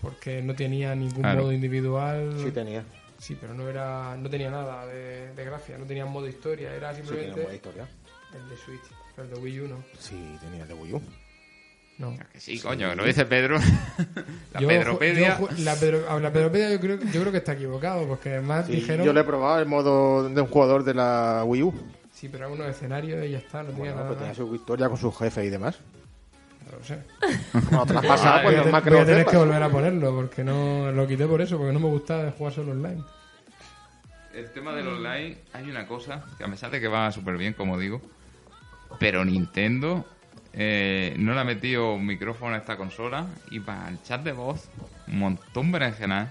porque 0.00 0.42
no 0.42 0.54
tenía 0.54 0.94
ningún 0.94 1.22
Claro. 1.22 1.42
modo 1.42 1.52
individual. 1.52 2.34
Sí 2.42 2.50
tenía. 2.50 2.84
Sí, 3.18 3.36
pero 3.40 3.54
no 3.54 3.68
era 3.68 4.16
no 4.16 4.28
tenía 4.28 4.50
nada 4.50 4.84
de, 4.86 5.32
de 5.34 5.44
gracia, 5.44 5.78
no 5.78 5.84
tenía 5.86 6.04
modo 6.04 6.26
historia, 6.26 6.74
era 6.74 6.92
Sí 6.92 7.02
tenía 7.02 7.10
simplemente 7.12 7.42
modo 7.44 7.54
historia. 7.54 7.88
el 8.34 8.48
de 8.48 8.56
Switch, 8.56 8.82
pero 9.14 9.28
el 9.28 9.34
de 9.34 9.40
Wii 9.40 9.60
U 9.60 9.68
no. 9.68 9.84
Sí 10.00 10.36
tenía 10.40 10.62
el 10.62 10.68
de 10.68 10.74
Wii 10.74 10.92
U. 10.94 11.02
No. 12.02 12.16
Que 12.32 12.40
sí, 12.40 12.58
coño, 12.58 12.90
que 12.90 12.96
lo 12.96 13.04
dice 13.04 13.24
Pedro. 13.26 13.58
la 14.52 14.60
Yo 14.60 14.66
Pedropedia. 14.68 15.38
yo 15.38 15.48
la, 15.58 15.74
Pedro- 15.76 16.10
a 16.10 16.18
la 16.18 16.32
Pedropedia 16.32 16.70
yo 16.72 16.80
creo, 16.80 16.98
yo 16.98 17.20
creo 17.20 17.30
que 17.30 17.38
está 17.38 17.52
equivocado, 17.52 18.06
porque 18.08 18.30
además 18.30 18.66
Sí, 18.66 18.72
dijeron... 18.72 19.06
Yo 19.06 19.12
le 19.12 19.20
he 19.20 19.24
probado 19.24 19.60
el 19.60 19.66
modo 19.66 20.28
de 20.28 20.40
un 20.40 20.48
jugador 20.48 20.82
de 20.82 20.94
la 20.94 21.42
Wii 21.46 21.62
U. 21.62 21.74
Sí, 22.12 22.28
pero 22.28 22.46
era 22.46 22.52
unos 22.54 22.66
escenarios 22.68 23.24
y 23.24 23.30
ya 23.30 23.38
está, 23.38 23.62
no 23.62 23.70
tenía 23.70 23.92
Bueno, 23.92 23.94
nada 23.96 24.06
pues 24.08 24.18
tenía 24.18 24.30
más. 24.30 24.36
su 24.36 24.54
historia 24.54 24.88
con 24.88 24.98
su 24.98 25.12
jefe 25.12 25.44
y 25.44 25.50
demás. 25.50 25.78
No 26.70 26.78
lo 26.78 26.84
sé. 26.84 26.98
Cuando 27.68 27.94
te 28.00 28.06
pues 28.08 28.20
a, 28.22 28.42
normal 28.42 28.82
que 28.82 28.90
voy 28.90 28.98
no 28.98 29.02
a 29.02 29.06
tener 29.06 29.26
que 29.26 29.36
volver 29.36 29.62
a 29.62 29.68
ponerlo, 29.68 30.14
porque 30.14 30.42
no 30.44 30.90
lo 30.90 31.06
quité 31.06 31.26
por 31.26 31.40
eso, 31.40 31.56
porque 31.58 31.72
no 31.72 31.80
me 31.80 31.88
gustaba 31.88 32.30
jugar 32.32 32.52
solo 32.52 32.72
online. 32.72 33.02
El 34.34 34.50
tema 34.50 34.72
del 34.72 34.88
online, 34.88 35.36
hay 35.52 35.70
una 35.70 35.86
cosa 35.86 36.24
que 36.38 36.44
a 36.44 36.48
pesar 36.48 36.70
de 36.70 36.80
que 36.80 36.88
va 36.88 37.12
súper 37.12 37.36
bien, 37.36 37.52
como 37.52 37.78
digo, 37.78 38.00
pero 38.98 39.24
Nintendo 39.24 40.04
eh, 40.54 41.14
no 41.18 41.34
le 41.34 41.40
ha 41.40 41.44
metido 41.44 41.94
un 41.94 42.06
micrófono 42.06 42.54
a 42.54 42.58
esta 42.58 42.76
consola 42.76 43.26
y 43.50 43.60
para 43.60 43.88
el 43.88 44.02
chat 44.02 44.22
de 44.22 44.32
voz, 44.32 44.68
un 45.08 45.18
montón 45.18 45.72
berenjenal. 45.72 46.30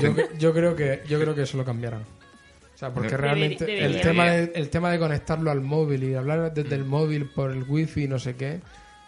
Yo, 0.00 0.14
yo 0.38 0.52
creo 0.54 0.74
que 0.74 1.02
yo 1.06 1.20
creo 1.20 1.34
que 1.34 1.42
eso 1.42 1.56
lo 1.56 1.64
cambiarán. 1.64 2.02
O 2.02 2.78
sea, 2.78 2.90
porque 2.94 3.16
realmente 3.16 3.64
debería. 3.66 3.86
el 3.86 4.00
tema 4.00 4.30
de, 4.30 4.52
el 4.54 4.70
tema 4.70 4.90
de 4.90 4.98
conectarlo 4.98 5.50
al 5.50 5.60
móvil 5.60 6.04
y 6.04 6.14
hablar 6.14 6.54
desde 6.54 6.76
el 6.76 6.84
móvil 6.84 7.26
por 7.26 7.50
el 7.50 7.64
wifi 7.64 8.06
no 8.08 8.18
sé 8.18 8.36
qué. 8.36 8.60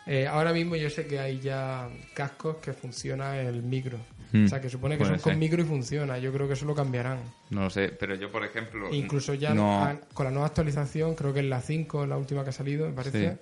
eh, 0.07 0.27
ahora 0.27 0.53
mismo 0.53 0.77
yo 0.77 0.91
sé 0.91 1.07
que 1.07 1.19
hay 1.21 1.41
ya 1.41 1.89
cascos 2.15 2.57
que 2.57 2.73
funciona 2.73 3.39
el 3.41 3.63
micro. 3.63 3.99
Hmm. 4.33 4.45
O 4.45 4.49
sea, 4.49 4.61
que 4.61 4.69
supone 4.69 4.97
que 4.97 5.05
Puede 5.05 5.19
son 5.19 5.33
con 5.33 5.39
micro 5.39 5.61
y 5.63 5.65
funciona. 5.65 6.19
Yo 6.19 6.33
creo 6.33 6.47
que 6.47 6.55
eso 6.55 6.65
lo 6.67 6.75
cambiarán. 6.75 7.19
No 7.51 7.63
lo 7.63 7.71
sé, 7.71 7.89
pero 7.89 8.15
yo, 8.15 8.31
por 8.31 8.45
ejemplo... 8.45 8.89
Incluso 8.93 9.35
ya 9.35 9.55
no... 9.55 9.99
con 10.15 10.25
la 10.25 10.31
nueva 10.31 10.47
actualización, 10.47 11.15
creo 11.17 11.33
que 11.33 11.41
es 11.41 11.47
la 11.47 11.61
5, 11.61 12.07
la 12.07 12.17
última 12.17 12.45
que 12.45 12.51
ha 12.51 12.53
salido, 12.53 12.87
me 12.87 12.93
parece, 12.93 13.31
Sí. 13.31 13.37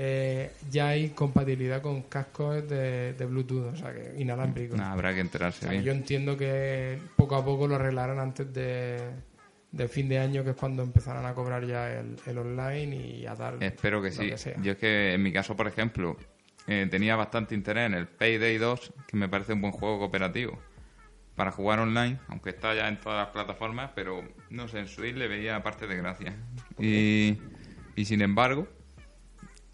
Eh, 0.00 0.52
ya 0.70 0.88
hay 0.90 1.08
compatibilidad 1.08 1.82
con 1.82 2.02
cascos 2.02 2.68
de, 2.68 3.14
de 3.14 3.26
Bluetooth, 3.26 3.72
o 3.72 3.76
sea, 3.76 3.92
que 3.92 4.14
inalámbricos. 4.16 4.78
Nah, 4.78 4.92
habrá 4.92 5.12
que 5.12 5.18
enterarse 5.18 5.58
O 5.58 5.62
sea, 5.62 5.70
bien. 5.72 5.82
yo 5.82 5.90
entiendo 5.90 6.36
que 6.36 6.98
poco 7.16 7.34
a 7.34 7.44
poco 7.44 7.66
lo 7.66 7.74
arreglarán 7.74 8.20
antes 8.20 8.54
de, 8.54 8.98
de 9.72 9.88
fin 9.88 10.08
de 10.08 10.20
año, 10.20 10.44
que 10.44 10.50
es 10.50 10.56
cuando 10.56 10.84
empezarán 10.84 11.26
a 11.26 11.34
cobrar 11.34 11.66
ya 11.66 11.92
el, 11.98 12.14
el 12.26 12.38
online 12.38 12.94
y 12.94 13.26
a 13.26 13.34
dar. 13.34 13.56
Espero 13.60 14.00
que 14.00 14.10
lo 14.10 14.14
sí. 14.14 14.30
que 14.30 14.38
sea. 14.38 14.54
Yo 14.62 14.72
es 14.72 14.78
que 14.78 15.14
en 15.14 15.22
mi 15.24 15.32
caso, 15.32 15.56
por 15.56 15.66
ejemplo, 15.66 16.16
eh, 16.68 16.86
tenía 16.88 17.16
bastante 17.16 17.56
interés 17.56 17.86
en 17.86 17.94
el 17.94 18.06
Payday 18.06 18.56
2, 18.56 18.92
que 19.08 19.16
me 19.16 19.28
parece 19.28 19.54
un 19.54 19.62
buen 19.62 19.72
juego 19.72 19.98
cooperativo 19.98 20.60
para 21.34 21.50
jugar 21.50 21.80
online, 21.80 22.18
aunque 22.28 22.50
está 22.50 22.72
ya 22.74 22.86
en 22.88 23.00
todas 23.00 23.18
las 23.24 23.32
plataformas, 23.32 23.90
pero 23.96 24.22
no 24.50 24.68
sé, 24.68 24.78
en 24.78 24.86
Switch 24.86 25.16
le 25.16 25.26
veía 25.26 25.60
parte 25.62 25.88
de 25.88 25.96
gracia. 25.96 26.36
Y, 26.78 27.38
y 27.96 28.04
sin 28.04 28.22
embargo, 28.22 28.68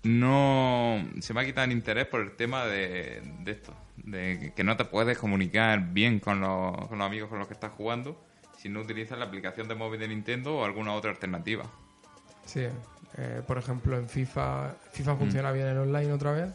no 0.05 1.05
se 1.20 1.35
me 1.35 1.40
ha 1.40 1.44
quitado 1.44 1.64
el 1.64 1.72
interés 1.72 2.06
por 2.06 2.20
el 2.20 2.32
tema 2.36 2.64
de, 2.66 3.22
de 3.40 3.52
esto, 3.52 3.74
de 3.97 4.52
que 4.55 4.64
no 4.64 4.76
te 4.76 4.85
puedes 4.85 5.18
comunicar 5.18 5.93
bien 5.93 6.20
con 6.20 6.40
los, 6.40 6.76
con 6.89 6.98
los 6.98 7.06
amigos 7.06 7.28
con 7.28 7.39
los 7.39 7.48
que 7.48 7.55
estás 7.55 7.72
jugando 7.72 8.22
si 8.59 8.68
no 8.68 8.81
utilizas 8.81 9.18
la 9.18 9.26
aplicación 9.26 9.68
de 9.68 9.74
móvil 9.74 10.01
de 10.01 10.09
Nintendo 10.09 10.56
o 10.59 10.64
alguna 10.64 10.93
otra 10.94 11.10
alternativa. 11.10 11.64
Sí, 12.47 12.66
eh, 13.16 13.43
por 13.47 13.59
ejemplo, 13.59 13.98
en 13.98 14.09
FIFA, 14.09 14.68
Mm. 14.68 14.90
FIFA 14.93 15.16
funciona 15.16 15.52
bien 15.52 15.66
en 15.68 15.78
online 15.78 16.12
otra 16.12 16.32
vez, 16.32 16.51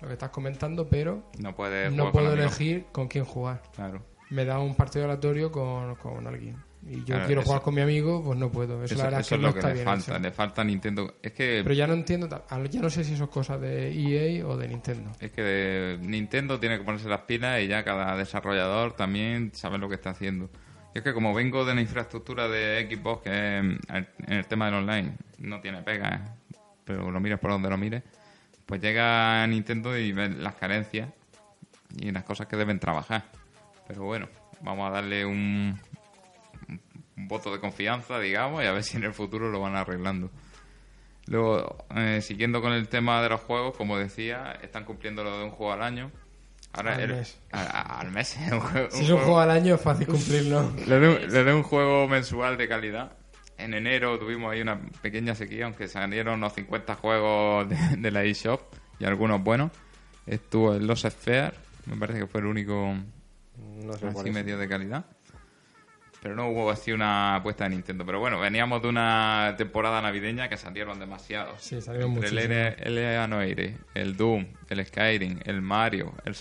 lo 0.00 0.08
que 0.08 0.14
estás 0.14 0.30
comentando, 0.30 0.88
pero 0.88 1.22
No 1.38 1.54
puedes 1.54 1.92
no 1.92 2.04
con 2.04 2.12
puedo 2.12 2.32
elegir 2.32 2.86
con 2.92 3.08
quién 3.08 3.24
jugar. 3.24 3.62
Claro. 3.74 4.02
Me 4.30 4.44
da 4.44 4.58
un 4.58 4.74
partido 4.74 5.04
aleatorio 5.04 5.52
con, 5.52 5.94
con 5.96 6.26
alguien. 6.26 6.56
Y 6.86 6.98
yo 6.98 7.04
Claro, 7.06 7.26
quiero 7.26 7.40
eso- 7.40 7.48
jugar 7.48 7.62
con 7.62 7.74
mi 7.74 7.80
amigo, 7.80 8.22
pues 8.22 8.38
no 8.38 8.50
puedo. 8.50 8.84
Eso, 8.84 8.94
Eso, 8.94 8.98
la 8.98 9.04
verdad 9.04 9.20
eso 9.20 9.34
es 9.34 9.38
es 9.38 9.38
que 9.38 9.42
no 9.42 9.48
lo 9.48 9.52
que 9.54 9.58
está 9.60 9.68
le 9.68 9.74
bien 9.74 9.84
falta. 9.86 10.12
hecho. 10.12 10.22
Le 10.22 10.30
falta 10.32 10.64
Nintendo. 10.64 11.14
Es 11.22 11.32
que, 11.32 11.60
Pero 11.62 11.74
ya 11.74 11.86
no 11.86 11.94
entiendo, 11.94 12.28
ya 12.70 12.80
no 12.80 12.90
sé 12.90 13.04
si 13.04 13.14
eso 13.14 13.24
es 13.24 13.30
cosa 13.30 13.56
de 13.58 13.90
EA 13.92 14.46
o 14.46 14.56
de 14.56 14.68
Nintendo. 14.68 15.10
es 15.18 15.32
que 15.32 15.42
de- 15.42 15.98
Nintendo 16.02 16.60
tiene 16.60 16.78
que 16.78 16.84
ponerse 16.84 17.08
las 17.08 17.20
pilas 17.22 17.62
y 17.62 17.68
ya 17.68 17.82
cada 17.84 18.16
desarrollador 18.16 18.92
también 18.94 19.50
sabe 19.54 19.78
lo 19.78 19.88
que 19.88 19.94
está 19.94 20.10
haciendo. 20.10 20.50
Y 20.94 20.98
es 20.98 21.04
que 21.04 21.14
como 21.14 21.32
vengo 21.34 21.64
de 21.64 21.72
una 21.72 21.80
infraestructura 21.80 22.48
de 22.48 22.86
Xbox 22.88 23.22
que 23.22 23.30
en 23.58 23.78
el 24.28 24.46
tema 24.46 24.66
del 24.66 24.74
online 24.74 25.14
no 25.38 25.60
tiene 25.60 25.82
pega, 25.82 26.08
¿eh? 26.52 26.56
pero 26.84 27.10
lo 27.10 27.18
mires 27.18 27.38
por 27.38 27.50
donde 27.50 27.68
lo 27.70 27.76
mires, 27.78 28.02
pues 28.66 28.80
llega 28.80 29.42
a 29.42 29.46
Nintendo 29.46 29.96
y 29.98 30.12
ves 30.12 30.36
las 30.36 30.54
carencias 30.54 31.08
y 31.98 32.10
las 32.12 32.24
cosas 32.24 32.46
que 32.46 32.56
deben 32.56 32.78
trabajar. 32.78 33.24
Pero 33.88 34.04
bueno, 34.04 34.28
vamos 34.60 34.86
a 34.88 34.92
darle 34.92 35.24
un, 35.26 35.78
un 37.16 37.28
voto 37.28 37.52
de 37.52 37.60
confianza, 37.60 38.18
digamos, 38.18 38.62
y 38.62 38.66
a 38.66 38.72
ver 38.72 38.82
si 38.82 38.96
en 38.96 39.04
el 39.04 39.14
futuro 39.14 39.50
lo 39.50 39.60
van 39.60 39.76
arreglando. 39.76 40.30
Luego, 41.26 41.86
eh, 41.96 42.20
siguiendo 42.22 42.60
con 42.60 42.72
el 42.72 42.88
tema 42.88 43.22
de 43.22 43.28
los 43.30 43.40
juegos, 43.40 43.76
como 43.76 43.96
decía, 43.96 44.58
están 44.62 44.84
cumpliendo 44.84 45.24
lo 45.24 45.38
de 45.38 45.44
un 45.44 45.50
juego 45.50 45.72
al 45.72 45.82
año. 45.82 46.10
Ahora 46.72 46.94
Al 46.96 47.00
el- 47.02 47.14
mes. 47.14 47.38
a- 47.52 47.60
a- 47.62 48.00
al 48.00 48.10
mes. 48.10 48.36
un 48.52 48.60
juego- 48.60 48.90
Si 48.90 49.04
es 49.04 49.10
un 49.10 49.18
juego 49.18 49.40
al 49.40 49.50
año, 49.50 49.76
es 49.76 49.80
fácil 49.80 50.06
cumplirlo. 50.06 50.70
le 50.86 50.98
doy, 50.98 51.54
un- 51.54 51.62
juego 51.62 52.08
mensual 52.08 52.56
de 52.58 52.68
calidad. 52.68 53.12
En 53.56 53.72
enero 53.72 54.18
tuvimos 54.18 54.52
ahí 54.52 54.60
una 54.60 54.80
pequeña 55.00 55.34
sequía, 55.36 55.66
aunque 55.66 55.86
salieron 55.86 56.34
unos 56.34 56.52
50 56.54 56.96
juegos 56.96 57.68
de, 57.68 57.76
de 57.96 58.10
la 58.10 58.24
eShop 58.24 58.60
y 58.98 59.04
algunos 59.04 59.42
buenos. 59.42 59.70
Estuvo 60.26 60.74
el 60.74 60.86
Lost 60.86 61.06
Sphere, 61.08 61.52
me 61.86 61.96
parece 61.96 62.18
que 62.18 62.26
fue 62.26 62.40
el 62.40 62.46
único 62.48 62.96
No 63.84 63.92
sé 63.92 64.08
así 64.08 64.30
medio 64.30 64.58
de 64.58 64.68
calidad. 64.68 65.04
Pero 66.24 66.36
no 66.36 66.48
hubo 66.48 66.70
así 66.70 66.90
una 66.90 67.36
apuesta 67.36 67.64
de 67.64 67.70
Nintendo. 67.70 68.06
Pero 68.06 68.18
bueno, 68.18 68.40
veníamos 68.40 68.80
de 68.80 68.88
una 68.88 69.54
temporada 69.58 70.00
navideña 70.00 70.48
que 70.48 70.56
salieron 70.56 70.98
demasiados. 70.98 71.60
Sí, 71.60 71.82
salieron 71.82 72.12
Entre 72.14 72.28
el 72.28 72.34
muchísimos. 72.34 72.56
L- 72.56 72.76
el 72.88 73.76
el 73.92 74.16
Doom, 74.16 74.46
el 74.70 74.86
Skyrim, 74.86 75.40
el 75.44 75.60
Mario, 75.60 76.14
el 76.24 76.34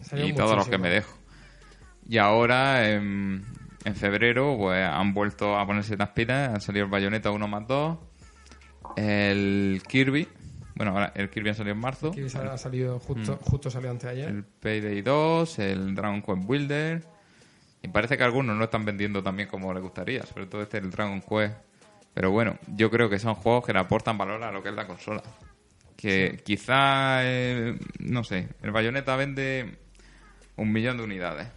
Salieron 0.00 0.30
y 0.30 0.34
todos 0.34 0.56
los 0.56 0.68
que 0.68 0.78
me 0.78 0.88
dejo. 0.88 1.18
Y 2.08 2.16
ahora, 2.16 2.88
en, 2.88 3.44
en 3.84 3.94
febrero, 3.94 4.56
pues 4.58 4.88
han 4.88 5.12
vuelto 5.12 5.58
a 5.58 5.66
ponerse 5.66 5.94
las 5.98 6.08
pilas. 6.08 6.48
Han 6.54 6.62
salido 6.62 6.86
el 6.86 6.90
Bayonetta 6.90 7.30
1 7.30 7.46
más 7.46 7.68
2, 7.68 7.98
el 8.96 9.82
Kirby. 9.86 10.26
Bueno, 10.76 10.92
ahora 10.92 11.12
el 11.14 11.28
Kirby 11.28 11.50
ha 11.50 11.54
salido 11.54 11.74
en 11.74 11.80
marzo. 11.80 12.10
Que 12.10 12.24
ha 12.24 12.56
salido 12.56 12.98
justo, 13.00 13.38
justo 13.42 13.70
salió 13.70 13.90
antes 13.90 14.04
de 14.04 14.10
ayer. 14.12 14.28
El 14.30 14.44
Payday 14.44 15.02
2, 15.02 15.58
el 15.58 15.94
Dragon 15.94 16.22
Quest 16.22 16.42
Builder. 16.46 17.11
Y 17.82 17.88
parece 17.88 18.16
que 18.16 18.24
algunos 18.24 18.56
no 18.56 18.64
están 18.64 18.84
vendiendo 18.84 19.22
tan 19.22 19.36
bien 19.36 19.48
como 19.48 19.72
les 19.74 19.82
gustaría, 19.82 20.24
sobre 20.24 20.46
todo 20.46 20.62
este 20.62 20.78
el 20.78 20.90
Dragon 20.90 21.20
Quest. 21.20 21.54
Pero 22.14 22.30
bueno, 22.30 22.58
yo 22.68 22.90
creo 22.90 23.08
que 23.08 23.18
son 23.18 23.34
juegos 23.34 23.66
que 23.66 23.72
le 23.72 23.80
aportan 23.80 24.18
valor 24.18 24.42
a 24.42 24.52
lo 24.52 24.62
que 24.62 24.68
es 24.68 24.74
la 24.74 24.86
consola. 24.86 25.22
Que 25.96 26.40
quizá, 26.44 27.24
eh, 27.24 27.78
no 27.98 28.22
sé, 28.22 28.48
el 28.62 28.70
Bayonetta 28.70 29.16
vende 29.16 29.78
un 30.56 30.72
millón 30.72 30.98
de 30.98 31.04
unidades. 31.04 31.48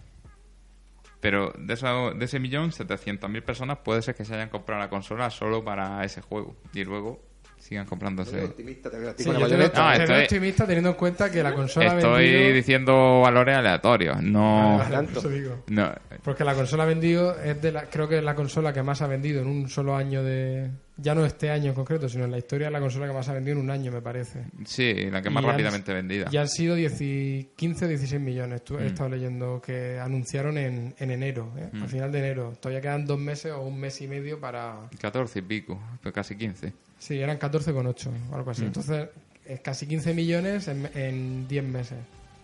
Pero 1.19 1.53
de, 1.57 1.73
eso, 1.73 2.11
de 2.11 2.25
ese 2.25 2.39
millón, 2.39 2.71
700.000 2.71 3.41
personas 3.43 3.79
puede 3.79 4.01
ser 4.01 4.15
que 4.15 4.25
se 4.25 4.35
hayan 4.35 4.49
comprado 4.49 4.81
la 4.81 4.89
consola 4.89 5.29
solo 5.29 5.63
para 5.63 6.03
ese 6.05 6.21
juego. 6.21 6.55
Y 6.73 6.83
luego 6.83 7.24
sigan 7.67 7.85
comprándose. 7.87 8.43
Optimista 8.43 8.89
te 8.91 8.97
Sí, 9.17 9.29
yo 9.29 9.47
te. 9.47 9.57
No, 9.57 9.91
estoy- 9.91 10.51
teniendo 10.67 10.89
en 10.91 10.95
cuenta 10.95 11.31
que 11.31 11.41
la 11.41 11.53
consola 11.53 11.93
ha 11.93 11.97
Estoy 11.97 12.31
vendido... 12.31 12.53
diciendo 12.53 13.21
valores 13.21 13.55
aleatorios, 13.57 14.21
no... 14.21 14.77
Vale, 14.77 14.95
tanto. 14.95 15.21
por 15.21 15.31
digo. 15.33 15.63
no 15.69 15.91
Porque 16.23 16.43
la 16.43 16.53
consola 16.53 16.83
ha 16.83 16.85
vendido, 16.85 17.35
es 17.41 17.59
de 17.61 17.71
la, 17.71 17.85
creo 17.85 18.07
que 18.07 18.19
es 18.19 18.23
la 18.23 18.35
consola 18.35 18.71
que 18.71 18.83
más 18.83 19.01
ha 19.01 19.07
vendido 19.07 19.41
en 19.41 19.47
un 19.47 19.67
solo 19.69 19.95
año 19.95 20.23
de... 20.23 20.69
Ya 20.97 21.13
no 21.13 21.25
este 21.25 21.49
año 21.49 21.69
en 21.69 21.73
concreto, 21.75 22.07
sino 22.07 22.23
en 22.23 22.31
la 22.31 22.37
historia 22.37 22.67
es 22.67 22.73
la 22.73 22.79
consola 22.79 23.05
que 23.07 23.11
más 23.13 23.27
ha 23.27 23.33
vendido 23.33 23.57
en 23.57 23.63
un 23.65 23.69
año, 23.69 23.91
me 23.91 24.01
parece. 24.01 24.45
Sí, 24.65 24.93
la 25.11 25.21
que 25.21 25.29
más 25.29 25.43
Y 25.43 25.45
han- 25.47 25.51
rápidamente 25.51 25.93
vendida. 25.93 26.29
Ya 26.31 26.39
han 26.41 26.47
sido 26.47 26.73
10 26.75 27.49
15 27.55 27.85
o 27.85 27.87
16 27.89 28.21
millones, 28.21 28.63
tú, 28.63 28.75
Mm. 28.75 28.79
he 28.81 28.85
estado 28.85 29.09
leyendo, 29.09 29.61
que 29.61 29.99
anunciaron 29.99 30.57
en, 30.57 30.95
en 30.97 31.11
enero, 31.11 31.51
¿eh? 31.57 31.67
Mm. 31.73 31.81
al 31.83 31.89
final 31.89 32.11
de 32.13 32.19
enero. 32.19 32.53
Todavía 32.61 32.79
quedan 32.79 33.05
dos 33.05 33.19
meses 33.19 33.51
o 33.51 33.61
un 33.63 33.77
mes 33.77 33.99
y 34.01 34.07
medio 34.07 34.39
para... 34.39 34.77
14 35.01 35.39
y 35.39 35.41
pico, 35.41 35.81
casi 36.13 36.37
15. 36.37 36.71
Sí, 37.05 37.21
eran 37.21 37.37
14,8 37.37 38.09
o 38.31 38.35
algo 38.35 38.49
así. 38.51 38.63
Mm. 38.63 38.65
Entonces, 38.67 39.09
es 39.45 39.59
casi 39.59 39.85
15 39.87 40.13
millones 40.15 40.67
en, 40.67 40.89
en 40.95 41.47
10 41.47 41.63
meses. 41.65 41.99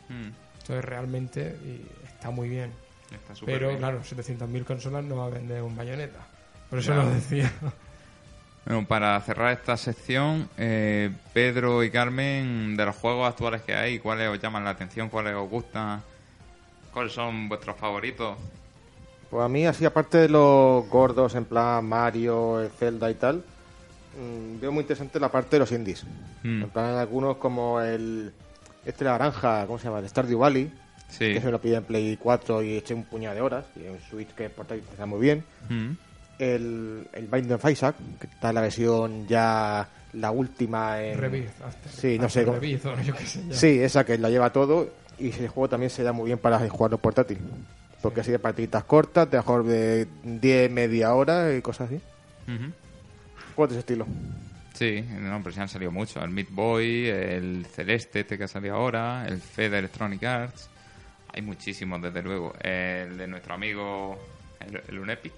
Mm, 0.10 0.30
Entonces, 0.60 0.86
realmente 0.86 1.56
y 1.66 1.82
está 2.08 2.30
muy 2.30 2.48
bien. 2.48 2.72
Está 3.12 3.34
súper 3.34 3.56
Pero, 3.56 3.68
bien. 3.70 3.80
claro, 3.80 4.02
700.000 4.04 4.64
consolas 4.64 5.04
no 5.04 5.16
va 5.18 5.26
a 5.26 5.30
vender 5.30 5.64
un 5.64 5.76
bayoneta. 5.76 6.20
Por 6.70 6.78
eso 6.80 6.94
Claro. 6.94 7.10
lo 7.10 7.16
decía. 7.16 7.52
Bueno, 8.66 8.86
para 8.88 9.20
cerrar 9.22 9.52
esta 9.54 9.76
sección, 9.76 10.48
eh, 10.60 11.10
Pedro 11.34 11.84
y 11.84 11.90
Carmen, 11.90 12.78
de 12.78 12.86
los 12.86 12.96
juegos 12.96 13.28
actuales 13.28 13.64
que 13.64 13.74
hay, 13.74 13.98
¿cuáles 13.98 14.30
os 14.30 14.40
llaman 14.40 14.64
la 14.64 14.70
atención? 14.70 15.10
¿Cuáles 15.10 15.34
os 15.34 15.50
gustan? 15.50 16.04
¿Cuáles 16.94 17.12
son 17.14 17.50
vuestros 17.50 17.76
favoritos? 17.78 18.38
Pues 19.32 19.44
a 19.44 19.50
mí, 19.50 19.66
así 19.66 19.84
aparte 19.84 20.20
de 20.20 20.30
los 20.30 20.88
gordos 20.90 21.34
en 21.34 21.46
plan 21.46 21.84
Mario, 21.86 22.70
Zelda 22.78 23.10
y 23.10 23.16
tal, 23.16 23.44
mm, 24.18 24.60
veo 24.60 24.72
muy 24.72 24.82
interesante 24.82 25.20
la 25.20 25.30
parte 25.32 25.56
de 25.56 25.60
los 25.60 25.72
indies. 25.72 26.04
Mm, 26.44 26.64
En 26.64 26.70
plan, 26.70 26.96
algunos 26.98 27.38
como 27.38 27.80
el. 27.82 28.32
Este 28.86 29.06
naranja, 29.06 29.66
¿cómo 29.68 29.78
se 29.78 29.86
llama? 29.86 30.02
De 30.02 30.10
Stardew 30.10 30.40
Valley, 30.40 30.72
Sí. 31.10 31.34
que 31.34 31.42
se 31.42 31.52
lo 31.52 31.62
pide 31.62 31.76
en 31.76 31.84
Play 31.84 32.18
4 32.18 32.64
y 32.64 32.78
eché 32.78 32.94
un 32.94 33.04
puñado 33.04 33.36
de 33.36 33.42
horas. 33.42 33.66
Y 33.76 33.86
en 33.86 34.00
Switch, 34.10 34.30
que 34.30 34.46
está 34.46 35.06
muy 35.06 35.20
bien. 35.20 35.44
Mm, 35.70 35.92
El, 36.40 37.08
el 37.14 37.28
Binding 37.28 37.54
of 37.54 37.66
Isaac, 37.70 37.96
que 38.20 38.26
está 38.26 38.50
en 38.50 38.56
la 38.56 38.62
versión 38.62 39.28
ya 39.28 39.88
la 40.14 40.32
última 40.32 41.02
en... 41.04 41.20
Rebirth, 41.20 41.62
After- 41.62 41.92
Sí, 41.92 42.18
no 42.18 42.28
sé 42.30 42.44
cómo- 42.44 42.56
Rebirth, 42.58 42.86
o 42.88 43.00
yo 43.02 43.14
qué 43.14 43.26
sé 43.28 43.44
ya. 43.48 43.56
Sí, 43.56 43.80
esa 43.80 44.04
que 44.04 44.18
la 44.18 44.30
lleva 44.32 44.52
todo 44.52 44.90
y 45.20 45.30
ese 45.30 45.48
juego 45.48 45.70
también 45.70 45.92
se 45.92 46.02
da 46.02 46.12
muy 46.14 46.26
bien 46.26 46.40
para 46.40 46.58
jugarlo 46.68 46.98
portátil. 46.98 47.38
Porque 48.02 48.22
así 48.22 48.32
de 48.32 48.40
partiditas 48.40 48.84
cortas, 48.86 49.28
lo 49.32 49.38
mejor 49.38 49.64
de 49.66 50.08
10, 50.24 50.72
media 50.72 51.14
hora 51.14 51.56
y 51.56 51.62
cosas 51.62 51.88
así. 51.92 52.02
Ujú. 52.52 52.72
Juegos 53.56 53.70
de 53.70 53.76
ese 53.76 53.80
estilo. 53.80 54.06
Sí, 54.74 55.02
no, 55.02 55.40
pero 55.44 55.54
sí 55.54 55.60
han 55.62 55.68
salido 55.70 55.92
muchos. 55.92 56.24
El 56.24 56.30
Meat 56.30 56.48
Boy, 56.50 57.08
el 57.08 57.66
Celeste, 57.70 58.22
este 58.22 58.38
que 58.38 58.46
ha 58.46 58.48
salido 58.48 58.76
ahora, 58.76 59.26
el 59.28 59.40
Fed 59.42 59.74
Electronic 59.74 60.24
Arts. 60.24 60.70
Hay 61.34 61.42
muchísimos, 61.42 62.02
desde 62.02 62.22
luego. 62.24 62.54
El 62.62 63.18
de 63.18 63.28
nuestro 63.28 63.54
amigo, 63.54 64.18
el, 64.60 64.82
el 64.88 65.00
Unepic. 65.00 65.34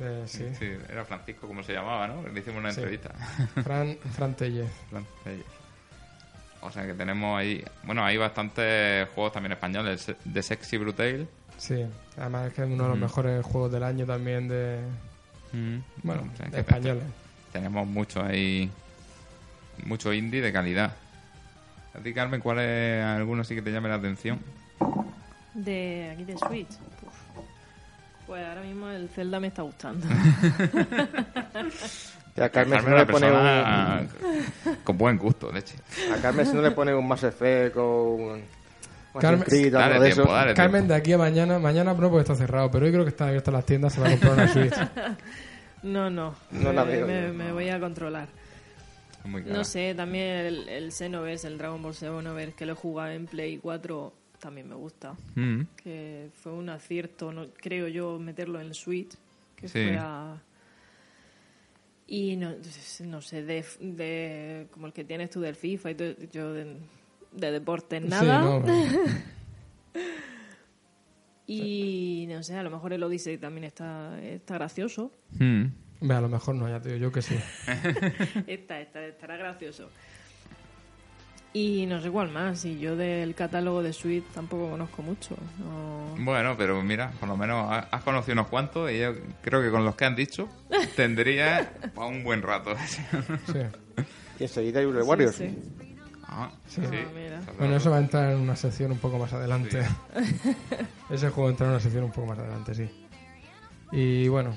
Eh, 0.00 0.22
sí. 0.26 0.44
Sí, 0.58 0.66
era 0.88 1.04
Francisco, 1.04 1.46
como 1.46 1.62
se 1.62 1.72
llamaba, 1.72 2.06
¿no? 2.08 2.26
Le 2.28 2.40
hicimos 2.40 2.60
una 2.60 2.72
Sí. 2.72 2.80
entrevista. 2.80 3.12
Fran, 3.62 3.96
Fran 4.14 4.34
Tellez. 4.34 4.68
Fran-. 4.90 5.04
O 6.60 6.70
sea 6.72 6.86
que 6.86 6.94
tenemos 6.94 7.38
ahí... 7.38 7.64
Bueno, 7.84 8.04
hay 8.04 8.16
bastantes 8.16 9.08
juegos 9.10 9.32
también 9.32 9.52
españoles. 9.52 10.08
El 10.08 10.16
de 10.24 10.42
Sexy 10.42 10.76
Brutale. 10.76 11.26
Sí, 11.56 11.84
además 12.16 12.48
es 12.48 12.54
que 12.54 12.62
es 12.62 12.68
uno 12.68 12.84
de 12.84 12.88
los 12.90 12.98
mejores 12.98 13.44
juegos 13.44 13.70
del 13.72 13.82
año 13.84 14.06
también 14.06 14.48
de... 14.48 14.80
Bueno, 16.02 16.28
O 16.32 16.36
sea, 16.36 16.46
de 16.46 16.52
que 16.52 16.60
españoles. 16.60 17.04
Tenemos 17.52 17.86
mucho 17.86 18.22
ahí... 18.22 18.70
Mucho 19.84 20.12
indie 20.12 20.40
de 20.40 20.52
calidad. 20.52 20.92
A 21.94 21.98
ti, 22.00 22.12
Carmen, 22.12 22.40
¿cuál 22.40 22.58
es 22.58 23.04
alguno 23.04 23.44
sí 23.44 23.54
que 23.54 23.62
te 23.62 23.70
llame 23.70 23.88
la 23.88 23.94
atención? 23.94 24.40
De 25.54 26.10
aquí 26.12 26.24
de 26.24 26.36
Switch. 26.36 26.70
Uf. 27.06 27.14
Pues 28.26 28.46
ahora 28.46 28.60
mismo 28.62 28.88
el 28.88 29.08
Zelda 29.08 29.40
me 29.40 29.46
está 29.46 29.62
gustando. 29.62 30.06
Y 32.38 32.40
a 32.40 32.50
Carmen, 32.50 32.80
si 32.80 32.86
no 32.86 32.96
le 32.96 33.06
pone 33.06 33.32
un, 33.32 34.08
con 34.84 34.96
buen 34.96 35.18
gusto, 35.18 35.50
leche. 35.50 35.74
a 36.14 36.22
Carmen 36.22 36.46
si 36.46 36.54
no 36.54 36.62
le 36.62 36.70
pone 36.70 36.94
un 36.94 37.08
Mass 37.08 37.24
Effect 37.24 37.76
o 37.76 38.14
un... 38.14 38.44
Carmen- 39.20 39.74
algo 39.76 40.00
de 40.02 40.10
tiempo, 40.12 40.22
eso. 40.22 40.32
dale 40.32 40.54
Carmen, 40.54 40.80
tiempo. 40.82 40.92
de 40.94 40.98
aquí 40.98 41.12
a 41.12 41.18
mañana, 41.18 41.58
mañana 41.58 41.92
no 41.94 42.00
porque 42.10 42.20
está 42.20 42.34
cerrado, 42.34 42.70
pero 42.70 42.86
hoy 42.86 42.92
creo 42.92 43.04
que 43.04 43.10
están 43.10 43.28
abiertas 43.28 43.52
las 43.54 43.66
tiendas, 43.66 43.92
se 43.94 44.00
va 44.00 44.06
a 44.08 44.10
comprar 44.10 44.32
una 44.34 44.48
Switch. 44.48 44.74
No, 45.82 46.10
no. 46.10 46.34
No 46.50 46.72
la 46.72 46.84
me, 46.84 46.96
veo 46.96 47.06
me- 47.06 47.26
yo. 47.28 47.34
me 47.34 47.52
voy 47.52 47.68
a 47.68 47.78
controlar. 47.78 48.28
Muy. 49.24 49.42
No 49.42 49.62
sé, 49.62 49.94
también 49.94 50.24
el, 50.46 50.68
el 50.68 50.90
Xenoverse, 50.92 51.46
el 51.46 51.56
Dragon 51.56 51.80
Ball 51.80 51.94
Xenoverse, 51.94 52.54
que 52.56 52.66
lo 52.66 52.72
he 52.72 52.74
jugado 52.76 53.12
en 53.12 53.26
Play 53.26 53.58
4, 53.58 54.12
también 54.40 54.68
me 54.68 54.74
gusta. 54.74 55.14
Mm. 55.36 55.60
Que 55.76 56.30
fue 56.42 56.52
un 56.52 56.68
acierto, 56.70 57.30
no, 57.32 57.46
creo 57.60 57.86
yo, 57.86 58.18
meterlo 58.18 58.60
en 58.60 58.74
Switch. 58.74 59.12
Que 59.54 59.68
Sí. 59.68 59.84
fue 59.84 59.98
a... 60.00 60.36
Y 62.08 62.36
no, 62.36 62.54
no 63.04 63.20
sé, 63.20 63.42
de, 63.44 63.64
de 63.80 64.66
como 64.72 64.86
el 64.86 64.92
que 64.92 65.04
tienes 65.04 65.28
tú 65.30 65.40
del 65.40 65.54
FIFA 65.56 65.90
y 65.90 65.94
todo, 65.94 66.14
yo 66.32 66.52
de, 66.54 66.76
de 67.32 67.50
deportes 67.52 68.02
Sí, 68.02 68.08
nada. 68.08 68.40
no, 68.40 68.62
Y 71.46 72.26
no 72.28 72.42
sé, 72.42 72.56
a 72.56 72.62
lo 72.62 72.70
mejor 72.70 72.92
el 72.92 73.02
Odyssey 73.02 73.38
también 73.38 73.64
está, 73.64 74.20
está 74.22 74.54
gracioso. 74.54 75.10
Mm. 75.38 75.64
Ve, 76.02 76.14
a 76.14 76.20
lo 76.20 76.28
mejor 76.28 76.54
no, 76.54 76.68
ya 76.68 76.80
te 76.80 76.90
digo 76.90 77.00
yo 77.06 77.12
que 77.12 77.22
sí. 77.22 77.34
Esta, 78.46 78.80
esta, 78.80 79.04
estará 79.06 79.36
gracioso. 79.36 79.88
Y 81.54 81.86
no 81.86 82.00
sé 82.02 82.10
cuál 82.10 82.30
más. 82.30 82.64
Y 82.66 82.78
yo 82.78 82.94
del 82.96 83.34
catálogo 83.34 83.82
de 83.82 83.94
Switch 83.94 84.24
tampoco 84.34 84.68
conozco 84.70 85.02
mucho. 85.02 85.34
No... 85.58 86.14
Bueno, 86.22 86.54
pero 86.58 86.82
mira, 86.82 87.10
por 87.18 87.28
lo 87.30 87.36
menos 87.38 87.64
ha- 87.72 87.88
has 87.90 88.02
conocido 88.02 88.34
unos 88.34 88.48
cuantos 88.48 88.90
y 88.92 88.98
yo 88.98 89.14
creo 89.40 89.62
que 89.62 89.70
con 89.70 89.84
los 89.86 89.96
que 89.96 90.04
han 90.04 90.14
dicho 90.14 90.48
tendría 90.94 91.72
para 91.94 92.06
un 92.08 92.22
buen 92.22 92.42
rato. 92.42 92.74
Sí. 93.46 93.58
Y 94.38 94.42
enseguida 94.42 94.80
hay 94.80 94.84
Hyrule 94.86 95.02
Sí, 95.02 95.08
Warriors. 95.08 95.34
sí. 95.36 95.58
Ah, 96.28 96.50
Sí. 96.68 96.82
sí. 96.82 96.96
Ah, 96.96 97.10
mira. 97.14 97.40
Bueno, 97.58 97.76
eso 97.76 97.90
va 97.90 97.96
a 97.96 98.00
entrar 98.00 98.32
en 98.32 98.40
una 98.40 98.54
sección 98.54 98.92
un 98.92 98.98
poco 98.98 99.18
más 99.18 99.32
adelante. 99.32 99.82
Ese 101.10 101.30
juego 101.30 101.50
entra 101.50 101.66
en 101.66 101.72
una 101.72 101.80
sección 101.80 102.04
un 102.04 102.12
poco 102.12 102.26
más 102.26 102.38
adelante, 102.38 102.74
sí. 102.74 102.88
Y 103.92 104.28
bueno, 104.28 104.54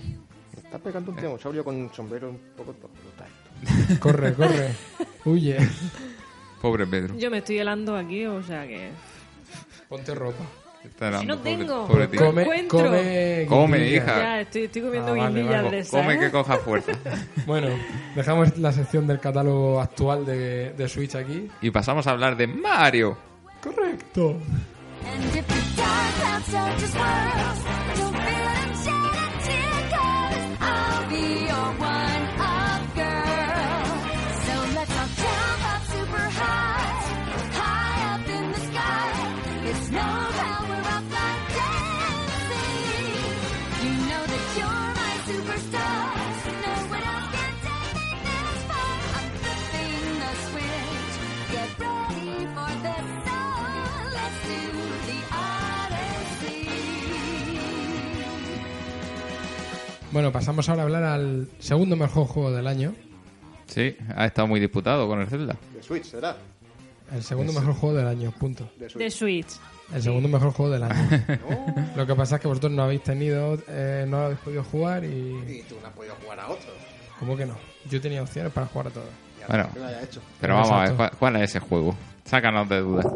Está 0.58 0.78
pegando 0.80 1.12
un 1.12 1.18
dinosaurio 1.18 1.64
con 1.64 1.76
un 1.76 1.94
sombrero 1.94 2.30
un 2.30 2.40
poco 2.56 2.74
brutal. 2.74 4.00
corre, 4.00 4.34
corre, 4.34 4.74
huye. 5.26 5.58
Pobre 6.62 6.88
Pedro. 6.88 7.18
Yo 7.18 7.30
me 7.32 7.40
estoy 7.40 7.60
helando 7.60 7.96
aquí, 7.96 8.26
o 8.26 8.42
sea 8.44 8.66
que... 8.68 8.92
Ponte 9.90 10.16
ropa. 10.16 10.44
Si 10.84 11.26
no 11.26 11.38
pobre- 11.38 11.44
tengo. 11.58 11.88
pobre 11.88 12.08
tío. 12.08 12.20
Come- 12.20 12.44
Come, 12.46 12.60
encuentro. 12.60 13.48
come, 13.50 13.88
hija. 13.88 14.06
Ya, 14.20 14.42
estoy, 14.42 14.64
estoy 14.64 14.82
comiendo 14.82 15.12
Ah, 15.14 15.16
vale, 15.16 15.40
guindillas 15.42 15.64
vale. 15.64 15.86
Come 15.90 16.14
¿eh? 16.14 16.20
que 16.20 16.32
coja 16.32 16.58
fuerza. 16.58 16.92
Bueno, 17.46 17.68
dejamos 18.16 18.58
la 18.58 18.72
sección 18.72 19.08
del 19.08 19.20
catálogo 19.20 19.80
actual 19.82 20.26
de, 20.26 20.72
de 20.74 20.88
Switch 20.88 21.16
aquí. 21.16 21.48
Y 21.62 21.72
pasamos 21.72 22.08
a 22.08 22.12
hablar 22.12 22.36
de 22.38 22.48
Mario. 22.48 23.18
Correcto. 23.64 24.38
Bueno, 60.22 60.34
pasamos 60.34 60.70
ahora 60.70 60.84
a 60.84 60.86
hablar 60.86 61.04
al 61.04 61.48
segundo 61.58 61.96
mejor 61.96 62.28
juego 62.28 62.52
del 62.52 62.68
año. 62.68 62.94
Sí, 63.66 63.96
ha 64.16 64.28
estado 64.28 64.48
muy 64.48 64.60
disputado 64.60 65.08
con 65.08 65.20
el 65.20 65.26
Zelda. 65.28 65.56
De 65.74 65.82
Switch, 65.82 66.04
¿será? 66.04 66.38
El 67.12 67.24
segundo 67.24 67.52
mejor 67.52 67.74
juego 67.74 67.96
del 67.98 68.08
año, 68.08 68.32
punto. 68.40 68.70
De 68.78 68.88
Switch. 68.88 69.04
De 69.04 69.10
Switch. 69.10 69.48
El 69.92 70.04
segundo 70.04 70.30
mejor 70.30 70.52
juego 70.52 70.74
del 70.74 70.84
año. 70.84 70.94
Lo 71.96 72.06
que 72.06 72.14
pasa 72.14 72.36
es 72.36 72.42
que 72.44 72.48
vosotros 72.48 72.72
no 72.72 72.84
habéis 72.84 73.02
tenido, 73.02 73.58
eh, 73.68 74.06
no 74.08 74.18
habéis 74.26 74.40
podido 74.42 74.64
jugar 74.64 75.04
y... 75.06 75.08
Y 75.08 75.64
tú 75.68 75.78
no 75.82 75.88
has 75.88 75.94
podido 75.94 76.14
jugar 76.22 76.40
a 76.40 76.50
otro. 76.50 76.70
¿Cómo 77.20 77.36
que 77.36 77.48
no? 77.48 77.56
Yo 77.90 78.00
tenía 78.00 78.22
opciones 78.22 78.54
para 78.54 78.68
jugar 78.68 78.90
a 78.90 78.92
todos. 78.92 79.10
Bueno, 79.48 79.70
Que 79.74 79.80
lo 79.80 79.86
haya 79.88 80.04
hecho. 80.04 80.22
pero 80.40 80.54
vamos 80.54 80.70
a 80.70 80.76
ver, 80.82 80.92
Exacto. 80.92 80.98
¿cuál, 81.18 81.32
cuál 81.34 81.36
es 81.42 81.50
ese 81.50 81.60
juego? 81.62 81.96
Sácanos 82.26 82.70
de 82.70 82.80
dudas. 82.80 83.08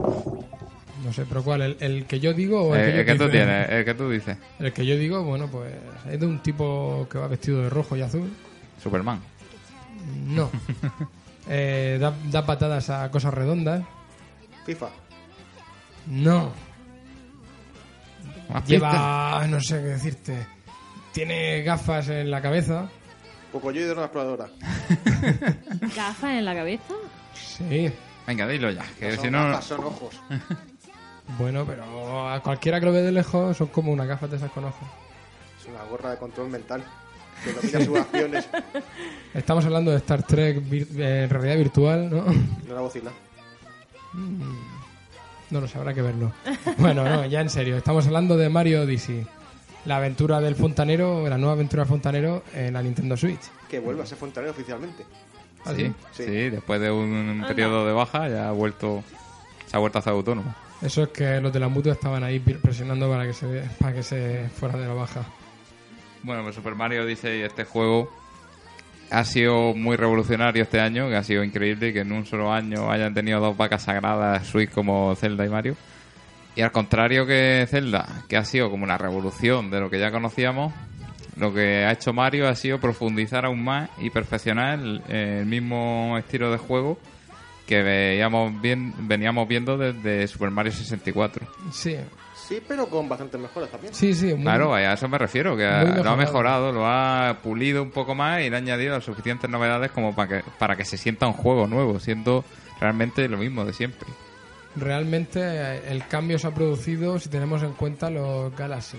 No 1.03 1.11
sé, 1.13 1.25
pero 1.27 1.43
¿cuál? 1.43 1.61
¿El, 1.61 1.77
el 1.79 2.05
que 2.05 2.19
yo 2.19 2.33
digo 2.33 2.61
o 2.69 2.75
el 2.75 2.81
Eh, 2.81 2.85
que, 2.85 2.91
yo 2.93 2.99
el 2.99 3.05
que 3.05 3.15
tú 3.15 3.29
tienes, 3.29 3.69
el 3.69 3.85
que 3.85 3.93
tú 3.93 4.09
dices. 4.09 4.37
El 4.59 4.71
que 4.73 4.85
yo 4.85 4.97
digo, 4.97 5.23
bueno, 5.23 5.47
pues 5.51 5.73
es 6.09 6.19
de 6.19 6.25
un 6.25 6.39
tipo 6.41 7.07
que 7.11 7.17
va 7.17 7.27
vestido 7.27 7.61
de 7.61 7.69
rojo 7.69 7.95
y 7.97 8.01
azul. 8.01 8.31
Superman. 8.81 9.19
No. 10.27 10.49
Eh, 11.47 11.99
da, 12.01 12.11
da 12.31 12.43
patadas 12.43 12.89
a 12.89 13.11
cosas 13.11 13.31
redondas. 13.31 13.83
FIFA. 14.65 14.89
No. 16.07 16.51
Pistas. 18.47 18.67
Lleva, 18.67 19.45
no 19.47 19.59
sé 19.59 19.75
qué 19.75 19.87
decirte. 19.89 20.47
Tiene 21.11 21.61
gafas 21.61 22.09
en 22.09 22.31
la 22.31 22.41
cabeza. 22.41 22.89
Pocoyo 23.51 23.85
de 23.85 23.93
una 23.93 24.05
exploradora. 24.05 24.47
¿Gafas 25.95 26.31
en 26.31 26.45
la 26.45 26.55
cabeza? 26.55 26.93
Sí. 27.35 27.91
Venga, 28.25 28.47
dilo 28.47 28.71
ya, 28.71 28.83
que 28.99 29.11
son 29.15 29.25
si 29.25 29.29
no... 29.29 29.43
gafas, 29.43 29.65
son 29.65 29.83
ojos. 29.85 30.19
Bueno, 31.37 31.65
pero 31.65 32.29
a 32.29 32.39
cualquiera 32.41 32.79
que 32.79 32.85
lo 32.85 32.91
ve 32.91 33.01
de 33.01 33.11
lejos 33.11 33.57
son 33.57 33.67
como 33.67 33.91
unas 33.91 34.07
gafas 34.07 34.29
de 34.29 34.37
esas 34.37 34.51
con 34.51 34.65
ojos. 34.65 34.87
Es 35.59 35.67
una 35.67 35.83
gorra 35.85 36.11
de 36.11 36.17
control 36.17 36.49
mental. 36.49 36.83
Que 37.43 37.51
domina 37.53 37.79
sus 37.85 37.97
acciones. 37.99 38.47
Estamos 39.33 39.65
hablando 39.65 39.91
de 39.91 39.97
Star 39.97 40.23
Trek 40.23 40.57
vir- 40.63 40.87
eh, 40.97 41.27
realidad 41.29 41.57
virtual, 41.57 42.09
¿no? 42.09 42.23
No 42.67 42.73
la 42.75 42.81
bocina. 42.81 43.11
No 45.49 45.61
lo 45.61 45.67
sé, 45.67 45.77
habrá 45.77 45.93
que 45.93 46.01
verlo. 46.01 46.31
Bueno, 46.77 47.03
no, 47.03 47.25
ya 47.25 47.41
en 47.41 47.49
serio. 47.49 47.77
Estamos 47.77 48.05
hablando 48.07 48.37
de 48.37 48.49
Mario 48.49 48.81
Odyssey. 48.83 49.25
La 49.85 49.97
aventura 49.97 50.39
del 50.41 50.55
fontanero, 50.55 51.27
la 51.29 51.37
nueva 51.37 51.53
aventura 51.53 51.83
del 51.83 51.89
fontanero 51.89 52.43
en 52.53 52.73
la 52.73 52.81
Nintendo 52.81 53.15
Switch. 53.15 53.41
Que 53.69 53.79
vuelve 53.79 54.01
a 54.01 54.05
ser 54.05 54.17
fontanero 54.17 54.51
oficialmente. 54.51 55.05
¿Ah, 55.65 55.73
Sí, 55.75 55.93
sí? 56.13 56.23
sí, 56.25 56.49
después 56.49 56.79
de 56.81 56.91
un 56.91 57.13
Anda. 57.41 57.47
periodo 57.47 57.85
de 57.85 57.93
baja 57.93 58.27
ya 58.29 58.49
ha 58.49 58.51
vuelto... 58.51 59.03
Se 59.67 59.75
ha 59.75 59.79
vuelto 59.79 59.97
a 59.97 60.01
hacer 60.01 60.13
autónomo. 60.13 60.53
Eso 60.81 61.03
es 61.03 61.09
que 61.09 61.39
los 61.41 61.53
de 61.53 61.59
la 61.59 61.67
mutua 61.67 61.93
estaban 61.93 62.23
ahí 62.23 62.39
presionando 62.39 63.09
para 63.09 63.25
que 63.25 63.33
se, 63.33 63.63
para 63.79 63.93
que 63.93 64.03
se 64.03 64.49
fuera 64.49 64.77
de 64.77 64.87
la 64.87 64.93
baja. 64.93 65.25
Bueno, 66.23 66.43
pues 66.43 66.55
Super 66.55 66.75
Mario 66.75 67.03
Odyssey, 67.03 67.41
este 67.41 67.65
juego 67.65 68.11
ha 69.11 69.23
sido 69.23 69.73
muy 69.73 69.95
revolucionario 69.95 70.63
este 70.63 70.79
año, 70.79 71.07
que 71.09 71.15
ha 71.15 71.23
sido 71.23 71.43
increíble 71.43 71.93
que 71.93 71.99
en 71.99 72.11
un 72.11 72.25
solo 72.25 72.51
año 72.51 72.91
hayan 72.91 73.13
tenido 73.13 73.39
dos 73.39 73.55
vacas 73.55 73.83
sagradas 73.83 74.45
Switch 74.47 74.71
como 74.71 75.15
Zelda 75.15 75.45
y 75.45 75.49
Mario. 75.49 75.75
Y 76.55 76.61
al 76.61 76.71
contrario 76.71 77.25
que 77.25 77.65
Zelda, 77.69 78.23
que 78.27 78.37
ha 78.37 78.45
sido 78.45 78.69
como 78.69 78.83
una 78.83 78.97
revolución 78.97 79.69
de 79.69 79.79
lo 79.79 79.89
que 79.89 79.99
ya 79.99 80.11
conocíamos, 80.11 80.73
lo 81.37 81.53
que 81.53 81.85
ha 81.85 81.91
hecho 81.91 82.13
Mario 82.13 82.47
ha 82.47 82.55
sido 82.55 82.79
profundizar 82.79 83.45
aún 83.45 83.63
más 83.63 83.89
y 83.99 84.09
perfeccionar 84.09 84.79
el, 84.79 85.01
el 85.09 85.45
mismo 85.45 86.17
estilo 86.17 86.51
de 86.51 86.57
juego 86.57 86.97
que 87.65 87.81
veíamos 87.81 88.61
bien, 88.61 88.93
veníamos 89.07 89.47
viendo 89.47 89.77
desde 89.77 90.27
Super 90.27 90.51
Mario 90.51 90.71
64. 90.71 91.47
Sí, 91.71 91.95
Sí, 92.47 92.61
pero 92.67 92.85
con 92.87 93.09
bastantes 93.09 93.41
mejoras 93.41 93.71
también. 93.71 93.91
sí, 93.91 94.13
sí. 94.13 94.27
muy- 94.35 94.43
Claro, 94.43 94.75
a 94.75 94.93
eso 94.93 95.07
me 95.09 95.17
refiero, 95.17 95.57
que 95.57 95.65
ha- 95.65 95.83
lo 95.83 96.07
ha 96.11 96.15
mejorado. 96.15 96.71
lo 96.71 96.85
ha 96.85 97.39
pulido 97.41 97.81
un 97.81 97.89
poco 97.89 98.13
más 98.13 98.41
y 98.43 98.51
le 98.51 98.55
ha 98.55 98.59
añadido 98.59 98.93
las 98.93 99.03
suficientes 99.03 99.49
novedades 99.49 99.89
como 99.91 100.13
para 100.13 100.43
que, 100.43 100.49
para 100.59 100.75
que 100.75 100.85
se 100.85 100.95
sienta 100.97 101.25
un 101.25 101.33
juego 101.33 101.65
nuevo, 101.65 101.99
siendo 101.99 102.45
realmente 102.79 103.27
lo 103.29 103.37
mismo 103.37 103.65
de 103.65 103.73
siempre. 103.73 104.07
Realmente 104.75 105.39
eh, 105.41 105.81
el 105.87 106.05
cambio 106.07 106.37
se 106.37 106.45
ha 106.47 106.51
producido 106.53 107.17
si 107.17 107.29
tenemos 107.29 107.63
en 107.63 107.73
cuenta 107.73 108.09
los 108.11 108.55
Galaxy, 108.55 108.97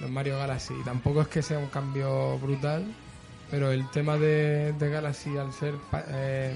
los 0.00 0.08
Mario 0.10 0.38
Galaxy. 0.38 0.72
Y 0.80 0.84
tampoco 0.84 1.20
es 1.22 1.28
que 1.28 1.42
sea 1.42 1.58
un 1.58 1.66
cambio 1.66 2.38
brutal, 2.38 2.86
pero 3.50 3.70
el 3.72 3.86
tema 3.90 4.16
de, 4.16 4.72
de 4.72 4.88
Galaxy 4.90 5.36
al 5.36 5.52
ser, 5.52 5.74
pa- 5.90 6.04
eh, 6.08 6.54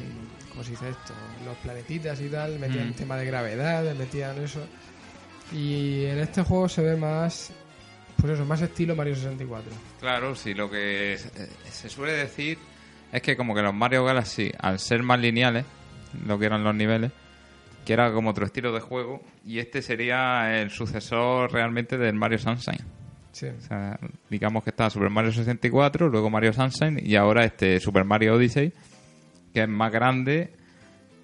¿cómo 0.53 0.62
se 0.65 0.70
dice 0.73 0.89
esto? 0.91 1.12
Los 1.45 1.57
planetitas 1.59 2.20
y 2.20 2.29
tal, 2.29 2.59
metían 2.59 2.85
Mm. 2.87 2.89
el 2.89 2.95
tema 2.95 3.16
de 3.16 3.27
gravedad, 3.27 3.95
metían 3.95 4.39
eso. 4.43 4.61
Y 5.53 6.05
en 6.07 6.19
este 6.19 6.43
juego 6.43 6.69
se 6.69 6.83
ve 6.83 6.97
más, 6.97 7.53
pues 8.16 8.35
eso, 8.35 8.45
más 8.45 8.62
estilo 8.62 8.95
Mario 8.97 9.15
64. 9.15 9.70
Claro, 10.01 10.35
sí, 10.35 10.55
lo 10.55 10.70
que 10.70 11.16
se- 11.19 11.70
se 11.70 11.89
suele 11.89 12.12
decir 12.12 12.59
es 13.12 13.20
que 13.23 13.37
como 13.37 13.55
que 13.55 13.62
los 13.62 13.74
Mario 13.74 14.05
Galaxy, 14.05 14.51
al 14.59 14.79
ser 14.79 15.03
más 15.03 15.19
lineales, 15.20 15.65
lo 16.27 16.39
que 16.39 16.47
eran 16.47 16.65
los 16.65 16.74
niveles, 16.74 17.11
que 17.85 17.93
era 17.93 18.12
como 18.12 18.31
otro 18.31 18.47
estilo 18.47 18.73
de 18.73 18.81
juego, 18.81 19.20
y 19.45 19.59
este 19.59 19.83
sería 19.83 20.61
el 20.61 20.70
sucesor 20.70 21.53
realmente 21.53 21.99
del 21.99 22.15
Mario 22.15 22.39
Sunshine. 22.39 22.79
Sí. 23.33 23.47
O 23.47 23.61
sea, 23.62 23.99
digamos 24.31 24.62
que 24.62 24.70
está 24.70 24.89
Super 24.91 25.11
Mario 25.11 25.33
64, 25.33 26.09
luego 26.09 26.31
Mario 26.31 26.53
Sunshine 26.53 27.01
y 27.05 27.16
ahora 27.16 27.45
este 27.45 27.81
Super 27.81 28.05
Mario 28.05 28.35
Odyssey, 28.35 28.73
que 29.53 29.62
es 29.62 29.69
más 29.69 29.93
grande 29.93 30.51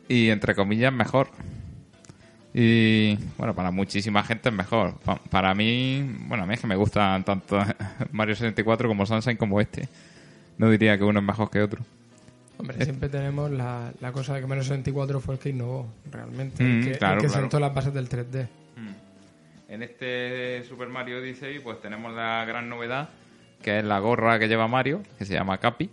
y 0.09 0.29
entre 0.31 0.55
comillas 0.55 0.93
mejor. 0.93 1.29
Y 2.55 3.17
bueno, 3.37 3.55
para 3.55 3.71
muchísima 3.71 4.23
gente 4.25 4.49
es 4.49 4.55
mejor. 4.55 4.95
Pa- 5.05 5.21
para 5.31 5.55
mí, 5.55 6.03
bueno, 6.27 6.45
a 6.45 6.47
mí 6.47 6.55
es 6.55 6.61
que 6.61 6.67
me 6.67 6.77
gustan 6.77 7.23
tanto 7.25 7.59
Mario 8.13 8.35
64 8.35 8.89
como 8.89 9.07
Sunshine 9.07 9.37
como 9.37 9.61
este. 9.61 9.89
No 10.57 10.71
diría 10.71 10.97
que 10.99 11.05
uno 11.05 11.21
es 11.21 11.25
mejor 11.25 11.51
que 11.51 11.61
otro. 11.63 11.85
Hombre, 12.57 12.83
siempre 12.85 13.09
tenemos 13.09 13.51
la, 13.53 13.93
la 14.01 14.11
cosa 14.11 14.35
de 14.35 14.41
que 14.41 14.47
Mario 14.49 14.65
64 14.65 15.21
fue 15.21 15.35
el 15.35 15.41
que 15.41 15.51
innovó, 15.51 15.87
realmente. 16.11 16.65
Mm, 16.65 16.79
el 16.79 16.85
que, 16.85 16.91
el 16.93 16.99
claro, 16.99 17.21
que 17.21 17.27
claro. 17.29 17.43
sentó 17.43 17.61
las 17.61 17.73
bases 17.75 17.95
del 17.95 18.09
3D. 18.09 18.49
En 19.69 19.83
este 19.83 20.65
Super 20.65 20.89
Mario 20.89 21.19
Odyssey 21.19 21.59
pues 21.59 21.79
tenemos 21.83 22.15
la 22.15 22.43
gran 22.47 22.71
novedad 22.71 23.11
que 23.63 23.81
es 23.81 23.85
la 23.85 23.99
gorra 23.99 24.39
que 24.39 24.49
lleva 24.49 24.67
Mario, 24.67 25.03
que 25.19 25.27
se 25.27 25.35
llama 25.35 25.59
Capi. 25.59 25.91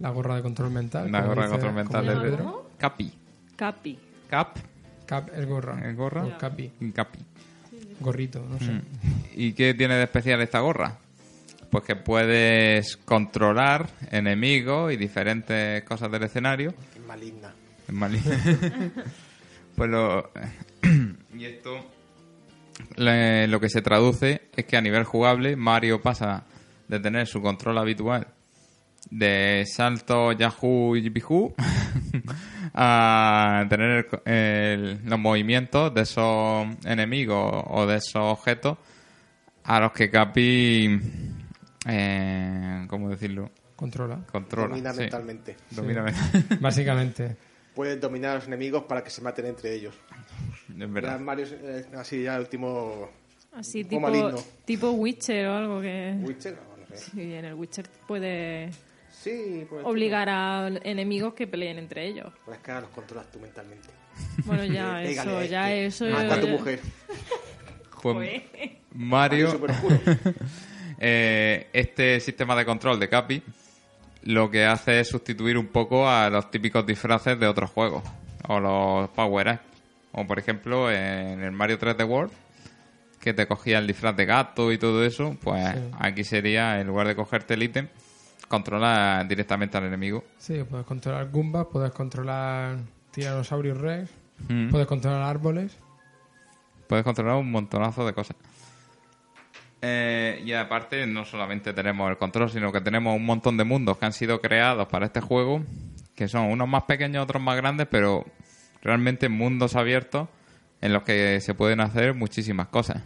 La 0.00 0.10
gorra 0.10 0.36
de 0.36 0.42
control 0.42 0.70
mental. 0.70 1.10
La 1.10 1.22
gorra 1.22 1.44
de 1.44 1.50
control 1.50 1.74
mental 1.74 2.06
de. 2.06 2.16
Pedro. 2.16 2.70
Capi. 2.78 3.12
Capi. 3.56 3.98
Cap. 4.28 4.56
Cap 5.06 5.28
es 5.34 5.46
gorra. 5.46 5.88
¿Es 5.88 5.96
gorra? 5.96 6.36
Capi. 6.38 6.70
Capi. 6.94 7.18
Gorrito, 8.00 8.44
no 8.48 8.58
sé. 8.60 8.80
¿Y 9.34 9.52
qué 9.54 9.74
tiene 9.74 9.96
de 9.96 10.04
especial 10.04 10.40
esta 10.40 10.60
gorra? 10.60 10.96
Pues 11.70 11.84
que 11.84 11.96
puedes 11.96 12.96
controlar 12.98 13.88
enemigos 14.10 14.92
y 14.92 14.96
diferentes 14.96 15.82
cosas 15.84 16.10
del 16.10 16.22
escenario. 16.22 16.72
Es 16.94 17.04
maligna. 17.06 17.52
Es 17.86 17.94
maligno. 17.94 18.32
pues 19.76 19.90
lo... 19.90 20.30
y 21.34 21.44
esto 21.44 21.84
le- 22.96 23.48
lo 23.48 23.58
que 23.60 23.68
se 23.68 23.82
traduce 23.82 24.42
es 24.54 24.64
que 24.64 24.76
a 24.76 24.80
nivel 24.80 25.04
jugable 25.04 25.56
Mario 25.56 26.00
pasa 26.00 26.44
de 26.86 27.00
tener 27.00 27.26
su 27.26 27.42
control 27.42 27.78
habitual 27.78 28.28
de 29.10 29.64
salto 29.66 30.32
Yahoo 30.32 30.96
y 30.96 31.08
Bihoo 31.08 31.54
a 32.74 33.64
tener 33.68 33.90
el 33.90 34.06
co- 34.06 34.22
el- 34.24 35.00
los 35.04 35.18
movimientos 35.18 35.92
de 35.94 36.02
esos 36.02 36.66
enemigos 36.84 37.64
o 37.68 37.86
de 37.86 37.96
esos 37.96 38.16
objetos 38.22 38.78
a 39.64 39.80
los 39.80 39.92
que 39.92 40.10
Capi 40.10 41.00
eh, 41.86 42.84
¿cómo 42.88 43.08
decirlo? 43.10 43.50
Controla. 43.76 44.18
controla 44.30 44.68
Domina 44.70 44.92
sí. 44.92 45.00
mentalmente. 45.00 45.56
Domina 45.70 46.04
Básicamente. 46.60 47.36
Puedes 47.74 48.00
dominar 48.00 48.32
a 48.32 48.34
los 48.36 48.46
enemigos 48.48 48.84
para 48.84 49.04
que 49.04 49.10
se 49.10 49.22
maten 49.22 49.46
entre 49.46 49.72
ellos. 49.72 49.94
es 50.68 50.76
Ya 50.78 50.86
verdad 50.86 51.20
Mario 51.20 51.44
es 51.44 51.52
eh, 51.52 51.86
así 51.96 52.22
ya 52.24 52.34
el 52.34 52.40
último 52.42 53.08
Así 53.54 53.84
tipo, 53.84 54.10
tipo 54.64 54.90
Witcher 54.92 55.46
o 55.46 55.54
algo 55.56 55.80
que... 55.80 56.16
Witcher. 56.20 56.54
No, 56.54 56.76
no 56.76 56.86
sé. 56.96 56.96
Sí, 57.10 57.34
en 57.34 57.44
el 57.44 57.54
Witcher 57.54 57.88
puede 58.06 58.70
Sí, 59.20 59.66
pues, 59.68 59.84
obligar 59.84 60.28
a 60.28 60.68
enemigos 60.84 61.34
que 61.34 61.46
peleen 61.46 61.78
entre 61.78 62.06
ellos. 62.06 62.32
Pues 62.44 62.58
es 62.58 62.64
que 62.64 62.70
ahora 62.70 62.82
los 62.82 62.90
controlas 62.90 63.30
tú 63.30 63.38
mentalmente. 63.40 63.88
Bueno, 64.44 64.64
ya 64.64 65.02
eso, 65.04 65.38
a 65.38 65.44
ya 65.44 65.72
este. 65.74 66.06
eso... 66.06 66.16
Mata 66.16 66.34
a 66.36 66.40
tu 66.40 66.48
mujer. 66.48 66.80
Pues. 68.00 68.42
Mario. 68.92 69.60
Eh, 71.00 71.68
este 71.72 72.18
sistema 72.18 72.56
de 72.56 72.64
control 72.64 72.98
de 72.98 73.08
Capi 73.08 73.40
lo 74.24 74.50
que 74.50 74.64
hace 74.64 74.98
es 74.98 75.06
sustituir 75.08 75.56
un 75.56 75.68
poco 75.68 76.08
a 76.08 76.28
los 76.28 76.50
típicos 76.50 76.84
disfraces 76.84 77.38
de 77.38 77.46
otros 77.46 77.70
juegos 77.70 78.02
o 78.48 78.58
los 78.58 79.08
power 79.10 79.48
ups 79.48 79.60
o 80.10 80.26
por 80.26 80.40
ejemplo 80.40 80.90
en 80.90 81.40
el 81.44 81.52
Mario 81.52 81.78
3D 81.78 82.04
World 82.04 82.32
que 83.20 83.32
te 83.32 83.46
cogía 83.46 83.78
el 83.78 83.86
disfraz 83.86 84.16
de 84.16 84.26
gato 84.26 84.72
y 84.72 84.78
todo 84.78 85.04
eso 85.04 85.36
pues 85.40 85.64
Sí. 85.72 85.90
aquí 86.00 86.24
sería 86.24 86.80
en 86.80 86.88
lugar 86.88 87.06
de 87.06 87.14
cogerte 87.14 87.54
el 87.54 87.62
ítem 87.62 87.86
controla 88.48 89.24
directamente 89.28 89.76
al 89.76 89.84
enemigo 89.84 90.24
Sí, 90.38 90.64
puedes 90.68 90.86
controlar 90.86 91.30
Goombas, 91.30 91.66
puedes 91.72 91.92
controlar 91.92 92.78
Tyrannosaurus 93.12 93.76
Rex, 93.78 94.10
Mm. 94.48 94.70
puedes 94.70 94.86
controlar 94.86 95.22
árboles. 95.22 95.76
puedes 96.86 97.04
controlar 97.04 97.36
un 97.36 97.50
montonazo 97.50 98.06
de 98.06 98.12
cosas. 98.14 98.36
Eh, 99.80 100.42
y 100.44 100.52
aparte, 100.52 101.06
no 101.06 101.24
solamente 101.24 101.72
tenemos 101.72 102.10
el 102.10 102.16
control, 102.18 102.50
sino 102.50 102.72
que 102.72 102.80
tenemos 102.80 103.14
un 103.14 103.24
montón 103.24 103.56
de 103.56 103.64
mundos 103.64 103.96
que 103.98 104.06
han 104.06 104.12
sido 104.12 104.40
creados 104.40 104.88
para 104.88 105.06
este 105.06 105.20
juego, 105.20 105.62
que 106.16 106.26
son 106.28 106.46
unos 106.46 106.66
más 106.68 106.82
pequeños, 106.84 107.22
otros 107.22 107.40
más 107.42 107.56
grandes, 107.56 107.86
pero 107.90 108.24
realmente 108.82 109.28
mundos 109.28 109.76
abiertos 109.76 110.28
en 110.80 110.92
los 110.92 111.02
que 111.04 111.40
se 111.40 111.54
pueden 111.54 111.80
hacer 111.80 112.14
muchísimas 112.14 112.68
cosas. 112.68 113.02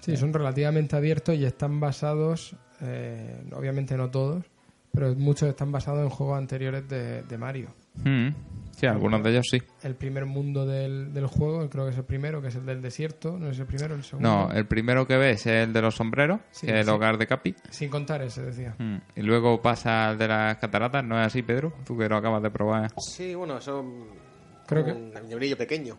Sí, 0.00 0.16
son 0.18 0.34
relativamente 0.34 0.96
abiertos 0.96 1.34
y 1.36 1.44
están 1.46 1.80
basados, 1.80 2.54
eh, 2.82 3.42
obviamente 3.54 3.96
no 3.96 4.10
todos, 4.10 4.44
pero 4.94 5.14
muchos 5.14 5.48
están 5.48 5.72
basados 5.72 6.02
en 6.02 6.08
juegos 6.10 6.38
anteriores 6.38 6.88
de, 6.88 7.22
de 7.22 7.38
Mario. 7.38 7.68
Mm. 8.02 8.28
Sí, 8.76 8.86
algunos 8.86 9.22
de 9.22 9.30
ellos 9.30 9.46
sí. 9.48 9.62
El 9.84 9.94
primer 9.94 10.26
mundo 10.26 10.66
del, 10.66 11.14
del 11.14 11.26
juego, 11.26 11.70
creo 11.70 11.84
que 11.84 11.92
es 11.92 11.96
el 11.96 12.04
primero, 12.04 12.42
que 12.42 12.48
es 12.48 12.56
el 12.56 12.66
del 12.66 12.82
desierto, 12.82 13.38
no 13.38 13.48
es 13.48 13.58
el 13.58 13.66
primero, 13.66 13.94
el 13.94 14.02
segundo. 14.02 14.28
No, 14.28 14.50
el 14.52 14.66
primero 14.66 15.06
que 15.06 15.16
ves 15.16 15.46
es 15.46 15.66
el 15.68 15.72
de 15.72 15.80
los 15.80 15.94
sombreros, 15.94 16.40
Sí, 16.50 16.66
que 16.66 16.72
es 16.72 16.78
el 16.80 16.84
sí. 16.86 16.90
hogar 16.90 17.16
de 17.16 17.26
Capi. 17.28 17.54
Sin 17.70 17.88
contar 17.88 18.20
ese, 18.22 18.42
decía. 18.42 18.74
Mm. 18.78 18.96
Y 19.14 19.22
luego 19.22 19.62
pasa 19.62 20.08
al 20.08 20.18
de 20.18 20.26
las 20.26 20.56
cataratas, 20.56 21.04
¿no 21.04 21.20
es 21.20 21.26
así, 21.28 21.42
Pedro? 21.42 21.72
Tú 21.86 21.96
que 21.96 22.08
lo 22.08 22.16
acabas 22.16 22.42
de 22.42 22.50
probar. 22.50 22.90
Sí, 22.98 23.34
bueno, 23.36 23.58
eso 23.58 23.84
Creo 24.66 24.84
que- 24.84 24.92
un 24.92 25.12
nivelillo 25.28 25.56
pequeño. 25.56 25.96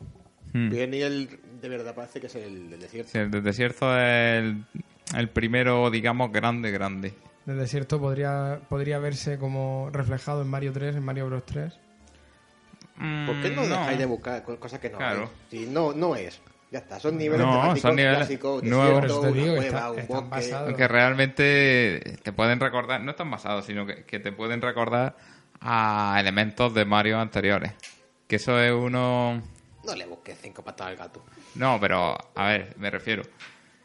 Mm. 0.51 0.73
Y 0.73 0.80
el 0.80 1.30
de 1.61 1.69
verdad 1.69 1.95
parece 1.95 2.19
que 2.19 2.27
es 2.27 2.35
el 2.35 2.69
del 2.69 2.80
desierto. 2.81 3.11
Sí, 3.13 3.17
el 3.19 3.31
del 3.31 3.41
desierto 3.43 3.97
es 3.97 4.43
el, 4.43 4.65
el 5.15 5.30
primero, 5.30 5.89
digamos, 5.89 6.30
grande, 6.31 6.72
grande. 6.72 7.13
El 7.47 7.57
desierto 7.59 7.99
podría, 7.99 8.59
podría 8.69 8.97
verse 8.99 9.38
como 9.38 9.89
reflejado 9.91 10.41
en 10.41 10.47
Mario 10.47 10.73
3, 10.73 10.95
en 10.95 11.03
Mario 11.03 11.27
Bros 11.27 11.45
3. 11.45 11.73
¿Por 13.27 13.41
qué 13.41 13.51
no, 13.55 13.63
Mm, 13.63 13.69
dejáis 13.69 13.97
de 13.99 14.05
buscar 14.05 14.43
co- 14.43 14.59
cosas 14.59 14.80
que 14.80 14.89
no 14.89 14.97
Claro. 14.97 15.22
hay? 15.22 15.27
Si 15.59 15.65
no, 15.67 15.93
no 15.93 16.15
es. 16.15 16.41
Ya 16.72 16.80
está, 16.80 16.99
son 16.99 17.17
niveles 17.17 17.45
No, 17.45 17.51
temáticos 17.53 17.81
son 17.81 17.95
niveles 17.95 18.17
clásicos, 18.17 18.63
nuevos. 18.63 19.22
te 19.22 19.31
digo, 19.34 19.55
cueva, 19.55 19.63
está- 19.65 19.91
un 19.91 19.99
están 19.99 20.17
bosque. 20.30 20.30
basados. 20.51 20.73
Que 20.76 20.88
realmente 20.88 22.17
te 22.23 22.34
pueden 22.34 22.59
recordar, 22.59 23.01
no 23.01 23.11
están 23.11 23.30
basados, 23.30 23.65
sino 23.65 23.85
que, 23.85 24.03
que 24.05 24.19
te 24.19 24.31
pueden 24.31 24.61
recordar 24.61 25.15
a 25.61 26.17
elementos 26.19 26.73
de 26.73 26.85
Mario 26.85 27.19
anteriores. 27.19 27.73
Que 28.27 28.38
eso 28.38 28.59
es 28.59 28.72
uno... 28.72 29.41
No 29.85 29.95
le 29.95 30.05
busques 30.07 30.38
cinco 30.41 30.63
patas 30.63 30.88
al 30.88 30.95
gato. 30.95 31.23
No, 31.53 31.77
pero 31.80 32.17
a 32.34 32.47
ver, 32.47 32.73
me 32.77 32.89
refiero. 32.89 33.22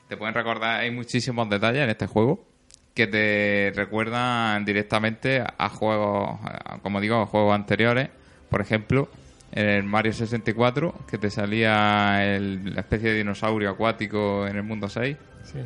Te 0.09 0.17
pueden 0.17 0.35
recordar, 0.35 0.81
hay 0.81 0.91
muchísimos 0.91 1.49
detalles 1.51 1.83
en 1.83 1.91
este 1.91 2.07
juego 2.07 2.49
que 2.95 3.07
te 3.07 3.73
recuerdan 3.75 4.65
directamente 4.65 5.43
a 5.59 5.69
juegos, 5.69 6.39
como 6.83 7.01
digo, 7.01 7.17
a 7.23 7.27
juegos 7.27 7.55
anteriores. 7.55 8.09
Por 8.51 8.61
ejemplo, 8.61 9.09
en 9.53 9.67
el 9.69 9.83
Mario 9.85 10.13
64, 10.13 10.95
que 11.09 11.19
te 11.19 11.31
salía 11.31 12.25
el- 12.25 12.75
la 12.75 12.81
especie 12.81 13.11
de 13.11 13.17
dinosaurio 13.19 13.71
acuático 13.71 14.47
en 14.47 14.57
el 14.57 14.63
mundo 14.63 14.89
6. 14.89 15.17
Sí. 15.45 15.59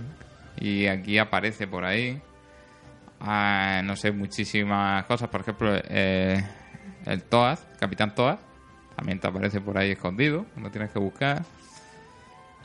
Y 0.60 0.86
aquí 0.86 1.18
aparece 1.18 1.66
por 1.66 1.84
ahí. 1.84 2.20
Ah, 3.20 3.80
no 3.84 3.96
sé, 3.96 4.12
muchísimas 4.12 5.04
cosas. 5.06 5.28
Por 5.28 5.40
ejemplo, 5.40 5.70
eh, 5.88 6.44
el 7.06 7.22
Toad, 7.22 7.58
Capitán 7.80 8.14
Toad, 8.14 8.38
también 8.96 9.18
te 9.18 9.26
aparece 9.26 9.60
por 9.60 9.78
ahí 9.78 9.92
escondido. 9.92 10.46
Lo 10.60 10.70
tienes 10.70 10.90
que 10.90 10.98
buscar. 10.98 11.42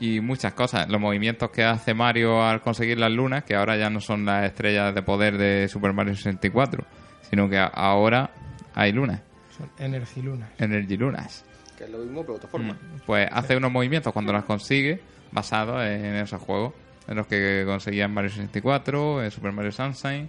Y 0.00 0.20
muchas 0.20 0.54
cosas. 0.54 0.88
Los 0.88 1.00
movimientos 1.00 1.50
que 1.50 1.62
hace 1.62 1.94
Mario 1.94 2.42
al 2.42 2.62
conseguir 2.62 2.98
las 2.98 3.12
lunas, 3.12 3.44
que 3.44 3.54
ahora 3.54 3.76
ya 3.76 3.90
no 3.90 4.00
son 4.00 4.24
las 4.24 4.46
estrellas 4.46 4.94
de 4.94 5.02
poder 5.02 5.36
de 5.38 5.68
Super 5.68 5.92
Mario 5.92 6.16
64, 6.16 6.84
sino 7.28 7.48
que 7.48 7.58
ahora 7.58 8.30
hay 8.74 8.92
lunas, 8.92 9.20
Son 9.56 9.70
Energy 9.78 10.22
Lunas. 10.22 10.50
Energy 10.58 10.96
Lunas. 10.96 11.44
Que 11.76 11.84
es 11.84 11.90
lo 11.90 11.98
mismo, 11.98 12.22
pero 12.22 12.32
de 12.32 12.38
otra 12.38 12.50
forma. 12.50 12.76
Pues 13.06 13.28
hace 13.30 13.56
unos 13.56 13.70
movimientos 13.70 14.12
cuando 14.12 14.32
las 14.32 14.44
consigue 14.44 15.00
basados 15.32 15.84
en 15.84 16.16
esos 16.16 16.40
juegos, 16.40 16.72
en 17.06 17.16
los 17.16 17.26
que 17.26 17.62
conseguía 17.66 18.06
en 18.06 18.14
Mario 18.14 18.30
64, 18.30 19.22
en 19.22 19.30
Super 19.30 19.52
Mario 19.52 19.72
Sunshine. 19.72 20.28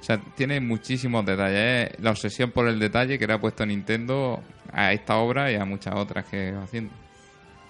O 0.00 0.04
sea, 0.04 0.18
tiene 0.34 0.60
muchísimos 0.60 1.24
detalles. 1.24 1.90
Es 1.92 2.00
la 2.00 2.10
obsesión 2.10 2.50
por 2.50 2.66
el 2.66 2.78
detalle 2.78 3.18
que 3.18 3.26
le 3.26 3.34
ha 3.34 3.40
puesto 3.40 3.64
Nintendo 3.64 4.42
a 4.72 4.92
esta 4.92 5.16
obra 5.16 5.52
y 5.52 5.54
a 5.54 5.64
muchas 5.64 5.94
otras 5.94 6.24
que 6.26 6.52
va 6.52 6.64
haciendo. 6.64 6.92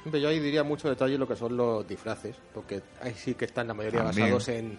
Yo 0.04 0.28
ahí 0.28 0.40
diría 0.40 0.64
mucho 0.64 0.88
detalle 0.88 1.16
lo 1.16 1.28
que 1.28 1.36
son 1.36 1.56
los 1.56 1.86
disfraces, 1.86 2.36
porque 2.52 2.82
ahí 3.00 3.14
sí 3.14 3.34
que 3.34 3.44
están 3.44 3.68
la 3.68 3.74
mayoría 3.74 4.02
También. 4.02 4.26
basados 4.32 4.48
en, 4.48 4.78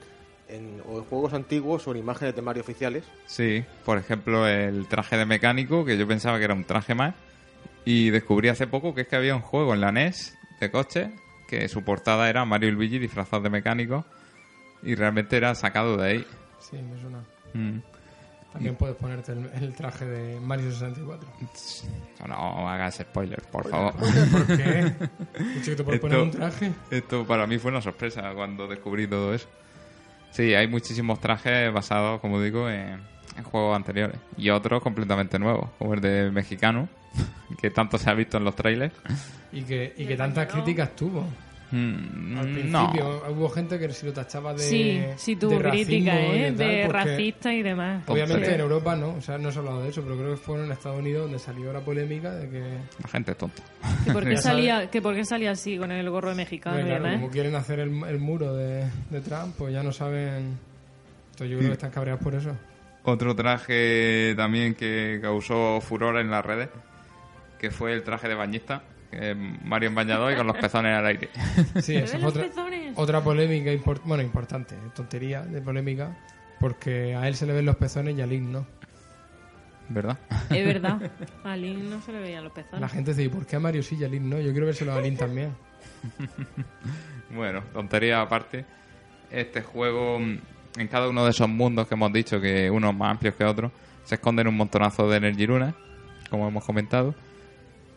en 0.50 0.82
o 0.88 0.98
en 0.98 1.06
juegos 1.06 1.34
antiguos 1.34 1.88
o 1.88 1.92
en 1.92 1.98
imágenes 1.98 2.36
de 2.36 2.42
Mario 2.42 2.62
oficiales. 2.62 3.04
Sí, 3.26 3.64
por 3.86 3.98
ejemplo, 3.98 4.48
el 4.48 4.88
traje 4.88 5.18
de 5.18 5.26
mecánico, 5.26 5.86
que 5.86 5.98
yo 5.98 6.08
pensaba 6.08 6.38
que 6.40 6.44
era 6.46 6.54
un 6.54 6.66
traje 6.66 6.94
más, 6.94 7.16
y 7.86 8.10
descubrí 8.10 8.50
hace 8.50 8.68
poco 8.68 8.94
que 8.94 9.02
es 9.02 9.08
que 9.08 9.16
había 9.16 9.36
un 9.36 9.42
juego 9.42 9.74
en 9.74 9.82
la 9.82 9.92
NES 9.92 10.38
de 10.60 10.72
coche 10.72 11.12
que 11.48 11.68
su 11.68 11.84
portada 11.84 12.30
era 12.30 12.46
Mario 12.46 12.70
y 12.70 12.72
Luigi 12.72 13.00
disfrazados 13.00 13.44
de 13.44 13.50
mecánicos 13.50 14.06
y 14.82 14.96
realmente 14.96 15.38
era 15.38 15.54
sacado 15.56 15.98
de 15.98 16.10
ahí. 16.10 16.28
Sí, 16.60 16.78
me 16.78 17.00
suena. 17.00 17.20
Mm. 17.54 17.80
También 18.54 18.76
puedes 18.76 18.96
ponerte 18.96 19.32
el, 19.32 19.50
el 19.62 19.74
traje 19.74 20.06
de 20.06 20.40
Mario 20.40 20.72
64. 20.72 21.28
No 22.28 22.70
hagas 22.70 22.96
spoilers, 22.96 23.46
por 23.48 23.68
favor. 23.70 23.94
¿Por 23.96 24.48
qué? 24.48 24.94
Que 25.66 25.76
te 25.76 25.84
puedes 25.84 26.00
poner 26.00 26.20
Esto- 26.20 26.24
un 26.24 26.32
traje. 26.32 26.72
Esto 26.92 27.26
para 27.26 27.48
mí 27.48 27.58
fue 27.58 27.72
una 27.72 27.82
sorpresa 27.82 28.32
cuando 28.36 28.68
descubrí 28.68 29.08
todo 29.08 29.34
eso. 29.34 29.48
Sí, 30.32 30.54
hay 30.54 30.68
muchísimos 30.68 31.20
trajes 31.20 31.72
basados, 31.74 32.20
como 32.22 32.42
digo, 32.42 32.70
en, 32.70 33.02
en 33.38 33.44
juegos 33.44 33.76
anteriores. 33.76 34.18
Y 34.38 34.50
otros 34.52 34.82
completamente 34.82 35.38
nuevos, 35.40 35.70
como 35.78 35.94
el 35.96 36.02
de 36.02 36.32
Mexicano, 36.32 36.88
que 37.62 37.70
tanto 37.72 37.98
se 37.98 38.10
ha 38.10 38.14
visto 38.14 38.38
en 38.38 38.44
los 38.46 38.56
trailers. 38.56 38.94
Y 39.52 39.64
que, 39.64 39.94
y 39.98 40.06
que 40.06 40.16
tantas 40.16 40.48
críticas 40.52 40.96
tuvo. 40.96 41.26
Mm, 41.76 42.38
Al 42.38 42.72
no. 42.72 42.88
principio 42.92 43.24
hubo 43.32 43.50
gente 43.50 43.80
que 43.80 43.92
si 43.92 44.06
lo 44.06 44.14
tachaba 44.14 44.54
de. 44.54 44.60
Sí, 44.60 45.02
sí 45.18 45.36
tuvo 45.36 45.58
de 45.58 45.70
crítica, 45.72 46.22
¿eh? 46.22 46.54
tal, 46.56 46.58
De, 46.58 46.84
porque 46.86 47.04
racista 47.04 47.52
y 47.52 47.64
demás. 47.64 48.04
Obviamente 48.08 48.34
Tontería. 48.34 48.56
en 48.56 48.62
Europa 48.62 48.96
no, 48.96 49.10
o 49.16 49.22
sea, 49.22 49.40
no 49.40 49.52
se 49.52 49.58
ha 49.58 49.62
hablado 49.62 49.82
de 49.82 49.90
eso, 49.90 50.04
pero 50.04 50.16
creo 50.16 50.30
que 50.32 50.38
fue 50.38 50.64
en 50.64 50.72
Estados 50.72 51.00
Unidos 51.00 51.24
donde 51.24 51.40
salió 51.40 51.74
la 51.74 51.80
polémica 51.80 52.32
de 52.36 52.48
que. 52.48 52.60
La 53.02 53.10
gente 53.10 53.32
es 53.32 53.38
tonta. 53.40 53.64
¿Que 54.06 54.12
por, 54.12 54.24
qué 54.30 54.38
salía, 54.38 54.92
que 54.92 55.02
por 55.02 55.16
qué 55.16 55.26
salía 55.26 55.50
así 55.50 55.76
con 55.80 55.92
el 55.92 56.08
gorro 56.12 56.30
de 56.30 56.36
mexicano 56.36 56.80
y 56.80 56.84
claro, 56.84 57.04
demás? 57.06 57.20
como 57.20 57.32
quieren 57.32 57.56
hacer 57.56 57.80
el, 57.80 58.04
el 58.04 58.20
muro 58.20 58.54
de, 58.54 58.86
de 59.10 59.22
Trump, 59.22 59.56
pues 59.58 59.74
ya 59.74 59.82
no 59.82 59.92
saben. 59.92 60.60
Entonces 61.32 61.50
yo 61.50 61.58
creo 61.58 61.70
que 61.70 61.74
están 61.74 61.90
cabreados 61.90 62.22
por 62.24 62.36
eso. 62.36 62.56
Otro 63.02 63.36
traje 63.36 64.36
también 64.38 64.76
que 64.76 65.18
causó 65.22 65.82
furor 65.82 66.20
en 66.20 66.30
las 66.30 66.46
redes, 66.46 66.70
que 67.60 67.72
fue 67.72 67.94
el 67.94 68.04
traje 68.04 68.28
de 68.28 68.36
bañista. 68.36 68.84
Es 69.20 69.36
Mario 69.64 69.90
en 69.90 69.96
bañador 69.96 70.34
y 70.34 70.36
con 70.36 70.48
los 70.48 70.58
pezones 70.58 70.96
al 70.98 71.06
aire. 71.06 71.30
Sí, 71.82 71.94
¿Me 71.94 72.04
esa 72.04 72.20
fue 72.20 72.30
otra, 72.30 72.44
pezones? 72.44 72.94
otra 72.96 73.22
polémica, 73.24 73.72
import- 73.72 74.02
bueno, 74.04 74.24
importante, 74.24 74.76
tontería 74.96 75.42
de 75.44 75.62
polémica, 75.62 76.16
porque 76.60 77.16
a 77.16 77.28
él 77.28 77.36
se 77.36 77.46
le 77.46 77.54
ven 77.54 77.66
los 77.66 77.76
pezones 77.76 78.18
y 78.18 78.22
a 78.22 78.26
Link 78.26 78.44
no. 78.44 78.66
¿Verdad? 79.90 80.18
Es 80.50 80.66
verdad. 80.74 81.12
A 81.44 81.56
Link 81.58 81.84
no 81.84 82.02
se 82.02 82.12
le 82.14 82.20
veían 82.20 82.44
los 82.44 82.54
pezones. 82.54 82.80
La 82.82 82.90
gente 82.90 83.12
dice, 83.12 83.24
¿y 83.24 83.30
por 83.30 83.46
qué 83.46 83.58
a 83.58 83.60
Mario 83.60 83.84
sí 83.84 83.96
y 84.00 84.04
a 84.04 84.08
Link 84.08 84.24
no? 84.24 84.40
Yo 84.40 84.52
quiero 84.52 84.66
vérselo 84.66 84.94
a 84.94 85.02
Link 85.02 85.18
también. 85.20 85.54
Bueno, 87.36 87.62
tontería 87.74 88.22
aparte. 88.22 88.66
Este 89.32 89.62
juego, 89.64 90.20
mm, 90.20 90.38
en 90.80 90.88
cada 90.88 91.10
uno 91.10 91.24
de 91.24 91.32
esos 91.32 91.50
mundos 91.50 91.88
que 91.88 91.96
hemos 91.96 92.14
dicho, 92.14 92.40
que 92.40 92.70
unos 92.70 92.96
más 92.96 93.12
amplios 93.12 93.36
que 93.36 93.44
otros, 93.44 93.72
se 94.04 94.16
esconden 94.16 94.48
un 94.48 94.56
montonazo 94.56 95.10
de 95.10 95.18
Energy 95.18 95.48
Lunas, 95.48 95.74
como 96.30 96.48
hemos 96.48 96.64
comentado. 96.64 97.16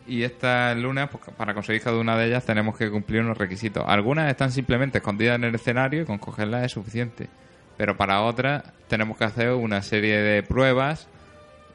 Y 0.06 0.22
estas 0.22 0.76
lunas, 0.76 1.10
pues, 1.10 1.24
para 1.36 1.52
conseguir 1.54 1.82
cada 1.82 1.98
una 1.98 2.16
de 2.16 2.26
ellas, 2.26 2.44
tenemos 2.44 2.76
que 2.76 2.90
cumplir 2.90 3.22
unos 3.22 3.36
requisitos. 3.36 3.84
Algunas 3.86 4.30
están 4.30 4.52
simplemente 4.52 4.98
escondidas 4.98 5.36
en 5.36 5.44
el 5.44 5.54
escenario 5.54 6.02
y 6.02 6.04
con 6.04 6.18
cogerlas 6.18 6.64
es 6.64 6.72
suficiente. 6.72 7.28
Pero 7.76 7.96
para 7.96 8.22
otras, 8.22 8.62
tenemos 8.88 9.18
que 9.18 9.24
hacer 9.24 9.50
una 9.50 9.82
serie 9.82 10.18
de 10.18 10.42
pruebas. 10.42 11.08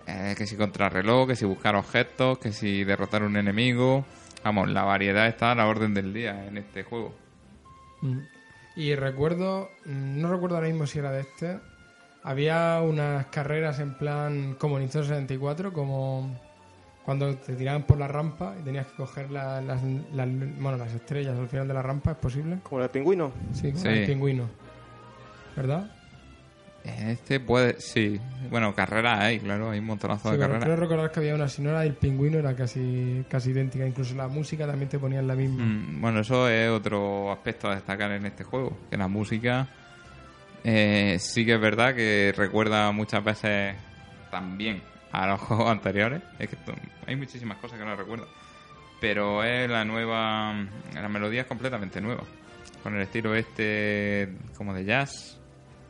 eh, 0.07 0.33
que 0.35 0.47
si 0.47 0.55
contrarreloj, 0.57 1.27
que 1.27 1.35
si 1.35 1.45
buscar 1.45 1.75
objetos, 1.75 2.39
que 2.39 2.51
si 2.51 2.83
derrotar 2.83 3.23
un 3.23 3.37
enemigo. 3.37 4.03
Vamos, 4.43 4.69
la 4.69 4.83
variedad 4.83 5.27
está 5.27 5.51
a 5.51 5.55
la 5.55 5.67
orden 5.67 5.93
del 5.93 6.11
día 6.13 6.47
en 6.47 6.57
este 6.57 6.83
juego. 6.83 7.13
Y 8.75 8.95
recuerdo, 8.95 9.69
mm, 9.85 10.19
no 10.19 10.31
recuerdo 10.31 10.55
ahora 10.55 10.67
mismo 10.67 10.87
si 10.87 10.99
era 10.99 11.11
de 11.11 11.21
este, 11.21 11.59
había 12.23 12.81
unas 12.81 13.27
carreras 13.27 13.79
en 13.79 13.93
plan 13.93 14.55
como 14.55 14.79
Nintendo 14.79 15.07
64, 15.07 15.71
como 15.71 16.35
cuando 17.03 17.35
te 17.35 17.55
tiraban 17.55 17.83
por 17.83 17.97
la 17.97 18.07
rampa 18.07 18.55
y 18.59 18.63
tenías 18.63 18.85
que 18.87 18.93
coger 18.93 19.31
la- 19.31 19.61
las, 19.61 19.81
las- 20.13 20.29
bueno, 20.59 20.77
las 20.77 20.93
estrellas 20.93 21.37
al 21.37 21.47
final 21.47 21.67
de 21.67 21.73
la 21.73 21.81
rampa, 21.81 22.11
¿es 22.11 22.17
posible? 22.17 22.59
Como 22.63 22.81
el 22.81 22.89
pingüino. 22.89 23.31
Sí, 23.53 23.71
como 23.71 23.83
Sí. 23.83 23.89
el 23.89 24.05
pingüino. 24.05 24.49
¿Verdad? 25.55 25.89
Este 26.83 27.39
puede, 27.39 27.79
sí. 27.79 28.19
Bueno, 28.49 28.73
carreras 28.73 29.19
hay, 29.19 29.39
claro, 29.39 29.69
hay 29.69 29.79
un 29.79 29.85
montonazo 29.85 30.29
Sí, 30.29 30.35
de 30.35 30.39
carreras. 30.39 30.63
creo 30.63 30.75
recordar 30.77 31.11
que 31.11 31.19
había 31.19 31.35
una, 31.35 31.47
si 31.47 31.61
no 31.61 31.69
era 31.69 31.81
del 31.81 31.93
pingüino, 31.93 32.39
era 32.39 32.55
casi, 32.55 33.23
casi 33.29 33.51
idéntica. 33.51 33.85
Incluso 33.85 34.15
la 34.15 34.27
música 34.27 34.65
también 34.65 34.89
te 34.89 34.97
ponían 34.97 35.27
la 35.27 35.35
misma. 35.35 35.63
Mm, 35.63 36.01
Bueno, 36.01 36.21
eso 36.21 36.49
es 36.49 36.69
otro 36.71 37.31
aspecto 37.31 37.69
a 37.69 37.75
destacar 37.75 38.11
en 38.11 38.25
este 38.25 38.43
juego, 38.43 38.75
que 38.89 38.97
la 38.97 39.07
música 39.07 39.67
eh, 40.63 41.17
sí 41.19 41.45
que 41.45 41.53
es 41.55 41.61
verdad 41.61 41.93
que 41.95 42.33
recuerda 42.35 42.91
muchas 42.91 43.23
veces 43.23 43.75
también 44.31 44.81
a 45.11 45.27
los 45.27 45.39
juegos 45.41 45.69
anteriores. 45.69 46.21
Es 46.39 46.49
que 46.49 46.57
hay 47.07 47.15
muchísimas 47.15 47.57
cosas 47.57 47.79
que 47.79 47.85
no 47.85 47.95
recuerdo. 47.95 48.27
Pero 48.99 49.43
es 49.43 49.69
la 49.69 49.83
nueva, 49.83 50.53
la 50.93 51.09
melodía 51.09 51.41
es 51.41 51.47
completamente 51.47 51.99
nueva. 52.01 52.23
Con 52.83 52.95
el 52.95 53.01
estilo 53.01 53.33
este 53.35 54.29
como 54.57 54.73
de 54.73 54.85
jazz 54.85 55.38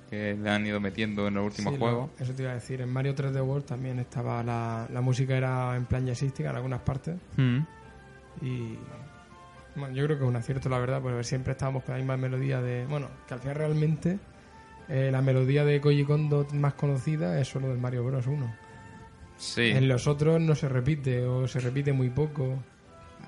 que 0.09 0.33
le 0.33 0.49
han 0.49 0.65
ido 0.65 0.79
metiendo 0.81 1.27
en 1.27 1.35
los 1.35 1.45
últimos 1.45 1.73
Sí, 1.73 1.79
lo- 1.79 1.85
juegos. 1.85 2.09
eso 2.19 2.33
te 2.33 2.43
iba 2.43 2.51
a 2.51 2.55
decir. 2.55 2.81
En 2.81 2.91
Mario 2.91 3.15
3D 3.15 3.41
World 3.45 3.65
también 3.65 3.99
estaba 3.99 4.43
la, 4.43 4.87
la 4.91 5.01
música 5.01 5.35
era 5.37 5.75
en 5.75 5.85
plan 5.85 6.05
jazzística 6.05 6.49
en 6.49 6.55
algunas 6.57 6.81
partes. 6.81 7.15
Mm. 7.37 7.59
Y 8.41 8.77
bueno, 9.75 9.93
yo 9.95 10.05
creo 10.05 10.17
que 10.17 10.23
es 10.25 10.29
un 10.29 10.35
acierto, 10.35 10.67
la 10.69 10.79
verdad, 10.79 11.01
porque 11.01 11.23
siempre 11.23 11.51
estábamos 11.53 11.83
con 11.83 11.93
la 11.93 11.99
misma 11.99 12.17
melodía 12.17 12.61
de. 12.61 12.85
Bueno, 12.87 13.07
que 13.27 13.33
al 13.33 13.39
final 13.39 13.55
realmente 13.55 14.19
eh, 14.89 15.09
la 15.11 15.21
melodía 15.21 15.63
de 15.63 15.79
Koji 15.79 16.03
Kondo 16.03 16.45
más 16.53 16.73
conocida 16.73 17.39
es 17.39 17.47
solo 17.47 17.69
del 17.69 17.77
Mario 17.77 18.03
Bros. 18.03 18.27
1. 18.27 18.53
Sí. 19.41 19.71
En 19.71 19.87
los 19.87 20.05
otros 20.05 20.39
no 20.39 20.53
se 20.53 20.69
repite 20.69 21.25
o 21.25 21.47
se 21.47 21.59
repite 21.59 21.91
muy 21.91 22.11
poco. 22.11 22.63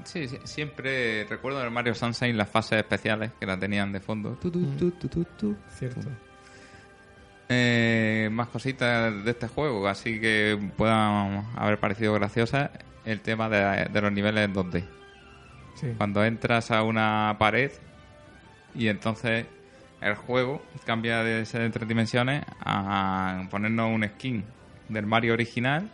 Sí, 0.04 0.28
sí, 0.28 0.38
siempre 0.44 1.26
recuerdo 1.26 1.60
en 1.60 1.66
el 1.66 1.72
Mario 1.72 1.96
Sunshine 1.96 2.38
las 2.38 2.50
fases 2.50 2.78
especiales 2.78 3.32
que 3.40 3.48
la 3.48 3.58
tenían 3.58 3.92
de 3.92 4.00
fondo. 4.00 4.38
Tu, 4.40 4.52
tu, 4.52 4.64
tu, 4.76 4.92
tu, 4.92 5.08
tu, 5.08 5.24
tu. 5.24 5.56
Cierto. 5.70 6.02
Eh, 7.50 8.30
más 8.32 8.48
cositas 8.50 9.26
de 9.26 9.32
este 9.32 9.48
juego, 9.48 9.88
así 9.88 10.20
que 10.20 10.72
puedan 10.78 11.48
haber 11.56 11.80
parecido 11.80 12.14
graciosas. 12.14 12.70
El 13.06 13.22
tema 13.22 13.50
de, 13.50 13.90
de 13.92 14.02
los 14.02 14.12
niveles 14.12 14.46
en 14.46 14.54
2D. 14.54 14.84
Sí. 15.74 15.88
Cuando 15.98 16.24
entras 16.24 16.70
a 16.70 16.84
una 16.84 17.36
pared 17.40 17.72
y 18.76 18.88
entonces 18.88 19.48
el 20.00 20.14
juego 20.14 20.62
cambia 20.86 21.24
de 21.24 21.44
ser 21.48 21.62
de 21.62 21.72
tres 21.72 21.88
dimensiones 21.88 22.46
a 22.60 23.48
ponernos 23.50 23.90
un 23.92 24.08
skin 24.08 24.44
del 24.90 25.08
Mario 25.08 25.34
original 25.34 25.90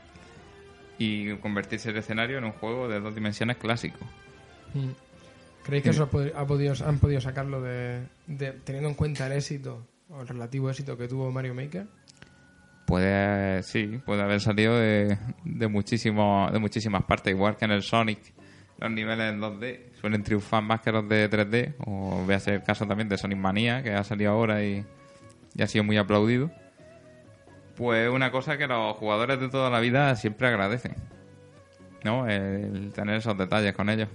y 1.00 1.34
convertirse 1.38 1.90
el 1.90 1.98
escenario 1.98 2.38
en 2.38 2.44
un 2.44 2.52
juego 2.52 2.88
de 2.88 3.00
dos 3.00 3.16
dimensiones 3.16 3.58
clásico. 3.58 3.98
Mm. 4.76 4.90
¿Creéis 5.64 5.84
que 5.84 5.90
eso 5.90 6.04
ha 6.04 6.12
pod- 6.12 6.32
ha 6.36 6.46
podido, 6.46 6.74
han 6.86 7.00
podido 7.00 7.20
sacarlo 7.22 7.62
de, 7.62 8.04
de- 8.28 8.52
teniendo 8.64 8.90
en 8.90 8.96
cuenta 8.96 9.26
el 9.28 9.34
éxito 9.34 9.88
o 10.10 10.22
el 10.22 10.28
relativo 10.28 10.70
éxito 10.70 10.98
que 10.98 11.08
tuvo 11.08 11.32
Mario 11.32 11.56
Maker? 11.56 11.86
Puede, 12.86 13.62
sí, 13.64 14.00
puede 14.04 14.24
haber 14.24 14.42
salido 14.42 14.76
de, 14.78 15.18
de, 15.44 15.68
muchísimo, 15.68 16.50
de 16.52 16.58
muchísimas 16.58 17.04
partes, 17.04 17.34
igual 17.34 17.56
que 17.56 17.66
en 17.66 17.72
el 17.72 17.84
Sonic. 17.84 18.20
Los 18.80 18.90
niveles 18.92 19.34
en 19.34 19.40
2D 19.42 19.80
suelen 20.00 20.24
triunfar 20.24 20.64
más 20.64 20.82
que 20.82 20.92
los 20.92 21.08
de 21.08 21.30
3D, 21.30 21.76
o 21.86 22.26
véase 22.26 22.56
el 22.56 22.64
caso 22.64 22.88
también 22.88 23.08
de 23.10 23.18
Sonic 23.18 23.38
Manía, 23.38 23.84
que 23.84 23.94
ha 23.94 24.04
salido 24.04 24.32
ahora 24.32 24.64
y, 24.64 24.84
y 25.54 25.62
ha 25.62 25.68
sido 25.68 25.84
muy 25.84 25.98
aplaudido. 25.98 26.50
Pues 27.80 28.10
una 28.12 28.30
cosa 28.30 28.58
que 28.60 28.68
los 28.68 28.96
jugadores 28.98 29.40
de 29.40 29.50
toda 29.50 29.70
la 29.72 29.80
vida 29.80 30.14
siempre 30.16 30.48
agradecen, 30.50 30.94
¿no? 32.04 32.28
El 32.28 32.92
tener 32.94 33.16
esos 33.16 33.36
detalles 33.38 33.74
con 33.74 33.90
ellos. 33.90 34.10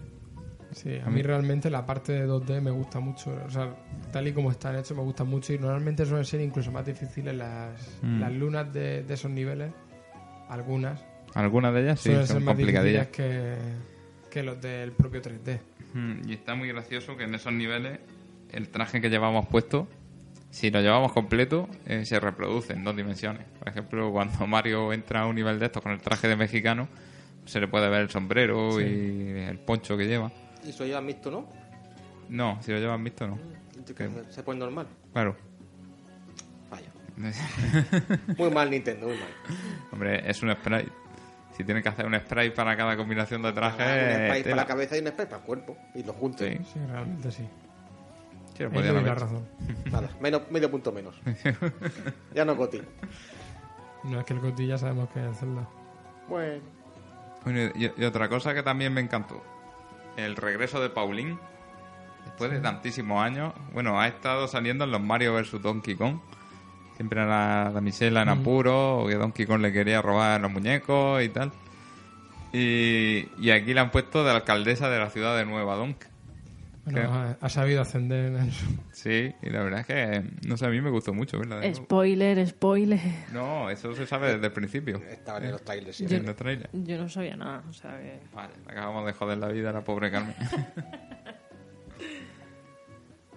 Sí, 0.73 0.99
a 1.05 1.09
mí 1.09 1.23
realmente 1.23 1.71
la 1.71 1.87
parte 1.87 2.13
de 2.13 2.27
2D 2.29 2.61
me 2.61 2.71
gusta 2.71 3.01
mucho. 3.01 3.31
O 3.47 3.51
sea, 3.51 3.75
tal 4.13 4.27
y 4.29 4.33
como 4.33 4.51
están 4.51 4.77
hechos 4.77 4.97
me 4.97 5.03
gustan 5.03 5.29
mucho 5.29 5.53
y 5.55 5.59
normalmente 5.59 6.05
suelen 6.05 6.25
ser 6.25 6.41
incluso 6.43 6.71
más 6.73 6.85
difíciles 6.85 7.35
las, 7.35 7.99
Mm. 8.03 8.21
las 8.21 8.33
lunas 8.33 8.73
de, 8.73 9.03
de 9.03 9.15
esos 9.15 9.31
niveles. 9.31 9.73
Algunas 10.49 11.01
Algunas 11.35 11.73
de 11.75 11.81
ellas 11.83 12.01
sí 12.01 12.11
suelen 12.11 12.27
ser 12.27 12.37
son 12.37 12.45
más 12.45 12.55
complicadillas. 12.57 13.07
que, 13.09 13.55
que 14.31 14.43
los 14.43 14.61
del 14.61 14.93
propio 14.93 15.23
3D. 15.23 15.59
Mm, 15.95 16.29
Y 16.29 16.33
está 16.35 16.55
muy 16.55 16.69
gracioso 16.69 17.17
que 17.17 17.25
en 17.25 17.35
esos 17.35 17.53
niveles 17.53 17.99
el 18.53 18.69
traje 18.69 19.01
que 19.01 19.09
llevamos 19.11 19.47
puesto, 19.47 19.89
si 20.55 20.71
lo 20.71 20.81
llevamos 20.81 21.13
completo, 21.13 21.69
eh, 21.85 22.05
se 22.05 22.21
reproduce 22.21 22.75
en 22.75 22.85
dos 22.85 22.95
dimensiones. 22.95 23.45
Por 23.59 23.69
ejemplo, 23.69 24.13
cuando 24.13 24.47
Mario 24.47 24.93
entra 24.93 25.23
a 25.23 25.27
un 25.27 25.35
nivel 25.35 25.59
de 25.59 25.67
estos 25.67 25.83
con 25.83 25.91
el 25.91 26.01
traje 26.01 26.29
de 26.29 26.37
mexicano, 26.37 26.89
se 27.45 27.59
le 27.59 27.67
puede 27.67 27.89
ver 27.89 28.03
el 28.03 28.11
sombrero 28.11 28.81
y 28.81 29.31
el 29.49 29.59
poncho 29.59 29.97
que 29.97 30.07
lleva. 30.07 30.31
Y 30.65 30.71
eso 30.71 30.87
ya 30.87 31.01
visto, 31.01 31.29
¿no? 31.33 31.49
No, 32.29 32.63
si 32.63 32.71
lo 32.71 32.79
llevas 32.79 33.03
visto, 33.03 33.27
no. 33.27 33.37
Que 33.85 34.09
Se 34.31 34.45
pone 34.45 34.61
normal. 34.61 34.87
Claro. 35.13 35.37
Vaya. 36.71 36.89
Muy 38.39 38.51
mal 38.51 38.71
Nintendo, 38.71 39.09
muy 39.09 39.17
mal. 39.17 39.29
Hombre, 39.91 40.31
es 40.31 40.41
un 40.41 40.53
spray. 40.53 40.89
Si 41.57 41.65
tienen 41.65 41.83
que 41.83 41.89
hacer 41.89 42.07
un 42.07 42.15
spray 42.15 42.51
para 42.55 42.77
cada 42.77 42.97
combinación 42.97 43.43
de 43.43 43.53
trajes... 43.53 43.87
un 43.87 44.27
spray 44.27 44.43
tela. 44.45 44.55
para 44.55 44.63
la 44.63 44.67
cabeza 44.67 44.97
y 44.97 45.01
un 45.01 45.09
spray 45.09 45.27
para 45.27 45.39
el 45.39 45.47
cuerpo. 45.47 45.77
Y 45.97 46.05
lo 46.05 46.13
juntos. 46.13 46.47
Sí, 46.47 46.59
Sí, 46.73 46.81
realmente 46.89 47.33
sí. 47.33 47.45
Sí, 48.57 48.65
la 48.65 49.15
razón. 49.15 49.47
Nada, 49.91 50.11
menos, 50.21 50.43
medio 50.51 50.71
punto 50.71 50.93
menos. 50.93 51.15
ya 52.35 52.45
no 52.45 52.57
Coti. 52.57 52.81
No 54.05 54.21
es 54.21 54.27
que 54.27 54.35
el 54.35 54.41
Goti 54.41 54.67
ya 54.67 54.79
sabemos 54.79 55.09
que 55.11 55.29
es 55.29 55.39
Zelda. 55.39 55.69
Bueno. 56.29 56.63
Bueno, 57.45 57.73
y, 57.75 57.93
y 57.97 58.05
otra 58.05 58.29
cosa 58.29 58.55
que 58.55 58.63
también 58.63 58.93
me 58.93 59.01
encantó. 59.01 59.43
El 60.17 60.37
regreso 60.37 60.81
de 60.81 60.91
Pauline. 60.91 61.39
Después 62.25 62.51
de 62.51 62.61
tantísimos 62.61 63.23
años. 63.23 63.53
Bueno, 63.73 64.01
ha 64.01 64.07
estado 64.07 64.49
saliendo 64.49 64.85
en 64.85 64.91
los 64.91 65.01
Mario 65.01 65.35
vs. 65.35 65.61
Donkey 65.61 65.95
Kong. 65.95 66.19
Siempre 66.97 67.21
era 67.21 67.65
la 67.65 67.71
damisela 67.71 68.23
en 68.23 68.29
apuro. 68.29 69.01
O 69.01 69.07
que 69.09 69.15
Donkey 69.17 69.47
Kong 69.47 69.61
le 69.61 69.73
quería 69.73 70.01
robar 70.01 70.41
los 70.41 70.51
muñecos 70.51 71.23
y 71.23 71.29
tal. 71.29 71.53
Y, 72.53 73.29
y 73.39 73.51
aquí 73.51 73.75
le 73.75 73.81
han 73.81 73.91
puesto 73.91 74.23
de 74.23 74.31
alcaldesa 74.31 74.89
de 74.89 74.99
la 74.99 75.11
ciudad 75.11 75.37
de 75.37 75.45
Nueva 75.45 75.75
Donk. 75.75 76.14
Bueno, 76.87 77.15
ha, 77.15 77.37
ha 77.41 77.49
sabido 77.49 77.81
ascender 77.83 78.35
en 78.35 78.53
su... 78.53 78.67
Sí, 78.93 79.33
y 79.43 79.51
la 79.51 79.63
verdad 79.63 79.81
es 79.81 79.87
que, 79.87 80.23
no 80.47 80.57
sé, 80.57 80.67
a 80.67 80.69
mí 80.69 80.81
me 80.81 80.91
gustó 80.91 81.15
mucho 81.15 81.39
verla. 81.39 81.57
de 81.57 81.69
nuevo. 81.71 81.85
Spoiler, 81.85 82.47
spoiler. 82.47 83.01
No, 83.33 83.71
eso 83.71 83.95
se 83.95 84.07
sabe 84.07 84.35
desde 84.35 84.47
el 84.47 84.53
principio. 84.53 84.99
Estaban 85.11 85.45
en 85.45 85.53
los 85.53 85.63
trailers. 85.63 85.97
sí. 85.97 86.07
Yo- 86.07 86.17
En 86.19 86.29
el 86.29 86.35
trailer. 86.35 86.69
Yo 86.73 86.99
no 86.99 87.09
sabía 87.09 87.37
nada, 87.37 87.63
o 87.69 87.73
sea 87.73 87.99
que... 87.99 88.21
Vale, 88.35 88.53
le 88.67 88.73
acabamos 88.73 89.07
de 89.07 89.13
joder 89.15 89.39
la 89.39 89.49
vida 89.49 89.71
a 89.71 89.73
la 89.73 89.83
pobre 89.85 90.11
Carmen. 90.11 90.35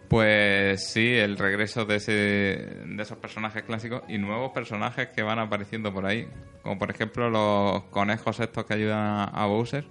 pues 0.09 0.87
sí, 0.89 1.13
el 1.15 1.37
regreso 1.37 1.85
de, 1.85 1.95
ese, 1.97 2.11
de 2.11 2.97
esos 3.01 3.17
personajes 3.17 3.63
clásicos 3.63 4.03
y 4.07 4.17
nuevos 4.17 4.51
personajes 4.51 5.09
que 5.09 5.21
van 5.21 5.39
apareciendo 5.39 5.93
por 5.93 6.05
ahí. 6.05 6.27
Como 6.63 6.77
por 6.79 6.89
ejemplo 6.91 7.29
los 7.29 7.83
conejos 7.85 8.39
estos 8.39 8.65
que 8.65 8.73
ayudan 8.75 8.99
a, 8.99 9.23
a 9.25 9.45
Bowser. 9.47 9.85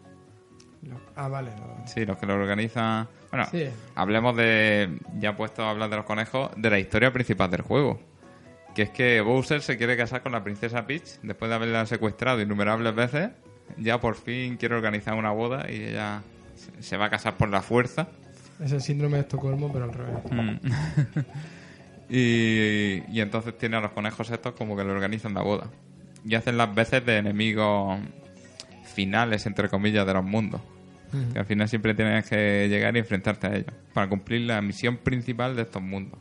Ah, 1.17 1.29
vale. 1.29 1.51
Sí, 1.87 2.05
los 2.07 2.17
que 2.19 2.27
lo 2.27 2.35
organizan. 2.35 3.09
Bueno, 3.31 3.47
Sí. 3.51 3.65
hablemos 3.95 4.37
de. 4.37 4.99
Ya 5.19 5.37
puesto 5.37 5.65
a 5.65 5.71
hablar 5.71 5.91
de 5.91 5.97
los 5.97 6.05
conejos, 6.05 6.51
de 6.57 6.71
la 6.71 6.79
historia 6.79 7.13
principal 7.13 7.51
del 7.51 7.63
juego. 7.63 8.01
Que 8.75 8.83
es 8.83 8.91
que 8.91 9.21
Bowser 9.21 9.63
se 9.63 9.77
quiere 9.79 9.97
casar 9.97 10.23
con 10.23 10.33
la 10.33 10.45
princesa 10.45 10.87
Peach 10.87 11.19
después 11.23 11.49
de 11.49 11.55
haberla 11.55 11.87
secuestrado 11.87 12.41
innumerables 12.41 12.95
veces. 12.95 13.31
Ya 13.79 13.99
por 14.01 14.15
fin 14.15 14.57
quiere 14.59 14.75
organizar 14.77 15.15
una 15.15 15.31
boda 15.33 15.67
y 15.71 15.83
ella 15.83 16.23
se- 16.55 16.83
se 16.83 16.97
va 16.97 17.07
a 17.07 17.11
casar 17.11 17.35
por 17.37 17.49
la 17.49 17.63
fuerza. 17.63 18.07
Es 18.63 18.73
el 18.73 18.81
síndrome 18.81 19.17
de 19.17 19.23
Estocolmo, 19.23 19.73
pero 19.73 19.87
al 19.87 19.93
revés. 19.93 20.19
Mm. 20.31 20.57
y, 22.09 23.03
y 23.11 23.21
entonces 23.21 23.57
tiene 23.59 23.77
a 23.77 23.81
los 23.81 23.91
conejos 23.93 24.31
estos 24.31 24.53
como 24.55 24.77
que 24.77 24.85
le 24.85 24.91
organizan 24.93 25.35
la 25.35 25.43
boda. 25.43 25.69
Y 26.25 26.35
hacen 26.35 26.57
las 26.57 26.75
veces 26.75 27.05
de 27.05 27.19
enemigos 27.19 27.99
finales, 28.97 29.45
entre 29.47 29.69
comillas, 29.69 30.07
de 30.07 30.15
los 30.15 30.25
mundos. 30.25 30.63
Ujú. 31.13 31.35
Que 31.35 31.39
al 31.39 31.45
final 31.45 31.69
siempre 31.69 31.95
tienes 31.95 32.29
que 32.29 32.67
llegar 32.69 32.97
y 32.97 33.01
enfrentarte 33.01 33.47
a 33.47 33.55
ellos. 33.55 33.75
Para 33.93 34.09
cumplir 34.09 34.41
la 34.41 34.61
misión 34.63 34.97
principal 34.97 35.55
de 35.55 35.63
estos 35.63 35.83
mundos. 35.83 36.19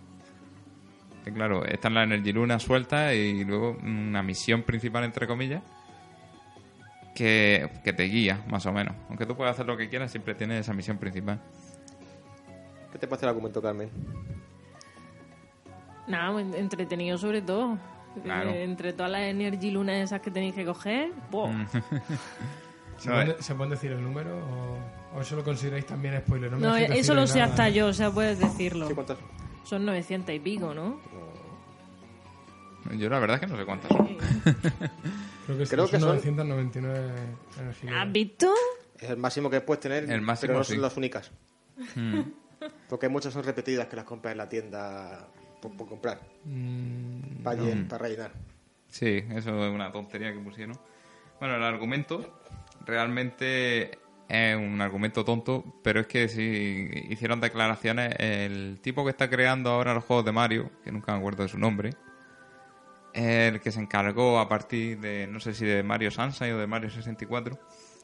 Que 1.23 1.31
claro, 1.31 1.65
está 1.65 1.88
en 1.88 1.93
la 1.95 2.03
Energy 2.03 2.34
Luna 2.34 2.60
suelta 2.60 3.14
y 3.14 3.45
luego 3.45 3.77
una 3.81 4.22
misión 4.22 4.61
principal, 4.64 5.06
entre 5.06 5.26
comillas, 5.26 5.64
que, 7.15 7.69
que 7.84 7.93
te 7.93 8.03
guía, 8.03 8.43
más 8.47 8.65
o 8.65 8.73
menos. 8.73 8.93
Aunque 9.10 9.26
tú 9.26 9.35
puedas 9.35 9.53
hacer 9.53 9.65
lo 9.65 9.77
que 9.77 9.88
quieras, 9.89 10.11
siempre 10.11 10.35
tienes 10.35 10.60
esa 10.60 10.73
misión 10.73 10.97
principal. 10.97 11.39
¿Qué 12.91 12.99
te 12.99 13.07
parece 13.07 13.26
el 13.26 13.30
argumento, 13.30 13.61
Carmen? 13.61 13.89
Nada, 16.07 16.39
entretenido 16.39 17.18
sobre 17.18 17.41
todo. 17.41 17.80
Claro. 18.22 18.52
Eh, 18.52 18.64
entre 18.64 18.93
todas 18.93 19.11
las 19.11 19.22
Energy 19.22 19.72
Lunas 19.72 19.95
esas 19.95 20.22
que 20.22 20.30
tenéis 20.30 20.53
que 20.53 20.65
coger, 20.65 21.11
¡buah! 21.31 21.65
¿Se, 22.98 23.10
No, 23.10 23.16
puede, 23.16 23.32
eh. 23.32 23.36
¿Se 23.40 23.56
puede 23.56 23.70
decir 23.72 23.92
el 23.92 24.02
número 24.04 24.38
o, 24.38 25.18
o 25.18 25.22
eso 25.22 25.36
lo 25.36 25.44
consideráis 25.44 25.86
también 25.86 26.18
spoiler? 26.22 26.52
No, 26.52 26.58
No, 26.60 26.76
eso 26.78 27.14
lo 27.14 27.28
sé 27.28 27.40
nada. 27.40 27.52
hasta 27.52 27.70
yo, 27.70 27.88
o 27.88 27.94
sea, 27.94 28.12
puedes 28.12 28.40
decirlo. 28.40 28.88
¿Sí, 28.88 28.94
cuántas? 28.94 29.18
Son 29.64 29.86
900 29.86 30.34
y 30.36 30.40
pico, 30.40 30.74
¿no? 30.74 31.00
Yo 32.98 33.10
la 33.10 33.20
verdad 33.20 33.36
es 33.36 33.42
que 33.42 33.48
no 33.48 33.58
sé 33.58 33.66
cuántas 33.66 33.90
son. 33.90 34.08
Creo 35.46 35.58
que, 35.58 35.66
sí, 35.66 35.72
Creo 35.72 35.88
son 35.88 35.92
que 35.92 36.00
son- 36.00 36.10
999 36.10 37.12
energías. 37.60 37.94
¿Has 37.96 38.12
visto? 38.12 38.54
Es 39.00 39.10
el 39.10 39.18
máximo 39.18 39.50
que 39.50 39.62
puedes 39.62 39.82
tener, 39.82 40.10
El 40.10 40.22
máximo, 40.22 40.48
pero 40.50 40.60
no 40.60 40.64
sí. 40.64 40.74
son 40.74 40.82
las 40.82 40.96
únicas. 40.98 41.32
Mm. 41.96 42.20
Porque 42.90 43.10
muchas 43.10 43.34
son 43.34 43.44
repetidas 43.44 43.88
que 43.88 43.96
las 43.96 44.06
compras 44.06 44.32
en 44.32 44.38
la 44.38 44.48
tienda 44.50 45.28
por, 45.62 45.76
por 45.76 45.88
comprar. 45.90 46.20
Mm, 46.46 47.44
Para, 47.44 47.62
llen- 47.62 47.88
para 47.88 48.04
rellenar. 48.04 48.32
Sí, 48.88 49.24
eso 49.32 49.66
es 49.66 49.74
una 49.74 49.92
tontería 49.92 50.32
que 50.32 50.40
pusieron. 50.40 50.78
Bueno, 51.40 51.56
el 51.58 51.64
argumento 51.64 52.40
realmente 52.86 53.99
es 54.28 54.56
un 54.56 54.82
argumento 54.82 55.24
tonto, 55.24 55.64
pero 55.84 56.02
es 56.02 56.07
que 56.07 56.28
si 56.28 56.90
hicieron 57.10 57.41
declaraciones, 57.41 58.16
el 58.20 58.80
tipo 58.82 59.03
que 59.03 59.12
está 59.12 59.30
creando 59.30 59.72
ahora 59.72 59.94
los 59.94 60.03
juegos 60.03 60.26
de 60.26 60.32
Mario, 60.32 60.72
que 60.84 60.91
nunca 60.91 61.12
me 61.14 61.20
acuerdo 61.20 61.44
de 61.44 61.49
su 61.49 61.57
nombre, 61.57 61.91
el 63.14 63.62
que 63.62 63.72
se 63.72 63.80
encargó 63.80 64.40
a 64.40 64.49
partir 64.49 64.99
de, 64.99 65.28
no 65.28 65.40
sé 65.40 65.53
si 65.53 65.66
de 65.66 65.84
Mario 65.84 66.12
Sunshine 66.12 66.53
o 66.53 66.57
de 66.57 66.68
Mario 66.68 66.90
64, 66.90 67.60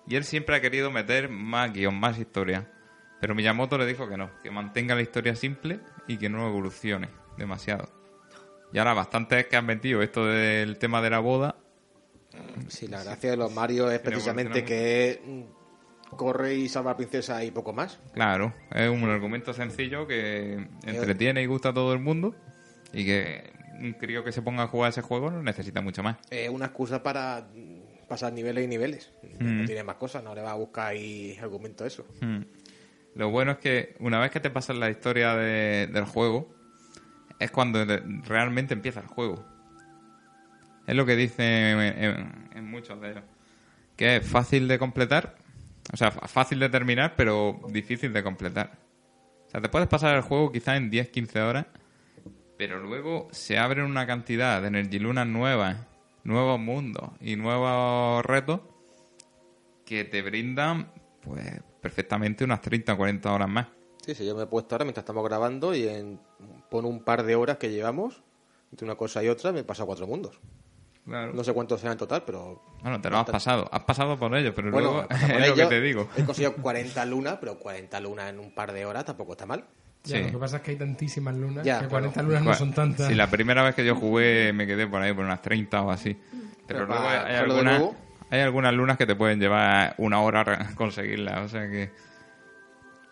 y 0.08 0.16
él 0.16 0.24
siempre 0.24 0.56
ha 0.56 0.62
querido 0.62 0.91
meter 0.91 1.30
más 1.30 1.72
guion, 1.74 1.99
más 1.99 2.18
historia. 2.18 2.72
Pero 3.20 3.36
Miyamoto 3.36 3.78
le 3.78 3.86
dijo 3.86 4.10
que 4.10 4.18
no, 4.18 4.32
que 4.41 4.49
mantenga 4.49 4.95
la 4.95 5.02
historia 5.02 5.36
simple 5.36 5.80
y 6.08 6.18
que 6.18 6.30
no 6.30 6.48
evolucione 6.48 7.10
demasiado. 7.38 7.90
Y 8.74 8.80
ahora 8.80 8.94
bastante 8.94 9.40
es 9.40 9.45
que 9.48 9.58
han 9.58 9.66
metido 9.66 10.02
esto 10.02 10.26
del 10.26 10.78
tema 10.80 11.02
de 11.02 11.10
la 11.10 11.20
boda. 11.20 11.58
Sí, 12.68 12.88
la 12.88 13.03
gracia 13.03 13.32
de 13.32 13.38
los 13.38 13.52
Mario 13.53 13.90
es 13.91 13.99
precisamente 13.99 14.64
que 14.64 15.22
mm, 15.26 16.16
corre 16.16 16.56
y 16.56 16.70
salva 16.70 16.91
a 16.91 16.94
la 16.94 16.98
princesa 16.98 17.44
y 17.44 17.52
poco 17.52 17.74
más. 17.74 17.99
Claro, 18.14 18.53
es 18.74 18.90
un 18.90 19.03
argumento 19.10 19.53
sencillo 19.53 20.08
que 20.08 20.66
entretiene 20.86 21.41
y 21.41 21.45
gusta 21.45 21.70
a 21.70 21.74
todo 21.74 21.94
el 21.94 21.99
mundo 21.99 22.36
y 22.94 23.06
que 23.06 23.52
un 23.80 23.94
crío 23.94 24.24
que 24.24 24.32
se 24.32 24.41
ponga 24.41 24.64
a 24.64 24.68
jugar 24.68 24.90
ese 24.91 25.02
juego 25.02 25.32
no 25.32 25.41
necesita 25.41 25.82
mucho 25.82 26.03
más. 26.03 26.18
Es 26.30 26.49
una 26.49 26.66
excusa 26.68 27.02
para 27.03 27.48
mm, 27.53 28.08
pasar 28.08 28.32
niveles 28.34 28.64
y 28.64 28.68
niveles. 28.68 29.12
Mm. 29.40 29.62
No 29.62 29.66
tiene 29.66 29.84
más 29.84 29.95
cosas, 29.95 30.24
no 30.24 30.36
le 30.36 30.41
va 30.41 30.52
a 30.52 30.56
buscar 30.56 30.88
ahí 30.90 31.38
argumento 31.41 31.84
a 31.84 31.88
eso. 31.88 32.06
Hmm. 32.22 32.41
Lo 33.16 33.30
bueno 33.30 33.52
es 33.53 33.58
que 33.58 33.95
una 33.99 34.20
vez 34.20 34.32
que 34.32 34.40
te 34.40 34.49
pasas 34.49 34.78
la 34.78 34.90
historia 34.90 35.36
de- 35.36 35.88
del 35.88 36.06
juego, 36.06 36.53
es 37.40 37.52
cuando 37.52 37.84
realmente 38.24 38.74
empieza 38.74 38.99
el 39.02 39.08
juego. 39.08 39.45
Es 40.92 40.98
lo 40.98 41.06
que 41.06 41.16
dicen 41.16 41.46
en, 41.46 42.04
en- 42.04 42.50
en 42.54 42.70
muchos 42.70 43.00
de 43.00 43.12
ellos. 43.12 43.24
Que 43.96 44.18
es 44.18 44.28
fácil 44.28 44.68
de 44.68 44.78
completar, 44.78 45.36
o 45.94 45.96
sea, 45.96 46.12
fácil 46.12 46.60
de 46.60 46.68
terminar, 46.68 47.14
pero 47.16 47.62
difícil 47.70 48.12
de 48.12 48.22
completar. 48.24 48.72
O 49.48 49.50
sea, 49.50 49.62
te 49.62 49.70
puedes 49.70 49.88
pasar 49.88 50.16
el 50.18 50.22
juego 50.22 50.52
quizás 50.52 50.76
en 50.76 50.92
10-15 50.92 51.40
horas, 51.40 51.66
pero 52.58 52.78
luego 52.82 53.30
se 53.32 53.58
abren 53.58 53.86
una 53.86 54.06
cantidad 54.06 54.62
de 54.62 54.68
energilunas 54.68 55.28
nuevas, 55.28 55.78
nuevos 56.26 56.60
mundos 56.60 57.12
y 57.22 57.38
nuevos 57.38 58.26
retos 58.26 58.60
que 59.86 60.04
te 60.04 60.22
brindan 60.22 60.92
pues 61.22 61.62
perfectamente 61.82 62.44
unas 62.44 62.60
30 62.62 62.94
o 62.94 62.98
40 62.98 63.32
horas 63.32 63.48
más. 63.50 63.68
Sí, 64.06 64.14
sí, 64.14 64.26
yo 64.26 64.36
me 64.36 64.44
he 64.44 64.48
puesto 64.48 64.76
ahora 64.76 64.84
mientras 64.84 65.04
estamos 65.04 65.24
grabando 65.24 65.74
y 65.74 65.88
en 65.88 66.20
pon 66.70 66.84
un 66.84 67.02
par 67.04 67.24
de 67.24 67.36
horas 67.36 67.58
que 67.58 67.72
llevamos, 67.72 68.24
entre 68.72 68.86
una 68.86 68.96
cosa 68.96 69.24
y 69.24 69.30
otra, 69.30 69.52
me 69.54 69.60
he 69.60 69.64
pasado 69.64 69.88
cuatro 69.88 70.06
mundos. 70.08 70.40
Claro. 71.06 71.34
No 71.34 71.44
sé 71.44 71.52
cuántos 71.53 71.80
serán 71.80 71.94
en 71.94 71.98
total, 71.98 72.23
pero... 72.26 72.61
Bueno, 72.82 73.02
te 73.02 73.10
lo 73.10 73.18
has 73.18 73.26
pasado. 73.30 73.68
Has 73.72 73.84
pasado 73.84 74.18
por 74.19 74.36
ello, 74.36 74.53
pero 74.53 74.72
Bueno, 74.72 74.91
luego 74.91 75.07
es 75.10 75.22
lo 75.49 75.56
que 75.56 75.61
ello, 75.61 75.68
te 75.69 75.82
digo. 75.82 76.10
He 76.15 76.23
conseguido 76.23 76.53
40 76.56 77.06
lunas, 77.06 77.38
pero 77.40 77.57
40 77.57 77.99
lunas 78.02 78.30
en 78.30 78.40
un 78.40 78.53
par 78.53 78.72
de 78.72 78.86
horas 78.86 79.06
tampoco 79.06 79.32
está 79.34 79.45
mal. 79.45 79.65
Ya, 80.03 80.18
Sí. 80.18 80.23
Lo 80.26 80.32
que 80.32 80.38
pasa 80.38 80.57
es 80.57 80.61
que 80.64 80.72
hay 80.72 80.78
tantísimas 80.78 81.36
lunas 81.36 81.64
Ya, 81.65 81.80
que 81.82 81.88
claro. 81.88 82.11
40 82.11 82.22
lunas 82.23 82.44
no 82.44 82.53
son 82.53 82.73
tantas. 82.73 83.07
Si 83.07 83.15
la 83.15 83.30
primera 83.30 83.64
vez 83.64 83.76
que 83.76 83.86
yo 83.86 83.95
jugué 83.95 84.52
me 84.53 84.65
quedé 84.68 84.88
por 84.88 85.02
ahí 85.02 85.14
por 85.14 85.26
unas 85.26 85.41
30 85.41 85.82
o 85.82 85.91
así. 85.91 86.14
Pero 86.14 86.52
Pero 86.68 86.86
luego 86.86 87.03
para 87.03 87.26
hay 87.28 87.36
algunas, 87.36 87.84
hay 88.30 88.40
algunas 88.41 88.73
lunas 88.73 88.98
que 88.98 89.06
te 89.07 89.15
pueden 89.15 89.40
llevar 89.40 89.95
una 89.98 90.22
hora 90.22 90.41
a 90.41 90.76
conseguirlas. 90.76 91.45
O 91.45 91.49
sea 91.49 91.68
que... 91.69 91.91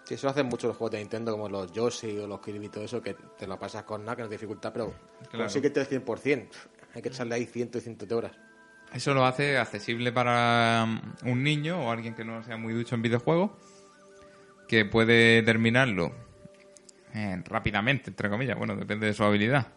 Sí, 0.05 0.13
eso 0.15 0.29
hacen 0.29 0.47
muchos 0.47 0.67
los 0.69 0.77
juegos 0.77 0.91
de 0.91 0.99
Nintendo, 0.99 1.31
como 1.33 1.49
los 1.49 1.71
Yoshi 1.71 2.17
o 2.19 2.25
los 2.27 2.39
Kirby 2.39 2.65
y 2.65 2.69
todo 2.69 2.83
eso, 2.83 2.99
que 3.01 3.15
te 3.37 3.45
lo 3.45 3.59
pasas 3.59 3.83
con 3.83 4.03
nada, 4.03 4.15
que 4.15 4.21
no 4.23 4.27
te 4.29 4.35
dificulta, 4.35 4.73
pero 4.73 4.91
Claro. 5.29 5.45
consíguete 5.45 5.81
el 5.81 5.87
100%. 5.87 6.47
Hay 6.93 7.01
que 7.01 7.09
echarle 7.09 7.35
ahí 7.35 7.45
ciento 7.45 7.77
y 7.77 7.81
cientos 7.81 8.07
de 8.07 8.15
horas. 8.15 8.31
Eso 8.93 9.13
lo 9.13 9.25
hace 9.25 9.57
accesible 9.57 10.11
para 10.11 10.83
um, 10.83 11.31
un 11.31 11.43
niño 11.43 11.79
o 11.79 11.91
alguien 11.91 12.15
que 12.15 12.25
no 12.25 12.43
sea 12.43 12.57
muy 12.57 12.73
ducho 12.73 12.95
en 12.95 13.01
videojuegos. 13.03 13.51
que 14.67 14.85
puede 14.85 15.41
terminarlo 15.43 16.13
eh, 17.13 17.41
rápidamente, 17.45 18.11
entre 18.11 18.29
comillas, 18.29 18.57
bueno, 18.57 18.75
depende 18.75 19.07
de 19.07 19.13
su 19.13 19.23
habilidad. 19.23 19.67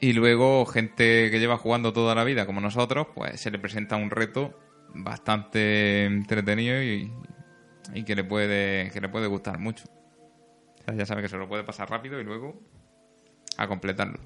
Y 0.00 0.12
luego 0.12 0.64
gente 0.64 1.30
que 1.30 1.38
lleva 1.40 1.58
jugando 1.58 1.92
toda 1.92 2.14
la 2.14 2.24
vida, 2.24 2.46
como 2.46 2.60
nosotros, 2.60 3.08
pues 3.14 3.40
se 3.40 3.50
le 3.50 3.58
presenta 3.58 3.96
un 3.96 4.10
reto 4.10 4.58
bastante 4.94 6.04
entretenido 6.06 6.82
y, 6.82 7.12
y 7.94 8.04
que 8.04 8.14
le 8.14 8.24
puede 8.24 8.90
que 8.92 9.00
le 9.00 9.08
puede 9.08 9.26
gustar 9.26 9.58
mucho. 9.58 9.84
O 10.80 10.84
sea, 10.84 10.94
ya 10.94 11.04
sabe 11.04 11.22
que 11.22 11.28
se 11.28 11.36
lo 11.36 11.48
puede 11.48 11.64
pasar 11.64 11.90
rápido 11.90 12.20
y 12.20 12.24
luego 12.24 12.60
a 13.56 13.68
completarlo. 13.68 14.18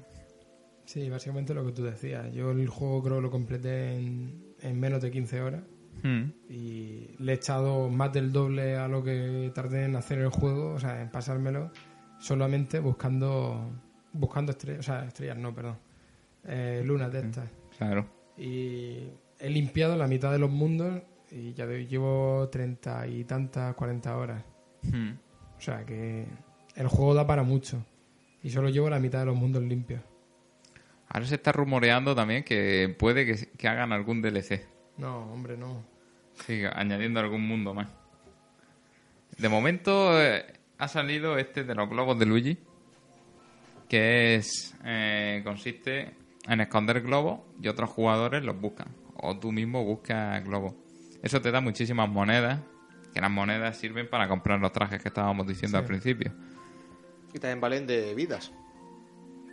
Sí, 0.85 1.09
básicamente 1.09 1.53
lo 1.53 1.65
que 1.65 1.71
tú 1.71 1.83
decías. 1.83 2.31
Yo 2.33 2.51
el 2.51 2.67
juego 2.67 3.01
creo 3.03 3.15
que 3.17 3.21
lo 3.23 3.31
completé 3.31 3.95
en, 3.95 4.53
en 4.61 4.79
menos 4.79 5.01
de 5.01 5.11
15 5.11 5.41
horas 5.41 5.63
Mm. 6.03 6.23
y 6.49 7.15
le 7.19 7.31
he 7.31 7.35
echado 7.35 7.89
más 7.89 8.11
del 8.11 8.31
doble 8.33 8.75
a 8.75 8.87
lo 8.87 9.01
que 9.03 9.49
tardé 9.55 9.85
en 9.85 9.95
hacer 9.95 10.19
el 10.19 10.27
juego, 10.29 10.73
o 10.73 10.79
sea, 10.79 11.01
en 11.01 11.09
pasármelo, 11.09 11.71
solamente 12.19 12.79
buscando 12.79 13.71
buscando 14.11 14.51
estrellas, 14.51 14.79
o 14.81 14.83
sea, 14.83 15.05
estrellas 15.05 15.37
no, 15.37 15.55
perdón, 15.55 15.77
eh, 16.43 16.83
lunas 16.85 17.11
de 17.11 17.19
estas. 17.21 17.49
Claro. 17.77 18.05
Y 18.37 19.07
he 19.39 19.49
limpiado 19.49 19.95
la 19.95 20.07
mitad 20.07 20.31
de 20.33 20.37
los 20.39 20.51
mundos 20.51 21.01
y 21.31 21.53
ya 21.53 21.65
de- 21.65 21.87
llevo 21.87 22.47
treinta 22.51 23.07
y 23.07 23.23
tantas, 23.23 23.73
40 23.75 24.15
horas. 24.17 24.43
Mm. 24.83 25.11
O 25.57 25.61
sea 25.61 25.85
que 25.85 26.27
el 26.75 26.87
juego 26.87 27.13
da 27.13 27.25
para 27.25 27.43
mucho. 27.43 27.83
Y 28.43 28.49
solo 28.51 28.69
llevo 28.69 28.89
la 28.89 28.99
mitad 28.99 29.19
de 29.21 29.25
los 29.27 29.35
mundos 29.35 29.63
limpios. 29.63 30.01
Ahora 31.15 31.27
se 31.27 31.35
está 31.35 31.53
rumoreando 31.53 32.13
también 32.13 32.43
que 32.43 32.93
puede 32.99 33.25
que, 33.25 33.47
que 33.57 33.67
hagan 33.69 33.93
algún 33.93 34.21
DLC. 34.21 34.65
No, 34.97 35.31
hombre, 35.31 35.55
no. 35.55 35.81
Sí, 36.45 36.61
añadiendo 36.73 37.21
algún 37.21 37.47
mundo 37.47 37.73
más. 37.73 37.87
De 39.37 39.47
momento 39.47 40.21
eh, 40.21 40.45
ha 40.77 40.89
salido 40.89 41.37
este 41.37 41.63
de 41.63 41.73
los 41.73 41.89
globos 41.89 42.19
de 42.19 42.25
Luigi, 42.25 42.57
que 43.87 44.35
es 44.35 44.75
eh, 44.83 45.41
consiste 45.45 46.13
en 46.49 46.59
esconder 46.59 46.99
globos 47.01 47.39
y 47.61 47.69
otros 47.69 47.89
jugadores 47.91 48.43
los 48.43 48.59
buscan. 48.59 48.87
O 49.15 49.39
tú 49.39 49.53
mismo 49.53 49.85
buscas 49.85 50.43
globos. 50.43 50.73
Eso 51.23 51.41
te 51.41 51.49
da 51.49 51.61
muchísimas 51.61 52.09
monedas, 52.09 52.59
que 53.13 53.21
las 53.21 53.31
monedas 53.31 53.77
sirven 53.77 54.09
para 54.09 54.27
comprar 54.27 54.59
los 54.59 54.73
trajes 54.73 55.01
que 55.01 55.07
estábamos 55.07 55.47
diciendo 55.47 55.77
Sí. 55.77 55.81
al 55.81 55.87
principio. 55.87 56.33
Y 57.33 57.39
también 57.39 57.61
valen 57.61 57.87
de 57.87 58.13
vidas. 58.13 58.51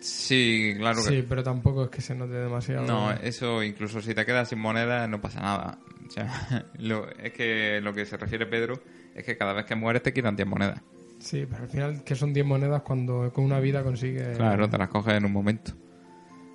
Sí, 0.03 0.75
claro 0.77 0.97
que 1.05 1.11
Sí, 1.11 1.25
pero 1.29 1.43
tampoco 1.45 1.85
es 1.85 1.91
que 1.91 2.01
se 2.03 2.15
note 2.15 2.33
demasiado. 2.35 2.85
No, 2.87 3.13
eso 3.13 3.63
incluso 3.63 4.01
si 4.03 4.15
te 4.15 4.27
quedas 4.27 4.49
sin 4.49 4.59
moneda 4.59 5.07
no 5.07 5.21
pasa 5.21 5.41
nada. 5.41 5.79
O 6.07 6.11
sea, 6.11 6.67
lo- 6.79 7.09
es 7.11 7.33
que 7.33 7.81
lo 7.81 7.95
que 7.95 8.05
se 8.05 8.17
refiere 8.17 8.47
Pedro 8.47 8.75
es 9.15 9.25
que 9.25 9.37
cada 9.37 9.53
vez 9.53 9.65
que 9.65 9.77
mueres 9.77 10.03
te 10.03 10.13
quitan 10.13 10.35
10 10.35 10.49
monedas. 10.49 10.81
Sí, 11.21 11.47
pero 11.49 11.63
al 11.63 11.69
final 11.69 12.03
que 12.05 12.17
son 12.17 12.33
10 12.33 12.45
monedas 12.45 12.83
cuando 12.83 13.33
con 13.33 13.45
una 13.45 13.61
vida 13.61 13.85
consigues... 13.85 14.37
Claro, 14.37 14.69
te 14.69 14.77
las 14.77 14.89
coges 14.89 15.15
en 15.15 15.25
un 15.25 15.33
momento. 15.33 15.73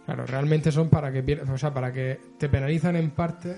Claro, 0.05 0.25
realmente 0.25 0.71
son 0.71 0.89
para 0.89 1.11
que 1.11 1.23
pier- 1.23 1.49
o 1.49 1.57
sea, 1.57 1.73
para 1.73 1.93
que 1.93 2.19
te 2.37 2.49
penalizan 2.49 2.97
en 2.97 3.11
parte 3.11 3.57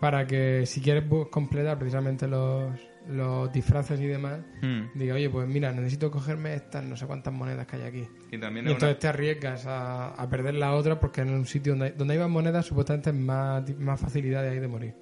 para 0.00 0.26
que 0.26 0.66
si 0.66 0.82
quieres 0.82 1.04
completar 1.30 1.78
precisamente 1.78 2.28
los, 2.28 2.78
los 3.08 3.52
disfraces 3.52 4.00
y 4.00 4.06
demás, 4.06 4.40
Mm. 4.62 4.98
diga, 4.98 5.14
oye, 5.14 5.28
pues 5.30 5.46
mira, 5.46 5.72
necesito 5.72 6.10
cogerme 6.10 6.54
estas 6.54 6.84
no 6.84 6.96
sé 6.96 7.06
cuántas 7.06 7.32
monedas 7.34 7.66
que 7.66 7.76
hay 7.76 7.82
aquí. 7.82 8.08
Y 8.32 8.38
también 8.38 8.64
Y 8.64 8.68
una- 8.68 8.72
entonces 8.74 8.98
te 8.98 9.08
arriesgas 9.08 9.66
a, 9.66 10.08
a 10.14 10.28
perder 10.30 10.54
la 10.54 10.74
otra 10.74 10.98
porque 10.98 11.20
en 11.20 11.30
un 11.30 11.46
sitio 11.46 11.72
donde 11.72 11.86
hay, 11.86 11.92
donde 11.92 12.14
hay 12.14 12.20
más 12.20 12.30
monedas 12.30 12.64
supuestamente 12.66 13.10
es 13.10 13.16
más, 13.16 13.68
más 13.78 14.00
facilidad 14.00 14.42
de 14.42 14.50
ahí 14.50 14.58
de 14.58 14.68
morir. 14.68 14.94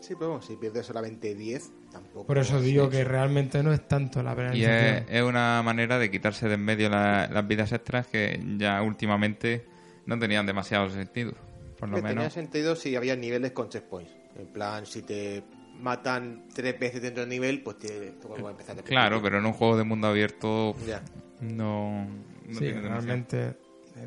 Sí, 0.00 0.14
pero 0.18 0.30
bueno, 0.32 0.42
si 0.42 0.56
pierdes 0.56 0.84
solamente 0.84 1.34
10, 1.34 1.70
tampoco. 1.90 2.26
Por 2.26 2.36
eso 2.36 2.58
es 2.58 2.64
digo 2.64 2.90
que 2.90 3.04
realmente 3.04 3.62
no 3.62 3.72
es 3.72 3.88
tanto 3.88 4.22
la 4.22 4.32
y 4.32 4.36
penalización. 4.36 4.74
es, 4.96 5.04
es 5.08 5.22
una 5.22 5.62
manera 5.62 5.98
de 5.98 6.10
quitarse 6.10 6.46
de 6.48 6.54
en 6.54 6.60
medio 6.64 6.90
la- 6.90 7.26
las 7.32 7.46
vidas 7.48 7.72
extras 7.72 8.06
que 8.08 8.38
ya 8.58 8.82
últimamente 8.82 9.64
no 10.06 10.18
tenían 10.18 10.44
demasiado 10.44 10.90
sentido. 10.90 11.32
Por 11.78 11.88
lo 11.88 11.96
Que 11.96 12.02
tenía 12.02 12.16
menos. 12.16 12.32
sentido 12.34 12.76
si 12.76 12.94
había 12.96 13.16
niveles 13.16 13.52
con 13.52 13.68
checkpoints. 13.70 14.12
En 14.36 14.46
plan, 14.48 14.84
si 14.84 15.02
te 15.02 15.42
matan 15.80 16.44
tres 16.54 16.78
veces 16.78 17.02
dentro 17.02 17.20
del 17.22 17.30
nivel, 17.30 17.62
pues 17.62 17.78
te, 17.78 17.88
te 18.12 18.26
vuelvo 18.26 18.48
a 18.48 18.50
empezar 18.52 18.76
de 18.76 18.82
Claro, 18.82 19.20
pero 19.22 19.38
en 19.38 19.46
un 19.46 19.52
juego 19.52 19.76
de 19.76 19.84
mundo 19.84 20.06
abierto 20.08 20.74
Ya. 20.86 21.02
no, 21.40 22.06
no 22.06 22.52
sí, 22.52 22.58
tiene 22.60 22.80
realmente 22.82 23.56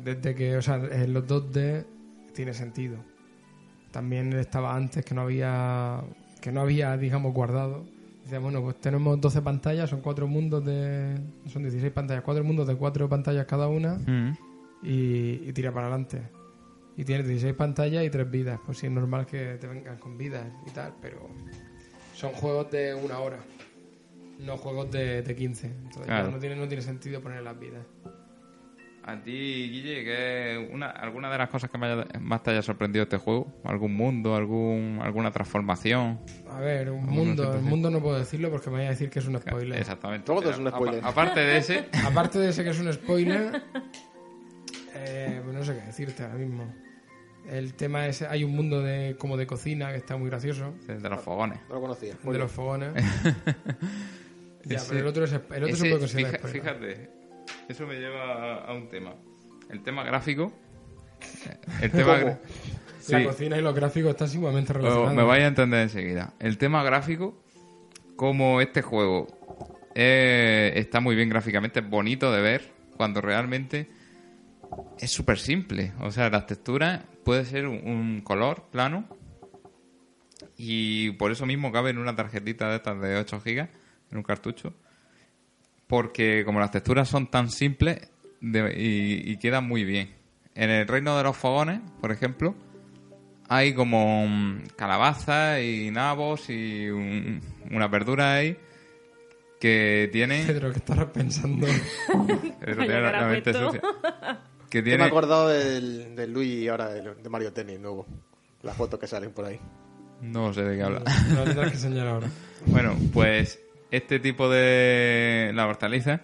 desde 0.04 0.34
que, 0.34 0.56
o 0.56 0.62
sea, 0.62 0.76
en 0.76 1.12
los 1.14 1.26
2D 1.26 1.84
tiene 2.34 2.52
sentido. 2.54 2.98
También 3.90 4.32
estaba 4.34 4.74
antes 4.76 5.04
que 5.04 5.14
no 5.14 5.22
había 5.22 6.02
que 6.40 6.52
no 6.52 6.60
había, 6.60 6.96
digamos, 6.96 7.32
guardado. 7.34 7.84
Decía, 8.22 8.38
bueno, 8.38 8.60
pues 8.62 8.78
tenemos 8.80 9.18
12 9.20 9.40
pantallas, 9.42 9.88
son 9.90 10.02
cuatro 10.02 10.26
mundos 10.28 10.64
de 10.64 11.18
son 11.50 11.62
16 11.62 11.90
pantallas, 11.92 12.22
cuatro 12.22 12.44
mundos 12.44 12.66
de 12.68 12.76
cuatro 12.76 13.08
pantallas 13.08 13.46
cada 13.46 13.66
una 13.68 13.94
Mm. 13.94 14.36
y, 14.82 15.48
y 15.48 15.52
tira 15.54 15.72
para 15.72 15.86
adelante. 15.86 16.22
Y 16.98 17.04
tienes 17.04 17.26
16 17.28 17.54
pantallas 17.54 18.04
y 18.04 18.10
tres 18.10 18.28
vidas. 18.30 18.58
Pues 18.66 18.76
sí, 18.78 18.86
es 18.86 18.92
normal 18.92 19.24
que 19.24 19.54
te 19.60 19.66
vengan 19.68 19.96
con 19.98 20.18
vidas 20.18 20.44
y 20.66 20.70
tal, 20.72 20.92
pero 21.00 21.30
son 22.14 22.32
juegos 22.32 22.70
de 22.72 22.92
una 22.94 23.20
hora, 23.20 23.38
no 24.40 24.56
juegos 24.56 24.90
de, 24.90 25.22
de 25.22 25.34
15. 25.36 25.66
Entonces 25.68 26.06
Claro. 26.06 26.30
no, 26.32 26.38
tiene, 26.40 26.56
no 26.56 26.66
tiene 26.66 26.82
sentido 26.82 27.20
poner 27.22 27.42
las 27.42 27.58
vidas. 27.58 27.86
A 29.04 29.16
ti, 29.22 29.30
Guille, 29.30 30.04
¿qué 30.04 30.68
una, 30.70 30.90
¿alguna 30.90 31.30
de 31.30 31.38
las 31.38 31.48
cosas 31.48 31.70
que 31.70 31.78
me 31.78 31.86
haya- 31.86 32.06
más 32.20 32.42
te 32.42 32.50
haya 32.50 32.60
sorprendido 32.60 33.04
este 33.04 33.16
juego? 33.16 33.54
¿Algún 33.64 33.94
mundo? 33.94 34.34
algún 34.36 34.98
¿Alguna 35.00 35.30
transformación? 35.30 36.18
A 36.50 36.60
ver, 36.60 36.90
un 36.90 37.06
mundo, 37.06 37.54
el 37.54 37.62
mundo 37.62 37.88
no 37.90 38.02
puedo 38.02 38.18
decirlo 38.18 38.50
porque 38.50 38.68
me 38.68 38.78
voy 38.78 38.86
a 38.86 38.90
decir 38.90 39.08
que 39.08 39.20
es 39.20 39.26
un 39.26 39.38
spoiler. 39.38 39.78
Exactamente. 39.78 40.26
Todo 40.26 40.50
es 40.50 40.58
un 40.58 40.68
spoiler. 40.68 40.98
apa- 40.98 41.08
aparte 41.10 41.40
de 41.40 41.56
ese, 41.56 41.86
Aparte 42.04 42.38
de 42.40 42.48
ese 42.50 42.64
que 42.64 42.70
es 42.70 42.80
un 42.80 42.92
spoiler, 42.92 43.62
eh, 44.94 45.40
pues 45.42 45.56
no 45.56 45.64
sé 45.64 45.74
qué 45.78 45.86
decirte 45.86 46.24
ahora 46.24 46.34
mismo. 46.34 46.74
El 47.48 47.74
tema 47.74 48.06
es, 48.06 48.20
hay 48.22 48.44
un 48.44 48.52
mundo 48.54 48.82
de 48.82 49.16
como 49.18 49.36
de 49.38 49.46
cocina 49.46 49.90
que 49.90 49.96
está 49.96 50.16
muy 50.16 50.28
gracioso, 50.28 50.74
de 50.86 51.08
los 51.08 51.20
fogones. 51.22 51.58
No 51.68 51.76
lo 51.76 51.80
conocía. 51.80 52.14
el 52.24 52.32
de 52.32 52.38
los 52.38 52.52
fogones. 52.52 52.92
ya, 54.64 54.76
Ese- 54.76 54.86
pero 54.88 55.00
el 55.00 55.06
otro, 55.06 55.24
es, 55.24 55.32
el 55.32 55.38
otro 55.40 55.66
se 55.66 55.72
Ese, 55.72 55.80
puede 55.88 55.98
considerar 55.98 56.32
fija- 56.32 56.38
spoiler. 56.48 56.62
fíjate, 56.62 57.10
eso 57.68 57.86
me 57.86 57.94
lleva 57.94 58.32
a, 58.32 58.64
a 58.66 58.74
un 58.74 58.88
tema. 58.88 59.14
El 59.70 59.82
tema 59.82 60.04
gráfico. 60.04 60.52
El 61.80 61.90
tema 61.90 62.18
La 63.08 63.18
Sí. 63.20 63.24
cocina 63.24 63.56
y 63.56 63.62
los 63.62 63.74
gráficos 63.74 64.10
están 64.10 64.28
sumamente 64.28 64.70
relacionados. 64.74 65.14
me 65.14 65.22
vais 65.22 65.42
a 65.42 65.46
entender 65.46 65.80
enseguida. 65.80 66.34
El 66.38 66.58
tema 66.58 66.82
gráfico, 66.82 67.42
como 68.16 68.60
este 68.60 68.82
juego 68.82 69.26
eh, 69.94 70.72
está 70.76 71.00
muy 71.00 71.16
bien 71.16 71.30
gráficamente, 71.30 71.80
es 71.80 71.88
bonito 71.88 72.30
de 72.30 72.42
ver, 72.42 72.70
cuando 72.98 73.22
realmente 73.22 73.88
es 74.98 75.10
súper 75.10 75.38
simple. 75.38 75.92
O 76.00 76.10
sea, 76.10 76.30
las 76.30 76.46
texturas 76.46 77.02
puede 77.24 77.44
ser 77.44 77.66
un, 77.66 78.20
color 78.22 78.64
plano 78.70 79.06
y 80.56 81.10
por 81.12 81.30
eso 81.30 81.46
mismo 81.46 81.70
cabe 81.72 81.90
en 81.90 81.98
una 81.98 82.14
tarjetita 82.16 82.68
de 82.70 82.76
estas 82.76 83.00
de 83.00 83.16
8 83.16 83.40
gigas, 83.40 83.68
en 84.10 84.18
un 84.18 84.22
cartucho. 84.24 84.74
Porque 85.86 86.44
como 86.44 86.60
las 86.60 86.70
texturas 86.70 87.08
son 87.08 87.30
tan 87.30 87.50
simples 87.50 88.10
de- 88.40 88.74
y, 88.76 89.32
y 89.32 89.36
quedan 89.38 89.66
muy 89.66 89.84
bien. 89.84 90.14
En 90.54 90.70
el 90.70 90.86
reino 90.88 91.16
de 91.16 91.22
los 91.22 91.36
fogones, 91.36 91.80
por 92.00 92.10
ejemplo, 92.12 92.54
hay 93.48 93.72
como 93.74 94.26
mm, 94.26 94.62
calabazas 94.76 95.60
y 95.62 95.90
nabos 95.90 96.50
y 96.50 96.88
un- 96.90 97.40
una 97.70 97.86
verdura 97.88 98.34
ahí 98.34 98.56
que 99.60 100.08
tienen... 100.12 100.46
Pedro, 100.46 100.70
¿qué 100.72 100.78
estarás 100.78 101.06
pensando? 101.10 101.66
Tiene 102.64 103.00
la- 103.00 103.12
la 103.12 103.26
mente 103.28 103.54
sucia. 103.54 103.80
Que 104.70 104.78
Yo 104.78 104.84
me 104.84 104.88
he 104.90 104.96
tiene... 104.96 105.04
acordado 105.04 105.48
del, 105.48 106.14
del 106.14 106.32
Luigi 106.32 106.68
ahora, 106.68 106.88
del- 106.90 107.22
de 107.22 107.28
Mario 107.28 107.52
Tennis 107.52 107.80
nuevo. 107.80 108.06
Las 108.62 108.76
fotos 108.76 108.98
que 109.00 109.06
salen 109.06 109.32
por 109.32 109.44
ahí. 109.46 109.58
No 110.20 110.52
sé 110.52 110.62
de 110.64 110.76
qué 110.76 110.82
habla. 110.82 111.02
Lo 111.34 111.44
tendrás 111.44 111.68
que 111.70 111.74
enseñar 111.76 112.06
ahora. 112.08 112.28
Bueno, 112.66 112.96
pues 113.12 113.60
este 113.92 114.18
tipo 114.18 114.50
de 114.50 115.52
las 115.54 115.66
hortalizas 115.68 116.20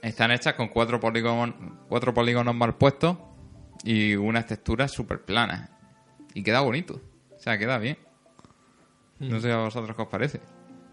están 0.00 0.30
hechas 0.30 0.54
con 0.54 0.68
cuatro 0.68 0.98
polígonos, 0.98 1.54
cuatro 1.88 2.14
polígonos 2.14 2.54
mal 2.54 2.76
puestos 2.76 3.18
y 3.84 4.14
unas 4.16 4.46
texturas 4.46 4.90
súper 4.90 5.20
planas. 5.20 5.68
Y 6.32 6.42
queda 6.42 6.60
bonito. 6.60 7.00
O 7.36 7.38
sea, 7.40 7.58
queda 7.58 7.76
bien. 7.78 7.98
No 9.18 9.38
sé 9.40 9.52
a 9.52 9.58
vosotros 9.58 9.94
qué 9.94 10.02
os 10.02 10.08
parece. 10.08 10.40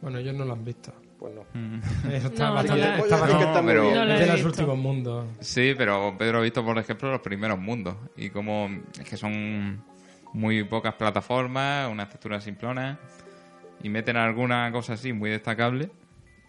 Bueno, 0.01 0.17
ellos 0.17 0.35
no 0.35 0.43
lo 0.45 0.51
han 0.53 0.65
visto. 0.65 0.91
Pues 1.19 1.33
no. 1.33 1.41
Eso 2.11 2.27
está 2.27 2.47
No, 2.49 2.53
bastante, 2.55 2.87
no 2.87 2.95
está 3.05 3.61
pero-. 3.65 3.83
No 3.91 4.03
he 4.03 4.19
de 4.19 4.25
los 4.27 4.43
últimos 4.43 4.77
mundos. 4.77 5.25
Sí, 5.39 5.73
pero 5.77 6.15
Pedro 6.17 6.39
ha 6.39 6.41
visto, 6.41 6.63
por 6.63 6.77
ejemplo, 6.77 7.09
los 7.11 7.21
primeros 7.21 7.57
mundos. 7.59 7.95
Y 8.17 8.29
como 8.29 8.69
es 8.99 9.07
que 9.09 9.15
son 9.17 9.83
muy 10.33 10.63
pocas 10.65 10.93
plataformas, 10.95 11.89
unas 11.89 12.09
texturas 12.09 12.43
simplonas. 12.43 12.97
Y 13.81 13.89
meten 13.89 14.17
alguna 14.17 14.71
cosa 14.71 14.93
así 14.93 15.13
muy 15.13 15.29
destacable. 15.29 15.89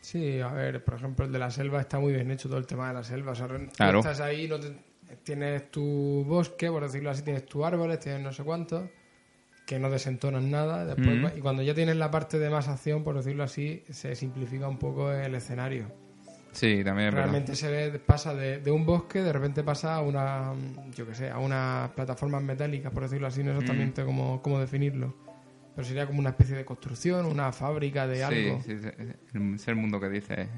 Sí, 0.01 0.41
a 0.41 0.49
ver, 0.49 0.85
por 0.85 0.95
ejemplo, 0.95 1.25
el 1.27 1.33
de 1.33 1.39
la 1.39 1.51
selva 1.51 1.81
está 1.81 1.99
muy 1.99 2.13
bien 2.13 2.31
hecho 2.31 2.49
todo 2.49 2.59
el 2.59 2.67
tema 2.67 2.89
de 2.89 2.95
la 2.95 3.05
selva. 3.05 3.33
O 3.33 3.35
sea, 3.35 3.49
tú 3.49 3.55
Claro. 3.77 3.99
estás 4.01 4.21
ahí, 4.21 4.47
no 4.49 4.59
te- 4.61 4.77
tienes 5.25 5.71
tu 5.71 6.25
bosque, 6.27 6.71
por 6.71 6.83
decirlo 6.85 7.11
así, 7.11 7.23
tienes 7.23 7.45
tus 7.47 7.65
árboles, 7.65 7.99
tienes 8.01 8.23
no 8.23 8.33
sé 8.33 8.43
cuánto. 8.45 8.89
Que 9.67 9.79
no 9.79 9.91
desentonan 9.91 10.51
nada. 10.51 10.85
Después, 10.87 11.19
Mm. 11.35 11.39
Y 11.39 11.41
cuando 11.41 11.63
ya 11.63 11.75
tienes 11.75 11.97
la 11.97 12.11
parte 12.11 12.39
de 12.39 12.49
más 12.49 12.69
acción, 12.69 13.03
por 13.05 13.17
decirlo 13.17 13.43
así, 13.43 13.83
se 13.91 14.15
simplifica 14.15 14.69
un 14.69 14.79
poco 14.79 15.13
el 15.13 15.35
escenario. 15.35 15.87
Sí, 16.53 16.83
también. 16.85 17.13
Realmente 17.13 17.55
se 17.55 17.71
ve, 17.71 17.99
pasa 17.99 18.33
de, 18.35 18.61
de 18.61 18.71
un 18.71 18.87
bosque, 18.87 19.21
de 19.21 19.33
repente 19.33 19.63
pasa 19.63 19.97
a 19.97 20.01
una, 20.01 20.55
yo 20.95 21.07
que 21.07 21.15
sé, 21.15 21.29
a 21.31 21.39
unas 21.39 21.91
plataformas 21.91 22.43
metálicas, 22.43 22.91
por 22.93 23.03
decirlo 23.03 23.27
así, 23.27 23.43
no 23.43 23.51
Mm. 23.53 23.57
exactamente 23.57 24.05
cómo, 24.05 24.41
cómo 24.41 24.59
definirlo. 24.59 25.15
Pero 25.75 25.87
sería 25.87 26.07
como 26.07 26.21
una 26.21 26.31
especie 26.31 26.57
de 26.57 26.65
construcción, 26.65 27.27
una 27.27 27.53
fábrica 27.53 28.07
de 28.07 28.17
Sí, 28.17 28.23
algo. 28.23 28.63
sí, 28.65 28.79
sí, 28.79 28.89
es 29.57 29.69
el 29.69 29.75
mundo 29.77 30.01
que 30.01 30.09
dice. 30.09 30.49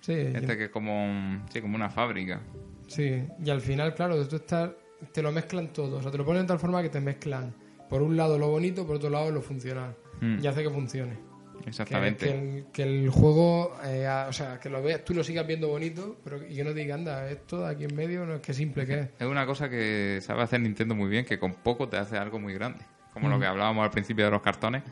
Sí, 0.00 0.12
Este 0.12 0.56
que 0.56 0.64
es 0.64 0.70
como, 0.70 1.04
un- 1.04 1.42
sí, 1.52 1.60
como 1.60 1.74
una 1.74 1.90
fábrica. 1.90 2.40
sí. 2.86 3.24
Y 3.44 3.50
al 3.50 3.60
final, 3.60 3.94
claro, 3.94 4.24
tú 4.28 4.36
estás, 4.36 4.70
te 5.12 5.20
lo 5.22 5.32
mezclan 5.32 5.72
todo. 5.72 5.96
O 5.96 6.02
sea, 6.02 6.12
te 6.12 6.18
lo 6.18 6.24
ponen 6.24 6.42
de 6.42 6.48
tal 6.48 6.60
forma 6.60 6.80
que 6.82 6.88
te 6.90 7.00
mezclan, 7.00 7.52
por 7.88 8.02
un 8.02 8.16
lado 8.16 8.38
lo 8.38 8.48
bonito, 8.48 8.86
por 8.86 8.96
otro 8.96 9.10
lado 9.10 9.30
lo 9.30 9.42
funcional. 9.42 9.94
Mm. 10.20 10.38
Y 10.42 10.46
hace 10.46 10.62
que 10.62 10.70
funcione. 10.70 11.28
Exactamente. 11.66 12.26
que 12.26 12.32
el, 12.58 12.64
que 12.72 12.82
el 12.84 13.10
juego, 13.10 13.76
eh, 13.84 14.06
a- 14.06 14.26
o 14.28 14.32
sea, 14.32 14.58
que 14.60 14.70
lo 14.70 14.82
veas, 14.82 15.04
tú 15.04 15.12
lo 15.12 15.22
sigas 15.24 15.46
viendo 15.46 15.68
bonito, 15.68 16.16
pero 16.24 16.42
y 16.46 16.54
que 16.54 16.64
no 16.64 16.72
te 16.72 16.80
diga, 16.80 16.94
anda, 16.94 17.28
esto 17.30 17.60
de 17.62 17.70
aquí 17.72 17.84
en 17.84 17.94
medio 17.96 18.24
no 18.24 18.36
es 18.36 18.40
que 18.40 18.54
simple 18.54 18.86
que 18.86 18.94
es. 19.00 19.08
Es 19.18 19.26
una 19.26 19.44
cosa 19.44 19.68
que 19.68 20.20
sabe 20.22 20.42
hacer 20.42 20.60
Nintendo 20.60 20.94
muy 20.94 21.08
bien, 21.10 21.24
que 21.24 21.38
con 21.38 21.54
poco 21.54 21.88
te 21.88 21.96
hace 21.98 22.16
algo 22.16 22.38
muy 22.38 22.54
grande. 22.54 22.84
Como 23.12 23.28
lo 23.28 23.40
que 23.40 23.46
hablábamos 23.46 23.82
al 23.84 23.90
principio 23.90 24.24
de 24.26 24.30
los 24.30 24.40
cartones. 24.42 24.84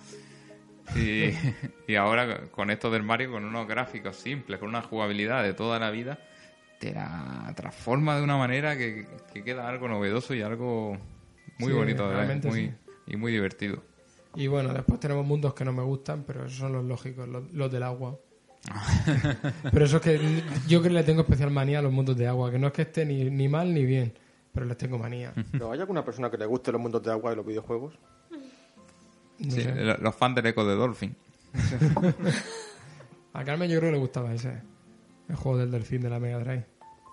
Y, 0.96 1.30
y 1.92 1.94
ahora 1.96 2.42
con 2.50 2.70
esto 2.70 2.90
del 2.90 3.02
Mario, 3.02 3.30
con 3.32 3.44
unos 3.44 3.66
gráficos 3.68 4.16
simples, 4.16 4.58
con 4.58 4.68
una 4.68 4.82
jugabilidad 4.82 5.42
de 5.44 5.54
toda 5.54 5.78
la 5.78 5.90
vida, 5.90 6.18
te 6.80 6.92
la 6.92 7.52
transforma 7.56 8.16
de 8.16 8.22
una 8.22 8.36
manera 8.36 8.76
que, 8.76 9.06
que 9.32 9.42
queda 9.44 9.68
algo 9.68 9.88
novedoso 9.88 10.34
y 10.34 10.42
algo 10.42 10.96
muy 11.58 11.72
Sí, 11.72 11.78
bonito 11.78 12.08
de 12.08 12.16
ver, 12.26 12.44
muy, 12.44 12.60
sí. 12.66 12.72
Y 13.06 13.16
muy 13.16 13.32
divertido. 13.32 13.82
Y 14.34 14.48
bueno, 14.48 14.72
después 14.74 15.00
tenemos 15.00 15.24
mundos 15.26 15.54
que 15.54 15.64
no 15.64 15.72
me 15.72 15.82
gustan, 15.82 16.24
pero 16.26 16.44
esos 16.44 16.58
son 16.58 16.72
los 16.72 16.84
lógicos, 16.84 17.26
los, 17.28 17.50
los 17.52 17.72
del 17.72 17.82
agua. 17.82 18.18
pero 19.72 19.84
eso 19.84 19.96
es 19.98 20.02
que 20.02 20.18
yo 20.66 20.80
creo 20.80 20.82
que 20.82 20.90
le 20.90 21.04
tengo 21.04 21.22
especial 21.22 21.50
manía 21.50 21.78
a 21.78 21.82
los 21.82 21.92
mundos 21.92 22.16
de 22.16 22.26
agua, 22.26 22.50
que 22.50 22.58
no 22.58 22.66
es 22.66 22.72
que 22.72 22.82
esté 22.82 23.04
ni, 23.06 23.30
ni 23.30 23.48
mal 23.48 23.72
ni 23.72 23.84
bien, 23.86 24.12
pero 24.52 24.66
les 24.66 24.76
tengo 24.76 24.98
manía. 24.98 25.32
¿Pero 25.52 25.70
hay 25.72 25.80
alguna 25.80 26.04
persona 26.04 26.30
que 26.30 26.36
le 26.36 26.46
guste 26.46 26.72
los 26.72 26.80
mundos 26.80 27.02
de 27.02 27.10
agua 27.12 27.30
de 27.30 27.36
los 27.36 27.46
videojuegos? 27.46 27.98
No 29.38 29.50
Sí, 29.50 29.62
sé. 29.62 29.74
Los 30.00 30.14
fans 30.14 30.34
del 30.34 30.46
Eco 30.46 30.64
de 30.66 30.74
Dolphin. 30.74 31.14
A 33.32 33.44
Carmen 33.44 33.70
yo 33.70 33.78
creo 33.78 33.90
que 33.90 33.96
le 33.96 34.00
gustaba 34.00 34.32
ese, 34.32 34.62
el 35.28 35.36
juego 35.36 35.58
del 35.58 35.70
delfín 35.70 36.00
de 36.00 36.08
la 36.10 36.18
Mega 36.18 36.38
Drive. 36.38 36.66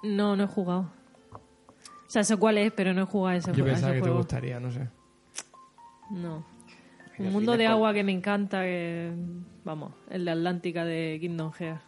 No, 0.03 0.35
no 0.35 0.43
he 0.45 0.47
jugado. 0.47 0.91
O 1.33 2.09
sea, 2.13 2.23
sé 2.23 2.37
cuál 2.37 2.57
es, 2.57 2.71
pero 2.71 2.93
no 2.93 3.01
he 3.01 3.05
jugado 3.05 3.35
a 3.35 3.37
ese, 3.37 3.51
Yo 3.53 3.65
jue- 3.65 3.69
a 3.69 3.73
pensaba 3.73 3.91
que 3.93 3.97
te 3.99 4.01
juego. 4.03 4.17
gustaría, 4.17 4.59
no 4.59 4.71
sé. 4.71 4.87
No. 6.13 6.45
Un 7.19 7.31
mundo 7.31 7.55
de 7.57 7.65
con- 7.65 7.73
agua 7.73 7.93
que 7.93 8.03
me 8.03 8.11
encanta, 8.11 8.61
que, 8.63 9.11
vamos, 9.63 9.93
el 10.09 10.25
de 10.25 10.31
Atlántica 10.31 10.83
de 10.85 11.17
Kingdom 11.21 11.51
Hearts. 11.51 11.83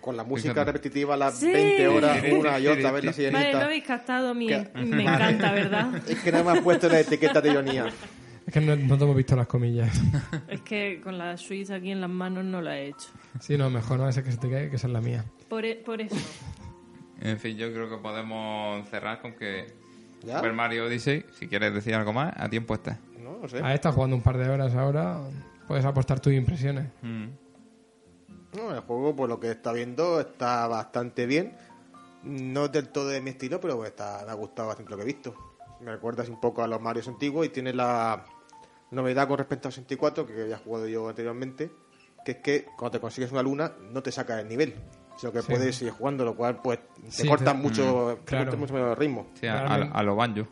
Con 0.00 0.16
la 0.16 0.24
música 0.24 0.64
repetitiva 0.64 1.14
a 1.14 1.16
las 1.16 1.38
Sí. 1.38 1.52
20 1.52 1.86
horas, 1.88 2.18
una 2.32 2.58
y 2.58 2.66
otra 2.66 2.90
vez 2.90 3.04
la 3.04 3.12
Vale, 3.12 3.12
sirenita. 3.12 3.58
no 3.60 3.64
habéis 3.66 3.84
captado 3.84 4.34
mi... 4.34 4.48
Que- 4.48 4.68
Me 4.74 5.02
encanta, 5.02 5.52
¿verdad? 5.52 6.02
Es 6.08 6.18
que 6.20 6.32
no 6.32 6.42
me 6.42 6.50
has 6.50 6.60
puesto 6.60 6.88
la 6.88 6.98
etiqueta 6.98 7.40
de 7.40 7.50
ironía. 7.50 7.86
Es 8.44 8.52
que 8.52 8.60
no, 8.60 8.74
no 8.74 8.98
te 8.98 9.04
hemos 9.04 9.14
visto 9.16 9.36
las 9.36 9.46
comillas. 9.46 9.96
Es 10.48 10.60
que 10.62 11.00
con 11.00 11.16
la 11.16 11.36
Switch 11.36 11.70
aquí 11.70 11.92
en 11.92 12.00
las 12.00 12.10
manos 12.10 12.44
no 12.44 12.60
la 12.60 12.76
he 12.76 12.88
hecho. 12.88 13.08
Sí, 13.38 13.56
no, 13.56 13.70
mejor 13.70 14.00
no, 14.00 14.08
ese 14.08 14.24
que 14.24 14.32
se 14.32 14.38
te 14.38 14.50
cae, 14.50 14.68
que 14.68 14.74
esa 14.76 14.88
es 14.88 14.92
la 14.92 15.00
mía. 15.00 15.24
Por, 15.48 15.64
e- 15.64 15.76
por 15.76 16.00
eso. 16.00 16.16
En 17.20 17.38
fin, 17.38 17.56
yo 17.56 17.72
creo 17.72 17.88
que 17.88 17.98
podemos 17.98 18.84
cerrar 18.88 19.20
con 19.22 19.34
que 19.34 19.68
¿Ya? 20.24 20.36
Super 20.36 20.52
Mario 20.52 20.86
Odyssey, 20.86 21.24
si 21.38 21.48
quieres 21.48 21.74
decir 21.74 21.94
algo 21.94 22.12
más, 22.12 22.32
a 22.36 22.48
tiempo 22.48 22.74
está. 22.74 22.98
No, 23.18 23.38
no 23.38 23.48
sé. 23.48 23.60
A 23.62 23.74
esta 23.74 23.92
jugando 23.92 24.16
un 24.16 24.22
par 24.22 24.38
de 24.38 24.48
horas 24.48 24.74
ahora, 24.74 25.20
puedes 25.66 25.84
apostar 25.84 26.20
tus 26.20 26.32
impresiones. 26.32 26.86
Mm. 27.02 27.26
No, 28.56 28.74
el 28.74 28.80
juego, 28.80 29.16
por 29.16 29.28
lo 29.28 29.40
que 29.40 29.50
está 29.50 29.72
viendo, 29.72 30.20
está 30.20 30.66
bastante 30.66 31.26
bien. 31.26 31.56
No 32.22 32.66
es 32.66 32.72
del 32.72 32.88
todo 32.88 33.08
de 33.08 33.20
mi 33.20 33.30
estilo, 33.30 33.60
pero 33.60 33.84
está, 33.84 34.22
me 34.24 34.30
ha 34.30 34.34
gustado 34.34 34.68
bastante 34.68 34.90
lo 34.90 34.96
que 34.96 35.02
he 35.02 35.06
visto. 35.06 35.34
Me 35.80 35.90
recuerda 35.90 36.22
así 36.22 36.30
un 36.30 36.40
poco 36.40 36.62
a 36.62 36.68
los 36.68 36.80
Marios 36.80 37.08
antiguos 37.08 37.46
y 37.46 37.48
tiene 37.48 37.72
la 37.72 38.24
novedad 38.90 39.26
con 39.26 39.38
respecto 39.38 39.68
al 39.68 39.72
64, 39.72 40.26
que 40.26 40.42
había 40.42 40.58
jugado 40.58 40.86
yo 40.86 41.08
anteriormente, 41.08 41.72
que 42.24 42.32
es 42.32 42.38
que 42.38 42.66
cuando 42.76 42.92
te 42.92 43.00
consigues 43.00 43.32
una 43.32 43.42
luna 43.42 43.72
no 43.90 44.02
te 44.02 44.12
saca 44.12 44.38
el 44.38 44.48
nivel, 44.48 44.74
sino 45.22 45.32
que 45.32 45.40
Sí. 45.42 45.46
puedes 45.52 45.76
seguir 45.76 45.92
jugando, 45.94 46.24
lo 46.24 46.34
cual 46.34 46.56
pues 46.60 46.80
te 47.00 47.10
Sí, 47.12 47.28
corta 47.28 47.52
te- 47.52 47.58
mucho, 47.58 48.18
te 48.18 48.24
claro. 48.24 48.44
corta 48.46 48.56
mucho 48.58 48.74
menos 48.74 48.90
el 48.90 48.96
ritmo. 48.96 49.28
Sí, 49.40 49.46
a, 49.46 49.64
a, 49.66 50.02
lo 50.02 50.16
banjo. 50.16 50.48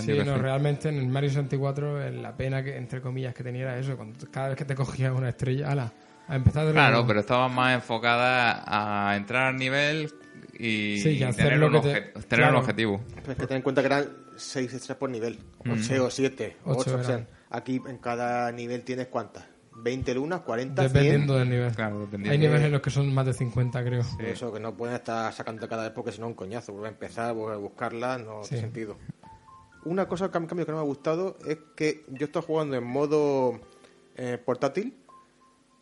Sí, 0.00 0.16
no, 0.24 0.38
realmente 0.38 0.90
en 0.90 0.98
el 0.98 1.08
Mario 1.08 1.30
64 1.30 2.02
eh, 2.04 2.12
la 2.12 2.36
pena 2.36 2.62
que, 2.62 2.76
entre 2.76 3.00
comillas, 3.00 3.34
que 3.34 3.42
tenía 3.42 3.62
era 3.62 3.78
eso. 3.78 3.96
Cuando 3.96 4.16
cada 4.30 4.50
vez 4.50 4.56
que 4.56 4.64
te 4.64 4.76
cogías 4.76 5.12
una 5.12 5.28
estrella, 5.30 5.72
ala, 5.72 5.92
a 6.28 6.36
empezar 6.36 6.64
de 6.66 6.72
Claro, 6.72 7.04
pero 7.04 7.18
estaba 7.18 7.48
más 7.48 7.74
enfocada 7.74 8.62
a 9.10 9.16
entrar 9.16 9.48
al 9.48 9.56
nivel 9.56 10.08
y 10.56 10.98
Sí, 11.00 11.08
y 11.18 11.22
hacer 11.24 11.46
tener, 11.46 11.58
lo 11.58 11.66
un, 11.66 11.72
que 11.72 11.80
te- 11.80 12.00
tener 12.00 12.20
un 12.20 12.26
claro. 12.28 12.58
objetivo. 12.60 13.00
Pero 13.16 13.32
es 13.32 13.38
que 13.38 13.46
ten 13.48 13.56
en 13.56 13.62
cuenta 13.64 13.80
que 13.82 13.86
eran 13.86 14.06
6 14.36 14.72
extras 14.72 14.96
por 14.98 15.10
nivel, 15.10 15.40
o 15.68 15.76
6 15.76 15.98
o 15.98 16.10
7, 16.10 16.56
o 16.64 16.70
Ocho 16.72 16.90
8. 16.94 16.98
O 17.00 17.04
sea, 17.04 17.26
aquí 17.50 17.82
en 17.84 17.98
cada 17.98 18.52
nivel 18.52 18.84
tienes 18.84 19.08
cuántas? 19.08 19.44
20 19.76 20.14
lunas, 20.14 20.40
40, 20.42 20.82
100. 20.82 20.92
Dependiendo 20.92 21.34
del 21.38 21.50
nivel. 21.50 21.74
Claro, 21.74 22.00
dependiendo. 22.00 22.30
Hay 22.32 22.38
niveles 22.38 22.64
en 22.66 22.72
los 22.72 22.80
que 22.82 22.90
son 22.90 23.12
más 23.14 23.26
de 23.26 23.32
50, 23.32 23.82
creo. 23.84 24.02
Eso 24.20 24.52
que 24.52 24.60
no 24.60 24.74
pueden 24.74 24.94
estar 24.96 25.32
sacando 25.32 25.68
cada 25.68 25.84
vez 25.84 25.92
porque 25.92 26.12
si 26.12 26.20
no 26.20 26.26
un 26.28 26.34
coñazo. 26.34 26.72
Volver 26.72 26.88
a 26.88 26.92
empezar, 26.92 27.34
volver 27.34 27.54
a 27.54 27.58
buscarla, 27.58 28.18
no 28.18 28.42
Sí. 28.44 28.50
tiene 28.50 28.62
sentido. 28.64 28.96
Una 29.84 30.06
cosa 30.06 30.30
que, 30.30 30.38
en 30.38 30.46
cambio 30.46 30.64
que 30.64 30.72
no 30.72 30.78
me 30.78 30.82
ha 30.82 30.86
gustado 30.86 31.36
es 31.46 31.58
que 31.74 32.04
yo 32.08 32.26
estoy 32.26 32.42
jugando 32.42 32.76
en 32.76 32.84
modo 32.84 33.60
eh, 34.16 34.38
portátil 34.44 34.94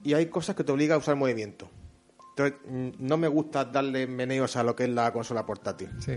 y 0.03 0.15
hay 0.15 0.27
cosas 0.27 0.57
que 0.57 0.65
te 0.65 0.73
obligan 0.73 0.95
a 0.95 0.99
usar 0.99 1.17
movimiento. 1.17 1.69
Entonces, 2.31 2.57
mm, 2.67 2.89
no 3.07 3.17
me 3.19 3.29
gusta 3.29 3.65
darle 3.67 4.07
meneos 4.07 4.57
a 4.57 4.63
lo 4.63 4.75
que 4.75 4.85
es 4.85 4.91
la 4.91 5.13
consola 5.13 5.45
portátil. 5.45 5.91
Sí, 5.99 6.13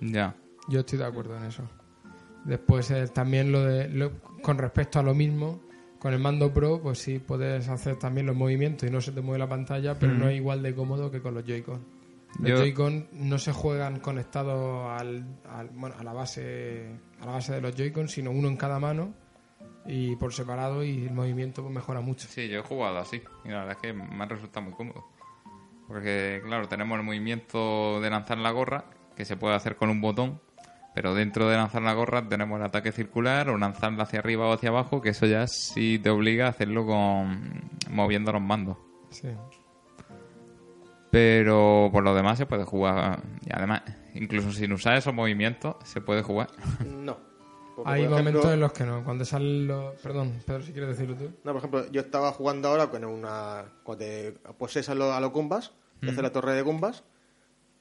Ya. 0.00 0.36
yo 0.68 0.80
estoy 0.80 0.98
de 0.98 1.06
acuerdo 1.06 1.36
en 1.36 1.44
eso. 1.44 1.62
Después 2.44 2.90
eh, 2.92 3.08
también 3.08 3.50
lo 3.50 3.64
de 3.64 3.88
lo- 3.88 4.12
con 4.42 4.58
respecto 4.58 5.00
a 5.00 5.02
lo 5.02 5.14
mismo, 5.14 5.60
con 6.06 6.14
el 6.14 6.20
mando 6.20 6.52
Pro, 6.54 6.80
pues 6.80 7.00
sí 7.00 7.18
puedes 7.18 7.68
hacer 7.68 7.96
también 7.96 8.26
los 8.28 8.36
movimientos 8.36 8.88
y 8.88 8.92
no 8.92 9.00
se 9.00 9.10
te 9.10 9.20
mueve 9.20 9.40
la 9.40 9.48
pantalla, 9.48 9.98
pero 9.98 10.12
no 10.14 10.28
es 10.28 10.36
igual 10.36 10.62
de 10.62 10.72
cómodo 10.72 11.10
que 11.10 11.20
con 11.20 11.34
los 11.34 11.44
Joy-Con. 11.44 11.84
Los 12.38 12.48
Yo- 12.50 12.56
Joy-Con 12.58 13.08
no 13.12 13.38
se 13.38 13.52
juegan 13.52 13.98
conectados 13.98 14.88
al, 15.00 15.26
al- 15.50 15.70
bueno, 15.70 15.96
a 15.98 16.04
la 16.04 16.12
base 16.12 16.86
a 17.20 17.26
la 17.26 17.32
base 17.32 17.54
de 17.54 17.60
los 17.60 17.74
Joy-Con, 17.74 18.08
sino 18.08 18.30
uno 18.30 18.46
en 18.46 18.56
cada 18.56 18.78
mano 18.78 19.14
y 19.84 20.14
por 20.14 20.32
separado 20.32 20.84
y 20.84 21.06
el 21.06 21.12
movimiento 21.12 21.62
pues, 21.62 21.74
mejora 21.74 22.00
mucho. 22.00 22.28
Sí, 22.28 22.46
yo 22.48 22.60
he 22.60 22.62
jugado 22.62 22.98
así 22.98 23.20
y 23.44 23.48
la 23.48 23.64
verdad 23.64 23.72
es 23.72 23.78
que 23.78 23.92
me 23.92 24.22
ha 24.22 24.26
resultado 24.26 24.64
muy 24.66 24.74
cómodo. 24.74 25.08
Porque, 25.88 26.40
claro, 26.44 26.68
tenemos 26.68 26.98
el 26.98 27.04
movimiento 27.04 28.00
de 28.00 28.10
lanzar 28.10 28.38
la 28.38 28.52
gorra, 28.52 28.84
que 29.16 29.24
se 29.24 29.36
puede 29.36 29.56
hacer 29.56 29.74
con 29.74 29.90
un 29.90 30.00
botón, 30.00 30.40
pero 30.96 31.14
dentro 31.14 31.46
de 31.50 31.56
lanzar 31.58 31.82
la 31.82 31.92
gorra 31.92 32.26
tenemos 32.26 32.58
el 32.58 32.64
ataque 32.64 32.90
circular 32.90 33.50
o 33.50 33.58
lanzarla 33.58 34.04
hacia 34.04 34.18
arriba 34.20 34.46
o 34.48 34.54
hacia 34.54 34.70
abajo, 34.70 35.02
que 35.02 35.10
eso 35.10 35.26
ya 35.26 35.46
sí 35.46 35.98
te 36.02 36.08
obliga 36.08 36.46
a 36.46 36.48
hacerlo 36.48 36.86
con 36.86 37.68
moviendo 37.90 38.32
los 38.32 38.40
mandos. 38.40 38.78
Sí. 39.10 39.28
Pero 41.10 41.88
por 41.92 42.02
lo 42.02 42.14
demás 42.14 42.38
se 42.38 42.46
puede 42.46 42.64
jugar. 42.64 43.20
Y 43.44 43.50
además, 43.52 43.82
incluso 44.14 44.52
sin 44.52 44.72
usar 44.72 44.96
esos 44.96 45.14
movimientos, 45.14 45.76
se 45.84 46.00
puede 46.00 46.22
jugar. 46.22 46.48
No. 46.86 47.18
Porque, 47.76 47.90
Hay 47.92 48.00
ejemplo- 48.04 48.18
momentos 48.18 48.52
en 48.52 48.60
los 48.60 48.72
que 48.72 48.84
no, 48.84 49.04
cuando 49.04 49.24
salen 49.26 49.66
los... 49.66 49.94
Perdón, 50.00 50.40
Pedro, 50.46 50.62
si 50.62 50.72
quieres 50.72 50.88
decirlo 50.90 51.14
tú. 51.14 51.24
No, 51.44 51.52
por 51.52 51.56
ejemplo, 51.58 51.90
yo 51.92 52.00
estaba 52.00 52.32
jugando 52.32 52.68
ahora 52.68 52.86
con 52.88 53.04
una. 53.04 53.66
Cuando 53.82 54.02
te 54.02 54.32
poses 54.58 54.88
a, 54.88 54.94
lo- 54.94 55.20
los 55.20 55.30
Gumbas, 55.30 55.72
y 56.00 56.08
haces 56.08 56.22
la 56.22 56.32
torre 56.32 56.54
de 56.54 56.62
Gumbas, 56.62 57.04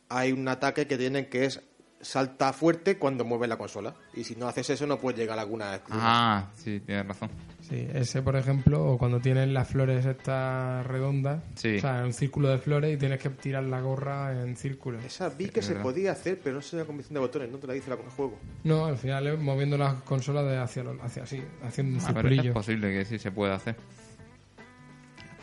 hay 0.10 0.34
un 0.34 0.46
ataque 0.50 0.86
que 0.86 0.98
tienen 0.98 1.30
que 1.30 1.46
es 1.46 1.62
salta 2.06 2.54
fuerte 2.54 2.98
cuando 2.98 3.26
mueve 3.26 3.48
la 3.48 3.58
consola. 3.58 3.94
Y 4.14 4.24
si 4.24 4.36
no 4.36 4.48
haces 4.48 4.70
eso, 4.70 4.86
no 4.86 4.98
puedes 5.00 5.20
llegar 5.20 5.38
a 5.40 5.42
alguna. 5.42 5.82
Ah, 5.90 6.50
sí, 6.56 6.80
tienes 6.80 7.08
razón. 7.08 7.30
Sí, 7.62 7.88
ese 7.94 8.22
por 8.22 8.36
ejemplo, 8.36 8.86
o 8.92 8.98
cuando 9.00 9.20
tienes 9.20 9.48
las 9.50 9.68
flores 9.68 10.06
estas 10.06 10.86
redondas, 10.86 11.42
Sí. 11.56 11.78
o 11.78 11.82
sea, 11.82 12.04
un 12.06 12.14
círculo 12.14 12.50
de 12.50 12.60
flores 12.60 12.94
y 12.94 12.98
tienes 12.98 13.20
que 13.20 13.32
tirar 13.32 13.64
la 13.64 13.82
gorra 13.82 14.40
en 14.44 14.56
círculo. 14.56 15.00
Esa 15.00 15.30
vi 15.30 15.50
que 15.50 15.62
Es 15.62 15.66
se 15.66 15.74
verdad. 15.74 15.84
podía 15.84 16.12
hacer, 16.12 16.40
pero 16.44 16.58
no 16.58 16.62
sé 16.62 16.78
la 16.78 16.86
combinación 16.86 17.16
de 17.16 17.20
botones, 17.22 17.50
no 17.52 17.58
te 17.58 17.66
la 17.66 17.74
dice 17.74 17.90
la- 17.90 17.96
el 17.96 18.02
juego. 18.12 18.38
No, 18.64 18.86
al 18.86 18.98
final 18.98 19.26
es 19.26 19.40
moviendo 19.40 19.78
las 19.80 19.96
consolas 20.04 20.46
de 20.46 20.58
hacia, 20.58 20.84
lo- 20.84 21.02
hacia 21.04 21.24
así, 21.24 21.42
haciendo 21.64 21.98
un 22.00 22.06
A 22.06 22.12
ver, 22.22 22.34
es 22.34 22.52
posible 22.54 22.92
que 22.94 23.04
sí 23.04 23.18
se 23.18 23.32
pueda 23.32 23.56
hacer. 23.56 23.76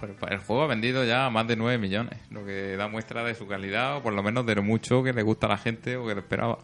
Pero 0.03 0.33
el 0.33 0.39
juego 0.39 0.63
ha 0.63 0.67
vendido 0.67 1.05
ya 1.05 1.31
más 1.31 1.47
de 1.47 1.55
9 1.55 1.79
millones, 1.79 2.19
lo 2.31 2.45
que 2.45 2.77
da 2.77 2.89
muestra 2.89 3.23
de 3.23 3.37
su 3.37 3.47
calidad, 3.47 3.99
o 3.99 4.03
por 4.03 4.13
lo 4.13 4.23
menos 4.23 4.45
de 4.45 4.57
lo 4.57 4.63
mucho 4.63 5.03
que 5.05 5.13
le 5.13 5.23
gusta 5.23 5.47
a 5.47 5.51
la 5.51 5.59
gente 5.59 5.97
o 5.97 6.07
que 6.07 6.15
lo 6.15 6.21
esperaba. 6.21 6.59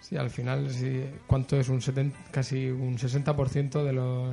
Sí, 0.00 0.16
al 0.16 0.30
final, 0.30 0.70
sí, 0.70 1.04
¿cuánto 1.26 1.60
es? 1.60 1.68
Un 1.68 1.82
70, 1.82 2.16
casi 2.30 2.70
un 2.70 2.96
60% 2.96 3.84
de 3.84 3.92
los, 3.92 4.32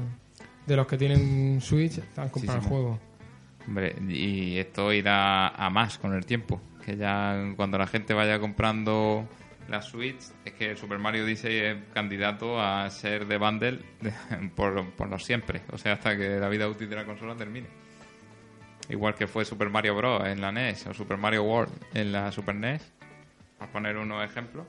de 0.65 0.75
los 0.75 0.87
que 0.87 0.97
tienen 0.97 1.59
Switch 1.59 1.99
han 2.15 2.29
comprado 2.29 2.59
sí, 2.59 2.65
el 2.65 2.69
juego. 2.69 2.99
Hombre, 3.67 3.95
y 4.07 4.57
esto 4.57 4.93
irá 4.93 5.49
a 5.49 5.69
más 5.69 5.97
con 5.97 6.13
el 6.13 6.25
tiempo. 6.25 6.61
Que 6.85 6.95
ya 6.95 7.53
cuando 7.57 7.77
la 7.77 7.85
gente 7.85 8.13
vaya 8.13 8.39
comprando 8.39 9.27
la 9.67 9.81
Switch 9.81 10.23
es 10.45 10.53
que 10.53 10.77
Super 10.77 10.99
Mario 10.99 11.25
Odyssey 11.25 11.57
es 11.57 11.77
candidato 11.93 12.61
a 12.61 12.89
ser 12.89 13.27
de 13.27 13.37
bundle 13.37 13.79
por, 14.55 14.89
por 14.91 15.09
lo 15.09 15.19
siempre. 15.19 15.63
O 15.73 15.77
sea, 15.77 15.93
hasta 15.93 16.15
que 16.15 16.39
la 16.39 16.47
vida 16.47 16.69
útil 16.69 16.89
de 16.89 16.95
la 16.95 17.05
consola 17.05 17.35
termine. 17.35 17.67
Igual 18.89 19.15
que 19.15 19.27
fue 19.27 19.43
Super 19.45 19.69
Mario 19.69 19.95
Bros. 19.95 20.25
en 20.25 20.39
la 20.41 20.51
NES 20.51 20.87
o 20.87 20.93
Super 20.93 21.17
Mario 21.17 21.43
World 21.43 21.71
en 21.93 22.11
la 22.11 22.31
Super 22.31 22.55
NES. 22.55 22.81
Para 23.59 23.71
poner 23.71 23.97
unos 23.97 24.23
ejemplos. 24.23 24.65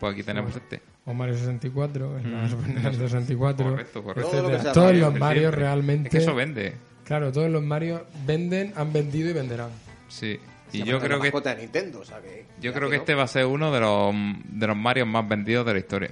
Pues 0.00 0.12
aquí 0.14 0.22
tenemos 0.22 0.54
este. 0.56 0.80
O 1.06 1.12
Mario 1.14 1.36
64, 1.36 2.18
en 2.18 2.32
la 2.32 2.42
Mm. 2.44 2.50
Super 2.50 2.66
Nintendo 2.68 2.98
64. 2.98 3.70
Correcto, 3.70 4.02
correcto. 4.02 4.30
Todo 4.30 4.42
lo 4.42 4.58
Todos 4.72 4.76
Mario, 4.76 5.00
los 5.10 5.18
Mario 5.18 5.40
siempre. 5.42 5.60
realmente. 5.60 6.08
Es 6.08 6.12
que 6.12 6.18
eso 6.18 6.34
vende. 6.34 6.74
Claro, 7.04 7.30
todos 7.30 7.50
los 7.50 7.62
Mario 7.62 8.06
venden, 8.26 8.72
han 8.76 8.92
vendido 8.92 9.28
y 9.28 9.32
venderán. 9.34 9.68
Sí. 10.08 10.40
Y 10.72 10.82
yo 10.82 10.98
creo 10.98 11.20
que 11.20 11.30
de 11.30 11.56
Nintendo, 11.56 12.00
o 12.00 12.04
sea 12.04 12.20
que... 12.20 12.46
yo 12.60 12.72
creo 12.72 12.88
que 12.90 12.96
no. 12.96 13.02
este 13.02 13.14
va 13.14 13.22
a 13.24 13.28
ser 13.28 13.46
uno 13.46 13.70
de 13.70 13.78
los 13.78 14.12
de 14.48 14.66
los 14.66 14.76
Mario 14.76 15.06
más 15.06 15.28
vendidos 15.28 15.64
de 15.66 15.72
la 15.74 15.78
historia. 15.78 16.10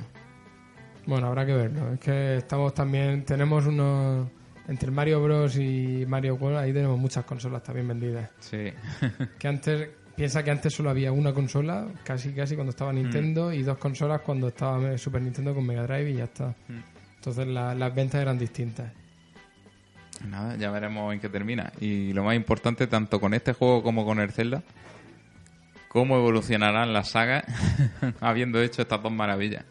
Bueno, 1.06 1.26
habrá 1.26 1.44
que 1.44 1.54
verlo. 1.54 1.94
Es 1.94 1.98
que 2.00 2.36
estamos 2.36 2.72
también. 2.74 3.24
Tenemos 3.24 3.66
unos. 3.66 4.28
Entre 4.68 4.86
el 4.86 4.92
Mario 4.92 5.22
Bros. 5.22 5.56
y 5.56 6.04
Mario 6.06 6.36
World, 6.36 6.58
ahí 6.58 6.72
tenemos 6.72 6.98
muchas 6.98 7.24
consolas 7.24 7.62
también 7.62 7.88
vendidas. 7.88 8.30
Sí. 8.40 8.72
Que 9.38 9.48
antes. 9.48 9.88
Piensa 10.14 10.44
que 10.44 10.50
antes 10.50 10.74
solo 10.74 10.90
había 10.90 11.10
una 11.10 11.32
consola, 11.32 11.88
casi 12.04 12.32
casi 12.34 12.54
cuando 12.54 12.70
estaba 12.70 12.92
Nintendo, 12.92 13.50
y 13.50 13.62
dos 13.62 13.78
consolas 13.78 14.20
cuando 14.20 14.48
estaba 14.48 14.96
Super 14.98 15.22
Nintendo 15.22 15.54
con 15.54 15.66
Mega 15.66 15.84
Drive 15.86 16.10
y 16.10 16.14
ya 16.16 16.24
está. 16.24 16.54
Entonces 17.16 17.46
la- 17.46 17.74
las 17.74 17.94
ventas 17.94 18.20
eran 18.20 18.38
distintas. 18.38 18.92
Nada, 20.28 20.54
ya 20.56 20.70
veremos 20.70 21.14
en 21.14 21.18
qué 21.18 21.30
termina. 21.30 21.72
Y 21.80 22.12
lo 22.12 22.22
más 22.24 22.36
importante, 22.36 22.86
tanto 22.86 23.18
con 23.20 23.32
este 23.32 23.54
juego 23.54 23.82
como 23.82 24.04
con 24.04 24.20
el 24.20 24.30
Zelda, 24.32 24.62
cómo 25.88 26.16
evolucionarán 26.16 26.92
las 26.92 27.10
sagas 27.10 27.44
habiendo 28.20 28.60
hecho 28.60 28.82
estas 28.82 29.02
dos 29.02 29.12
maravillas. 29.12 29.64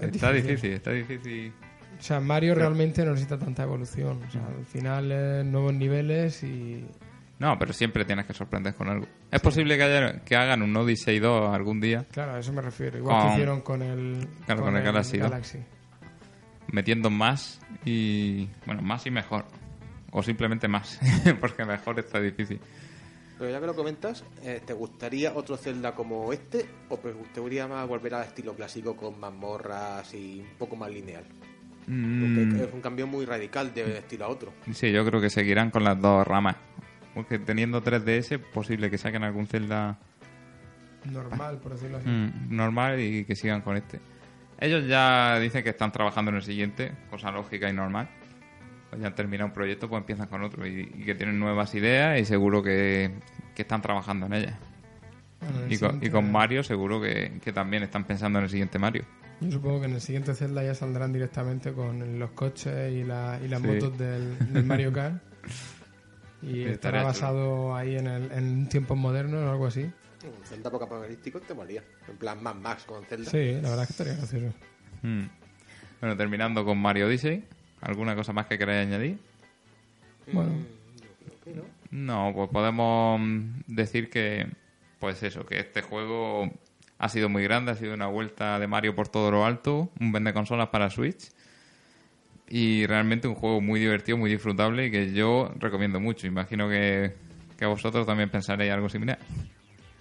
Es 0.00 0.08
Está 0.16 0.32
difícil. 0.32 0.56
difícil, 0.56 0.72
está 0.72 0.90
difícil. 0.90 1.52
O 1.98 2.02
sea, 2.02 2.20
Mario 2.20 2.54
realmente 2.54 3.04
no 3.04 3.10
necesita 3.10 3.38
tanta 3.38 3.64
evolución. 3.64 4.22
O 4.26 4.30
sea, 4.30 4.46
al 4.46 4.64
final 4.64 5.10
es 5.10 5.44
nuevos 5.44 5.74
niveles 5.74 6.42
y. 6.44 6.84
No, 7.40 7.56
pero 7.58 7.72
siempre 7.72 8.04
tienes 8.04 8.26
que 8.26 8.34
sorprender 8.34 8.74
con 8.74 8.88
algo. 8.88 9.06
Es 9.30 9.40
posible 9.40 9.76
que, 9.76 9.82
haya- 9.84 10.20
que 10.24 10.34
hagan 10.36 10.62
un 10.62 10.76
Odyssey 10.76 11.18
2 11.20 11.54
algún 11.54 11.80
día, 11.80 12.04
Claro, 12.10 12.32
a 12.34 12.38
eso 12.40 12.52
me 12.52 12.62
refiero. 12.62 12.98
Igual 12.98 13.26
que 13.26 13.32
hicieron 13.34 13.60
con 13.60 13.82
el. 13.82 14.26
Claro, 14.46 14.62
con 14.62 14.76
el 14.76 14.82
Galaxy. 14.82 15.18
Galaxy. 15.18 15.58
metiendo 16.72 17.10
más 17.10 17.60
y. 17.84 18.48
Bueno, 18.66 18.82
más 18.82 19.06
y 19.06 19.10
mejor. 19.10 19.44
O 20.10 20.22
simplemente 20.22 20.68
más, 20.68 20.98
porque 21.40 21.64
mejor 21.64 21.98
está 21.98 22.20
difícil. 22.20 22.58
Pero 23.38 23.50
ya 23.50 23.60
que 23.60 23.66
lo 23.66 23.74
comentas, 23.76 24.24
eh, 24.42 24.60
¿te 24.66 24.72
gustaría 24.72 25.32
otro 25.34 25.56
Zelda 25.56 25.94
como 25.94 26.32
este? 26.32 26.66
¿O 26.88 26.96
te 26.96 27.12
gustaría 27.12 27.68
más 27.68 27.86
volver 27.86 28.14
al 28.14 28.24
estilo 28.24 28.52
clásico 28.54 28.96
con 28.96 29.20
mazmorras 29.20 30.12
y 30.14 30.40
un 30.40 30.56
poco 30.58 30.74
más 30.74 30.90
lineal? 30.90 31.22
Mm, 31.88 32.50
Porque 32.50 32.64
es 32.64 32.72
un 32.74 32.80
cambio 32.80 33.06
muy 33.06 33.24
radical 33.24 33.72
de 33.74 33.98
estilo 33.98 34.26
a 34.26 34.28
otro. 34.28 34.52
Sí, 34.72 34.92
yo 34.92 35.04
creo 35.06 35.20
que 35.20 35.30
seguirán 35.30 35.70
con 35.70 35.84
las 35.84 36.00
dos 36.00 36.26
ramas. 36.26 36.56
Porque 37.14 37.38
teniendo 37.38 37.82
3DS, 37.82 38.38
posible 38.38 38.90
que 38.90 38.98
saquen 38.98 39.24
algún 39.24 39.46
Zelda 39.46 39.98
Normal, 41.04 41.58
por 41.58 41.72
decirlo 41.72 41.98
así. 41.98 42.08
mm, 42.08 42.54
normal 42.54 43.00
y 43.00 43.24
que 43.24 43.34
sigan 43.34 43.62
con 43.62 43.76
este. 43.76 44.00
Ellos 44.60 44.86
ya 44.86 45.38
dicen 45.38 45.62
que 45.62 45.70
están 45.70 45.92
trabajando 45.92 46.30
en 46.30 46.36
el 46.38 46.42
siguiente, 46.42 46.92
cosa 47.10 47.30
lógica 47.30 47.68
y 47.70 47.72
normal. 47.72 48.08
Pues 48.90 49.00
ya 49.00 49.08
han 49.08 49.14
terminado 49.14 49.46
un 49.48 49.52
proyecto, 49.54 49.88
pues 49.88 50.00
empiezan 50.00 50.26
con 50.28 50.42
otro. 50.42 50.66
Y, 50.66 50.80
y 50.80 51.04
que 51.04 51.14
tienen 51.14 51.38
nuevas 51.38 51.74
ideas 51.74 52.20
y 52.20 52.24
seguro 52.24 52.62
que, 52.62 53.10
que 53.54 53.62
están 53.62 53.80
trabajando 53.80 54.26
en 54.26 54.32
ellas. 54.34 54.54
Bueno, 55.40 55.72
Y 55.72 55.78
con, 55.78 56.04
y 56.04 56.10
con 56.10 56.30
Mario 56.32 56.64
seguro 56.64 57.00
que, 57.00 57.38
que 57.42 57.52
también 57.52 57.82
están 57.84 58.04
pensando 58.04 58.38
en 58.40 58.44
el 58.44 58.50
siguiente 58.50 58.78
Mario. 58.78 59.04
Yo 59.40 59.52
supongo 59.52 59.80
que 59.80 59.86
en 59.86 59.92
el 59.94 60.00
siguiente 60.00 60.34
Zelda 60.34 60.64
ya 60.64 60.74
saldrán 60.74 61.12
directamente 61.12 61.72
con 61.72 62.18
los 62.18 62.30
coches 62.32 62.92
y, 62.92 63.04
la, 63.04 63.38
y 63.44 63.48
las 63.48 63.60
Sí. 63.60 63.66
motos 63.68 63.96
del, 63.98 64.52
del 64.52 64.64
Mario 64.64 64.92
Kart. 64.92 65.22
Y 66.40 66.62
estará 66.66 67.02
basado 67.02 67.74
ahí 67.74 67.96
en, 67.96 68.06
el, 68.06 68.30
en 68.30 68.68
tiempos 68.68 68.96
modernos 68.96 69.42
o 69.44 69.50
algo 69.50 69.66
así. 69.66 69.82
Un 69.82 70.44
Zelda 70.44 70.70
poco 70.70 70.84
apocalíptico 70.84 71.40
te 71.40 71.52
molía. 71.52 71.82
En 72.08 72.16
plan 72.16 72.40
Mad 72.40 72.54
Max 72.54 72.84
con 72.84 73.04
Zelda. 73.06 73.28
Sí, 73.28 73.54
la 73.60 73.70
verdad 73.70 73.82
es 73.82 73.86
que 73.88 73.92
estaría 73.92 74.14
gracioso. 74.14 74.54
Mm. 75.02 75.24
Bueno, 76.00 76.16
terminando 76.16 76.64
con 76.64 76.78
Mario 76.78 77.08
Odyssey. 77.08 77.44
¿Alguna 77.80 78.14
cosa 78.14 78.32
más 78.32 78.46
que 78.46 78.56
queráis 78.56 78.86
añadir? 78.86 79.18
Bueno, 80.32 80.52
No, 81.90 82.32
pues 82.34 82.50
podemos 82.50 83.20
mm, 83.20 83.60
decir 83.66 84.08
que, 84.08 84.46
pues 85.00 85.20
eso, 85.24 85.44
que 85.44 85.58
este 85.58 85.82
juego 85.82 86.50
ha 86.98 87.08
sido 87.08 87.28
muy 87.28 87.44
grande, 87.44 87.72
ha 87.72 87.74
sido 87.76 87.94
una 87.94 88.06
vuelta 88.06 88.58
de 88.58 88.66
Mario 88.66 88.94
por 88.94 89.08
todo 89.08 89.30
lo 89.30 89.44
alto, 89.44 89.90
un 90.00 90.12
vende 90.12 90.32
consolas 90.32 90.68
para 90.68 90.90
Switch 90.90 91.30
y 92.48 92.86
realmente 92.86 93.28
un 93.28 93.34
juego 93.34 93.60
muy 93.60 93.78
divertido, 93.78 94.18
muy 94.18 94.30
disfrutable 94.30 94.86
y 94.86 94.90
que 94.90 95.12
yo 95.12 95.52
recomiendo 95.58 96.00
mucho. 96.00 96.26
Imagino 96.26 96.68
que, 96.68 97.14
que 97.56 97.66
vosotros 97.66 98.06
también 98.06 98.30
pensaréis 98.30 98.72
algo 98.72 98.88
similar. 98.88 99.18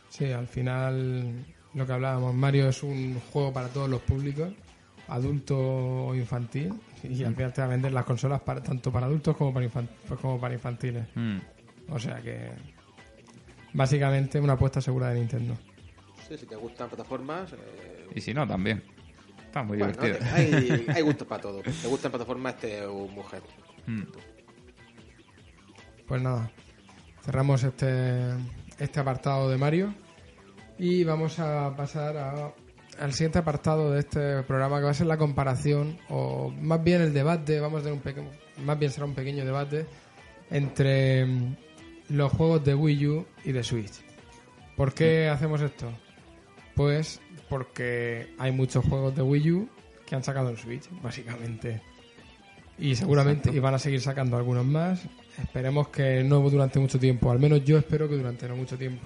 sí, 0.10 0.32
al 0.32 0.48
final 0.48 1.46
lo 1.74 1.86
que 1.86 1.94
hablábamos, 1.94 2.34
Mario 2.34 2.70
es 2.70 2.82
un 2.82 3.20
juego 3.32 3.54
para 3.54 3.68
todos 3.68 3.90
los 3.90 4.02
públicos, 4.02 4.52
adulto 5.08 5.58
o 5.58 6.16
infantil, 6.16 6.74
y 7.04 7.24
al 7.24 7.36
final 7.36 7.54
te 7.54 7.62
va 7.62 7.68
a 7.68 7.70
vender 7.70 7.92
las 7.92 8.06
consolas 8.06 8.42
para, 8.42 8.64
tanto 8.64 8.92
para 8.92 9.06
adultos 9.06 9.38
como 9.38 9.54
para, 9.54 9.68
pues 9.70 10.20
como 10.20 10.40
para 10.40 10.56
infantiles. 10.56 11.06
Mm. 11.14 11.38
O 11.90 12.00
sea 12.00 12.22
que 12.22 12.50
básicamente 13.74 14.40
una 14.40 14.54
apuesta 14.54 14.82
segura 14.82 15.10
de 15.10 15.20
Nintendo. 15.20 15.56
Sí, 16.28 16.38
si 16.38 16.46
te 16.46 16.56
gustan 16.56 16.90
plataformas... 16.90 17.54
eh, 17.54 18.08
Y 18.16 18.22
si 18.22 18.34
no, 18.34 18.48
también. 18.48 18.84
Está 19.46 19.64
muy 19.64 19.78
bueno, 19.78 19.94
divertido. 19.94 20.18
te- 20.28 20.34
hay, 20.36 20.86
hay 20.94 21.02
gustos 21.04 21.28
para 21.28 21.42
todo. 21.42 21.62
¿Te 21.62 21.88
gustan 21.88 22.12
plataformas 22.12 22.56
este 22.56 22.86
o 22.86 23.08
mujer? 23.08 23.42
Mm. 23.86 24.04
Pues 26.08 26.22
nada, 26.22 26.50
cerramos 27.24 27.64
este, 27.64 28.30
este 28.80 29.00
apartado 29.00 29.50
de 29.50 29.58
Mario 29.58 29.94
y 30.78 31.04
vamos 31.04 31.40
a 31.40 31.76
pasar 31.76 32.16
a- 32.18 32.54
al 33.00 33.14
siguiente 33.14 33.40
apartado 33.40 33.92
de 33.92 34.00
este 34.00 34.44
programa 34.44 34.78
que 34.80 34.86
va 34.86 34.92
a 34.92 34.94
ser 34.94 35.08
la 35.08 35.18
comparación 35.18 35.98
o 36.10 36.50
más 36.50 36.84
bien 36.84 37.02
el 37.02 37.14
debate, 37.14 37.60
vamos 37.60 37.80
a 37.82 37.84
tener 37.84 37.94
un 37.98 38.02
pequeño, 38.02 38.30
más 38.64 38.80
bien 38.80 38.92
será 38.92 39.06
un 39.06 39.14
pequeño 39.16 39.44
debate 39.46 39.86
entre 40.50 41.26
mm, 41.26 41.56
los 42.10 42.32
juegos 42.32 42.64
de 42.64 42.74
Wii 42.74 43.08
U 43.08 43.26
y 43.44 43.52
de 43.52 43.64
Switch. 43.64 44.02
¿Por 44.76 44.94
qué 44.94 45.28
hacemos 45.28 45.62
esto? 45.62 45.92
Pues 46.78 47.20
porque 47.50 48.34
hay 48.38 48.52
muchos 48.54 48.86
juegos 48.86 49.14
de 49.16 49.22
Wii 49.24 49.52
U 49.52 49.70
que 50.06 50.16
han 50.16 50.24
sacado 50.24 50.50
en 50.52 50.58
Switch, 50.58 50.84
básicamente. 51.02 51.82
Y 52.80 52.96
seguramente 52.96 53.50
y 53.52 53.60
van 53.60 53.74
a 53.74 53.80
seguir 53.80 54.00
sacando 54.00 54.38
algunos 54.38 54.66
más. 54.66 55.02
Esperemos 55.42 55.88
que 55.90 56.24
no 56.24 56.40
durante 56.50 56.80
mucho 56.80 57.00
tiempo. 57.00 57.32
Al 57.32 57.40
menos 57.40 57.64
yo 57.66 57.78
espero 57.78 58.08
que 58.08 58.16
durante 58.16 58.48
no 58.48 58.56
mucho 58.56 58.78
tiempo. 58.78 59.06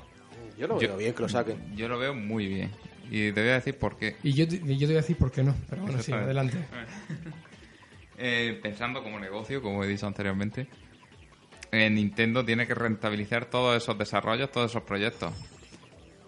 Yo 0.57 0.67
lo 0.67 0.79
Yo- 0.79 0.89
veo 0.89 0.97
bien 0.97 1.13
que 1.13 1.21
lo 1.23 1.29
saquen. 1.29 1.75
Yo 1.75 1.87
lo 1.87 1.97
veo 1.97 2.13
muy 2.13 2.45
bien. 2.47 2.69
Y 3.09 3.31
te 3.31 3.41
voy 3.41 3.49
a 3.49 3.53
decir 3.55 3.77
por 3.77 3.97
qué. 3.97 4.17
Y 4.23 4.33
yo, 4.33 4.47
te- 4.47 4.55
y 4.57 4.77
yo 4.77 4.79
te 4.81 4.85
voy 4.87 4.95
a 4.95 5.01
decir 5.01 5.17
por 5.17 5.31
qué 5.31 5.43
no. 5.43 5.55
Pero 5.69 5.81
bueno, 5.83 6.01
sí, 6.01 6.11
adelante. 6.11 6.57
Eh, 8.23 8.59
pensando 8.61 9.01
como 9.01 9.19
negocio, 9.19 9.63
como 9.63 9.83
he 9.83 9.87
dicho 9.87 10.05
anteriormente, 10.05 10.67
eh, 11.71 11.89
Nintendo 11.89 12.45
tiene 12.45 12.67
que 12.67 12.75
rentabilizar 12.75 13.45
todos 13.45 13.75
esos 13.81 13.97
desarrollos, 13.97 14.51
todos 14.51 14.69
esos 14.69 14.83
proyectos 14.83 15.33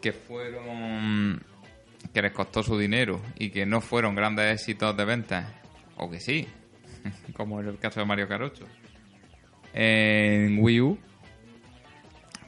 que 0.04 0.12
fueron 0.12 1.42
que 2.14 2.22
les 2.22 2.34
costó 2.34 2.62
su 2.62 2.78
dinero 2.78 3.22
y 3.40 3.50
que 3.50 3.66
no 3.66 3.80
fueron 3.82 4.14
grandes 4.16 4.54
éxitos 4.54 4.96
de 4.98 5.06
ventas, 5.06 5.46
o 5.96 6.10
que 6.12 6.20
sí, 6.20 6.48
como 7.36 7.62
en 7.62 7.70
el 7.70 7.80
caso 7.80 8.02
de 8.02 8.06
Mario 8.06 8.28
8. 8.30 8.66
En 9.74 10.60
Wii 10.62 10.82
U, 10.82 11.00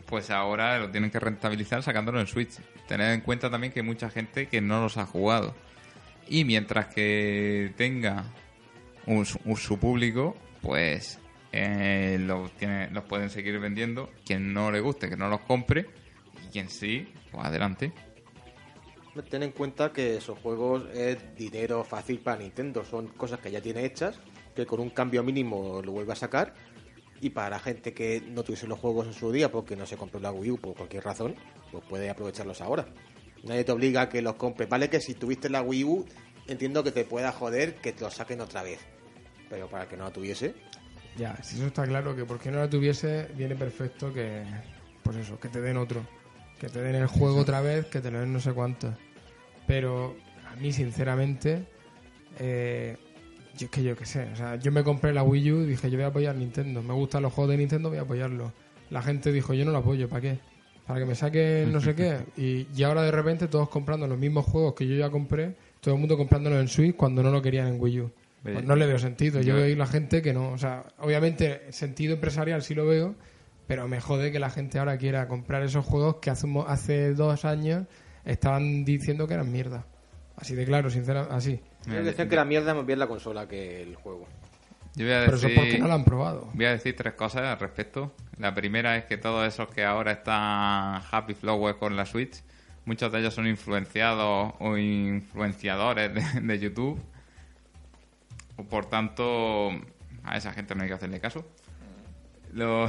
pues 0.06 0.30
ahora 0.30 0.78
lo 0.80 0.92
tienen 0.92 1.10
que 1.10 1.20
rentabilizar 1.20 1.82
sacándolo 1.82 2.20
en 2.20 2.28
Switch. 2.28 2.60
Tened 2.88 3.14
en 3.14 3.22
cuenta 3.22 3.50
también 3.50 3.74
que 3.74 3.80
hay 3.80 3.86
mucha 3.86 4.10
gente 4.10 4.48
que 4.48 4.62
no 4.62 4.82
los 4.82 4.98
ha 4.98 5.06
jugado. 5.06 5.56
Y 6.28 6.44
mientras 6.44 6.88
que 6.88 7.74
tenga 7.78 8.26
un- 9.08 9.26
su 9.26 9.80
público, 9.80 10.36
pues 10.62 11.20
eh, 11.52 12.18
los, 12.20 12.52
tiene, 12.58 12.90
los 12.92 13.06
pueden 13.06 13.30
seguir 13.30 13.58
vendiendo. 13.60 14.12
Quien 14.26 14.54
no 14.54 14.72
le 14.72 14.82
guste, 14.82 15.10
que 15.10 15.18
no 15.18 15.30
los 15.30 15.40
compre. 15.42 15.88
Y 16.46 16.52
quien 16.52 16.70
sí, 16.70 17.08
pues 17.36 17.48
adelante. 17.48 17.94
Ten 19.30 19.44
en 19.44 19.52
cuenta 19.52 19.94
que 19.94 20.18
esos 20.18 20.38
juegos 20.40 20.84
es 20.94 21.18
dinero 21.36 21.84
fácil 21.84 22.20
para 22.20 22.40
Nintendo. 22.40 22.84
Son 22.84 23.08
cosas 23.08 23.40
que 23.40 23.50
ya 23.50 23.62
tiene 23.62 23.86
hechas, 23.86 24.20
que 24.54 24.66
con 24.66 24.82
un 24.82 24.90
cambio 24.90 25.24
mínimo 25.24 25.82
lo 25.82 25.94
vuelve 25.94 26.12
a 26.12 26.18
sacar. 26.18 26.54
Y 27.22 27.30
para 27.30 27.52
la 27.52 27.60
gente 27.60 27.94
que 27.94 28.22
no 28.22 28.44
tuviese 28.44 28.68
los 28.68 28.78
juegos 28.78 29.08
en 29.08 29.14
su 29.14 29.32
día 29.32 29.50
porque 29.50 29.78
no 29.78 29.86
se 29.86 29.96
compró 29.96 30.20
la 30.20 30.34
Wii 30.34 30.52
U 30.52 30.58
por 30.58 30.76
cualquier 30.76 31.06
razón, 31.06 31.36
pues 31.72 31.84
puede 31.88 32.10
aprovecharlos 32.10 32.60
ahora. 32.60 32.88
Nadie 33.44 33.64
te 33.64 33.72
obliga 33.72 34.02
a 34.02 34.10
que 34.10 34.22
los 34.22 34.36
compres. 34.36 34.68
Vale 34.68 34.90
que 34.90 35.00
si 35.00 35.14
tuviste 35.14 35.50
la 35.50 35.62
Wii 35.62 35.84
U, 35.86 36.06
entiendo 36.48 36.84
que 36.84 36.92
te 36.92 37.06
pueda 37.06 37.32
joder 37.32 37.76
que 37.76 37.94
te 37.94 38.04
los 38.04 38.16
saquen 38.16 38.42
otra 38.42 38.64
vez. 38.64 38.80
Pero 39.50 39.70
para 39.70 39.84
el 39.84 39.90
que 39.90 39.96
no 39.96 40.04
la 40.04 40.12
tuviese, 40.12 40.56
Ya, 41.16 41.42
si 41.42 41.56
eso 41.56 41.68
está 41.68 41.86
claro, 41.86 42.14
que 42.16 42.26
porque 42.26 42.52
no 42.52 42.58
la 42.58 42.70
tuviese, 42.70 43.30
viene 43.36 43.56
perfecto 43.56 44.12
que, 44.12 44.44
pues 45.02 45.16
eso, 45.16 45.40
que 45.40 45.48
te 45.48 45.62
den 45.62 45.78
otro. 45.78 46.06
Que 46.66 46.72
te 46.72 46.82
den 46.82 46.96
el 46.96 47.06
juego 47.06 47.42
otra 47.42 47.62
vez, 47.62 47.86
que 47.86 48.02
te 48.02 48.10
lo 48.10 48.20
den 48.20 48.34
no 48.34 48.40
sé 48.40 48.52
cuánto. 48.52 48.92
Pero 49.68 50.16
a 50.52 50.56
mí, 50.56 50.72
sinceramente, 50.74 51.64
eh, 52.40 52.98
yo 53.56 53.66
es 53.66 53.72
que 53.72 53.84
yo 53.84 53.96
qué 53.96 54.06
sé. 54.06 54.24
O 54.34 54.36
sea, 54.36 54.56
yo 54.56 54.72
me 54.72 54.84
compré 54.84 55.14
la 55.14 55.22
Wii 55.22 55.52
U 55.52 55.62
y 55.62 55.66
dije, 55.68 55.92
yo 55.92 55.98
voy 55.98 56.06
a 56.06 56.08
apoyar 56.08 56.36
Nintendo. 56.36 56.82
Me 56.82 56.94
gustan 56.96 57.22
los 57.22 57.34
juegos 57.34 57.52
de 57.52 57.58
Nintendo, 57.58 57.90
voy 57.90 58.00
a 58.00 58.02
apoyarlo. 58.02 58.52
La 58.90 59.04
gente 59.04 59.32
dijo, 59.32 59.54
yo 59.54 59.64
no 59.64 59.72
lo 59.72 59.78
apoyo, 59.78 60.10
¿para 60.10 60.22
qué? 60.22 60.40
Para 60.88 61.00
que 61.02 61.06
me 61.06 61.14
saquen 61.14 61.72
no 61.72 61.82
sé 61.82 61.94
qué. 61.94 62.18
Y, 62.38 62.68
y 62.76 62.84
ahora 62.84 63.04
de 63.04 63.12
repente 63.12 63.48
todos 63.48 63.70
comprando 63.70 64.08
los 64.08 64.18
mismos 64.18 64.46
juegos 64.46 64.74
que 64.74 64.88
yo 64.88 64.96
ya 64.96 65.12
compré, 65.12 65.56
todo 65.82 65.94
el 65.94 66.00
mundo 66.00 66.18
comprándolos 66.18 66.60
en 66.60 66.68
Switch 66.68 66.96
cuando 66.96 67.22
no 67.22 67.30
lo 67.30 67.44
querían 67.44 67.68
en 67.68 67.80
Wii 67.80 68.02
U. 68.02 68.12
Pues 68.42 68.64
no 68.64 68.76
le 68.76 68.86
veo 68.88 68.98
sentido. 68.98 69.40
Yo 69.42 69.50
Yo- 69.50 69.56
veo 69.56 69.76
la 69.76 69.86
gente 69.88 70.24
que 70.24 70.34
no. 70.34 70.52
O 70.52 70.58
sea, 70.58 70.84
obviamente, 71.00 71.62
sentido 71.72 72.16
empresarial 72.16 72.62
sí 72.64 72.74
lo 72.76 72.86
veo, 72.88 73.16
pero 73.68 73.88
me 73.88 74.00
jode 74.02 74.32
que 74.32 74.40
la 74.40 74.50
gente 74.50 74.80
ahora 74.80 74.98
quiera 74.98 75.28
comprar 75.28 75.64
esos 75.64 75.86
juegos 75.86 76.18
que 76.22 76.30
hace, 76.30 76.48
hace 76.68 77.14
dos 77.14 77.46
años 77.46 77.86
estaban 78.24 78.86
diciendo 78.86 79.28
que 79.28 79.34
eran 79.36 79.52
mierda. 79.52 79.86
Así 80.38 80.54
de 80.56 80.66
claro, 80.66 80.90
sinceramente, 80.90 81.34
así. 81.36 81.60
Yo 81.88 82.04
decía 82.04 82.28
que 82.28 82.36
la 82.36 82.46
mierda 82.46 82.72
es 82.72 82.78
más 82.78 82.86
bien 82.86 83.00
la 83.00 83.08
consola 83.08 83.48
que 83.48 83.82
el 83.84 83.96
juego. 83.96 84.28
Yo 84.96 85.06
voy 85.06 85.14
a 85.14 85.20
Pero 85.26 85.38
eso 85.38 85.48
decir, 85.48 85.52
es 85.52 85.66
porque 85.66 85.80
no 85.80 85.88
lo 85.88 85.94
han 85.94 86.06
probado. 86.06 86.50
voy 86.54 86.66
a 86.66 86.72
decir 86.72 86.96
tres 86.96 87.14
cosas 87.14 87.44
al 87.44 87.60
respecto. 87.60 88.14
La 88.38 88.54
primera 88.54 88.98
es 88.98 89.06
que 89.06 89.18
todos 89.18 89.48
esos 89.48 89.70
que 89.70 89.84
ahora 89.84 90.12
están 90.14 91.02
happy 91.12 91.34
flowers 91.36 91.78
con 91.78 91.96
la 91.96 92.06
Switch, 92.06 92.42
muchos 92.86 93.12
de 93.12 93.20
ellos 93.20 93.34
son 93.34 93.48
influenciados 93.48 94.54
o 94.60 94.78
influenciadores 94.78 96.14
de, 96.14 96.42
de 96.42 96.60
YouTube. 96.60 97.00
O 98.58 98.64
por 98.64 98.86
tanto, 98.86 99.70
a 100.24 100.38
esa 100.38 100.54
gente 100.54 100.76
no 100.76 100.84
hay 100.84 100.88
que 100.88 100.96
hacerle 100.96 101.20
caso. 101.20 101.46
Lo, 102.56 102.88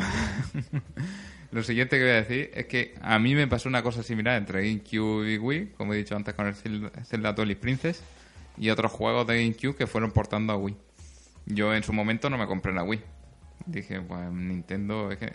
lo 1.51 1.62
siguiente 1.64 1.97
que 1.97 2.02
voy 2.05 2.12
a 2.12 2.22
decir 2.22 2.51
es 2.55 2.66
que 2.66 2.94
a 3.02 3.18
mí 3.18 3.34
me 3.34 3.48
pasó 3.48 3.68
una 3.68 3.82
cosa 3.82 4.05
similar 4.05 4.36
entre 4.36 4.62
GameCube 4.62 5.32
y 5.32 5.38
Wii, 5.38 5.72
como 5.76 5.93
he 5.93 5.97
dicho 5.97 6.14
antes 6.14 6.34
con 6.34 6.47
el 6.47 6.55
Zelda 7.05 7.34
Twilight 7.34 7.59
Princess, 7.59 8.01
y 8.56 8.70
otros 8.70 8.93
juegos 8.93 9.26
de 9.26 9.43
GameCube 9.43 9.74
que 9.74 9.88
fueron 9.88 10.12
portando 10.12 10.52
a 10.52 10.56
Wii. 10.56 10.76
Yo 11.47 11.74
en 11.74 11.82
su 11.82 11.93
momento 11.93 12.30
no 12.30 12.38
me 12.38 12.47
compré 12.47 12.72
la 12.72 12.84
Wii. 12.84 13.02
Dije, 13.66 14.01
pues 14.01 14.30
Nintendo 14.30 15.10
es 15.10 15.18
que... 15.18 15.32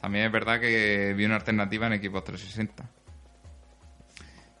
También 0.00 0.24
es 0.24 0.32
verdad 0.32 0.60
que 0.60 1.12
vi 1.14 1.26
una 1.26 1.36
alternativa 1.36 1.88
en 1.88 2.02
Xbox 2.02 2.24
360. 2.24 2.88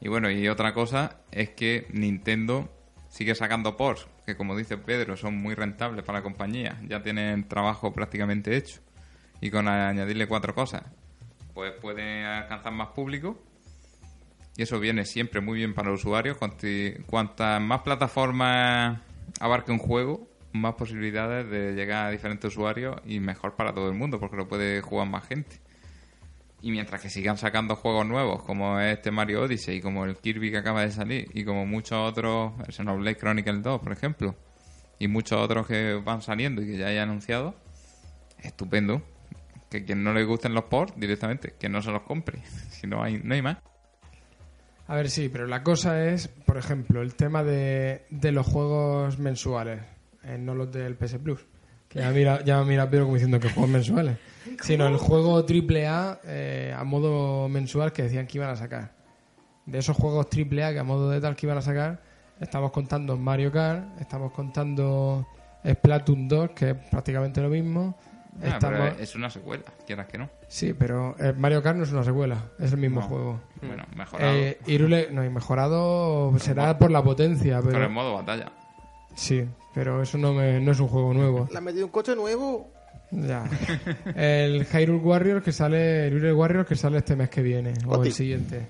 Y 0.00 0.08
bueno, 0.08 0.30
y 0.30 0.48
otra 0.48 0.74
cosa 0.74 1.20
es 1.30 1.50
que 1.50 1.86
Nintendo 1.92 2.70
sigue 3.08 3.34
sacando 3.34 3.76
ports, 3.76 4.06
que 4.26 4.36
como 4.36 4.54
dice 4.54 4.76
Pedro, 4.76 5.16
son 5.16 5.36
muy 5.36 5.54
rentables 5.54 6.04
para 6.04 6.18
la 6.18 6.22
compañía. 6.22 6.78
Ya 6.86 7.02
tienen 7.02 7.48
trabajo 7.48 7.92
prácticamente 7.92 8.56
hecho. 8.56 8.80
Y 9.40 9.50
con 9.50 9.68
añadirle 9.68 10.26
cuatro 10.26 10.54
cosas, 10.54 10.82
pues 11.54 11.72
pueden 11.80 12.24
alcanzar 12.24 12.72
más 12.72 12.88
público. 12.88 13.38
Y 14.56 14.62
eso 14.62 14.80
viene 14.80 15.04
siempre 15.04 15.40
muy 15.40 15.58
bien 15.58 15.74
para 15.74 15.90
los 15.90 16.00
usuarios. 16.00 16.36
Cuantas 17.06 17.60
más 17.60 17.82
plataformas 17.82 19.00
abarque 19.40 19.70
un 19.70 19.78
juego, 19.78 20.28
más 20.52 20.74
posibilidades 20.74 21.48
de 21.48 21.74
llegar 21.74 22.06
a 22.06 22.10
diferentes 22.10 22.52
usuarios 22.52 22.96
y 23.04 23.20
mejor 23.20 23.54
para 23.54 23.72
todo 23.72 23.88
el 23.88 23.94
mundo, 23.94 24.18
porque 24.18 24.36
lo 24.36 24.48
puede 24.48 24.80
jugar 24.80 25.08
más 25.08 25.26
gente. 25.26 25.60
Y 26.60 26.72
mientras 26.72 27.00
que 27.00 27.08
sigan 27.08 27.38
sacando 27.38 27.76
juegos 27.76 28.04
nuevos, 28.04 28.42
como 28.42 28.80
este 28.80 29.12
Mario 29.12 29.42
Odyssey, 29.42 29.80
como 29.80 30.04
el 30.04 30.16
Kirby 30.16 30.50
que 30.50 30.58
acaba 30.58 30.82
de 30.82 30.90
salir, 30.90 31.28
y 31.32 31.44
como 31.44 31.64
muchos 31.66 31.98
otros, 31.98 32.54
el 32.66 32.72
Xenoblade 32.72 33.16
Chronicles 33.16 33.62
2, 33.62 33.80
por 33.80 33.92
ejemplo, 33.92 34.34
y 34.98 35.06
muchos 35.06 35.38
otros 35.38 35.68
que 35.68 35.94
van 35.94 36.20
saliendo 36.20 36.60
y 36.62 36.66
que 36.66 36.78
ya 36.78 36.88
hay 36.88 36.98
anunciado, 36.98 37.54
estupendo. 38.42 39.02
Que 39.70 39.84
quien 39.84 40.02
no 40.02 40.12
le 40.12 40.24
gusten 40.24 40.54
los 40.54 40.64
ports, 40.64 40.94
directamente, 40.96 41.54
que 41.58 41.68
no 41.68 41.82
se 41.82 41.90
los 41.90 42.02
compre. 42.02 42.42
Si 42.70 42.86
no 42.86 43.02
hay, 43.02 43.20
no 43.24 43.34
hay 43.34 43.42
más. 43.42 43.56
A 44.86 44.94
ver, 44.94 45.10
sí, 45.10 45.28
pero 45.28 45.48
la 45.48 45.64
cosa 45.64 46.04
es, 46.06 46.28
por 46.28 46.56
ejemplo, 46.56 47.02
el 47.02 47.16
tema 47.16 47.42
de, 47.42 48.06
de 48.08 48.30
los 48.30 48.46
juegos 48.46 49.18
mensuales, 49.18 49.80
eh, 50.22 50.38
no 50.38 50.54
los 50.54 50.70
del 50.70 50.94
PS 50.94 51.18
Plus. 51.18 51.44
Que 51.88 52.00
ya 52.00 52.10
mira, 52.10 52.44
ya 52.44 52.62
mira 52.62 52.88
Pedro 52.88 53.04
como 53.04 53.14
diciendo 53.14 53.40
que 53.40 53.48
juegos 53.50 53.70
mensuales. 53.70 54.18
Sino 54.62 54.86
el 54.86 54.96
juego 54.96 55.38
AAA 55.38 56.20
eh, 56.24 56.74
a 56.76 56.84
modo 56.84 57.48
mensual 57.48 57.92
que 57.92 58.02
decían 58.02 58.26
que 58.26 58.38
iban 58.38 58.50
a 58.50 58.56
sacar. 58.56 58.92
De 59.66 59.78
esos 59.78 59.96
juegos 59.96 60.26
AAA 60.26 60.72
que 60.72 60.78
a 60.78 60.84
modo 60.84 61.10
de 61.10 61.20
tal 61.20 61.34
que 61.34 61.46
iban 61.46 61.58
a 61.58 61.62
sacar, 61.62 62.02
estamos 62.40 62.70
contando 62.70 63.16
Mario 63.16 63.50
Kart, 63.50 64.00
estamos 64.00 64.32
contando 64.32 65.26
Splatoon 65.66 66.28
2, 66.28 66.50
que 66.50 66.70
es 66.70 66.76
prácticamente 66.90 67.40
lo 67.40 67.48
mismo. 67.48 67.98
Ah, 68.42 68.48
estamos... 68.48 68.78
pero 68.80 69.02
es 69.02 69.14
una 69.14 69.30
secuela, 69.30 69.64
quieras 69.86 70.06
que 70.06 70.18
no. 70.18 70.28
Sí, 70.48 70.72
pero 70.72 71.16
eh, 71.18 71.32
Mario 71.36 71.62
Kart 71.62 71.76
no 71.76 71.84
es 71.84 71.92
una 71.92 72.04
secuela, 72.04 72.36
es 72.58 72.72
el 72.72 72.78
mismo 72.78 73.00
No. 73.00 73.06
juego. 73.08 73.40
Bueno, 73.62 73.84
mejorado. 73.96 74.32
Eh, 74.32 74.58
Irule, 74.66 75.08
no, 75.10 75.24
y 75.24 75.28
mejorado 75.30 76.32
será 76.38 76.78
por 76.78 76.90
la 76.90 77.02
potencia, 77.02 77.58
pero 77.60 77.72
pero 77.72 77.84
en 77.86 77.92
modo 77.92 78.14
batalla. 78.14 78.52
sí, 79.14 79.44
pero 79.74 80.02
eso 80.02 80.18
no, 80.18 80.32
me, 80.32 80.60
no 80.60 80.72
es 80.72 80.80
un 80.80 80.88
juego 80.88 81.12
nuevo. 81.14 81.48
Le 81.50 81.58
han 81.58 81.64
metido 81.64 81.86
un 81.86 81.92
coche 81.92 82.14
nuevo. 82.14 82.70
Ya. 83.10 83.44
El 84.14 84.66
Hyrule 84.66 84.98
Warriors 84.98 85.42
que 85.44 85.52
sale, 85.52 86.08
el 86.08 86.14
Hyrule 86.14 86.34
Warriors 86.34 86.66
que 86.68 86.76
sale 86.76 86.98
este 86.98 87.16
mes 87.16 87.30
que 87.30 87.42
viene 87.42 87.72
o 87.86 88.02
el 88.04 88.12
siguiente. 88.12 88.68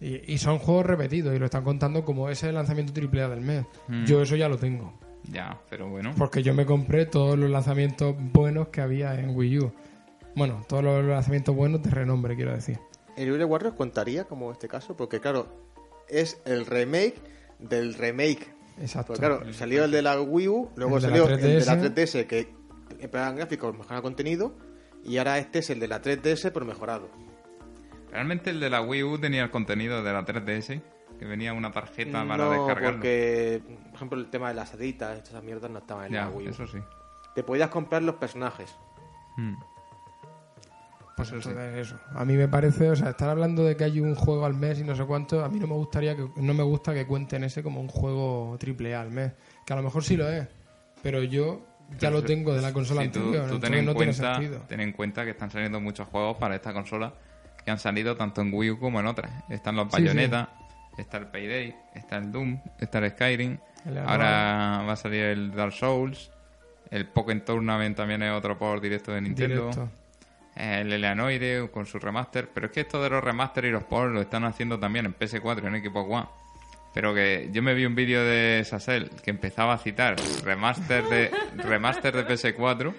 Y, 0.00 0.32
y 0.32 0.38
son 0.38 0.58
juegos 0.58 0.86
repetidos 0.86 1.34
y 1.34 1.38
lo 1.38 1.46
están 1.46 1.64
contando 1.64 2.04
como 2.04 2.28
ese 2.30 2.50
lanzamiento 2.52 2.92
triple 2.92 3.22
A 3.22 3.28
del 3.28 3.40
mes. 3.40 3.64
Mm. 3.88 4.04
Yo 4.04 4.22
eso 4.22 4.36
ya 4.36 4.48
lo 4.48 4.56
tengo, 4.56 4.98
Ya, 5.24 5.60
pero 5.68 5.88
bueno. 5.88 6.14
porque 6.16 6.42
yo 6.42 6.54
me 6.54 6.64
compré 6.64 7.04
todos 7.06 7.38
los 7.38 7.50
lanzamientos 7.50 8.14
buenos 8.32 8.68
que 8.68 8.80
había 8.80 9.18
en 9.18 9.36
Wii 9.36 9.58
U. 9.58 9.72
Bueno, 10.34 10.64
todos 10.68 10.84
los 10.84 11.04
lanzamientos 11.04 11.54
buenos 11.54 11.82
de 11.82 11.90
renombre, 11.90 12.36
quiero 12.36 12.52
decir. 12.52 12.78
El 13.16 13.26
Hyrule 13.26 13.44
Warriors 13.44 13.76
contaría 13.76 14.24
como 14.24 14.52
este 14.52 14.68
caso, 14.68 14.96
porque 14.96 15.20
claro, 15.20 15.48
es 16.08 16.40
el 16.44 16.64
remake 16.64 17.16
del 17.58 17.94
remake. 17.94 18.46
Exacto. 18.80 19.14
Porque 19.14 19.26
claro, 19.26 19.52
salió 19.52 19.84
el 19.84 19.90
de 19.90 20.02
la 20.02 20.20
Wii 20.20 20.48
U, 20.48 20.70
luego 20.76 20.96
El 20.96 21.02
de 21.02 21.08
la 21.08 21.16
salió 21.16 21.34
el 21.34 21.40
de 21.40 21.64
la 21.66 21.76
3DS. 21.76 21.94
3DS 21.94 22.26
que 22.26 22.54
empeoran 23.00 23.36
gráficos, 23.36 23.76
mejoran 23.76 24.02
contenido, 24.02 24.54
y 25.04 25.18
ahora 25.18 25.38
este 25.38 25.58
es 25.58 25.70
el 25.70 25.80
de 25.80 25.88
la 25.88 26.00
3DS 26.00 26.52
pero 26.52 26.64
mejorado. 26.64 27.08
Realmente 28.10 28.50
el 28.50 28.60
de 28.60 28.70
la 28.70 28.80
Wii 28.80 29.02
U 29.02 29.18
tenía 29.18 29.42
el 29.42 29.50
contenido 29.50 30.02
de 30.02 30.12
la 30.12 30.24
3DS, 30.24 30.80
que 31.18 31.24
venía 31.24 31.52
una 31.52 31.72
tarjeta 31.72 32.26
para 32.26 32.44
no, 32.44 32.50
descargarlo. 32.52 32.92
porque, 32.92 33.60
por 33.66 33.87
ejemplo, 33.98 34.18
el 34.18 34.30
tema 34.30 34.48
de 34.48 34.54
las 34.54 34.72
haditas, 34.74 35.10
todas 35.18 35.28
esas 35.28 35.42
mierdas 35.44 35.70
no 35.70 35.78
estaban 35.80 36.06
en 36.06 36.12
Ya, 36.12 36.24
la 36.24 36.30
Wii 36.30 36.46
U. 36.48 36.50
eso 36.50 36.66
sí. 36.66 36.78
Te 37.34 37.42
podías 37.42 37.68
comprar 37.68 38.02
los 38.02 38.14
personajes. 38.16 38.74
Mm. 39.36 39.54
Pues 41.16 41.32
Eso 41.32 41.50
eso. 41.60 41.96
A 42.14 42.24
mí 42.24 42.34
me 42.34 42.46
parece, 42.46 42.90
o 42.90 42.94
sea, 42.96 43.10
estar 43.10 43.28
hablando 43.28 43.64
de 43.64 43.76
que 43.76 43.82
hay 43.82 43.98
un 43.98 44.14
juego 44.14 44.46
al 44.46 44.54
mes 44.54 44.78
y 44.78 44.84
no 44.84 44.94
sé 44.94 45.04
cuánto, 45.04 45.44
a 45.44 45.48
mí 45.48 45.58
no 45.58 45.66
me 45.66 45.74
gustaría 45.74 46.14
que 46.14 46.28
no 46.36 46.54
me 46.54 46.62
gusta 46.62 46.94
que 46.94 47.06
cuenten 47.08 47.42
ese 47.42 47.60
como 47.62 47.80
un 47.80 47.88
juego 47.88 48.56
triple 48.60 48.94
A 48.94 49.00
al 49.00 49.10
mes, 49.10 49.32
que 49.66 49.72
a 49.72 49.76
lo 49.76 49.82
mejor 49.82 50.04
sí 50.04 50.16
lo 50.16 50.28
es, 50.28 50.46
pero 51.02 51.24
yo 51.24 51.66
ya 51.98 52.10
lo 52.10 52.22
tengo 52.22 52.54
de 52.54 52.62
la 52.62 52.72
consola 52.72 53.02
Sí, 53.02 53.08
tú, 53.08 53.18
anterior, 53.18 53.48
tú 53.50 53.58
ten 53.58 53.74
entonces 53.74 53.78
en 53.80 53.84
no 53.86 53.94
tiene 53.96 54.12
cuenta, 54.12 54.34
sentido. 54.36 54.60
ten 54.68 54.80
en 54.80 54.92
cuenta 54.92 55.24
que 55.24 55.30
están 55.30 55.50
saliendo 55.50 55.80
muchos 55.80 56.06
juegos 56.06 56.36
para 56.36 56.54
esta 56.54 56.72
consola 56.72 57.12
que 57.64 57.70
han 57.72 57.78
salido 57.80 58.16
tanto 58.16 58.40
en 58.40 58.54
Wii 58.54 58.70
U 58.72 58.78
como 58.78 59.00
en 59.00 59.06
otras. 59.06 59.32
Están 59.48 59.74
los 59.74 59.86
Sí, 59.86 60.00
Bayonetta, 60.00 60.50
está 60.96 61.16
el 61.16 61.26
Payday, 61.26 61.74
está 61.96 62.18
el 62.18 62.30
Doom, 62.30 62.60
está 62.78 62.98
el 63.00 63.10
Skyrim, 63.10 63.58
ahora 64.06 64.82
va 64.86 64.92
a 64.92 64.96
salir 64.96 65.24
el 65.24 65.52
Dark 65.52 65.72
Souls, 65.72 66.30
el 66.90 67.06
Pokémon 67.06 67.44
Tournament 67.44 67.96
también 67.96 68.22
es 68.22 68.32
otro 68.32 68.58
por 68.58 68.80
directo 68.80 69.12
de 69.12 69.20
Nintendo. 69.20 69.70
Directo. 69.70 69.90
El 70.56 70.92
Eleanoide 70.92 71.68
con 71.70 71.86
su 71.86 71.98
remaster. 71.98 72.48
Pero 72.52 72.66
es 72.66 72.72
que 72.72 72.80
esto 72.80 73.02
de 73.02 73.10
los 73.10 73.22
remaster 73.22 73.64
y 73.64 73.70
los 73.70 73.84
ports 73.84 74.12
lo 74.12 74.20
están 74.20 74.44
haciendo 74.44 74.78
también 74.78 75.06
en 75.06 75.14
PS4 75.14 75.62
y 75.62 75.66
en 75.66 75.84
Xbox 75.84 76.10
One. 76.10 76.26
Pero 76.94 77.14
que 77.14 77.48
yo 77.52 77.62
me 77.62 77.74
vi 77.74 77.84
un 77.84 77.94
vídeo 77.94 78.24
de 78.24 78.64
Sassel 78.64 79.10
que 79.22 79.30
empezaba 79.30 79.74
a 79.74 79.78
citar 79.78 80.16
remaster 80.42 81.04
de 81.04 81.30
remaster 81.56 82.16
de 82.16 82.26
PS4 82.26 82.94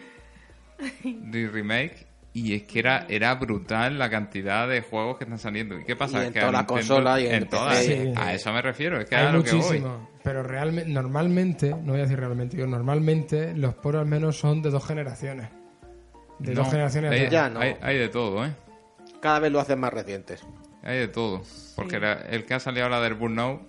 de 1.03 1.47
remake 1.51 2.08
y 2.33 2.53
es 2.53 2.63
que 2.63 2.79
era 2.79 3.05
era 3.09 3.33
brutal 3.35 3.97
la 3.97 4.09
cantidad 4.09 4.67
de 4.67 4.81
juegos 4.81 5.17
que 5.17 5.23
están 5.25 5.39
saliendo. 5.39 5.79
¿Y 5.79 5.83
qué 5.85 5.95
pasa? 5.95 6.23
Y 6.23 6.27
en 6.27 6.33
que 6.33 6.39
todas 6.39 6.53
a 6.55 6.57
las 6.57 6.65
consolas 6.65 7.19
y 7.21 7.25
en 7.27 7.31
PC. 7.43 7.45
todas. 7.47 7.77
Sí. 7.85 8.13
A 8.15 8.33
eso 8.33 8.53
me 8.53 8.61
refiero, 8.61 8.99
es 8.99 9.09
que 9.09 9.15
Hay 9.15 9.25
a 9.27 9.31
lo 9.31 9.43
que 9.43 9.53
voy. 9.53 9.83
pero 10.23 10.43
realmente, 10.43 10.89
normalmente, 10.91 11.69
no 11.71 11.91
voy 11.93 11.99
a 11.99 12.03
decir 12.03 12.19
realmente, 12.19 12.55
digo, 12.57 12.67
normalmente 12.69 13.53
los 13.55 13.73
por 13.75 13.95
al 13.97 14.05
menos 14.05 14.37
son 14.37 14.61
de 14.61 14.69
dos 14.69 14.85
generaciones. 14.85 15.49
De 16.39 16.53
No, 16.53 16.61
dos 16.61 16.69
generaciones. 16.71 17.11
hay. 17.11 17.29
Ya 17.29 17.49
no. 17.49 17.59
hay, 17.59 17.75
hay 17.81 17.97
de 17.97 18.09
todo, 18.09 18.45
¿eh? 18.45 18.51
Cada 19.21 19.39
vez 19.39 19.51
lo 19.51 19.59
hacen 19.59 19.79
más 19.79 19.91
recientes. 19.91 20.45
Hay 20.83 20.97
de 20.99 21.07
todo. 21.09 21.41
Porque 21.75 21.99
la- 21.99 22.13
el 22.13 22.45
que 22.45 22.53
ha 22.53 22.59
salido 22.59 22.85
ahora 22.85 23.01
del 23.01 23.15
Burnout, 23.15 23.61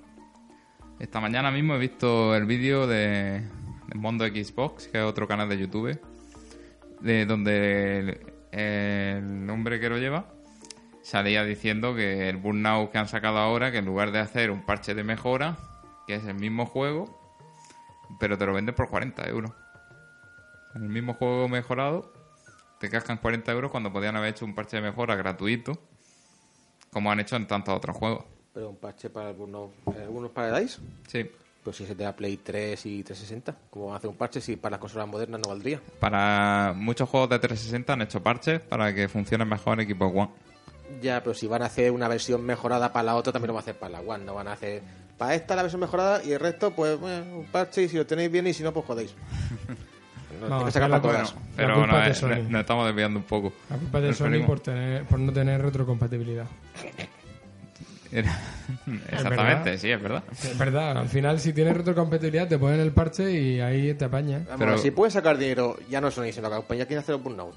esta 1.01 1.19
mañana 1.21 1.51
mismo 1.51 1.75
he 1.75 1.79
visto 1.79 2.37
el 2.37 2.45
vídeo 2.45 2.87
de, 2.87 3.41
de 3.89 3.95
Mondo 3.97 4.25
Xbox, 4.27 4.87
que 4.87 4.99
es 4.99 5.05
otro 5.05 5.27
canal 5.27 5.49
de 5.49 5.59
YouTube, 5.59 5.99
de 7.01 7.27
donde 7.27 7.99
el, 7.99 8.21
el 8.53 9.49
hombre 9.51 9.81
que 9.81 9.89
lo 9.89 9.99
lleva 9.99 10.27
salía 11.03 11.45
diciendo 11.45 11.95
que 11.95 12.29
el 12.29 12.37
Burnout 12.37 12.91
que 12.91 12.99
han 12.99 13.09
sacado 13.09 13.39
ahora, 13.39 13.73
que 13.73 13.79
en 13.79 13.87
lugar 13.87 14.13
de 14.13 14.19
hacer 14.19 14.51
un 14.51 14.65
parche 14.65 14.95
de 14.95 15.05
mejora, 15.05 15.57
que 16.07 16.17
es 16.17 16.25
el 16.25 16.35
mismo 16.35 16.67
juego, 16.67 17.19
pero 18.19 18.37
te 18.37 18.47
lo 18.47 18.53
venden 18.53 18.75
por 18.75 18.89
40 18.89 19.29
euros. 19.29 19.53
En 20.75 20.83
el 20.83 20.89
mismo 20.89 21.15
juego 21.15 21.49
mejorado, 21.49 22.13
te 22.79 22.89
cascan 22.89 23.19
40 23.19 23.51
euros 23.53 23.71
cuando 23.71 23.93
podían 23.93 24.17
haber 24.17 24.31
hecho 24.31 24.45
un 24.45 24.55
parche 24.55 24.77
de 24.77 24.83
mejora 24.83 25.17
gratuito 25.17 25.79
como 26.93 27.11
han 27.11 27.21
hecho 27.21 27.37
en 27.37 27.47
tantos 27.47 27.75
otros 27.75 27.97
juegos. 27.97 28.25
Pero 28.53 28.71
un 28.71 28.77
parche 28.77 29.11
para 29.11 29.29
algunos, 29.29 29.71
eh, 29.95 30.03
algunos 30.03 30.31
Paradise. 30.33 30.81
Sí. 31.07 31.31
Pues 31.63 31.77
si 31.77 31.85
se 31.87 31.95
te 31.95 32.05
da 32.05 32.17
Play 32.17 32.39
3 32.39 32.87
y 32.87 33.03
360, 33.03 33.55
¿cómo 33.69 33.87
van 33.87 33.95
a 33.95 33.99
hacer 33.99 34.09
un 34.09 34.17
parche 34.17 34.41
si 34.41 34.57
para 34.57 34.73
las 34.73 34.81
consolas 34.81 35.07
modernas 35.09 35.41
no 35.45 35.51
valdría? 35.51 35.81
Para 35.99 36.73
muchos 36.75 37.09
juegos 37.09 37.29
de 37.29 37.39
360 37.39 37.93
han 37.93 38.03
hecho 38.03 38.23
parches 38.23 38.61
para 38.61 38.95
que 38.95 39.09
funcionen 39.09 39.47
mejor 39.49 39.75
en 39.75 39.81
equipo 39.81 40.07
One. 40.07 40.31
Ya, 41.03 41.23
pero 41.23 41.35
si 41.35 41.47
van 41.47 41.63
a 41.63 41.67
hacer 41.67 41.91
una 41.93 42.09
versión 42.09 42.43
mejorada 42.45 42.93
para 42.93 43.03
la 43.05 43.15
otra, 43.17 43.33
también 43.33 43.49
lo 43.49 43.55
van 43.55 43.61
a 43.61 43.63
hacer 43.65 43.77
para 43.79 43.93
la 43.93 44.01
One. 44.01 44.25
No 44.25 44.35
van 44.35 44.49
a 44.49 44.53
hacer 44.53 44.83
para 45.19 45.35
esta 45.35 45.55
la 45.55 45.63
versión 45.63 45.81
mejorada 45.83 46.25
y 46.25 46.33
el 46.33 46.41
resto, 46.41 46.71
pues, 46.73 46.99
bueno, 46.99 47.37
un 47.41 47.45
parche 47.45 47.83
y 47.83 47.89
si 47.91 47.97
lo 47.99 48.07
tenéis 48.07 48.33
bien 48.33 48.47
y 48.47 48.55
si 48.55 48.63
no, 48.63 48.73
pues 48.73 48.87
jodéis. 48.87 49.15
No, 50.49 50.65
que 50.65 50.71
sacar 50.71 50.89
la. 50.89 51.03
Pero 51.03 51.75
culpa 51.75 51.87
no, 51.89 51.99
es 51.99 52.05
de 52.05 52.11
es- 52.13 52.19
Sony. 52.19 52.49
nos 52.49 52.61
estamos 52.61 52.87
desviando 52.87 53.19
un 53.19 53.25
poco. 53.27 53.53
La 53.69 53.77
culpa 53.77 53.99
es 53.99 54.03
de 54.05 54.09
Nos 54.11 54.17
Sony 54.17 54.47
por, 54.47 54.61
tener, 54.61 55.05
por 55.05 55.19
no 55.19 55.33
tener 55.33 55.61
retrocompatibilidad. 55.61 56.47
Exactamente, 59.11 59.79
sí, 59.79 59.91
es 59.91 60.03
verdad. 60.03 60.23
Es 60.33 60.59
verdad, 60.59 60.97
al 60.99 61.09
final 61.09 61.39
si 61.41 61.53
tienes 61.53 61.77
retrocompatibilidad 61.77 62.49
te 62.49 62.59
ponen 62.59 62.81
el 62.81 62.93
parche 62.93 63.31
y 63.33 63.61
ahí 63.61 63.95
te 63.95 64.05
apaña. 64.07 64.43
Pero- 64.59 64.79
si 64.79 64.91
puedes 64.91 65.15
sacar 65.15 65.39
dinero, 65.39 65.77
ya 65.89 66.01
no 66.01 66.11
Sony, 66.11 66.33
sino 66.33 66.49
la 66.49 66.57
compañía 66.57 66.87
quiere 66.87 67.01
hacer 67.01 67.15
el 67.17 67.21
burnout. 67.21 67.55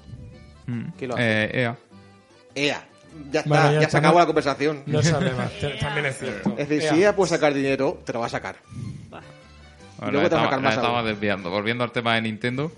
Mm. 0.66 0.82
¿Quién 0.96 1.08
lo 1.10 1.14
hace? 1.16 1.44
Eh, 1.44 1.60
EA. 1.62 1.76
EA. 2.54 2.84
Ya 3.30 3.40
está, 3.40 3.48
Bueno, 3.48 3.72
ya 3.74 3.80
ya, 3.82 3.90
se 3.90 3.96
acabó 3.98 4.18
la 4.18 4.26
conversación. 4.26 4.82
No 4.86 5.02
sabe 5.02 5.32
más, 5.34 5.52
también 5.80 6.06
es 6.06 6.18
cierto. 6.18 6.50
Es 6.58 6.68
decir, 6.68 6.82
Ea. 6.84 6.94
si 6.94 7.02
EA 7.02 7.14
puede 7.16 7.30
sacar 7.30 7.54
dinero, 7.54 8.00
te 8.04 8.12
lo 8.12 8.20
va 8.20 8.26
a 8.26 8.30
sacar. 8.30 8.56
Va. 9.12 9.20
Bueno, 9.98 10.12
luego 10.12 10.28
te 10.28 10.34
vas 10.34 10.42
a 10.42 10.46
estamos, 10.46 10.46
sacar 10.46 10.60
más 10.60 10.74
estamos 10.74 10.98
aún. 10.98 11.06
desviando. 11.08 11.50
Volviendo 11.50 11.84
al 11.84 11.92
tema 11.92 12.14
de 12.16 12.22
Nintendo, 12.22 12.72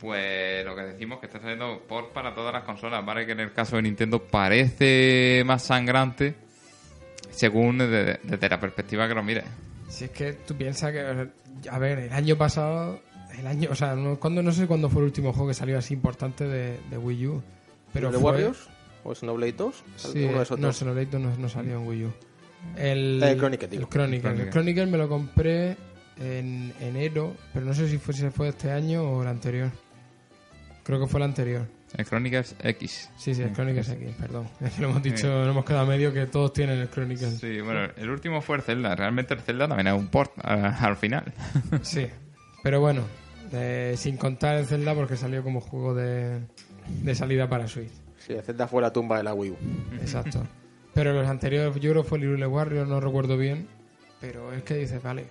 pues 0.00 0.64
lo 0.64 0.76
que 0.76 0.82
decimos 0.82 1.18
que 1.20 1.26
está 1.26 1.40
saliendo 1.40 1.82
por 1.88 2.10
para 2.12 2.34
todas 2.34 2.52
las 2.52 2.62
consolas. 2.64 3.04
Vale 3.04 3.26
que 3.26 3.32
en 3.32 3.40
el 3.40 3.52
caso 3.52 3.76
de 3.76 3.82
Nintendo 3.82 4.22
parece 4.22 5.42
más 5.44 5.62
sangrante 5.64 6.34
según 7.30 7.78
desde, 7.78 8.20
desde 8.22 8.48
la 8.48 8.60
perspectiva 8.60 9.08
que 9.08 9.14
lo 9.14 9.22
mires. 9.22 9.44
Si 9.88 10.04
es 10.04 10.10
que 10.10 10.32
tú 10.34 10.54
piensas 10.56 10.92
que, 10.92 11.28
a 11.68 11.78
ver, 11.78 11.98
el 11.98 12.12
año 12.12 12.36
pasado, 12.36 13.00
el 13.38 13.46
año, 13.46 13.70
o 13.72 13.74
sea, 13.74 13.94
no, 13.96 14.18
cuando, 14.20 14.42
no 14.42 14.52
sé 14.52 14.66
cuándo 14.66 14.88
fue 14.88 15.00
el 15.02 15.06
último 15.06 15.32
juego 15.32 15.48
que 15.48 15.54
salió 15.54 15.78
así 15.78 15.94
importante 15.94 16.44
de, 16.44 16.78
de 16.90 16.98
Wii 16.98 17.26
U. 17.26 17.42
Pero 17.92 18.10
¿De 18.12 18.18
fue- 18.18 18.30
Warriors? 18.32 18.68
¿O 19.02 19.14
Snowblade 19.14 19.52
2? 19.54 19.84
Sí, 19.96 20.24
Uno 20.24 20.36
de 20.38 20.42
esos 20.42 20.58
no, 20.58 20.66
dos. 20.68 20.76
Xenoblade 20.78 21.18
no, 21.18 21.34
no 21.36 21.48
salió 21.48 21.78
en 21.80 21.88
Wii 21.88 22.04
U. 22.04 22.12
El, 22.76 23.22
El 23.22 23.38
Chronicle, 23.38 23.68
digo. 23.68 23.82
El 23.84 23.88
Chronicle. 23.88 24.20
Chronicle. 24.20 24.44
El 24.44 24.50
Chronicle 24.50 24.86
me 24.86 24.98
lo 24.98 25.08
compré 25.08 25.76
en 26.18 26.72
enero, 26.80 27.34
pero 27.54 27.64
no 27.64 27.72
sé 27.72 27.88
si 27.88 27.96
fue, 27.96 28.12
si 28.12 28.28
fue 28.28 28.48
este 28.48 28.70
año 28.70 29.02
o 29.02 29.22
el 29.22 29.28
anterior. 29.28 29.70
Creo 30.84 31.00
que 31.00 31.06
fue 31.06 31.18
el 31.20 31.24
anterior. 31.24 31.66
El 31.96 32.04
Chronicles 32.06 32.54
X. 32.62 33.10
Sí, 33.18 33.34
sí, 33.34 33.42
el 33.42 33.52
Chronicles 33.52 33.88
X, 33.88 34.14
perdón. 34.18 34.48
Es 34.60 34.72
que 34.74 34.82
lo 34.82 34.90
hemos 34.90 35.02
dicho, 35.02 35.26
no 35.26 35.50
hemos 35.50 35.64
quedado 35.64 35.84
a 35.84 35.88
medio 35.88 36.12
que 36.12 36.26
todos 36.26 36.52
tienen 36.52 36.78
el 36.78 36.88
Chronicle. 36.88 37.30
Sí, 37.32 37.60
bueno, 37.60 37.88
el 37.96 38.10
último 38.10 38.40
fue 38.40 38.56
el 38.56 38.62
Zelda. 38.62 38.94
Realmente 38.94 39.34
el 39.34 39.40
Zelda 39.40 39.66
también 39.66 39.88
es 39.88 39.94
un 39.94 40.08
port 40.08 40.32
a- 40.42 40.84
al 40.86 40.96
final. 40.96 41.32
Sí, 41.82 42.06
pero 42.62 42.80
bueno, 42.80 43.02
eh, 43.52 43.94
sin 43.96 44.16
contar 44.16 44.56
el 44.56 44.66
Zelda 44.66 44.94
porque 44.94 45.16
salió 45.16 45.42
como 45.42 45.60
juego 45.60 45.94
de, 45.94 46.40
de 47.02 47.14
salida 47.14 47.48
para 47.48 47.66
Switch. 47.66 47.90
Sí, 48.18 48.34
el 48.34 48.42
Zelda 48.42 48.68
fue 48.68 48.82
la 48.82 48.92
tumba 48.92 49.16
de 49.16 49.24
la 49.24 49.34
Wii 49.34 49.50
U. 49.50 49.56
Exacto. 50.00 50.46
Pero 50.94 51.12
los 51.12 51.26
anteriores, 51.28 51.74
yo 51.80 51.90
creo 51.90 52.02
que 52.02 52.08
fue 52.08 52.18
el 52.18 52.46
Warrior, 52.46 52.86
no 52.86 53.00
recuerdo 53.00 53.36
bien. 53.36 53.66
Pero 54.20 54.52
es 54.52 54.62
que 54.62 54.74
dices, 54.74 55.02
vale, 55.02 55.26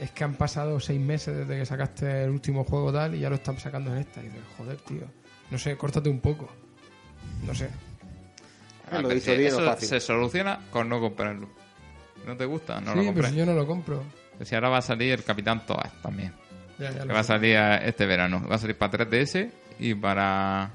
es 0.00 0.10
que 0.10 0.24
han 0.24 0.34
pasado 0.34 0.78
seis 0.80 1.00
meses 1.00 1.36
desde 1.36 1.58
que 1.58 1.66
sacaste 1.66 2.24
el 2.24 2.30
último 2.30 2.64
juego 2.64 2.92
tal 2.92 3.14
y 3.14 3.20
ya 3.20 3.28
lo 3.30 3.36
están 3.36 3.58
sacando 3.58 3.92
en 3.92 3.98
esta. 3.98 4.20
Y 4.20 4.24
dices, 4.24 4.40
joder, 4.56 4.76
tío, 4.78 5.04
no 5.50 5.58
sé, 5.58 5.76
córtate 5.76 6.08
un 6.08 6.20
poco. 6.20 6.48
No 7.46 7.54
sé. 7.54 7.68
Ah, 8.90 9.00
lo 9.00 9.08
bien 9.08 9.20
o 9.20 9.32
eso 9.46 9.64
fácil. 9.64 9.88
se 9.88 10.00
soluciona 10.00 10.60
con 10.70 10.88
no 10.88 11.00
comprarlo. 11.00 11.48
¿No 12.26 12.36
te 12.36 12.44
gusta? 12.44 12.80
No 12.80 12.94
lo 12.94 13.02
sí, 13.02 13.06
pero 13.06 13.06
compres. 13.06 13.30
si 13.30 13.36
yo 13.36 13.46
no 13.46 13.54
lo 13.54 13.66
compro. 13.66 14.04
Si 14.42 14.54
ahora 14.54 14.68
va 14.68 14.78
a 14.78 14.82
salir 14.82 15.12
el 15.12 15.24
Capitán 15.24 15.64
Toad 15.66 15.90
también. 16.02 16.32
Ya, 16.78 16.90
ya 16.92 17.02
Que 17.02 17.12
va 17.12 17.20
a 17.20 17.24
salir 17.24 17.56
este 17.56 18.06
verano. 18.06 18.46
Va 18.48 18.56
a 18.56 18.58
salir 18.58 18.76
para 18.76 19.06
3DS 19.08 19.50
y 19.78 19.94
para 19.94 20.70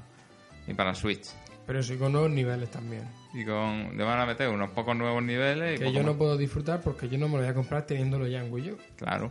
y 0.66 0.74
para 0.74 0.94
Switch. 0.94 1.28
Pero 1.66 1.82
sí 1.82 1.96
con 1.96 2.12
nuevos 2.12 2.30
niveles 2.30 2.70
también. 2.70 3.04
Y 3.34 3.44
con 3.44 3.96
le 3.96 4.04
van 4.04 4.20
a 4.20 4.26
meter 4.26 4.48
unos 4.48 4.70
pocos 4.70 4.94
nuevos 4.96 5.22
niveles 5.22 5.80
y 5.80 5.84
Que 5.84 5.92
yo 5.92 6.00
no 6.02 6.08
más. 6.08 6.16
puedo 6.16 6.36
disfrutar 6.36 6.80
porque 6.82 7.08
yo 7.08 7.16
no 7.18 7.28
me 7.28 7.34
lo 7.36 7.40
voy 7.42 7.48
a 7.50 7.54
comprar 7.54 7.86
teniéndolo 7.86 8.26
ya 8.26 8.44
en 8.44 8.52
Wii 8.52 8.72
U. 8.72 8.78
Claro, 8.96 9.30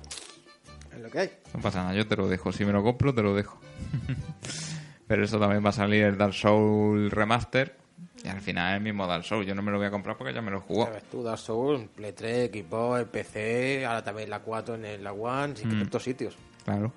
Es 0.93 0.99
lo 0.99 1.09
que 1.09 1.19
hay. 1.19 1.31
no 1.53 1.61
pasa 1.61 1.83
nada, 1.83 1.93
yo 1.93 2.07
te 2.07 2.15
lo 2.15 2.27
dejo. 2.27 2.51
Si 2.51 2.65
me 2.65 2.71
lo 2.71 2.81
compro, 2.83 3.13
te 3.13 3.21
lo 3.21 3.35
dejo. 3.35 3.59
Pero 5.07 5.23
eso 5.25 5.39
también 5.39 5.63
va 5.63 5.69
a 5.69 5.73
salir 5.73 6.03
el 6.05 6.17
Dark 6.17 6.33
Souls 6.33 7.11
Remaster. 7.11 7.75
Y 8.23 8.27
al 8.27 8.39
final 8.39 8.71
es 8.73 8.77
el 8.77 8.83
mismo 8.83 9.07
Dark 9.07 9.23
Souls. 9.25 9.47
Yo 9.47 9.55
no 9.55 9.61
me 9.63 9.71
lo 9.71 9.77
voy 9.77 9.87
a 9.87 9.91
comprar 9.91 10.15
porque 10.17 10.33
ya 10.33 10.41
me 10.41 10.51
lo 10.51 10.61
jugó. 10.61 10.85
Ya 10.85 10.91
ves 10.91 11.03
tú, 11.09 11.23
Dark 11.23 11.39
Souls, 11.39 11.87
Play 11.95 12.13
3, 12.13 12.51
Xbox, 12.51 13.05
PC, 13.05 13.85
ahora 13.85 14.03
también 14.03 14.29
la 14.29 14.39
4 14.39 14.75
en 14.75 14.85
el- 14.85 15.03
la 15.03 15.11
One, 15.11 15.53
que 15.55 15.63
en 15.63 15.87
todos 15.89 16.03
sitios. 16.03 16.37
Claro. 16.63 16.93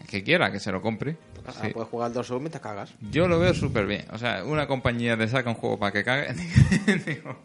El 0.00 0.06
que 0.06 0.22
quiera 0.24 0.50
que 0.50 0.58
se 0.60 0.72
lo 0.72 0.80
compre. 0.80 1.16
Sí. 1.52 1.68
puedes 1.72 1.88
jugar 1.90 2.06
al 2.08 2.14
Dark 2.14 2.26
Souls 2.26 2.40
mientras 2.40 2.62
cagas. 2.62 2.94
Yo 3.10 3.28
lo 3.28 3.38
veo 3.38 3.52
súper 3.54 3.86
bien. 3.86 4.04
O 4.12 4.18
sea, 4.18 4.44
una 4.44 4.66
compañía 4.66 5.16
te 5.16 5.28
saca 5.28 5.50
un 5.50 5.56
juego 5.56 5.78
para 5.78 5.92
que 5.92 6.02
cague. 6.04 6.32
digo, 7.06 7.36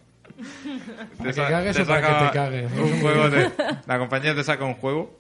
Para 1.18 1.32
que 1.34 1.42
cagues 1.42 1.76
te 1.76 1.82
o 1.84 1.86
para 1.86 2.02
que 2.20 2.26
te 2.28 2.32
cagues. 2.34 2.72
Un 2.72 3.02
juego 3.02 3.30
de- 3.30 3.52
la 3.86 4.00
compañía 4.00 4.34
te 4.36 4.44
saca 4.44 4.64
un 4.64 4.76
juego 4.76 5.20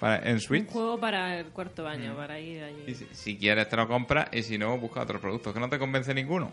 para, 0.00 0.18
en 0.28 0.34
Un 0.34 0.40
Switch. 0.40 0.66
juego 0.68 0.98
para 0.98 1.38
el 1.38 1.46
cuarto 1.46 1.84
baño, 1.84 2.16
para 2.16 2.40
ir 2.40 2.62
allí. 2.64 2.82
Y 2.86 2.94
si, 2.94 3.06
si 3.12 3.36
quieres 3.36 3.68
te 3.68 3.76
lo 3.76 3.86
compras 3.86 4.28
y 4.32 4.42
si 4.42 4.58
no, 4.58 4.76
busca 4.78 5.00
otro 5.02 5.20
producto. 5.20 5.52
¿Que 5.54 5.60
no 5.60 5.68
te 5.68 5.78
convence 5.78 6.12
ninguno? 6.14 6.52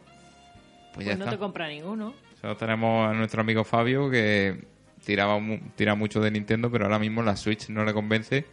Pues 0.94 1.06
ya 1.06 1.12
Pues 1.14 1.18
no 1.20 1.26
está. 1.26 1.32
te 1.32 1.40
compra 1.40 1.68
ninguno. 1.68 2.14
Solo 2.42 2.56
tenemos 2.58 3.10
a 3.10 3.14
nuestro 3.14 3.42
amigo 3.42 3.64
Fabio 3.64 4.10
que 4.12 4.64
tiraba 5.04 5.40
mu- 5.40 5.60
tira 5.76 5.96
mucho 5.96 6.20
de 6.20 6.30
Nintendo, 6.30 6.70
pero 6.70 6.86
ahora 6.86 7.00
mismo 7.00 7.24
la 7.24 7.36
Switch 7.36 7.70
no 7.70 7.84
le 7.84 7.94
convence 7.94 8.46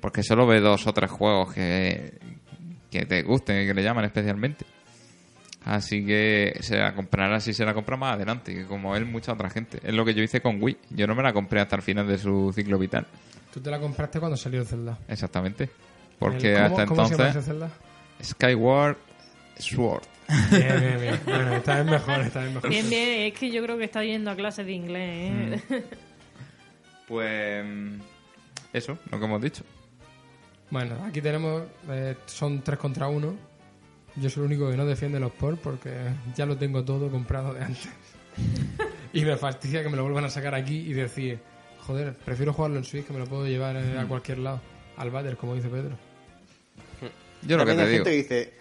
porque 0.00 0.22
solo 0.22 0.46
ve 0.46 0.60
dos 0.60 0.86
o 0.86 0.92
tres 0.92 1.10
juegos 1.10 1.52
que, 1.54 2.14
que 2.90 3.04
te 3.06 3.22
gusten 3.22 3.62
y 3.62 3.66
que 3.66 3.74
le 3.74 3.82
llaman 3.82 4.04
especialmente. 4.04 4.64
Así 5.64 6.04
que 6.06 6.56
se 6.60 6.78
la 6.78 6.94
comprará 6.94 7.38
si 7.38 7.52
se 7.52 7.64
la 7.66 7.74
compra 7.74 7.96
más 7.96 8.14
adelante, 8.14 8.54
que 8.54 8.64
como 8.66 8.96
él, 8.96 9.04
mucha 9.04 9.32
otra 9.34 9.50
gente. 9.50 9.78
Es 9.84 9.92
lo 9.92 10.04
que 10.06 10.14
yo 10.14 10.22
hice 10.22 10.40
con 10.40 10.62
Wii. 10.62 10.78
Yo 10.90 11.06
no 11.06 11.14
me 11.14 11.22
la 11.22 11.32
compré 11.34 11.60
hasta 11.60 11.76
el 11.76 11.82
final 11.82 12.06
de 12.08 12.16
su 12.16 12.50
ciclo 12.54 12.78
vital. 12.78 13.06
Tú 13.52 13.60
te 13.60 13.70
la 13.70 13.78
compraste 13.78 14.18
cuando 14.20 14.36
salió 14.36 14.60
el 14.62 14.66
Zelda. 14.66 14.98
Exactamente. 15.08 15.68
Porque 16.18 16.52
El- 16.54 16.62
¿cómo- 16.62 16.66
hasta 16.78 16.86
¿Cómo 16.86 17.04
se 17.06 17.12
llama 17.12 17.26
entonces, 17.28 17.44
Zelda? 17.44 17.70
Skyward 18.22 18.96
Sword. 19.58 20.02
Bien, 20.50 20.80
bien, 20.80 21.00
bien. 21.00 21.20
Bueno, 21.26 21.54
esta 21.56 21.76
vez 21.82 21.84
mejor, 21.86 22.20
esta 22.20 22.40
vez 22.40 22.54
mejor. 22.54 22.70
Bien, 22.70 22.88
bien, 22.88 23.20
es 23.32 23.38
que 23.38 23.50
yo 23.50 23.62
creo 23.62 23.76
que 23.76 23.84
está 23.84 24.02
yendo 24.04 24.30
a 24.30 24.36
clases 24.36 24.64
de 24.64 24.72
inglés. 24.72 25.62
¿eh? 25.70 25.84
Pues 27.08 27.64
eso, 28.72 28.96
lo 29.10 29.18
que 29.18 29.24
hemos 29.24 29.42
dicho. 29.42 29.64
Bueno, 30.70 30.96
aquí 31.04 31.20
tenemos. 31.20 31.64
eh, 31.88 32.16
son 32.26 32.62
3 32.62 32.78
contra 32.78 33.08
1. 33.08 33.34
Yo 34.16 34.30
soy 34.30 34.42
el 34.42 34.46
único 34.46 34.70
que 34.70 34.76
no 34.76 34.86
defiende 34.86 35.20
los 35.20 35.32
ports 35.32 35.60
porque 35.62 35.90
ya 36.34 36.46
lo 36.46 36.56
tengo 36.56 36.84
todo 36.84 37.10
comprado 37.10 37.54
de 37.54 37.62
antes. 37.62 37.88
y 39.12 39.24
me 39.24 39.36
fastidia 39.36 39.82
que 39.82 39.88
me 39.88 39.96
lo 39.96 40.02
vuelvan 40.04 40.24
a 40.24 40.30
sacar 40.30 40.54
aquí 40.54 40.78
y 40.78 40.92
decir, 40.92 41.40
joder, 41.86 42.14
prefiero 42.16 42.52
jugarlo 42.52 42.78
en 42.78 42.84
Switch 42.84 43.06
que 43.06 43.12
me 43.12 43.18
lo 43.20 43.26
puedo 43.26 43.46
llevar 43.46 43.76
eh, 43.76 43.98
a 43.98 44.06
cualquier 44.06 44.38
lado. 44.38 44.60
Al 44.96 45.10
váter, 45.10 45.36
como 45.36 45.54
dice 45.54 45.68
Pedro. 45.68 45.96
Yo 47.42 47.56
lo 47.56 47.64
que 47.64 47.70
También 47.74 47.76
te 47.76 47.82
hay 47.82 47.88
digo. 47.92 48.04
gente 48.04 48.10
que 48.10 48.16
dice, 48.16 48.54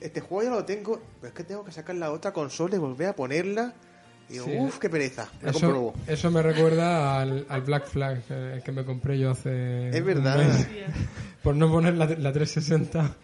este 0.00 0.20
juego 0.20 0.44
ya 0.50 0.56
lo 0.56 0.64
tengo, 0.64 1.00
pero 1.20 1.28
es 1.28 1.34
que 1.34 1.42
tengo 1.44 1.64
que 1.64 1.72
sacar 1.72 1.96
la 1.96 2.12
otra 2.12 2.32
consola 2.32 2.76
y 2.76 2.78
volver 2.78 3.08
a 3.08 3.16
ponerla. 3.16 3.74
Y 4.30 4.34
digo, 4.34 4.44
Sí. 4.46 4.52
uff, 4.58 4.78
qué 4.78 4.88
pereza. 4.88 5.28
Me 5.42 5.46
la 5.48 5.52
compro 5.52 5.92
Eso, 6.06 6.30
me 6.30 6.40
recuerda 6.42 7.20
al, 7.20 7.44
al 7.48 7.60
Black 7.62 7.86
Flag 7.86 8.22
eh, 8.30 8.62
que 8.64 8.70
me 8.72 8.84
compré 8.84 9.18
yo 9.18 9.30
hace. 9.32 9.88
Es 9.90 10.00
un 10.00 10.06
verdad. 10.06 10.36
mes. 10.38 10.68
Por 11.42 11.56
no 11.56 11.70
poner 11.70 11.94
la, 11.94 12.06
la 12.06 12.32
360, 12.32 13.14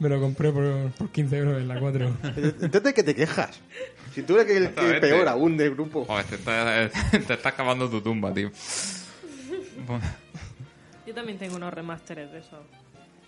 me 0.00 0.08
lo 0.08 0.20
compré 0.20 0.50
por, 0.50 0.90
por 0.92 1.10
15 1.10 1.36
euros 1.36 1.60
en 1.60 1.68
la 1.68 1.78
4. 1.78 2.16
Entonces, 2.62 2.94
¿qué 2.94 3.02
te 3.02 3.14
quejas? 3.14 3.60
Si 4.14 4.22
tú 4.22 4.38
eres 4.38 4.56
el, 4.56 4.64
el 4.84 5.00
peor 5.00 5.28
aún 5.28 5.56
del 5.56 5.72
grupo. 5.74 6.04
Joder, 6.06 6.24
te 6.24 6.34
está, 6.36 6.88
te 7.26 7.34
está 7.34 7.48
acabando 7.50 7.88
tu 7.90 8.00
tumba, 8.00 8.32
tío. 8.32 8.50
Yo 11.06 11.14
también 11.14 11.38
tengo 11.38 11.56
unos 11.56 11.72
remasteres 11.72 12.30
de 12.32 12.38
eso. 12.38 12.58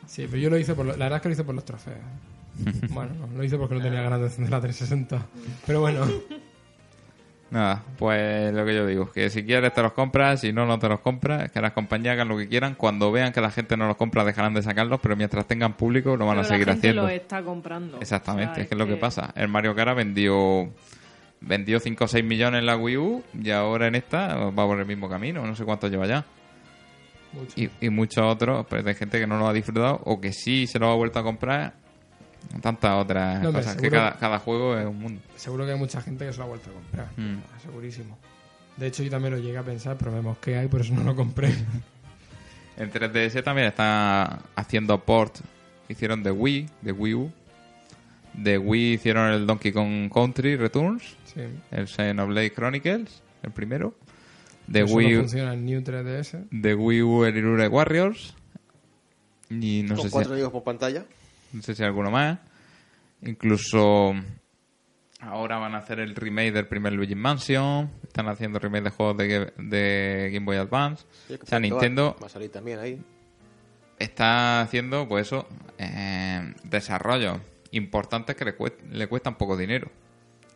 Sí, 0.07 0.27
pero 0.31 0.39
yo 0.43 0.51
lo 0.51 0.59
hice 0.59 0.75
por. 0.75 0.87
lo- 0.87 0.97
la 0.97 1.05
verdad 1.07 1.17
es 1.19 1.23
que 1.23 1.29
lo 1.29 1.33
hice 1.35 1.45
por 1.45 1.55
los 1.55 1.65
trofeos. 1.65 1.99
Bueno, 2.91 3.13
no, 3.15 3.27
lo 3.39 3.45
hice 3.45 3.57
porque 3.57 3.75
no 3.77 3.81
tenía 3.83 4.03
ganas 4.03 4.21
de 4.21 4.27
encender 4.27 4.51
la 4.51 4.61
360. 4.61 5.27
Pero 5.67 5.81
bueno, 5.81 6.07
Nada, 7.51 7.83
pues 7.99 8.53
lo 8.55 8.65
que 8.65 8.75
yo 8.75 8.87
digo, 8.87 9.11
que 9.11 9.29
si 9.29 9.43
quieres 9.45 9.73
te 9.75 9.83
los 9.83 9.93
compras, 9.93 10.41
si 10.41 10.53
no, 10.53 10.67
no 10.67 10.79
te 10.79 10.89
los 10.89 11.01
compras, 11.01 11.51
que 11.51 11.61
las 11.61 11.73
compañías 11.73 12.13
hagan 12.13 12.29
lo 12.29 12.37
que 12.37 12.47
quieran, 12.49 12.77
cuando 12.77 13.11
vean 13.11 13.33
que 13.33 13.41
la 13.41 13.51
gente 13.51 13.77
no 13.77 13.89
los 13.89 13.97
compra 13.97 14.25
dejarán 14.25 14.55
de 14.55 14.63
sacarlos, 14.63 15.01
pero 15.03 15.17
mientras 15.17 15.47
tengan 15.47 15.73
público 15.75 16.17
lo 16.17 16.27
van 16.27 16.39
a 16.39 16.43
Pero 16.43 16.49
seguir 16.49 16.67
la 16.69 16.73
gente 16.75 16.89
haciendo. 16.89 17.03
lo 17.03 17.09
está 17.09 17.43
comprando. 17.43 17.99
Exactamente, 18.01 18.53
O 18.53 18.55
sea, 18.55 18.63
es 18.63 18.69
que 18.69 18.75
es 18.75 18.79
lo 18.79 18.87
que 18.87 18.97
pasa. 18.97 19.33
El 19.35 19.49
Mario 19.49 19.75
Kart 19.75 19.97
vendió 19.97 20.71
vendió 21.41 21.81
5 21.81 22.05
o 22.05 22.07
6 22.07 22.25
millones 22.25 22.61
en 22.61 22.67
la 22.67 22.77
Wii 22.77 22.97
U 22.99 23.25
y 23.43 23.51
ahora 23.51 23.89
en 23.89 23.97
esta 23.97 24.37
va 24.37 24.67
por 24.67 24.79
el 24.79 24.87
mismo 24.87 25.09
camino, 25.09 25.45
no 25.45 25.57
sé 25.57 25.65
cuánto 25.65 25.89
lleva 25.89 26.07
ya. 26.07 26.25
mucho. 27.33 27.55
Y, 27.57 27.69
y 27.81 27.91
muchos 27.91 28.25
otros, 28.25 28.65
pues 28.69 28.85
de 28.85 28.95
gente 28.95 29.19
que 29.19 29.27
no 29.27 29.39
lo 29.39 29.49
ha 29.49 29.53
disfrutado 29.53 30.01
o 30.05 30.21
que 30.21 30.33
sí 30.33 30.67
se 30.69 30.79
lo 30.79 30.89
ha 30.91 30.95
vuelto 30.95 31.19
a 31.19 31.25
comprar 31.25 31.80
tantas 32.61 32.93
otras 33.03 33.43
No, 33.43 33.53
cosas, 33.53 33.77
que 33.77 33.91
cada, 33.91 34.17
cada 34.19 34.39
juego 34.39 34.77
es 34.79 34.87
un 34.87 34.99
mundo. 34.99 35.21
Seguro 35.37 35.65
que 35.67 35.73
hay 35.73 35.79
mucha 35.79 36.01
gente 36.01 36.27
que 36.27 36.33
se 36.33 36.39
lo 36.39 36.45
ha 36.45 36.49
vuelto 36.49 36.71
a 36.71 36.73
comprar. 36.73 37.09
Mm. 37.17 37.39
Segurísimo. 37.63 38.19
De 38.77 38.87
hecho, 38.87 39.03
yo 39.03 39.11
también 39.11 39.35
lo 39.35 39.41
llegué 39.41 39.59
a 39.59 39.63
pensar, 39.63 39.97
pero 39.99 40.11
me 40.13 40.21
mosqué 40.23 40.57
ahí, 40.57 40.69
por 40.69 40.81
eso 40.81 40.95
no 40.95 41.03
lo 41.05 41.15
compré. 41.17 41.53
En 42.77 42.91
3DS 42.91 43.43
también 43.45 43.67
está 43.67 44.41
haciendo 44.57 45.05
port. 45.05 45.39
Hicieron 45.89 46.23
de 46.23 46.31
Wii, 46.31 46.67
de 46.81 46.93
Wii 46.93 47.15
U. 47.15 47.31
De 48.33 48.57
Wii 48.57 48.95
hicieron 48.95 49.31
el 49.33 49.47
Donkey 49.47 49.71
Kong 49.73 50.11
Country 50.11 50.57
Returns, 50.57 51.03
Sí. 51.27 51.43
el 51.73 51.89
Xenoblade 51.89 52.53
Chronicles, 52.55 53.23
el 53.43 53.51
primero. 53.51 53.95
De 54.67 54.83
Eso 54.85 54.95
Wii, 54.95 55.09
no 55.13 55.17
U- 55.19 55.21
funciona 55.23 55.53
en 55.53 55.67
New 55.67 55.83
3DS. 55.83 56.47
de 56.51 56.75
Wii 56.75 57.03
U 57.03 57.25
el 57.27 57.37
Irure 57.37 57.69
Warriors. 57.69 58.35
Y 59.51 59.83
no 59.83 59.97
con 59.97 60.05
sé, 60.05 60.09
si, 60.09 60.13
cuatro 60.13 60.33
amigos 60.33 60.53
por 60.53 60.63
pantalla. 60.65 61.05
No 61.53 61.63
sé 61.63 61.75
si 61.75 61.83
alguno 61.83 62.11
más. 62.11 62.39
Incluso 63.23 64.15
ahora 65.21 65.59
van 65.59 65.75
a 65.75 65.79
hacer 65.79 66.01
el 66.01 66.15
remake 66.17 66.53
del 66.53 66.67
primer 66.67 66.93
Luigi 66.93 67.15
Mansion. 67.15 67.91
Están 68.03 68.29
haciendo 68.29 68.59
remake 68.59 68.85
de 68.85 68.91
juegos 68.91 69.17
de, 69.19 69.29
Ga- 69.29 69.53
de 69.57 70.31
Game 70.33 70.47
Boy 70.47 70.57
Advance. 70.57 71.05
Sí, 71.29 71.39
o 71.43 71.47
sea, 71.47 71.61
Nintendo 71.61 72.17
Va 72.23 72.27
a 72.27 72.31
salir 72.31 72.51
también 72.51 72.79
ahí. 72.79 73.01
está 73.99 74.63
haciendo, 74.63 75.07
pues 75.09 75.27
eso, 75.27 75.47
eh, 75.79 76.55
desarrollos 76.65 77.39
importantes 77.73 78.35
que 78.37 78.45
le, 78.45 78.57
cuest- 78.57 78.83
le 78.91 79.07
cuestan 79.09 79.37
poco 79.37 79.57
dinero. 79.57 79.91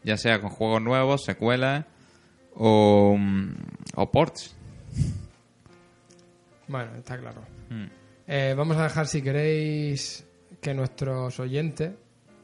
Ya 0.02 0.16
sea 0.16 0.40
con 0.40 0.50
juegos 0.50 0.82
nuevos, 0.82 1.24
secuelas 1.24 1.84
o, 2.54 3.16
mm, 3.18 3.54
o 3.96 4.10
ports. 4.10 4.56
Bueno, 6.68 6.94
está 6.96 7.18
claro. 7.18 7.42
Mm. 7.70 7.84
Eh, 8.26 8.54
vamos 8.56 8.76
a 8.78 8.84
dejar, 8.84 9.06
si 9.06 9.20
queréis, 9.22 10.26
que 10.64 10.74
nuestros 10.74 11.38
oyentes, 11.38 11.92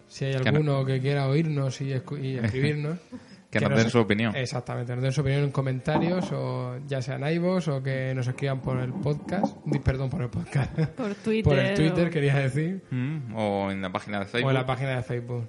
si 0.07 0.27
hay 0.27 0.35
Que 0.37 0.49
alguno 0.51 0.85
que 0.85 1.01
quiera 1.01 1.27
oírnos 1.29 1.81
y, 1.81 1.91
escu- 1.93 2.23
y 2.23 2.37
escribirnos, 2.39 2.99
Que 3.51 3.59
nos 3.59 3.77
den 3.77 3.91
su 3.91 3.99
opinión. 3.99 4.37
Exactamente, 4.37 4.95
nos 4.95 5.03
den 5.03 5.11
su 5.11 5.23
opinión 5.23 5.43
en 5.43 5.51
comentarios, 5.51 6.31
o 6.31 6.79
ya 6.87 7.03
sean 7.03 7.25
iVoox 7.29 7.67
o 7.67 7.83
que 7.83 8.15
nos 8.15 8.29
escriban 8.29 8.61
por 8.61 8.79
el 8.79 8.93
podcast, 8.93 9.57
perdón, 9.83 10.09
por 10.09 10.23
el 10.23 10.29
podcast, 10.31 10.73
Por 10.79 11.15
Twitter. 11.17 11.43
por 11.45 11.59
el 11.59 11.75
Twitter, 11.75 12.07
o- 12.07 12.11
quería 12.11 12.37
decir, 12.37 12.81
Mm, 12.93 13.35
O 13.35 13.73
en 13.73 13.83
la 13.83 13.91
página 13.91 14.21
de 14.21 14.27
Facebook. 14.27 14.47
o 14.47 14.51
en 14.51 14.55
la 14.57 14.67
página 14.67 14.95
de 14.97 15.03
Facebook. 15.03 15.49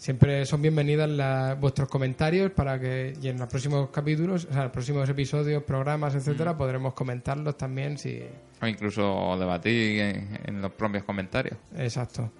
Siempre 0.00 0.46
son 0.46 0.62
bienvenidas 0.62 1.10
la- 1.10 1.54
vuestros 1.60 1.86
comentarios 1.90 2.50
para 2.52 2.80
que 2.80 3.12
y 3.20 3.28
en 3.28 3.38
los 3.38 3.46
próximos 3.48 3.90
capítulos, 3.90 4.46
o 4.50 4.52
sea, 4.54 4.62
los 4.62 4.72
próximos 4.72 5.06
episodios, 5.10 5.62
programas, 5.62 6.14
Mm. 6.14 6.18
etcétera, 6.18 6.56
podremos 6.56 6.94
comentarlos 6.94 7.58
también 7.58 7.98
si 7.98 8.22
O 8.62 8.66
incluso 8.66 9.36
debatir 9.38 10.00
en, 10.00 10.38
en 10.46 10.62
los 10.62 10.72
propios 10.72 11.04
comentarios. 11.04 11.58
Exacto. 11.76 12.30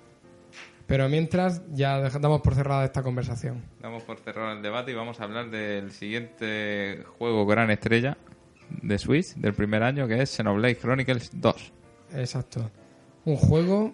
Pero 0.86 1.06
mientras, 1.10 1.60
ya 1.74 2.00
damos 2.00 2.40
por 2.40 2.54
cerrada 2.54 2.82
esta 2.86 3.02
conversación. 3.02 3.62
Damos 3.82 4.04
por 4.04 4.18
cerrar 4.20 4.56
el 4.56 4.62
debate 4.62 4.92
y 4.92 4.94
vamos 4.94 5.20
a 5.20 5.24
hablar 5.24 5.50
del 5.50 5.92
siguiente 5.92 7.04
juego 7.18 7.44
gran 7.44 7.70
estrella 7.70 8.16
de 8.82 8.98
Switch 8.98 9.34
del 9.34 9.52
primer 9.52 9.82
año, 9.82 10.08
que 10.08 10.22
es 10.22 10.30
Xenoblade 10.34 10.76
Chronicles 10.78 11.30
2. 11.34 11.72
Exacto. 12.14 12.70
Un 13.26 13.36
juego 13.36 13.92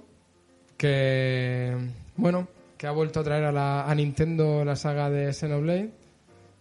que, 0.77 1.77
bueno, 2.17 2.47
que 2.77 2.87
ha 2.87 2.91
vuelto 2.91 3.21
a 3.21 3.25
traer 3.25 3.45
a, 3.45 3.53
la, 3.53 3.85
a 3.91 3.95
Nintendo 3.95 4.65
la 4.65 4.77
saga 4.77 5.11
de 5.11 5.33
Xenoblade. 5.33 5.91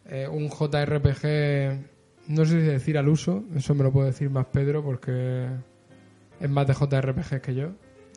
Eh, 0.08 0.28
un 0.28 0.50
JRPG, 0.50 2.30
no 2.30 2.46
sé 2.46 2.52
si 2.62 2.68
decir 2.68 2.98
al 2.98 3.08
uso, 3.10 3.44
eso 3.56 3.74
me 3.76 3.84
lo 3.84 3.92
puede 3.92 4.08
decir 4.08 4.30
más 4.30 4.46
Pedro 4.46 4.84
porque 4.84 5.48
es 6.40 6.50
más 6.50 6.68
de 6.68 6.74
JRPG 6.74 7.42
que 7.42 7.56
yo. 7.56 7.70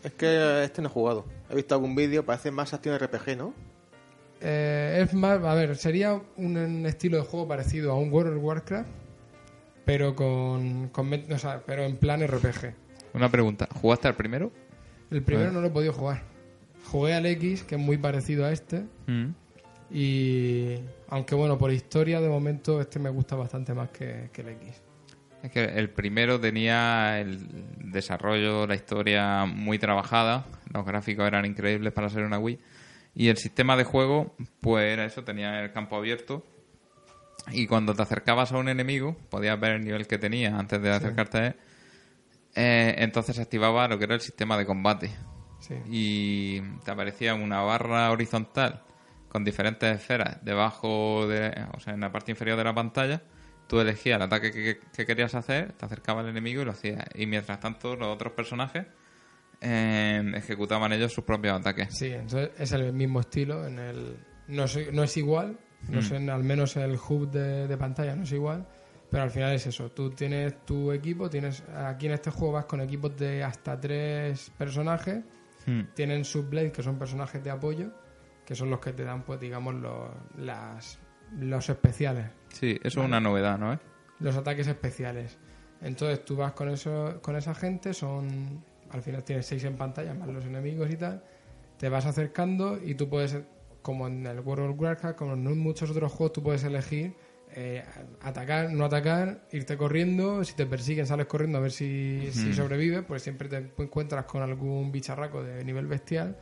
Es 0.05 0.13
que 0.13 0.63
este 0.65 0.81
no 0.83 0.89
he 0.89 0.93
jugado. 0.93 1.25
He 1.51 1.57
visto 1.57 1.75
algún 1.75 1.95
vídeo, 1.95 2.25
parece 2.25 2.51
más 2.51 2.73
acción 2.75 2.97
RPG, 2.99 3.37
¿no? 3.37 3.55
Eh, 4.41 5.01
es 5.03 5.15
más, 5.15 5.43
a 5.43 5.55
ver, 5.55 5.77
sería 5.77 6.15
un, 6.37 6.57
un 6.57 6.87
estilo 6.87 7.17
de 7.17 7.25
juego 7.25 7.49
parecido 7.49 7.91
a 7.91 7.99
un 7.99 8.13
World 8.13 8.37
of 8.37 8.45
Warcraft, 8.45 8.89
pero 9.85 10.15
con, 10.15 10.89
con 10.91 11.11
met- 11.11 11.33
o 11.35 11.39
sea, 11.39 11.63
pero 11.67 11.83
en 11.85 11.97
plan 11.97 12.25
RPG. 12.25 12.75
Una 13.15 13.29
pregunta, 13.31 13.67
¿jugaste 13.81 14.07
al 14.07 14.15
primero? 14.15 14.53
El 15.11 15.23
primero 15.23 15.51
no 15.51 15.61
lo 15.63 15.69
he 15.69 15.71
podido 15.71 15.93
jugar. 15.93 16.23
Jugué 16.91 17.15
al 17.15 17.27
X, 17.27 17.63
que 17.65 17.75
es 17.75 17.81
muy 17.81 17.99
parecido 17.99 18.45
a 18.45 18.53
este, 18.53 18.85
Mm. 19.07 19.29
y 19.91 20.75
aunque 21.09 21.35
bueno, 21.35 21.59
por 21.59 21.71
historia 21.71 22.21
de 22.21 22.29
momento 22.29 22.81
este 22.81 22.99
me 22.99 23.11
gusta 23.11 23.37
bastante 23.37 23.75
más 23.75 23.91
que, 23.91 24.31
que 24.33 24.41
el 24.43 24.49
X. 24.49 24.83
Es 25.43 25.53
que 25.53 25.65
el 25.65 25.91
primero 25.91 26.41
tenía 26.41 27.21
el 27.21 27.47
desarrollo, 27.93 28.67
la 28.67 28.75
historia 28.75 29.45
muy 29.47 29.79
trabajada, 29.79 30.47
los 30.73 30.85
gráficos 30.85 31.27
eran 31.27 31.45
increíbles 31.45 31.93
para 31.93 32.09
ser 32.09 32.25
una 32.25 32.39
Wii, 32.39 32.59
y 33.15 33.29
el 33.29 33.37
sistema 33.37 33.77
de 33.77 33.85
juego, 33.85 34.35
pues 34.61 34.93
era 34.93 35.05
eso, 35.05 35.23
tenía 35.25 35.63
el 35.63 35.73
campo 35.73 35.97
abierto, 35.97 36.45
y 37.53 37.67
cuando 37.67 37.95
te 37.95 38.03
acercabas 38.03 38.53
a 38.53 38.59
un 38.59 38.69
enemigo, 38.69 39.17
podías 39.31 39.59
ver 39.61 39.73
el 39.73 39.85
nivel 39.85 40.07
que 40.07 40.19
tenía 40.19 40.59
antes 40.59 40.83
de 40.83 40.91
acercarte 40.91 41.39
a 41.39 41.47
él, 41.47 41.55
eh, 42.57 42.95
entonces 42.99 43.37
se 43.37 43.43
activaba 43.43 43.87
lo 43.89 43.97
que 43.97 44.05
era 44.05 44.15
el 44.15 44.21
sistema 44.21 44.59
de 44.59 44.67
combate, 44.67 45.11
Sí. 45.61 45.75
y 45.87 46.61
te 46.85 46.91
aparecía 46.93 47.35
una 47.35 47.63
barra 47.63 48.11
horizontal 48.13 48.83
con 49.29 49.45
diferentes 49.45 49.97
esferas 49.97 50.39
debajo 50.45 51.27
de, 51.27 51.53
o 51.75 51.81
sea, 51.81 51.95
en 51.95 52.01
la 52.01 52.13
parte 52.13 52.31
inferior 52.33 52.57
de 52.57 52.65
la 52.65 52.75
pantalla. 52.75 53.23
Tú 53.67 53.81
elegías 53.81 54.17
el 54.17 54.23
ataque 54.23 54.51
que, 54.51 54.81
que 54.97 55.05
querías 55.05 55.35
hacer, 55.35 55.73
te 55.73 55.85
acercabas 55.85 56.25
al 56.25 56.31
enemigo 56.31 56.63
y 56.63 56.65
lo 56.65 56.71
hacías. 56.71 57.05
Y 57.15 57.27
mientras 57.27 57.61
tanto, 57.61 57.97
los 57.97 58.09
otros 58.09 58.33
personajes 58.33 58.87
eh, 59.61 60.23
ejecutaban 60.37 60.93
ellos 60.93 61.13
sus 61.13 61.25
propios 61.25 61.59
ataques. 61.59 61.89
Sí, 61.91 62.07
entonces 62.07 62.51
es 62.59 62.73
el 62.73 62.93
mismo 62.93 63.21
estilo. 63.21 63.67
En 63.67 63.79
el, 63.79 64.17
no, 64.47 64.65
es, 64.65 64.93
no 64.93 65.03
es 65.03 65.17
igual, 65.19 65.59
no 65.89 66.01
sé, 66.01 66.17
al 66.17 66.45
menos 66.45 66.77
el 66.77 66.97
hub 66.97 67.31
de, 67.31 67.67
de 67.67 67.77
pantalla 67.77 68.17
no 68.17 68.23
es 68.23 68.33
igual, 68.33 68.67
pero 69.11 69.25
al 69.25 69.31
final 69.31 69.53
es 69.53 69.67
eso. 69.67 69.91
Tú 69.91 70.11
tienes 70.11 70.65
tu 70.65 70.91
equipo, 70.93 71.29
tienes 71.29 71.63
aquí 71.75 72.07
en 72.07 72.13
este 72.13 72.31
juego 72.31 72.55
vas 72.55 72.65
con 72.65 72.81
equipos 72.81 73.17
de 73.19 73.45
hasta 73.45 73.79
tres 73.79 74.51
personajes, 74.57 75.23
Hmm. 75.69 75.83
tienen 75.95 76.25
subblade 76.25 76.73
que 76.73 76.83
son 76.83 76.99
personajes 76.99 77.45
de 77.45 77.51
apoyo, 77.51 77.93
que 78.47 78.55
son 78.55 78.71
los 78.71 78.81
que 78.81 78.95
te 78.95 79.05
dan, 79.05 79.23
pues 79.23 79.39
digamos, 79.39 79.75
los, 79.75 80.09
las, 80.39 80.99
los 81.39 81.69
especiales, 81.69 82.31
Sí, 82.49 82.79
eso 82.83 83.01
es 83.01 83.07
una 83.07 83.21
novedad, 83.21 83.59
¿no? 83.59 83.79
los 84.21 84.37
ataques 84.37 84.67
especiales. 84.67 85.37
Entonces 85.83 86.25
tú 86.25 86.37
vas 86.37 86.53
con 86.53 86.71
eso, 86.71 87.21
con 87.21 87.37
esa 87.37 87.55
gente, 87.55 87.93
son 87.93 88.65
al 88.91 89.03
final 89.03 89.23
tienes 89.23 89.45
seis 89.45 89.63
en 89.65 89.77
pantalla 89.77 90.15
más 90.15 90.29
los 90.29 90.45
enemigos 90.47 90.91
y 90.91 90.97
tal. 90.97 91.23
Te 91.77 91.91
vas 91.91 92.07
acercando 92.07 92.79
y 92.83 92.95
tú 92.95 93.09
puedes, 93.11 93.39
como 93.83 94.07
en 94.07 94.27
el 94.27 94.41
World 94.41 94.71
of 94.71 94.81
Warcraft, 94.81 95.19
como 95.19 95.35
en 95.35 95.59
muchos 95.59 95.91
otros 95.91 96.11
juegos, 96.11 96.33
tú 96.33 96.43
puedes 96.43 96.65
elegir 96.65 97.15
eh, 97.55 97.83
atacar, 98.23 98.71
no 98.73 98.85
atacar, 98.85 99.47
irte 99.53 99.77
corriendo. 99.77 100.45
Si 100.45 100.55
te 100.55 100.67
persiguen, 100.67 101.07
sales 101.07 101.27
corriendo 101.27 101.59
a 101.59 101.61
ver 101.61 101.73
si, 101.73 102.29
si 102.33 102.53
sobrevives, 102.55 103.03
pues 103.07 103.23
siempre 103.23 103.49
te 103.49 103.57
encuentras 103.79 104.25
con 104.27 104.43
algún 104.43 104.91
bicharraco 104.93 105.43
de 105.43 105.65
nivel 105.65 105.87
bestial 105.87 106.37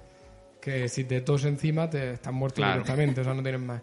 que 0.60 0.88
si 0.88 1.04
te 1.04 1.20
tos 1.20 1.44
encima 1.44 1.88
te 1.88 2.12
estás 2.14 2.32
muerto 2.32 2.56
Claro. 2.56 2.74
directamente, 2.82 3.20
o 3.20 3.24
sea, 3.24 3.34
no 3.34 3.42
tienes 3.42 3.60
más. 3.60 3.82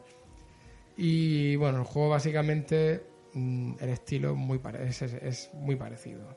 Y 0.97 1.55
bueno, 1.55 1.79
el 1.79 1.83
juego 1.85 2.09
básicamente, 2.09 3.03
mm, 3.33 3.73
el 3.79 3.89
estilo 3.89 4.31
es 4.31 4.37
muy, 4.37 4.59
es- 4.87 5.01
es 5.01 5.49
muy 5.53 5.75
parecido. 5.75 6.27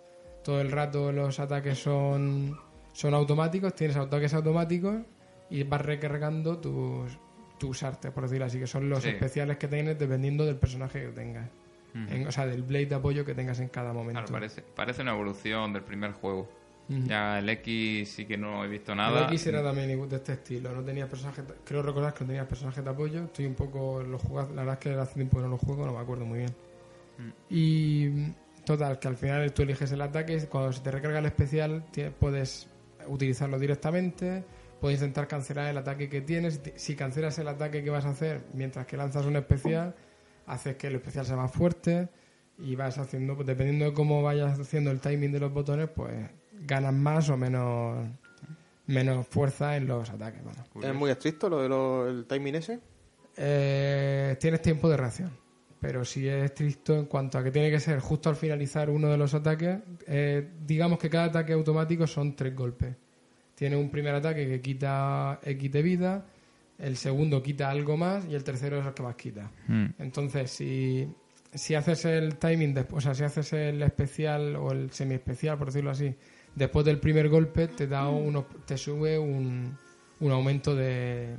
Todo 0.44 0.60
el 0.60 0.70
rato 0.70 1.10
los 1.12 1.40
ataques 1.40 1.78
son, 1.78 2.56
son 2.92 3.14
automáticos, 3.14 3.74
tienes 3.74 3.96
ataques 3.96 4.32
automáticos 4.34 4.98
y 5.50 5.64
vas 5.64 5.80
recargando 5.82 6.58
tus, 6.58 7.18
tus 7.58 7.82
artes, 7.82 8.10
por 8.12 8.24
decirlo 8.24 8.44
así, 8.46 8.58
que 8.58 8.66
son 8.66 8.88
los 8.88 9.02
Sí. 9.02 9.10
especiales 9.10 9.56
que 9.56 9.68
tienes 9.68 9.98
dependiendo 9.98 10.44
del 10.44 10.56
personaje 10.56 11.00
que 11.02 11.08
tengas. 11.08 11.48
En- 11.94 12.26
o 12.26 12.30
sea, 12.32 12.44
del 12.44 12.62
blade 12.62 12.86
de 12.86 12.94
apoyo 12.94 13.24
que 13.24 13.34
tengas 13.34 13.58
en 13.60 13.68
cada 13.68 13.92
momento. 13.94 14.20
Claro, 14.20 14.30
parece, 14.32 14.62
parece 14.62 15.00
una 15.00 15.12
evolución 15.12 15.72
del 15.72 15.82
primer 15.82 16.12
juego. 16.12 16.46
Ya 16.88 17.38
el 17.40 17.48
X 17.48 18.10
sí 18.10 18.26
que 18.26 18.36
no 18.36 18.62
he 18.64 18.68
visto 18.68 18.92
El 18.92 18.98
nada. 18.98 19.24
X 19.28 19.46
era 19.46 19.62
también 19.62 19.90
igual 19.90 20.08
de 20.08 20.16
este 20.16 20.34
estilo, 20.34 20.72
no 20.72 20.82
tenía 20.84 21.08
personajes, 21.08 21.44
creo 21.64 21.82
recordar 21.82 22.12
que 22.14 22.20
no 22.24 22.28
tenía 22.28 22.46
personajes 22.46 22.84
de 22.84 22.90
apoyo, 22.90 23.24
estoy 23.24 23.46
un 23.46 23.54
poco, 23.54 24.02
lo 24.02 24.18
jugado, 24.18 24.50
la 24.54 24.62
verdad 24.62 24.74
es 24.74 24.80
que 24.80 24.90
hace 25.00 25.14
tiempo 25.14 25.38
que 25.38 25.42
no 25.44 25.48
lo 25.48 25.58
juego, 25.58 25.84
no 25.86 25.92
me 25.94 25.98
acuerdo 26.00 26.24
muy 26.26 26.40
bien. 26.40 26.54
Y 27.50 28.30
total, 28.64 28.98
que 28.98 29.08
al 29.08 29.16
final 29.16 29.52
tú 29.52 29.62
eliges 29.62 29.90
el 29.92 30.00
ataque, 30.00 30.46
cuando 30.50 30.72
se 30.72 30.80
te 30.82 30.90
recarga 30.90 31.18
el 31.18 31.26
especial 31.26 31.84
puedes 32.20 32.68
utilizarlo 33.08 33.58
directamente, 33.58 34.44
puedes 34.80 34.98
intentar 35.00 35.26
cancelar 35.28 35.68
el 35.70 35.78
ataque 35.78 36.08
que 36.08 36.20
tienes, 36.20 36.60
si 36.76 36.94
cancelas 36.96 37.38
el 37.38 37.48
ataque 37.48 37.82
que 37.82 37.90
vas 37.90 38.04
a 38.04 38.10
hacer 38.10 38.42
mientras 38.54 38.86
que 38.86 38.96
lanzas 38.96 39.24
un 39.26 39.36
especial, 39.36 39.94
haces 40.46 40.76
que 40.76 40.86
el 40.88 40.96
especial 40.96 41.24
sea 41.26 41.36
más 41.36 41.50
fuerte 41.52 42.08
y 42.58 42.74
vas 42.76 42.98
haciendo, 42.98 43.34
pues, 43.34 43.46
dependiendo 43.46 43.84
de 43.86 43.92
cómo 43.92 44.22
vayas 44.22 44.58
haciendo 44.58 44.90
el 44.90 45.00
timing 45.00 45.32
de 45.32 45.40
los 45.40 45.52
botones, 45.52 45.88
pues 45.94 46.14
ganas 46.66 46.92
más 46.94 47.28
o 47.30 47.36
menos 47.36 48.06
menos 48.86 49.26
fuerza 49.26 49.76
en 49.76 49.86
los 49.88 50.08
ataques. 50.10 50.40
bueno. 50.44 50.64
¿Es 50.88 50.94
muy 50.94 51.10
estricto 51.10 51.48
lo 51.48 51.60
de 51.62 51.68
lo- 51.68 52.08
el 52.08 52.24
timing 52.26 52.54
ese? 52.54 52.78
Eh, 53.36 54.36
tienes 54.40 54.62
tiempo 54.62 54.88
de 54.88 54.96
reacción, 54.96 55.30
pero 55.80 56.04
si 56.04 56.26
es 56.28 56.44
estricto 56.44 56.94
en 56.96 57.06
cuanto 57.06 57.36
a 57.36 57.44
que 57.44 57.50
tiene 57.50 57.70
que 57.70 57.80
ser 57.80 57.98
justo 58.00 58.30
al 58.30 58.36
finalizar 58.36 58.88
uno 58.88 59.08
de 59.08 59.16
los 59.18 59.34
ataques, 59.34 59.78
eh, 60.06 60.48
digamos 60.64 60.98
que 60.98 61.10
cada 61.10 61.24
ataque 61.26 61.52
automático 61.52 62.06
son 62.06 62.34
tres 62.36 62.54
golpes. 62.54 62.94
Tiene 63.56 63.74
un 63.76 63.90
primer 63.90 64.14
ataque 64.14 64.46
que 64.46 64.60
quita 64.60 65.40
X 65.42 65.72
de 65.72 65.82
vida, 65.82 66.26
el 66.78 66.96
segundo 66.96 67.42
quita 67.42 67.68
algo 67.70 67.96
más 67.96 68.24
y 68.26 68.34
el 68.36 68.44
tercero 68.44 68.78
es 68.78 68.86
el 68.86 68.94
que 68.94 69.02
más 69.02 69.16
quita. 69.16 69.50
Mm. 69.66 69.86
Entonces, 69.98 70.50
si, 70.50 71.08
si 71.52 71.74
haces 71.74 72.04
el 72.04 72.36
timing, 72.36 72.74
desp- 72.74 72.92
o 72.92 73.00
sea, 73.00 73.14
si 73.14 73.24
haces 73.24 73.52
el 73.54 73.82
especial 73.82 74.54
o 74.56 74.70
el 74.72 74.90
semi-especial, 74.92 75.56
por 75.58 75.68
decirlo 75.68 75.90
así, 75.90 76.14
después 76.54 76.84
del 76.86 77.00
primer 77.00 77.28
golpe 77.28 77.66
te 77.68 77.86
da 77.86 78.08
uno, 78.08 78.46
te 78.66 78.76
sube 78.76 79.18
un, 79.18 79.76
un 80.20 80.30
aumento 80.30 80.74
de, 80.76 81.34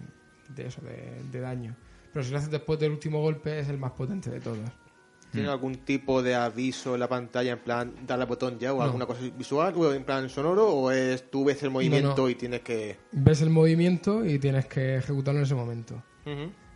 de 0.56 0.68
eso, 0.68 0.82
de, 0.82 1.22
de 1.32 1.40
daño. 1.40 1.76
Pero 2.12 2.26
si 2.26 2.32
lo 2.32 2.40
haces 2.40 2.50
después 2.50 2.80
del 2.80 2.92
último 2.92 3.22
golpe 3.22 3.60
es 3.60 3.70
el 3.70 3.78
más 3.78 3.92
potente 3.92 4.32
de 4.32 4.40
todos. 4.40 4.58
¿Tiene 5.32 5.50
algún 5.50 5.76
tipo 5.76 6.24
de 6.24 6.36
aviso 6.36 6.94
en 6.94 7.02
la 7.02 7.10
pantalla 7.10 7.52
en 7.52 7.60
plan 7.60 7.94
darle 8.08 8.24
al 8.24 8.30
botón 8.30 8.58
ya 8.60 8.74
o 8.74 8.78
No. 8.78 8.84
alguna 8.84 9.06
cosa 9.06 9.22
visual 9.38 9.74
o 9.76 9.94
en 9.94 10.04
plan 10.04 10.30
sonoro 10.30 10.68
o 10.70 10.90
es 10.92 11.30
tú 11.30 11.44
ves 11.46 11.62
el 11.64 11.70
movimiento 11.70 12.16
no. 12.16 12.30
y 12.30 12.36
tienes 12.36 12.62
que 12.62 12.98
Ves 13.12 13.42
el 13.42 13.50
movimiento 13.50 14.26
y 14.26 14.40
tienes 14.40 14.66
que 14.68 14.96
ejecutarlo 14.98 15.40
en 15.40 15.46
ese 15.46 15.56
momento. 15.56 16.02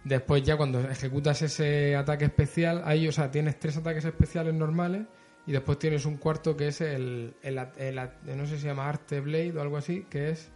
Después 0.04 0.44
ya 0.44 0.58
cuando 0.58 0.80
ejecutas 0.80 1.42
ese 1.42 1.96
ataque 1.96 2.26
especial, 2.26 2.82
ahí, 2.86 3.08
o 3.08 3.12
sea, 3.12 3.30
tienes 3.32 3.60
tres 3.60 3.78
ataques 3.78 4.04
especiales 4.06 4.54
normales 4.54 5.04
y 5.46 5.52
después 5.52 5.78
tienes 5.80 6.06
un 6.06 6.18
cuarto 6.18 6.56
que 6.58 6.68
es 6.68 6.82
el, 6.82 7.34
el, 7.44 7.60
el 7.78 7.96
no 8.38 8.46
sé 8.46 8.56
si 8.56 8.62
se 8.62 8.68
llama 8.68 8.90
Arte 8.90 9.22
Blade 9.22 9.54
o 9.58 9.62
algo 9.62 9.78
así, 9.78 10.06
que 10.10 10.30
es 10.32 10.52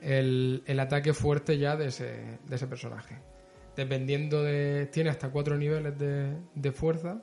el, 0.00 0.62
el 0.66 0.80
ataque 0.80 1.12
fuerte 1.12 1.58
ya 1.58 1.76
de 1.76 1.88
ese, 1.88 2.38
de 2.46 2.56
ese 2.56 2.66
personaje. 2.66 3.18
Dependiendo 3.78 4.42
de... 4.42 4.86
Tiene 4.86 5.08
hasta 5.08 5.30
cuatro 5.30 5.56
niveles 5.56 5.96
de, 5.96 6.36
de 6.52 6.72
fuerza, 6.72 7.22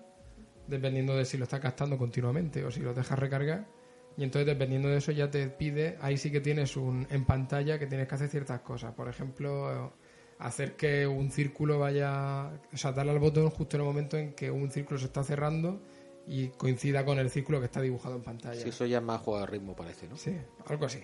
dependiendo 0.67 1.13
de 1.17 1.25
si 1.25 1.37
lo 1.37 1.43
estás 1.43 1.61
gastando 1.61 1.97
continuamente 1.97 2.63
o 2.63 2.71
si 2.71 2.79
lo 2.79 2.93
dejas 2.93 3.19
recargar. 3.19 3.67
Y 4.15 4.23
entonces 4.23 4.47
dependiendo 4.47 4.87
de 4.87 4.99
eso 4.99 5.11
ya 5.11 5.29
te 5.29 5.49
pide, 5.49 5.97
ahí 5.99 6.15
sí 6.15 6.31
que 6.31 6.39
tienes 6.39 6.77
un 6.77 7.07
en 7.09 7.25
pantalla 7.25 7.77
que 7.77 7.87
tienes 7.87 8.07
que 8.07 8.15
hacer 8.15 8.29
ciertas 8.29 8.61
cosas. 8.61 8.93
Por 8.93 9.09
ejemplo, 9.09 9.91
hacer 10.39 10.77
que 10.77 11.05
un 11.05 11.29
círculo 11.29 11.77
vaya, 11.77 12.51
o 12.71 12.77
sea, 12.77 12.93
darle 12.93 13.11
al 13.11 13.19
botón 13.19 13.49
justo 13.49 13.75
en 13.75 13.81
el 13.81 13.87
momento 13.87 14.17
en 14.17 14.31
que 14.33 14.49
un 14.49 14.71
círculo 14.71 14.97
se 14.97 15.07
está 15.07 15.25
cerrando 15.25 15.81
y 16.25 16.47
coincida 16.51 17.03
con 17.03 17.19
el 17.19 17.29
círculo 17.29 17.59
que 17.59 17.65
está 17.65 17.81
dibujado 17.81 18.15
en 18.15 18.23
pantalla. 18.23 18.61
Sí, 18.61 18.69
eso 18.69 18.85
ya 18.85 18.99
es 18.99 19.03
más 19.03 19.19
juego 19.19 19.41
de 19.41 19.47
ritmo, 19.47 19.75
parece, 19.75 20.07
¿no? 20.07 20.15
Sí, 20.15 20.37
algo 20.67 20.85
así. 20.85 20.99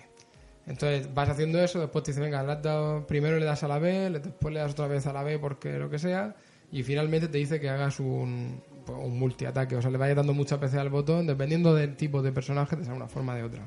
Entonces 0.66 1.12
vas 1.12 1.28
haciendo 1.28 1.60
eso, 1.60 1.80
después 1.80 2.04
te 2.04 2.12
dice, 2.12 2.20
venga, 2.20 2.42
le 2.42 2.52
has 2.52 2.62
dado- 2.62 3.06
primero 3.06 3.38
le 3.38 3.44
das 3.44 3.62
a 3.64 3.68
la 3.68 3.78
B, 3.78 4.10
después 4.10 4.54
le 4.54 4.60
das 4.60 4.72
otra 4.72 4.86
vez 4.86 5.06
a 5.06 5.12
la 5.12 5.22
B 5.22 5.38
porque 5.38 5.78
lo 5.78 5.90
que 5.90 5.98
sea, 5.98 6.36
y 6.70 6.82
finalmente 6.84 7.28
te 7.28 7.38
dice 7.38 7.58
que 7.60 7.68
hagas 7.68 7.98
un, 8.00 8.60
pues, 8.86 8.96
un 8.98 9.18
multiataque, 9.18 9.76
o 9.76 9.82
sea, 9.82 9.90
le 9.90 9.98
vayas 9.98 10.16
dando 10.16 10.34
muchas 10.34 10.60
veces 10.60 10.78
al 10.78 10.88
botón, 10.88 11.26
dependiendo 11.26 11.74
del 11.74 11.96
tipo 11.96 12.22
de 12.22 12.32
personaje, 12.32 12.76
te 12.76 12.84
sale 12.84 12.96
una 12.96 13.08
forma 13.08 13.34
de 13.34 13.42
otra. 13.42 13.66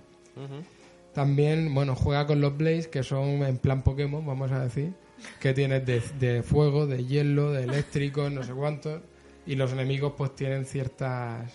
También, 1.13 1.73
bueno, 1.73 1.95
juega 1.95 2.27
con 2.27 2.41
los 2.41 2.57
Blaze, 2.57 2.89
que 2.89 3.03
son 3.03 3.43
en 3.43 3.57
plan 3.57 3.83
Pokémon, 3.83 4.25
vamos 4.25 4.51
a 4.51 4.59
decir, 4.59 4.93
que 5.39 5.53
tienes 5.53 5.85
de, 5.85 6.01
de 6.19 6.43
fuego, 6.43 6.87
de 6.87 7.05
hielo, 7.05 7.51
de 7.51 7.63
eléctrico, 7.63 8.29
no 8.29 8.43
sé 8.43 8.53
cuántos, 8.53 9.01
y 9.45 9.55
los 9.55 9.71
enemigos 9.71 10.13
pues 10.17 10.35
tienen 10.35 10.65
ciertas, 10.65 11.51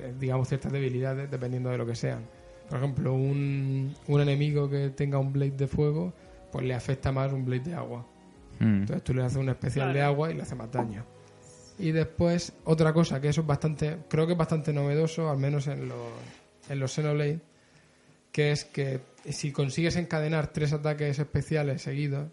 eh, 0.00 0.12
digamos, 0.18 0.48
ciertas 0.48 0.70
debilidades 0.70 1.30
dependiendo 1.30 1.70
de 1.70 1.78
lo 1.78 1.86
que 1.86 1.96
sean. 1.96 2.20
Por 2.68 2.78
ejemplo, 2.78 3.14
un, 3.14 3.94
un 4.08 4.20
enemigo 4.20 4.68
que 4.70 4.90
tenga 4.90 5.18
un 5.18 5.32
Blade 5.32 5.52
de 5.52 5.66
fuego, 5.68 6.12
pues 6.50 6.64
le 6.64 6.74
afecta 6.74 7.12
más 7.12 7.32
un 7.32 7.44
Blade 7.44 7.64
de 7.64 7.74
agua. 7.74 8.06
Mm. 8.58 8.80
Entonces 8.80 9.04
tú 9.04 9.14
le 9.14 9.22
haces 9.22 9.36
un 9.38 9.48
especial 9.48 9.92
de 9.92 10.02
agua 10.02 10.30
y 10.30 10.34
le 10.34 10.42
hace 10.42 10.54
más 10.54 10.70
daño. 10.72 11.04
Y 11.78 11.90
después, 11.92 12.52
otra 12.64 12.92
cosa 12.92 13.20
que 13.20 13.28
eso 13.28 13.40
es 13.42 13.46
bastante, 13.46 13.98
creo 14.08 14.26
que 14.26 14.32
es 14.32 14.38
bastante 14.38 14.72
novedoso, 14.72 15.28
al 15.28 15.38
menos 15.38 15.66
en 15.66 15.88
los, 15.88 15.98
en 16.68 16.78
los 16.78 16.92
Xenoblade, 16.92 17.40
que 18.32 18.52
es 18.52 18.64
que 18.64 19.00
si 19.28 19.50
consigues 19.52 19.96
encadenar 19.96 20.48
tres 20.52 20.72
ataques 20.72 21.18
especiales 21.18 21.82
seguidos, 21.82 22.28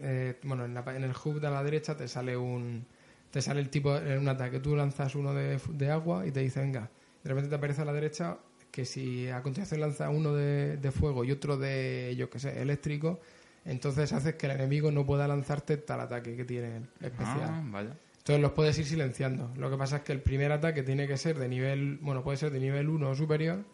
eh, 0.00 0.38
bueno, 0.44 0.64
en, 0.64 0.74
la 0.74 0.84
pa- 0.84 0.96
en 0.96 1.04
el 1.04 1.10
hub 1.12 1.40
de 1.40 1.46
a 1.46 1.50
la 1.50 1.62
derecha 1.64 1.96
te 1.96 2.06
sale 2.08 2.36
un 2.36 2.84
te 3.30 3.42
sale 3.42 3.60
el 3.60 3.68
tipo 3.68 3.96
en 3.96 4.18
un 4.18 4.28
ataque. 4.28 4.60
Tú 4.60 4.76
lanzas 4.76 5.14
uno 5.14 5.34
de, 5.34 5.58
de 5.70 5.90
agua 5.90 6.26
y 6.26 6.30
te 6.30 6.40
dice, 6.40 6.60
venga, 6.60 6.88
de 7.22 7.28
repente 7.28 7.48
te 7.50 7.56
aparece 7.56 7.82
a 7.82 7.84
la 7.84 7.92
derecha 7.92 8.38
que 8.76 8.84
si 8.84 9.26
a 9.30 9.40
continuación 9.40 9.80
lanzas 9.80 10.10
uno 10.14 10.34
de, 10.34 10.76
de 10.76 10.90
fuego 10.90 11.24
y 11.24 11.32
otro 11.32 11.56
de, 11.56 12.14
yo 12.18 12.28
que 12.28 12.38
sé, 12.38 12.60
eléctrico, 12.60 13.20
entonces 13.64 14.12
haces 14.12 14.34
que 14.34 14.44
el 14.44 14.52
enemigo 14.52 14.90
no 14.90 15.06
pueda 15.06 15.26
lanzarte 15.26 15.78
tal 15.78 16.00
ataque 16.00 16.36
que 16.36 16.44
tiene 16.44 16.82
especial. 17.00 17.40
Ah, 17.42 17.62
vaya. 17.64 17.96
Entonces 18.18 18.42
los 18.42 18.52
puedes 18.52 18.78
ir 18.78 18.84
silenciando. 18.84 19.50
Lo 19.56 19.70
que 19.70 19.78
pasa 19.78 19.96
es 19.96 20.02
que 20.02 20.12
el 20.12 20.20
primer 20.20 20.52
ataque 20.52 20.82
tiene 20.82 21.08
que 21.08 21.16
ser 21.16 21.38
de 21.38 21.48
nivel, 21.48 21.96
bueno, 22.02 22.22
puede 22.22 22.36
ser 22.36 22.50
de 22.50 22.60
nivel 22.60 22.90
1 22.90 23.08
o 23.08 23.14
superior, 23.14 23.64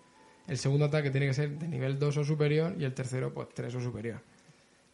el 0.47 0.57
segundo 0.57 0.85
ataque 0.85 1.11
tiene 1.11 1.27
que 1.27 1.35
ser 1.35 1.59
de 1.59 1.67
nivel 1.67 1.99
2 1.99 2.19
o 2.19 2.25
superior 2.25 2.77
y 2.79 2.85
el 2.85 2.95
tercero 2.95 3.35
pues 3.35 3.49
3 3.53 3.75
o 3.75 3.81
superior. 3.81 4.21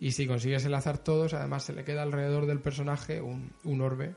Y 0.00 0.12
si 0.12 0.26
consigues 0.26 0.64
enlazar 0.64 0.96
todos, 0.96 1.34
además 1.34 1.64
se 1.64 1.74
le 1.74 1.84
queda 1.84 2.02
alrededor 2.02 2.46
del 2.46 2.60
personaje 2.60 3.20
un, 3.20 3.52
un 3.64 3.82
orbe. 3.82 4.14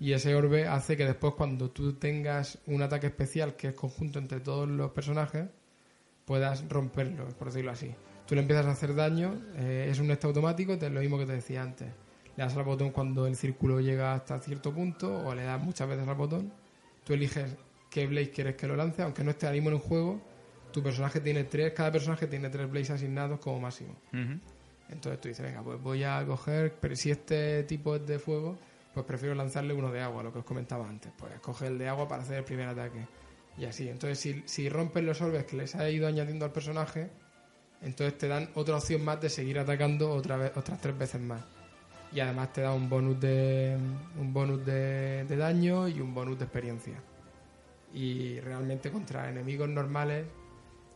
Y 0.00 0.12
ese 0.12 0.34
orbe 0.34 0.66
hace 0.66 0.96
que 0.96 1.04
después 1.06 1.34
cuando 1.34 1.70
tú 1.70 1.94
tengas 1.94 2.58
un 2.66 2.82
ataque 2.82 3.06
especial 3.06 3.54
que 3.56 3.68
es 3.68 3.74
conjunto 3.74 4.18
entre 4.18 4.40
todos 4.40 4.68
los 4.68 4.90
personajes, 4.90 5.46
puedas 6.24 6.68
romperlo, 6.68 7.28
por 7.38 7.48
decirlo 7.48 7.70
así. 7.70 7.94
Tú 8.26 8.34
le 8.34 8.40
empiezas 8.40 8.66
a 8.66 8.70
hacer 8.72 8.94
daño, 8.94 9.34
eh, 9.56 9.88
es 9.90 9.98
un 9.98 10.10
este 10.10 10.26
automático, 10.26 10.76
te- 10.78 10.90
lo 10.90 11.00
mismo 11.00 11.18
que 11.18 11.26
te 11.26 11.32
decía 11.34 11.62
antes. 11.62 11.88
Le 12.36 12.42
das 12.44 12.56
al 12.56 12.64
botón 12.64 12.90
cuando 12.90 13.26
el 13.26 13.36
círculo 13.36 13.80
llega 13.80 14.14
hasta 14.14 14.40
cierto 14.40 14.72
punto 14.74 15.14
o 15.26 15.34
le 15.34 15.44
das 15.44 15.62
muchas 15.62 15.88
veces 15.88 16.08
al 16.08 16.14
botón. 16.16 16.52
Tú 17.04 17.12
eliges 17.12 17.54
qué 17.90 18.06
Blaze 18.06 18.30
quieres 18.30 18.56
que 18.56 18.66
lo 18.66 18.74
lance, 18.76 19.02
aunque 19.02 19.22
no 19.22 19.30
esté 19.30 19.46
ahora 19.46 19.54
mismo 19.54 19.68
en 19.70 19.76
el 19.76 19.82
juego. 19.82 20.20
Tu 20.72 20.82
personaje 20.82 21.20
tiene 21.20 21.44
tres, 21.44 21.72
cada 21.72 21.92
personaje 21.92 22.26
tiene 22.26 22.48
tres 22.48 22.68
Blaze 22.68 22.94
asignados 22.94 23.38
como 23.38 23.60
máximo. 23.60 23.94
Entonces 24.88 25.20
tú 25.20 25.28
dices, 25.28 25.44
venga, 25.46 25.62
pues 25.62 25.80
voy 25.80 26.02
a 26.02 26.24
coger, 26.26 26.74
pero 26.80 26.96
si 26.96 27.10
este 27.10 27.62
tipo 27.64 27.94
es 27.94 28.06
de 28.06 28.18
fuego, 28.18 28.58
pues 28.94 29.04
prefiero 29.04 29.34
lanzarle 29.34 29.74
uno 29.74 29.90
de 29.90 30.00
agua, 30.00 30.22
lo 30.22 30.32
que 30.32 30.38
os 30.38 30.44
comentaba 30.44 30.88
antes. 30.88 31.12
Pues 31.18 31.38
coge 31.40 31.66
el 31.66 31.78
de 31.78 31.88
agua 31.88 32.06
para 32.06 32.22
hacer 32.22 32.38
el 32.38 32.44
primer 32.44 32.68
ataque. 32.68 33.06
Y 33.58 33.64
así. 33.64 33.88
Entonces, 33.88 34.18
si, 34.18 34.42
si 34.46 34.68
rompes 34.68 35.02
los 35.04 35.20
orbes 35.20 35.44
que 35.44 35.56
les 35.56 35.74
ha 35.74 35.90
ido 35.90 36.06
añadiendo 36.06 36.44
al 36.44 36.52
personaje, 36.52 37.10
entonces 37.82 38.16
te 38.16 38.28
dan 38.28 38.48
otra 38.54 38.76
opción 38.76 39.04
más 39.04 39.20
de 39.20 39.28
seguir 39.28 39.58
atacando 39.58 40.10
otra 40.10 40.36
vez, 40.36 40.56
otras 40.56 40.80
tres 40.80 40.96
veces 40.96 41.20
más. 41.20 41.42
Y 42.12 42.20
además 42.20 42.52
te 42.52 42.60
da 42.62 42.72
un 42.72 42.88
bonus 42.88 43.20
de 43.20 43.76
un 44.18 44.32
bonus 44.32 44.64
de, 44.64 45.24
de 45.24 45.36
daño 45.36 45.88
y 45.88 46.00
un 46.00 46.14
bonus 46.14 46.38
de 46.38 46.44
experiencia. 46.44 46.94
Y 47.92 48.38
realmente 48.40 48.90
contra 48.90 49.28
enemigos 49.28 49.68
normales 49.68 50.26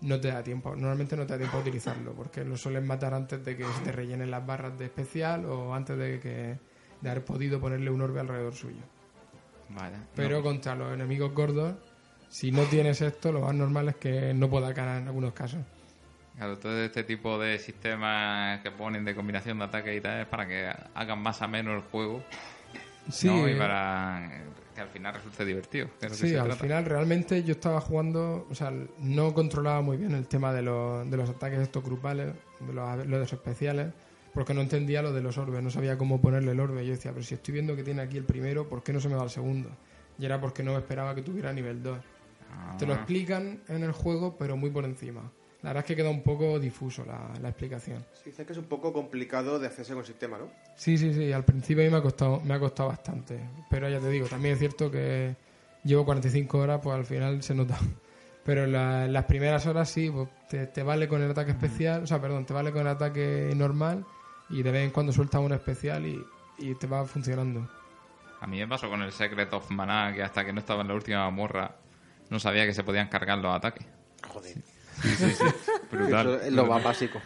no 0.03 0.21
te 0.21 0.29
da 0.29 0.43
tiempo. 0.43 0.71
Normalmente 0.71 1.17
no 1.17 1.27
te 1.27 1.33
da 1.33 1.39
tiempo 1.39 1.57
a 1.57 1.61
utilizarlo, 1.61 2.13
porque 2.13 2.45
lo 2.45 2.57
suelen 2.57 2.87
matar 2.87 3.15
antes 3.15 3.45
de 3.45 3.57
que 3.57 3.65
te 3.85 3.93
rellenen 3.93 4.31
las 4.31 4.47
barras 4.47 4.79
de 4.79 4.85
especial 4.85 5.45
o 5.47 5.75
antes 5.75 5.99
de 5.99 6.21
que 6.21 6.59
de 7.01 7.11
haber 7.11 7.25
podido 7.25 7.61
ponerle 7.61 7.91
un 7.91 8.01
orbe 8.01 8.21
alrededor 8.21 8.55
suyo. 8.55 8.83
Vaya. 9.71 9.99
Pero 10.15 10.39
No, 10.39 10.43
contra 10.43 10.75
los 10.75 10.93
enemigos 10.95 11.33
gordos, 11.35 11.75
si 12.29 12.51
no 12.53 12.63
tienes 12.65 13.01
esto, 13.03 13.33
lo 13.33 13.41
más 13.41 13.55
normal 13.55 13.89
es 13.91 13.97
que 13.97 14.33
no 14.35 14.49
puedas 14.49 14.75
ganar 14.75 15.01
en 15.03 15.09
algunos 15.09 15.33
casos. 15.33 15.61
Claro, 16.37 16.57
todo 16.59 16.83
este 16.85 17.03
tipo 17.05 17.39
de 17.39 17.59
sistemas 17.59 18.61
que 18.61 18.71
ponen 18.71 19.05
de 19.05 19.15
combinación 19.15 19.59
de 19.59 19.65
ataques 19.65 19.97
y 19.97 20.01
tal 20.01 20.21
es 20.21 20.27
para 20.27 20.47
que 20.47 20.71
hagan 20.95 21.21
más 21.21 21.43
a 21.43 21.49
menos 21.49 21.75
el 21.83 21.91
juego 21.91 22.23
Sí, 23.11 23.27
¿no? 23.27 23.49
y 23.49 23.53
eh, 23.53 23.57
para 23.57 24.31
que 24.75 24.81
al 24.81 24.89
final 24.89 25.15
resulte 25.15 25.45
divertido. 25.45 25.89
que 26.01 26.09
Sí, 26.11 26.37
al 26.37 26.45
trata. 26.47 26.63
final 26.63 26.85
realmente 26.85 27.43
yo 27.43 27.53
estaba 27.53 27.81
jugando, 27.81 28.47
o 28.49 28.55
sea, 28.55 28.73
no 29.01 29.35
controlaba 29.35 29.81
muy 29.81 29.97
bien 29.97 30.13
el 30.13 30.29
tema 30.29 30.53
de 30.53 30.63
los, 30.63 31.11
de 31.11 31.17
los 31.17 31.29
ataques 31.29 31.59
estos 31.59 31.83
grupales, 31.83 32.33
de 32.61 32.73
los, 32.73 33.07
los 33.07 33.33
especiales, 33.33 33.93
porque 34.35 34.55
no 34.55 34.61
entendía 34.61 35.03
lo 35.03 35.13
de 35.13 35.21
los 35.23 35.39
orbes, 35.39 35.63
no 35.63 35.71
sabía 35.71 35.97
cómo 35.99 36.21
ponerle 36.21 36.53
el 36.53 36.61
orbe. 36.61 36.85
Yo 36.87 36.93
decía, 36.93 37.13
pero 37.13 37.25
si 37.25 37.35
estoy 37.35 37.53
viendo 37.55 37.75
que 37.77 37.83
tiene 37.83 38.03
aquí 38.03 38.17
el 38.17 38.25
primero, 38.25 38.69
¿por 38.69 38.83
qué 38.83 38.93
no 38.93 39.01
se 39.01 39.09
me 39.09 39.15
va 39.17 39.25
el 39.25 39.31
segundo? 39.31 39.71
Y 40.19 40.25
era 40.25 40.41
porque 40.41 40.63
no 40.63 40.73
me 40.73 40.79
esperaba 40.79 41.15
que 41.15 41.23
tuviera 41.23 41.53
nivel 41.53 41.83
2. 41.83 41.99
Te 42.79 42.87
lo 42.87 42.93
Ah. 42.95 42.97
explican 42.97 43.61
en 43.69 43.83
el 43.83 43.93
juego, 43.93 44.37
pero 44.39 44.57
muy 44.57 44.71
por 44.71 44.85
encima. 44.85 45.23
La 45.63 45.71
verdad 45.71 45.85
es 45.85 45.89
que 45.89 45.97
queda 45.97 46.09
un 46.11 46.23
poco 46.23 46.59
difuso 46.61 47.05
la, 47.05 47.33
la 47.43 47.49
explicación. 47.49 48.05
Sí, 48.13 48.31
dice 48.31 48.47
que 48.47 48.53
es 48.53 48.59
un 48.59 48.67
poco 48.67 48.93
complicado 48.93 49.59
de 49.59 49.67
hacerse 49.67 49.93
con 49.93 50.01
el 50.01 50.07
sistema, 50.07 50.39
¿no? 50.39 50.49
Sí, 50.77 50.97
sí, 50.97 51.13
sí. 51.13 51.33
Al 51.33 51.45
principio 51.45 51.83
a 51.83 51.87
mí 51.87 51.91
me 51.91 51.99
ha 51.99 52.03
costado, 52.03 52.41
me 52.41 52.55
ha 52.55 52.61
costado 52.61 52.91
bastante. 52.91 53.41
Pero 53.69 53.89
ya 53.89 53.99
te 53.99 54.09
digo, 54.09 54.29
también 54.29 54.55
es 54.55 54.61
cierto 54.61 54.89
que 54.91 55.35
llevo 55.83 56.05
45 56.05 56.59
horas, 56.59 56.81
pues 56.83 56.97
al 56.97 57.05
final 57.05 57.43
se 57.43 57.55
nota. 57.55 57.77
Pero 58.45 58.65
en 58.65 58.73
la- 58.73 59.07
las 59.09 59.25
primeras 59.25 59.67
horas 59.67 59.91
sí, 59.91 60.09
pues 60.11 60.29
te, 60.49 60.67
te 60.69 60.83
vale 60.83 61.07
con 61.09 61.21
el 61.23 61.31
ataque 61.31 61.51
especial, 61.51 62.05
o 62.05 62.07
sea, 62.07 62.21
perdón, 62.21 62.47
te 62.47 62.55
vale 62.55 62.71
con 62.73 62.83
el 62.83 62.89
ataque 62.89 63.53
normal 63.55 64.07
y 64.51 64.63
de 64.63 64.71
vez 64.71 64.85
en 64.85 64.91
cuando 64.91 65.13
sueltas 65.13 65.41
un 65.41 65.53
especial 65.53 66.07
y, 66.07 66.25
y 66.59 66.75
te 66.75 66.87
va 66.87 67.05
funcionando. 67.05 67.69
A 68.41 68.47
mí 68.47 68.59
me 68.59 68.69
pasó 68.69 68.89
con 68.89 69.03
el 69.03 69.13
Secret 69.13 69.53
of 69.53 69.71
Mana 69.71 70.13
que 70.15 70.23
hasta 70.23 70.45
que 70.45 70.53
no 70.53 70.61
estaba 70.61 70.83
en 70.83 70.89
la 70.89 70.95
última 70.95 71.29
morra 71.31 71.75
no 72.31 72.39
sabía 72.39 72.67
que 72.67 72.73
se 72.75 72.85
podían 72.85 73.09
cargar 73.09 73.39
los 73.39 73.55
ataques. 73.55 73.87
Joder. 74.29 74.57
Brutal. 75.91 76.27
Eso 76.29 76.41
es 76.43 76.53
lo 76.53 76.67
más 76.67 76.83
básico. 76.83 77.21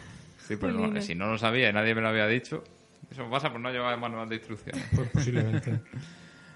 Sí, 0.47 0.55
pero 0.57 0.73
no- 0.73 1.01
si 1.01 1.15
no 1.15 1.27
lo 1.27 1.37
sabía 1.37 1.69
y 1.69 1.73
nadie 1.73 1.95
me 1.95 2.01
lo 2.01 2.09
había 2.09 2.27
dicho, 2.27 2.63
eso 3.11 3.29
pasa 3.29 3.51
por 3.51 3.59
no 3.61 3.71
llevar 3.71 3.97
manual 3.99 4.27
de 4.29 4.35
instrucciones. 4.35 4.83
Pues 4.95 5.09
posiblemente. 5.09 5.79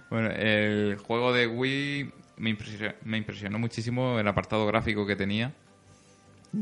Bueno, 0.09 0.29
el 0.31 0.95
juego 1.05 1.33
de 1.33 1.47
Wii 1.47 2.13
me 2.37 2.49
impresionó, 2.51 2.93
me 3.03 3.17
impresionó 3.17 3.59
muchísimo 3.59 4.17
el 4.17 4.25
apartado 4.29 4.65
gráfico 4.65 5.05
que 5.05 5.17
tenía. 5.17 5.51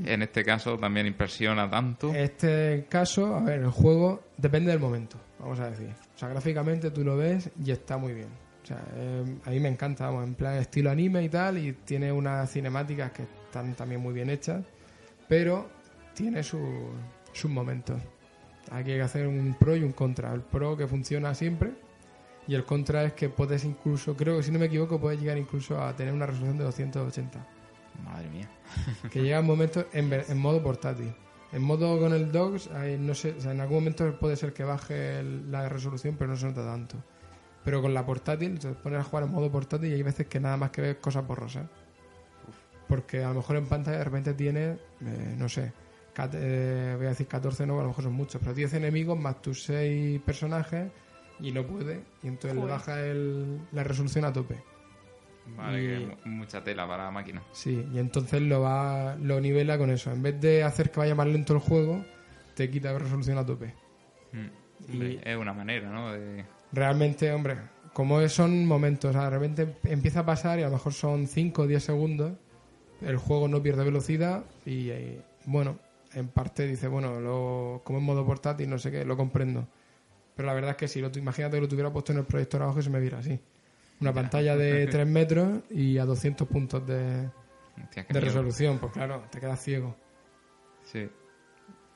En 0.04 0.22
este 0.24 0.44
caso 0.44 0.78
también 0.78 1.06
impresiona 1.08 1.70
tanto. 1.70 2.14
Este 2.14 2.86
caso, 2.90 3.36
a 3.36 3.42
ver, 3.42 3.60
el 3.60 3.70
juego 3.70 4.24
depende 4.38 4.72
del 4.72 4.80
momento, 4.80 5.18
vamos 5.40 5.60
a 5.60 5.70
decir. 5.70 5.90
O 6.16 6.18
sea, 6.18 6.30
gráficamente 6.30 6.92
tú 6.92 7.04
lo 7.04 7.16
ves 7.18 7.50
y 7.64 7.72
está 7.72 7.98
muy 7.98 8.14
bien. 8.14 8.28
O 8.64 8.66
sea, 8.68 8.84
eh, 8.96 9.24
a 9.46 9.50
mí 9.52 9.60
me 9.60 9.70
encanta, 9.70 10.08
vamos, 10.08 10.24
en 10.26 10.34
plan 10.34 10.56
estilo 10.58 10.90
anime 10.90 11.24
y 11.24 11.30
tal, 11.30 11.58
y 11.60 11.74
tiene 11.74 12.12
unas 12.12 12.52
cinemáticas 12.52 13.12
que 13.12 13.24
están 13.24 13.76
también 13.76 14.02
muy 14.02 14.12
bien 14.14 14.30
hechas, 14.32 14.66
pero 15.28 15.70
tiene 16.16 16.42
su- 16.42 16.90
sus 17.32 17.52
momentos. 17.52 18.02
Aquí 18.72 18.92
hay 18.92 18.98
que 18.98 19.04
hacer 19.04 19.28
un 19.28 19.54
pro 19.60 19.76
y 19.76 19.84
un 19.84 19.92
contra. 19.92 20.34
El 20.34 20.42
pro 20.42 20.76
que 20.76 20.88
funciona 20.88 21.36
siempre 21.36 21.72
y 22.48 22.56
el 22.56 22.66
contra 22.66 23.04
es 23.04 23.14
que 23.14 23.30
puedes 23.30 23.64
incluso, 23.66 24.16
creo 24.18 24.38
que 24.38 24.44
si 24.44 24.52
no 24.52 24.58
me 24.58 24.66
equivoco, 24.66 25.00
puedes 25.00 25.20
llegar 25.22 25.38
incluso 25.38 25.80
a 25.80 25.96
tener 25.96 26.14
una 26.14 26.26
resolución 26.26 26.58
de 26.58 26.64
280 26.64 27.46
Madre 28.04 28.30
mía. 28.30 28.50
que 29.12 29.22
llega 29.22 29.40
un 29.40 29.46
momento 29.48 29.86
en, 29.94 30.12
en 30.14 30.38
modo 30.38 30.62
portátil. 30.62 31.14
En 31.52 31.62
modo 31.62 32.00
con 32.00 32.14
el 32.14 32.32
dogs, 32.32 32.68
ahí 32.72 32.98
no 32.98 33.14
sé, 33.14 33.36
o 33.38 33.42
sea, 33.42 33.52
en 33.52 33.62
algún 33.62 33.78
momento 33.78 34.20
puede 34.20 34.36
ser 34.36 34.52
que 34.54 34.64
baje 34.64 35.20
el- 35.20 35.52
la 35.52 35.70
resolución, 35.70 36.16
pero 36.18 36.30
no 36.32 36.36
se 36.38 36.48
nota 36.48 36.66
tanto. 36.66 36.98
Pero 37.64 37.82
con 37.82 37.94
la 37.94 38.06
portátil, 38.06 38.60
te 38.60 38.70
pones 38.74 39.00
a 39.00 39.04
jugar 39.04 39.24
en 39.24 39.32
modo 39.32 39.52
portátil 39.52 39.90
y 39.90 39.94
hay 39.94 40.04
veces 40.04 40.28
que 40.28 40.40
nada 40.40 40.58
más 40.58 40.72
que 40.72 40.82
ves 40.82 40.96
cosas 40.98 41.26
borrosas. 41.26 41.66
Porque 42.88 43.24
a 43.24 43.30
lo 43.30 43.36
mejor 43.36 43.56
en 43.58 43.66
pantalla 43.66 43.98
de 44.00 44.04
repente 44.04 44.34
tiene, 44.34 44.78
eh, 45.02 45.36
no 45.38 45.50
sé, 45.50 45.74
cat- 46.14 46.36
eh, 46.36 46.94
voy 46.98 47.08
a 47.08 47.10
decir 47.10 47.28
14, 47.28 47.66
no, 47.66 47.80
a 47.80 47.82
lo 47.84 47.88
mejor 47.90 48.04
son 48.04 48.14
muchos, 48.14 48.40
pero 48.42 48.54
10 48.54 48.74
enemigos 48.76 49.18
más 49.18 49.42
tus 49.42 49.64
6 49.64 50.22
personajes 50.22 50.92
y 51.40 51.52
no 51.52 51.66
puede. 51.66 52.04
Y 52.22 52.28
entonces 52.28 52.56
le 52.56 52.62
baja 52.72 53.00
el- 53.02 53.60
la 53.72 53.84
resolución 53.84 54.26
a 54.26 54.34
tope. 54.34 54.62
Vale, 55.56 55.84
Y- 55.84 56.06
que 56.24 56.30
mucha 56.30 56.64
tela 56.64 56.88
para 56.88 57.06
la 57.06 57.12
máquina. 57.12 57.42
Sí, 57.52 57.86
y 57.94 58.00
entonces 58.00 58.42
lo 58.42 58.62
va 58.62 59.16
lo 59.16 59.40
nivela 59.40 59.78
con 59.78 59.90
eso. 59.92 60.12
En 60.12 60.22
vez 60.24 60.40
de 60.42 60.64
hacer 60.64 60.92
que 60.92 61.00
vaya 61.00 61.16
más 61.16 61.28
lento 61.28 61.54
el 61.54 61.60
juego, 61.60 62.04
te 62.56 62.70
quita 62.70 62.98
resolución 62.98 63.38
a 63.38 63.46
tope. 63.46 63.74
Mm. 64.32 64.92
Hombre, 64.92 65.20
Es 65.24 65.38
una 65.38 65.54
manera, 65.54 65.90
¿no? 65.90 66.12
De... 66.12 66.46
Realmente, 66.72 67.32
hombre, 67.32 67.58
como 67.94 68.28
son 68.28 68.66
momentos, 68.66 69.10
o 69.10 69.14
sea, 69.14 69.26
de 69.26 69.30
repente 69.30 69.76
empieza 69.84 70.22
a 70.22 70.26
pasar 70.26 70.60
y 70.60 70.64
a 70.64 70.66
lo 70.66 70.74
mejor 70.74 70.94
son 70.94 71.28
5 71.28 71.62
o 71.62 71.68
10 71.68 71.84
segundos, 71.84 72.34
el 73.02 73.18
juego 73.18 73.48
no 73.48 73.62
pierde 73.62 73.84
velocidad 73.84 74.44
y, 74.66 74.90
eh, 74.90 75.22
bueno, 75.46 75.80
en 76.14 76.28
parte 76.28 76.68
dice, 76.68 76.88
bueno, 76.88 77.20
lo, 77.20 77.82
como 77.84 78.00
en 78.00 78.06
modo 78.06 78.26
portátil, 78.26 78.70
no 78.70 78.78
sé 78.80 78.92
qué, 78.92 79.06
lo 79.06 79.16
comprendo. 79.16 79.68
Pero 80.36 80.46
la 80.48 80.54
verdad 80.54 80.72
es 80.72 80.78
que 80.78 80.88
si 80.88 81.00
lo, 81.02 81.10
imagínate 81.16 81.56
que 81.58 81.62
lo 81.62 81.68
tuviera 81.68 81.92
puesto 81.94 82.12
en 82.12 82.18
el 82.20 82.26
proyector 82.26 82.62
abajo 82.62 82.80
y 82.80 82.84
se 82.84 82.90
me 82.90 83.00
viera 83.00 83.20
así. 83.20 83.40
Una 84.02 84.14
pantalla 84.14 84.56
de 84.56 84.88
3 84.92 85.08
metros 85.08 85.60
y 85.70 85.98
a 85.98 86.06
200 86.06 86.48
puntos 86.48 86.86
de, 86.86 87.30
Hostia, 87.84 88.06
resolución, 88.10 88.80
pues 88.80 88.94
claro, 88.94 89.24
te 89.30 89.40
quedas 89.40 89.62
ciego. 89.62 89.96
Sí. 90.84 91.10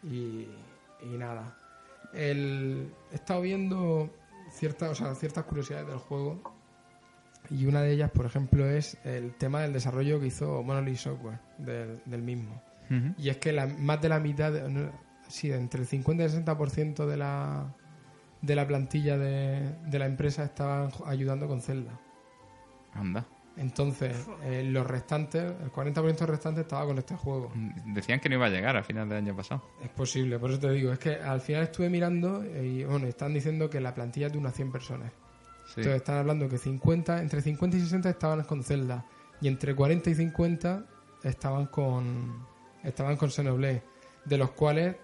Y, 0.03 0.47
y 1.01 1.17
nada. 1.17 1.57
El, 2.13 2.91
he 3.11 3.15
estado 3.15 3.41
viendo 3.41 4.09
ciertas, 4.51 4.91
o 4.91 4.95
sea, 4.95 5.15
ciertas 5.15 5.45
curiosidades 5.45 5.87
del 5.87 5.97
juego. 5.97 6.41
Y 7.49 7.65
una 7.65 7.81
de 7.81 7.91
ellas, 7.91 8.11
por 8.11 8.25
ejemplo, 8.25 8.65
es 8.69 8.97
el 9.03 9.33
tema 9.33 9.61
del 9.61 9.73
desarrollo 9.73 10.19
que 10.19 10.27
hizo 10.27 10.61
Monolith 10.61 10.97
Software 10.97 11.39
del, 11.57 12.01
del 12.05 12.21
mismo. 12.21 12.61
Y 13.19 13.29
es 13.29 13.37
que 13.37 13.51
la, 13.51 13.67
más 13.67 14.01
de 14.01 14.09
la 14.09 14.19
mitad, 14.19 14.51
sí, 15.27 15.51
entre 15.51 15.81
el 15.81 15.87
50 15.87 16.23
y 16.23 16.25
el 16.25 16.43
60% 16.43 17.05
de 17.05 17.17
la, 17.17 17.75
de 18.41 18.55
la 18.55 18.67
plantilla 18.67 19.17
de, 19.17 19.75
de 19.85 19.99
la 19.99 20.05
empresa 20.05 20.43
estaban 20.43 20.91
ayudando 21.05 21.47
con 21.47 21.61
Zelda. 21.61 21.99
Anda. 22.93 23.25
Entonces, 23.59 24.15
eh, 24.43 24.63
los 24.63 24.87
restantes, 24.87 25.43
el 25.43 25.69
40% 25.69 26.25
restante 26.25 26.61
estaba 26.61 26.85
con 26.85 26.97
este 26.97 27.15
juego. 27.15 27.51
Decían 27.87 28.21
que 28.21 28.29
no 28.29 28.35
iba 28.35 28.45
a 28.45 28.49
llegar 28.49 28.77
a 28.77 28.83
final 28.83 29.09
del 29.09 29.17
año 29.17 29.35
pasado. 29.35 29.61
Es 29.83 29.89
posible, 29.89 30.39
por 30.39 30.51
eso 30.51 30.59
te 30.59 30.71
digo. 30.71 30.93
Es 30.93 30.99
que 30.99 31.15
al 31.15 31.41
final 31.41 31.63
estuve 31.63 31.89
mirando 31.89 32.41
y 32.45 32.85
bueno, 32.85 33.05
están 33.05 33.33
diciendo 33.33 33.69
que 33.69 33.81
la 33.81 33.93
plantilla 33.93 34.27
es 34.27 34.31
de 34.31 34.39
unas 34.39 34.55
100 34.55 34.71
personas. 34.71 35.11
Sí. 35.65 35.81
Entonces 35.81 35.97
están 35.97 36.17
hablando 36.19 36.47
que 36.47 36.57
50, 36.57 37.21
entre 37.21 37.41
50 37.41 37.75
y 37.75 37.81
60 37.81 38.09
estaban 38.09 38.43
con 38.43 38.63
Zelda 38.63 39.05
y 39.41 39.49
entre 39.49 39.75
40 39.75 40.09
y 40.09 40.15
50 40.15 40.85
estaban 41.23 41.65
con 41.65 42.47
estaban 42.83 43.17
con 43.17 43.29
Xenoblade, 43.29 43.83
de 44.23 44.37
los 44.37 44.51
cuales 44.51 44.95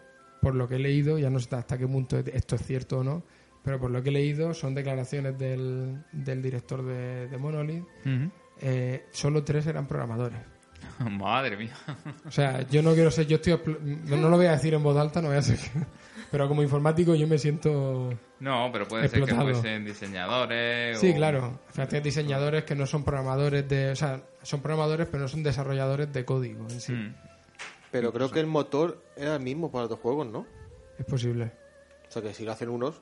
por 0.46 0.54
lo 0.54 0.68
que 0.68 0.76
he 0.76 0.80
leído, 0.80 1.18
ya 1.18 1.32
no 1.32 1.40
sé 1.40 1.56
hasta 1.56 1.76
qué 1.76 1.88
punto 1.88 2.20
esto 2.20 2.54
es 2.56 2.62
cierto 2.62 3.00
o 3.00 3.04
no, 3.04 3.24
pero 3.64 3.80
por 3.80 3.90
lo 3.90 4.04
que 4.04 4.10
he 4.10 4.12
leído 4.12 4.54
son 4.54 4.76
declaraciones 4.76 5.40
del, 5.40 6.04
del 6.12 6.40
director 6.44 6.86
de, 6.86 7.28
de 7.28 7.38
Monolith, 7.40 7.84
eh, 8.62 9.06
solo 9.12 9.44
tres 9.44 9.66
eran 9.66 9.88
programadores. 9.88 10.38
Madre 11.10 11.58
mía. 11.58 11.74
O 12.28 12.30
sea, 12.30 12.62
yo 12.70 12.84
no 12.84 12.94
quiero 12.94 13.10
ser, 13.10 13.26
yo 13.26 13.38
estoy, 13.38 13.60
no, 14.06 14.18
lo 14.30 14.38
voy 14.38 14.46
a 14.46 14.52
decir 14.52 14.76
en 14.76 14.84
voz 14.84 14.96
alta, 14.98 15.20
no 15.20 15.30
voy 15.30 15.38
a 15.38 15.42
ser, 15.42 15.58
pero 16.30 16.48
como 16.48 16.62
informático 16.62 17.16
yo 17.16 17.28
me 17.28 17.40
siento, 17.40 18.14
No, 18.40 18.70
pero 18.72 18.88
puede 18.88 19.08
ser 19.08 19.24
que 19.24 19.34
fuesen 19.34 19.84
diseñadores. 19.84 21.00
sí, 21.00 21.10
o- 21.10 21.16
claro, 21.16 21.60
fíjate, 21.72 22.02
diseñadores 22.02 22.66
que 22.66 22.76
no 22.76 22.86
son 22.86 23.04
programadores 23.04 23.68
de, 23.68 23.90
o 23.90 23.96
sea, 23.96 24.22
son 24.44 24.62
programadores 24.62 25.08
pero 25.08 25.24
no 25.24 25.28
son 25.28 25.42
desarrolladores 25.42 26.14
de 26.14 26.24
código 26.24 26.68
en 26.70 26.80
sí, 26.80 26.94
Mm. 26.94 27.16
Pero 27.96 28.12
creo 28.12 28.30
que 28.30 28.42
el 28.42 28.48
motor 28.48 29.02
era 29.16 29.36
el 29.36 29.42
mismo 29.42 29.72
para 29.72 29.88
los 29.88 30.00
juegos, 30.00 30.28
¿no? 30.28 30.46
es 31.00 31.06
posible. 31.06 31.52
O 32.08 32.12
sea 32.12 32.22
que 32.22 32.34
si 32.34 32.44
lo 32.44 32.52
hacen 32.52 32.68
unos, 32.70 33.02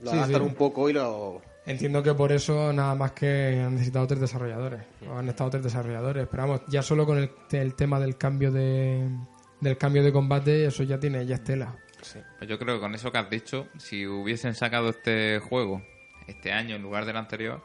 lo 0.00 0.10
Sí, 0.10 0.16
adaptan 0.16 0.40
sí. 0.42 0.46
un 0.48 0.54
poco 0.54 0.90
y 0.90 0.92
lo... 0.92 1.40
Entiendo 1.64 2.02
que 2.02 2.12
por 2.12 2.32
eso 2.32 2.72
nada 2.72 2.94
más 2.96 3.12
que 3.12 3.60
han 3.64 3.74
necesitado 3.74 4.04
tres 4.08 4.20
desarrolladores, 4.20 4.80
o 5.08 5.16
han 5.16 5.28
estado 5.28 5.50
tres 5.50 5.62
desarrolladores, 5.62 6.26
pero 6.28 6.42
vamos, 6.42 6.62
ya 6.66 6.82
solo 6.82 7.06
con 7.06 7.18
el, 7.18 7.30
el 7.52 7.74
tema 7.76 8.00
del 8.00 8.16
cambio 8.16 8.50
de 8.50 9.08
del 9.60 9.78
cambio 9.78 10.02
de 10.02 10.12
combate, 10.12 10.64
eso 10.66 10.82
ya 10.82 10.98
tiene, 10.98 11.24
ya 11.24 11.36
es 11.36 11.44
tela. 11.44 11.76
Pues 12.38 12.50
yo 12.50 12.58
creo 12.58 12.74
que 12.74 12.80
con 12.80 12.96
eso 12.96 13.12
que 13.12 13.18
has 13.18 13.30
dicho, 13.30 13.68
si 13.78 14.08
hubiesen 14.08 14.56
sacado 14.56 14.88
este 14.88 15.38
juego 15.38 15.82
este 16.26 16.50
año 16.50 16.74
en 16.74 16.82
lugar 16.82 17.04
del 17.06 17.16
anterior, 17.16 17.62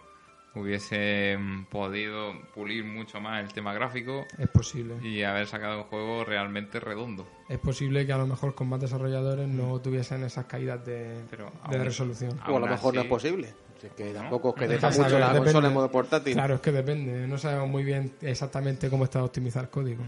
hubiesen 0.59 1.65
podido 1.65 2.33
pulir 2.53 2.83
mucho 2.85 3.19
más 3.21 3.41
el 3.43 3.53
tema 3.53 3.73
gráfico 3.73 4.25
Es 4.37 4.47
posible. 4.49 4.95
y 5.07 5.23
haber 5.23 5.47
sacado 5.47 5.79
un 5.79 5.83
juego 5.85 6.23
realmente 6.25 6.79
redondo. 6.79 7.27
Es 7.49 7.59
posible 7.59 8.05
que 8.05 8.13
a 8.13 8.17
lo 8.17 8.27
mejor 8.27 8.53
con 8.55 8.67
más 8.69 8.79
desarrolladores 8.81 9.47
no 9.47 9.79
tuviesen 9.79 10.23
esas 10.23 10.45
caídas 10.45 10.85
de, 10.85 11.21
Pero 11.29 11.51
de 11.69 11.83
resolución. 11.83 12.39
O 12.47 12.57
a 12.57 12.59
lo 12.59 12.67
mejor 12.67 12.93
no 12.95 13.01
es 13.01 13.07
posible. 13.07 13.53
Así 13.77 13.89
que 13.95 14.11
tampoco 14.11 14.49
es 14.49 14.55
que 14.55 14.67
Deja 14.67 14.87
deja 14.87 14.97
mucho 14.97 15.09
saber, 15.09 15.19
la 15.19 15.27
depende. 15.27 15.45
consola 15.45 15.67
en 15.67 15.73
modo 15.75 15.91
portátil. 15.91 16.33
Claro, 16.33 16.55
es 16.55 16.61
que 16.61 16.71
depende. 16.71 17.27
No 17.27 17.37
sabemos 17.37 17.69
muy 17.69 17.83
bien 17.83 18.11
exactamente 18.21 18.89
cómo 18.89 19.03
está 19.03 19.23
optimizado 19.23 19.65
el 19.65 19.69
código. 19.69 20.03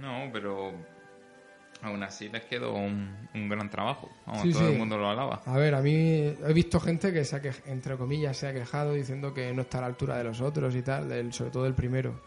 No, 0.00 0.28
pero 0.32 0.72
aún 1.82 2.02
así 2.02 2.28
les 2.28 2.44
quedó 2.44 2.74
un, 2.74 3.28
un 3.34 3.48
gran 3.48 3.68
trabajo. 3.68 4.08
Vamos, 4.26 4.42
Sí, 4.42 4.52
todo 4.52 4.66
sí. 4.66 4.72
el 4.72 4.78
mundo 4.78 4.96
lo 4.98 5.08
alaba. 5.08 5.42
A 5.44 5.56
ver, 5.56 5.74
a 5.74 5.82
mí 5.82 5.92
he 5.94 6.52
visto 6.54 6.78
gente 6.80 7.12
que 7.12 7.24
se 7.24 7.36
ha 7.36 7.42
entre 7.66 7.96
comillas 7.96 8.36
se 8.36 8.46
ha 8.48 8.52
quejado 8.54 8.92
diciendo 8.94 9.34
que 9.34 9.52
no 9.52 9.62
está 9.62 9.78
a 9.78 9.80
la 9.82 9.86
altura 9.88 10.16
de 10.18 10.24
los 10.24 10.40
otros 10.40 10.74
y 10.76 10.82
tal, 10.82 11.08
del- 11.08 11.32
sobre 11.32 11.50
todo 11.50 11.66
el 11.66 11.74
primero. 11.74 12.20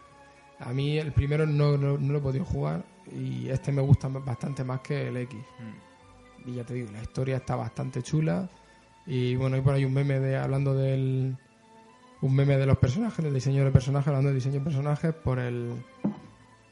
A 0.60 0.72
mí 0.72 0.98
el 0.98 1.12
primero 1.12 1.46
no, 1.46 1.76
no, 1.76 1.98
no 1.98 2.12
lo 2.12 2.18
he 2.18 2.22
podido 2.22 2.44
jugar 2.44 2.82
y 3.12 3.48
este 3.48 3.72
me 3.72 3.82
gusta 3.82 4.08
bastante 4.08 4.64
más 4.64 4.80
que 4.80 5.08
el 5.08 5.16
X. 5.18 5.38
Y 6.46 6.54
ya 6.54 6.64
te 6.64 6.74
digo, 6.74 6.90
la 6.92 7.02
historia 7.02 7.36
está 7.36 7.56
bastante 7.56 8.02
chula 8.02 8.48
y 9.06 9.36
bueno, 9.36 9.56
hay 9.56 9.62
por 9.62 9.74
ahí 9.74 9.84
un 9.84 9.92
meme 9.94 10.18
de 10.20 10.36
hablando 10.36 10.74
del 10.74 11.36
un 12.22 12.34
meme 12.34 12.56
de 12.56 12.64
los 12.66 12.78
personajes, 12.78 13.22
del 13.24 13.34
diseño 13.34 13.64
de 13.64 13.70
personajes, 13.70 14.08
hablando 14.08 14.30
de 14.30 14.36
diseño 14.36 14.54
de 14.54 14.60
personajes 14.64 15.12
por 15.14 15.38
el 15.38 15.72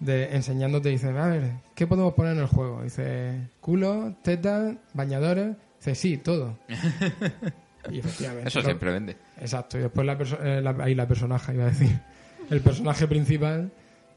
de 0.00 0.34
enseñándote 0.36 0.88
dice, 0.90 1.08
a 1.08 1.26
ver, 1.28 1.52
¿qué 1.74 1.86
podemos 1.86 2.14
poner 2.14 2.32
en 2.34 2.40
el 2.40 2.46
juego? 2.46 2.82
Dice, 2.82 3.48
culo, 3.60 4.14
tetas, 4.22 4.76
bañadores, 4.92 5.56
dice, 5.78 5.94
sí, 5.94 6.16
todo. 6.18 6.58
y 7.90 7.98
efectivamente. 7.98 8.48
Eso 8.48 8.60
lo- 8.60 8.64
siempre 8.64 8.92
vende. 8.92 9.16
Exacto, 9.40 9.78
y 9.78 9.82
después 9.82 10.06
la, 10.06 10.18
perso- 10.18 10.38
eh, 10.42 10.60
la- 10.60 10.76
ahí 10.84 10.94
la 10.94 11.06
personaje, 11.08 11.54
iba 11.54 11.64
a 11.64 11.68
decir. 11.68 11.98
El 12.50 12.60
personaje 12.60 13.06
principal, 13.08 13.72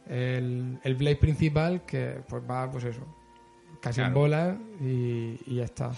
el, 0.09 0.77
el 0.83 0.95
Blade 0.95 1.15
principal, 1.15 1.85
que 1.85 2.19
pues 2.27 2.43
va, 2.49 2.69
pues 2.69 2.83
eso, 2.83 2.99
casi 3.81 4.01
en 4.01 4.13
bola 4.13 4.57
y, 4.81 5.39
y 5.45 5.55
ya 5.55 5.63
está. 5.63 5.91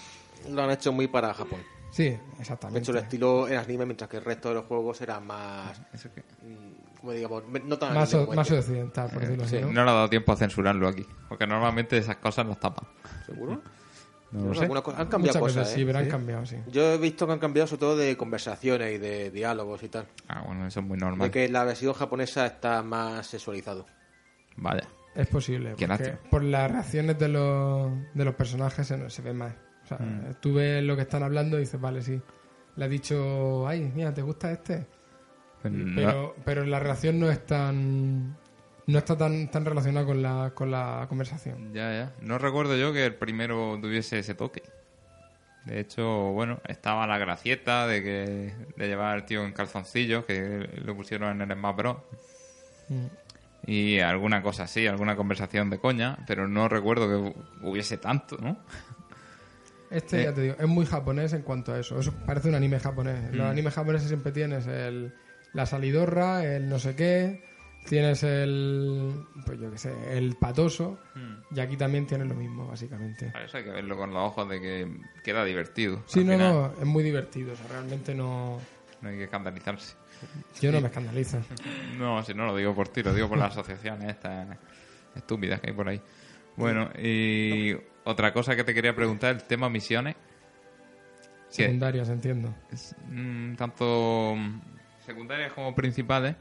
Lo 0.48 0.62
han 0.64 0.70
hecho 0.70 0.92
muy 0.94 1.08
para 1.08 1.34
Japón. 1.34 1.60
Sí, 1.90 2.16
exactamente. 2.40 2.82
hecho 2.82 2.92
el 2.92 3.00
estilo 3.00 3.48
en 3.48 3.58
anime, 3.58 3.86
mientras 3.88 4.08
que 4.12 4.18
el 4.18 4.24
resto 4.26 4.50
de 4.50 4.54
los 4.56 4.66
juegos 4.66 5.02
era 5.02 5.20
más, 5.20 5.82
Eso 5.92 6.10
mm, 6.44 6.79
como 7.00 7.12
digamos, 7.14 7.44
no 7.66 7.78
tan 7.78 7.94
más, 7.94 8.14
o- 8.14 8.28
más 8.34 8.48
este. 8.52 8.60
occidental, 8.60 9.10
por 9.12 9.22
decirlo 9.22 9.48
Sí, 9.48 9.56
así. 9.58 9.66
¿no? 9.66 9.72
no 9.74 9.84
le 9.86 9.90
ha 9.92 9.94
dado 9.94 10.10
tiempo 10.10 10.32
a 10.32 10.36
censurarlo 10.36 10.88
aquí. 10.88 11.06
Porque 11.28 11.48
normalmente 11.48 11.98
esas 11.98 12.18
cosas 12.18 12.46
las 12.48 12.60
tapan. 12.60 12.88
¿Seguro? 13.26 13.62
No 14.32 14.46
lo 14.46 14.54
sé, 14.54 14.68
cosas- 14.68 15.00
han 15.00 15.08
cambiado 15.08 15.20
Muchas 15.20 15.42
cosas, 15.42 15.56
veces 15.58 15.74
¿eh? 15.74 15.76
sí, 15.80 15.86
pero 15.86 15.98
han 16.00 16.06
Sí. 16.06 16.12
cambiado, 16.12 16.46
sí. 16.46 16.58
Yo 16.68 16.94
he 16.94 16.98
visto 17.00 17.26
que 17.26 17.34
han 17.34 17.40
cambiado 17.40 17.66
sobre 17.68 17.80
todo 17.80 17.98
de 17.98 18.16
conversaciones 18.16 18.94
y 18.94 18.98
de 19.00 19.32
diálogos 19.32 19.82
y 19.82 19.90
tal. 19.90 20.06
Ah, 20.28 20.44
bueno, 20.46 20.68
eso 20.68 20.82
es 20.82 20.86
muy 20.86 20.98
De 21.00 21.06
normal. 21.06 21.32
que 21.32 21.50
la 21.50 21.64
versión 21.64 21.94
japonesa 21.94 22.46
está 22.46 22.84
más 22.84 23.26
sexualizado. 23.26 23.88
Vaya. 24.58 24.84
Es 25.16 25.26
posible. 25.28 25.74
Qué 25.78 25.88
porque 25.88 26.18
por 26.30 26.44
las 26.44 26.70
reacciones 26.72 27.18
de 27.18 27.28
los, 27.28 27.92
de 28.14 28.26
los 28.26 28.36
personajes 28.36 28.86
se, 28.86 29.10
se 29.10 29.22
ve 29.24 29.34
más. 29.34 29.54
O 29.84 29.88
sea, 29.88 29.98
Mm. 29.98 30.36
tú 30.40 30.54
ves 30.54 30.84
lo 30.84 30.96
que 30.96 31.02
están 31.02 31.24
hablando 31.24 31.58
y 31.58 31.62
dices, 31.62 31.82
vale, 31.82 32.02
sí. 32.04 32.22
Le 32.76 32.86
ha 32.86 32.88
dicho, 32.88 33.68
ay, 33.68 33.92
mira, 33.96 34.14
¿te 34.14 34.22
gusta 34.22 34.52
este? 34.52 34.86
No- 35.64 35.96
Pero, 35.96 36.36
pero 36.46 36.66
la 36.66 36.80
reacción 36.80 37.20
no 37.20 37.30
es 37.30 37.46
tan. 37.46 38.38
no 38.88 38.98
está 38.98 39.18
tan, 39.18 39.52
tan 39.52 39.66
relacionado 39.66 40.06
con 40.08 40.22
la, 40.22 40.52
con 40.56 40.72
la 40.72 41.06
conversación. 41.10 41.74
Ya, 41.74 41.92
ya. 41.94 42.14
No 42.22 42.38
recuerdo 42.38 42.76
yo 42.78 42.92
que 42.94 43.06
el 43.06 43.16
primero 43.16 43.78
tuviese 43.82 44.20
ese 44.20 44.36
toque. 44.36 44.64
De 45.66 45.80
hecho, 45.82 46.08
bueno, 46.32 46.60
estaba 46.68 47.06
la 47.06 47.18
gracieta 47.18 47.86
de 47.86 48.02
que 48.02 48.54
de 48.78 48.88
llevar 48.88 49.14
al 49.14 49.26
tío 49.26 49.44
en 49.46 49.52
calzoncillos, 49.52 50.26
que 50.26 50.68
lo 50.84 50.96
pusieron 50.96 51.42
en 51.42 51.52
el 51.52 51.58
Smash 51.58 51.76
Bros. 51.76 51.98
Mm. 52.88 53.06
Y 53.68 54.00
alguna 54.00 54.42
cosa 54.42 54.64
así, 54.64 54.88
alguna 54.88 55.16
conversación 55.18 55.70
de 55.70 55.78
coña, 55.80 56.18
pero 56.26 56.48
no 56.48 56.70
recuerdo 56.70 57.08
que 57.08 57.68
hubiese 57.68 57.98
tanto, 57.98 58.38
¿no? 58.38 58.58
Este, 59.92 60.22
Eh. 60.22 60.24
ya 60.26 60.34
te 60.34 60.42
digo, 60.42 60.56
es 60.60 60.68
muy 60.68 60.86
japonés 60.86 61.34
en 61.34 61.42
cuanto 61.42 61.74
a 61.74 61.80
eso. 61.80 62.00
Eso 62.00 62.14
parece 62.26 62.48
un 62.50 62.56
anime 62.56 62.80
japonés. 62.80 63.34
Los 63.36 63.46
Mm. 63.48 63.50
animes 63.52 63.74
japoneses 63.74 64.08
siempre 64.08 64.32
tienes 64.32 64.66
el, 64.66 65.14
la 65.54 65.66
salidorra, 65.66 66.44
el 66.46 66.70
no 66.70 66.80
sé 66.80 66.96
qué, 66.96 67.44
tienes 67.88 68.24
el, 68.24 69.26
pues 69.46 69.60
yo 69.60 69.72
qué 69.72 69.78
sé, 69.78 70.18
el 70.18 70.36
patoso, 70.36 71.00
y 71.52 71.60
aquí 71.60 71.78
también 71.78 72.06
tienes 72.06 72.28
lo 72.28 72.36
mismo, 72.36 72.68
básicamente. 72.68 73.32
Para 73.32 73.46
eso 73.46 73.58
hay 73.58 73.64
que 73.64 73.72
verlo 73.72 73.98
con 73.98 74.14
los 74.14 74.24
ojos 74.24 74.50
de 74.50 74.62
que 74.62 74.88
queda 75.24 75.44
divertido. 75.44 76.04
Sí, 76.06 76.24
no, 76.24 76.34
final. 76.34 76.54
no, 76.54 76.74
es 76.80 76.86
muy 76.86 77.04
divertido. 77.04 77.54
O 77.54 77.56
sea, 77.56 77.68
realmente 77.68 78.14
no. 78.14 78.60
No 79.02 79.10
hay 79.10 79.18
que 79.18 79.24
escandalizarse. 79.24 79.96
Yo 80.62 80.72
no 80.72 80.82
me 80.82 80.88
escandalizo. 80.88 81.40
No, 81.98 82.24
si 82.24 82.34
no 82.34 82.46
lo 82.46 82.56
digo 82.56 82.74
por 82.76 82.88
ti, 82.90 83.04
lo 83.04 83.14
digo 83.14 83.28
por 83.28 83.38
las 83.38 83.52
asociaciones 83.52 84.10
estas 84.10 84.58
estúpidas 85.16 85.60
que 85.60 85.72
hay 85.72 85.76
por 85.76 85.90
ahí. 85.90 86.02
Bueno, 86.56 86.90
y 87.02 87.76
otra 88.04 88.34
cosa 88.34 88.56
que 88.56 88.64
te 88.64 88.74
quería 88.74 88.96
preguntar, 88.96 89.36
el 89.36 89.44
tema 89.44 89.70
misiones. 89.70 90.16
¿Qué? 91.56 91.64
Secundarias, 91.64 92.10
entiendo. 92.10 92.54
Es, 92.72 92.96
mm, 93.08 93.56
tanto 93.56 94.36
secundarias 95.10 95.52
como 95.54 95.74
principales. 95.76 96.36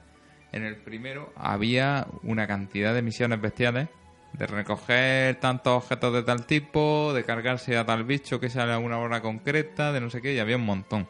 En 0.53 0.63
el 0.65 0.77
primero 0.77 1.33
había 1.37 2.07
una 2.23 2.47
cantidad 2.47 2.95
de 2.95 3.03
misiones 3.03 3.41
bestiales 3.41 3.89
de 4.35 4.47
recoger 4.47 5.37
tantos 5.41 5.83
objetos 5.85 6.13
de 6.15 6.23
tal 6.23 6.47
tipo, 6.47 7.13
de 7.15 7.25
cargarse 7.25 7.77
a 7.77 7.85
tal 7.87 8.05
bicho 8.05 8.39
que 8.41 8.49
sale 8.51 8.73
a 8.73 8.79
una 8.79 8.99
hora 8.99 9.21
concreta, 9.21 9.93
de 9.93 10.01
no 10.01 10.11
sé 10.11 10.21
qué, 10.23 10.35
y 10.35 10.39
había 10.39 10.57
un 10.57 10.65
montón. 10.67 11.09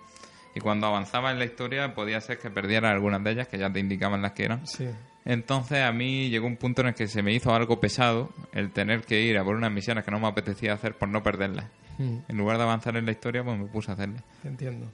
Y 0.54 0.60
cuando 0.60 0.86
avanzaba 0.86 1.30
en 1.30 1.38
la 1.38 1.44
historia 1.44 1.94
podía 1.94 2.20
ser 2.20 2.38
que 2.38 2.50
perdiera 2.50 2.90
algunas 2.90 3.22
de 3.22 3.30
ellas, 3.32 3.48
que 3.48 3.58
ya 3.58 3.72
te 3.72 3.80
indicaban 3.80 4.22
las 4.22 4.32
que 4.32 4.44
eran. 4.44 4.66
Sí. 4.66 4.88
Entonces 5.24 5.82
a 5.82 5.92
mí 5.92 6.30
llegó 6.30 6.46
un 6.46 6.56
punto 6.56 6.80
en 6.82 6.88
el 6.88 6.94
que 6.94 7.06
se 7.06 7.22
me 7.22 7.32
hizo 7.32 7.54
algo 7.54 7.78
pesado 7.80 8.30
el 8.52 8.70
tener 8.70 9.02
que 9.02 9.20
ir 9.20 9.36
a 9.38 9.44
por 9.44 9.54
unas 9.56 9.70
misiones 9.70 10.04
que 10.04 10.10
no 10.10 10.18
me 10.20 10.26
apetecía 10.26 10.72
hacer 10.72 10.94
por 10.94 11.08
no 11.08 11.22
perderlas. 11.22 11.66
Mm, 11.98 12.18
En 12.28 12.36
lugar 12.38 12.56
de 12.56 12.62
avanzar 12.62 12.96
en 12.96 13.04
la 13.04 13.12
historia, 13.12 13.44
pues 13.44 13.58
me 13.58 13.66
puse 13.66 13.90
a 13.90 13.94
hacerlas. 13.94 14.22
entiendo. 14.44 14.86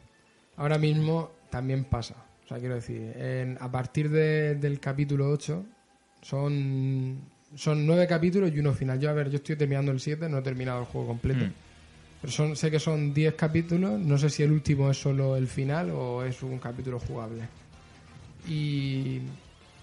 Ahora 0.57 0.79
mismo 0.79 1.31
también 1.51 1.85
pasa. 1.85 2.15
O 2.45 2.49
sea, 2.49 2.59
quiero 2.59 2.75
decir, 2.75 3.01
en- 3.17 3.57
a 3.61 3.71
partir 3.71 4.11
de- 4.11 4.55
del 4.57 4.79
capítulo 4.81 5.31
8 5.31 5.65
son, 6.23 7.19
son 7.55 7.87
nueve 7.87 8.07
capítulos 8.07 8.51
y 8.55 8.59
uno 8.59 8.73
final. 8.73 8.99
Yo, 9.01 9.11
a 9.11 9.13
ver, 9.15 9.31
yo 9.31 9.37
estoy 9.37 9.57
terminando 9.57 9.93
el 9.93 10.01
7, 10.01 10.29
no 10.29 10.39
he 10.39 10.43
terminado 10.43 10.81
el 10.81 10.87
juego 10.87 11.07
completo. 11.09 11.45
Mm. 11.47 11.53
Pero 12.21 12.33
son, 12.33 12.57
sé 12.57 12.71
que 12.71 12.79
son 12.81 13.13
10 13.13 13.35
capítulos, 13.35 13.99
no 14.01 14.17
sé 14.19 14.31
si 14.31 14.43
el 14.43 14.53
último 14.53 14.91
es 14.91 14.97
solo 14.99 15.37
el 15.37 15.47
final 15.47 15.91
o 15.91 16.23
es 16.25 16.43
un 16.43 16.59
capítulo 16.59 16.99
jugable. 16.99 17.43
Y, 18.49 19.21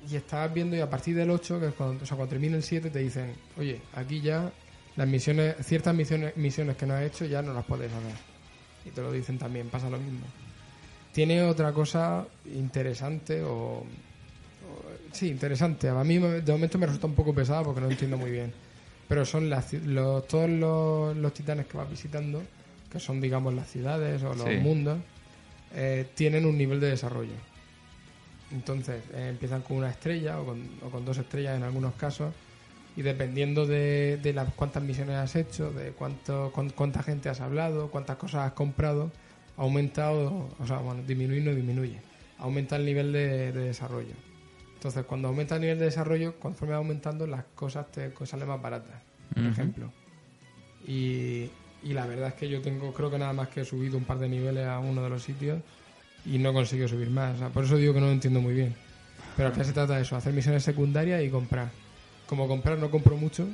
y 0.09 0.15
estabas 0.15 0.53
viendo 0.53 0.75
y 0.75 0.79
a 0.81 0.89
partir 0.89 1.15
del 1.15 1.29
8, 1.29 1.59
que 1.59 1.67
es 1.67 1.73
cuando, 1.73 2.03
o 2.03 2.05
sea, 2.05 2.17
cuando 2.17 2.29
termina 2.31 2.55
el 2.57 2.63
7, 2.63 2.89
te 2.89 2.99
dicen, 2.99 3.33
oye, 3.57 3.79
aquí 3.93 4.21
ya 4.21 4.51
las 4.95 5.07
misiones, 5.07 5.55
ciertas 5.65 5.95
misiones, 5.95 6.35
misiones 6.37 6.75
que 6.77 6.85
no 6.85 6.93
has 6.95 7.03
hecho 7.03 7.25
ya 7.25 7.41
no 7.41 7.53
las 7.53 7.65
puedes 7.65 7.91
hacer. 7.91 8.15
Y 8.85 8.89
te 8.89 9.01
lo 9.01 9.11
dicen 9.11 9.37
también, 9.37 9.69
pasa 9.69 9.89
lo 9.89 9.97
mismo. 9.99 10.25
Tiene 11.13 11.43
otra 11.43 11.73
cosa 11.73 12.25
interesante 12.45 13.43
o... 13.43 13.79
o- 13.79 13.85
sí, 15.11 15.29
interesante. 15.29 15.89
A 15.89 16.03
mí 16.03 16.17
de 16.17 16.51
momento 16.51 16.77
me 16.77 16.85
resulta 16.85 17.07
un 17.07 17.15
poco 17.15 17.33
pesada 17.33 17.63
porque 17.63 17.81
no 17.81 17.87
entiendo 17.89 18.17
muy 18.17 18.31
bien 18.31 18.51
pero 19.07 19.25
son 19.25 19.49
las, 19.49 19.73
los, 19.73 20.25
todos 20.29 20.49
los, 20.49 21.17
los 21.17 21.33
titanes 21.33 21.65
que 21.65 21.75
vas 21.75 21.89
visitando, 21.89 22.41
que 22.89 22.97
son, 22.97 23.19
digamos, 23.19 23.53
las 23.53 23.69
ciudades 23.69 24.23
o 24.23 24.33
los 24.33 24.47
Sí. 24.47 24.55
mundos, 24.55 24.99
eh, 25.75 26.05
tienen 26.15 26.45
un 26.45 26.57
nivel 26.57 26.79
de 26.79 26.91
desarrollo. 26.91 27.33
Entonces, 28.53 29.03
eh, 29.13 29.27
empiezan 29.29 29.63
con 29.63 29.75
una 29.75 29.89
estrella 29.89 30.39
o 30.39 30.45
con, 30.45 30.65
o 30.81 30.89
con 30.89 31.03
dos 31.03 31.17
estrellas 31.17 31.57
en 31.57 31.63
algunos 31.63 31.93
casos, 31.95 32.33
y 32.95 33.01
dependiendo 33.01 33.65
de, 33.65 34.17
de 34.21 34.31
las 34.31 34.53
cuántas 34.53 34.81
misiones 34.81 35.17
has 35.17 35.35
hecho, 35.35 35.71
de 35.71 35.91
cuánto, 35.91 36.53
cuán- 36.53 36.69
cuánta 36.69 37.03
gente 37.03 37.27
has 37.27 37.41
hablado, 37.41 37.91
cuántas 37.91 38.15
cosas 38.15 38.47
has 38.47 38.53
comprado, 38.53 39.11
aumenta 39.61 40.11
o, 40.11 40.49
o 40.59 40.67
sea, 40.67 40.79
bueno, 40.79 41.03
disminuye 41.05 41.41
no 41.41 41.53
disminuye, 41.53 41.99
aumenta 42.39 42.75
el 42.75 42.85
nivel 42.85 43.13
de, 43.13 43.51
de 43.51 43.59
desarrollo. 43.65 44.13
Entonces, 44.73 45.05
cuando 45.05 45.27
aumenta 45.27 45.55
el 45.55 45.61
nivel 45.61 45.77
de 45.77 45.85
desarrollo, 45.85 46.39
conforme 46.39 46.71
va 46.71 46.79
aumentando, 46.79 47.27
las 47.27 47.43
cosas 47.53 47.91
te 47.91 48.11
salen 48.25 48.47
más 48.47 48.59
baratas, 48.59 48.99
por 49.35 49.45
ejemplo. 49.45 49.91
Y, 50.87 51.51
y 51.83 51.93
la 51.93 52.07
verdad 52.07 52.29
es 52.29 52.33
que 52.33 52.49
yo 52.49 52.61
tengo, 52.61 52.91
creo 52.91 53.11
que 53.11 53.19
nada 53.19 53.31
más 53.31 53.49
que 53.49 53.61
he 53.61 53.65
subido 53.65 53.97
un 53.97 54.05
par 54.05 54.17
de 54.17 54.27
niveles 54.27 54.65
a 54.65 54.79
uno 54.79 55.03
de 55.03 55.09
los 55.11 55.21
sitios 55.21 55.61
y 56.25 56.39
no 56.39 56.51
consigo 56.51 56.87
subir 56.87 57.11
más. 57.11 57.35
O 57.35 57.37
sea, 57.37 57.49
por 57.49 57.65
eso 57.65 57.77
digo 57.77 57.93
que 57.93 57.99
no 57.99 58.07
lo 58.07 58.11
entiendo 58.11 58.41
muy 58.41 58.55
bien. 58.55 58.73
Pero 59.37 59.49
al 59.49 59.53
final 59.53 59.67
se 59.67 59.73
trata 59.73 59.95
de 59.97 60.01
eso, 60.01 60.15
hacer 60.15 60.33
misiones 60.33 60.63
secundarias 60.63 61.23
y 61.23 61.29
comprar. 61.29 61.69
Como 62.25 62.47
comprar 62.47 62.79
no 62.79 62.89
compro 62.89 63.17
mucho, 63.17 63.47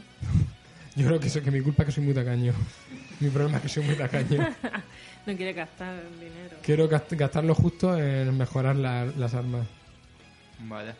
yo 0.95 1.07
creo 1.07 1.19
que 1.19 1.27
eso 1.27 1.41
que 1.41 1.51
mi 1.51 1.59
culpa 1.59 1.83
es 1.83 1.87
que 1.87 1.91
soy 1.91 2.05
muy 2.05 2.13
tacaño. 2.13 2.53
Mi 3.19 3.29
problema 3.29 3.57
es 3.57 3.63
que 3.63 3.69
soy 3.69 3.83
muy 3.83 3.95
tacaño. 3.95 4.47
No 5.27 5.35
quiere 5.35 5.53
gastar 5.53 6.01
dinero. 6.19 6.57
Quiero 6.63 6.89
gast- 6.89 7.15
gastarlo 7.15 7.53
justo 7.53 7.95
en 7.97 8.35
mejorar 8.37 8.75
la- 8.77 9.05
las 9.05 9.33
armas. 9.35 9.67
Vaya. 10.67 10.95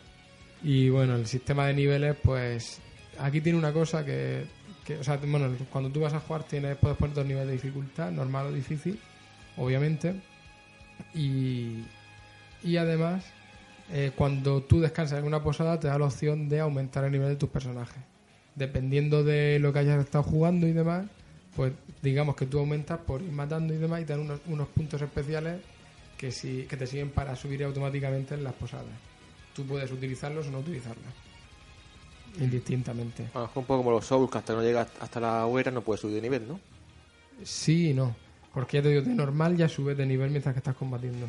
Y 0.62 0.88
bueno, 0.90 1.16
el 1.16 1.26
sistema 1.26 1.66
de 1.66 1.74
niveles, 1.74 2.14
pues 2.22 2.80
aquí 3.18 3.40
tiene 3.40 3.58
una 3.58 3.72
cosa 3.72 4.04
que, 4.04 4.44
que, 4.84 4.98
o 4.98 5.02
sea, 5.04 5.16
bueno, 5.16 5.50
cuando 5.72 5.90
tú 5.90 6.00
vas 6.00 6.12
a 6.14 6.20
jugar 6.20 6.44
tienes, 6.44 6.76
puedes 6.76 6.96
poner 6.98 7.16
dos 7.16 7.26
niveles 7.26 7.48
de 7.48 7.52
dificultad, 7.54 8.10
normal 8.12 8.46
o 8.46 8.52
difícil, 8.52 9.00
obviamente. 9.56 10.14
Y, 11.14 11.84
y 12.62 12.76
además, 12.76 13.24
eh, 13.90 14.12
cuando 14.14 14.62
tú 14.62 14.80
descansas 14.80 15.18
en 15.20 15.24
una 15.24 15.42
posada, 15.42 15.80
te 15.80 15.88
da 15.88 15.98
la 15.98 16.04
opción 16.06 16.48
de 16.48 16.60
aumentar 16.60 17.04
el 17.04 17.12
nivel 17.12 17.30
de 17.30 17.36
tus 17.36 17.48
personajes. 17.48 18.02
Dependiendo 18.54 19.24
de 19.24 19.58
lo 19.60 19.72
que 19.72 19.78
hayas 19.78 20.00
estado 20.04 20.24
jugando 20.24 20.66
y 20.66 20.72
demás, 20.72 21.06
pues 21.58 21.72
digamos 22.00 22.36
que 22.36 22.46
tú 22.46 22.60
aumentas 22.60 23.00
por 23.00 23.20
ir 23.20 23.32
matando 23.32 23.74
y 23.74 23.78
demás 23.78 24.00
y 24.00 24.04
te 24.04 24.12
dan 24.12 24.20
unos, 24.20 24.38
unos 24.46 24.68
puntos 24.68 25.02
especiales 25.02 25.60
que, 26.16 26.30
si, 26.30 26.62
que 26.66 26.76
te 26.76 26.86
siguen 26.86 27.10
para 27.10 27.34
subir 27.34 27.64
automáticamente 27.64 28.36
en 28.36 28.44
las 28.44 28.54
posadas. 28.54 28.86
Tú 29.56 29.66
puedes 29.66 29.90
utilizarlos 29.90 30.46
o 30.46 30.52
no 30.52 30.60
utilizarlos. 30.60 31.12
Indistintamente. 32.38 33.24
A 33.34 33.40
lo 33.40 33.46
mejor 33.46 33.58
un 33.58 33.64
poco 33.64 33.78
como 33.78 33.90
los 33.90 34.06
Souls, 34.06 34.30
que 34.30 34.38
hasta 34.38 34.54
no 34.54 34.62
llegas 34.62 34.86
hasta 35.00 35.18
la 35.18 35.46
hoguera 35.46 35.72
no 35.72 35.82
puedes 35.82 36.00
subir 36.00 36.14
de 36.14 36.22
nivel, 36.22 36.46
¿no? 36.46 36.60
Sí 37.42 37.90
y 37.90 37.94
no. 37.94 38.14
Porque 38.54 38.76
ya 38.76 38.84
te 38.84 38.90
digo, 38.90 39.02
de 39.02 39.12
normal 39.12 39.56
ya 39.56 39.68
subes 39.68 39.96
de 39.96 40.06
nivel 40.06 40.30
mientras 40.30 40.54
que 40.54 40.60
estás 40.60 40.76
combatiendo. 40.76 41.26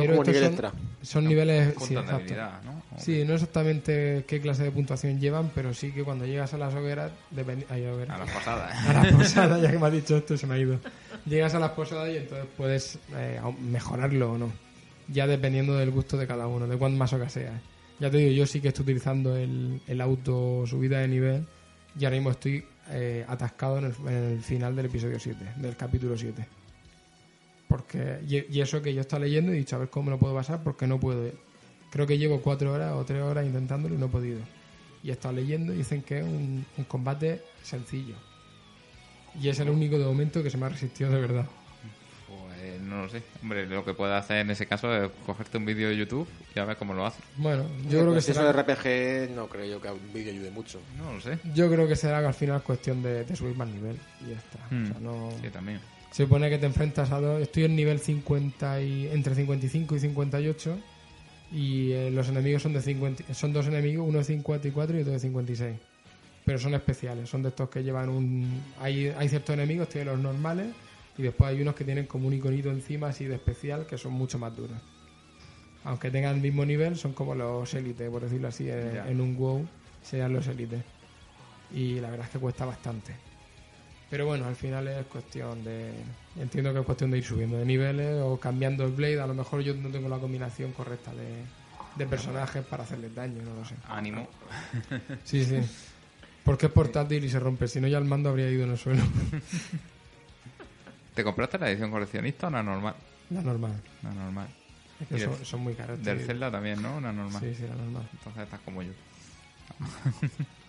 Como 0.00 0.22
estos 0.22 0.26
nivel 0.28 0.42
son, 0.42 0.52
extra. 0.52 0.72
son 1.02 1.24
niveles... 1.24 1.74
Sí, 1.78 1.94
exacto. 1.94 2.16
habilidad, 2.16 2.62
¿no? 2.62 2.82
Sí, 2.98 3.24
no 3.26 3.34
exactamente 3.34 4.24
qué 4.26 4.40
clase 4.40 4.62
de 4.64 4.70
puntuación 4.70 5.20
llevan, 5.20 5.50
pero 5.54 5.74
sí 5.74 5.92
que 5.92 6.02
cuando 6.04 6.24
llegas 6.26 6.54
a 6.54 6.58
las 6.58 6.74
hogueras... 6.74 7.12
dependi- 7.34 7.66
ay. 7.68 7.84
A 7.84 8.18
las 8.18 8.30
pasadas. 8.30 8.88
a 8.88 8.92
las 8.92 9.12
posadas, 9.12 9.62
ya 9.62 9.70
que 9.70 9.78
me 9.78 9.86
has 9.86 9.92
dicho 9.92 10.16
esto, 10.16 10.36
se 10.36 10.46
me 10.46 10.54
ha 10.54 10.58
ido. 10.58 10.78
Llegas 11.26 11.54
a 11.54 11.58
las 11.58 11.70
posadas 11.72 12.10
y 12.12 12.16
entonces 12.16 12.46
puedes 12.56 12.98
eh, 13.16 13.40
mejorarlo 13.60 14.32
o 14.32 14.38
no. 14.38 14.52
Ya 15.08 15.26
dependiendo 15.26 15.76
del 15.76 15.90
gusto 15.90 16.16
de 16.16 16.26
cada 16.26 16.46
uno, 16.46 16.66
de 16.66 16.76
cuán 16.76 16.96
masoca 16.96 17.28
seas. 17.28 17.60
Ya 18.00 18.10
te 18.10 18.16
digo, 18.16 18.32
yo 18.32 18.46
sí 18.46 18.60
que 18.60 18.68
estoy 18.68 18.84
utilizando 18.84 19.36
el, 19.36 19.80
el 19.86 20.00
auto 20.00 20.64
subida 20.66 21.00
de 21.00 21.08
nivel 21.08 21.44
y 21.98 22.04
ahora 22.04 22.16
mismo 22.16 22.30
estoy 22.30 22.64
eh, 22.90 23.24
atascado 23.28 23.78
en 23.78 23.84
el, 23.84 23.94
en 24.08 24.24
el 24.32 24.40
final 24.42 24.74
del 24.74 24.86
episodio 24.86 25.18
7, 25.20 25.38
del 25.56 25.76
capítulo 25.76 26.16
7. 26.16 26.44
Porque, 27.72 28.18
y, 28.28 28.58
y 28.58 28.60
eso 28.60 28.82
que 28.82 28.92
yo 28.92 29.00
estaba 29.00 29.24
leyendo 29.24 29.50
y 29.50 29.54
he 29.54 29.58
dicho 29.60 29.76
a 29.76 29.78
ver 29.78 29.88
cómo 29.88 30.04
me 30.04 30.10
lo 30.10 30.18
puedo 30.18 30.34
pasar 30.34 30.62
porque 30.62 30.86
no 30.86 31.00
puedo. 31.00 31.30
Creo 31.90 32.06
que 32.06 32.18
llevo 32.18 32.42
cuatro 32.42 32.70
horas 32.70 32.92
o 32.92 33.02
tres 33.06 33.22
horas 33.22 33.46
intentándolo 33.46 33.94
y 33.94 33.98
no 33.98 34.06
he 34.06 34.10
podido. 34.10 34.40
Y 35.02 35.08
he 35.08 35.12
estado 35.12 35.32
leyendo 35.34 35.72
y 35.72 35.78
dicen 35.78 36.02
que 36.02 36.18
es 36.18 36.24
un, 36.24 36.66
un 36.76 36.84
combate 36.84 37.42
sencillo. 37.62 38.14
Y 39.40 39.48
es 39.48 39.58
el 39.58 39.70
único 39.70 39.98
de 39.98 40.04
momento 40.04 40.42
que 40.42 40.50
se 40.50 40.58
me 40.58 40.66
ha 40.66 40.68
resistido 40.68 41.10
de 41.10 41.20
verdad. 41.22 41.46
Pues 42.28 42.80
no 42.82 43.04
lo 43.04 43.08
sé. 43.08 43.22
Hombre, 43.40 43.66
lo 43.66 43.86
que 43.86 43.94
puedes 43.94 44.14
hacer 44.14 44.36
en 44.38 44.50
ese 44.50 44.66
caso 44.66 44.94
es 44.94 45.10
cogerte 45.24 45.56
un 45.56 45.64
vídeo 45.64 45.88
de 45.88 45.96
YouTube 45.96 46.28
y 46.54 46.58
a 46.58 46.66
ver 46.66 46.76
cómo 46.76 46.92
lo 46.92 47.06
haces. 47.06 47.24
Bueno, 47.38 47.64
yo 47.88 48.00
creo 48.00 48.12
que 48.12 48.18
eso 48.18 48.34
será, 48.34 48.52
de 48.52 48.62
RPG 48.62 49.34
no 49.34 49.46
creo 49.48 49.64
yo 49.64 49.80
que 49.80 49.88
un 49.88 50.12
vídeo 50.12 50.30
ayude 50.30 50.50
mucho. 50.50 50.78
No 50.98 51.14
lo 51.14 51.20
sé. 51.22 51.38
yo 51.54 51.70
creo 51.70 51.88
que 51.88 51.96
será 51.96 52.20
que 52.20 52.26
al 52.26 52.34
final 52.34 52.58
es 52.58 52.62
cuestión 52.62 53.02
de, 53.02 53.24
de 53.24 53.34
subir 53.34 53.56
más 53.56 53.68
nivel 53.68 53.98
y 54.20 54.30
ya 54.30 54.36
está. 54.36 54.58
Hmm. 54.70 54.82
O 54.82 54.86
sea, 54.86 55.00
no, 55.00 55.30
Sí, 55.42 55.48
también. 55.48 55.80
Se 56.12 56.22
supone 56.24 56.48
que 56.50 56.58
te 56.58 56.66
enfrentas 56.66 57.10
a 57.10 57.20
dos. 57.20 57.40
Estoy 57.42 57.64
en 57.64 57.74
nivel 57.74 57.98
50 57.98 58.80
y 58.82 59.08
entre 59.08 59.34
55 59.34 59.96
y 59.96 59.98
58 59.98 60.78
y 61.52 61.92
eh, 61.92 62.10
los 62.10 62.28
enemigos 62.28 62.62
son 62.62 62.72
de 62.74 62.80
50, 62.82 63.34
son 63.34 63.52
dos 63.52 63.66
enemigos, 63.66 64.06
uno 64.08 64.18
de 64.18 64.24
54 64.24 64.96
y 64.96 65.00
otro 65.00 65.12
de 65.12 65.18
56. 65.18 65.76
Pero 66.44 66.58
son 66.58 66.74
especiales, 66.74 67.28
son 67.28 67.42
de 67.42 67.48
estos 67.50 67.68
que 67.70 67.82
llevan 67.82 68.08
un 68.08 68.62
hay 68.80 69.08
hay 69.08 69.28
ciertos 69.28 69.54
enemigos, 69.54 69.88
tienen 69.88 70.08
los 70.12 70.18
normales 70.20 70.68
y 71.16 71.22
después 71.22 71.50
hay 71.50 71.60
unos 71.62 71.74
que 71.74 71.84
tienen 71.84 72.06
como 72.06 72.28
un 72.28 72.34
iconito 72.34 72.70
encima 72.70 73.08
así 73.08 73.24
de 73.26 73.34
especial 73.36 73.86
que 73.86 73.96
son 73.98 74.12
mucho 74.12 74.38
más 74.38 74.54
duros. 74.56 74.76
aunque 75.84 76.10
tengan 76.10 76.36
el 76.36 76.40
mismo 76.40 76.64
nivel, 76.64 76.96
son 76.96 77.12
como 77.12 77.34
los 77.34 77.72
élites, 77.74 78.08
por 78.10 78.22
decirlo 78.22 78.48
así, 78.48 78.68
en, 78.70 78.94
Ya. 78.94 79.08
en 79.10 79.20
un 79.20 79.36
WoW 79.36 79.66
serían 80.02 80.32
los 80.32 80.46
élites. 80.46 80.82
Y 81.74 82.00
la 82.00 82.10
verdad 82.10 82.26
es 82.26 82.32
que 82.32 82.38
cuesta 82.38 82.64
bastante. 82.64 83.14
Pero 84.12 84.26
bueno, 84.26 84.44
al 84.44 84.56
final 84.56 84.86
es 84.88 85.06
cuestión 85.06 85.64
de. 85.64 85.90
Entiendo 86.38 86.70
que 86.74 86.80
es 86.80 86.84
cuestión 86.84 87.10
de 87.10 87.16
ir 87.16 87.24
subiendo 87.24 87.56
de 87.56 87.64
niveles 87.64 88.20
o 88.20 88.38
cambiando 88.38 88.84
el 88.84 88.92
Blade. 88.92 89.22
A 89.22 89.26
lo 89.26 89.32
mejor 89.32 89.62
yo 89.62 89.72
no 89.72 89.88
tengo 89.88 90.06
la 90.06 90.18
combinación 90.18 90.72
correcta 90.72 91.14
de, 91.14 91.44
de 91.96 92.06
personajes 92.06 92.62
para 92.62 92.82
hacerles 92.82 93.14
daño, 93.14 93.42
no 93.42 93.54
lo 93.54 93.64
sé. 93.64 93.74
Ánimo. 93.88 94.28
Sí, 95.24 95.46
sí. 95.46 95.62
Porque 96.44 96.66
es 96.66 96.72
portátil 96.72 97.24
y 97.24 97.30
se 97.30 97.40
rompe. 97.40 97.66
Si 97.66 97.80
no, 97.80 97.88
ya 97.88 97.96
el 97.96 98.04
mando 98.04 98.28
habría 98.28 98.50
ido 98.50 98.64
en 98.64 98.72
el 98.72 98.78
suelo. 98.78 99.02
¿Te 101.14 101.24
compraste 101.24 101.58
la 101.58 101.70
edición 101.70 101.90
coleccionista 101.90 102.48
o 102.48 102.50
una 102.50 102.62
normal? 102.62 102.94
La 103.30 103.40
normal. 103.40 103.80
Una 104.02 104.12
normal. 104.12 104.48
Es 105.00 105.08
que 105.08 105.44
son, 105.46 105.60
muy 105.62 105.72
caras. 105.72 106.04
Del. 106.04 106.20
Zelda 106.20 106.50
también, 106.50 106.82
¿no? 106.82 106.98
Una 106.98 107.14
normal. 107.14 107.40
Sí, 107.40 107.54
sí, 107.54 107.62
la 107.62 107.76
normal. 107.76 108.06
Entonces 108.12 108.42
estás 108.42 108.60
como 108.60 108.82
yo. 108.82 108.92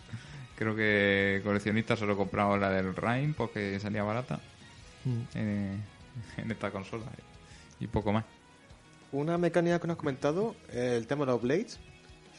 Creo 0.58 0.76
que 0.76 1.42
coleccionista 1.44 1.96
solo 1.96 2.14
he 2.14 2.16
comprado 2.18 2.58
la 2.58 2.70
del 2.70 2.96
Rhyme 2.96 3.34
porque 3.36 3.80
salía 3.80 4.04
barata 4.04 4.40
Mm. 5.06 5.38
en, 5.38 5.84
en 6.38 6.52
esta 6.52 6.72
consola. 6.72 7.04
Y 7.80 7.88
poco 7.88 8.14
más. 8.14 8.24
Una 9.12 9.38
mecánica 9.38 9.80
que 9.80 9.88
nos 9.88 9.96
has 9.96 10.00
comentado, 10.00 10.56
eh, 10.72 10.96
el 10.98 11.08
tema 11.08 11.26
de 11.26 11.32
los 11.34 11.42
Blades, 11.42 11.80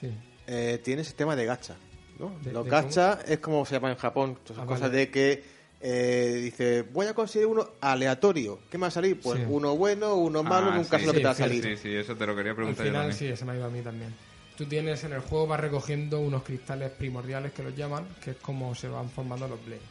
Sí. 0.01 0.11
eh, 0.47 0.81
tiene 0.83 1.05
sistema 1.05 1.37
de 1.37 1.45
gacha. 1.45 1.77
¿no? 2.19 2.39
¿De- 2.43 2.53
los 2.53 2.65
de 2.65 2.71
gacha 2.71 3.19
es 3.27 3.39
como 3.41 3.67
se 3.67 3.75
llama 3.75 3.91
en 3.91 3.97
Japón. 3.97 4.39
Son 4.47 4.61
Ah, 4.61 4.67
cosas 4.67 4.83
vale. 4.91 4.97
de 4.99 5.11
que 5.11 5.45
eh, 5.87 6.41
dice, 6.43 6.81
voy 6.83 7.07
a 7.07 7.13
conseguir 7.15 7.47
uno 7.47 7.69
aleatorio. 7.83 8.61
¿Qué 8.71 8.79
me 8.79 8.83
va 8.83 8.89
a 8.89 8.91
salir? 8.93 9.21
Pues 9.21 9.41
Sí. 9.41 9.45
uno 9.47 9.77
bueno, 9.77 10.15
uno 10.15 10.43
malo, 10.43 10.71
Ah, 10.71 10.77
nunca 10.77 10.97
sí, 10.99 11.03
sé 11.05 11.07
lo 11.09 11.13
que 11.13 11.19
sí, 11.19 11.23
te 11.23 11.27
va 11.27 11.31
a 11.33 11.35
salir. 11.35 11.63
Sí, 11.63 11.77
sí, 11.77 11.95
eso 11.95 12.17
te 12.17 12.25
lo 12.27 12.35
quería 12.35 12.53
Al 12.53 12.57
preguntar 12.57 12.87
yo 12.87 12.93
final 12.93 13.13
sí, 13.13 13.27
ese 13.27 13.45
me 13.45 13.53
ha 13.53 13.57
ido 13.57 13.67
a 13.67 13.69
mí 13.69 13.83
también. 13.83 14.15
Tú 14.57 14.67
tienes 14.67 15.03
en 15.05 15.13
el 15.13 15.21
juego, 15.21 15.47
vas 15.49 15.61
recogiendo 15.61 16.21
unos 16.21 16.43
cristales 16.45 16.91
primordiales 16.91 17.53
que 17.53 17.63
los 17.63 17.75
llaman, 17.75 18.07
que 18.23 18.33
es 18.33 18.37
como 18.37 18.75
se 18.75 18.89
van 18.89 19.11
formando 19.11 19.49
los 19.49 19.65
blades. 19.65 19.83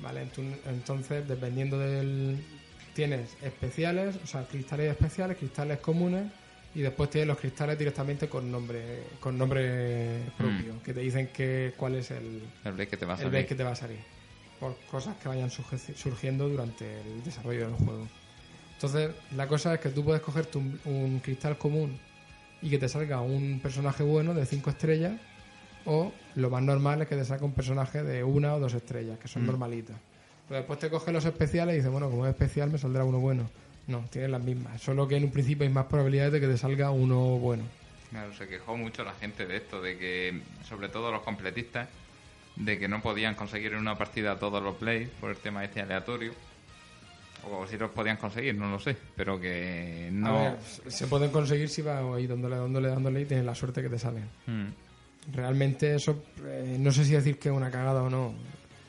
¿Vale? 0.00 0.26
Entonces, 0.66 1.26
dependiendo 1.28 1.78
del... 1.78 2.44
Tienes 2.94 3.36
especiales, 3.40 4.16
o 4.22 4.26
sea, 4.26 4.44
cristales 4.44 4.90
especiales, 4.90 5.38
cristales 5.38 5.78
comunes, 5.78 6.30
y 6.74 6.80
después 6.80 7.08
tienes 7.08 7.28
los 7.28 7.38
cristales 7.38 7.78
directamente 7.78 8.28
con 8.28 8.50
nombre 8.50 9.04
con 9.20 9.38
nombre 9.38 10.20
propio, 10.36 10.82
que 10.82 10.92
te 10.92 11.00
dicen 11.00 11.28
que, 11.28 11.72
cuál 11.76 11.94
es 11.94 12.10
el, 12.10 12.42
El 12.64 12.72
Blade 12.72 12.88
que 12.88 12.96
te 12.98 13.06
va 13.06 13.12
a 13.12 13.16
el 13.16 13.18
salir. 13.22 13.30
blade 13.30 13.46
que 13.46 13.54
te 13.54 13.64
va 13.64 13.70
a 13.70 13.76
salir. 13.76 13.98
Por 14.60 14.76
cosas 14.90 15.16
que 15.16 15.28
vayan 15.28 15.50
surgiendo 15.50 16.48
durante 16.48 17.00
el 17.00 17.24
desarrollo 17.24 17.68
del 17.68 17.76
juego. 17.76 18.06
Entonces, 18.74 19.10
la 19.36 19.48
cosa 19.48 19.74
es 19.74 19.80
que 19.80 19.88
tú 19.88 20.04
puedes 20.04 20.20
cogerte 20.22 20.58
un, 20.58 20.78
un 20.84 21.20
cristal 21.20 21.56
común 21.56 21.98
y 22.62 22.70
que 22.70 22.78
te 22.78 22.88
salga 22.88 23.20
un 23.20 23.60
personaje 23.60 24.02
bueno 24.02 24.34
de 24.34 24.46
5 24.46 24.70
estrellas, 24.70 25.12
o 25.84 26.12
lo 26.36 26.48
más 26.48 26.62
normal 26.62 27.02
es 27.02 27.08
que 27.08 27.16
te 27.16 27.24
salga 27.24 27.44
un 27.44 27.52
personaje 27.52 28.02
de 28.02 28.22
una 28.22 28.54
o 28.54 28.60
dos 28.60 28.72
estrellas, 28.74 29.18
que 29.18 29.28
son 29.28 29.44
normalitas. 29.44 29.96
Pero 30.48 30.58
después 30.58 30.78
te 30.78 30.88
coges 30.90 31.12
los 31.12 31.24
especiales 31.24 31.74
y 31.74 31.76
dices, 31.78 31.90
bueno, 31.90 32.08
como 32.08 32.26
es 32.26 32.30
especial 32.30 32.70
me 32.70 32.78
saldrá 32.78 33.04
uno 33.04 33.18
bueno. 33.18 33.50
No, 33.88 34.04
tienes 34.10 34.30
las 34.30 34.42
mismas. 34.42 34.80
Solo 34.80 35.08
que 35.08 35.16
en 35.16 35.24
un 35.24 35.32
principio 35.32 35.64
hay 35.64 35.72
más 35.72 35.86
probabilidades 35.86 36.32
de 36.32 36.40
que 36.40 36.46
te 36.46 36.56
salga 36.56 36.90
uno 36.90 37.38
bueno. 37.38 37.64
Claro, 38.10 38.32
se 38.34 38.46
quejó 38.46 38.76
mucho 38.76 39.02
la 39.02 39.14
gente 39.14 39.46
de 39.46 39.56
esto, 39.56 39.80
de 39.80 39.98
que, 39.98 40.40
sobre 40.68 40.88
todo 40.88 41.10
los 41.10 41.22
completistas, 41.22 41.88
de 42.56 42.78
que 42.78 42.86
no 42.86 43.00
podían 43.00 43.34
conseguir 43.34 43.72
en 43.72 43.78
una 43.78 43.96
partida 43.96 44.38
todos 44.38 44.62
los 44.62 44.76
plays 44.76 45.08
por 45.20 45.30
el 45.30 45.36
tema 45.38 45.64
este 45.64 45.80
aleatorio. 45.80 46.32
O 47.50 47.66
si 47.66 47.76
los 47.76 47.90
podían 47.90 48.16
conseguir, 48.16 48.54
no 48.54 48.70
lo 48.70 48.78
sé, 48.78 48.96
pero 49.16 49.40
que 49.40 50.08
A 50.08 50.12
no... 50.12 50.34
ver, 50.42 50.58
se 50.88 51.06
pueden 51.08 51.30
conseguir 51.30 51.68
si 51.68 51.82
vas 51.82 52.02
ahí 52.14 52.26
dándole, 52.26 52.56
dándole, 52.56 52.88
dándole 52.88 53.20
y 53.22 53.24
tienes 53.24 53.44
la 53.46 53.54
suerte 53.54 53.82
que 53.82 53.88
te 53.88 53.98
salen. 53.98 54.24
Mm. 54.46 54.68
Realmente 55.32 55.94
eso, 55.94 56.22
eh, 56.44 56.76
no 56.80 56.90
sé 56.90 57.04
si 57.04 57.12
decir 57.12 57.38
que 57.38 57.48
es 57.48 57.54
una 57.54 57.70
cagada 57.70 58.02
o 58.02 58.10
no. 58.10 58.34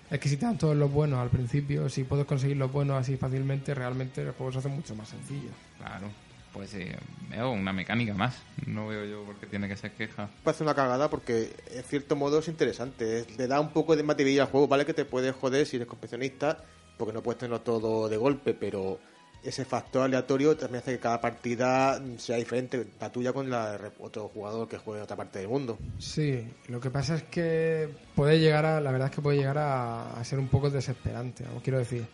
Es 0.10 0.20
que 0.20 0.30
si 0.30 0.38
te 0.38 0.46
dan 0.46 0.58
todos 0.58 0.76
los 0.76 0.92
buenos 0.92 1.20
al 1.20 1.30
principio, 1.30 1.90
si 1.90 2.04
puedes 2.04 2.26
conseguir 2.26 2.58
los 2.58 2.72
buenos 2.72 3.00
así 3.00 3.18
fácilmente, 3.18 3.74
realmente 3.74 4.22
el 4.22 4.32
juego 4.32 4.52
se 4.52 4.60
hace 4.60 4.70
mucho 4.70 4.96
más 4.96 5.10
sencillo. 5.10 5.50
Claro, 5.80 6.08
pues 6.54 6.70
sí, 6.72 6.86
veo 7.30 7.52
una 7.52 7.74
mecánica 7.74 8.14
más. 8.14 8.40
No 8.68 8.88
veo 8.88 9.06
yo 9.06 9.24
por 9.24 9.36
qué 9.38 9.48
tiene 9.48 9.68
que 9.68 9.76
ser 9.78 9.92
queja. 9.94 10.30
Parece 10.44 10.64
una 10.64 10.76
cagada 10.76 11.10
porque 11.10 11.52
en 11.72 11.84
cierto 11.84 12.16
modo 12.16 12.40
es 12.40 12.48
interesante. 12.48 13.20
Es- 13.20 13.38
Le 13.38 13.48
da 13.48 13.60
un 13.60 13.70
poco 13.72 13.96
de 13.96 14.04
material 14.04 14.42
al 14.46 14.52
juego, 14.52 14.68
¿vale? 14.68 14.86
Que 14.86 14.94
te 14.94 15.06
puedes 15.06 15.36
joder 15.36 15.66
si 15.66 15.78
eres 15.78 15.88
competicionista, 15.88 16.64
porque 16.98 17.14
no 17.14 17.22
puedes 17.22 17.40
tenerlo 17.40 17.62
todo 17.62 18.08
de 18.10 18.18
golpe, 18.18 18.54
pero 18.54 19.00
ese 19.44 19.66
factor 19.66 20.04
aleatorio 20.04 20.56
también 20.56 20.82
hace 20.82 20.94
que 20.94 21.00
cada 21.00 21.20
partida 21.20 22.02
sea 22.18 22.38
diferente, 22.38 22.88
la 23.00 23.12
tuya 23.12 23.34
con 23.34 23.50
la 23.50 23.78
de 23.78 23.92
otro 24.00 24.30
jugador 24.30 24.68
que 24.68 24.78
juegue 24.78 25.00
en 25.00 25.04
otra 25.04 25.18
parte 25.18 25.40
del 25.40 25.50
mundo. 25.50 25.78
Sí, 26.00 26.48
lo 26.70 26.80
que 26.80 26.90
pasa 26.90 27.16
es 27.16 27.24
que 27.24 27.90
puede 28.16 28.40
llegar 28.40 28.66
a, 28.66 28.80
la 28.80 28.92
verdad 28.92 29.10
es 29.10 29.16
que 29.16 29.22
puede 29.22 29.38
llegar 29.38 29.58
a, 29.58 30.14
a 30.14 30.24
ser 30.24 30.40
un 30.40 30.48
poco 30.48 30.70
desesperante, 30.70 31.44
o 31.56 31.62
quiero 31.62 31.80
decir. 31.80 32.06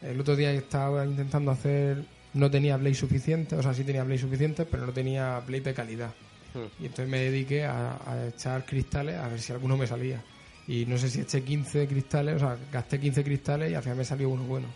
El 0.00 0.20
otro 0.20 0.36
día 0.36 0.52
estaba 0.52 1.04
intentando 1.04 1.50
hacer, 1.50 2.04
no 2.32 2.48
tenía 2.48 2.76
Blade 2.76 2.94
suficiente, 2.94 3.56
o 3.56 3.62
sea, 3.62 3.74
sí 3.74 3.82
tenía 3.82 4.04
Blade 4.04 4.20
suficiente, 4.20 4.64
pero 4.64 4.86
no 4.86 4.92
tenía 4.92 5.40
Blade 5.40 5.64
de 5.64 5.74
calidad. 5.74 6.10
Y 6.80 6.86
entonces 6.86 7.08
me 7.08 7.18
dediqué 7.18 7.64
a, 7.64 7.98
a 8.06 8.28
echar 8.28 8.64
cristales 8.64 9.16
a 9.16 9.28
ver 9.28 9.40
si 9.40 9.52
alguno 9.52 9.76
me 9.76 9.86
salía. 9.86 10.22
Y 10.68 10.84
no 10.84 10.98
sé 10.98 11.08
si 11.08 11.20
eché 11.22 11.42
15 11.42 11.88
cristales, 11.88 12.36
o 12.36 12.38
sea, 12.40 12.58
gasté 12.70 13.00
15 13.00 13.24
cristales 13.24 13.72
y 13.72 13.74
al 13.74 13.82
final 13.82 13.98
me 13.98 14.04
salió 14.04 14.28
uno 14.28 14.44
bueno. 14.44 14.68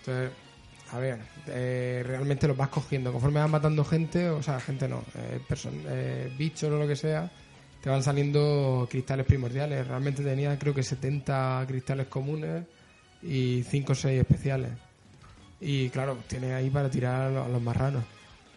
Entonces, 0.00 0.30
a 0.92 0.98
ver, 0.98 1.18
eh, 1.46 2.04
realmente 2.06 2.46
los 2.46 2.56
vas 2.56 2.68
cogiendo. 2.68 3.10
Conforme 3.12 3.40
vas 3.40 3.48
matando 3.48 3.82
gente, 3.82 4.28
o 4.28 4.42
sea, 4.42 4.60
gente 4.60 4.86
no, 4.86 5.02
eh, 5.14 5.40
eh, 5.88 6.34
bichos 6.36 6.70
o 6.70 6.76
lo 6.76 6.86
que 6.86 6.96
sea, 6.96 7.30
te 7.80 7.88
van 7.88 8.02
saliendo 8.02 8.86
cristales 8.90 9.24
primordiales. 9.24 9.88
Realmente 9.88 10.22
tenía 10.22 10.58
creo 10.58 10.74
que 10.74 10.82
70 10.82 11.64
cristales 11.66 12.08
comunes 12.08 12.64
y 13.22 13.62
5 13.62 13.92
o 13.92 13.94
6 13.94 14.20
especiales. 14.20 14.70
Y 15.62 15.88
claro, 15.88 16.18
tienes 16.26 16.52
ahí 16.52 16.68
para 16.68 16.90
tirar 16.90 17.34
a 17.34 17.48
los 17.48 17.62
marranos. 17.62 18.04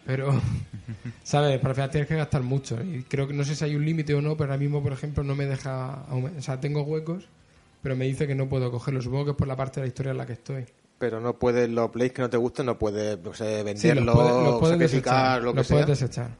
Pero, 0.06 0.40
¿sabes? 1.24 1.58
Para 1.58 1.74
final 1.74 1.90
tienes 1.90 2.08
que 2.08 2.14
gastar 2.16 2.42
mucho. 2.42 2.80
Y 2.82 3.02
creo 3.02 3.26
que 3.26 3.34
no 3.34 3.44
sé 3.44 3.54
si 3.56 3.64
hay 3.64 3.74
un 3.76 3.84
límite 3.84 4.14
o 4.14 4.22
no, 4.22 4.36
pero 4.36 4.52
ahora 4.52 4.60
mismo, 4.60 4.82
por 4.82 4.92
ejemplo, 4.92 5.22
no 5.24 5.34
me 5.34 5.46
deja. 5.46 6.04
O 6.10 6.40
sea, 6.40 6.60
tengo 6.60 6.82
huecos, 6.82 7.24
pero 7.82 7.96
me 7.96 8.04
dice 8.06 8.26
que 8.26 8.34
no 8.34 8.48
puedo 8.48 8.70
cogerlo. 8.70 9.02
Supongo 9.02 9.24
que 9.26 9.30
es 9.32 9.36
por 9.36 9.48
la 9.48 9.56
parte 9.56 9.80
de 9.80 9.86
la 9.86 9.88
historia 9.88 10.12
en 10.12 10.18
la 10.18 10.26
que 10.26 10.34
estoy. 10.34 10.64
Pero 10.98 11.20
no 11.20 11.34
puedes, 11.34 11.68
los 11.68 11.90
plays 11.90 12.12
que 12.12 12.22
no 12.22 12.30
te 12.30 12.36
gusten, 12.38 12.64
no 12.66 12.78
puedes 12.78 13.18
no 13.22 13.34
sé, 13.34 13.58
Sí, 13.58 13.64
venderlos, 13.64 14.06
los 14.06 14.14
puedes, 14.16 14.44
los 14.44 14.60
puedes 14.60 14.78
desechar. 14.78 15.42
lo 15.42 15.52
que 15.52 15.56
los 15.58 15.66
sea. 15.66 15.74
puedes 15.74 15.88
desechar. 16.00 16.30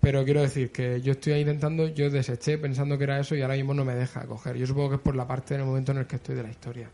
Pero 0.00 0.24
quiero 0.24 0.40
decir 0.42 0.70
que 0.70 1.00
yo 1.02 1.12
estoy 1.12 1.32
ahí 1.34 1.40
intentando, 1.40 1.88
yo 1.88 2.08
deseché 2.08 2.56
pensando 2.56 2.96
que 2.96 3.04
era 3.04 3.18
eso 3.18 3.34
y 3.34 3.42
ahora 3.42 3.54
mismo 3.54 3.74
no 3.74 3.84
me 3.84 3.94
deja 3.94 4.24
coger. 4.26 4.56
Yo 4.56 4.66
supongo 4.66 4.90
que 4.90 4.94
es 4.96 5.00
por 5.00 5.16
la 5.16 5.26
parte 5.26 5.54
en 5.54 5.60
el 5.60 5.66
momento 5.66 5.92
en 5.92 5.98
el 5.98 6.06
que 6.06 6.16
estoy 6.16 6.36
de 6.36 6.42
la 6.44 6.50
historia. 6.50 6.88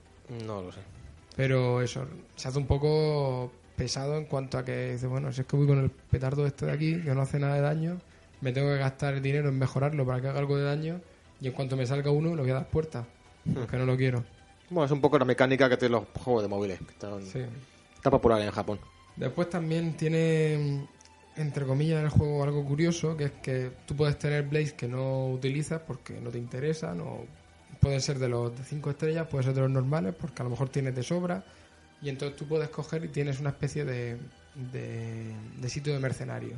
No 0.46 0.62
lo 0.62 0.72
sé. 0.72 0.80
Pero 1.36 1.82
eso, 1.82 2.04
se 2.34 2.48
hace 2.48 2.58
un 2.58 2.66
poco 2.66 3.52
pesado 3.76 4.16
en 4.16 4.24
cuanto 4.24 4.58
a 4.58 4.64
que 4.64 4.92
dice, 4.92 5.06
bueno, 5.06 5.32
si 5.32 5.42
es 5.42 5.46
que 5.46 5.56
voy 5.56 5.66
con 5.66 5.78
el 5.78 5.90
petardo 5.90 6.46
este 6.46 6.66
de 6.66 6.72
aquí, 6.72 7.00
que 7.02 7.14
no 7.14 7.22
hace 7.22 7.38
nada 7.38 7.54
de 7.56 7.60
daño, 7.60 7.98
me 8.40 8.52
tengo 8.52 8.68
que 8.72 8.78
gastar 8.78 9.14
el 9.14 9.22
dinero 9.22 9.48
en 9.48 9.58
mejorarlo 9.58 10.04
para 10.06 10.20
que 10.20 10.28
haga 10.28 10.38
algo 10.38 10.56
de 10.56 10.64
daño 10.64 11.00
y 11.40 11.46
en 11.48 11.52
cuanto 11.52 11.76
me 11.76 11.86
salga 11.86 12.10
uno, 12.10 12.34
lo 12.34 12.42
voy 12.42 12.50
a 12.50 12.54
dar 12.54 12.68
puerta. 12.68 13.04
Porque 13.54 13.76
no 13.76 13.84
lo 13.86 13.96
quiero. 13.96 14.24
Bueno, 14.70 14.86
es 14.86 14.90
un 14.90 15.00
poco 15.00 15.18
la 15.18 15.24
mecánica 15.24 15.68
que 15.68 15.76
tienen 15.76 16.00
los 16.00 16.08
juegos 16.24 16.42
de 16.42 16.48
móviles, 16.48 16.78
que 16.80 16.90
están, 16.92 17.24
Sí. 17.24 17.40
está 17.94 18.10
popular 18.10 18.40
en 18.40 18.50
Japón. 18.50 18.80
Después 19.14 19.48
también 19.48 19.96
tiene, 19.96 20.86
entre 21.36 21.64
comillas, 21.64 22.00
en 22.00 22.06
el 22.06 22.10
juego 22.10 22.42
algo 22.42 22.64
curioso, 22.64 23.16
que 23.16 23.24
es 23.24 23.32
que 23.42 23.70
tú 23.86 23.94
puedes 23.94 24.18
tener 24.18 24.42
blades 24.42 24.72
que 24.72 24.88
no 24.88 25.28
utilizas 25.28 25.80
porque 25.86 26.20
no 26.20 26.30
te 26.30 26.38
interesan, 26.38 27.00
o 27.00 27.24
pueden 27.80 28.00
ser 28.00 28.18
de 28.18 28.28
los 28.28 28.56
de 28.58 28.64
5 28.64 28.90
estrellas, 28.90 29.28
puede 29.28 29.44
ser 29.44 29.54
de 29.54 29.60
los 29.60 29.70
normales, 29.70 30.14
porque 30.20 30.42
a 30.42 30.44
lo 30.44 30.50
mejor 30.50 30.68
tienes 30.70 30.94
de 30.96 31.02
sobra, 31.04 31.44
y 32.02 32.08
entonces 32.08 32.36
tú 32.36 32.46
puedes 32.46 32.68
coger 32.68 33.04
y 33.04 33.08
tienes 33.08 33.40
una 33.40 33.50
especie 33.50 33.84
de, 33.84 34.18
de, 34.72 35.32
de 35.60 35.68
sitio 35.68 35.92
de 35.92 35.98
mercenario. 35.98 36.56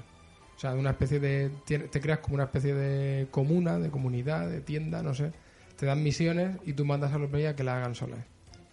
O 0.56 0.60
sea, 0.60 0.74
una 0.74 0.90
especie 0.90 1.20
de... 1.20 1.50
Te 1.66 2.00
creas 2.00 2.18
como 2.18 2.34
una 2.34 2.44
especie 2.44 2.74
de 2.74 3.28
comuna, 3.30 3.78
de 3.78 3.90
comunidad, 3.90 4.48
de 4.48 4.60
tienda, 4.60 5.02
no 5.02 5.14
sé. 5.14 5.32
Te 5.76 5.86
dan 5.86 6.02
misiones 6.02 6.56
y 6.66 6.72
tú 6.72 6.84
mandas 6.84 7.12
a 7.12 7.18
los 7.18 7.32
a 7.32 7.54
que 7.54 7.62
la 7.62 7.76
hagan 7.76 7.94
solas. 7.94 8.18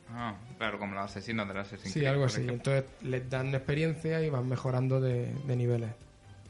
Ah, 0.10 0.36
claro, 0.58 0.80
como 0.80 0.96
los 0.96 1.04
asesinos 1.04 1.48
del 1.48 1.58
Assassin's 1.58 1.94
Sí, 1.94 2.00
Creed, 2.00 2.12
algo 2.12 2.26
así. 2.26 2.42
ejemplo. 2.42 2.56
Entonces 2.56 2.86
les 3.04 3.30
dan 3.30 3.54
experiencia 3.54 4.22
y 4.24 4.30
van 4.30 4.48
mejorando 4.50 5.00
de, 5.00 5.32
de 5.46 5.56
niveles. 5.56 5.92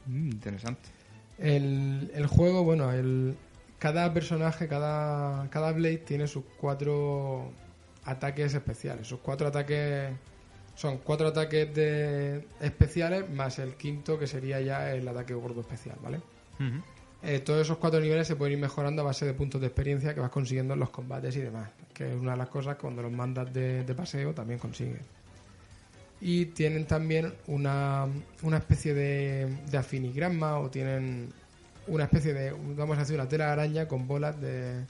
Mm, 0.06 0.28
interesante. 0.28 0.88
El, 1.38 2.10
el 2.14 2.26
juego, 2.26 2.64
bueno, 2.64 2.90
el, 2.92 3.36
cada 3.78 4.14
personaje, 4.14 4.68
cada, 4.68 5.50
cada 5.50 5.72
Blade 5.72 5.98
tiene 5.98 6.26
sus 6.28 6.44
cuatro 6.58 7.52
ataques 8.06 8.54
especiales. 8.54 9.06
Sus 9.06 9.20
cuatro 9.20 9.48
ataques 9.48 10.12
son 10.74 10.98
cuatro 10.98 11.28
ataques 11.28 11.74
de 11.74 12.46
especiales 12.60 13.28
más 13.30 13.58
el 13.58 13.74
quinto 13.76 14.18
que 14.18 14.26
sería 14.26 14.60
ya 14.60 14.92
el 14.92 15.06
ataque 15.08 15.34
gordo 15.34 15.60
especial, 15.60 15.98
¿vale? 16.02 16.22
Eh, 17.22 17.40
todos 17.40 17.62
esos 17.62 17.78
cuatro 17.78 18.00
niveles 18.00 18.26
se 18.26 18.36
pueden 18.36 18.54
ir 18.54 18.60
mejorando 18.60 19.02
a 19.02 19.06
base 19.06 19.24
de 19.26 19.34
puntos 19.34 19.60
de 19.60 19.66
experiencia 19.68 20.14
que 20.14 20.20
vas 20.20 20.30
consiguiendo 20.30 20.74
en 20.74 20.80
los 20.80 20.90
combates 20.90 21.34
y 21.36 21.40
demás. 21.40 21.70
Que 21.94 22.10
es 22.12 22.16
una 22.20 22.32
de 22.32 22.38
las 22.38 22.48
cosas 22.48 22.76
que 22.76 22.82
cuando 22.82 23.02
los 23.02 23.12
mandas 23.12 23.52
de, 23.52 23.84
de 23.84 23.94
paseo 23.94 24.34
también 24.34 24.58
consigues. 24.60 25.02
y 26.20 26.46
tienen 26.46 26.86
también 26.86 27.34
una, 27.46 28.06
una 28.42 28.56
especie 28.58 28.94
de, 28.94 29.46
de 29.70 29.78
afinigrama 29.78 30.58
o 30.58 30.70
tienen 30.70 31.32
una 31.86 32.04
especie 32.04 32.32
de, 32.34 32.52
vamos 32.76 32.96
a 32.96 33.00
decir, 33.00 33.14
una 33.16 33.28
tela 33.28 33.52
araña 33.52 33.86
con 33.86 34.06
bolas 34.08 34.40
de, 34.40 34.86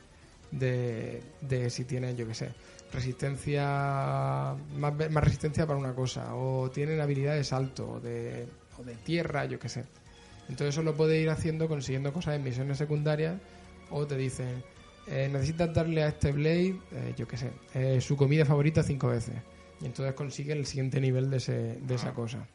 de, 0.52 1.22
de 1.40 1.70
si 1.70 1.84
tienen, 1.84 2.16
yo 2.16 2.26
qué 2.26 2.34
sé, 2.34 2.50
resistencia, 2.92 4.54
más, 4.76 4.96
ve- 4.96 5.08
más 5.08 5.24
resistencia 5.24 5.66
para 5.66 5.78
una 5.78 5.94
cosa, 5.94 6.34
o 6.34 6.70
tienen 6.70 7.00
habilidades 7.00 7.40
de 7.40 7.44
salto, 7.44 7.92
o 7.92 8.00
de, 8.00 8.46
o 8.78 8.82
de 8.84 8.94
tierra, 8.96 9.44
yo 9.46 9.58
qué 9.58 9.68
sé. 9.68 9.84
Entonces 10.48 10.68
eso 10.74 10.82
lo 10.82 10.94
puedes 10.96 11.20
ir 11.22 11.28
haciendo 11.30 11.68
consiguiendo 11.68 12.12
cosas 12.12 12.36
en 12.36 12.44
misiones 12.44 12.78
secundarias, 12.78 13.36
o 13.90 14.06
te 14.06 14.16
dicen, 14.16 14.62
eh, 15.08 15.28
necesitas 15.32 15.72
darle 15.74 16.02
a 16.02 16.08
este 16.08 16.32
Blade, 16.32 16.76
eh, 16.92 17.14
yo 17.16 17.26
qué 17.28 17.36
sé, 17.36 17.50
eh, 17.74 18.00
su 18.00 18.16
comida 18.16 18.44
favorita 18.44 18.82
cinco 18.82 19.08
veces. 19.08 19.34
Y 19.80 19.86
entonces 19.86 20.14
consigue 20.14 20.52
el 20.52 20.64
siguiente 20.66 21.00
nivel 21.00 21.28
de, 21.30 21.36
ese, 21.36 21.52
de 21.82 21.94
esa 21.94 22.12
cosa. 22.14 22.46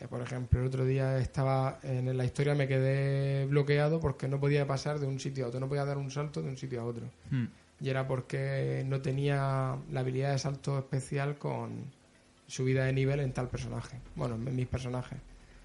Eh, 0.00 0.06
por 0.08 0.20
ejemplo, 0.22 0.60
el 0.60 0.66
otro 0.66 0.84
día 0.84 1.18
estaba 1.18 1.78
en 1.82 2.16
la 2.16 2.24
historia, 2.24 2.54
me 2.54 2.66
quedé 2.68 3.44
bloqueado 3.46 4.00
porque 4.00 4.28
no 4.28 4.38
podía 4.40 4.66
pasar 4.66 4.98
de 5.00 5.06
un 5.06 5.18
sitio 5.20 5.44
a 5.44 5.48
otro, 5.48 5.60
no 5.60 5.68
podía 5.68 5.84
dar 5.84 5.98
un 5.98 6.10
salto 6.10 6.40
de 6.42 6.48
un 6.48 6.56
sitio 6.56 6.80
a 6.80 6.84
otro. 6.84 7.04
Hmm. 7.30 7.46
Y 7.82 7.90
era 7.90 8.06
porque 8.06 8.84
no 8.86 9.00
tenía 9.00 9.76
la 9.90 10.00
habilidad 10.00 10.30
de 10.32 10.38
salto 10.38 10.78
especial 10.78 11.36
con 11.36 11.84
subida 12.46 12.84
de 12.84 12.92
nivel 12.92 13.20
en 13.20 13.32
tal 13.32 13.48
personaje. 13.48 13.98
Bueno, 14.14 14.36
en 14.36 14.54
mis 14.54 14.68
personajes. 14.68 15.18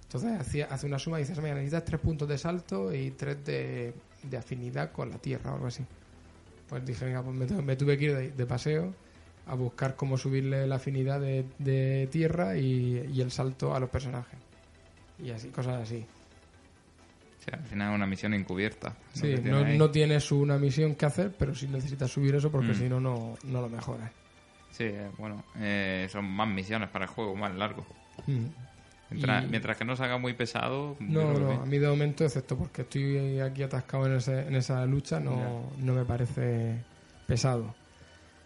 Entonces 0.04 0.40
hacía, 0.40 0.66
hace 0.72 0.88
una 0.88 0.98
suma 1.00 1.20
y 1.20 1.24
dices, 1.24 1.38
mira, 1.40 1.54
necesitas 1.56 1.86
tres 1.86 2.00
puntos 2.02 2.28
de 2.28 2.38
salto 2.38 2.94
y 2.94 3.12
tres 3.12 3.46
de, 3.46 3.94
de 4.24 4.38
afinidad 4.38 4.92
con 4.92 5.10
la 5.10 5.18
tierra 5.18 5.52
o 5.52 5.56
algo 5.56 5.68
así. 5.68 5.84
Pues 6.70 6.86
dije, 6.86 7.06
venga, 7.06 7.22
pues 7.22 7.36
me, 7.36 7.46
tu- 7.46 7.62
me 7.62 7.76
tuve 7.76 7.98
que 7.98 8.06
ir 8.06 8.34
de, 8.34 8.46
paseo 8.46 8.94
a 9.46 9.54
buscar 9.54 9.96
cómo 9.96 10.18
subirle 10.18 10.66
la 10.66 10.76
afinidad 10.76 11.20
de, 11.22 12.10
tierra 12.12 12.58
y 12.58 13.22
el 13.22 13.32
salto 13.32 13.76
a 13.76 13.80
los 13.80 13.90
personajes. 13.90 14.40
Y 15.24 15.32
así, 15.32 15.50
cosas 15.50 15.82
así. 15.82 16.06
Sea, 17.48 17.59
al 17.59 17.66
final 17.66 17.92
es 17.92 17.95
una 17.95 18.06
misión 18.08 18.34
encubierta. 18.34 18.93
Sí, 19.14 19.35
no, 19.43 19.64
no 19.66 19.90
tienes 19.90 20.32
una 20.32 20.58
misión 20.58 20.95
que 20.95 21.06
hacer, 21.06 21.34
pero 21.38 21.56
sí 21.56 21.67
necesitas 21.67 22.11
subir 22.11 22.35
eso 22.35 22.51
porque 22.51 22.72
Mm. 22.74 22.76
si 22.76 22.90
no, 22.90 23.00
no 23.00 23.35
no 23.45 23.61
lo 23.61 23.69
mejoras. 23.69 24.11
Sí, 24.72 24.84
eh, 24.84 25.08
bueno, 25.17 25.43
eh, 25.59 26.08
son 26.11 26.26
más 26.26 26.48
misiones 26.50 26.90
para 26.90 27.06
el 27.06 27.11
juego, 27.11 27.35
más 27.35 27.56
largo. 27.56 27.85
Mm. 28.27 28.45
Mientras, 29.09 29.45
Y- 29.45 29.48
mientras 29.48 29.77
que 29.77 29.85
no 29.85 29.95
se 29.95 30.03
haga 30.03 30.17
muy 30.17 30.34
pesado, 30.34 30.98
No, 31.00 31.34
no, 31.40 31.61
a 31.61 31.66
mí 31.66 31.77
de 31.77 31.88
momento, 31.88 32.26
excepto 32.26 32.58
porque 32.58 32.82
estoy 32.82 33.40
aquí 33.40 33.64
atascado 33.64 34.06
en, 34.08 34.17
ese- 34.17 34.45
en 34.48 34.56
esa 34.56 34.85
lucha, 34.85 35.19
no, 35.22 35.72
no 35.77 35.93
me 35.93 36.03
parece 36.03 36.84
pesado. 37.26 37.74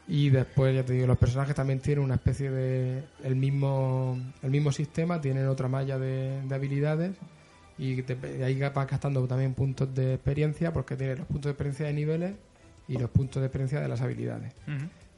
Y 0.08 0.30
después, 0.30 0.76
ya 0.76 0.84
te 0.84 0.94
digo, 0.94 1.08
los 1.08 1.18
personajes 1.18 1.56
también 1.56 1.80
tienen 1.80 2.04
una 2.04 2.16
especie 2.16 2.52
de... 2.52 3.04
El 3.24 3.36
mismo, 3.36 4.20
el 4.44 4.52
mismo 4.52 4.72
sistema, 4.72 5.20
tienen 5.22 5.48
otra 5.48 5.68
malla 5.68 5.98
de, 5.98 6.42
de 6.44 6.56
habilidades 6.56 7.16
y 7.84 8.02
te- 8.04 8.16
de 8.16 8.44
ahí 8.46 8.60
vas 8.60 8.88
gastando 8.88 9.26
también 9.28 9.54
puntos 9.56 9.94
de 9.96 10.14
experiencia 10.14 10.72
porque 10.72 10.96
tienes 10.96 11.18
los 11.18 11.28
puntos 11.28 11.46
de 11.46 11.52
experiencia 11.52 11.86
de 11.88 11.94
niveles 11.94 12.34
y 12.88 12.98
los 12.98 13.10
puntos 13.10 13.42
de 13.42 13.48
experiencia 13.48 13.80
de 13.82 13.88
las 13.88 14.02
habilidades. 14.02 14.54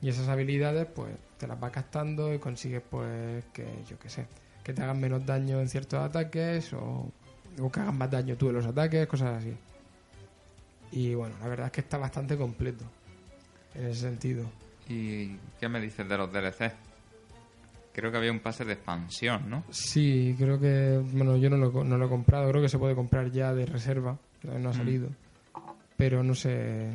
Y 0.01 0.09
esas 0.09 0.27
habilidades, 0.29 0.85
pues, 0.87 1.13
te 1.37 1.47
las 1.47 1.59
vas 1.59 1.71
gastando 1.73 2.33
y 2.33 2.39
consigues, 2.39 2.81
pues, 2.89 3.43
que, 3.53 3.65
yo 3.89 3.97
qué 3.99 4.09
sé, 4.09 4.27
que 4.63 4.73
te 4.73 4.81
hagan 4.81 4.99
menos 4.99 5.25
daño 5.25 5.59
en 5.59 5.67
ciertos 5.69 5.99
ataques 5.99 6.71
o, 6.73 7.11
o 7.59 7.71
que 7.71 7.79
hagan 7.81 7.97
más 7.97 8.09
daño 8.11 8.35
tú 8.37 8.49
en 8.49 8.55
los 8.55 8.65
ataques, 8.65 9.07
cosas 9.07 9.39
así. 9.39 9.53
Y 10.91 11.15
bueno, 11.15 11.35
la 11.41 11.47
verdad 11.47 11.65
es 11.67 11.71
que 11.71 11.81
está 11.81 11.97
bastante 11.97 12.37
completo 12.37 12.85
en 13.75 13.87
ese 13.87 14.01
sentido. 14.01 14.45
¿Y 14.87 15.37
qué 15.59 15.67
me 15.69 15.79
dices 15.81 16.07
de 16.07 16.17
los 16.17 16.31
DLC? 16.31 16.71
Creo 17.93 18.11
que 18.11 18.17
había 18.17 18.31
un 18.31 18.39
pase 18.39 18.65
de 18.65 18.73
expansión, 18.73 19.49
¿no? 19.49 19.63
Sí, 19.69 20.35
creo 20.37 20.59
que, 20.59 20.99
bueno, 21.13 21.37
yo 21.37 21.49
no 21.49 21.57
lo, 21.57 21.83
no 21.83 21.97
lo 21.97 22.05
he 22.05 22.09
comprado, 22.09 22.49
creo 22.49 22.61
que 22.61 22.69
se 22.69 22.79
puede 22.79 22.95
comprar 22.95 23.31
ya 23.31 23.53
de 23.53 23.65
reserva, 23.65 24.17
no 24.43 24.69
ha 24.69 24.73
Mm. 24.73 24.77
salido. 24.77 25.09
Pero 25.95 26.23
no 26.23 26.33
sé, 26.33 26.89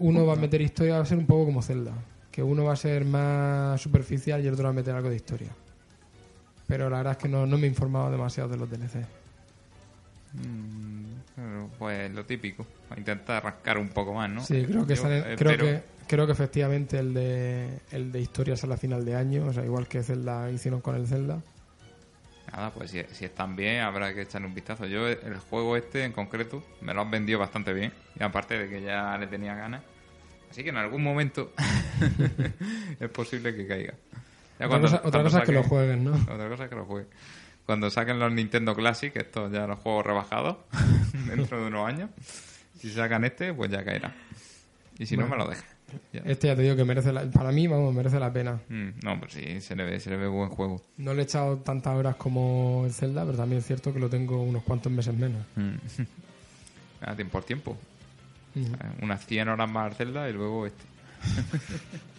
uno 0.00 0.26
va 0.26 0.32
a 0.32 0.36
meter 0.36 0.60
historia, 0.60 0.96
va 0.96 1.02
a 1.02 1.06
ser 1.06 1.18
un 1.18 1.26
poco 1.26 1.46
como 1.46 1.62
Zelda, 1.62 1.92
que 2.32 2.42
uno 2.42 2.64
va 2.64 2.72
a 2.72 2.76
ser 2.76 3.04
más 3.04 3.80
superficial 3.80 4.42
y 4.42 4.48
el 4.48 4.54
otro 4.54 4.64
va 4.64 4.70
a 4.70 4.74
meter 4.74 4.94
algo 4.94 5.08
de 5.10 5.16
historia. 5.16 5.50
Pero 6.66 6.90
la 6.90 6.98
verdad 6.98 7.12
es 7.12 7.18
que 7.18 7.28
no, 7.28 7.46
no 7.46 7.56
me 7.56 7.64
he 7.66 7.70
informado 7.70 8.10
demasiado 8.10 8.48
de 8.50 8.56
los 8.56 8.68
DLC. 8.68 9.06
Mm, 10.34 11.66
pues 11.78 12.10
lo 12.12 12.24
típico. 12.24 12.66
Intentar 12.96 13.42
rascar 13.44 13.78
un 13.78 13.88
poco 13.88 14.14
más, 14.14 14.30
¿no? 14.30 14.42
Sí, 14.44 14.64
creo 14.66 14.86
que, 14.86 14.94
Yo 14.96 15.02
creo 15.36 15.56
que 15.56 15.82
creo 16.06 16.26
que 16.26 16.32
efectivamente 16.32 16.98
el 16.98 17.14
de 17.14 17.78
el 17.90 18.12
de 18.12 18.20
historia 18.20 18.56
sale 18.56 18.74
a 18.74 18.76
final 18.76 19.04
de 19.04 19.14
año, 19.16 19.46
o 19.46 19.52
sea, 19.52 19.64
igual 19.64 19.88
que 19.88 20.02
Zelda 20.02 20.50
hicieron 20.50 20.80
con 20.80 20.94
el 20.96 21.06
Zelda. 21.06 21.40
Nada, 22.52 22.70
pues 22.70 22.90
si, 22.90 23.02
si 23.12 23.24
están 23.24 23.56
bien, 23.56 23.80
habrá 23.80 24.12
que 24.12 24.22
echarle 24.22 24.46
un 24.46 24.54
vistazo. 24.54 24.84
Yo, 24.86 25.08
el 25.08 25.38
juego 25.38 25.76
este 25.76 26.04
en 26.04 26.12
concreto, 26.12 26.62
me 26.82 26.92
lo 26.92 27.00
han 27.00 27.10
vendido 27.10 27.38
bastante 27.38 27.72
bien. 27.72 27.92
Y 28.18 28.22
aparte 28.22 28.58
de 28.58 28.68
que 28.68 28.82
ya 28.82 29.16
le 29.16 29.26
tenía 29.26 29.54
ganas. 29.54 29.82
Así 30.50 30.62
que 30.62 30.68
en 30.68 30.76
algún 30.76 31.02
momento 31.02 31.52
es 33.00 33.08
posible 33.08 33.54
que 33.56 33.66
caiga. 33.66 33.94
Ya 34.58 34.66
Otra 34.66 34.68
cuando- 34.68 34.88
cosa, 34.88 35.00
otra 35.28 35.40
es 35.40 35.46
que 35.46 35.52
lo 35.52 35.62
jueguen, 35.62 36.04
¿no? 36.04 36.12
Otra 36.12 36.48
cosa 36.48 36.64
es 36.64 36.68
que 36.68 36.76
lo 36.76 36.84
juegue. 36.84 37.06
Cuando 37.64 37.88
saquen 37.90 38.18
los 38.18 38.30
Nintendo 38.32 38.74
Classic, 38.74 39.14
estos 39.16 39.50
ya 39.50 39.66
los 39.66 39.78
juegos 39.78 40.04
rebajados, 40.04 40.58
dentro 41.26 41.58
de 41.60 41.68
unos 41.68 41.88
años, 41.88 42.10
si 42.78 42.90
sacan 42.90 43.24
este, 43.24 43.54
pues 43.54 43.70
ya 43.70 43.82
caerá. 43.82 44.14
Y 44.98 45.06
si 45.06 45.16
no, 45.16 45.26
me 45.26 45.36
lo 45.38 45.48
dejan. 45.48 45.64
Este 46.12 46.48
ya 46.48 46.56
te 46.56 46.62
digo 46.62 46.76
que 46.76 46.84
merece 46.84 47.12
la- 47.12 47.30
para 47.30 47.52
mí, 47.52 47.66
vamos, 47.66 47.94
merece 47.94 48.18
la 48.20 48.32
pena. 48.32 48.60
Mm, 48.68 48.88
no, 49.02 49.18
pues 49.20 49.32
sí, 49.32 49.60
se 49.60 49.74
le 49.76 49.84
ve, 49.84 50.00
se 50.00 50.10
le 50.10 50.16
ve 50.16 50.26
buen 50.28 50.48
juego. 50.50 50.80
No 50.96 51.12
le 51.14 51.22
he 51.22 51.24
echado 51.24 51.58
tantas 51.58 51.94
horas 51.96 52.16
como 52.16 52.84
el 52.86 52.92
Zelda, 52.92 53.24
pero 53.24 53.36
también 53.36 53.60
es 53.60 53.66
cierto 53.66 53.92
que 53.92 53.98
lo 53.98 54.08
tengo 54.08 54.40
unos 54.42 54.62
cuantos 54.62 54.90
meses 54.92 55.14
menos. 55.14 55.44
Mm. 55.56 55.74
A 57.02 57.14
tiempo 57.16 57.32
por 57.32 57.44
tiempo. 57.44 57.76
Eh, 58.54 58.66
Unas 59.02 59.24
100 59.26 59.48
horas 59.48 59.70
más 59.70 59.86
al 59.90 59.94
Zelda 59.96 60.28
y 60.28 60.32
luego 60.32 60.66
este. 60.66 60.82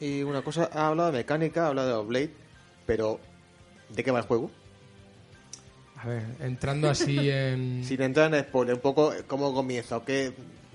Y 0.00 0.22
una 0.22 0.42
cosa, 0.42 0.68
ha 0.72 0.88
hablado 0.88 1.12
de 1.12 1.18
mecánica, 1.18 1.64
ha 1.64 1.68
hablado 1.68 1.88
de 1.88 1.94
los 1.94 2.06
Blade, 2.06 2.30
pero 2.84 3.20
¿de 3.94 4.02
qué 4.04 4.10
va 4.10 4.18
el 4.18 4.26
juego? 4.26 4.50
A 5.96 6.06
ver, 6.08 6.22
entrando 6.40 6.90
así 6.90 7.16
en... 7.30 7.82
Sin 7.84 8.02
entrar 8.02 8.34
en 8.34 8.42
spoiler, 8.44 8.74
un 8.74 8.80
poco 8.82 9.12
eh, 9.14 9.22
cómo 9.26 9.54
comienza, 9.54 9.96
o 9.98 10.04
qué, 10.04 10.32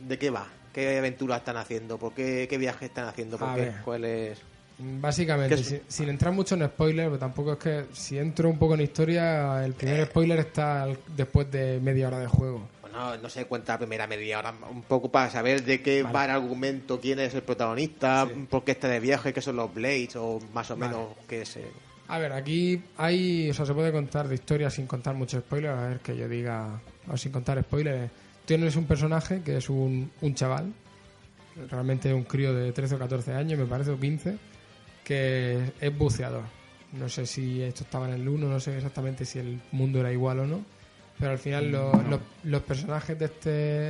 de 0.07 0.17
qué 0.17 0.29
va, 0.29 0.47
qué 0.73 0.97
aventuras 0.97 1.39
están 1.39 1.57
haciendo, 1.57 1.97
por 1.97 2.13
qué, 2.13 2.47
qué 2.49 2.57
viajes 2.57 2.89
están 2.89 3.07
haciendo, 3.07 3.37
por 3.37 3.55
qué, 3.55 3.71
cuál 3.83 4.05
es... 4.05 4.39
Básicamente, 4.81 5.55
¿Qué 5.55 5.61
es? 5.61 5.67
sin, 5.67 5.81
sin 5.87 6.09
entrar 6.09 6.33
mucho 6.33 6.55
en 6.55 6.65
spoiler, 6.65 7.07
pero 7.07 7.19
tampoco 7.19 7.53
es 7.53 7.59
que 7.59 7.85
si 7.93 8.17
entro 8.17 8.49
un 8.49 8.57
poco 8.57 8.75
en 8.75 8.81
historia, 8.81 9.65
el 9.65 9.73
primer 9.73 10.05
spoiler 10.05 10.39
está 10.39 10.87
después 11.17 11.51
de 11.51 11.79
media 11.81 12.07
hora 12.07 12.19
de 12.19 12.27
juego. 12.27 12.67
Bueno, 12.81 13.17
no 13.17 13.29
se 13.29 13.45
cuenta 13.45 13.73
la 13.73 13.79
primera 13.79 14.07
media 14.07 14.39
hora, 14.39 14.53
un 14.71 14.81
poco 14.83 15.11
para 15.11 15.29
saber 15.29 15.63
de 15.63 15.81
qué 15.81 16.01
Vale. 16.01 16.15
va 16.15 16.25
el 16.25 16.31
argumento, 16.31 16.99
quién 17.01 17.19
es 17.19 17.33
el 17.35 17.41
protagonista, 17.43 18.25
Sí. 18.33 18.47
por 18.49 18.63
qué 18.63 18.71
está 18.71 18.87
de 18.87 19.01
viaje, 19.01 19.33
qué 19.33 19.41
son 19.41 19.57
los 19.57 19.73
Blades, 19.73 20.15
o 20.15 20.39
más 20.53 20.71
o 20.71 20.77
Vale. 20.77 20.93
menos 20.93 21.09
qué 21.27 21.41
es... 21.41 21.57
eh, 21.57 21.65
A 22.07 22.17
ver, 22.17 22.31
aquí 22.31 22.81
hay, 22.97 23.49
o 23.49 23.53
sea, 23.53 23.65
se 23.65 23.73
puede 23.73 23.91
contar 23.91 24.29
de 24.29 24.35
historia 24.35 24.69
sin 24.69 24.87
contar 24.87 25.13
mucho 25.13 25.39
spoiler, 25.41 25.71
a 25.71 25.87
ver 25.89 25.99
que 25.99 26.15
yo 26.15 26.29
diga, 26.29 26.79
o 27.11 27.17
sin 27.17 27.33
contar 27.33 27.61
spoilers. 27.61 28.09
Tienes 28.49 28.75
un 28.75 28.85
personaje 28.85 29.43
que 29.43 29.57
es 29.57 29.69
un, 29.69 30.09
un 30.21 30.33
chaval, 30.33 30.73
realmente 31.69 32.11
un 32.11 32.23
crío 32.23 32.51
de 32.51 32.71
13 32.71 32.95
o 32.95 32.97
14 32.97 33.33
años, 33.35 33.59
me 33.59 33.65
parece, 33.67 33.91
o 33.91 33.99
15, 33.99 34.37
que 35.03 35.71
es 35.79 35.95
buceador. 35.95 36.41
No 36.93 37.07
sé 37.09 37.27
si 37.27 37.61
esto 37.61 37.83
estaba 37.83 38.07
en 38.07 38.15
el 38.15 38.27
1, 38.27 38.47
no 38.47 38.59
sé 38.59 38.75
exactamente 38.75 39.23
si 39.23 39.37
el 39.37 39.61
mundo 39.71 39.99
era 39.99 40.11
igual 40.11 40.39
o 40.39 40.47
no, 40.47 40.65
pero 41.19 41.29
al 41.33 41.37
final 41.37 41.71
los, 41.71 42.07
los- 42.07 42.19
los 42.45 42.61
personajes 42.63 43.19
de 43.19 43.25
este, 43.25 43.49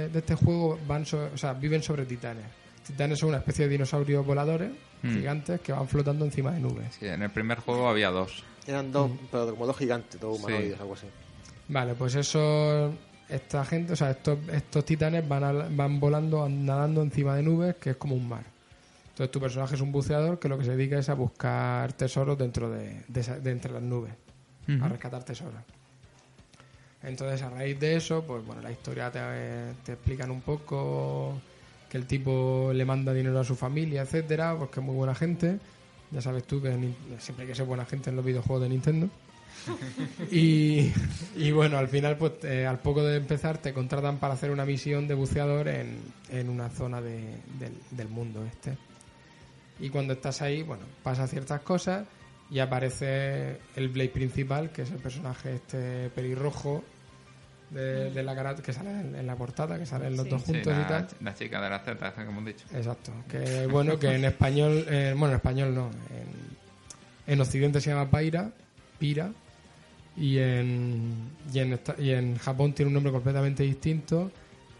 de 0.10 0.20
este 0.20 0.36
juego 0.36 0.78
van 0.86 1.06
so- 1.06 1.30
o 1.34 1.38
sea, 1.38 1.54
viven 1.54 1.82
sobre 1.82 2.06
titanes. 2.06 2.44
Titanes 2.86 3.18
son 3.18 3.30
una 3.30 3.38
especie 3.38 3.64
de 3.64 3.72
dinosaurios 3.72 4.26
voladores 4.26 4.72
Mm. 5.04 5.14
gigantes 5.16 5.62
que 5.62 5.72
van 5.72 5.88
flotando 5.88 6.26
encima 6.26 6.52
de 6.52 6.60
nubes. 6.60 6.96
Sí, 7.00 7.06
en 7.08 7.22
el 7.22 7.30
primer 7.30 7.60
juego 7.60 7.88
había 7.88 8.10
dos. 8.10 8.44
Eran 8.68 8.92
dos, 8.92 9.10
Mm. 9.10 9.18
pero 9.32 9.52
como 9.52 9.66
dos 9.68 9.78
gigantes, 9.78 10.20
dos 10.20 10.36
Sí. 10.38 10.44
humanoides, 10.44 10.78
algo 10.82 10.94
así. 10.96 11.08
Vale, 11.70 11.94
pues 11.94 12.16
eso, 12.16 12.94
esta 13.30 13.64
gente, 13.66 13.94
o 13.94 13.96
sea, 13.96 14.12
estos, 14.12 14.38
estos 14.52 14.84
titanes 14.86 15.28
van, 15.28 15.44
al- 15.44 15.76
van 15.76 16.00
volando, 16.00 16.48
nadando 16.50 17.02
encima 17.02 17.36
de 17.36 17.44
nubes, 17.44 17.76
que 17.76 17.92
es 17.92 17.96
como 17.98 18.16
un 18.16 18.28
mar. 18.28 18.44
Entonces 19.10 19.32
tu 19.32 19.40
personaje 19.40 19.76
es 19.76 19.82
un 19.82 19.92
buceador 19.92 20.40
que 20.40 20.48
lo 20.50 20.58
que 20.58 20.66
se 20.66 20.72
dedica 20.76 20.98
es 20.98 21.10
a 21.10 21.14
buscar 21.14 21.94
tesoros 21.94 22.38
dentro 22.38 22.70
de, 22.70 23.02
de, 23.08 23.52
entre 23.52 23.72
las 23.72 23.82
nubes, 23.84 24.14
a 24.84 24.88
rescatar 24.88 25.24
tesoros. 25.24 25.62
Entonces 27.04 27.42
a 27.42 27.50
raíz 27.50 27.80
de 27.80 27.96
eso, 27.96 28.24
pues 28.26 28.46
bueno, 28.46 28.62
la 28.62 28.72
historia 28.72 29.10
te, 29.12 29.20
te 29.86 29.94
explican 29.94 30.32
un 30.32 30.42
poco 30.42 31.40
que 31.90 31.98
el 31.98 32.06
tipo 32.06 32.72
le 32.74 32.86
manda 32.86 33.14
dinero 33.14 33.40
a 33.40 33.44
su 33.44 33.56
familia, 33.56 34.02
etcétera, 34.02 34.56
porque 34.58 34.80
es 34.80 34.86
muy 34.86 34.96
buena 34.96 35.16
gente. 35.16 35.60
Ya 36.12 36.22
sabes 36.22 36.44
tú 36.46 36.62
que 36.62 36.70
siempre 37.20 37.44
hay 37.44 37.48
que 37.50 37.56
ser 37.56 37.66
buena 37.66 37.86
gente 37.86 38.10
en 38.10 38.16
los 38.16 38.26
videojuegos 38.26 38.64
de 38.64 38.70
Nintendo. 38.70 39.10
Y, 40.32 40.92
y 41.36 41.52
bueno, 41.52 41.78
al 41.78 41.88
final, 41.88 42.18
pues 42.18 42.34
eh, 42.44 42.66
al 42.66 42.80
poco 42.80 43.04
de 43.04 43.18
empezar, 43.18 43.58
te 43.58 43.74
contratan 43.74 44.18
para 44.18 44.34
hacer 44.34 44.52
una 44.52 44.66
misión 44.66 45.08
de 45.08 45.14
buceador 45.14 45.68
en, 45.68 45.98
en 46.30 46.50
una 46.50 46.70
zona 46.70 47.02
de- 47.02 47.38
del, 47.60 47.74
del 47.92 48.08
mundo 48.10 48.46
este. 48.46 48.78
Y 49.80 49.90
cuando 49.90 50.14
estás 50.14 50.42
ahí, 50.42 50.62
bueno, 50.64 50.84
pasa 51.04 51.28
ciertas 51.28 51.62
cosas 51.62 52.06
y 52.52 52.60
aparece 52.60 53.58
el 53.76 53.90
Blade 53.90 54.10
principal, 54.10 54.72
que 54.72 54.82
es 54.82 54.92
el 54.92 54.98
personaje 54.98 55.56
este 55.56 56.10
pelirrojo 56.10 56.84
de, 57.70 58.10
de 58.12 58.24
la 58.24 58.36
karate 58.36 58.62
que 58.64 58.74
sale 58.74 58.90
en, 58.90 59.16
en 59.16 59.28
la 59.28 59.36
portada, 59.36 59.78
que 59.78 59.86
salen 59.86 60.18
los 60.18 60.26
Sí. 60.26 60.30
dos 60.32 60.42
Sí, 60.44 60.54
juntos 60.54 60.74
y 60.74 60.88
tal. 60.88 61.08
la 61.22 61.34
chica 61.36 61.62
de 61.62 61.70
la 61.70 61.80
Z, 61.80 62.14
que 62.14 62.22
hemos 62.22 62.46
dicho. 62.46 62.66
Exacto. 62.74 63.12
Que 63.30 63.68
bueno, 63.68 63.98
que 64.00 64.08
en 64.16 64.26
español, 64.26 64.86
eh, 64.90 65.14
bueno, 65.16 65.34
en 65.34 65.36
español 65.38 65.76
no. 65.76 65.90
En, 66.10 67.34
en 67.34 67.42
Occidente 67.42 67.80
se 67.80 67.92
llama 67.92 68.10
Paira, 68.10 68.52
Pira, 68.98 69.30
y 70.20 70.38
en, 70.38 71.32
y, 71.54 71.60
en 71.60 71.80
y 71.98 72.10
en 72.12 72.38
Japón 72.38 72.74
tiene 72.74 72.90
un 72.90 72.94
nombre 72.94 73.12
completamente 73.12 73.64
distinto 73.64 74.30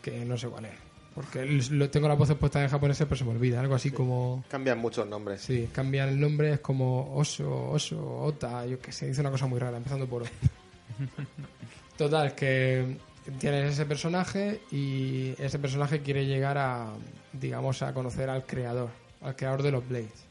que 0.02 0.26
no 0.26 0.38
sé 0.38 0.48
cuál 0.48 0.66
es. 0.66 0.74
Porque 1.16 1.46
lo, 1.46 1.90
tengo 1.90 2.08
las 2.08 2.18
voces 2.18 2.38
puestas 2.38 2.64
en 2.64 2.70
japonés, 2.70 2.98
pero 3.00 3.16
se 3.16 3.24
me 3.24 3.32
olvida. 3.32 3.60
Algo 3.60 3.76
así 3.76 3.92
como. 3.92 4.44
Cambian 4.50 4.78
muchos 4.78 5.08
nombres. 5.08 5.42
Sí, 5.42 5.70
cambian 5.74 6.10
el 6.10 6.20
nombre, 6.20 6.54
es 6.54 6.60
como 6.60 7.16
Oso, 7.16 7.72
Oso, 7.72 8.22
Ota, 8.22 8.66
yo 8.66 8.80
que 8.80 8.92
sé, 8.92 9.08
dice 9.08 9.22
una 9.22 9.32
cosa 9.32 9.48
muy 9.48 9.60
rara, 9.60 9.78
empezando 9.78 10.08
por 10.08 10.24
O. 10.24 10.26
Total, 11.98 12.36
que 12.36 12.98
tienes 13.40 13.74
ese 13.74 13.86
personaje 13.86 14.62
y 14.72 15.34
ese 15.38 15.60
personaje 15.60 16.02
quiere 16.02 16.26
llegar 16.26 16.58
a, 16.58 16.94
digamos, 17.34 17.82
a 17.82 17.94
conocer 17.94 18.30
al 18.30 18.46
creador, 18.46 18.90
al 19.22 19.36
creador 19.36 19.64
de 19.64 19.72
los 19.72 19.88
Blades. 19.88 20.26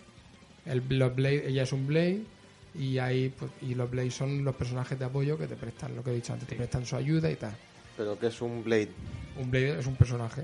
El, 0.64 0.82
los 0.88 1.14
Blade, 1.14 1.48
ella 1.48 1.62
es 1.62 1.72
un 1.72 1.86
Blade 1.86 2.22
y 2.74 2.98
ahí 2.98 3.28
pues, 3.36 3.50
y 3.62 3.74
los 3.74 3.90
Blades 3.90 4.14
son 4.14 4.44
los 4.44 4.54
personajes 4.54 4.98
de 4.98 5.04
apoyo 5.04 5.36
que 5.38 5.46
te 5.46 5.56
prestan, 5.56 5.94
lo 5.96 6.02
que 6.04 6.10
he 6.10 6.14
dicho 6.14 6.32
antes, 6.32 6.48
te 6.48 6.54
prestan 6.56 6.84
su 6.86 6.96
ayuda 6.96 7.30
y 7.30 7.36
tal. 7.36 7.52
Pero 7.96 8.18
que 8.18 8.28
es 8.28 8.40
un 8.40 8.62
Blade. 8.62 8.90
Un 9.36 9.50
Blade 9.50 9.80
es 9.80 9.86
un 9.86 9.96
personaje, 9.96 10.42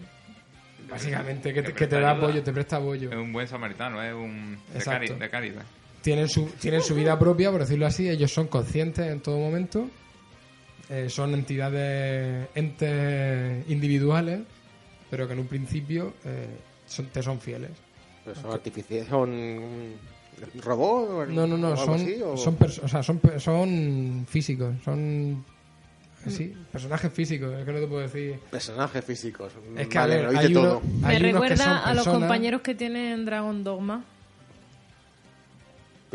básicamente, 0.89 1.53
que, 1.53 1.63
Que 1.63 1.69
te, 1.69 1.73
que 1.75 1.87
te 1.87 2.01
da 2.01 2.11
apoyo, 2.13 2.43
te 2.43 2.53
presta 2.53 2.77
apoyo. 2.77 3.11
Es 3.11 3.17
un 3.17 3.33
buen 3.33 3.47
samaritano, 3.49 4.03
es 4.03 4.13
un. 4.15 4.59
De, 4.73 4.79
Exacto. 4.79 5.15
cari- 5.15 5.19
de 5.19 5.31
caridad. 5.31 5.63
tienen 6.03 6.29
su, 6.29 6.47
tienen 6.61 6.83
su 6.83 6.95
vida 6.95 7.19
propia, 7.19 7.51
por 7.51 7.61
decirlo 7.61 7.87
así, 7.87 8.09
ellos 8.09 8.33
son 8.33 8.49
conscientes 8.49 9.07
en 9.07 9.21
todo 9.21 9.39
momento, 9.39 9.89
eh, 10.91 11.09
son 11.09 11.33
entidades, 11.35 12.49
entes 12.55 13.69
individuales, 13.71 14.41
pero 15.11 15.27
que 15.27 15.33
en 15.35 15.39
un 15.41 15.47
principio 15.47 16.15
eh, 16.25 16.49
son, 16.87 17.07
te 17.07 17.23
son 17.23 17.41
fieles. 17.41 17.71
Pero 18.25 18.41
son 18.41 18.53
artificiales. 18.53 19.09
Son. 19.09 19.93
¿Robot? 20.63 21.29
No, 21.29 21.47
no, 21.47 21.55
o 21.55 21.59
no, 21.59 21.77
son, 21.77 21.95
así, 21.95 22.21
o- 22.23 22.37
son, 22.37 22.57
o 22.83 22.89
sea, 22.89 23.03
son, 23.03 24.27
físicos, 24.29 24.75
son... 24.85 25.45
Sí, 26.27 26.55
personajes 26.73 27.13
físicos, 27.13 27.53
es 27.53 27.67
que 27.67 27.73
no 27.73 27.81
te 27.81 27.87
puedo 27.87 28.01
decir... 28.01 28.39
Personajes 28.51 29.05
físicos. 29.05 29.53
Es 29.77 29.89
que, 29.89 29.99
Vale, 29.99 30.15
a 30.15 30.17
ver, 30.17 30.25
lo 30.25 30.31
dice 30.33 30.47
hay, 30.47 30.53
uno- 30.57 30.69
todo. 30.69 30.83
hay 31.03 31.21
Me 31.23 31.33
recuerda 31.33 31.85
a 31.85 31.93
los 31.95 32.09
compañeros 32.09 32.63
que 32.63 32.75
tienen 32.75 33.27
Dragon 33.27 33.63
Dogma. 33.63 34.05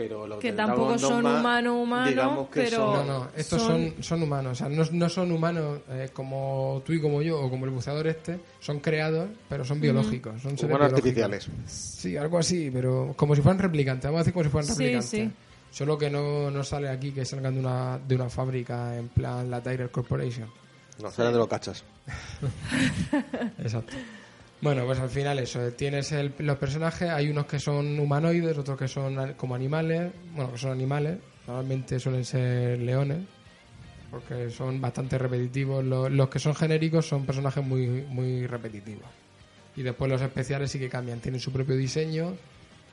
Pero 0.02 0.28
los 0.28 0.40
que 0.40 0.48
del 0.48 0.56
tampoco 0.58 0.82
Dragon 0.94 1.00
son 1.00 1.24
Dogma, 1.24 1.40
humanos, 1.40 1.74
humanos, 1.84 2.10
digamos 2.10 2.48
que 2.50 2.62
pero- 2.62 2.78
No, 2.78 2.96
son- 2.96 3.08
no, 3.08 3.28
estos 3.36 3.62
Son- 3.62 3.94
son, 3.96 4.04
son 4.04 4.24
humanos, 4.24 4.52
o 4.52 4.56
sea, 4.56 4.70
no, 4.70 4.84
no 4.92 5.10
son 5.10 5.32
humanos 5.32 5.80
eh, 5.90 6.10
como 6.14 6.82
tú 6.86 6.94
y 6.94 7.02
como 7.02 7.22
yo, 7.22 7.40
o 7.42 7.50
como 7.50 7.66
el 7.66 7.72
buceador 7.72 8.08
este, 8.08 8.40
son 8.60 8.80
creados, 8.80 9.30
pero 9.50 9.66
son 9.66 9.80
biológicos, 9.82 10.42
son 10.42 10.58
seres 10.58 10.76
Humanos 10.76 10.94
biológicos. 10.94 11.24
artificiales. 11.24 11.50
Sí, 11.68 12.18
algo 12.18 12.38
así, 12.40 12.70
pero 12.72 13.14
como 13.18 13.36
si 13.36 13.42
fueran 13.42 13.60
replicantes, 13.60 14.06
vamos 14.06 14.20
a 14.20 14.22
decir 14.22 14.34
como 14.34 14.44
si 14.46 14.50
fueran 14.50 14.68
Sí, 14.68 14.72
replicantes. 14.74 15.10
sí. 15.10 15.32
Solo 15.72 15.98
que 16.00 16.10
no, 16.10 16.50
no 16.50 16.64
sale 16.64 16.90
aquí 16.90 17.12
que 17.12 17.24
salgan 17.26 17.54
de 17.54 17.60
una, 17.60 18.00
de 18.00 18.16
una 18.16 18.30
fábrica 18.30 18.98
en 18.98 19.08
plan 19.10 19.52
la 19.52 19.62
Tyrell 19.62 19.92
Corporation. 19.92 20.50
No, 21.02 21.12
serán 21.12 21.32
de 21.34 21.38
los 21.40 21.48
cachas. 21.48 21.84
Exacto. 23.60 23.94
Bueno, 24.62 24.86
pues 24.86 25.00
al 25.00 25.10
final 25.10 25.40
eso, 25.40 25.72
tienes 25.72 26.12
el- 26.12 26.34
los 26.40 26.58
personajes, 26.58 27.10
hay 27.10 27.30
unos 27.30 27.46
que 27.46 27.60
son 27.60 27.98
humanoides, 28.00 28.58
otros 28.58 28.78
que 28.78 28.88
son 28.90 29.34
como 29.36 29.56
animales, 29.56 30.12
bueno, 30.34 30.52
que 30.52 30.58
son 30.58 30.72
animales, 30.72 31.18
normalmente 31.48 31.98
suelen 32.00 32.26
ser 32.26 32.78
leones, 32.80 33.20
porque 34.12 34.50
son 34.50 34.82
bastante 34.82 35.18
repetitivos. 35.18 35.84
Los, 35.86 36.12
los 36.12 36.28
que 36.30 36.40
son 36.40 36.56
genéricos 36.56 37.08
son 37.08 37.26
personajes 37.26 37.64
muy, 37.64 37.88
muy 38.10 38.48
repetitivos. 38.48 39.06
Y 39.78 39.82
después 39.84 40.12
los 40.12 40.22
especiales 40.22 40.70
sí 40.72 40.78
que 40.80 40.90
cambian, 40.90 41.20
tienen 41.22 41.40
su 41.40 41.54
propio 41.54 41.78
diseño 41.78 42.36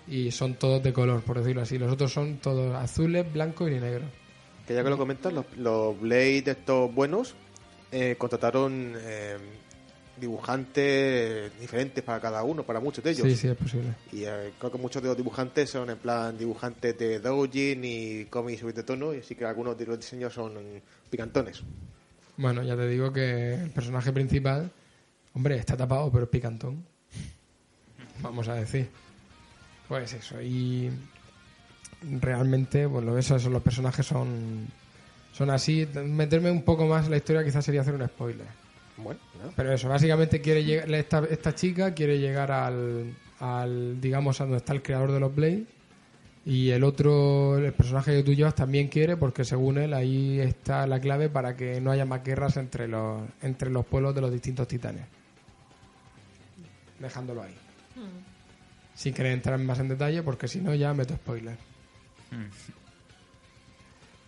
y 0.07 0.31
son 0.31 0.55
todos 0.55 0.81
de 0.85 0.93
color, 0.93 1.23
por 1.23 1.41
decirlo 1.41 1.63
así. 1.63 1.79
Los 1.79 1.91
otros 1.93 2.13
son 2.13 2.37
todos 2.37 2.77
azules, 2.77 3.31
blancos 3.33 3.69
y 3.71 3.75
negros. 3.81 4.09
Que 4.69 4.75
ya 4.75 4.85
que 4.85 4.91
lo 4.91 4.99
comentas, 4.99 5.33
los, 5.33 5.45
los 5.57 5.99
Blade 6.01 6.45
estos 6.47 6.95
buenos 6.95 7.35
eh, 7.91 8.15
contrataron 8.19 8.95
eh, 8.99 9.37
dibujantes 10.19 11.53
diferentes 11.61 12.03
para 12.03 12.21
cada 12.21 12.43
uno, 12.43 12.63
para 12.63 12.81
muchos 12.81 13.03
de 13.05 13.11
ellos. 13.11 13.27
Sí, 13.27 13.37
sí, 13.37 13.49
es 13.49 13.57
posible. 13.57 13.95
Y 14.13 14.25
eh, 14.25 14.53
creo 14.59 14.73
que 14.73 14.79
muchos 14.79 15.03
de 15.03 15.09
los 15.09 15.17
dibujantes 15.17 15.71
son 15.71 15.91
en 15.91 15.99
plan 15.99 16.37
dibujantes 16.37 16.99
de 16.99 17.19
doujin 17.19 17.85
y 17.85 18.25
cómics 18.27 18.63
de 18.75 18.83
tono, 18.83 19.15
y 19.15 19.19
así 19.19 19.35
que 19.35 19.45
algunos 19.45 19.77
de 19.77 19.87
los 19.87 19.99
diseños 19.99 20.33
son 20.33 20.55
picantones. 21.11 21.63
Bueno, 22.37 22.63
ya 22.63 22.77
te 22.77 22.89
digo 22.89 23.13
que 23.13 23.55
el 23.55 23.71
personaje 23.71 24.13
principal, 24.13 24.71
hombre, 25.35 25.57
está 25.57 25.77
tapado, 25.77 26.11
pero 26.11 26.25
es 26.25 26.31
picantón. 26.31 26.85
Vamos 28.21 28.49
a 28.49 28.55
decir. 28.55 28.89
Pues 29.89 30.13
eso, 30.13 30.41
y 30.43 30.91
realmente, 32.21 32.89
pues 32.89 33.05
lo 33.05 33.15
ves, 33.15 33.31
eso, 33.31 33.51
los 33.51 33.63
personajes 33.63 34.05
son, 34.05 34.67
son 35.33 35.51
así. 35.51 35.87
Meterme 36.05 36.51
un 36.51 36.63
poco 36.63 36.87
más 36.87 37.05
en 37.05 37.13
la 37.13 37.17
historia 37.19 37.45
quizás 37.45 37.65
sería 37.65 37.83
hacer 37.83 37.95
un 37.95 38.07
spoiler. 38.07 38.66
Bueno, 38.99 39.21
¿no? 39.43 39.53
Pero 39.57 39.73
eso, 39.73 39.89
básicamente 39.89 40.41
quiere 40.41 40.65
llegar, 40.65 40.91
esta, 40.95 41.25
esta 41.31 41.55
chica 41.55 41.93
quiere 41.95 42.19
llegar 42.19 42.51
al, 42.51 43.15
al, 43.41 44.01
digamos, 44.01 44.41
a 44.41 44.45
donde 44.45 44.59
está 44.59 44.73
el 44.73 44.83
creador 44.83 45.13
de 45.13 45.21
los 45.21 45.35
Blade. 45.35 45.65
Y 46.47 46.71
el 46.71 46.85
otro, 46.85 47.59
el 47.59 47.73
personaje 47.73 48.13
que 48.13 48.23
tú 48.23 48.33
llevas 48.33 48.55
también 48.55 48.87
quiere, 48.89 49.17
porque 49.17 49.45
según 49.45 49.79
él 49.79 49.93
ahí 49.93 50.39
está 50.41 50.87
la 50.87 51.01
clave 51.01 51.29
para 51.29 51.57
que 51.57 51.81
no 51.81 51.91
haya 51.91 52.05
más 52.05 52.23
guerras 52.23 52.57
entre 52.57 52.87
los, 52.87 53.21
entre 53.43 53.69
los 53.69 53.85
pueblos 53.85 54.15
de 54.15 54.21
los 54.21 54.31
distintos 54.33 54.69
titanes. 54.69 55.03
Dejándolo 57.01 57.43
ahí. 57.43 57.55
Sin 58.95 59.13
querer 59.13 59.33
entrar 59.33 59.59
más 59.59 59.79
en 59.81 59.89
detalle, 59.89 60.23
porque 60.23 60.47
si 60.49 60.61
no 60.61 60.73
ya 60.75 60.95
meto 60.95 61.15
spoiler. 61.17 61.57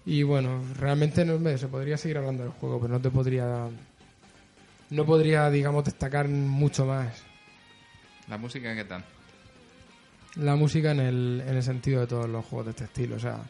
Y 0.04 0.22
bueno, 0.24 0.62
realmente 0.78 1.24
no 1.24 1.38
me- 1.38 1.56
se 1.56 1.68
podría 1.68 1.96
seguir 1.96 2.18
hablando 2.18 2.42
del 2.42 2.52
juego, 2.52 2.80
pero 2.80 2.94
no 2.94 3.00
te 3.00 3.10
podría. 3.10 3.68
No 4.90 5.04
podría, 5.04 5.50
digamos, 5.50 5.84
destacar 5.84 6.28
mucho 6.28 6.86
más 6.86 7.22
La 8.28 8.38
música, 8.38 8.74
¿qué 8.74 8.84
tal? 8.84 9.04
la 10.36 10.54
música 10.56 10.92
en 10.92 11.00
el, 11.00 11.42
en 11.46 11.56
el 11.56 11.62
sentido 11.62 12.00
de 12.00 12.06
todos 12.06 12.28
los 12.28 12.44
juegos 12.44 12.66
de 12.66 12.70
este 12.70 12.84
estilo. 12.84 13.16
O 13.16 13.18
sea, 13.18 13.40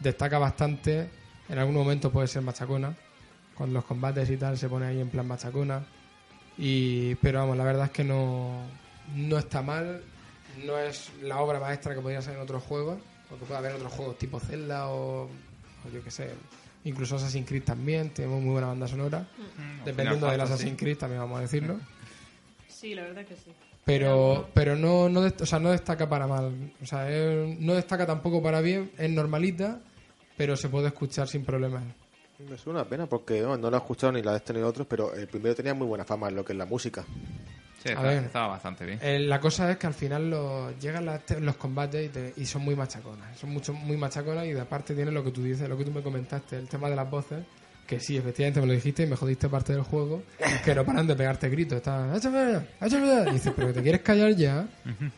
destaca 0.00 0.38
bastante. 0.38 1.08
En 1.48 1.58
algún 1.58 1.74
momento 1.74 2.10
puede 2.10 2.26
ser 2.26 2.42
machacona. 2.42 2.94
Con 3.54 3.72
los 3.72 3.84
combates 3.84 4.28
y 4.30 4.36
tal 4.36 4.58
se 4.58 4.68
pone 4.68 4.86
ahí 4.86 5.00
en 5.00 5.08
plan 5.08 5.26
machacona. 5.26 5.84
Y, 6.58 7.14
pero 7.16 7.40
vamos, 7.40 7.56
la 7.56 7.64
verdad 7.64 7.86
es 7.86 7.90
que 7.92 8.04
no, 8.04 8.62
no 9.14 9.38
está 9.38 9.62
mal. 9.62 10.02
No 10.64 10.78
es 10.78 11.10
la 11.22 11.38
obra 11.38 11.60
maestra 11.60 11.94
que 11.94 12.00
podría 12.00 12.22
ser 12.22 12.34
en 12.34 12.40
otros 12.40 12.62
juegos. 12.64 12.98
Porque 13.28 13.44
puede 13.44 13.58
haber 13.58 13.74
otros 13.74 13.92
juegos 13.92 14.18
tipo 14.18 14.40
Zelda 14.40 14.88
o, 14.88 15.24
o 15.24 15.90
yo 15.92 16.02
que 16.02 16.10
sé. 16.10 16.30
Incluso 16.84 17.16
Assassin's 17.16 17.46
Creed 17.48 17.62
también. 17.64 18.10
Tenemos 18.10 18.40
muy 18.42 18.52
buena 18.52 18.66
banda 18.68 18.88
sonora. 18.88 19.26
Dependiendo 19.84 20.26
Final 20.26 20.30
del. 20.32 20.40
Assassin's 20.40 20.78
Creed 20.78 20.98
también 20.98 21.20
vamos 21.20 21.38
a 21.38 21.42
decirlo. 21.42 21.78
Sí, 22.68 22.94
la 22.94 23.02
verdad 23.02 23.24
que 23.24 23.36
sí. 23.36 23.52
Pero, 23.84 24.48
pero 24.54 24.76
no, 24.76 25.08
no, 25.08 25.20
o 25.20 25.46
sea, 25.46 25.58
no 25.58 25.70
destaca 25.70 26.08
para 26.08 26.26
mal. 26.26 26.72
O 26.82 26.86
sea, 26.86 27.10
es- 27.10 27.58
no 27.58 27.74
destaca 27.74 28.06
tampoco 28.06 28.42
para 28.42 28.60
bien. 28.60 28.90
Es 28.98 29.10
normalita, 29.10 29.80
pero 30.36 30.56
se 30.56 30.68
puede 30.68 30.88
escuchar 30.88 31.28
sin 31.28 31.44
problemas. 31.44 31.82
Me 32.48 32.58
suena 32.58 32.80
una 32.80 32.88
pena 32.88 33.06
porque 33.06 33.40
no, 33.40 33.56
no 33.56 33.70
lo 33.70 33.76
he 33.76 33.80
escuchado 33.80 34.12
ni 34.12 34.22
la 34.22 34.32
de 34.32 34.38
este 34.38 34.52
ni 34.52 34.58
de 34.58 34.64
otros, 34.64 34.86
pero 34.88 35.14
el 35.14 35.28
primero 35.28 35.54
tenía 35.54 35.74
muy 35.74 35.86
buena 35.86 36.04
fama 36.04 36.28
en 36.28 36.34
lo 36.34 36.44
que 36.44 36.52
es 36.52 36.58
la 36.58 36.66
música. 36.66 37.04
Sí, 37.82 37.88
A 37.88 37.92
está- 37.92 38.02
ver. 38.02 38.24
estaba 38.24 38.46
bastante 38.48 38.84
bien. 38.86 38.98
Eh, 39.02 39.18
la 39.18 39.40
cosa 39.40 39.70
es 39.70 39.76
que 39.76 39.86
al 39.88 39.94
final 39.94 40.30
los, 40.30 40.78
llegan 40.80 41.04
las 41.04 41.20
los 41.40 41.56
combates 41.56 42.06
y, 42.06 42.08
te- 42.10 42.32
y 42.36 42.46
son 42.46 42.62
muy 42.62 42.76
machaconas. 42.76 43.36
Son 43.38 43.50
mucho, 43.50 43.72
muy 43.72 43.96
machaconas 43.96 44.46
y 44.46 44.52
de 44.52 44.60
aparte 44.60 44.94
tiene 44.94 45.10
lo 45.10 45.24
que 45.24 45.32
tú 45.32 45.42
dices, 45.42 45.68
lo 45.68 45.76
que 45.76 45.84
tú 45.84 45.90
me 45.90 46.02
comentaste, 46.02 46.56
el 46.58 46.68
tema 46.68 46.88
de 46.88 46.96
las 46.96 47.10
voces. 47.10 47.44
Que 47.86 47.98
sí, 47.98 48.16
efectivamente 48.16 48.60
me 48.60 48.66
lo 48.68 48.72
dijiste 48.74 49.02
y 49.02 49.06
me 49.06 49.16
jodiste 49.16 49.48
parte 49.48 49.72
del 49.72 49.82
juego. 49.82 50.22
Que 50.64 50.74
no 50.74 50.84
paran 50.84 51.06
de 51.08 51.16
pegarte 51.16 51.48
gritos. 51.48 51.78
Están, 51.78 52.14
échame, 52.14 52.60
échame. 52.80 53.30
Y 53.30 53.32
dices, 53.32 53.52
pero 53.56 53.72
te 53.72 53.82
quieres 53.82 54.02
callar 54.02 54.30
ya. 54.36 54.66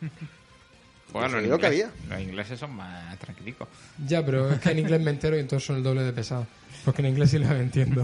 Bueno, 1.12 1.28
Pues 1.28 1.32
los, 1.32 1.42
es 1.44 1.48
lo 1.50 1.58
que 1.60 1.66
había. 1.66 1.90
los 2.08 2.20
ingleses 2.20 2.58
son 2.58 2.74
más 2.74 3.16
tranquilicos. 3.20 3.68
Ya, 4.04 4.24
pero 4.24 4.50
es 4.50 4.58
que 4.58 4.70
en 4.70 4.80
inglés 4.80 5.00
me 5.00 5.12
entero 5.12 5.36
y 5.36 5.40
entonces 5.40 5.64
son 5.64 5.76
el 5.76 5.82
doble 5.84 6.02
de 6.02 6.12
pesado. 6.12 6.44
Porque 6.84 7.02
en 7.02 7.08
inglés 7.08 7.30
sí 7.30 7.38
los 7.38 7.50
entiendo. 7.52 8.02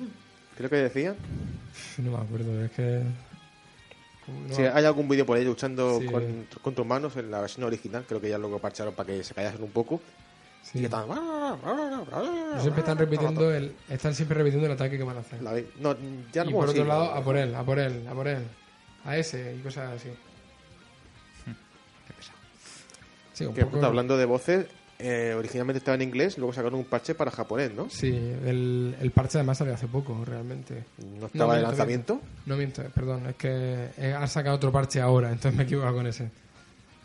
Creo 0.56 0.70
que 0.70 0.76
decían. 0.76 1.16
No 1.98 2.12
me 2.12 2.18
acuerdo, 2.18 2.64
es 2.64 2.70
que. 2.70 3.02
No 4.28 4.54
Si 4.54 4.62
me- 4.62 4.68
hay 4.68 4.84
algún 4.84 5.08
vídeo 5.08 5.26
por 5.26 5.36
ahí 5.36 5.44
luchando 5.44 5.98
Sí. 6.00 6.06
con, 6.06 6.46
con 6.62 6.74
tus 6.74 6.86
manos 6.86 7.16
en 7.16 7.30
la 7.30 7.40
versión 7.40 7.64
original, 7.64 8.04
creo 8.06 8.20
que 8.20 8.28
ya 8.28 8.38
luego 8.38 8.58
parcharon 8.58 8.94
para 8.94 9.06
que 9.08 9.22
se 9.24 9.34
callasen 9.34 9.62
un 9.62 9.70
poco. 9.70 10.00
sí. 10.62 10.78
Y 10.78 10.80
que 10.80 10.84
estaban... 10.86 11.18
Siempre 12.60 12.80
están 12.80 12.98
repitiendo 12.98 13.52
el, 13.52 13.74
están 13.90 14.14
siempre 14.14 14.36
repitiendo 14.38 14.66
el 14.66 14.72
ataque 14.72 14.96
que 14.96 15.02
van 15.04 15.16
a 15.16 15.20
hacer. 15.20 15.42
La 15.42 15.52
vi- 15.54 15.66
no, 15.80 15.96
ya 16.32 16.44
no 16.44 16.50
y 16.50 16.52
puedo 16.52 16.66
por 16.66 16.68
otro 16.70 16.84
lado, 16.84 17.04
no. 17.06 17.10
a 17.12 17.24
por 17.24 17.36
él, 17.36 17.54
a 17.54 17.64
por 17.64 17.78
él, 17.78 18.06
a 18.08 18.12
por 18.14 18.28
él. 18.28 18.44
A 19.04 19.16
ese 19.16 19.56
y 19.56 19.60
cosas 19.60 19.92
así. 19.96 20.08
Qué 22.06 22.12
pesado. 22.14 22.38
Sí, 23.32 23.44
un 23.46 23.54
Que, 23.54 23.62
poco. 23.64 23.76
puta, 23.76 23.86
hablando 23.88 24.16
de 24.16 24.24
voces, 24.26 24.66
eh, 25.02 25.34
originalmente 25.34 25.78
estaba 25.78 25.96
en 25.96 26.02
inglés, 26.02 26.38
luego 26.38 26.52
sacaron 26.52 26.78
un 26.78 26.84
parche 26.84 27.14
para 27.14 27.30
japonés, 27.30 27.72
¿no? 27.74 27.90
Sí, 27.90 28.08
el, 28.08 28.96
el 29.00 29.10
parche 29.10 29.38
además 29.38 29.58
salió 29.58 29.74
hace 29.74 29.86
poco, 29.88 30.24
realmente. 30.24 30.84
No 31.18 31.26
estaba 31.26 31.54
de 31.54 31.60
miento, 31.60 31.68
lanzamiento. 31.76 32.14
miento. 32.14 32.30
No 32.46 32.56
miento, 32.56 32.82
perdón, 32.94 33.26
es 33.26 33.36
que 33.36 33.88
eh, 33.98 34.14
han 34.18 34.28
sacado 34.28 34.56
otro 34.56 34.72
parche 34.72 35.00
ahora, 35.00 35.28
entonces 35.30 35.54
me 35.54 35.62
he 35.64 35.66
equivocado 35.66 35.94
con 35.96 36.06
ese. 36.06 36.30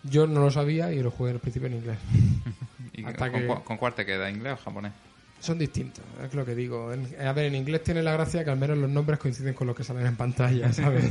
Yo 0.03 0.27
no 0.27 0.39
lo 0.41 0.51
sabía 0.51 0.91
y 0.93 1.01
lo 1.01 1.11
jugué 1.11 1.31
al 1.31 1.39
principio 1.39 1.67
en 1.67 1.73
inglés. 1.75 1.97
¿Y 2.93 3.03
Hasta 3.03 3.31
con, 3.31 3.41
que- 3.41 3.47
con 3.63 3.77
cuál 3.77 3.93
te 3.93 4.05
queda? 4.05 4.29
¿Inglés 4.29 4.53
o 4.53 4.57
japonés? 4.63 4.93
Son 5.39 5.57
distintos, 5.59 6.03
es 6.23 6.33
lo 6.33 6.45
que 6.45 6.55
digo. 6.55 6.91
En- 6.93 7.07
a 7.19 7.31
ver, 7.33 7.45
en 7.45 7.55
inglés 7.55 7.83
tiene 7.83 8.01
la 8.01 8.11
gracia 8.13 8.43
que 8.43 8.49
al 8.49 8.57
menos 8.57 8.77
los 8.77 8.89
nombres 8.89 9.19
coinciden 9.19 9.53
con 9.53 9.67
los 9.67 9.75
que 9.75 9.83
salen 9.83 10.05
en 10.07 10.15
pantalla, 10.15 10.71
¿sabes? 10.73 11.05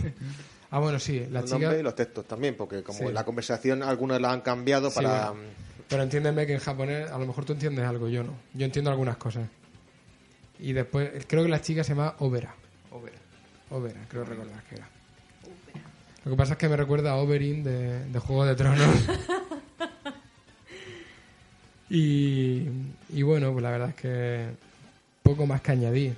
ah, 0.70 0.78
bueno, 0.80 0.98
sí, 0.98 1.20
la 1.30 1.40
Los 1.42 1.44
chica... 1.50 1.58
nombres 1.58 1.80
y 1.80 1.82
los 1.84 1.94
textos 1.94 2.24
también, 2.26 2.56
porque 2.56 2.82
como 2.82 2.98
Sí. 3.00 3.12
la 3.12 3.24
conversación 3.24 3.82
algunas 3.84 4.20
la 4.20 4.32
han 4.32 4.40
cambiado 4.40 4.90
Sí, 4.90 4.96
para... 4.96 5.30
bueno. 5.30 5.44
Pero 5.88 6.02
entiéndeme 6.02 6.46
que 6.46 6.54
en 6.54 6.58
japonés 6.60 7.10
a 7.10 7.18
lo 7.18 7.26
mejor 7.26 7.44
tú 7.44 7.52
entiendes 7.52 7.84
algo, 7.84 8.08
yo 8.08 8.22
no. 8.24 8.34
Yo 8.54 8.64
entiendo 8.64 8.90
algunas 8.90 9.16
cosas. 9.16 9.48
Y 10.58 10.72
después, 10.72 11.26
creo 11.28 11.42
que 11.44 11.48
la 11.48 11.60
chica 11.60 11.84
se 11.84 11.94
llama 11.94 12.14
Overa. 12.18 12.54
Overa, 13.70 14.00
creo 14.08 14.24
recordar 14.24 14.62
que 14.64 14.76
era. 14.76 14.88
Lo 16.24 16.30
que 16.32 16.36
pasa 16.36 16.52
es 16.54 16.58
que 16.58 16.68
me 16.68 16.76
recuerda 16.76 17.12
a 17.12 17.16
Oberyn 17.16 17.62
de, 17.62 18.04
de 18.06 18.18
Juego 18.18 18.44
de 18.46 18.54
Tronos. 18.56 18.88
y, 21.90 22.68
y 23.10 23.22
bueno, 23.22 23.52
pues 23.52 23.62
la 23.62 23.70
verdad 23.70 23.88
es 23.90 23.94
que 23.96 24.46
poco 25.22 25.46
más 25.46 25.60
que 25.60 25.72
añadir. 25.72 26.16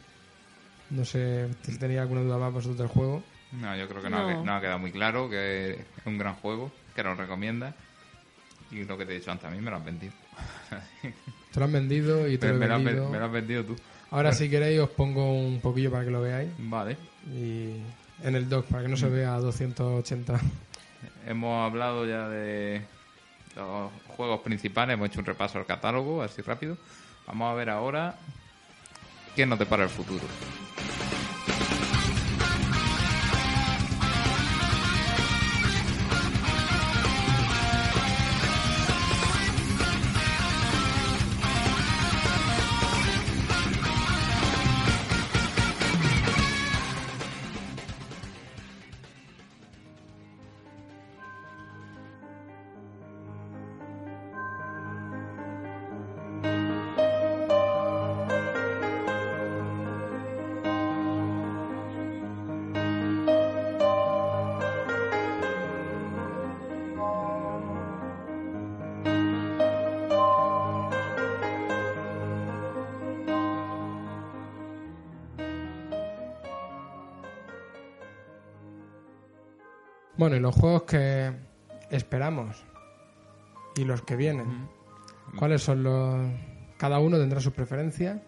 No 0.91 1.05
sé 1.05 1.49
si 1.63 1.79
tenéis 1.79 2.01
alguna 2.01 2.23
duda 2.23 2.39
más 2.39 2.53
vosotros 2.53 2.79
del 2.79 2.87
juego. 2.89 3.23
No, 3.53 3.77
yo 3.77 3.89
creo 3.89 4.03
que 4.03 4.11
no, 4.11 4.19
ha, 4.19 4.33
No. 4.33 4.45
no 4.45 4.55
ha 4.57 4.61
quedado 4.61 4.79
muy 4.79 4.93
claro, 4.93 5.29
que 5.29 5.73
es 5.73 6.07
un 6.07 6.17
gran 6.19 6.35
juego, 6.37 6.71
que 6.95 7.03
lo 7.03 7.15
recomienda. 7.15 7.75
Y 8.71 8.85
lo 8.85 8.99
que 8.99 9.07
te 9.07 9.13
he 9.13 9.19
dicho 9.19 9.31
antes, 9.31 9.47
a 9.47 9.51
mí 9.51 9.61
me 9.61 9.71
lo 9.71 9.77
has 9.77 9.85
vendido. 9.85 10.13
Te 11.53 11.61
lo 11.61 11.65
han 11.65 11.73
vendido 11.73 12.29
y 12.29 12.37
te 12.37 12.53
me, 12.53 12.67
lo 12.67 12.75
he 12.75 12.85
vendido. 12.85 13.09
me 13.09 13.19
lo 13.19 13.25
has 13.25 13.33
vendido 13.33 13.65
tú. 13.65 13.77
Ahora 14.11 14.33
si 14.33 14.51
queréis 14.51 14.81
os 14.81 14.91
pongo 14.91 15.33
un 15.33 15.61
poquillo 15.61 15.91
para 15.91 16.05
que 16.05 16.11
lo 16.11 16.21
veáis. 16.21 16.51
Vale. 16.59 16.97
y 17.27 17.73
en 18.23 18.35
el 18.35 18.49
dock 18.49 18.67
para 18.67 18.83
que 18.83 18.89
no 18.89 18.97
se 18.97 19.09
vea 19.09 19.35
a 19.35 19.39
280 19.39 20.41
Hemos 21.27 21.65
hablado 21.65 22.07
ya 22.07 22.29
de 22.29 22.83
los 23.57 23.91
juegos 24.09 24.41
principales, 24.41 24.95
hemos 24.95 25.09
hecho 25.09 25.21
un 25.21 25.27
repaso 25.27 25.59
al 25.59 25.67
catálogo, 25.67 26.23
así 26.23 26.43
rápido. 26.43 26.77
Vamos 27.27 27.51
a 27.51 27.55
ver 27.55 27.71
ahora 27.71 28.17
qué 29.35 29.45
nos 29.47 29.59
depara 29.59 29.85
el 29.85 29.91
futuro. 29.91 30.25
Bueno 80.29 80.37
y 80.37 80.41
los 80.41 80.55
juegos 80.55 80.83
que 80.83 81.33
esperamos 81.91 82.63
y 83.77 83.85
los 83.85 84.03
que 84.03 84.15
vienen. 84.15 84.69
Cuáles 85.39 85.63
son 85.63 85.83
los 85.83 86.31
cada 86.77 86.99
uno 86.99 87.17
tendrá 87.17 87.41
sus 87.41 87.55
preferencias 87.55 88.19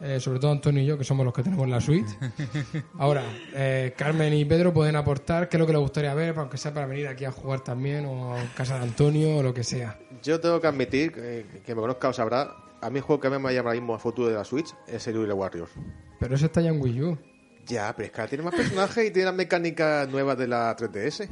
eh, 0.00 0.18
sobre 0.18 0.40
todo 0.40 0.50
Antonio 0.50 0.82
y 0.82 0.86
yo 0.86 0.98
que 0.98 1.04
somos 1.04 1.24
los 1.24 1.32
que 1.32 1.44
tenemos 1.44 1.68
la 1.68 1.80
Switch. 1.80 2.08
Ahora 2.98 3.22
eh, 3.54 3.94
Carmen 3.96 4.34
y 4.34 4.44
Pedro 4.44 4.74
pueden 4.74 4.96
aportar 4.96 5.48
qué 5.48 5.56
es 5.56 5.60
lo 5.60 5.66
que 5.66 5.72
les 5.72 5.80
gustaría 5.80 6.12
ver 6.12 6.36
aunque 6.36 6.58
sea 6.58 6.74
para 6.74 6.86
venir 6.86 7.06
aquí 7.06 7.24
a 7.24 7.30
jugar 7.30 7.60
también 7.60 8.04
o 8.04 8.34
a 8.34 8.42
casa 8.56 8.76
de 8.78 8.82
Antonio 8.82 9.36
o 9.36 9.42
lo 9.44 9.54
que 9.54 9.62
sea. 9.62 9.96
Yo 10.24 10.40
tengo 10.40 10.60
que 10.60 10.66
admitir, 10.66 11.12
eh, 11.16 11.46
que 11.64 11.74
me 11.76 11.80
conozca 11.80 12.08
o 12.08 12.12
sabrá, 12.12 12.56
a 12.80 12.90
mí 12.90 12.96
el 12.96 13.02
juego 13.02 13.20
que 13.20 13.30
me 13.30 13.36
llama 13.36 13.50
ahora 13.68 13.80
mismo 13.80 13.94
a 13.94 14.00
futuro 14.00 14.28
de 14.28 14.34
la 14.34 14.44
Switch 14.44 14.74
es 14.88 15.06
el 15.06 15.14
Hyrule 15.14 15.32
Warriors. 15.32 15.70
pero 16.18 16.34
ese 16.34 16.46
está 16.46 16.60
ya 16.60 16.70
en 16.70 16.82
Wii 16.82 17.02
U 17.02 17.18
Ya, 17.66 17.94
pero 17.96 18.06
es 18.06 18.12
que 18.12 18.20
ahora 18.20 18.28
tiene 18.28 18.44
más 18.44 18.54
personajes 18.54 19.06
y 19.06 19.10
tiene 19.10 19.26
las 19.26 19.34
mecánicas 19.34 20.08
nuevas 20.08 20.36
de 20.36 20.48
la 20.48 20.76
3DS. 20.76 21.28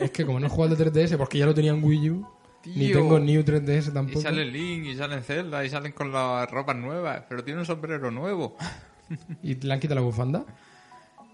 es 0.00 0.10
que 0.10 0.26
como 0.26 0.40
no 0.40 0.46
he 0.46 0.50
jugado 0.50 0.76
de 0.76 0.92
3DS 0.92 1.16
porque 1.16 1.38
ya 1.38 1.46
lo 1.46 1.54
tenía 1.54 1.72
en 1.72 1.82
Wii 1.82 2.10
U 2.10 2.26
ni 2.66 2.92
tengo 2.92 3.18
New 3.18 3.42
3DS 3.42 3.88
Y 3.88 3.94
tampoco 3.94 4.20
sale 4.20 4.44
Link, 4.44 4.86
y 4.86 4.96
salen 4.96 5.22
Zelda, 5.22 5.64
y 5.64 5.70
salen 5.70 5.92
con 5.92 6.12
las 6.12 6.50
ropas 6.50 6.76
nuevas, 6.76 7.24
pero 7.28 7.44
tiene 7.44 7.60
un 7.60 7.66
sombrero 7.66 8.10
nuevo. 8.10 8.56
¿Y 9.42 9.54
le 9.54 9.72
han 9.72 9.80
quitado 9.80 10.00
la 10.00 10.06
bufanda? 10.06 10.44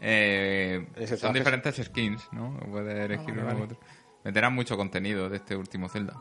Eh, 0.01 0.87
son 1.19 1.33
diferentes 1.33 1.77
skins, 1.77 2.27
¿no? 2.33 2.59
Puedes 2.71 3.05
elegir 3.05 3.29
vale, 3.29 3.43
uno 3.43 3.43
u 3.43 3.47
vale. 3.47 3.63
otro. 3.65 3.81
Meterán 4.25 4.55
mucho 4.55 4.77
contenido 4.77 5.29
de 5.29 5.37
este 5.37 5.57
último 5.57 5.89
Zelda. 5.89 6.21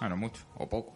Bueno, 0.00 0.16
mucho, 0.16 0.42
o 0.56 0.68
poco. 0.68 0.94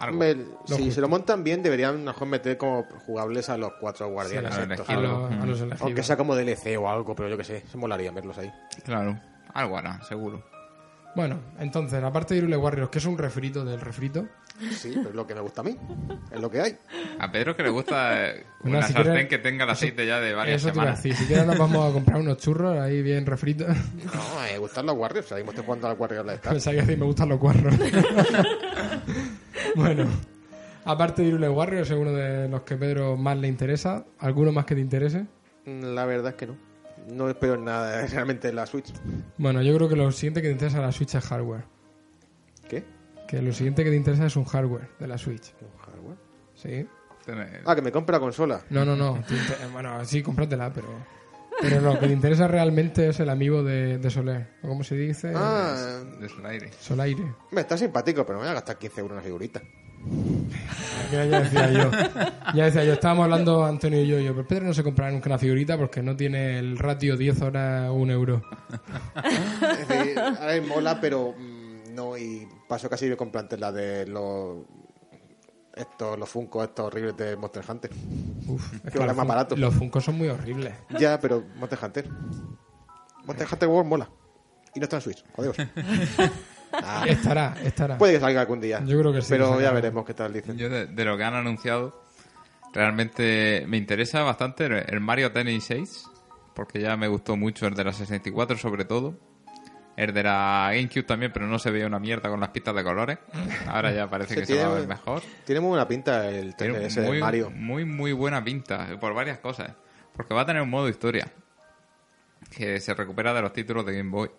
Lo 0.00 0.76
si 0.76 0.82
justo. 0.84 0.90
se 0.92 1.00
lo 1.00 1.08
montan 1.08 1.44
bien, 1.44 1.62
deberían 1.62 2.02
mejor 2.04 2.26
meter 2.28 2.56
como 2.58 2.84
jugables 3.06 3.48
a 3.48 3.56
los 3.56 3.72
cuatro 3.80 4.08
guardianes. 4.08 4.52
Sí, 4.54 4.60
a 4.60 4.62
estos, 4.64 4.78
los 4.78 4.88
A, 4.88 4.92
¿sabes? 4.94 5.08
los- 5.08 5.30
a 5.30 5.46
los 5.46 5.60
elegidos. 5.60 5.82
Aunque 5.82 6.02
sea 6.02 6.16
como 6.16 6.34
DLC 6.34 6.76
o 6.76 6.88
algo, 6.88 7.14
pero 7.14 7.28
yo 7.28 7.36
que 7.36 7.44
sé, 7.44 7.62
se 7.70 7.76
molaría 7.78 8.10
verlos 8.10 8.36
ahí. 8.38 8.52
Claro, 8.84 9.18
algo 9.52 9.78
hará, 9.78 10.02
seguro. 10.02 10.42
Bueno, 11.16 11.38
entonces, 11.60 12.02
aparte 12.02 12.34
de 12.34 12.40
Hyrule 12.40 12.56
Warriors, 12.56 12.90
que 12.90 12.98
es 12.98 13.04
un 13.06 13.16
refrito 13.16 13.64
del 13.64 13.80
refrito, 13.80 14.26
Sí, 14.70 14.92
pero 14.94 15.08
es 15.08 15.14
lo 15.16 15.26
que 15.26 15.34
me 15.34 15.40
gusta 15.40 15.62
a 15.62 15.64
mí. 15.64 15.76
Es 16.30 16.40
lo 16.40 16.48
que 16.48 16.60
hay. 16.60 16.76
A 17.18 17.30
Pedro 17.32 17.56
que 17.56 17.64
le 17.64 17.70
gusta 17.70 18.28
eh, 18.30 18.46
Una, 18.62 18.82
si 18.82 18.92
sartén 18.92 19.12
quieres- 19.12 19.28
que 19.28 19.38
tenga 19.38 19.64
el 19.64 19.70
aceite 19.70 20.06
ya 20.06 20.20
de 20.20 20.32
varias 20.32 20.62
eso 20.62 20.68
te 20.70 20.74
iba 20.78 20.82
a 20.92 20.96
semanas. 20.96 21.02
decir. 21.02 21.16
Si 21.16 21.26
quieres 21.26 21.44
nos 21.46 21.58
vamos 21.58 21.90
a 21.90 21.92
comprar 21.92 22.20
unos 22.20 22.36
churros 22.38 22.78
ahí 22.78 23.02
bien 23.02 23.26
refritos. 23.26 23.66
No, 23.68 24.40
me 24.48 24.56
gustan 24.58 24.86
los 24.86 24.96
Warriors. 24.96 25.32
Ahí 25.32 25.42
me 25.42 25.48
estoy 25.50 25.64
jugando 25.64 25.88
a 25.88 25.90
los 25.90 25.98
Warriors. 25.98 26.38
Pensaba 26.40 26.72
que 26.76 26.80
decir, 26.82 26.98
me 26.98 27.04
gustan 27.04 27.28
los 27.30 27.38
cuarros. 27.40 27.74
bueno, 29.74 30.06
aparte 30.84 31.22
de 31.22 31.28
Hyrule 31.28 31.48
Warriors, 31.48 31.90
es 31.90 31.96
uno 31.96 32.12
de 32.12 32.48
los 32.48 32.62
que 32.62 32.76
Pedro 32.76 33.16
más 33.16 33.36
le 33.38 33.48
interesa. 33.48 34.04
¿Alguno 34.18 34.52
más 34.52 34.64
que 34.66 34.74
te 34.74 34.80
interese? 34.80 35.26
La 35.66 36.04
verdad 36.04 36.32
es 36.32 36.34
que 36.34 36.46
no. 36.46 36.56
No 37.08 37.28
espero 37.28 37.56
nada 37.56 38.06
realmente 38.10 38.48
en 38.48 38.56
la 38.56 38.66
Switch. 38.66 38.92
Bueno, 39.38 39.62
yo 39.62 39.74
creo 39.76 39.88
que 39.88 39.96
lo 39.96 40.10
siguiente 40.12 40.40
que 40.42 40.48
te 40.48 40.52
interesa 40.52 40.80
la 40.80 40.92
Switch 40.92 41.14
es 41.14 41.24
hardware. 41.24 41.64
¿Qué? 42.68 42.84
Que 43.28 43.42
lo 43.42 43.52
siguiente 43.52 43.84
que 43.84 43.90
te 43.90 43.96
interesa 43.96 44.26
es 44.26 44.36
un 44.36 44.44
hardware 44.44 44.88
de 44.98 45.06
la 45.06 45.18
Switch. 45.18 45.54
¿Un 45.60 45.78
hardware? 45.78 46.16
Sí. 46.54 46.86
Ah, 47.64 47.74
que 47.74 47.82
me 47.82 47.90
compre 47.90 48.14
la 48.14 48.20
consola. 48.20 48.62
No, 48.70 48.84
no, 48.84 48.96
no. 48.96 49.22
Bueno, 49.72 50.04
sí, 50.04 50.22
cómpratela, 50.22 50.72
pero... 50.72 50.88
Pero 51.60 51.80
no, 51.80 51.94
lo 51.94 52.00
que 52.00 52.06
te 52.06 52.12
interesa 52.12 52.48
realmente 52.48 53.08
es 53.08 53.20
el 53.20 53.30
amigo 53.30 53.62
de, 53.62 53.98
de 53.98 54.10
Soler. 54.10 54.48
¿O 54.62 54.68
cómo 54.68 54.84
se 54.84 54.96
dice? 54.96 55.32
Ah, 55.34 56.02
de 56.20 56.28
su 56.28 56.44
aire. 56.46 56.70
Solaire. 56.78 57.24
me 57.52 57.60
está 57.60 57.76
simpático, 57.76 58.24
pero 58.26 58.38
me 58.38 58.44
voy 58.44 58.50
a 58.50 58.54
gastar 58.54 58.78
15 58.78 59.00
euros 59.00 59.12
en 59.12 59.16
una 59.18 59.24
figurita. 59.24 59.62
Mira, 61.10 61.26
ya 61.26 61.40
decía 61.40 61.70
yo. 61.70 61.90
Ya 62.54 62.64
decía 62.64 62.84
yo, 62.84 62.92
estábamos 62.92 63.24
hablando 63.24 63.64
Antonio 63.64 64.02
y 64.02 64.06
yo, 64.06 64.18
y 64.18 64.24
yo, 64.24 64.34
pero 64.34 64.46
Pedro 64.46 64.66
no 64.66 64.74
se 64.74 64.82
comprará 64.82 65.10
nunca 65.10 65.28
una 65.28 65.38
figurita 65.38 65.78
porque 65.78 66.02
no 66.02 66.14
tiene 66.14 66.58
el 66.58 66.78
ratio 66.78 67.16
10 67.16 67.42
horas 67.42 67.90
1 67.92 68.12
euro. 68.12 68.42
Es 69.78 69.88
decir, 69.88 70.18
a 70.18 70.46
ver, 70.46 70.62
mola, 70.62 71.00
pero 71.00 71.34
mm, 71.36 71.94
no, 71.94 72.16
y 72.16 72.46
paso 72.68 72.88
casi 72.88 73.08
de 73.08 73.16
comprar 73.16 73.44
antes 73.44 73.58
la 73.58 73.72
de 73.72 74.06
los. 74.06 74.58
Estos, 75.76 76.18
los 76.18 76.28
Funko, 76.28 76.62
estos 76.62 76.86
horribles 76.86 77.16
de 77.16 77.36
Monster 77.36 77.64
Hunter. 77.68 77.90
Uf, 78.46 78.74
es 78.84 78.92
Que 78.92 78.98
los 78.98 79.06
más 79.08 79.16
Fun- 79.16 79.26
barato. 79.28 79.56
Los 79.56 79.74
Funko 79.74 80.00
son 80.00 80.16
muy 80.16 80.28
horribles. 80.28 80.72
Ya, 80.98 81.18
pero 81.18 81.42
Monster 81.56 81.78
Hunter. 81.82 82.08
Monster 83.24 83.48
Hunter 83.50 83.68
World 83.68 83.88
mola. 83.88 84.08
Y 84.74 84.80
no 84.80 84.84
está 84.84 84.96
en 84.96 85.02
Switch, 85.02 85.24
jodeos. 85.34 85.56
Ah, 86.76 87.04
Estará, 87.06 87.54
estará. 87.62 87.96
puede 87.98 88.14
que 88.14 88.20
salga 88.20 88.40
algún 88.40 88.60
día. 88.60 88.82
Yo 88.84 88.98
creo 88.98 89.12
que 89.12 89.22
sí, 89.22 89.28
Pero 89.30 89.56
que 89.56 89.62
ya 89.62 89.70
veremos 89.70 90.04
qué 90.04 90.12
tal 90.12 90.32
dicen. 90.32 90.56
Yo 90.58 90.68
de, 90.68 90.86
de 90.86 91.04
lo 91.04 91.16
que 91.16 91.22
han 91.22 91.34
anunciado, 91.34 92.02
realmente 92.72 93.64
me 93.68 93.76
interesa 93.76 94.22
bastante 94.24 94.66
el, 94.66 94.72
el 94.88 95.00
Mario 95.00 95.30
Tennis 95.30 95.62
6, 95.66 96.06
porque 96.52 96.80
ya 96.80 96.96
me 96.96 97.06
gustó 97.06 97.36
mucho 97.36 97.68
el 97.68 97.74
de 97.74 97.84
la 97.84 97.92
64 97.92 98.58
sobre 98.58 98.84
todo. 98.84 99.14
El 99.96 100.12
de 100.12 100.22
la 100.24 100.70
GameCube 100.72 101.04
también, 101.04 101.32
pero 101.32 101.46
no 101.46 101.58
se 101.58 101.70
veía 101.70 101.86
una 101.86 102.00
mierda 102.00 102.28
con 102.28 102.40
las 102.40 102.48
pistas 102.50 102.74
de 102.74 102.82
colores. 102.82 103.18
Ahora 103.68 103.92
ya 103.92 104.08
parece 104.10 104.34
Sí, 104.34 104.40
que 104.40 104.46
se 104.46 104.56
va 104.64 104.72
a 104.72 104.74
ver 104.78 104.88
mejor. 104.88 105.22
Tiene 105.44 105.60
muy 105.60 105.68
buena 105.70 105.86
pinta 105.86 106.28
el 106.28 106.56
3DS 106.56 106.94
de 107.12 107.20
Mario. 107.20 107.50
muy, 107.50 107.84
muy 107.84 108.12
buena 108.12 108.42
pinta, 108.42 108.88
por 108.98 109.14
varias 109.14 109.38
cosas. 109.38 109.72
Porque 110.16 110.34
va 110.34 110.40
a 110.42 110.46
tener 110.46 110.62
un 110.62 110.70
modo 110.70 110.88
historia, 110.88 111.28
que 112.56 112.80
se 112.80 112.92
recupera 112.94 113.32
de 113.34 113.42
los 113.42 113.52
títulos 113.52 113.86
de 113.86 113.96
Game 113.96 114.10
Boy. 114.10 114.30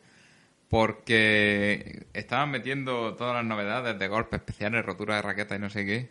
Porque 0.69 2.05
estaban 2.13 2.51
metiendo 2.51 3.15
todas 3.15 3.35
las 3.35 3.45
novedades 3.45 3.97
de 3.97 4.07
golpes 4.07 4.39
especiales, 4.39 4.85
rotura 4.85 5.15
de 5.15 5.21
raqueta 5.21 5.55
y 5.55 5.59
no 5.59 5.69
sé 5.69 5.85
qué. 5.85 6.09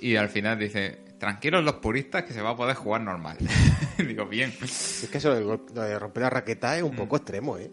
Y 0.00 0.14
al 0.16 0.28
final 0.28 0.58
dice, 0.58 0.96
tranquilos 1.18 1.64
los 1.64 1.74
puristas 1.74 2.22
que 2.22 2.32
se 2.32 2.40
va 2.40 2.50
a 2.50 2.56
poder 2.56 2.76
jugar 2.76 3.00
normal. 3.00 3.36
Digo, 3.98 4.26
bien. 4.26 4.54
Es 4.62 5.08
que 5.10 5.18
eso 5.18 5.34
del 5.34 5.44
gol- 5.44 5.66
lo 5.74 5.82
de 5.82 5.98
romper 5.98 6.22
la 6.22 6.30
raqueta 6.30 6.76
es 6.76 6.82
un 6.84 6.94
poco 6.94 7.16
extremo, 7.16 7.58
¿eh? 7.58 7.68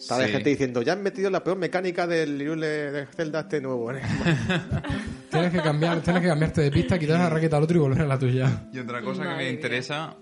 Estaba 0.00 0.24
Sí. 0.24 0.32
gente 0.32 0.48
diciendo, 0.50 0.80
ya 0.82 0.94
han 0.94 1.02
metido 1.02 1.28
la 1.30 1.44
peor 1.44 1.58
mecánica 1.58 2.06
del 2.06 2.38
de 2.38 3.06
Zelda 3.14 3.40
este 3.40 3.60
nuevo. 3.60 3.92
¿eh? 3.92 4.00
Tienes 5.30 5.52
que 5.52 5.60
cambiar, 5.60 6.00
tienes 6.00 6.22
que 6.22 6.28
cambiarte 6.28 6.62
de 6.62 6.70
pista, 6.70 6.98
quitar 6.98 7.18
la 7.20 7.28
raqueta 7.28 7.58
al 7.58 7.64
otro 7.64 7.76
y 7.76 7.80
volver 7.80 8.02
a 8.02 8.06
la 8.06 8.18
tuya. 8.18 8.68
Y 8.72 8.78
otra 8.78 9.02
cosa 9.02 9.22
que 9.22 9.34
me 9.36 9.50
interesa, 9.50 10.16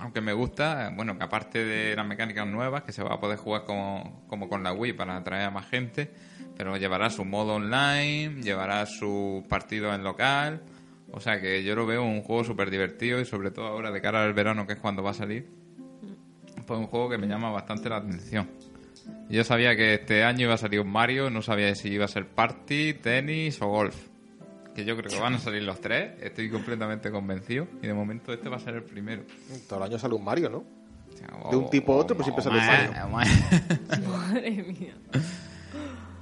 aunque 0.00 0.20
me 0.20 0.32
gusta, 0.32 0.92
bueno, 0.94 1.16
que 1.16 1.24
aparte 1.24 1.64
de 1.64 1.94
las 1.96 2.06
mecánicas 2.06 2.46
nuevas, 2.46 2.82
que 2.82 2.92
se 2.92 3.02
va 3.02 3.14
a 3.14 3.20
poder 3.20 3.38
jugar 3.38 3.64
como, 3.64 4.24
como 4.26 4.48
con 4.48 4.62
la 4.64 4.72
Wii 4.72 4.92
para 4.94 5.16
atraer 5.16 5.44
a 5.46 5.50
más 5.50 5.66
gente, 5.68 6.10
pero 6.56 6.76
llevará 6.76 7.08
su 7.08 7.24
modo 7.24 7.54
online, 7.54 8.42
llevará 8.42 8.84
su 8.84 9.44
partido 9.48 9.94
en 9.94 10.02
local. 10.02 10.60
O 11.12 11.20
sea 11.20 11.40
que 11.40 11.62
yo 11.64 11.74
lo 11.74 11.86
veo 11.86 12.02
un 12.04 12.20
juego 12.22 12.44
súper 12.44 12.70
divertido 12.70 13.20
y 13.20 13.24
sobre 13.24 13.50
todo 13.50 13.66
ahora 13.66 13.90
de 13.92 14.00
cara 14.02 14.24
al 14.24 14.34
verano, 14.34 14.66
que 14.66 14.74
es 14.74 14.78
cuando 14.78 15.02
va 15.02 15.10
a 15.12 15.14
salir, 15.14 15.48
pues 16.66 16.78
un 16.78 16.86
juego 16.86 17.08
que 17.08 17.16
me 17.16 17.26
llama 17.28 17.50
bastante 17.50 17.88
la 17.88 17.96
atención. 17.96 18.48
Yo 19.28 19.44
sabía 19.44 19.76
que 19.76 19.94
este 19.94 20.24
año 20.24 20.42
iba 20.42 20.54
a 20.54 20.58
salir 20.58 20.80
un 20.80 20.90
Mario, 20.90 21.30
no 21.30 21.42
sabía 21.42 21.74
si 21.74 21.88
iba 21.88 22.04
a 22.04 22.08
ser 22.08 22.26
party, 22.26 22.94
tenis 22.94 23.60
o 23.62 23.68
golf. 23.68 23.96
Que 24.74 24.84
yo 24.84 24.96
creo 24.96 25.10
que 25.10 25.18
van 25.18 25.34
a 25.34 25.38
salir 25.38 25.62
los 25.62 25.80
tres, 25.80 26.12
estoy 26.22 26.50
completamente 26.50 27.10
convencido. 27.10 27.66
Y 27.82 27.86
de 27.86 27.94
momento 27.94 28.32
este 28.32 28.48
va 28.48 28.56
a 28.56 28.60
ser 28.60 28.74
el 28.74 28.82
primero. 28.82 29.22
Todo 29.68 29.78
el 29.80 29.90
año 29.90 29.98
sale 29.98 30.14
un 30.14 30.24
Mario, 30.24 30.50
¿no? 30.50 30.64
O 31.42 31.50
De 31.50 31.56
un 31.56 31.70
tipo 31.70 31.92
a 31.92 31.96
otro, 31.96 32.16
pues 32.16 32.26
siempre 32.26 32.44
sale 32.44 32.60
Mario. 32.60 33.08
Madre 34.08 34.50
mía. 34.50 34.94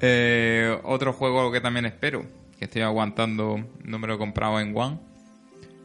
Eh, 0.00 0.78
otro 0.84 1.12
juego 1.12 1.50
que 1.50 1.60
también 1.60 1.86
espero, 1.86 2.24
que 2.58 2.64
estoy 2.64 2.82
aguantando, 2.82 3.64
no 3.84 3.98
me 3.98 4.06
lo 4.06 4.14
he 4.14 4.18
comprado 4.18 4.60
en 4.60 4.76
One, 4.76 4.98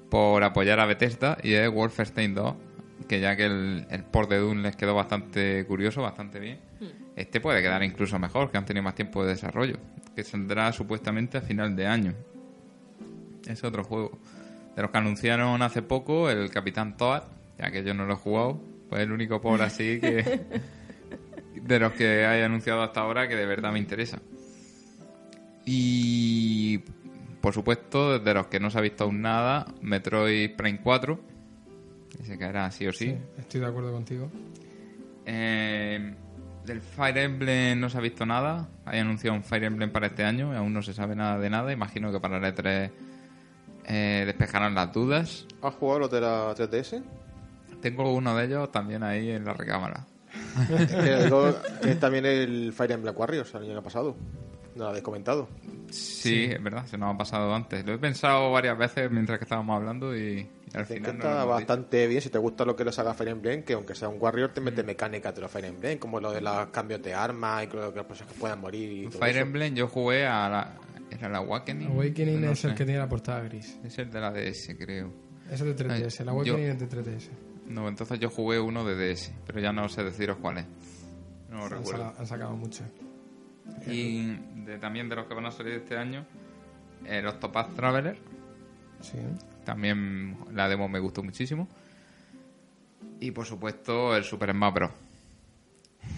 por 0.09 0.43
apoyar 0.43 0.80
a 0.80 0.85
Bethesda, 0.85 1.38
y 1.41 1.53
es 1.53 1.69
Wolfenstein 1.72 2.35
2, 2.35 2.55
que 3.14 3.19
ya 3.19 3.35
que 3.35 3.45
el, 3.45 3.85
el 3.92 4.03
port 4.06 4.27
de 4.27 4.40
Doom 4.40 4.64
les 4.64 4.75
quedó 4.75 4.95
bastante 4.95 5.64
curioso, 5.67 6.01
bastante 6.01 6.40
bien, 6.40 6.59
este 7.16 7.40
puede 7.40 7.61
quedar 7.61 7.83
incluso 7.83 8.17
mejor, 8.17 8.50
que 8.50 8.58
han 8.58 8.66
tenido 8.66 8.82
más 8.82 8.95
tiempo 8.95 9.24
de 9.24 9.33
desarrollo, 9.33 9.77
que 10.16 10.24
saldrá 10.24 10.72
supuestamente 10.72 11.38
a 11.38 11.42
final 11.42 11.75
de 11.75 11.85
año. 11.85 12.16
Es 13.45 13.64
otro 13.64 13.83
juego. 13.83 14.17
De 14.75 14.82
los 14.82 14.90
que 14.90 14.98
anunciaron 14.98 15.61
hace 15.61 15.83
poco, 15.83 16.32
el 16.32 16.50
Capitán 16.50 16.98
Toad, 16.98 17.22
ya 17.59 17.69
que 17.69 17.83
yo 17.83 17.93
no 17.93 18.08
lo 18.08 18.14
he 18.14 18.17
jugado, 18.17 18.59
pues 18.90 19.03
el 19.03 19.11
único 19.11 19.40
por 19.40 19.61
así 19.61 20.00
que 20.00 20.42
de 21.61 21.80
los 21.80 21.93
que 21.93 22.25
hay 22.25 22.42
anunciado 22.42 22.82
hasta 22.82 23.01
ahora 23.01 23.27
que 23.27 23.35
de 23.35 23.45
verdad 23.45 23.72
me 23.72 23.77
interesa. 23.77 24.19
Y 25.67 26.80
por 27.42 27.53
supuesto, 27.53 28.17
de 28.17 28.33
los 28.33 28.48
que 28.48 28.59
no 28.59 28.72
se 28.72 28.80
ha 28.80 28.82
visto 28.82 29.03
aún 29.03 29.22
nada, 29.22 29.67
Metroid 29.82 30.56
Prime 30.56 30.80
4, 30.82 31.33
ese 32.24 32.38
caerá 32.38 32.72
sí 32.72 32.88
o 32.88 32.93
sí. 32.93 33.08
Sí, 33.08 33.18
estoy 33.38 33.61
de 33.61 33.68
acuerdo 33.68 33.92
contigo. 33.92 34.32
Eh, 35.26 36.16
del 36.66 36.82
Fire 36.82 37.18
Emblem 37.18 37.80
no 37.80 37.90
se 37.90 37.98
ha 37.98 38.02
visto 38.02 38.26
nada. 38.26 38.69
Hay 38.85 39.00
anunciado 39.00 39.35
un 39.35 39.43
Fire 39.43 39.66
Emblem 39.66 39.92
para 39.92 40.08
este 40.08 40.24
año 40.24 40.53
y 40.53 40.58
aún 40.58 40.74
no 40.74 40.82
se 40.82 40.93
sabe 40.93 41.16
nada 41.16 41.38
de 41.38 41.50
nada. 41.50 41.72
Imagino 41.72 42.11
que 42.11 42.19
para 42.19 42.38
el 42.38 42.56
E3 42.56 42.92
eh, 43.85 44.24
despejarán 44.26 44.74
las 44.74 44.92
dudas. 44.93 45.45
¿Has 45.61 45.74
jugado 45.76 46.00
los 46.00 46.11
de 46.11 46.22
la 46.22 46.56
3DS? 46.56 47.03
Tengo 47.82 48.14
uno 48.14 48.35
de 48.35 48.45
ellos 48.45 48.72
también 48.72 49.03
ahí 49.03 49.32
en 49.32 49.43
la 49.43 49.53
recámara. 49.53 50.08
Es 50.69 50.92
que 50.92 51.90
es 51.90 52.00
también 52.00 52.26
el 52.26 52.72
Fire 52.74 52.93
Emblem 52.93 53.14
Warriors 53.16 53.53
el 53.56 53.69
año 53.69 53.84
pasado. 53.84 54.16
No 54.76 54.84
lo 54.85 54.90
habéis 54.90 55.03
comentado. 55.03 55.50
Sí, 55.92 56.45
es 56.45 56.64
verdad, 56.64 56.85
se 56.88 56.98
nos 56.98 57.14
ha 57.14 57.18
pasado 57.18 57.53
antes. 57.53 57.85
Lo 57.85 57.93
he 57.93 58.00
pensado 58.00 58.52
varias 58.52 58.77
veces 58.77 59.11
mientras 59.11 59.38
que 59.38 59.43
estábamos 59.43 59.76
hablando 59.76 60.18
y 60.18 60.48
al 60.74 60.88
que 60.88 60.95
final 60.95 61.18
no 61.19 61.48
bastante 61.48 62.08
bien 62.08 62.22
si 62.22 62.30
te 62.30 62.38
gusta 62.38 62.66
lo 62.66 62.76
que 62.76 62.84
les 62.85 62.98
haga 63.00 63.14
Fire 63.14 63.30
Emblem, 63.30 63.64
que 63.64 63.74
aunque 63.74 63.93
sea 63.95 64.10
un 64.10 64.19
Warrior 64.22 64.50
te 64.53 64.61
mete 64.61 64.84
mecánicas 64.84 65.34
de 65.35 65.42
los 65.42 65.52
Fire 65.52 65.66
Emblem, 65.66 66.00
como 66.00 66.19
lo 66.19 66.32
de 66.32 66.42
los 66.42 66.68
cambios 66.68 67.02
de 67.02 67.14
armas 67.14 67.64
y 67.64 67.68
que 67.68 67.77
los 67.77 67.93
personajes 68.06 68.38
puedan 68.40 68.60
morir 68.61 68.92
y 68.92 69.08
todo 69.10 69.19
Fire 69.19 69.35
eso. 69.35 69.45
Emblem 69.45 69.76
yo 69.76 69.88
jugué 69.88 70.26
a 70.26 70.50
la... 70.50 70.74
¿Era 71.11 71.30
la 71.30 71.38
Awakening? 71.40 71.88
Awakening 71.90 72.42
No 72.42 72.52
es 72.52 72.66
el 72.66 72.74
que 72.74 72.85
tiene 72.85 73.00
la 73.00 73.08
portada 73.08 73.42
gris. 73.42 73.77
Es 73.84 74.00
el 74.00 74.10
de 74.10 74.19
la 74.19 74.32
DS, 74.32 74.76
creo. 74.80 75.14
Es 75.52 75.61
el 75.61 75.76
de 75.76 75.85
3DS. 75.85 76.22
El 76.22 76.30
Awakening 76.30 76.58
yo- 76.66 76.72
es 76.74 76.80
de 76.80 76.90
3DS. 76.90 77.30
No, 77.68 77.88
entonces 77.88 78.19
yo 78.19 78.30
jugué 78.32 78.60
uno 78.60 78.84
de 78.84 78.95
DS, 79.14 79.32
pero 79.45 79.60
ya 79.60 79.72
no 79.72 79.88
sé 79.90 80.03
deciros 80.03 80.38
cuál 80.42 80.58
es. 80.58 80.66
No 81.50 81.58
lo 81.60 81.64
Han 81.66 81.69
recuerdo. 81.69 81.92
sacado, 82.03 82.16
han 82.19 82.26
sacado 82.27 82.56
mucho. 82.58 82.84
Y 83.88 84.35
de, 84.66 84.77
también 84.80 85.08
de 85.08 85.16
los 85.16 85.27
que 85.27 85.34
van 85.34 85.45
a 85.45 85.52
salir 85.52 85.74
este 85.76 85.95
año, 85.98 86.26
el 87.06 87.27
Octopath 87.27 87.76
Traveler. 87.76 88.18
Sí. 89.02 89.18
También 89.64 90.38
la 90.53 90.67
demo 90.67 90.88
me 90.88 91.00
gustó 91.00 91.24
muchísimo. 91.24 91.67
Y 93.19 93.32
por 93.32 93.45
supuesto 93.45 94.16
el 94.16 94.24
Super 94.24 94.51
Smash 94.51 94.74
Bros. 94.74 94.92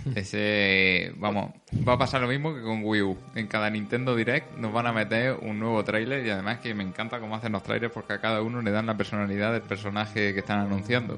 Ese, 0.15 1.13
vamos, 1.17 1.53
va 1.87 1.93
a 1.93 1.97
pasar 1.97 2.21
lo 2.21 2.27
mismo 2.27 2.53
que 2.55 2.61
con 2.61 2.83
Wii 2.83 3.01
U. 3.01 3.17
En 3.35 3.47
cada 3.47 3.69
Nintendo 3.69 4.15
Direct 4.15 4.57
nos 4.57 4.73
van 4.73 4.87
a 4.87 4.93
meter 4.93 5.37
un 5.41 5.59
nuevo 5.59 5.83
tráiler 5.83 6.25
y 6.25 6.29
además 6.29 6.59
que 6.59 6.73
me 6.73 6.83
encanta 6.83 7.19
cómo 7.19 7.35
hacen 7.35 7.51
los 7.51 7.63
trailers 7.63 7.93
porque 7.93 8.13
a 8.13 8.19
cada 8.19 8.41
uno 8.41 8.61
le 8.61 8.71
dan 8.71 8.87
la 8.87 8.97
personalidad 8.97 9.53
del 9.53 9.61
personaje 9.61 10.33
que 10.33 10.39
están 10.39 10.59
anunciando. 10.59 11.17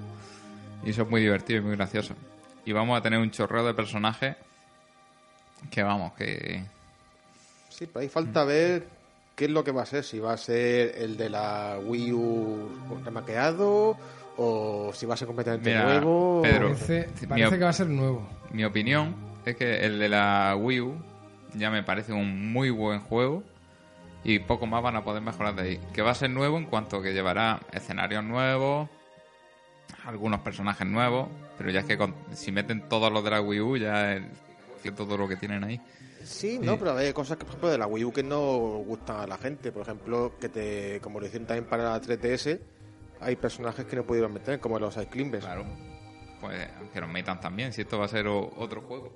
Y 0.86 0.90
eso 0.90 1.04
es 1.04 1.10
muy 1.10 1.22
divertido 1.22 1.60
y 1.60 1.64
muy 1.64 1.76
gracioso. 1.76 2.14
Y 2.66 2.74
vamos 2.74 2.98
a 2.98 3.02
tener 3.02 3.20
un 3.20 3.32
chorreo 3.32 3.66
de 3.66 3.74
personajes 3.74 4.36
que 5.72 5.84
vamos, 5.84 6.14
que 6.14 6.64
Sí, 7.78 7.86
pero 7.86 8.00
ahí 8.00 8.10
falta 8.10 8.44
ver 8.44 8.88
qué 9.38 9.46
es 9.46 9.52
lo 9.52 9.64
que 9.64 9.72
va 9.72 9.84
a 9.84 9.86
ser. 9.86 10.04
Si 10.04 10.20
va 10.20 10.34
a 10.34 10.38
ser 10.38 10.96
el 10.98 11.16
de 11.16 11.30
la 11.30 11.78
Wii 11.82 12.12
U 12.12 12.70
remaqueado 13.06 13.96
o 14.36 14.92
si 14.94 15.06
va 15.06 15.14
a 15.14 15.18
ser 15.18 15.28
completamente 15.28 15.70
Mira, 15.70 15.86
nuevo. 15.86 16.42
Pedro, 16.42 16.68
Parece, 16.70 17.08
que 17.58 17.64
va 17.64 17.70
a 17.70 17.74
ser 17.74 17.88
nuevo. 17.88 18.28
Mi 18.52 18.66
opinión 18.66 19.16
es 19.46 19.56
que 19.56 19.86
el 19.86 20.00
de 20.00 20.10
la 20.10 20.56
Wii 20.60 20.82
U 20.82 20.96
ya 21.54 21.70
me 21.72 21.84
parece 21.84 22.12
un 22.14 22.52
muy 22.52 22.70
buen 22.72 23.00
juego 23.00 23.44
y 24.24 24.40
poco 24.40 24.66
más 24.66 24.82
van 24.84 24.96
a 24.96 25.04
poder 25.04 25.22
mejorar 25.22 25.56
de 25.56 25.62
ahí. 25.62 25.80
Que 25.94 26.02
va 26.02 26.12
a 26.12 26.16
ser 26.16 26.30
nuevo 26.32 26.58
en 26.58 26.66
cuanto 26.66 27.02
que 27.02 27.14
llevará 27.14 27.60
escenarios 27.72 28.24
nuevos, 28.24 28.90
algunos 30.06 30.40
personajes 30.42 30.86
nuevos, 30.88 31.30
pero 31.58 31.70
ya 31.70 31.82
es 31.82 31.86
que 31.86 31.98
con- 31.98 32.16
si 32.34 32.52
meten 32.52 32.90
todos 32.90 33.12
los 33.12 33.24
de 33.24 33.30
la 33.32 33.42
Wii 33.42 33.62
U 33.62 33.78
ya 33.78 34.14
es 34.16 34.24
todo 34.96 35.18
lo 35.18 35.28
que 35.28 35.36
tienen 35.36 35.64
ahí. 35.64 35.80
Sí, 36.28 36.60
no, 36.62 36.78
pero 36.78 36.96
hay 36.96 37.14
cosas 37.14 37.38
que, 37.38 37.44
por 37.46 37.50
ejemplo, 37.52 37.70
de 37.70 37.78
la 37.78 37.88
Wii 37.88 38.04
U 38.06 38.12
que 38.12 38.24
no 38.24 38.80
gustan 38.86 39.18
a 39.22 39.28
la 39.28 39.38
gente. 39.38 39.72
Por 39.72 39.84
ejemplo, 39.84 40.34
que 40.40 40.50
te, 40.50 41.00
como 41.02 41.20
lo 41.20 41.26
hicieron 41.26 41.48
también 41.48 41.66
para 41.66 41.84
la 41.84 42.02
3DS, 42.02 42.60
hay 43.22 43.36
personajes 43.38 43.86
que 43.86 43.96
no 43.96 44.04
pudieron 44.06 44.34
meter, 44.34 44.60
como 44.60 44.78
los 44.80 44.96
Ice 44.98 45.08
Climbers. 45.08 45.46
Claro. 45.46 45.66
Pues 46.42 46.68
que 46.94 47.02
los 47.02 47.10
metan 47.10 47.40
también, 47.40 47.72
si 47.74 47.82
esto 47.82 47.98
va 47.98 48.06
a 48.06 48.10
ser 48.10 48.28
o- 48.28 48.52
otro 48.58 48.82
juego. 48.82 49.12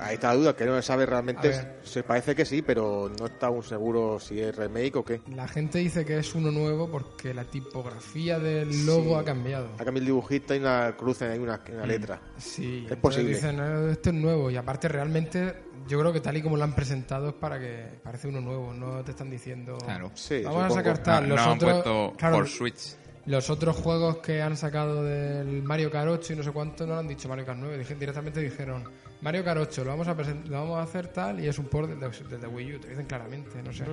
Ahí 0.00 0.14
está 0.14 0.28
la 0.28 0.34
duda, 0.36 0.56
que 0.56 0.64
no 0.64 0.74
se 0.76 0.82
sabe 0.82 1.04
realmente. 1.06 1.52
Se 1.82 2.02
parece 2.02 2.34
que 2.34 2.44
sí, 2.44 2.62
pero 2.62 3.12
no 3.20 3.26
está 3.26 3.48
aún 3.48 3.62
seguro 3.62 4.18
si 4.18 4.40
es 4.40 4.56
remake 4.56 4.96
o 4.96 5.04
qué. 5.04 5.20
La 5.28 5.46
gente 5.46 5.78
dice 5.78 6.04
que 6.04 6.18
es 6.18 6.34
uno 6.34 6.50
nuevo 6.50 6.90
porque 6.90 7.32
la 7.34 7.44
tipografía 7.44 8.38
del 8.38 8.84
logo 8.86 9.16
ha 9.16 9.24
cambiado. 9.24 9.66
Ha 9.74 9.84
cambiado 9.84 9.98
el 9.98 10.06
dibujito 10.06 10.54
y 10.54 10.58
una 10.58 10.96
cruz, 10.96 11.20
hay 11.22 11.38
una, 11.38 11.60
una 11.72 11.86
letra. 11.86 12.20
Sí, 12.38 12.86
Es 12.90 12.96
posible. 12.96 13.28
Dicen, 13.34 13.60
"Eh, 13.60 13.92
esto 13.92 14.08
es 14.10 14.16
nuevo 14.16 14.50
y 14.50 14.56
aparte 14.56 14.88
realmente 14.88 15.54
yo 15.88 15.98
creo 16.00 16.12
que 16.12 16.20
tal 16.20 16.36
y 16.36 16.42
como 16.42 16.56
lo 16.56 16.64
han 16.64 16.74
presentado 16.74 17.28
es 17.28 17.34
para 17.34 17.58
que 17.58 17.84
parece 18.02 18.28
uno 18.28 18.40
nuevo, 18.40 18.72
no 18.74 19.02
te 19.04 19.10
están 19.12 19.30
diciendo 19.30 19.78
Claro. 19.78 20.10
Sí, 20.14 20.42
vamos 20.44 20.64
a 20.64 20.70
sacar 20.70 21.02
tal, 21.02 21.28
no, 21.28 21.34
los 21.36 21.46
no 21.46 21.52
otros 21.52 21.70
han 21.70 21.82
puesto 21.82 22.12
claro, 22.16 22.46
Switch. 22.46 22.96
los 23.26 23.50
otros 23.50 23.76
juegos 23.76 24.18
que 24.18 24.42
han 24.42 24.56
sacado 24.56 25.02
del 25.04 25.62
Mario 25.62 25.90
Kart 25.90 26.08
8 26.10 26.32
y 26.32 26.36
no 26.36 26.42
sé 26.42 26.50
cuánto 26.52 26.86
no 26.86 26.94
lo 26.94 27.00
han 27.00 27.08
dicho 27.08 27.28
Mario 27.28 27.46
Kart 27.46 27.58
9, 27.60 27.78
dije- 27.78 27.94
directamente 27.94 28.40
dijeron 28.40 28.84
Mario 29.20 29.44
Kart 29.44 29.60
8 29.60 29.84
lo 29.84 29.90
vamos 29.90 30.08
a 30.08 30.14
lo 30.14 30.50
vamos 30.60 30.78
a 30.78 30.82
hacer 30.82 31.08
tal 31.08 31.38
y 31.40 31.46
es 31.48 31.58
un 31.58 31.66
port 31.66 31.88
desde 31.90 32.26
desde 32.28 32.46
Wii 32.46 32.74
U, 32.76 32.78
te 32.80 32.88
dicen 32.88 33.06
claramente, 33.06 33.62
no 33.62 33.72
sé. 33.72 33.84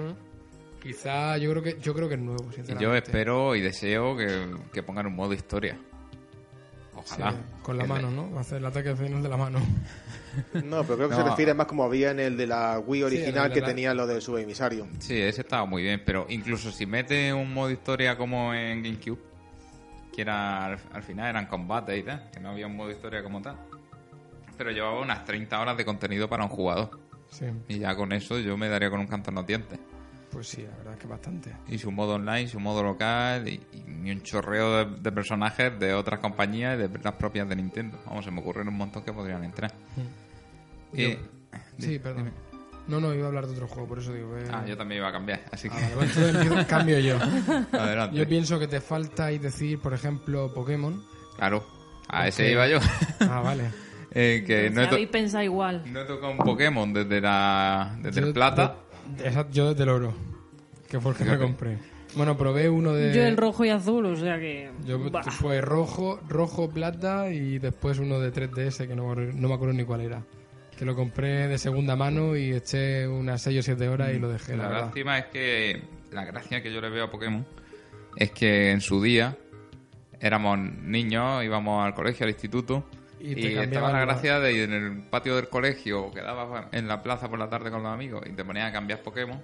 Quizá 0.82 1.38
yo 1.38 1.52
creo 1.52 1.62
que 1.64 1.78
yo 1.82 1.94
creo 1.94 2.08
que 2.08 2.16
es 2.16 2.22
nuevo, 2.22 2.44
sinceramente. 2.54 2.82
yo 2.84 2.96
espero 2.96 3.56
y 3.56 3.62
deseo 3.62 4.16
que, 4.16 4.48
que 4.72 4.82
pongan 4.82 5.08
un 5.08 5.16
modo 5.16 5.34
historia. 5.34 5.78
Sí, 7.06 7.16
Ojalá. 7.22 7.36
con 7.64 7.78
la 7.78 7.86
mano, 7.86 8.10
¿no? 8.12 8.32
Va 8.32 8.40
a 8.40 8.42
hacer 8.42 8.58
el 8.60 8.66
ataque 8.66 8.96
final 8.96 9.22
de 9.24 9.30
la 9.30 9.38
mano. 9.38 9.60
No, 10.54 10.84
pero 10.84 10.96
creo 10.96 11.10
que 11.10 11.16
No. 11.16 11.24
se 11.24 11.30
refiere 11.30 11.54
más 11.56 11.66
como 11.66 11.84
había 11.84 12.12
en 12.12 12.20
el 12.20 12.38
de 12.38 12.46
la 12.46 12.78
Wii 12.80 13.02
original 13.04 13.50
de 13.50 13.54
que 13.56 13.62
la- 13.62 13.68
tenía 13.68 13.94
lo 13.96 14.06
del 14.06 14.22
subemisario. 14.22 14.88
Sí, 15.00 15.20
ese 15.20 15.42
estaba 15.42 15.66
muy 15.66 15.82
bien, 15.82 16.04
pero 16.06 16.28
incluso 16.30 16.72
si 16.72 16.86
mete 16.86 17.34
un 17.34 17.52
modo 17.52 17.72
historia 17.72 18.16
como 18.16 18.54
en 18.54 18.84
GameCube, 18.84 19.18
que 20.16 20.22
era 20.22 20.66
al, 20.66 20.80
al 20.94 21.02
final 21.04 21.30
eran 21.30 21.48
combates 21.48 21.98
y 22.00 22.04
tal, 22.04 22.30
que 22.32 22.40
no 22.40 22.50
había 22.50 22.68
un 22.68 22.76
modo 22.76 22.92
historia 22.92 23.24
como 23.24 23.42
tal, 23.42 23.56
pero 24.56 24.70
llevaba 24.70 25.00
unas 25.02 25.26
30 25.26 25.60
horas 25.60 25.76
de 25.78 25.84
contenido 25.84 26.30
para 26.30 26.44
un 26.44 26.50
jugador. 26.50 27.00
Sí, 27.32 27.46
Y 27.68 27.80
ya 27.80 27.96
con 27.96 28.12
eso 28.14 28.38
yo 28.40 28.56
me 28.56 28.70
daría 28.70 28.92
con 28.92 29.00
un 29.00 29.08
canto 29.08 29.32
en 29.32 29.36
los 29.36 29.48
dientes. 29.48 29.80
Pues 30.32 30.48
sí, 30.48 30.62
la 30.64 30.76
verdad 30.78 30.94
es 30.94 31.00
que 31.00 31.08
bastante. 31.08 31.54
Y 31.68 31.78
su 31.78 31.92
modo 31.92 32.16
online, 32.16 32.48
su 32.48 32.60
modo 32.60 32.84
local 32.84 33.48
y, 33.48 33.60
y 34.06 34.12
un 34.12 34.22
chorreo 34.24 34.86
de, 34.86 34.96
de 35.02 35.12
personajes 35.12 35.78
de 35.80 35.94
otras 35.94 36.20
compañías 36.20 36.76
y 36.76 36.88
de 36.88 36.90
las 37.04 37.14
propias 37.14 37.48
de 37.50 37.56
Nintendo. 37.56 37.98
Vamos, 38.06 38.26
se 38.26 38.32
me 38.32 38.40
ocurren 38.42 38.68
un 38.68 38.76
montón 38.78 39.04
que 39.04 39.12
podrían 39.14 39.44
entrar. 39.44 39.74
Y- 40.94 41.18
Sí, 41.80 41.98
perdón. 42.00 42.32
No, 42.88 43.00
no, 43.00 43.14
iba 43.14 43.26
a 43.26 43.28
hablar 43.28 43.46
de 43.46 43.54
otro 43.54 43.68
juego, 43.68 43.88
por 43.88 44.00
eso 44.00 44.12
digo 44.14 44.34
que... 44.36 44.46
Ah, 44.52 44.66
yo 44.68 44.76
también 44.76 45.00
iba 45.00 45.10
a 45.10 45.12
cambiar, 45.12 45.42
así 45.52 45.70
que 45.70 45.76
Ah, 45.78 45.90
vale, 45.96 46.08
entonces 46.10 46.36
empiezo- 46.36 46.68
cambio 46.68 47.00
yo. 47.00 47.18
adelante. 47.72 48.18
Yo 48.18 48.28
pienso 48.28 48.58
que 48.60 48.68
te 48.68 48.82
falta 48.82 49.32
y 49.32 49.38
decir, 49.38 49.80
por 49.80 49.94
ejemplo, 49.94 50.52
Pokémon. 50.54 51.04
Claro, 51.38 51.66
a 52.08 52.28
ese 52.28 52.52
iba 52.52 52.68
yo. 52.68 52.80
Ah, 53.22 53.42
vale. 53.42 53.64
Eh, 54.12 54.44
que 54.46 54.72
no 54.72 54.82
he, 54.82 54.88
to- 54.88 54.98
igual. 55.44 55.84
no 55.86 56.02
he 56.02 56.06
tocado 56.06 56.32
un 56.32 56.40
Pokémon 56.40 56.92
desde 56.92 57.22
la 57.22 57.96
desde 58.02 58.22
Yo- 58.22 58.28
el 58.30 58.34
plata. 58.34 58.76
Exacto, 59.24 59.54
yo 59.54 59.70
desde 59.70 59.84
el 59.84 59.90
oro, 59.90 60.14
que 60.90 61.00
fue 61.00 61.12
el 61.12 61.18
que 61.18 61.24
me 61.26 61.38
compré. 61.38 61.78
Bueno, 62.16 62.36
probé 62.38 62.70
uno 62.70 62.94
de... 62.94 63.14
Yo 63.14 63.24
el 63.24 63.38
rojo 63.38 63.64
y 63.66 63.70
azul, 63.70 64.06
o 64.08 64.16
sea 64.16 64.40
que... 64.40 64.72
Yo 64.86 64.98
Bah. 65.12 65.22
fue 65.24 65.62
rojo, 65.62 66.20
rojo, 66.28 66.70
plata 66.70 67.30
y 67.32 67.60
después 67.60 68.00
uno 68.00 68.20
de 68.20 68.34
3DS 68.34 68.88
que 68.88 68.96
no, 68.96 69.06
me 69.06 69.12
acuerdo- 69.12 69.34
no 69.36 69.48
me 69.48 69.54
acuerdo 69.54 69.74
ni 69.76 69.84
cuál 69.84 70.02
era. 70.02 70.24
Que 70.76 70.86
lo 70.86 70.96
compré 70.96 71.48
de 71.48 71.58
segunda 71.60 71.96
mano 71.96 72.36
y 72.36 72.52
eché 72.52 73.08
unas 73.08 73.42
6 73.44 73.60
o 73.60 73.62
7 73.62 73.88
horas 73.90 74.12
y 74.16 74.18
lo 74.20 74.28
dejé, 74.30 74.58
la, 74.58 74.64
La 74.64 74.70
verdad. 74.70 74.86
lástima 74.86 75.20
es 75.20 75.26
que 75.28 75.84
la 76.12 76.26
gracia 76.26 76.64
que 76.64 76.74
yo 76.74 76.82
le 76.82 76.90
veo 76.90 77.04
a 77.06 77.12
Pokémon 77.12 77.46
es 78.16 78.32
que 78.32 78.72
en 78.72 78.82
su 78.82 79.04
día 79.04 79.38
éramos 80.20 80.58
niños, 80.58 81.44
íbamos 81.44 81.86
al 81.86 81.94
colegio, 81.94 82.24
al 82.24 82.32
instituto, 82.32 82.86
Y 83.20 83.32
y, 83.32 83.36
te 83.36 83.48
estaba 83.48 83.62
cambiaban 83.64 83.94
la 83.94 84.00
gracia 84.02 84.40
de 84.40 84.54
ir 84.54 84.62
en 84.64 84.74
el 84.74 84.98
patio 85.04 85.36
del 85.36 85.50
colegio 85.50 86.04
o 86.06 86.12
quedabas 86.12 86.66
en 86.72 86.88
la 86.88 87.04
plaza 87.04 87.30
por 87.30 87.38
la 87.40 87.50
tarde 87.50 87.70
con 87.72 87.84
los 87.84 87.92
amigos 87.92 88.24
y 88.26 88.32
te 88.32 88.44
ponías 88.46 88.70
a 88.70 88.72
cambiar 88.72 89.02
Pokémon. 89.02 89.42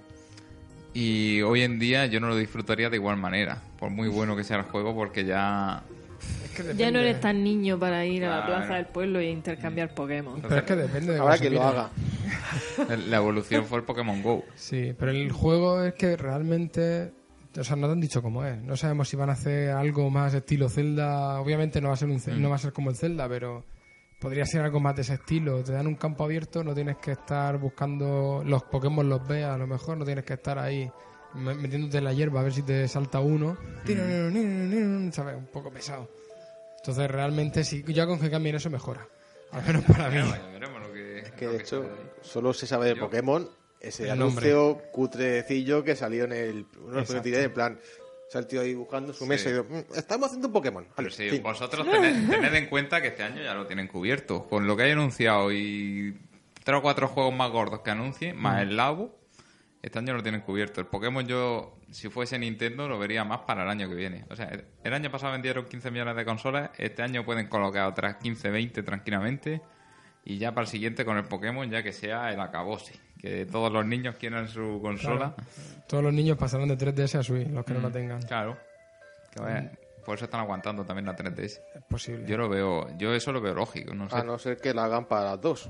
Y 0.94 1.42
hoy 1.42 1.62
en 1.62 1.78
día 1.78 2.06
yo 2.06 2.20
no 2.20 2.28
lo 2.28 2.36
disfrutaría 2.36 2.88
de 2.88 2.96
igual 2.96 3.18
manera, 3.18 3.60
por 3.78 3.90
muy 3.90 4.08
bueno 4.08 4.34
que 4.34 4.44
sea 4.44 4.56
el 4.56 4.62
juego, 4.62 4.94
porque 4.94 5.26
ya 5.26 5.82
Es 6.44 6.50
que 6.52 6.74
Ya 6.74 6.90
no 6.90 7.00
eres 7.00 7.20
tan 7.20 7.44
niño 7.44 7.78
para 7.78 8.06
ir 8.06 8.24
a 8.24 8.28
la 8.30 8.46
Claro. 8.46 8.60
plaza 8.60 8.74
del 8.76 8.86
pueblo 8.86 9.18
e 9.18 9.26
intercambiar 9.30 9.94
Pokémon. 9.94 10.40
Pero 10.40 10.56
es 10.56 10.62
que 10.62 10.74
depende 10.76 11.12
de 11.12 11.18
Ahora 11.18 11.36
que 11.36 11.50
lo 11.50 11.62
haga. 11.62 11.90
la 13.08 13.16
evolución 13.18 13.66
fue 13.66 13.78
el 13.78 13.84
Pokémon 13.84 14.22
Go. 14.22 14.42
Sí, 14.54 14.94
pero 14.98 15.10
el 15.10 15.30
juego 15.32 15.82
es 15.84 15.92
que 15.94 16.16
realmente... 16.16 17.12
O 17.58 17.64
sea, 17.64 17.76
no 17.76 17.86
te 17.86 17.92
han 17.94 18.00
dicho 18.00 18.20
cómo 18.22 18.44
es. 18.44 18.60
No 18.62 18.76
sabemos 18.76 19.08
si 19.08 19.16
van 19.16 19.30
a 19.30 19.32
hacer 19.34 19.70
algo 19.70 20.10
más 20.10 20.34
estilo 20.34 20.68
Zelda. 20.68 21.40
Obviamente 21.40 21.80
no 21.80 21.88
va 21.88 21.94
a 21.94 21.96
ser 21.96 22.08
un 22.08 22.20
Ce- 22.20 22.32
no 22.32 22.50
va 22.50 22.56
a 22.56 22.58
ser 22.58 22.72
como 22.72 22.90
el 22.90 22.96
Zelda, 22.96 23.28
pero 23.28 23.64
podría 24.20 24.44
ser 24.46 24.62
algo 24.62 24.78
más 24.80 24.94
de 24.96 25.02
ese 25.02 25.14
estilo. 25.14 25.62
Te 25.64 25.72
dan 25.72 25.86
un 25.86 25.94
campo 25.96 26.24
abierto, 26.24 26.62
no 26.64 26.74
tienes 26.74 26.96
que 26.98 27.12
estar 27.12 27.58
buscando 27.58 28.42
los 28.44 28.62
Pokémon 28.64 29.08
los 29.08 29.26
veas, 29.26 29.52
a 29.54 29.58
lo 29.58 29.66
mejor 29.66 29.96
no 29.96 30.04
tienes 30.04 30.24
que 30.24 30.34
estar 30.34 30.58
ahí 30.58 30.90
me- 31.34 31.54
metiéndote 31.54 31.98
en 31.98 32.04
la 32.04 32.12
hierba 32.12 32.40
a 32.40 32.42
ver 32.44 32.52
si 32.52 32.62
te 32.62 32.86
salta 32.88 33.20
uno. 33.20 33.56
¿Sabes? 35.12 35.36
Un 35.36 35.46
poco 35.52 35.70
pesado. 35.70 36.08
Entonces 36.78 37.10
realmente 37.10 37.64
sí, 37.64 37.82
ya 37.88 38.06
con 38.06 38.18
que 38.20 38.30
cambien 38.30 38.56
eso 38.56 38.70
mejora. 38.70 39.06
Al 39.52 39.64
menos 39.64 39.82
para 39.84 40.08
mí. 40.10 40.16
Ya 40.16 40.46
veremos 40.52 40.80
lo 40.82 40.92
que, 40.92 41.46
de 41.48 41.56
hecho, 41.56 41.84
solo 42.22 42.52
se 42.52 42.66
sabe 42.66 42.86
de 42.86 42.96
Pokémon 42.96 43.48
ese 43.80 44.08
El 44.10 44.18
nombre. 44.18 44.50
anuncio 44.52 44.82
cutrecillo 44.92 45.84
que 45.84 45.96
salió 45.96 46.24
en 46.24 46.32
el. 46.32 46.64
Primeros 46.64 47.10
en 47.10 47.52
plan. 47.52 47.78
Se 48.28 48.38
el 48.38 48.46
tío 48.48 48.60
ahí 48.60 48.74
buscando 48.74 49.12
su 49.12 49.24
mesa 49.24 49.48
y 49.48 49.52
digo, 49.52 49.66
"Mm, 49.70 49.94
estamos 49.96 50.26
haciendo 50.26 50.48
un 50.48 50.52
Pokémon. 50.52 50.82
Vale, 50.82 50.94
Pero 50.96 51.10
sí, 51.10 51.30
fin. 51.30 51.42
vosotros 51.44 51.88
tened, 51.88 52.28
tened 52.28 52.54
en 52.54 52.66
cuenta 52.68 53.00
que 53.00 53.08
este 53.08 53.22
año 53.22 53.40
ya 53.40 53.54
lo 53.54 53.66
tienen 53.68 53.86
cubierto. 53.86 54.48
Con 54.48 54.66
lo 54.66 54.76
que 54.76 54.82
hay 54.82 54.90
anunciado 54.90 55.52
y 55.52 56.18
tres 56.64 56.78
o 56.78 56.82
cuatro 56.82 57.06
juegos 57.06 57.32
más 57.32 57.52
gordos 57.52 57.82
que 57.82 57.90
anuncien, 57.90 58.36
más 58.36 58.62
el 58.62 58.76
Labo, 58.76 59.16
este 59.80 60.00
año 60.00 60.12
lo 60.14 60.24
tienen 60.24 60.40
cubierto. 60.40 60.80
El 60.80 60.88
Pokémon 60.88 61.24
yo, 61.24 61.78
si 61.92 62.08
fuese 62.08 62.36
Nintendo, 62.36 62.88
lo 62.88 62.98
vería 62.98 63.22
más 63.22 63.42
para 63.46 63.62
el 63.62 63.68
año 63.68 63.88
que 63.88 63.94
viene. 63.94 64.24
O 64.28 64.34
sea, 64.34 64.50
el 64.82 64.92
año 64.92 65.08
pasado 65.12 65.30
vendieron 65.32 65.64
15 65.66 65.92
millones 65.92 66.16
de 66.16 66.24
consolas, 66.24 66.70
este 66.78 67.02
año 67.02 67.24
pueden 67.24 67.46
colocar 67.46 67.86
otras 67.86 68.16
15, 68.16 68.50
20 68.50 68.82
tranquilamente. 68.82 69.60
Y 70.28 70.38
ya 70.38 70.50
para 70.52 70.62
el 70.62 70.68
siguiente 70.68 71.04
con 71.04 71.16
el 71.16 71.24
Pokémon, 71.24 71.70
ya 71.70 71.82
que 71.82 71.92
sea 71.92 72.32
el 72.32 72.40
acabose. 72.40 72.94
Que 73.18 73.46
todos 73.46 73.72
los 73.72 73.86
niños 73.86 74.16
quieran 74.16 74.48
su 74.48 74.80
consola. 74.82 75.34
Todos 75.86 76.02
los 76.02 76.12
niños 76.12 76.36
pasarán 76.36 76.66
de 76.68 76.76
3DS 76.76 77.14
a 77.18 77.22
Switch, 77.22 77.48
los 77.48 77.64
que 77.64 77.72
no 77.74 77.80
la 77.80 77.90
tengan. 77.90 78.20
Claro. 78.22 78.56
Que 79.32 79.40
vaya- 79.40 79.72
Por 80.04 80.16
eso 80.16 80.24
están 80.26 80.40
aguantando 80.40 80.84
también 80.84 81.06
la 81.06 81.14
3DS. 81.16 81.60
Es 81.74 81.82
posible. 81.88 82.26
Yo 82.28 82.36
lo 82.36 82.48
veo, 82.48 82.88
yo 82.98 83.14
eso 83.14 83.32
lo 83.32 83.40
veo 83.40 83.54
lógico, 83.54 83.94
no 83.94 84.08
sé. 84.10 84.16
A 84.16 84.22
no 84.24 84.38
ser 84.38 84.58
que 84.58 84.74
la 84.74 84.84
hagan 84.84 85.06
para 85.06 85.30
las 85.30 85.40
dos. 85.40 85.68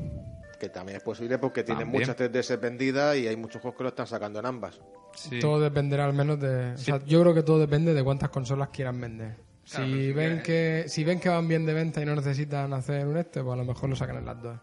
Que 0.59 0.71
también 0.71 0.97
es 0.97 1.03
posible 1.03 1.37
porque 1.39 1.63
tienen 1.63 1.89
muchas 1.89 2.17
3DS 2.17 2.57
vendidas 2.59 3.17
y 3.19 3.29
hay 3.29 3.37
muchos 3.37 3.61
juegos 3.61 3.77
que 3.77 3.83
lo 3.85 3.89
están 3.91 4.07
sacando 4.07 4.39
en 4.41 4.47
ambas. 4.47 4.81
Sí. 5.15 5.39
Todo 5.39 5.61
dependerá 5.61 6.07
al 6.07 6.15
menos 6.15 6.41
de... 6.41 6.73
O 6.73 6.79
sea, 6.79 6.99
yo 7.05 7.21
creo 7.21 7.35
que 7.35 7.43
todo 7.43 7.59
depende 7.59 7.93
de 7.93 8.03
cuántas 8.03 8.31
consolas 8.31 8.71
quieran 8.71 8.99
vender. 9.01 9.37
Claro, 9.69 9.87
si, 9.87 10.13
ven 10.13 10.41
quieres- 10.41 10.43
que, 10.43 10.89
si 10.89 11.05
ven 11.05 11.21
que 11.21 11.29
van 11.29 11.49
bien 11.49 11.67
de 11.67 11.75
venta 11.75 12.01
y 12.01 12.07
no 12.07 12.15
necesitan 12.15 12.73
hacer 12.73 13.07
un 13.07 13.17
este, 13.17 13.43
pues 13.43 13.53
a 13.55 13.57
lo 13.57 13.65
mejor 13.65 13.91
lo 13.91 13.97
sacan 13.97 14.17
en 14.19 14.27
las 14.27 14.41
dos. 14.41 14.59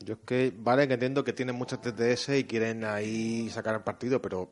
Yo 0.00 0.14
es 0.14 0.20
que, 0.26 0.52
vale, 0.56 0.86
que 0.86 0.94
entiendo 0.94 1.24
que 1.24 1.32
tienen 1.32 1.56
muchas 1.56 1.80
3DS 1.80 2.38
y 2.38 2.44
quieren 2.44 2.84
ahí 2.84 3.48
sacar 3.48 3.74
el 3.74 3.80
partido, 3.80 4.20
pero 4.20 4.50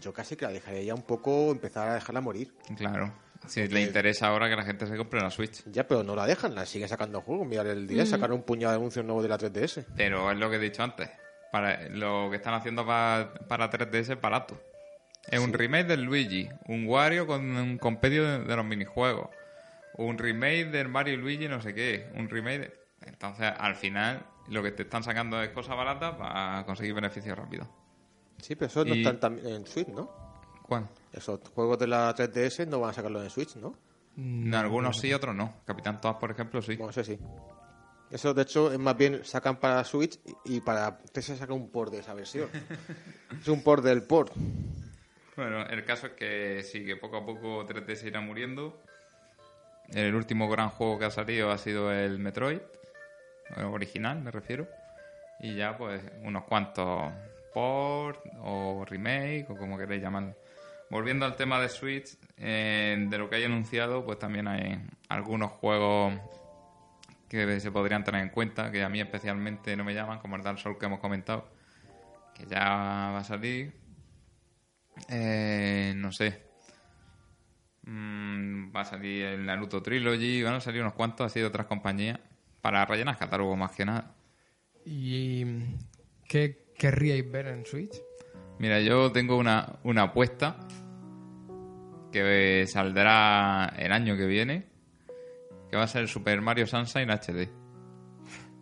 yo 0.00 0.12
casi 0.12 0.36
que 0.36 0.44
la 0.44 0.52
dejaría 0.52 0.82
ya 0.82 0.94
un 0.94 1.02
poco 1.02 1.50
empezar 1.50 1.88
a 1.88 1.94
dejarla 1.94 2.20
morir. 2.20 2.52
Claro. 2.76 3.12
Si 3.46 3.66
le 3.66 3.82
interesa 3.82 4.28
ahora 4.28 4.48
que 4.48 4.54
la 4.54 4.64
gente 4.64 4.86
se 4.86 4.96
compre 4.96 5.20
la 5.20 5.30
Switch. 5.30 5.64
Ya, 5.70 5.86
pero 5.88 6.04
no 6.04 6.14
la 6.14 6.26
dejan, 6.26 6.54
la 6.54 6.64
siguen 6.64 6.88
sacando 6.88 7.20
juegos. 7.22 7.46
Mirar 7.46 7.66
el 7.66 7.86
día, 7.88 8.06
sacaron 8.06 8.36
un 8.36 8.42
puñado 8.44 8.72
de 8.72 8.76
anuncios 8.78 9.04
nuevos 9.04 9.22
de 9.22 9.28
la 9.30 9.38
3DS. 9.38 9.84
Pero 9.96 10.30
es 10.30 10.38
lo 10.38 10.48
que 10.48 10.56
he 10.56 10.60
dicho 10.60 10.82
antes. 10.82 11.08
Para, 11.50 11.88
lo 11.88 12.28
que 12.30 12.36
están 12.36 12.54
haciendo 12.54 12.86
para, 12.86 13.34
para 13.48 13.68
3DS 13.70 14.12
es 14.12 14.20
barato. 14.20 14.60
Es 15.28 15.40
un 15.40 15.52
remake 15.52 15.86
del 15.86 16.02
Luigi, 16.02 16.48
un 16.66 16.86
Wario 16.86 17.26
con 17.26 17.56
un 17.56 17.78
compendio 17.78 18.24
de, 18.26 18.44
de 18.44 18.56
los 18.56 18.64
minijuegos, 18.64 19.28
un 19.96 20.18
remake 20.18 20.66
del 20.66 20.88
Mario 20.88 21.14
y 21.14 21.16
Luigi 21.18 21.48
no 21.48 21.60
sé 21.62 21.74
qué, 21.74 22.10
un 22.16 22.28
remake... 22.28 22.58
de- 22.60 22.82
Entonces, 23.06 23.52
al 23.58 23.74
final, 23.76 24.24
lo 24.48 24.62
que 24.62 24.72
te 24.72 24.82
están 24.82 25.02
sacando 25.02 25.40
es 25.42 25.50
cosas 25.50 25.76
baratas 25.76 26.16
para 26.16 26.64
conseguir 26.66 26.94
beneficios 26.94 27.36
rápidos. 27.38 27.68
Sí, 28.38 28.54
pero 28.56 28.66
esos 28.66 28.86
no 28.86 28.94
están 28.94 29.20
también 29.20 29.46
en 29.48 29.66
Switch, 29.66 29.88
¿no? 29.88 30.10
¿Cuál? 30.62 30.88
Esos 31.12 31.40
juegos 31.54 31.78
de 31.78 31.86
la 31.86 32.14
3DS 32.14 32.66
no 32.66 32.80
van 32.80 32.90
a 32.90 32.92
sacarlos 32.92 33.22
en 33.22 33.30
Switch, 33.30 33.54
¿no? 33.56 33.74
No, 34.16 34.58
algunos 34.58 34.98
sí, 34.98 35.12
otros 35.12 35.34
no. 35.34 35.54
Capitán 35.64 36.00
Toad, 36.00 36.18
por 36.18 36.30
ejemplo, 36.32 36.60
sí. 36.60 36.76
Bueno, 36.76 36.90
eso 36.90 37.02
sí. 37.04 37.18
Eso, 38.10 38.34
de 38.34 38.42
hecho, 38.42 38.70
es 38.72 38.78
más 38.78 38.96
bien 38.96 39.24
sacan 39.24 39.56
para 39.58 39.82
Switch 39.84 40.18
y 40.44 40.56
y 40.56 40.60
para 40.60 40.98
PS 40.98 41.38
saca 41.38 41.54
un 41.54 41.70
port 41.70 41.90
de 41.92 42.00
esa 42.00 42.12
versión. 42.12 42.48
es 43.40 43.48
un 43.48 43.62
port 43.62 43.82
del 43.84 44.02
port. 44.02 44.32
Bueno, 45.36 45.66
el 45.66 45.84
caso 45.84 46.08
es 46.08 46.12
que 46.12 46.62
sí, 46.62 46.84
que 46.84 46.96
poco 46.96 47.16
a 47.16 47.24
poco 47.24 47.66
3D 47.66 47.94
se 47.94 48.08
irá 48.08 48.20
muriendo. 48.20 48.82
El 49.88 50.14
último 50.14 50.48
gran 50.48 50.68
juego 50.68 50.98
que 50.98 51.06
ha 51.06 51.10
salido 51.10 51.50
ha 51.50 51.58
sido 51.58 51.92
el 51.92 52.18
Metroid, 52.18 52.60
el 53.56 53.64
original 53.64 54.20
me 54.20 54.30
refiero. 54.30 54.68
Y 55.40 55.54
ya 55.56 55.76
pues 55.76 56.02
unos 56.22 56.44
cuantos 56.44 57.12
port 57.52 58.24
o 58.40 58.84
remake 58.86 59.46
o 59.48 59.56
como 59.56 59.76
queréis 59.78 60.02
llamarlo. 60.02 60.34
Volviendo 60.90 61.24
al 61.24 61.36
tema 61.36 61.58
de 61.60 61.68
Switch, 61.68 62.16
eh, 62.36 63.06
de 63.08 63.18
lo 63.18 63.30
que 63.30 63.36
hay 63.36 63.44
anunciado, 63.44 64.04
pues 64.04 64.18
también 64.18 64.46
hay 64.46 64.78
algunos 65.08 65.52
juegos 65.52 66.14
que 67.28 67.60
se 67.60 67.72
podrían 67.72 68.04
tener 68.04 68.20
en 68.20 68.28
cuenta, 68.28 68.70
que 68.70 68.82
a 68.82 68.90
mí 68.90 69.00
especialmente 69.00 69.74
no 69.74 69.84
me 69.84 69.94
llaman, 69.94 70.18
como 70.18 70.36
el 70.36 70.42
Dark 70.42 70.58
Souls 70.58 70.76
que 70.78 70.84
hemos 70.84 71.00
comentado, 71.00 71.48
que 72.34 72.44
ya 72.44 72.60
va 72.60 73.18
a 73.18 73.24
salir. 73.24 73.81
Eh, 75.08 75.92
no 75.96 76.12
sé. 76.12 76.42
Mm, 77.84 78.74
va 78.74 78.82
a 78.82 78.84
salir 78.84 79.24
el 79.24 79.44
Naruto 79.44 79.82
Trilogy, 79.82 80.42
van 80.42 80.54
a 80.54 80.60
salir 80.60 80.80
unos 80.82 80.94
cuantos 80.94 81.26
así 81.26 81.40
de 81.40 81.46
otras 81.46 81.66
compañías 81.66 82.20
para 82.60 82.84
rellenar 82.84 83.16
catálogo 83.18 83.56
más 83.56 83.72
que 83.72 83.84
nada. 83.84 84.14
¿Y 84.84 85.44
mm, 85.44 85.78
qué 86.28 86.66
querríais 86.78 87.30
ver 87.30 87.48
en 87.48 87.66
Switch? 87.66 87.94
Mira, 88.58 88.80
yo 88.80 89.10
tengo 89.10 89.36
una, 89.36 89.80
una 89.82 90.02
apuesta 90.02 90.56
que 92.12 92.66
saldrá 92.68 93.74
el 93.78 93.90
año 93.90 94.16
que 94.16 94.26
viene, 94.26 94.66
que 95.70 95.76
va 95.76 95.84
a 95.84 95.88
ser 95.88 96.06
Super 96.08 96.40
Mario 96.42 96.66
Sunshine 96.66 97.10
HD. 97.10 97.48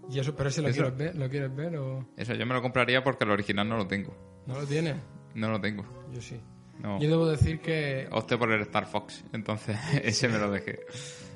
¿Y 0.08 0.18
eso, 0.18 0.34
pero 0.34 0.48
ese 0.48 0.62
lo 0.62 0.68
Eso- 0.68 0.82
quieres 0.82 0.96
ver? 0.98 1.16
¿Lo 1.16 1.28
quieres 1.28 1.54
ver 1.54 1.76
o 1.76 2.08
Eso 2.16 2.34
yo 2.34 2.46
me 2.46 2.54
lo 2.54 2.62
compraría 2.62 3.02
porque 3.04 3.24
el 3.24 3.30
original 3.30 3.68
no 3.68 3.76
lo 3.76 3.86
tengo. 3.86 4.16
no 4.46 4.54
lo 4.60 4.66
tienes? 4.66 4.96
No 5.34 5.50
lo 5.50 5.60
tengo. 5.60 5.84
Yo 6.12 6.20
sí. 6.20 6.40
No. 6.80 6.98
Yo 6.98 7.10
debo 7.10 7.26
decir 7.28 7.60
que 7.60 8.08
Opté 8.10 8.38
por 8.38 8.50
el 8.50 8.62
Star 8.62 8.86
Fox, 8.86 9.22
entonces 9.34 9.76
ese 10.02 10.28
me 10.28 10.38
lo 10.38 10.50
dejé. 10.50 10.80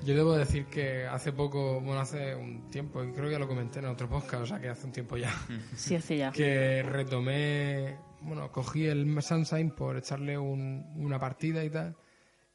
yo 0.04 0.14
debo 0.14 0.32
decir 0.34 0.64
que 0.66 1.04
hace 1.06 1.32
poco, 1.32 1.80
bueno, 1.82 2.00
hace 2.00 2.34
un 2.34 2.68
tiempo, 2.70 3.04
y 3.04 3.12
creo 3.12 3.26
que 3.26 3.32
ya 3.32 3.38
lo 3.38 3.46
comenté 3.46 3.80
en 3.80 3.86
otro 3.86 4.08
podcast, 4.08 4.42
o 4.42 4.46
sea 4.46 4.58
que 4.60 4.68
hace 4.70 4.86
un 4.86 4.92
tiempo 4.92 5.16
ya, 5.18 5.30
Sí, 5.76 5.94
hace 5.96 6.16
ya. 6.16 6.32
que 6.32 6.82
retomé, 6.82 7.98
bueno, 8.22 8.50
cogí 8.50 8.86
el 8.86 9.20
Sunshine 9.22 9.70
por 9.72 9.98
echarle 9.98 10.38
un- 10.38 10.92
una 10.96 11.18
partida 11.18 11.62
y 11.62 11.68
tal, 11.68 11.94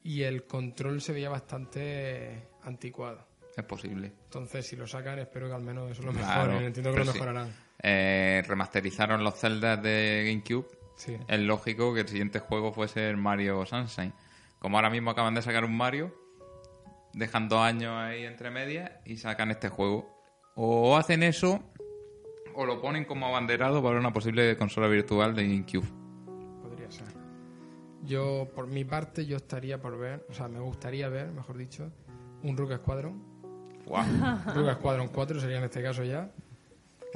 y 0.01 0.23
el 0.23 0.45
control 0.47 0.99
se 0.99 1.13
veía 1.13 1.29
bastante 1.29 2.47
anticuado. 2.63 3.27
Es 3.55 3.65
posible. 3.65 4.13
Entonces, 4.23 4.65
si 4.65 4.75
lo 4.75 4.87
sacan, 4.87 5.19
espero 5.19 5.47
que 5.47 5.53
al 5.53 5.61
menos 5.61 5.91
eso 5.91 6.01
lo 6.03 6.11
Claro, 6.13 6.43
mejoren. 6.51 6.67
Entiendo 6.67 6.91
que 6.93 6.99
lo 6.99 7.05
sí. 7.05 7.11
mejorarán. 7.13 7.53
Eh, 7.83 8.41
remasterizaron 8.47 9.23
los 9.23 9.35
Zeldas 9.39 9.81
de 9.83 10.23
GameCube. 10.27 10.67
Sí. 10.99 11.17
Es 11.29 11.39
lógico 11.39 11.93
que 11.93 12.01
el 12.01 12.09
siguiente 12.09 12.39
juego 12.39 12.73
fuese 12.73 13.09
el 13.09 13.15
Mario 13.15 13.65
Sunshine. 13.65 14.11
Como 14.59 14.77
ahora 14.77 14.89
mismo 14.89 15.11
acaban 15.11 15.33
de 15.33 15.41
sacar 15.41 15.63
un 15.63 15.77
Mario, 15.77 16.13
dejan 17.13 17.47
dos 17.47 17.61
años 17.61 17.93
ahí 17.95 18.25
entre 18.25 18.51
medias 18.51 18.91
y 19.05 19.15
sacan 19.15 19.49
este 19.49 19.69
juego. 19.69 20.13
O 20.55 20.97
hacen 20.97 21.23
eso, 21.23 21.63
O 22.53 22.65
lo 22.65 22.81
ponen 22.81 23.05
como 23.05 23.27
abanderado 23.27 23.81
para 23.81 23.97
una 23.97 24.11
posible 24.11 24.57
consola 24.57 24.87
virtual 24.87 25.33
de 25.33 25.43
GameCube. 25.47 25.87
Podría 26.61 26.91
ser. 26.91 27.07
Yo, 28.03 28.49
por 28.53 28.67
mi 28.67 28.83
parte, 28.83 29.25
yo 29.25 29.37
estaría 29.37 29.79
por 29.79 29.97
ver, 29.97 30.25
o 30.29 30.33
sea, 30.33 30.49
me 30.49 30.59
gustaría 30.59 31.07
ver, 31.07 31.31
mejor 31.31 31.57
dicho, 31.57 31.89
un 32.43 32.57
Rook 32.57 32.75
Squadron. 32.75 33.23
Guau. 33.85 34.05
Rook 34.53 34.73
Squadron 34.73 35.07
4 35.07 35.39
sería 35.39 35.59
en 35.59 35.63
este 35.63 35.81
caso 35.81 36.03
ya. 36.03 36.29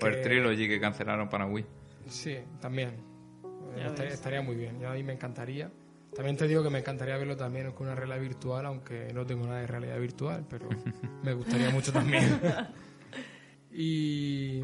O 0.02 0.08
el 0.08 0.22
Trilogy 0.22 0.70
que 0.70 0.80
cancelaron 0.80 1.28
para 1.28 1.46
Wii. 1.48 1.66
Sí, 2.08 2.38
también. 2.62 3.13
Ya 3.78 4.04
estaría, 4.06 4.42
muy 4.42 4.56
bien. 4.56 4.80
Yo 4.80 4.90
a 4.90 4.94
mí 4.94 5.04
me 5.04 5.14
encantaría. 5.14 5.72
También 6.16 6.38
te 6.38 6.48
digo 6.48 6.62
que 6.62 6.70
me 6.70 6.80
encantaría 6.80 7.18
verlo 7.18 7.36
también 7.36 7.72
con 7.72 7.88
una 7.88 7.96
realidad 7.96 8.20
virtual, 8.20 8.66
aunque 8.68 9.12
no 9.14 9.26
tengo 9.26 9.48
nada 9.48 9.62
de 9.62 9.68
realidad 9.68 9.98
virtual, 10.00 10.46
pero 10.50 10.68
me 11.24 11.34
gustaría 11.34 11.70
mucho 11.72 11.92
también. 11.92 12.40
y, 13.72 14.62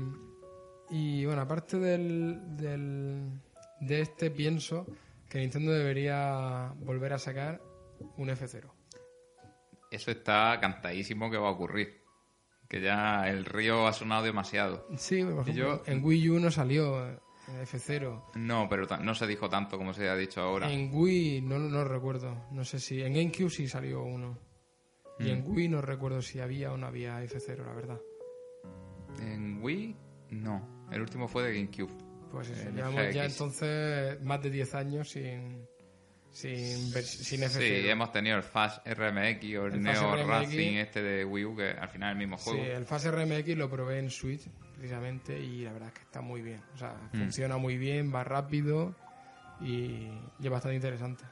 y 0.89 1.25
bueno, 1.25 1.41
aparte 1.41 1.77
del, 1.79 2.39
del- 2.55 3.41
de 3.81 4.01
este, 4.01 4.29
pienso 4.29 4.85
que 5.29 5.39
Nintendo 5.39 5.71
debería 5.71 6.73
volver 6.77 7.13
a 7.13 7.19
sacar 7.19 7.61
un 8.17 8.29
F0. 8.29 8.69
Eso 9.91 10.11
está 10.11 10.57
cantadísimo 10.61 11.31
que 11.31 11.37
va 11.37 11.47
a 11.47 11.51
ocurrir. 11.51 11.99
Que 12.67 12.79
ya 12.81 13.27
el 13.27 13.45
río 13.45 13.87
ha 13.87 13.93
sonado 13.93 14.23
demasiado. 14.23 14.85
Sí, 14.97 15.23
por 15.23 15.41
ejemplo, 15.41 15.53
yo- 15.53 15.83
en 15.87 16.03
Wii 16.05 16.29
U 16.29 16.39
no 16.39 16.51
salió 16.51 17.19
F0. 17.61 18.23
No, 18.35 18.67
pero 18.69 18.85
no 19.01 19.15
se 19.15 19.27
dijo 19.27 19.49
tanto 19.49 19.77
como 19.77 19.93
se 19.93 20.07
ha 20.09 20.15
dicho 20.15 20.41
ahora. 20.41 20.71
En 20.71 20.89
Wii 20.93 21.41
no, 21.41 21.59
no 21.59 21.83
recuerdo, 21.83 22.45
no 22.51 22.63
sé 22.63 22.79
si 22.79 23.01
en 23.01 23.13
GameCube 23.13 23.49
sí 23.49 23.67
salió 23.67 24.03
uno. 24.03 24.37
Y 25.19 25.29
en 25.31 25.43
Wii 25.45 25.67
no 25.67 25.81
recuerdo 25.81 26.21
si 26.21 26.39
había 26.39 26.71
o 26.71 26.77
no 26.77 26.87
había 26.87 27.21
F0, 27.23 27.65
la 27.65 27.73
verdad. 27.73 27.99
En 29.19 29.61
Wii, 29.61 29.95
no. 30.31 30.87
El 30.91 31.01
último 31.01 31.27
fue 31.27 31.43
de 31.43 31.53
GameCube. 31.53 31.91
Pues 32.31 32.49
eso, 32.49 32.69
llevamos 32.69 33.13
ya 33.13 33.25
entonces 33.25 34.21
más 34.23 34.41
de 34.41 34.49
10 34.51 34.75
años 34.75 35.09
sin 35.09 35.67
sin, 36.31 36.77
sin 37.03 37.41
F0. 37.41 37.49
Sí, 37.49 37.89
hemos 37.89 38.11
tenido 38.11 38.37
el 38.37 38.43
Fast 38.43 38.85
RMX 38.87 39.43
o 39.57 39.65
el, 39.65 39.73
El 39.73 39.81
Neo 39.83 39.93
Fast 39.95 40.21
RMX. 40.23 40.27
Racing 40.27 40.73
este 40.77 41.01
de 41.01 41.25
Wii 41.25 41.45
U, 41.45 41.55
que 41.55 41.69
al 41.71 41.89
final 41.89 42.09
es 42.09 42.13
el 42.13 42.17
mismo 42.19 42.37
Sí, 42.37 42.51
juego. 42.51 42.63
el 42.65 42.85
Fase 42.85 43.11
RMX 43.11 43.57
lo 43.57 43.69
probé 43.69 43.99
en 43.99 44.09
Switch 44.11 44.47
precisamente 44.79 45.37
y 45.39 45.63
la 45.63 45.73
verdad 45.73 45.89
es 45.89 45.93
que 45.93 46.01
está 46.01 46.21
muy 46.21 46.41
bien. 46.41 46.61
O 46.73 46.77
sea, 46.77 46.95
Mm. 47.13 47.17
funciona 47.19 47.57
muy 47.57 47.77
bien, 47.77 48.13
va 48.13 48.23
rápido 48.23 48.95
y, 49.61 50.07
y 50.39 50.43
es 50.43 50.49
bastante 50.49 50.75
interesante. 50.75 51.23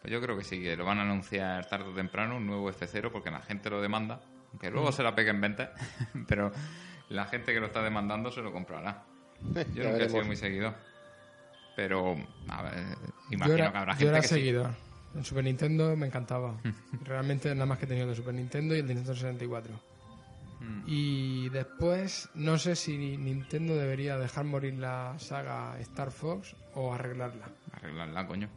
Pues 0.00 0.12
yo 0.12 0.20
creo 0.22 0.36
que 0.38 0.44
sí, 0.44 0.62
que 0.62 0.76
lo 0.76 0.84
van 0.84 0.98
a 0.98 1.02
anunciar 1.02 1.66
tarde 1.68 1.90
o 1.90 1.94
temprano, 1.94 2.36
un 2.36 2.46
nuevo 2.46 2.70
F0, 2.70 3.10
porque 3.10 3.30
la 3.30 3.40
gente 3.40 3.68
lo 3.70 3.82
demanda. 3.82 4.20
Aunque 4.52 4.70
luego 4.70 4.92
se 4.92 5.02
la 5.02 5.14
pegue 5.14 5.30
en 5.30 5.40
venta, 5.40 5.72
pero 6.28 6.52
la 7.10 7.26
gente 7.26 7.52
que 7.52 7.60
lo 7.60 7.66
está 7.66 7.82
demandando 7.82 8.30
se 8.30 8.40
lo 8.40 8.52
comprará. 8.52 9.02
Yo 9.42 9.52
Ya 9.54 9.62
nunca 9.64 9.76
he 9.76 9.92
veremos. 9.92 10.12
sido 10.12 10.24
muy 10.24 10.36
seguidor. 10.36 10.74
Pero, 11.74 12.16
a 12.48 12.62
ver, 12.62 12.72
Yo 12.74 13.32
imagino 13.32 13.54
era, 13.58 13.72
que 13.72 13.78
habrá 13.78 13.92
yo 13.94 13.98
gente 13.98 14.08
era 14.12 14.20
que 14.20 14.28
sí. 14.28 14.34
seguidor. 14.34 14.70
En 15.14 15.24
Super 15.24 15.44
Nintendo 15.44 15.94
me 15.96 16.06
encantaba. 16.06 16.54
Realmente 17.04 17.52
nada 17.54 17.66
más 17.66 17.78
que 17.78 17.84
he 17.84 17.88
tenido 17.88 18.04
el 18.04 18.10
de 18.12 18.16
Super 18.16 18.32
Nintendo 18.34 18.74
y 18.74 18.78
el 18.78 18.86
de 18.86 18.94
Nintendo 18.94 19.14
64. 19.14 19.74
Mm. 20.60 20.82
Y 20.86 21.48
después, 21.50 22.28
no 22.34 22.56
sé 22.58 22.76
si 22.76 22.96
Nintendo 23.18 23.76
debería 23.76 24.16
dejar 24.18 24.44
morir 24.44 24.74
la 24.74 25.14
saga 25.18 25.78
Star 25.80 26.10
Fox 26.10 26.56
o 26.74 26.92
arreglarla. 26.94 27.48
Arreglarla, 27.72 28.26
coño. 28.26 28.48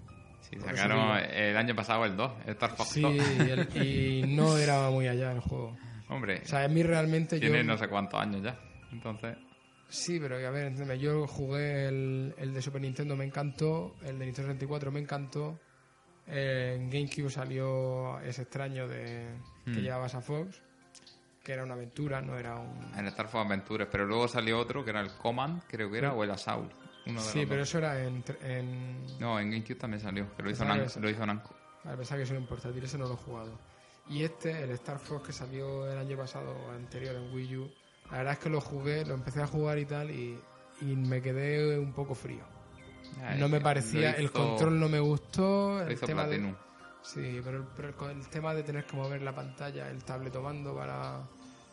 Si 0.41 0.55
Por 0.55 0.69
eso 0.69 0.77
sacaron 0.77 1.17
el 1.17 1.57
año 1.57 1.75
pasado 1.75 2.05
el 2.05 2.15
2, 2.15 2.31
el 2.45 2.49
Star 2.51 2.71
Fox 2.75 2.89
Sí, 2.89 3.01
2. 3.01 3.13
y, 3.13 3.49
el- 3.49 3.85
y 3.85 4.23
no 4.35 4.57
era 4.57 4.89
muy 4.89 5.07
allá 5.07 5.31
el 5.33 5.39
juego. 5.41 5.77
Hombre, 6.07 6.41
O 6.43 6.47
sea, 6.47 6.63
a 6.63 6.67
mí 6.67 6.81
realmente 6.81 7.35
yo... 7.39 7.49
tiene 7.49 7.63
no 7.63 7.77
sé 7.77 7.87
cuántos 7.87 8.19
años 8.19 8.41
ya. 8.41 8.57
Entonces, 8.91 9.37
Sí, 9.89 10.19
pero 10.19 10.35
a 10.35 10.51
ver, 10.51 10.67
entiéndeme, 10.67 10.99
yo 10.99 11.25
jugué 11.27 11.87
el, 11.87 12.35
el 12.37 12.53
de 12.53 12.61
Super 12.61 12.79
Nintendo, 12.81 13.15
me 13.15 13.25
encantó, 13.25 13.95
el 14.03 14.19
de 14.19 14.25
Nintendo 14.25 14.49
64 14.49 14.91
me 14.91 14.99
encantó, 14.99 15.59
en 16.27 16.89
GameCube 16.91 17.29
salió 17.31 18.19
ese 18.21 18.43
extraño 18.43 18.87
de 18.87 19.27
que 19.65 19.71
Mm. 19.71 19.81
llevabas 19.81 20.13
a 20.15 20.21
Fox, 20.21 20.61
que 21.43 21.53
era 21.53 21.63
una 21.63 21.73
aventura, 21.73 22.21
no 22.21 22.37
era 22.37 22.55
un... 22.55 22.93
el 22.97 23.07
Star 23.07 23.27
Fox 23.27 23.45
Adventures. 23.45 23.87
Pero 23.91 24.05
luego 24.05 24.27
salió 24.27 24.59
otro 24.59 24.83
que 24.83 24.91
era 24.91 25.01
el 25.01 25.11
Command, 25.13 25.63
creo 25.67 25.89
que 25.89 25.97
era, 25.97 26.13
o 26.13 26.23
el 26.23 26.31
Assault. 26.31 26.71
Uno 27.05 27.21
de 27.21 27.27
Sí, 27.31 27.45
pero 27.45 27.59
dos. 27.59 27.69
eso 27.69 27.77
era 27.79 28.03
en... 28.03 28.23
en... 28.43 29.19
No, 29.19 29.39
en 29.39 29.51
GameCube 29.51 29.75
también 29.75 30.01
salió, 30.01 30.35
que 30.35 30.43
lo 30.43 30.49
hizo, 30.51 30.65
Pensaba 30.65 30.85
que 30.85 30.99
lo 30.99 31.09
hizo 31.09 31.25
Namco. 31.25 31.55
A 31.85 31.95
pesar 31.95 32.17
que 32.17 32.23
eso 32.23 32.33
no 32.33 32.39
importa, 32.39 32.69
ese 32.69 32.97
no 32.97 33.07
lo 33.07 33.13
he 33.13 33.17
jugado. 33.17 33.57
Y 34.09 34.23
este, 34.23 34.63
el 34.63 34.71
Star 34.71 34.99
Fox 34.99 35.27
que 35.27 35.33
salió 35.33 35.89
el 35.89 35.97
año 35.97 36.17
pasado, 36.17 36.55
anterior 36.71 37.15
en 37.15 37.33
Wii 37.33 37.57
U, 37.57 37.71
la 38.11 38.17
verdad 38.17 38.33
es 38.33 38.39
que 38.39 38.49
lo 38.49 38.59
jugué, 38.59 39.05
lo 39.05 39.13
empecé 39.13 39.41
a 39.41 39.47
jugar 39.47 39.77
y 39.77 39.85
tal, 39.85 40.09
y, 40.09 40.39
y 40.81 40.95
me 40.95 41.21
quedé 41.21 41.77
un 41.77 41.93
poco 41.93 42.15
frío. 42.15 42.43
No 43.37 43.49
me 43.49 43.59
parecía, 43.59 44.11
el 44.11 44.31
control 44.31 44.79
no 44.79 44.89
me 44.89 44.99
gustó, 44.99 45.79
Lo 45.79 45.87
el 45.87 45.93
hizo 45.93 46.05
tema 46.05 46.23
de, 46.23 46.37
Platinum. 46.37 46.55
Sí, 47.01 47.41
pero, 47.43 47.57
el- 47.57 47.63
pero 47.75 47.87
el, 47.89 47.93
co- 47.95 48.09
el 48.09 48.27
tema 48.27 48.53
de 48.53 48.63
tener 48.63 48.85
que 48.85 48.95
mover 48.95 49.21
la 49.21 49.33
pantalla, 49.33 49.89
el 49.89 50.03
tabletomando 50.03 50.75
para, 50.75 51.21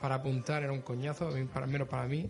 para 0.00 0.16
apuntar 0.16 0.62
era 0.62 0.72
un 0.72 0.82
coñazo, 0.82 1.30
para, 1.52 1.66
al 1.66 1.72
menos 1.72 1.88
para 1.88 2.06
mí, 2.06 2.28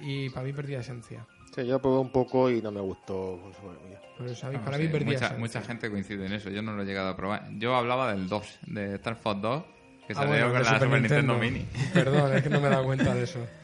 y 0.00 0.30
para 0.30 0.44
mí 0.46 0.52
perdía 0.52 0.80
esencia. 0.80 1.26
Sí, 1.54 1.64
yo 1.66 1.80
probé 1.80 1.98
un 2.00 2.10
poco 2.10 2.50
y 2.50 2.60
no 2.60 2.72
me 2.72 2.80
gustó. 2.80 3.38
pues, 3.42 3.56
bueno, 3.62 3.78
ya. 3.90 4.00
Por 4.18 4.26
eso 4.26 4.46
a 4.46 4.50
mí- 4.50 4.56
No 4.56 4.64
para 4.64 4.76
sé, 4.76 4.82
mí 4.84 4.88
perdía 4.88 5.06
mucha, 5.12 5.26
esencia. 5.26 5.38
mucha 5.38 5.62
gente 5.62 5.90
coincide 5.90 6.26
en 6.26 6.32
eso, 6.32 6.50
yo 6.50 6.62
no 6.62 6.74
lo 6.74 6.82
he 6.82 6.86
llegado 6.86 7.10
a 7.10 7.16
probar. 7.16 7.48
Yo 7.58 7.76
hablaba 7.76 8.10
del 8.12 8.28
2, 8.28 8.58
de 8.66 8.94
Star 8.96 9.16
Fox 9.16 9.40
2, 9.40 9.62
que 10.06 10.12
Ah, 10.12 10.16
salió 10.16 10.30
bueno, 10.30 10.52
con 10.52 10.62
la 10.62 10.78
Super, 10.80 11.00
Nintendo. 11.00 11.38
Mini. 11.38 11.66
Perdón, 11.92 12.34
es 12.34 12.42
que 12.42 12.50
no 12.50 12.60
me 12.60 12.66
he 12.66 12.70
dado 12.70 12.84
cuenta 12.84 13.14
de 13.14 13.22
eso. 13.22 13.38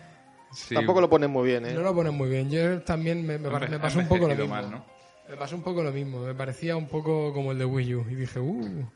Sí, 0.52 0.74
Tampoco 0.74 1.00
lo 1.00 1.08
ponen 1.08 1.30
muy 1.30 1.46
bien, 1.46 1.64
¿eh? 1.64 1.74
No 1.74 1.80
lo 1.82 1.94
ponen 1.94 2.12
muy 2.12 2.28
bien. 2.28 2.50
Yo 2.50 2.82
también 2.82 3.24
me, 3.24 3.38
me, 3.38 3.48
me 3.68 3.78
pasó 3.78 4.00
un 4.00 4.08
poco 4.08 4.26
lo 4.26 4.34
mismo. 4.34 4.48
mal, 4.48 4.68
¿no? 4.68 4.84
Me 5.30 5.36
pasó 5.36 5.54
un 5.54 5.62
poco 5.62 5.82
lo 5.82 5.92
mismo. 5.92 6.20
Me 6.20 6.34
parecía 6.34 6.76
un 6.76 6.88
poco 6.88 7.32
como 7.32 7.52
el 7.52 7.58
de 7.58 7.64
Wii 7.64 7.94
U. 7.94 8.06
Y 8.10 8.14
dije, 8.16 8.40
uh. 8.40 8.90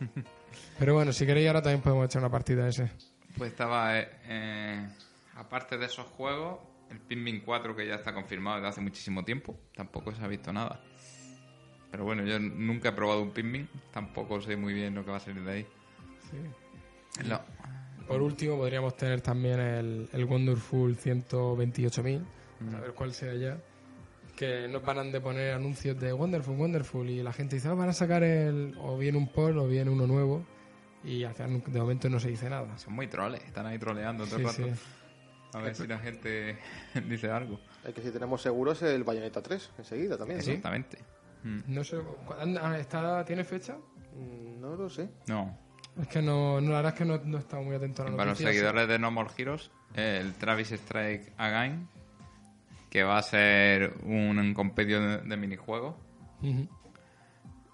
Pero 0.78 0.94
bueno, 0.94 1.12
si 1.12 1.26
queréis 1.26 1.46
ahora 1.48 1.60
también 1.60 1.82
podemos 1.82 2.06
echar 2.06 2.22
una 2.22 2.30
partida 2.30 2.64
a 2.64 2.68
ese. 2.68 2.90
Pues 3.36 3.50
estaba, 3.50 3.98
eh, 3.98 4.08
eh, 4.24 4.88
aparte 5.36 5.76
de 5.76 5.84
esos 5.84 6.06
juegos, 6.06 6.60
el 6.90 6.98
Pikmin 7.00 7.40
4 7.40 7.76
que 7.76 7.86
ya 7.86 7.96
está 7.96 8.14
confirmado 8.14 8.56
desde 8.56 8.68
hace 8.68 8.80
muchísimo 8.80 9.24
tiempo, 9.24 9.58
tampoco 9.74 10.14
se 10.14 10.24
ha 10.24 10.26
visto 10.26 10.52
nada. 10.52 10.80
Pero 11.90 12.04
bueno, 12.04 12.24
yo 12.24 12.38
nunca 12.38 12.88
he 12.88 12.92
probado 12.92 13.22
un 13.22 13.32
Pikmin, 13.32 13.68
tampoco 13.92 14.40
sé 14.40 14.56
muy 14.56 14.72
bien 14.72 14.94
lo 14.94 15.04
que 15.04 15.10
va 15.10 15.18
a 15.18 15.20
salir 15.20 15.44
de 15.44 15.52
ahí. 15.52 15.66
No. 17.26 17.40
Por 18.06 18.22
último, 18.22 18.56
podríamos 18.56 18.96
tener 18.96 19.20
también 19.20 19.60
el, 19.60 20.08
el 20.12 20.24
Wonderful 20.24 20.96
128.000, 20.96 22.24
a 22.74 22.80
ver 22.80 22.94
cuál 22.94 23.12
sea 23.12 23.34
ya. 23.34 23.58
Que 24.38 24.68
nos 24.68 24.82
van 24.84 25.10
de 25.10 25.20
poner 25.20 25.52
anuncios 25.54 25.98
de 25.98 26.12
Wonderful, 26.12 26.56
Wonderful, 26.56 27.08
y 27.10 27.22
la 27.22 27.32
gente 27.32 27.56
dice, 27.56 27.68
"Ah, 27.68 27.74
van 27.74 27.88
a 27.88 27.92
sacar 27.92 28.22
el, 28.22 28.74
o 28.78 28.96
bien 28.96 29.16
un 29.16 29.26
port 29.32 29.56
o 29.56 29.66
bien 29.66 29.88
uno 29.88 30.06
nuevo, 30.06 30.44
y 31.02 31.24
al 31.24 31.34
final 31.34 31.62
de 31.66 31.80
momento 31.80 32.08
no 32.08 32.20
se 32.20 32.28
dice 32.28 32.48
nada. 32.48 32.78
Son 32.78 32.92
muy 32.92 33.08
troles, 33.08 33.42
están 33.44 33.66
ahí 33.66 33.78
troleando 33.78 34.24
todo 34.26 34.36
Sí, 34.36 34.42
el 34.42 34.46
rato. 34.48 34.76
sí. 34.76 34.80
A 35.54 35.58
ver 35.60 35.74
si 35.74 35.86
la 35.86 35.98
gente 35.98 36.56
dice 37.08 37.30
algo. 37.30 37.58
El 37.84 37.92
que 37.94 38.02
sí 38.02 38.10
tenemos 38.10 38.40
seguros 38.42 38.80
es 38.82 38.90
el 38.94 39.02
Bayonetta 39.02 39.42
3, 39.42 39.70
enseguida 39.78 40.16
también. 40.16 40.38
¿no? 40.38 40.44
Exactamente. 40.44 40.98
Mm, 41.42 41.60
No 41.68 41.82
sé, 41.84 41.96
¿cu- 41.96 42.34
anda- 42.38 42.78
¿está, 42.78 43.24
¿tiene 43.24 43.42
fecha? 43.44 43.76
Mm, 44.14 44.60
No 44.60 44.76
lo 44.76 44.88
sé. 44.88 45.08
No. 45.26 45.56
Es 46.00 46.06
que 46.06 46.22
no, 46.22 46.60
no, 46.60 46.70
la 46.70 46.76
verdad 46.76 46.92
es 46.92 46.98
que 46.98 47.04
no, 47.04 47.18
no 47.24 47.38
he 47.38 47.40
estado 47.40 47.62
muy 47.64 47.74
atento 47.74 48.02
a 48.02 48.04
la 48.04 48.10
Para 48.16 48.30
los 48.30 48.38
noticia. 48.40 48.52
seguidores 48.52 48.86
de 48.88 48.98
No 49.00 49.10
More 49.10 49.30
Heroes, 49.36 49.70
el 49.94 50.32
Travis 50.34 50.70
Strike 50.70 51.32
Again, 51.38 51.88
que 52.90 53.02
va 53.02 53.18
a 53.18 53.22
ser 53.22 53.94
un, 54.04 54.38
un 54.38 54.54
compendio 54.54 55.00
de, 55.00 55.18
de 55.18 55.36
minijuegos. 55.36 55.94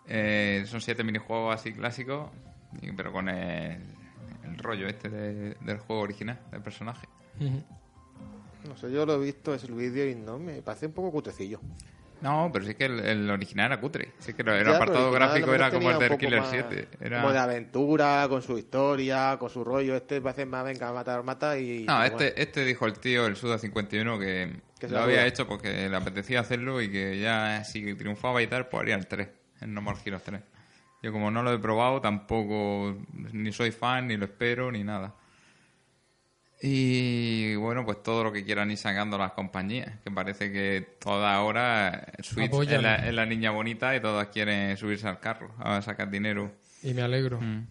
Eh, 0.07 0.65
son 0.67 0.81
siete 0.81 1.03
minijuegos 1.05 1.55
así 1.55 1.73
clásicos, 1.73 2.31
pero 2.97 3.13
con 3.13 3.29
el, 3.29 3.81
el 4.45 4.59
rollo 4.59 4.87
este 4.87 5.09
de- 5.09 5.55
del 5.61 5.79
juego 5.79 6.03
original, 6.03 6.39
del 6.51 6.61
personaje. 6.63 7.07
No 8.69 8.77
sé, 8.77 8.91
yo 8.93 9.05
lo 9.07 9.15
he 9.15 9.25
visto, 9.25 9.55
es 9.55 9.65
el 9.65 9.73
vídeo 9.75 10.09
y 10.09 10.15
no 10.15 10.39
me 10.39 10.63
parece 10.63 10.87
un 10.87 10.93
poco 10.93 11.11
cutecillo. 11.13 11.61
No, 12.21 12.49
pero 12.53 12.65
sí 12.65 12.75
que 12.75 12.87
el, 12.87 13.01
el 13.01 13.31
original 13.31 13.67
era 13.73 13.81
cutre. 13.81 14.13
Sí 14.19 14.33
que 14.33 14.41
el 14.43 14.65
Ya, 14.65 14.77
apartado 14.77 15.11
gráfico 15.13 15.53
era 15.55 15.71
como 15.71 15.91
el 15.91 15.99
poco 15.99 16.17
Killer 16.19 16.41
más- 16.41 16.51
7. 16.51 16.89
Era... 17.01 17.21
Como 17.21 17.33
de 17.33 17.39
aventura, 17.39 18.27
con 18.31 18.41
su 18.41 18.57
historia, 18.57 19.37
con 19.39 19.51
su 19.51 19.63
rollo. 19.63 19.95
Este 19.95 20.23
parece 20.23 20.47
más, 20.47 20.65
venga, 20.65 20.91
matar, 20.93 21.23
mata 21.23 21.59
y... 21.59 21.85
No, 21.85 22.03
este, 22.03 22.15
bueno. 22.17 22.33
este 22.37 22.65
dijo 22.65 22.87
el 22.87 22.99
tío, 22.99 23.27
el 23.27 23.37
Suda 23.37 23.59
51, 23.59 24.19
que, 24.19 24.53
Que 24.85 24.89
se 24.89 24.95
lo 24.95 25.03
había 25.03 25.27
hecho 25.27 25.47
porque 25.47 25.89
le 25.89 25.97
apetecía 25.97 26.41
hacerlo 26.41 26.83
y 26.83 26.91
que 26.91 27.19
ya 27.19 27.65
si 27.65 27.95
triunfaba 27.95 28.43
y 28.43 28.47
tal, 28.47 28.69
pues 28.69 28.83
haría 28.83 28.97
el 28.97 29.07
3, 29.07 29.29
el 29.63 29.73
No 29.73 29.81
More 29.81 29.99
Heroes 30.05 30.23
3. 30.23 30.41
Yo 31.03 31.13
como 31.13 31.31
no 31.31 31.43
lo 31.43 31.53
he 31.53 31.59
probado, 31.59 32.01
tampoco 32.01 32.97
ni 33.33 33.53
soy 33.53 33.71
fan, 33.71 34.09
ni 34.09 34.17
lo 34.17 34.27
espero, 34.27 34.71
ni 34.71 34.85
nada. 34.85 35.15
Y 36.61 37.57
bueno, 37.57 37.85
pues 37.85 38.03
todo 38.03 38.25
lo 38.25 38.33
que 38.33 38.45
quieran 38.45 38.71
ir 38.71 38.79
sacando 38.79 39.19
las 39.19 39.33
compañías, 39.33 40.01
que 40.03 40.11
parece 40.11 40.53
que 40.53 40.97
toda 40.99 41.35
ahora 41.35 42.07
Switch 42.23 42.53
es 42.53 42.83
la, 42.83 42.97
es 42.97 43.13
la 43.13 43.27
niña 43.27 43.51
bonita 43.51 43.95
y 43.97 44.01
todas 44.01 44.29
quieren 44.29 44.77
subirse 44.77 45.09
al 45.09 45.21
carro 45.21 45.51
a 45.59 45.83
sacar 45.83 46.11
dinero. 46.11 46.53
Y 46.83 46.95
me 46.95 47.03
alegro. 47.03 47.41
Mm. 47.41 47.67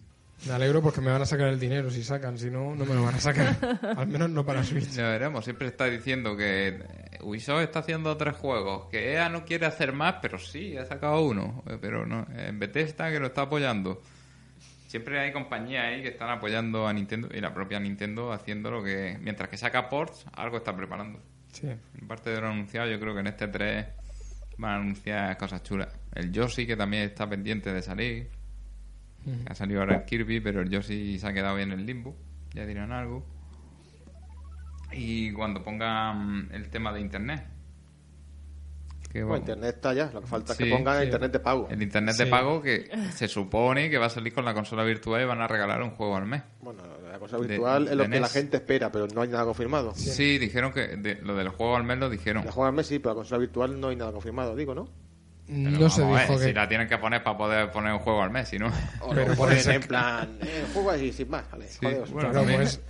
Me 0.46 0.52
alegro 0.52 0.82
porque 0.82 1.00
me 1.00 1.10
van 1.10 1.22
a 1.22 1.26
sacar 1.26 1.48
el 1.48 1.58
dinero 1.58 1.90
si 1.90 2.02
sacan, 2.04 2.36
si 2.36 2.50
no, 2.50 2.74
no 2.74 2.84
me 2.84 2.94
lo 2.94 3.02
van 3.02 3.14
a 3.14 3.20
sacar. 3.20 3.56
Al 3.96 4.06
menos 4.06 4.28
no 4.30 4.44
para 4.44 4.62
Switch. 4.62 4.90
Ya 4.90 5.08
veremos, 5.08 5.44
siempre 5.44 5.68
está 5.68 5.86
diciendo 5.86 6.36
que 6.36 6.68
eh, 6.68 7.18
Ubisoft 7.22 7.62
está 7.62 7.78
haciendo 7.78 8.16
tres 8.16 8.36
juegos, 8.36 8.88
que 8.90 9.12
EA 9.12 9.28
no 9.28 9.44
quiere 9.44 9.66
hacer 9.66 9.92
más, 9.92 10.16
pero 10.20 10.38
sí, 10.38 10.76
ha 10.76 10.84
sacado 10.84 11.22
uno, 11.22 11.62
eh, 11.66 11.78
pero 11.80 12.04
no, 12.04 12.26
en 12.36 12.58
Bethesda 12.58 13.10
que 13.10 13.20
lo 13.20 13.26
está 13.28 13.42
apoyando. 13.42 14.02
Siempre 14.86 15.18
hay 15.18 15.32
compañías 15.32 15.86
ahí 15.86 16.02
que 16.02 16.08
están 16.08 16.30
apoyando 16.30 16.86
a 16.86 16.92
Nintendo 16.92 17.28
y 17.32 17.40
la 17.40 17.52
propia 17.52 17.80
Nintendo 17.80 18.32
haciendo 18.32 18.70
lo 18.70 18.84
que, 18.84 19.18
mientras 19.20 19.48
que 19.48 19.56
saca 19.56 19.88
ports, 19.88 20.26
algo 20.34 20.58
está 20.58 20.76
preparando. 20.76 21.20
Sí. 21.52 21.68
En 21.68 22.06
parte 22.06 22.30
de 22.30 22.40
lo 22.40 22.48
anunciado, 22.48 22.88
yo 22.88 23.00
creo 23.00 23.14
que 23.14 23.20
en 23.20 23.26
este 23.28 23.48
3 23.48 23.86
van 24.58 24.70
a 24.70 24.76
anunciar 24.76 25.36
cosas 25.36 25.62
chulas. 25.62 25.88
El 26.14 26.30
Yoshi, 26.30 26.66
que 26.66 26.76
también 26.76 27.04
está 27.04 27.28
pendiente 27.28 27.72
de 27.72 27.82
salir. 27.82 28.28
Ha 29.46 29.54
salido 29.54 29.80
ahora 29.80 29.96
el 29.96 30.04
Kirby, 30.04 30.40
pero 30.40 30.60
el 30.60 30.68
Yoshi 30.70 31.18
se 31.18 31.26
ha 31.26 31.32
quedado 31.32 31.56
bien 31.56 31.72
en 31.72 31.80
el 31.80 31.86
limbo. 31.86 32.14
Ya 32.52 32.66
dirán 32.66 32.92
algo. 32.92 33.24
Y 34.92 35.32
cuando 35.32 35.62
pongan 35.62 36.48
el 36.52 36.68
tema 36.70 36.92
de 36.92 37.00
internet. 37.00 37.44
Que 39.10 39.22
Bueno, 39.22 39.32
va- 39.34 39.38
internet 39.38 39.76
está 39.76 39.94
ya, 39.94 40.10
lo 40.12 40.20
que 40.20 40.26
falta 40.26 40.52
es 40.52 40.58
que 40.58 40.66
pongan 40.66 40.98
sí. 40.98 41.04
internet 41.04 41.32
de 41.32 41.38
pago. 41.40 41.68
El 41.70 41.82
internet 41.82 42.16
de 42.16 42.26
pago 42.26 42.60
que 42.60 42.90
se 43.12 43.28
supone 43.28 43.88
que 43.88 43.96
va 43.98 44.06
a 44.06 44.10
salir 44.10 44.32
con 44.34 44.44
la 44.44 44.52
consola 44.54 44.82
virtual 44.84 45.22
y 45.22 45.24
van 45.24 45.40
a 45.40 45.46
regalar 45.46 45.82
un 45.82 45.90
juego 45.90 46.16
al 46.16 46.26
mes. 46.26 46.42
Bueno, 46.60 46.82
la 47.10 47.18
cosa 47.20 47.38
De- 47.38 47.46
virtual 47.46 47.88
es 47.88 47.94
lo 47.96 48.02
que 48.04 48.08
la 48.10 48.20
NES. 48.20 48.32
gente 48.32 48.56
espera, 48.56 48.90
pero 48.90 49.06
no 49.06 49.22
hay 49.22 49.28
nada 49.28 49.44
confirmado. 49.44 49.94
Sí, 49.94 50.38
dijeron 50.38 50.72
que 50.72 50.96
de- 50.96 51.22
lo 51.22 51.36
del 51.36 51.48
juego 51.48 51.76
al 51.76 51.84
mes 51.84 51.98
lo 51.98 52.10
dijeron. 52.10 52.44
La 52.44 52.50
juega 52.52 52.70
al 52.70 52.74
mes 52.74 52.86
sí, 52.88 52.98
pero 52.98 53.10
la 53.10 53.14
consola 53.16 53.38
virtual 53.38 53.80
no 53.80 53.88
hay 53.88 53.96
nada 53.96 54.10
confirmado, 54.12 54.56
digo, 54.56 54.74
¿no? 54.74 54.88
Pero 55.46 55.70
No 55.78 55.90
se 55.90 56.02
ver, 56.04 56.22
dijo 56.26 56.38
Si 56.38 56.52
la 56.54 56.66
tienen 56.68 56.88
que 56.88 56.96
poner 56.96 57.22
para 57.22 57.36
poder 57.36 57.70
poner 57.70 57.92
un 57.92 57.98
juego 57.98 58.22
al 58.22 58.30
mes, 58.30 58.48
si 58.48 58.58
no. 58.58 58.68
O 59.00 59.10
Pero 59.10 59.34
lo 59.34 59.46
ser 59.60 59.74
en 59.74 59.80
que- 59.82 59.88
plan, 59.88 60.38
eh, 60.40 60.64
juego 60.72 60.90
así, 60.90 61.12
sin 61.12 61.28
más, 61.28 61.50
vale. 61.50 61.68
Sí, 61.68 61.78
jodeos. 61.82 62.10
bueno, 62.12 62.42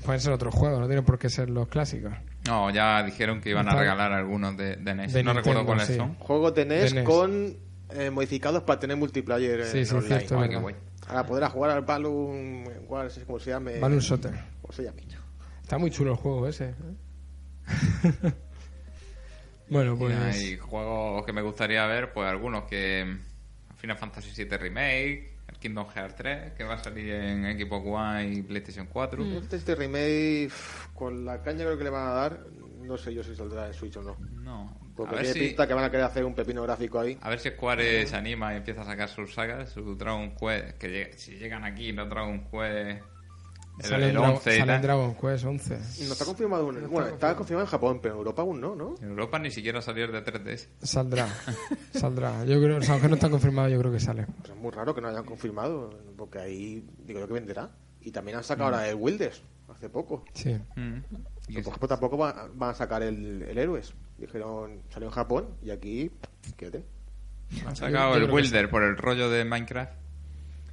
pueden 0.05 0.20
ser 0.20 0.33
otros 0.33 0.55
juegos, 0.55 0.78
no 0.81 0.86
tienen 0.86 1.05
por 1.05 1.18
qué 1.18 1.28
ser 1.28 1.50
los 1.50 1.66
clásicos. 1.68 2.12
No, 2.47 2.70
ya 2.70 3.02
dijeron 3.02 3.41
que 3.41 3.50
iban 3.50 3.68
a 3.68 3.74
regalar 3.74 4.12
algunos 4.12 4.57
de, 4.57 4.76
de 4.76 4.94
NES. 4.94 5.12
De 5.12 5.23
no 5.24 5.33
recuerdo 5.33 5.65
cuáles 5.66 5.86
sí. 5.89 5.97
son. 5.97 6.15
Juegos 6.15 6.55
de 6.55 6.65
NES, 6.66 6.91
De 6.92 7.00
NES. 7.00 7.05
con 7.05 7.57
eh, 7.91 8.10
modificados 8.10 8.62
para 8.62 8.78
tener 8.78 8.97
multiplayer 8.97 9.60
en 9.60 9.66
Sí, 9.66 9.84
sí, 9.84 9.94
online. 9.94 10.20
cierto. 10.20 10.39
Ahora 11.08 11.26
poder 11.26 11.44
jugar 11.49 11.70
al 11.73 11.83
Balloon, 11.83 12.65
¿cuál 12.86 13.08
es 13.08 13.18
cómo 13.26 13.39
se 13.41 13.50
llame? 13.50 13.78
Balloon 13.81 14.00
Sotter. 14.00 14.33
¿Cómo 14.62 14.73
se 14.73 14.84
llama? 14.84 14.97
Está 15.62 15.76
muy 15.76 15.91
chulo 15.91 16.12
el 16.12 16.16
juego 16.16 16.47
ese. 16.47 16.66
¿eh? 16.70 18.33
bueno, 19.74 19.98
pues... 19.98 20.16
Hay 20.16 20.56
juegos 20.56 21.26
que 21.26 21.32
me 21.32 21.42
gustaría 21.42 21.84
ver, 21.86 22.12
pues 22.12 22.28
algunos 22.28 22.64
que. 22.64 23.16
Final 23.76 23.98
Fantasy 23.98 24.44
VII 24.44 24.56
Remake, 24.56 25.34
el 25.48 25.58
Kingdom 25.58 25.86
Hearts 25.88 26.14
3, 26.16 26.52
que 26.52 26.64
va 26.64 26.74
a 26.74 26.78
salir 26.78 27.12
en 27.12 27.58
Xbox 27.58 27.86
One 27.86 28.32
y 28.32 28.42
PlayStation 28.42 28.86
4. 28.86 29.24
Este, 29.40 29.56
este 29.56 29.74
remake, 29.74 30.50
con 30.94 31.24
la 31.24 31.42
caña 31.42 31.64
creo 31.64 31.76
que 31.76 31.84
le 31.84 31.90
van 31.90 32.06
a 32.06 32.12
dar, 32.12 32.46
no 32.80 32.96
sé 32.96 33.12
yo 33.12 33.22
si 33.22 33.34
saldrá 33.34 33.66
en 33.66 33.74
Switch 33.74 33.96
o 33.96 34.02
no. 34.02 34.16
No. 34.42 34.78
A 34.80 34.96
Porque 34.96 35.16
ver, 35.16 35.24
tiene 35.24 35.40
si, 35.40 35.46
pinta 35.48 35.66
que 35.66 35.74
van 35.74 35.84
a 35.84 35.90
querer 35.90 36.06
hacer 36.06 36.24
un 36.24 36.34
pepino 36.34 36.62
gráfico 36.62 37.00
ahí. 37.00 37.18
a 37.20 37.28
ver 37.28 37.40
si 37.40 37.50
Square 37.50 38.06
se 38.06 38.16
anima 38.16 38.54
y 38.54 38.58
empieza 38.58 38.82
a 38.82 38.84
sacar 38.84 39.08
sus 39.08 39.34
sagas, 39.34 39.70
su 39.70 39.96
Dragon 39.96 40.34
Quest. 40.36 40.78
Que 40.78 41.12
si 41.16 41.32
llegan 41.32 41.64
aquí, 41.64 41.92
los 41.92 42.08
Dragon 42.08 42.48
Quest. 42.50 43.02
El, 43.78 43.84
Sale, 43.86 44.04
el 44.04 44.10
en 44.10 44.22
Dra- 44.22 44.30
11 44.34 44.54
y 44.54 44.58
sale 44.58 44.74
en. 44.76 44.82
Dragon 44.82 45.14
Quest 45.16 45.44
11. 45.44 45.74
No 46.06 46.12
está 46.12 46.24
confirmado, 46.24 46.70
en- 46.70 46.88
bueno, 46.88 47.08
está 47.08 47.34
confirmado 47.34 47.64
en 47.66 47.70
Japón, 47.70 47.98
pero 48.00 48.14
en 48.14 48.18
Europa 48.18 48.42
aún 48.42 48.60
no, 48.60 48.76
¿no? 48.76 48.94
En 49.02 49.08
Europa 49.10 49.38
ni 49.40 49.50
siquiera 49.50 49.82
salió 49.82 50.04
el 50.04 50.12
de 50.12 50.22
3DS. 50.24 50.68
Saldrá. 50.82 51.26
Saldrá. 51.92 52.44
Yo 52.44 52.60
creo, 52.62 52.78
o 52.78 52.82
sea, 52.82 52.94
aunque 52.94 53.08
no 53.08 53.14
está 53.16 53.28
confirmado, 53.30 53.68
yo 53.68 53.78
creo 53.80 53.90
que 53.92 53.98
sale. 54.00 54.26
Pues 54.38 54.50
es 54.50 54.56
muy 54.56 54.70
raro 54.70 54.94
que 54.94 55.00
no 55.00 55.08
hayan 55.08 55.24
confirmado, 55.24 55.90
porque 56.16 56.38
ahí 56.38 56.86
digo 57.04 57.18
yo 57.20 57.26
que 57.26 57.34
venderá. 57.34 57.70
Y 58.00 58.10
también 58.12 58.36
han 58.36 58.44
sacado 58.44 58.66
ahora 58.66 58.88
el 58.88 58.94
Wilders, 58.96 59.42
hace 59.74 59.88
poco. 59.88 60.24
Sí. 60.34 60.54
Mm. 60.76 60.98
Y 61.48 61.54
por 61.54 61.68
ejemplo, 61.72 61.88
tampoco 61.88 62.16
va- 62.18 62.48
van 62.54 62.70
a 62.70 62.74
sacar 62.74 63.02
el, 63.02 63.42
el 63.42 63.58
Héroes. 63.58 63.92
Dijeron, 64.18 64.82
salió 64.90 65.08
en 65.08 65.14
Japón 65.14 65.48
y 65.64 65.70
aquí, 65.70 66.10
quédate. 66.56 66.84
Han 67.66 67.70
Yo- 67.70 67.74
sacado 67.76 68.10
yo 68.10 68.16
el 68.18 68.22
creo 68.24 68.26
que 68.28 68.34
Wilder 68.42 68.70
por 68.70 68.82
el 68.84 68.96
rollo 68.96 69.28
de 69.30 69.44
Minecraft 69.44 69.92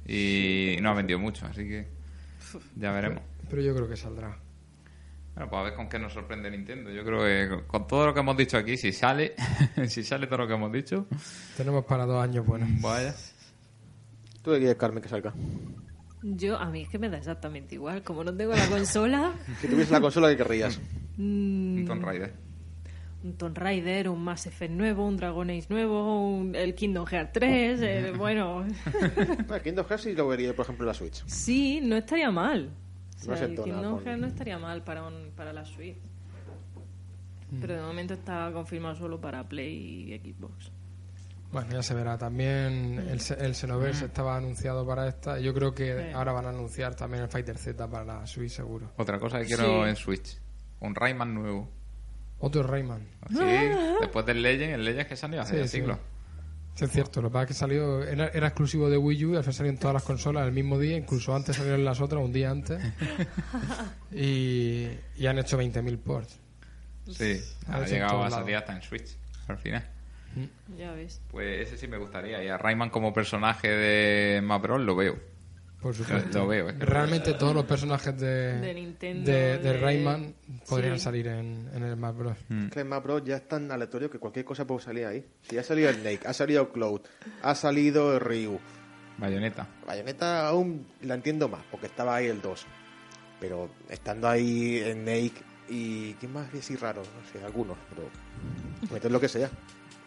y 0.06 0.76
no 0.80 0.90
ha 0.90 0.94
vendido 0.94 1.18
mucho, 1.18 1.46
así 1.46 1.66
que 1.68 1.88
ya 2.76 2.92
veremos. 2.92 3.22
Pero 3.48 3.62
yo 3.62 3.74
creo 3.74 3.88
que 3.88 3.96
saldrá. 3.96 4.38
Bueno, 5.34 5.48
pues 5.50 5.60
a 5.60 5.62
ver 5.64 5.74
con 5.74 5.88
qué 5.88 5.98
nos 5.98 6.12
sorprende 6.12 6.50
Nintendo. 6.50 6.90
Yo 6.90 7.04
creo 7.04 7.20
que 7.24 7.66
con 7.66 7.86
todo 7.86 8.06
lo 8.06 8.14
que 8.14 8.20
hemos 8.20 8.36
dicho 8.36 8.56
aquí, 8.58 8.76
si 8.76 8.92
sale, 8.92 9.34
si 9.88 10.04
sale 10.04 10.26
todo 10.26 10.38
lo 10.40 10.46
que 10.46 10.54
hemos 10.54 10.70
dicho, 10.72 11.06
Tenemos 11.56 11.84
para 11.86 12.04
dos 12.06 12.22
años 12.22 12.44
buenos. 12.46 12.68
vaya. 12.80 13.14
¿Tú 14.42 14.50
qué 14.52 14.58
quieres, 14.58 14.76
Carmen, 14.76 15.02
que 15.02 15.08
salga? 15.08 15.32
Yo, 16.22 16.56
a 16.58 16.68
mí 16.70 16.82
es 16.82 16.88
que 16.88 16.98
me 16.98 17.08
da 17.08 17.18
exactamente 17.18 17.74
igual. 17.76 18.02
Como 18.02 18.22
no 18.24 18.34
tengo 18.36 18.52
la 18.54 18.66
consola, 18.66 19.32
Si 19.60 19.68
tuviese 19.68 19.92
la 19.92 20.00
consola, 20.00 20.28
¿qué 20.28 20.36
querrías? 20.36 20.78
mm, 21.16 21.78
Un 21.78 21.84
Tomb 21.86 22.04
Raider. 22.04 22.34
Un 23.24 23.36
Tomb 23.36 23.56
Raider, 23.56 24.08
un 24.08 24.22
Mass 24.24 24.46
Effect 24.46 24.72
nuevo, 24.72 25.06
un 25.06 25.16
Dragon 25.16 25.48
Age 25.50 25.66
nuevo, 25.68 26.28
un- 26.28 26.54
el 26.54 26.74
Kingdom 26.74 27.06
Hearts 27.06 27.32
3, 27.34 27.80
eh, 27.82 28.12
bueno, 28.16 28.64
Ah, 29.48 29.60
Kingdom 29.60 29.86
Hearts 29.86 30.02
sí 30.04 30.14
lo 30.14 30.26
vería, 30.28 30.54
por 30.54 30.64
ejemplo, 30.64 30.84
en 30.84 30.88
la 30.88 30.94
Switch. 30.94 31.22
sí, 31.26 31.80
no 31.82 31.96
estaría 31.96 32.30
mal. 32.30 32.70
O 33.24 33.30
No 33.30 33.36
sea, 33.36 33.46
el 33.46 33.54
Kingdom 33.54 33.96
con- 33.96 34.04
Hearts 34.04 34.20
no 34.20 34.26
estaría 34.26 34.58
mal 34.58 34.82
para, 34.82 35.06
un- 35.06 35.30
para 35.36 35.52
la 35.52 35.64
Switch. 35.64 35.96
Pero 37.60 37.74
de 37.76 37.82
momento 37.82 38.14
está 38.14 38.50
confirmado 38.52 38.94
solo 38.96 39.20
para 39.20 39.46
Play 39.46 40.12
y 40.14 40.18
Xbox. 40.32 40.72
Bueno, 41.52 41.70
ya 41.70 41.82
se 41.82 41.92
verá. 41.94 42.16
También 42.16 42.98
el, 43.10 43.20
Se- 43.20 43.34
el 43.34 43.54
Xenoverse 43.54 44.06
estaba 44.06 44.38
anunciado 44.38 44.86
para 44.86 45.06
esta. 45.06 45.38
Yo 45.38 45.52
creo 45.52 45.74
que 45.74 46.06
Sí. 46.08 46.12
ahora 46.14 46.32
van 46.32 46.46
a 46.46 46.48
anunciar 46.48 46.94
también 46.94 47.24
el 47.24 47.28
Fighter 47.28 47.58
Z 47.58 47.90
para 47.90 48.04
la 48.06 48.26
Switch, 48.26 48.52
seguro. 48.52 48.90
Otra 48.96 49.18
cosa 49.18 49.38
que 49.40 49.44
quiero 49.46 49.84
Sí. 49.84 49.90
en 49.90 49.96
Switch. 49.96 50.40
Un 50.80 50.94
Rayman 50.94 51.34
nuevo. 51.34 51.68
Otro 52.44 52.62
Rayman. 52.64 53.06
Sí, 53.30 53.38
después 54.00 54.26
del 54.26 54.42
Legend, 54.42 54.74
el 54.74 54.84
Legend 54.84 55.08
que 55.08 55.16
salió 55.16 55.40
hace 55.40 55.62
Sí, 55.62 55.78
siglos. 55.78 55.96
Sí, 56.74 56.86
es 56.86 56.90
cierto. 56.90 57.22
Lo 57.22 57.28
que 57.28 57.32
pasa 57.34 57.42
es 57.44 57.48
que 57.48 57.54
salió, 57.54 58.02
era, 58.02 58.28
era 58.28 58.48
exclusivo 58.48 58.90
de 58.90 58.96
Wii 58.98 59.24
U 59.26 59.32
y 59.34 59.36
al 59.36 59.42
final 59.42 59.54
salió 59.54 59.70
en 59.70 59.78
todas 59.78 59.94
las 59.94 60.02
consolas 60.02 60.46
el 60.46 60.52
mismo 60.52 60.78
día. 60.78 60.96
Incluso 60.96 61.34
antes 61.36 61.54
salieron 61.56 61.84
las 61.84 62.00
otras, 62.00 62.20
un 62.22 62.32
día 62.32 62.50
antes. 62.50 62.82
y, 64.10 64.88
y 65.16 65.26
han 65.26 65.38
hecho 65.38 65.56
20.000 65.60 65.98
ports. 65.98 66.38
Sí, 67.10 67.40
Ha 67.68 67.76
ha 67.76 67.86
llegado 67.86 68.24
a 68.24 68.30
salir 68.30 68.56
hasta 68.56 68.74
en 68.74 68.82
Switch, 68.82 69.16
al 69.48 69.58
final. 69.58 69.86
Ya 70.78 70.92
ves. 70.92 71.20
Pues 71.30 71.68
ese 71.68 71.76
sí 71.76 71.86
me 71.88 71.98
gustaría. 71.98 72.42
Y 72.42 72.48
a 72.48 72.56
Rayman 72.58 72.90
como 72.90 73.12
personaje 73.12 73.68
de 73.68 74.38
Smash 74.40 74.62
Bros. 74.62 74.80
lo 74.80 74.96
veo. 74.96 75.16
Por 75.82 75.94
supuesto. 75.94 76.38
Lo 76.38 76.46
veo, 76.46 76.68
es 76.68 76.78
Realmente 76.78 77.34
todos 77.34 77.54
los 77.54 77.64
personajes 77.64 78.16
de, 78.18 78.60
De 78.60 78.72
Nintendo, 78.74 79.30
de, 79.30 79.58
de 79.58 79.58
de- 79.58 79.78
Rayman 79.80 80.34
podrían 80.68 80.96
Sí. 80.98 81.04
salir 81.04 81.26
en, 81.26 81.68
en 81.74 81.82
el 81.82 81.94
Smash 81.96 82.14
Bros. 82.14 82.38
Mm. 82.48 82.68
Que 82.68 82.80
el 82.80 82.86
Smash 82.86 83.02
Bros. 83.02 83.22
ya 83.24 83.36
es 83.36 83.48
tan 83.48 83.70
aleatorio 83.72 84.08
que 84.08 84.18
cualquier 84.20 84.44
cosa 84.44 84.64
puede 84.66 84.80
salir 84.80 85.06
ahí. 85.06 85.26
Si 85.42 85.58
ha 85.58 85.62
salido 85.64 85.90
el 85.90 85.96
Snake, 85.96 86.20
ha 86.26 86.32
salido 86.32 86.70
Cloud, 86.72 87.00
ha 87.42 87.54
salido 87.56 88.14
el 88.14 88.20
Ryu. 88.20 88.60
Bayonetta. 89.18 89.66
Bayonetta 89.86 90.46
aún 90.48 90.86
la 91.02 91.14
entiendo 91.14 91.48
más, 91.48 91.62
porque 91.70 91.86
estaba 91.86 92.14
ahí 92.16 92.26
el 92.26 92.40
2. 92.40 92.64
Pero 93.40 93.68
estando 93.88 94.28
ahí 94.28 94.80
Snake 94.92 95.32
y... 95.68 96.14
¿Quién 96.14 96.32
más 96.32 96.52
es 96.54 96.60
así 96.60 96.76
raro? 96.76 97.02
No 97.02 97.32
sé, 97.40 97.44
algunos, 97.44 97.76
pero... 97.88 98.08
Meter 98.92 99.10
lo 99.10 99.18
que 99.20 99.28
sea. 99.28 99.50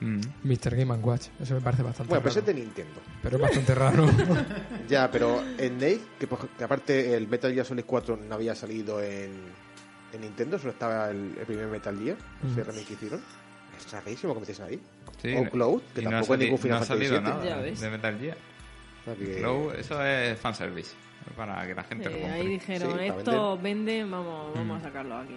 Mm. 0.02 0.20
Mr. 0.44 0.76
Game 0.76 0.94
Watch. 0.96 1.28
Eso 1.42 1.54
me 1.56 1.62
parece 1.62 1.82
bastante 1.84 2.10
Bueno, 2.10 2.28
ese 2.28 2.40
raro. 2.42 2.52
es 2.52 2.56
de 2.56 2.62
Nintendo. 2.62 3.00
Pero 3.24 3.36
es 3.38 3.42
bastante 3.42 3.76
raro. 3.76 4.06
Ya, 4.90 5.10
pero 5.10 5.42
Snake, 5.58 6.02
que, 6.20 6.28
por- 6.28 6.48
que 6.50 6.64
aparte 6.64 7.16
el 7.16 7.28
Metal 7.28 7.52
Gear 7.54 7.66
Solid 7.66 7.84
4 7.86 8.18
no 8.28 8.36
había 8.36 8.54
salido 8.56 9.02
en, 9.02 9.32
en 10.14 10.22
Nintendo, 10.22 10.60
solo 10.60 10.72
estaba 10.74 11.10
el, 11.10 11.36
el 11.40 11.46
primer 11.46 11.68
Metal 11.68 11.98
Gear, 11.98 12.18
ese 12.52 12.62
Mm. 12.62 12.66
remake 12.66 12.86
que 12.86 12.94
hicieron. 12.94 13.22
Es 13.78 13.92
rarísimo 13.92 14.34
que 14.34 14.40
metiesen 14.42 14.66
ahí. 14.66 14.80
Sí, 15.22 15.36
o 15.36 15.50
Cloud, 15.50 15.82
que 15.94 16.02
no 16.04 16.10
tampoco 16.12 16.34
es 16.34 16.38
sali- 16.40 16.46
ningún 16.46 16.60
Final 16.60 16.80
no 16.80 16.86
Fantasy 16.86 17.08
salido 17.10 17.22
nada 17.22 17.62
de 17.62 17.90
Metal 17.90 18.20
Gear. 18.20 18.38
O 19.02 19.06
sea 19.06 19.16
que- 19.16 19.36
Cloud, 19.38 19.76
eso 19.76 20.06
es 20.06 20.40
fanservice. 20.40 20.92
Para 21.36 21.66
que 21.66 21.74
la 21.74 21.84
gente 21.84 22.10
lo 22.10 22.16
Eh, 22.16 22.22
compre. 22.22 22.40
ahí 22.40 22.48
dijeron, 22.48 23.00
Sí, 23.00 23.06
esto 23.06 23.58
vende, 23.58 24.04
vamos, 24.04 24.54
vamos 24.54 24.78
Mm. 24.78 24.82
a 24.82 24.84
sacarlo 24.88 25.18
aquí. 25.18 25.36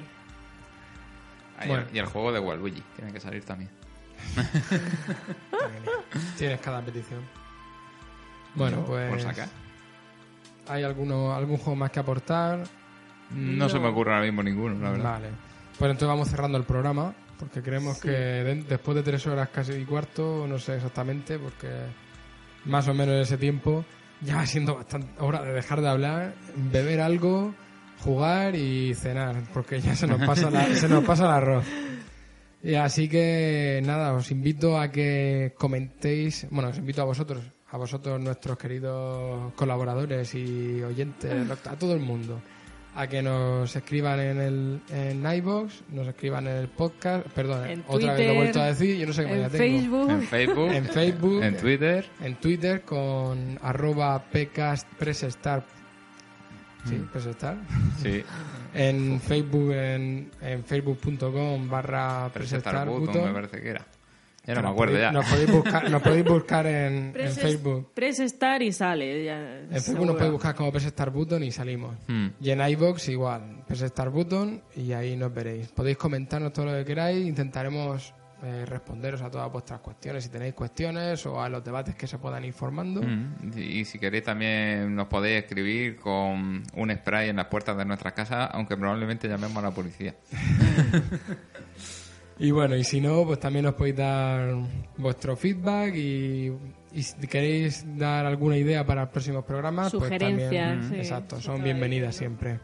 Ah, 1.59 1.61
y 1.61 1.63
el- 1.63 1.69
Bueno. 1.69 1.85
Y 1.95 1.99
el 1.99 2.07
juego 2.07 2.33
de 2.33 2.41
Waluigi 2.41 2.83
tiene 2.97 3.13
que 3.13 3.21
salir 3.21 3.43
también. 3.45 3.71
Tienes 6.39 6.61
cada 6.61 6.81
petición. 6.83 7.21
Bueno, 8.55 8.79
Yo, 8.79 8.85
pues. 8.87 9.11
Por 9.11 9.21
sacar. 9.21 9.49
¿Hay 10.69 10.83
alguno, 10.83 11.35
algún 11.35 11.57
juego 11.57 11.77
más 11.77 11.91
que 11.91 12.01
aportar? 12.01 12.65
No, 13.31 13.65
No. 13.65 13.69
se 13.69 13.79
me 13.79 13.89
ocurre 13.89 14.13
ahora 14.13 14.25
mismo 14.25 14.43
ninguno, 14.43 14.79
la 14.83 14.91
verdad. 14.91 15.13
Vale. 15.13 15.29
Pues 15.79 15.91
entonces 15.91 16.09
vamos 16.09 16.29
cerrando 16.29 16.59
el 16.59 16.65
programa. 16.65 17.15
Porque 17.39 17.63
creemos 17.63 17.99
Sí. 17.99 18.09
que 18.09 18.11
de- 18.11 18.65
después 18.65 18.97
de 18.97 19.05
tres 19.05 19.25
horas 19.29 19.49
casi 19.51 19.73
y 19.73 19.85
cuarto, 19.85 20.45
no 20.49 20.59
sé 20.59 20.75
exactamente, 20.75 21.39
porque 21.39 21.69
más 22.65 22.89
o 22.89 22.95
menos 22.95 23.15
en 23.15 23.21
ese 23.21 23.39
tiempo 23.39 23.85
ya 24.23 24.37
va 24.37 24.47
siendo 24.47 24.75
bastante 24.75 25.09
hora 25.21 25.43
de 25.43 25.53
dejar 25.53 25.81
de 25.81 25.89
hablar, 25.89 26.35
beber 26.57 27.01
algo, 27.01 27.55
jugar 28.01 28.57
y 28.57 28.93
cenar, 28.97 29.37
porque 29.55 29.81
ya 29.81 29.95
se 29.95 30.09
nos 30.09 30.21
pasa, 30.27 30.51
la- 30.51 30.75
se 30.75 30.89
nos 30.89 31.05
pasa 31.05 31.27
el 31.27 31.31
arroz. 31.31 31.65
Y 32.63 32.75
así 32.75 33.09
que 33.09 33.81
nada, 33.85 34.13
os 34.15 34.31
invito 34.31 34.79
a 34.79 34.91
que 34.91 35.55
comentéis, 35.57 36.47
bueno, 36.51 36.71
os 36.71 36.79
invito 36.79 37.03
a 37.03 37.05
vosotros 37.05 37.43
a 37.71 37.77
vosotros, 37.77 38.21
nuestros 38.21 38.57
queridos 38.57 39.53
colaboradores 39.55 40.35
y 40.35 40.83
oyentes, 40.83 41.51
a 41.67 41.77
todo 41.77 41.93
el 41.93 42.01
mundo, 42.01 42.41
a 42.95 43.07
que 43.07 43.21
nos 43.23 43.75
escriban 43.77 44.19
en 44.21 44.41
el 44.41 44.81
en 44.91 45.23
iVoox, 45.37 45.83
nos 45.91 46.09
escriban 46.09 46.47
en 46.47 46.57
el 46.57 46.69
podcast, 46.69 47.27
perdón, 47.29 47.69
En 47.69 47.85
otra 47.87 48.15
vez 48.15 48.27
lo 48.27 48.33
he 48.33 48.37
vuelto 48.37 48.63
a 48.63 48.67
decir, 48.69 48.97
yo 48.97 49.07
no 49.07 49.13
sé 49.13 49.27
qué 49.27 49.35
En 49.35 49.41
ya 49.43 49.49
tengo. 49.51 49.59
Facebook. 49.59 50.11
En 50.11 50.23
Facebook, 50.23 50.73
En 50.73 50.85
Facebook, 50.87 51.43
en 51.43 51.57
Twitter. 51.59 52.07
en 52.23 52.35
Twitter 52.37 52.83
con 52.83 53.59
arroba 53.63 54.25
pcastpressestar. 54.33 55.65
Sí, 56.87 56.95
Mm. 56.95 57.09
Pressestar. 57.09 57.57
Sí, 58.03 58.23
En 58.75 59.21
Facebook, 59.21 59.73
en, 59.73 60.31
en 60.41 60.65
facebook.com 60.65 61.69
barra 61.69 62.31
Pressestar 62.33 62.87
Button, 62.89 63.25
me 63.27 63.33
parece 63.33 63.61
que 63.61 63.69
era. 63.71 63.87
Ya 64.47 64.55
no 64.55 64.63
me 64.63 64.69
acuerdo 64.69 64.95
podéis- 64.95 65.03
ya. 65.03 65.13
Nos 65.13 65.27
podéis 65.29 65.51
buscar, 65.53 65.91
nos 65.91 66.03
podéis 66.03 66.25
buscar 66.29 66.67
en, 66.67 67.13
en 67.15 67.33
Facebook. 67.33 67.91
Press 67.93 68.21
Star 68.21 68.63
y 68.63 68.73
sale. 68.73 69.25
ya, 69.25 69.59
En 69.61 69.69
Facebook 69.69 69.83
seguro. 69.83 70.07
nos 70.07 70.15
podéis 70.17 70.33
buscar 70.33 70.55
como 70.55 70.73
Pressestar 70.73 71.11
Button 71.11 71.43
y 71.45 71.53
salimos. 71.53 71.95
Hmm. 72.07 72.29
Y 72.41 72.51
en 72.51 72.61
iBox 72.61 73.09
igual, 73.11 73.63
Pressestar 73.67 74.09
Button 74.11 74.63
y 74.77 74.93
ahí 74.93 75.17
nos 75.17 75.35
veréis. 75.35 75.69
Podéis 75.69 75.99
comentarnos 75.99 76.53
todo 76.55 76.65
lo 76.67 76.73
que 76.79 76.85
queráis, 76.87 77.27
intentaremos 77.27 78.15
eh, 78.43 78.65
responderos 78.67 79.21
a 79.23 79.31
todas 79.31 79.51
vuestras 79.51 79.81
cuestiones 79.81 80.25
si 80.25 80.31
tenéis 80.31 80.55
cuestiones 80.55 81.25
o 81.27 81.43
a 81.43 81.49
los 81.49 81.65
debates 81.65 81.95
que 81.97 82.07
se 82.07 82.19
puedan 82.19 82.45
ir 82.45 82.53
formando. 82.53 83.03
Mm, 83.03 83.59
Y 83.59 83.85
si 83.85 83.99
queréis 83.99 84.25
también 84.25 84.95
nos 84.95 85.09
podéis 85.09 85.45
escribir 85.45 85.97
con 85.97 86.63
un 86.75 86.91
spray 86.95 87.31
en 87.31 87.37
las 87.37 87.47
puertas 87.47 87.77
de 87.77 87.85
nuestras 87.85 88.13
casas, 88.13 88.49
aunque 88.53 88.77
probablemente 88.77 89.27
llamemos 89.29 89.57
a 89.59 89.63
la 89.69 89.71
policía. 89.73 90.15
Y 92.41 92.53
bueno, 92.53 92.77
y 92.77 92.85
si 92.85 93.01
no, 93.01 93.25
pues 93.25 93.41
también 93.41 93.67
os 93.67 93.75
podéis 93.75 93.97
dar 93.97 94.55
vuestro 94.97 95.35
feedback 95.37 95.93
y, 95.97 96.53
y 96.93 97.03
si 97.03 97.27
queréis 97.27 97.85
dar 97.99 98.27
alguna 98.27 98.57
idea 98.57 98.87
para 98.87 99.11
próximos 99.11 99.45
programas, 99.45 99.91
pues 99.91 100.05
Sugerencias, 100.05 100.49
también, 100.51 100.89
sí. 100.89 100.97
exacto, 100.99 101.41
son 101.41 101.65
bienvenidas 101.65 102.15
siempre. 102.15 102.61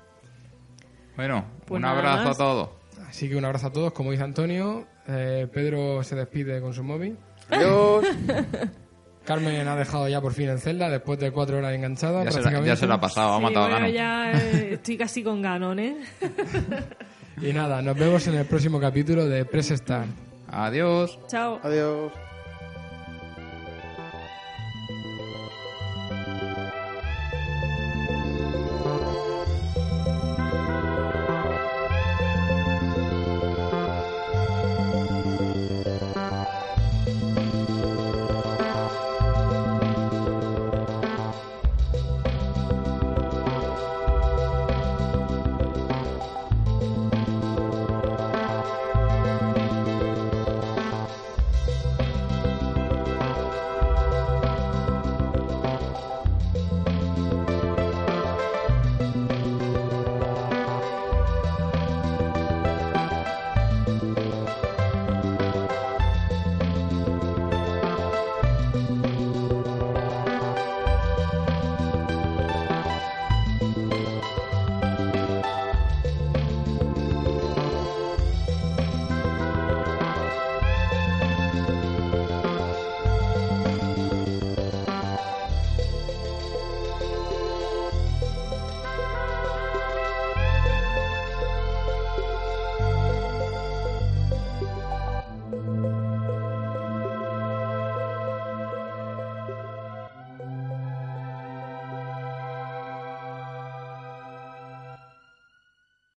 Bueno, 1.17 1.45
Pues 1.67 1.79
un 1.81 1.85
abrazo 1.87 2.31
a 2.31 2.35
todos. 2.37 2.69
Así 3.09 3.29
que 3.29 3.35
un 3.35 3.45
abrazo 3.45 3.67
a 3.67 3.73
todos, 3.73 3.93
como 3.93 4.13
dice 4.13 4.23
Antonio. 4.23 4.87
Eh, 5.07 5.47
Pedro 5.53 6.03
se 6.03 6.15
despide 6.17 6.61
con 6.61 6.73
su 6.75 6.83
móvil. 6.83 7.17
Adiós. 7.51 8.05
Carmen 9.25 9.67
ha 9.67 9.75
dejado 9.77 10.07
ya 10.09 10.21
por 10.21 10.33
fin 10.35 10.51
en 10.51 10.59
celda 10.59 10.91
después 10.91 11.19
de 11.19 11.31
cuatro 11.31 11.57
horas 11.59 11.75
enganchada. 11.75 12.25
Ya 12.25 12.31
se, 12.31 12.37
la, 12.39 12.43
prácticamente. 12.43 12.69
ya 12.69 12.77
se 12.77 12.87
lo 12.87 12.95
ha 12.95 13.01
pasado, 13.01 13.33
ha 13.35 13.37
Sí, 13.39 13.43
matado 13.43 13.67
a 13.67 13.69
bueno, 13.71 13.81
Gano. 13.87 13.95
ya 13.95 14.33
eh, 14.33 14.75
estoy 14.75 14.99
casi 14.99 15.23
con 15.23 15.41
Ganon, 15.41 15.79
¿eh? 15.79 15.97
Y 17.41 17.53
nada, 17.53 17.83
nos 17.83 17.97
vemos 17.99 18.27
en 18.29 18.35
el 18.35 18.45
próximo 18.47 18.79
capítulo 18.79 19.27
de 19.27 19.45
Press 19.45 19.71
Start. 19.71 20.07
Adiós. 20.51 21.19
Chao. 21.27 21.59
Adiós. 21.63 22.13